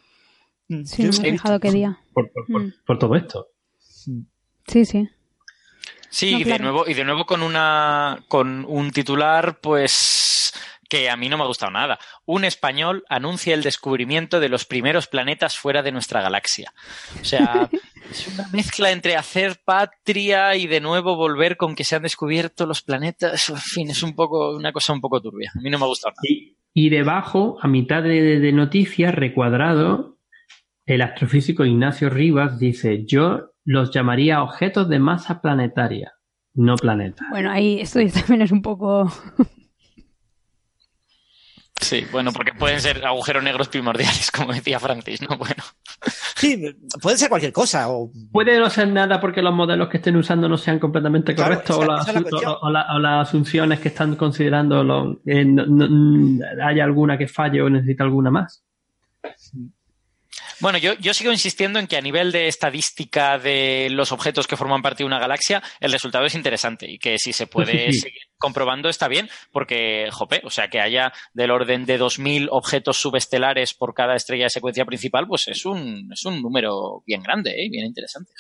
Mm, 0.68 0.84
Sí, 0.84 1.04
yo 1.04 1.12
no 1.12 1.20
me 1.22 1.28
he 1.28 1.32
visto. 1.32 1.60
qué 1.60 1.72
día. 1.72 2.00
por, 2.14 2.32
por, 2.32 2.46
por- 2.48 2.62
Mm. 2.64 2.74
por 2.88 2.98
todo 2.98 3.16
esto. 3.16 3.48
Sí, 3.78 4.84
sí. 4.86 5.08
Sí, 6.10 6.32
No, 6.32 6.40
y 6.40 6.44
de 6.44 6.60
nuevo, 6.60 6.88
y 6.88 6.94
de 6.96 7.04
nuevo 7.04 7.26
con 7.26 7.44
una 7.44 8.24
con 8.28 8.66
un 8.68 8.90
titular, 8.92 9.60
pues 9.62 10.54
que 10.96 11.10
a 11.10 11.18
mí 11.18 11.28
no 11.28 11.38
me 11.38 11.44
ha 11.44 11.48
gustado 11.48 11.72
nada. 11.72 12.00
Un 12.26 12.46
español 12.46 13.04
anuncia 13.10 13.54
el 13.54 13.64
descubrimiento 13.64 14.40
de 14.40 14.50
los 14.50 14.66
primeros 14.66 15.08
planetas 15.08 15.58
fuera 15.58 15.84
de 15.84 15.92
nuestra 15.92 16.22
galaxia. 16.22 16.72
O 17.20 17.26
sea, 17.26 17.70
es 18.12 18.28
una 18.28 18.48
mezcla 18.54 18.92
entre 18.92 19.18
hacer 19.18 19.58
patria 19.66 20.56
y 20.56 20.68
de 20.68 20.80
nuevo 20.80 21.16
volver 21.16 21.58
con 21.58 21.76
que 21.76 21.84
se 21.84 21.98
han 21.98 22.04
descubierto 22.04 22.66
los 22.66 22.82
planetas. 22.82 23.50
En 23.50 23.58
fin, 23.58 23.90
es 23.90 24.04
un 24.04 24.16
poco 24.16 24.56
una 24.56 24.72
cosa 24.72 24.94
un 24.94 25.02
poco 25.02 25.22
turbia. 25.22 25.52
A 25.54 25.62
mí 25.62 25.70
no 25.70 25.78
me 25.78 25.86
ha 25.86 25.90
gustado 25.90 26.12
nada. 26.12 26.22
Y, 26.24 26.58
y 26.74 26.90
debajo, 26.90 27.58
a 27.62 27.68
mitad 27.68 28.02
de, 28.02 28.40
de 28.40 28.52
noticias, 28.54 29.14
recuadrado, 29.14 30.18
el 30.86 31.02
astrofísico 31.02 31.66
Ignacio 31.66 32.10
Rivas 32.10 32.58
dice, 32.58 33.06
yo 33.06 33.52
los 33.66 33.92
llamaría 33.92 34.44
objetos 34.44 34.88
de 34.88 35.00
masa 35.00 35.42
planetaria, 35.42 36.14
no 36.54 36.76
planetas. 36.76 37.28
Bueno, 37.32 37.52
ahí 37.52 37.82
esto 37.82 38.00
también 38.14 38.44
es 38.44 38.52
un 38.52 38.62
poco. 38.62 39.12
Sí, 41.86 42.06
bueno, 42.12 42.32
porque 42.34 42.52
pueden 42.54 42.82
ser 42.82 43.06
agujeros 43.06 43.44
negros 43.44 43.68
primordiales, 43.70 44.32
como 44.32 44.52
decía 44.54 44.80
Francis, 44.80 45.22
¿no? 45.22 45.38
Bueno. 45.38 45.64
Sí, 46.36 46.76
puede 47.02 47.18
ser 47.18 47.30
cualquier 47.30 47.54
cosa. 47.54 47.90
O, 47.90 48.12
Puede 48.32 48.60
no 48.60 48.70
ser 48.70 48.88
nada 48.90 49.20
porque 49.20 49.42
los 49.42 49.54
modelos 49.54 49.88
que 49.90 49.98
estén 49.98 50.16
usando 50.18 50.50
no 50.50 50.58
sean 50.58 50.80
completamente 50.80 51.34
Claro, 51.36 51.52
correctos 51.62 51.78
o, 51.78 51.86
la 51.86 52.02
o- 52.52 52.60
o 52.62 52.70
la- 52.70 52.96
o 52.96 53.00
las 53.00 53.28
asunciones 53.28 53.80
que 53.80 53.88
están 53.90 54.16
considerando 54.16 54.84
lo- 54.84 55.20
eh, 55.26 55.46
no- 55.46 55.66
no- 55.68 56.46
hay 56.64 56.80
alguna 56.80 57.18
que 57.18 57.28
falle 57.28 57.62
o 57.62 57.70
necesita 57.70 58.04
alguna 58.04 58.32
más. 58.32 58.64
Bueno, 60.60 60.78
yo, 60.78 60.94
yo 60.94 61.14
sigo 61.14 61.32
insistiendo 61.32 61.80
en 61.80 61.88
que 61.88 61.98
a 61.98 62.02
nivel 62.02 62.32
de 62.32 62.48
estadística 62.48 63.38
de 63.38 63.90
los 63.92 64.12
objetos 64.12 64.48
que 64.48 64.58
forman 64.58 64.82
parte 64.82 65.04
de 65.04 65.08
una 65.08 65.20
galaxia, 65.20 65.62
el 65.80 65.92
resultado 65.92 66.26
es 66.26 66.36
interesante 66.36 66.90
y 66.90 66.98
que 66.98 67.18
si 67.18 67.34
se 67.34 67.48
puede 67.48 67.92
Sí, 67.92 68.00
seguir 68.00 68.22
comprobando 68.38 68.90
está 68.90 69.08
bien, 69.08 69.30
porque, 69.52 70.10
jope, 70.12 70.42
o 70.44 70.50
sea, 70.50 70.70
que 70.70 70.80
haya 70.80 71.12
del 71.34 71.52
orden 71.52 71.86
de 71.86 72.00
2.000 72.00 72.48
objetos 72.52 72.98
subestelares 72.98 73.74
por 73.74 73.94
cada 73.94 74.16
estrella 74.16 74.46
de 74.46 74.50
secuencia 74.50 74.86
principal, 74.86 75.28
pues 75.28 75.48
es 75.48 75.66
un, 75.66 76.10
es 76.12 76.26
un 76.26 76.42
número 76.42 77.04
bien 77.06 77.22
grande, 77.22 77.52
¿eh? 77.52 77.70
bien 77.70 77.86
interesante. 77.86 78.32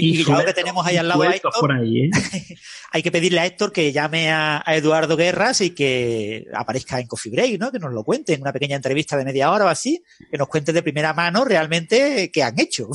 Sí, 0.00 0.20
y, 0.20 0.24
ya 0.24 0.38
lo 0.38 0.44
que 0.44 0.52
tenemos 0.52 0.86
ahí 0.86 0.94
y 0.94 0.98
al 0.98 1.08
lado 1.08 1.22
a 1.22 1.34
Héctor, 1.34 1.52
por 1.58 1.72
ahí, 1.72 2.04
¿eh? 2.04 2.10
hay 2.90 3.02
que 3.02 3.12
pedirle 3.12 3.40
a 3.40 3.46
Héctor 3.46 3.72
que 3.72 3.92
llame 3.92 4.30
a, 4.30 4.62
a 4.64 4.76
Eduardo 4.76 5.16
Guerras 5.16 5.60
y 5.60 5.70
que 5.70 6.46
aparezca 6.54 7.00
en 7.00 7.06
Coffee 7.06 7.32
Break, 7.32 7.58
¿no? 7.58 7.70
Que 7.70 7.78
nos 7.78 7.92
lo 7.92 8.04
cuente 8.04 8.34
en 8.34 8.42
una 8.42 8.52
pequeña 8.52 8.76
entrevista 8.76 9.16
de 9.16 9.24
media 9.24 9.50
hora 9.50 9.66
o 9.66 9.68
así, 9.68 10.02
que 10.30 10.38
nos 10.38 10.48
cuente 10.48 10.72
de 10.72 10.82
primera 10.82 11.12
mano 11.12 11.44
realmente 11.44 12.30
qué 12.32 12.42
han 12.42 12.58
hecho. 12.58 12.88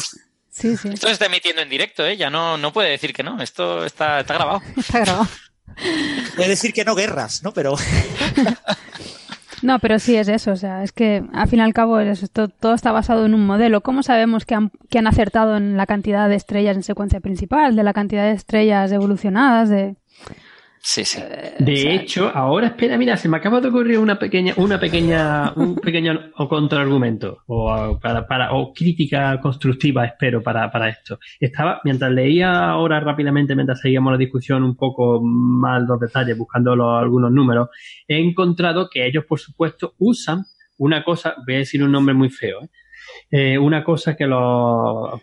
Sí, 0.50 0.76
sí. 0.76 0.90
Esto 0.90 1.08
se 1.08 1.14
está 1.14 1.28
emitiendo 1.28 1.62
en 1.62 1.70
directo, 1.70 2.06
¿eh? 2.06 2.18
ya 2.18 2.32
no, 2.32 2.58
no 2.58 2.74
puede 2.74 2.90
decir 2.90 3.14
que 3.14 3.22
no, 3.22 3.42
esto 3.42 3.86
está, 3.86 4.22
está 4.22 4.34
grabado. 4.34 4.62
Está 4.78 5.00
grabado. 5.02 5.28
Puede 6.36 6.50
decir 6.50 6.74
que 6.74 6.84
no 6.84 6.96
guerras, 6.96 7.44
¿no? 7.44 7.54
Pero 7.54 7.76
No, 9.64 9.80
pero 9.80 9.98
sí 10.00 10.16
es 10.16 10.28
eso. 10.28 10.52
O 10.52 10.56
sea, 10.56 10.84
es 10.84 10.92
que 10.92 11.24
al 11.34 11.48
fin 11.48 11.60
y 11.60 11.62
al 11.64 11.74
cabo 11.74 12.00
es 12.00 12.08
eso, 12.10 12.28
to- 12.28 12.48
todo 12.48 12.74
está 12.74 12.92
basado 12.92 13.26
en 13.26 13.34
un 13.34 13.46
modelo. 13.46 13.82
¿Cómo 13.82 14.04
sabemos 14.04 14.46
que 14.46 14.54
han, 14.56 14.72
que 14.90 15.00
han 15.00 15.08
acertado 15.08 15.58
en 15.58 15.78
la 15.78 15.86
cantidad 15.88 16.30
de 16.30 16.36
estrellas 16.36 16.76
en 16.76 16.84
secuencia 16.84 17.20
principal, 17.20 17.76
de 17.76 17.84
la 17.84 17.94
cantidad 17.94 18.24
de 18.24 18.34
estrellas 18.34 18.92
evolucionadas? 18.92 19.70
De... 19.70 19.96
Sí, 20.80 21.04
sí. 21.04 21.22
De 21.60 21.96
hecho, 21.96 22.32
ahora 22.34 22.68
espera, 22.68 22.98
mira, 22.98 23.18
se 23.18 23.28
me 23.28 23.38
acaba 23.38 23.60
de 23.60 23.68
ocurrir 23.70 24.00
una 24.00 24.18
pequeña, 24.18 24.54
una 24.58 24.80
pequeña, 24.80 25.52
un 25.56 25.76
pequeño 25.76 26.32
o 26.38 26.48
contraargumento 26.48 27.44
o 27.48 28.00
para, 28.02 28.28
para, 28.28 28.54
o 28.54 28.74
crítica 28.74 29.40
constructiva, 29.42 30.06
espero, 30.06 30.42
para, 30.42 30.72
para 30.72 30.90
esto. 30.90 31.20
Estaba, 31.40 31.82
mientras 31.84 32.12
leía 32.12 32.70
ahora 32.70 33.00
rápidamente, 33.00 33.56
mientras 33.56 33.82
seguíamos 33.82 34.14
la 34.14 34.18
discusión 34.18 34.64
un 34.64 34.76
poco 34.76 35.22
más 35.22 35.84
los 35.88 36.00
detalles, 36.00 36.38
buscando 36.38 36.76
los, 36.76 37.02
algunos 37.02 37.32
números, 37.32 37.70
he 38.08 38.20
encontrado 38.20 38.90
que 38.90 39.06
ellos, 39.06 39.26
por 39.26 39.40
supuesto, 39.40 39.94
usan 39.98 40.46
una 40.78 41.04
cosa, 41.04 41.36
voy 41.46 41.56
a 41.56 41.60
decir 41.60 41.84
un 41.84 41.92
nombre 41.92 42.14
muy 42.14 42.30
feo, 42.30 42.64
¿eh? 42.64 42.70
Eh, 43.30 43.58
una 43.58 43.84
cosa 43.84 44.16
que 44.16 44.26
los 44.26 45.22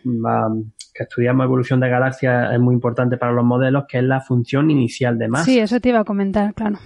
que 0.94 1.02
estudiamos 1.02 1.44
evolución 1.44 1.80
de 1.80 1.88
galaxias 1.88 2.52
es 2.52 2.60
muy 2.60 2.74
importante 2.74 3.16
para 3.16 3.32
los 3.32 3.44
modelos, 3.44 3.84
que 3.88 3.98
es 3.98 4.04
la 4.04 4.20
función 4.20 4.70
inicial 4.70 5.18
de 5.18 5.28
masa. 5.28 5.44
Sí, 5.44 5.58
eso 5.58 5.80
te 5.80 5.88
iba 5.88 6.00
a 6.00 6.04
comentar, 6.04 6.54
claro. 6.54 6.78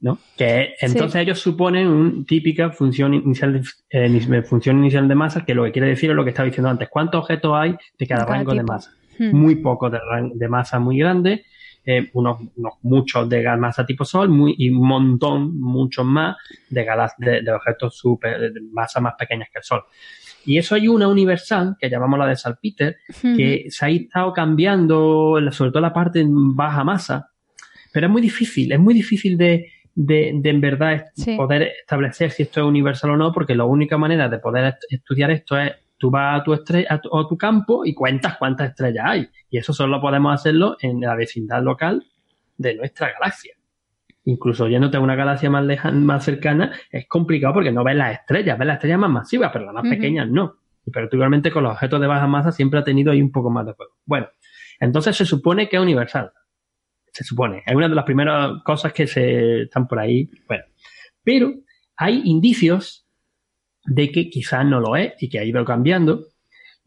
¿No? 0.00 0.18
Que 0.36 0.74
entonces 0.80 1.20
ellos 1.20 1.38
suponen 1.38 1.86
una 1.86 2.24
típica 2.24 2.70
función 2.70 3.14
inicial 3.14 3.52
de, 3.52 3.62
eh, 3.90 4.42
función 4.42 4.78
inicial 4.78 5.06
de 5.06 5.14
masa, 5.14 5.44
que 5.44 5.54
lo 5.54 5.64
que 5.64 5.72
quiere 5.72 5.88
decir 5.88 6.10
es 6.10 6.16
lo 6.16 6.24
que 6.24 6.30
estaba 6.30 6.46
diciendo 6.46 6.70
antes. 6.70 6.88
¿Cuántos 6.88 7.20
objetos 7.20 7.52
hay 7.54 7.76
de 7.98 8.06
cada, 8.06 8.24
rango 8.24 8.52
de 8.54 8.62
masa? 8.62 8.92
Hmm. 9.18 9.36
Muy 9.36 9.56
pocos 9.56 9.92
de, 9.92 9.98
de, 10.34 10.48
masa 10.48 10.78
muy 10.78 10.98
grande, 10.98 11.44
eh, 11.84 12.10
unos, 12.14 12.40
unos, 12.56 12.74
muchos 12.82 13.28
de 13.28 13.56
masa 13.58 13.84
tipo 13.84 14.04
Sol 14.04 14.30
muy, 14.30 14.54
y 14.58 14.70
un 14.70 14.88
montón, 14.88 15.60
muchos 15.60 16.04
más 16.04 16.36
de, 16.70 16.86
de, 17.18 17.42
de 17.42 17.52
objetos 17.52 17.94
super, 17.96 18.52
de 18.52 18.60
masa 18.72 19.00
más 19.00 19.14
pequeñas 19.18 19.50
que 19.52 19.58
el 19.58 19.64
Sol. 19.64 19.84
Y 20.44 20.58
eso 20.58 20.74
hay 20.74 20.88
una 20.88 21.08
universal, 21.08 21.76
que 21.78 21.90
llamamos 21.90 22.18
la 22.18 22.26
de 22.26 22.36
Salpeter, 22.36 22.96
que 23.20 23.66
se 23.68 23.84
ha 23.84 23.88
estado 23.88 24.32
cambiando, 24.32 25.38
sobre 25.50 25.70
todo 25.70 25.82
la 25.82 25.92
parte 25.92 26.20
en 26.20 26.56
baja 26.56 26.82
masa, 26.82 27.30
pero 27.92 28.06
es 28.06 28.12
muy 28.12 28.22
difícil, 28.22 28.72
es 28.72 28.78
muy 28.78 28.94
difícil 28.94 29.36
de, 29.36 29.70
de, 29.94 30.32
de 30.34 30.50
en 30.50 30.60
verdad 30.60 31.06
poder 31.36 31.72
establecer 31.80 32.30
si 32.30 32.44
esto 32.44 32.60
es 32.60 32.66
universal 32.66 33.10
o 33.10 33.16
no, 33.16 33.32
porque 33.32 33.54
la 33.54 33.64
única 33.64 33.98
manera 33.98 34.28
de 34.28 34.38
poder 34.38 34.76
estudiar 34.88 35.30
esto 35.30 35.58
es 35.58 35.72
tú 35.98 36.10
vas 36.10 36.40
a 36.40 36.44
tu 36.44 36.54
estrella 36.54 36.86
a 36.88 37.00
tu, 37.00 37.16
a 37.16 37.28
tu 37.28 37.36
campo 37.36 37.84
y 37.84 37.92
cuentas 37.92 38.36
cuántas 38.38 38.70
estrellas 38.70 39.04
hay. 39.06 39.28
Y 39.50 39.58
eso 39.58 39.74
solo 39.74 40.00
podemos 40.00 40.32
hacerlo 40.32 40.76
en 40.80 41.00
la 41.00 41.14
vecindad 41.14 41.62
local 41.62 42.02
de 42.56 42.74
nuestra 42.76 43.12
galaxia 43.12 43.54
incluso 44.24 44.68
yéndote 44.68 44.96
a 44.96 45.00
una 45.00 45.16
galaxia 45.16 45.50
más 45.50 45.64
lejana, 45.64 45.98
más 45.98 46.24
cercana, 46.24 46.72
es 46.90 47.06
complicado 47.08 47.54
porque 47.54 47.72
no 47.72 47.84
ves 47.84 47.96
las 47.96 48.20
estrellas, 48.20 48.58
ves 48.58 48.66
las 48.66 48.76
estrellas 48.76 48.98
más 48.98 49.10
masivas, 49.10 49.50
pero 49.52 49.64
las 49.66 49.74
más 49.74 49.88
pequeñas 49.88 50.28
no. 50.28 50.56
Y 50.84 50.90
particularmente 50.90 51.50
con 51.50 51.64
los 51.64 51.72
objetos 51.72 52.00
de 52.00 52.06
baja 52.06 52.26
masa 52.26 52.52
siempre 52.52 52.80
ha 52.80 52.84
tenido 52.84 53.12
ahí 53.12 53.22
un 53.22 53.32
poco 53.32 53.50
más 53.50 53.66
de 53.66 53.72
juego. 53.72 53.92
Bueno, 54.04 54.28
entonces 54.78 55.16
se 55.16 55.26
supone 55.26 55.68
que 55.68 55.76
es 55.76 55.82
universal. 55.82 56.32
Se 57.12 57.24
supone. 57.24 57.62
Es 57.66 57.74
una 57.74 57.88
de 57.88 57.94
las 57.94 58.04
primeras 58.04 58.62
cosas 58.64 58.92
que 58.92 59.06
se 59.06 59.62
están 59.62 59.86
por 59.88 59.98
ahí. 59.98 60.30
Bueno, 60.46 60.64
pero 61.22 61.52
hay 61.96 62.22
indicios 62.24 63.06
de 63.84 64.10
que 64.10 64.30
quizás 64.30 64.64
no 64.64 64.80
lo 64.80 64.96
es 64.96 65.14
y 65.20 65.28
que 65.28 65.38
ha 65.38 65.44
ido 65.44 65.64
cambiando. 65.64 66.24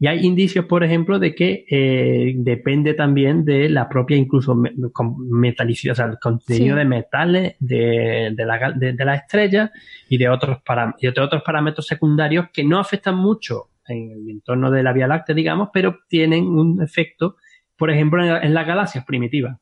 Y 0.04 0.06
hay 0.06 0.26
indicios, 0.26 0.66
por 0.66 0.84
ejemplo, 0.84 1.18
de 1.18 1.34
que 1.34 1.64
eh, 1.66 2.34
depende 2.36 2.92
también 2.92 3.42
de 3.42 3.70
la 3.70 3.88
propia 3.88 4.18
incluso 4.18 4.54
metalicidad, 4.54 5.92
o 5.92 5.96
sea, 5.96 6.04
el 6.04 6.18
contenido 6.18 6.76
de 6.76 6.84
metales 6.84 7.56
de, 7.58 8.34
de, 8.36 8.44
la, 8.44 8.72
de, 8.72 8.92
la, 9.02 9.14
estrella 9.14 9.72
y 10.10 10.18
de, 10.18 10.28
otros 10.28 10.58
y 10.98 11.10
de 11.10 11.20
otros 11.22 11.42
parámetros 11.42 11.86
secundarios 11.86 12.48
que 12.52 12.64
no 12.64 12.78
afectan 12.78 13.16
mucho 13.16 13.70
en 13.88 14.10
el 14.10 14.28
entorno 14.28 14.70
de 14.70 14.82
la 14.82 14.92
Vía 14.92 15.06
Láctea, 15.06 15.34
digamos, 15.34 15.70
pero 15.72 16.00
tienen 16.06 16.48
un 16.48 16.82
efecto, 16.82 17.36
por 17.74 17.90
ejemplo, 17.90 18.22
en, 18.22 18.52
las 18.52 18.66
galaxias 18.66 19.06
primitivas. 19.06 19.58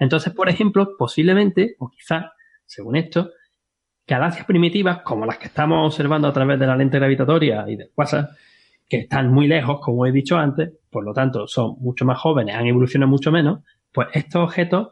Entonces, 0.00 0.32
por 0.32 0.48
ejemplo, 0.48 0.96
posiblemente, 0.98 1.76
o 1.78 1.88
quizás, 1.90 2.24
según 2.66 2.96
esto, 2.96 3.30
galaxias 4.04 4.46
primitivas, 4.46 5.02
como 5.02 5.26
las 5.26 5.38
que 5.38 5.46
estamos 5.46 5.86
observando 5.86 6.26
a 6.26 6.32
través 6.32 6.58
de 6.58 6.66
la 6.66 6.76
lente 6.76 6.98
gravitatoria 6.98 7.66
y 7.68 7.76
del 7.76 7.90
quasar, 7.94 8.30
que 8.92 8.98
están 8.98 9.32
muy 9.32 9.48
lejos, 9.48 9.80
como 9.80 10.04
he 10.04 10.12
dicho 10.12 10.36
antes, 10.36 10.70
por 10.90 11.02
lo 11.02 11.14
tanto 11.14 11.46
son 11.46 11.76
mucho 11.80 12.04
más 12.04 12.18
jóvenes, 12.18 12.54
han 12.54 12.66
evolucionado 12.66 13.08
mucho 13.08 13.32
menos, 13.32 13.60
pues 13.90 14.08
estos 14.12 14.44
objetos 14.44 14.88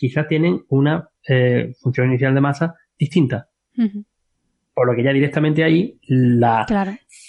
quizás 0.00 0.26
tienen 0.26 0.64
una 0.68 1.10
eh, 1.28 1.72
función 1.80 2.08
inicial 2.08 2.34
de 2.34 2.40
masa 2.40 2.74
distinta. 2.98 3.48
Por 4.74 4.88
lo 4.88 4.96
que 4.96 5.04
ya 5.04 5.12
directamente 5.12 5.62
ahí 5.62 5.96
la 6.08 6.66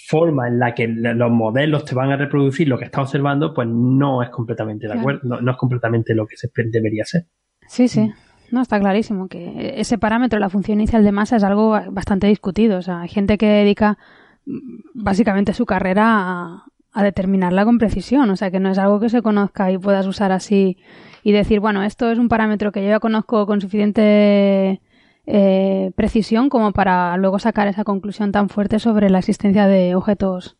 forma 0.08 0.48
en 0.48 0.58
la 0.58 0.74
que 0.74 0.88
los 0.88 1.30
modelos 1.30 1.84
te 1.84 1.94
van 1.94 2.10
a 2.10 2.16
reproducir 2.16 2.66
lo 2.66 2.78
que 2.78 2.86
estás 2.86 3.02
observando, 3.02 3.54
pues 3.54 3.68
no 3.68 4.20
es 4.20 4.30
completamente 4.30 4.88
de 4.88 4.94
acuerdo, 4.94 5.40
no, 5.40 5.50
es 5.52 5.56
completamente 5.56 6.16
lo 6.16 6.26
que 6.26 6.36
se 6.36 6.50
debería 6.52 7.04
ser. 7.04 7.26
Sí, 7.68 7.86
sí. 7.86 8.12
No, 8.50 8.60
está 8.62 8.80
clarísimo 8.80 9.28
que 9.28 9.74
ese 9.76 9.98
parámetro, 9.98 10.40
la 10.40 10.50
función 10.50 10.80
inicial 10.80 11.04
de 11.04 11.12
masa, 11.12 11.36
es 11.36 11.44
algo 11.44 11.78
bastante 11.92 12.26
discutido. 12.26 12.78
O 12.78 12.82
sea, 12.82 13.02
hay 13.02 13.08
gente 13.08 13.38
que 13.38 13.46
dedica 13.46 13.98
básicamente 14.94 15.52
su 15.52 15.66
carrera 15.66 16.64
a, 16.92 17.02
determinarla 17.02 17.64
con 17.64 17.78
precisión. 17.78 18.28
O 18.30 18.36
sea, 18.36 18.50
que 18.50 18.60
no 18.60 18.70
es 18.70 18.78
algo 18.78 18.98
que 18.98 19.08
se 19.08 19.22
conozca 19.22 19.70
y 19.70 19.78
puedas 19.78 20.06
usar 20.06 20.32
así 20.32 20.76
y 21.22 21.32
decir, 21.32 21.60
bueno, 21.60 21.84
esto 21.84 22.10
es 22.10 22.18
un 22.18 22.28
parámetro 22.28 22.72
que 22.72 22.82
yo 22.82 22.88
ya 22.88 23.00
conozco 23.00 23.46
con 23.46 23.60
suficiente 23.60 24.80
eh, 25.26 25.92
precisión 25.94 26.48
como 26.48 26.72
para 26.72 27.16
luego 27.16 27.38
sacar 27.38 27.68
esa 27.68 27.84
conclusión 27.84 28.32
tan 28.32 28.48
fuerte 28.48 28.78
sobre 28.78 29.10
la 29.10 29.18
existencia 29.18 29.66
de 29.66 29.94
objetos 29.94 30.56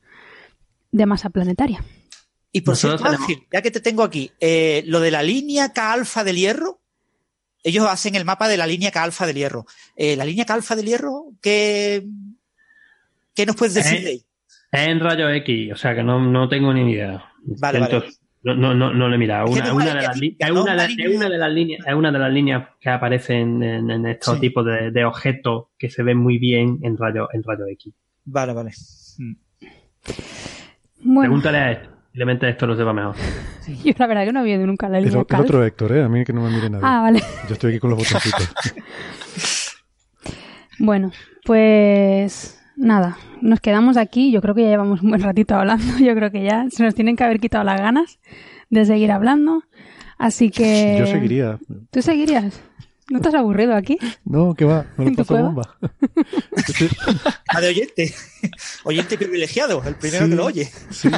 de 0.93 1.07
masa 1.07 1.31
planetaria. 1.31 1.85
Y 2.53 2.63
por 2.63 2.77
cierto, 2.77 3.05
ya 3.53 3.63
que 3.63 3.71
te 3.71 3.81
tengo 3.81 4.03
aquí, 4.03 4.31
eh, 4.41 4.83
lo 4.87 5.01
de 5.01 5.11
la 5.11 5.23
línea 5.23 5.73
K 5.73 5.93
alfa 5.93 6.25
del 6.25 6.37
hierro, 6.37 6.81
ellos 7.63 7.87
hacen 7.89 8.15
el 8.15 8.25
mapa 8.25 8.49
de 8.49 8.57
la 8.57 8.67
línea 8.67 8.91
K 8.91 9.03
alfa 9.03 9.27
del 9.27 9.37
hierro. 9.37 9.67
Eh, 9.97 10.17
la 10.17 10.25
línea 10.25 10.47
K 10.47 10.55
alfa 10.55 10.77
del 10.77 10.87
hierro, 10.87 11.33
¿qué, 11.43 12.07
¿Qué 13.39 13.47
nos 13.47 13.55
puedes 13.55 13.75
decir 13.75 14.03
de 14.03 14.09
ahí? 14.09 14.23
Es 14.73 14.89
en 14.89 14.99
rayo 14.99 15.31
X, 15.31 15.73
o 15.73 15.77
sea 15.77 15.95
que 15.95 16.03
no, 16.03 16.21
no 16.21 16.49
tengo 16.49 16.75
ni 16.75 16.91
idea. 16.91 17.25
Vale, 17.61 17.79
vale. 17.79 18.03
No, 18.43 18.57
no, 18.57 18.75
no, 18.75 18.93
no 18.93 19.09
le 19.09 19.15
he 19.15 19.19
mirado. 19.19 19.47
Una, 19.47 19.73
una, 19.73 19.85
de 19.85 19.95
las, 19.95 20.17
es, 20.21 20.51
una, 20.51 20.61
una, 20.61 20.71
de 21.29 21.39
las 21.39 21.53
líneas, 21.53 21.87
es 21.87 21.95
una 21.95 22.11
de 22.11 22.19
las 22.19 22.33
líneas 22.33 22.69
que 22.81 22.91
aparecen 22.91 23.63
en, 23.63 23.93
en 23.93 24.07
estos 24.07 24.41
tipos 24.41 24.67
de, 24.67 24.91
de, 24.91 25.05
objetos 25.05 25.67
que 25.79 25.89
se 25.89 26.03
ven 26.03 26.17
muy 26.19 26.39
bien 26.39 26.81
en 26.83 26.97
rayo, 26.97 27.29
en 27.33 27.45
rayo 27.45 27.65
X. 27.69 27.95
Vale, 28.25 28.53
vale. 28.55 28.73
Mm. 29.19 29.35
Bueno. 31.05 31.21
Pregúntale 31.21 31.59
a 31.59 31.71
esto. 31.71 31.91
Simplemente 32.07 32.49
esto 32.49 32.67
lo 32.67 32.77
sepa 32.77 32.93
mejor. 32.93 33.15
Yo 33.85 33.93
la 33.97 34.07
verdad 34.09 34.25
que 34.25 34.33
no 34.33 34.41
había 34.41 34.59
nunca 34.59 34.89
la 34.89 34.99
línea. 34.99 35.25
El, 35.29 35.41
otro 35.41 35.65
Héctor, 35.65 35.93
¿eh? 35.93 36.03
A 36.03 36.09
mí 36.09 36.25
que 36.25 36.33
no 36.33 36.43
me 36.43 36.51
mire 36.51 36.71
nadie. 36.71 36.85
Ah, 36.85 37.03
vale. 37.03 37.23
Yo 37.47 37.53
estoy 37.53 37.71
aquí 37.71 37.79
con 37.79 37.91
los 37.91 38.01
botoncitos. 38.01 38.51
bueno, 40.81 41.13
pues 41.45 42.58
nada, 42.79 43.19
nos 43.41 43.61
quedamos 43.61 43.97
aquí. 43.97 44.31
Yo 44.31 44.41
creo 44.41 44.55
que 44.55 44.63
ya 44.63 44.69
llevamos 44.69 45.03
un 45.03 45.11
buen 45.11 45.23
ratito 45.23 45.55
hablando. 45.55 45.85
Yo 45.99 46.15
creo 46.15 46.31
que 46.31 46.43
ya 46.45 46.67
se 46.71 46.83
nos 46.83 46.95
tienen 46.95 47.17
que 47.17 47.25
haber 47.25 47.41
quitado 47.41 47.65
las 47.65 47.81
ganas 47.81 48.19
de 48.71 48.85
seguir 48.85 49.13
hablando. 49.13 49.65
Así 50.17 50.51
que. 50.51 50.97
Yo 50.99 51.07
seguiría. 51.07 51.59
¿Tú 51.91 52.03
seguirías? 52.03 52.61
¿No 53.11 53.21
te 53.21 53.29
has 53.29 53.35
aburrido 53.35 53.75
aquí? 53.75 53.97
No, 54.27 54.55
que 54.55 54.67
va, 54.67 54.85
me 54.99 55.07
lo 55.07 55.17
paso 55.17 55.37
bomba. 55.37 55.77
Ah, 57.51 57.63
de 57.63 57.69
oyente. 57.69 58.15
Oyente 58.85 59.17
privilegiado, 59.17 59.83
el 59.87 59.95
primero 59.95 60.29
que 60.29 60.35
lo 60.35 60.45
oye. 60.45 60.69
Sí, 60.91 61.09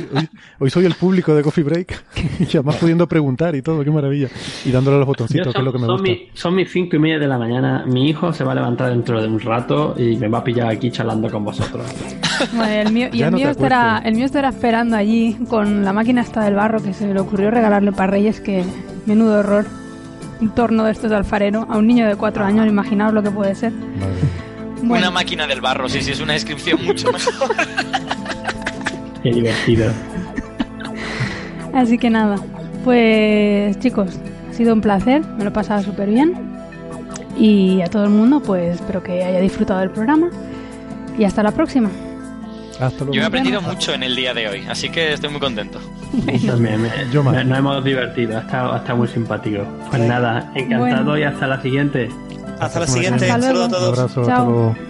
hoy, 0.60 0.70
soy 0.70 0.84
el 0.84 0.94
público 0.94 1.34
de 1.34 1.42
Coffee 1.42 1.64
Break. 1.64 2.04
Y 2.40 2.44
además 2.56 2.76
pudiendo 2.76 3.08
preguntar 3.08 3.56
y 3.56 3.62
todo, 3.62 3.82
qué 3.82 3.90
maravilla. 3.90 4.28
Y 4.64 4.70
dándole 4.70 4.98
los 4.98 5.06
botoncitos, 5.06 5.52
que 5.52 5.58
es 5.58 5.64
lo 5.64 5.72
que 5.72 5.78
me 5.78 5.86
gusta. 5.88 6.10
son 6.34 6.54
mis 6.54 6.70
cinco 6.70 6.96
y 6.96 6.98
media 7.00 7.18
de 7.18 7.26
la 7.26 7.38
mañana. 7.38 7.84
Mi 7.86 8.08
hijo 8.08 8.32
se 8.32 8.44
va 8.44 8.52
a 8.52 8.54
levantar 8.54 8.90
dentro 8.90 9.20
de 9.20 9.26
un 9.26 9.40
rato 9.40 9.94
y 9.98 10.16
me 10.16 10.28
va 10.28 10.38
a 10.38 10.44
pillar 10.44 10.68
aquí 10.68 10.90
charlando 10.90 11.28
con 11.28 11.44
vosotros. 11.44 11.84
el 12.68 12.92
mío, 12.92 13.08
y 13.12 13.22
el, 13.22 13.32
mío 13.32 13.50
estará, 13.50 14.00
el 14.04 14.14
mío 14.14 14.26
estará 14.26 14.50
esperando 14.50 14.96
allí 14.96 15.36
con 15.48 15.84
la 15.84 15.92
máquina 15.92 16.20
hasta 16.22 16.44
del 16.44 16.54
barro 16.54 16.80
que 16.80 16.94
se 16.94 17.12
le 17.12 17.18
ocurrió 17.18 17.50
regalarle 17.50 17.90
para 17.90 18.12
Reyes, 18.12 18.40
que 18.40 18.64
menudo 19.06 19.40
horror 19.40 19.66
un 20.40 20.50
torno 20.50 20.84
de 20.84 20.92
estos 20.92 21.10
de 21.10 21.16
alfarero 21.16 21.66
a 21.68 21.76
un 21.76 21.86
niño 21.86 22.06
de 22.08 22.16
cuatro 22.16 22.44
años, 22.44 22.66
imaginaos 22.66 23.12
lo 23.12 23.22
que 23.22 23.30
puede 23.30 23.54
ser. 23.54 23.72
Una 24.82 25.10
máquina 25.10 25.46
del 25.46 25.60
barro, 25.60 25.88
sí, 25.88 26.00
sí, 26.00 26.12
es 26.12 26.20
una 26.20 26.32
descripción 26.32 26.84
mucho 26.84 27.12
mejor. 27.12 27.54
Qué 29.22 29.30
divertido. 29.30 29.92
Así 31.74 31.98
que 31.98 32.10
nada, 32.10 32.36
pues 32.84 33.78
chicos, 33.78 34.18
ha 34.50 34.54
sido 34.54 34.72
un 34.72 34.80
placer, 34.80 35.22
me 35.36 35.44
lo 35.44 35.50
he 35.50 35.52
pasado 35.52 35.82
súper 35.82 36.08
bien. 36.08 36.34
Y 37.38 37.80
a 37.82 37.86
todo 37.86 38.04
el 38.04 38.10
mundo, 38.10 38.40
pues 38.40 38.76
espero 38.76 39.02
que 39.02 39.24
haya 39.24 39.40
disfrutado 39.40 39.80
del 39.80 39.90
programa. 39.90 40.30
Y 41.18 41.24
hasta 41.24 41.42
la 41.42 41.52
próxima. 41.52 41.90
Yo 43.12 43.22
he 43.22 43.24
aprendido 43.24 43.60
mucho 43.60 43.92
en 43.92 44.02
el 44.02 44.16
día 44.16 44.32
de 44.32 44.48
hoy, 44.48 44.66
así 44.68 44.88
que 44.88 45.12
estoy 45.12 45.30
muy 45.30 45.40
contento. 45.40 45.80
También, 46.46 46.82
nos 47.12 47.58
hemos 47.58 47.84
divertido, 47.84 48.38
ha 48.38 48.40
estado, 48.40 48.96
muy 48.96 49.08
simpático. 49.08 49.64
Pues 49.90 50.02
nada, 50.02 50.50
encantado 50.54 51.18
y 51.18 51.22
hasta 51.22 51.46
la 51.46 51.60
siguiente. 51.60 52.08
Hasta 52.58 52.80
la 52.80 52.86
siguiente, 52.86 53.26
saludos 53.26 53.66
a 53.66 53.68
todos. 53.68 53.88
Un 53.88 53.98
abrazo, 53.98 54.24
Chao. 54.26 54.89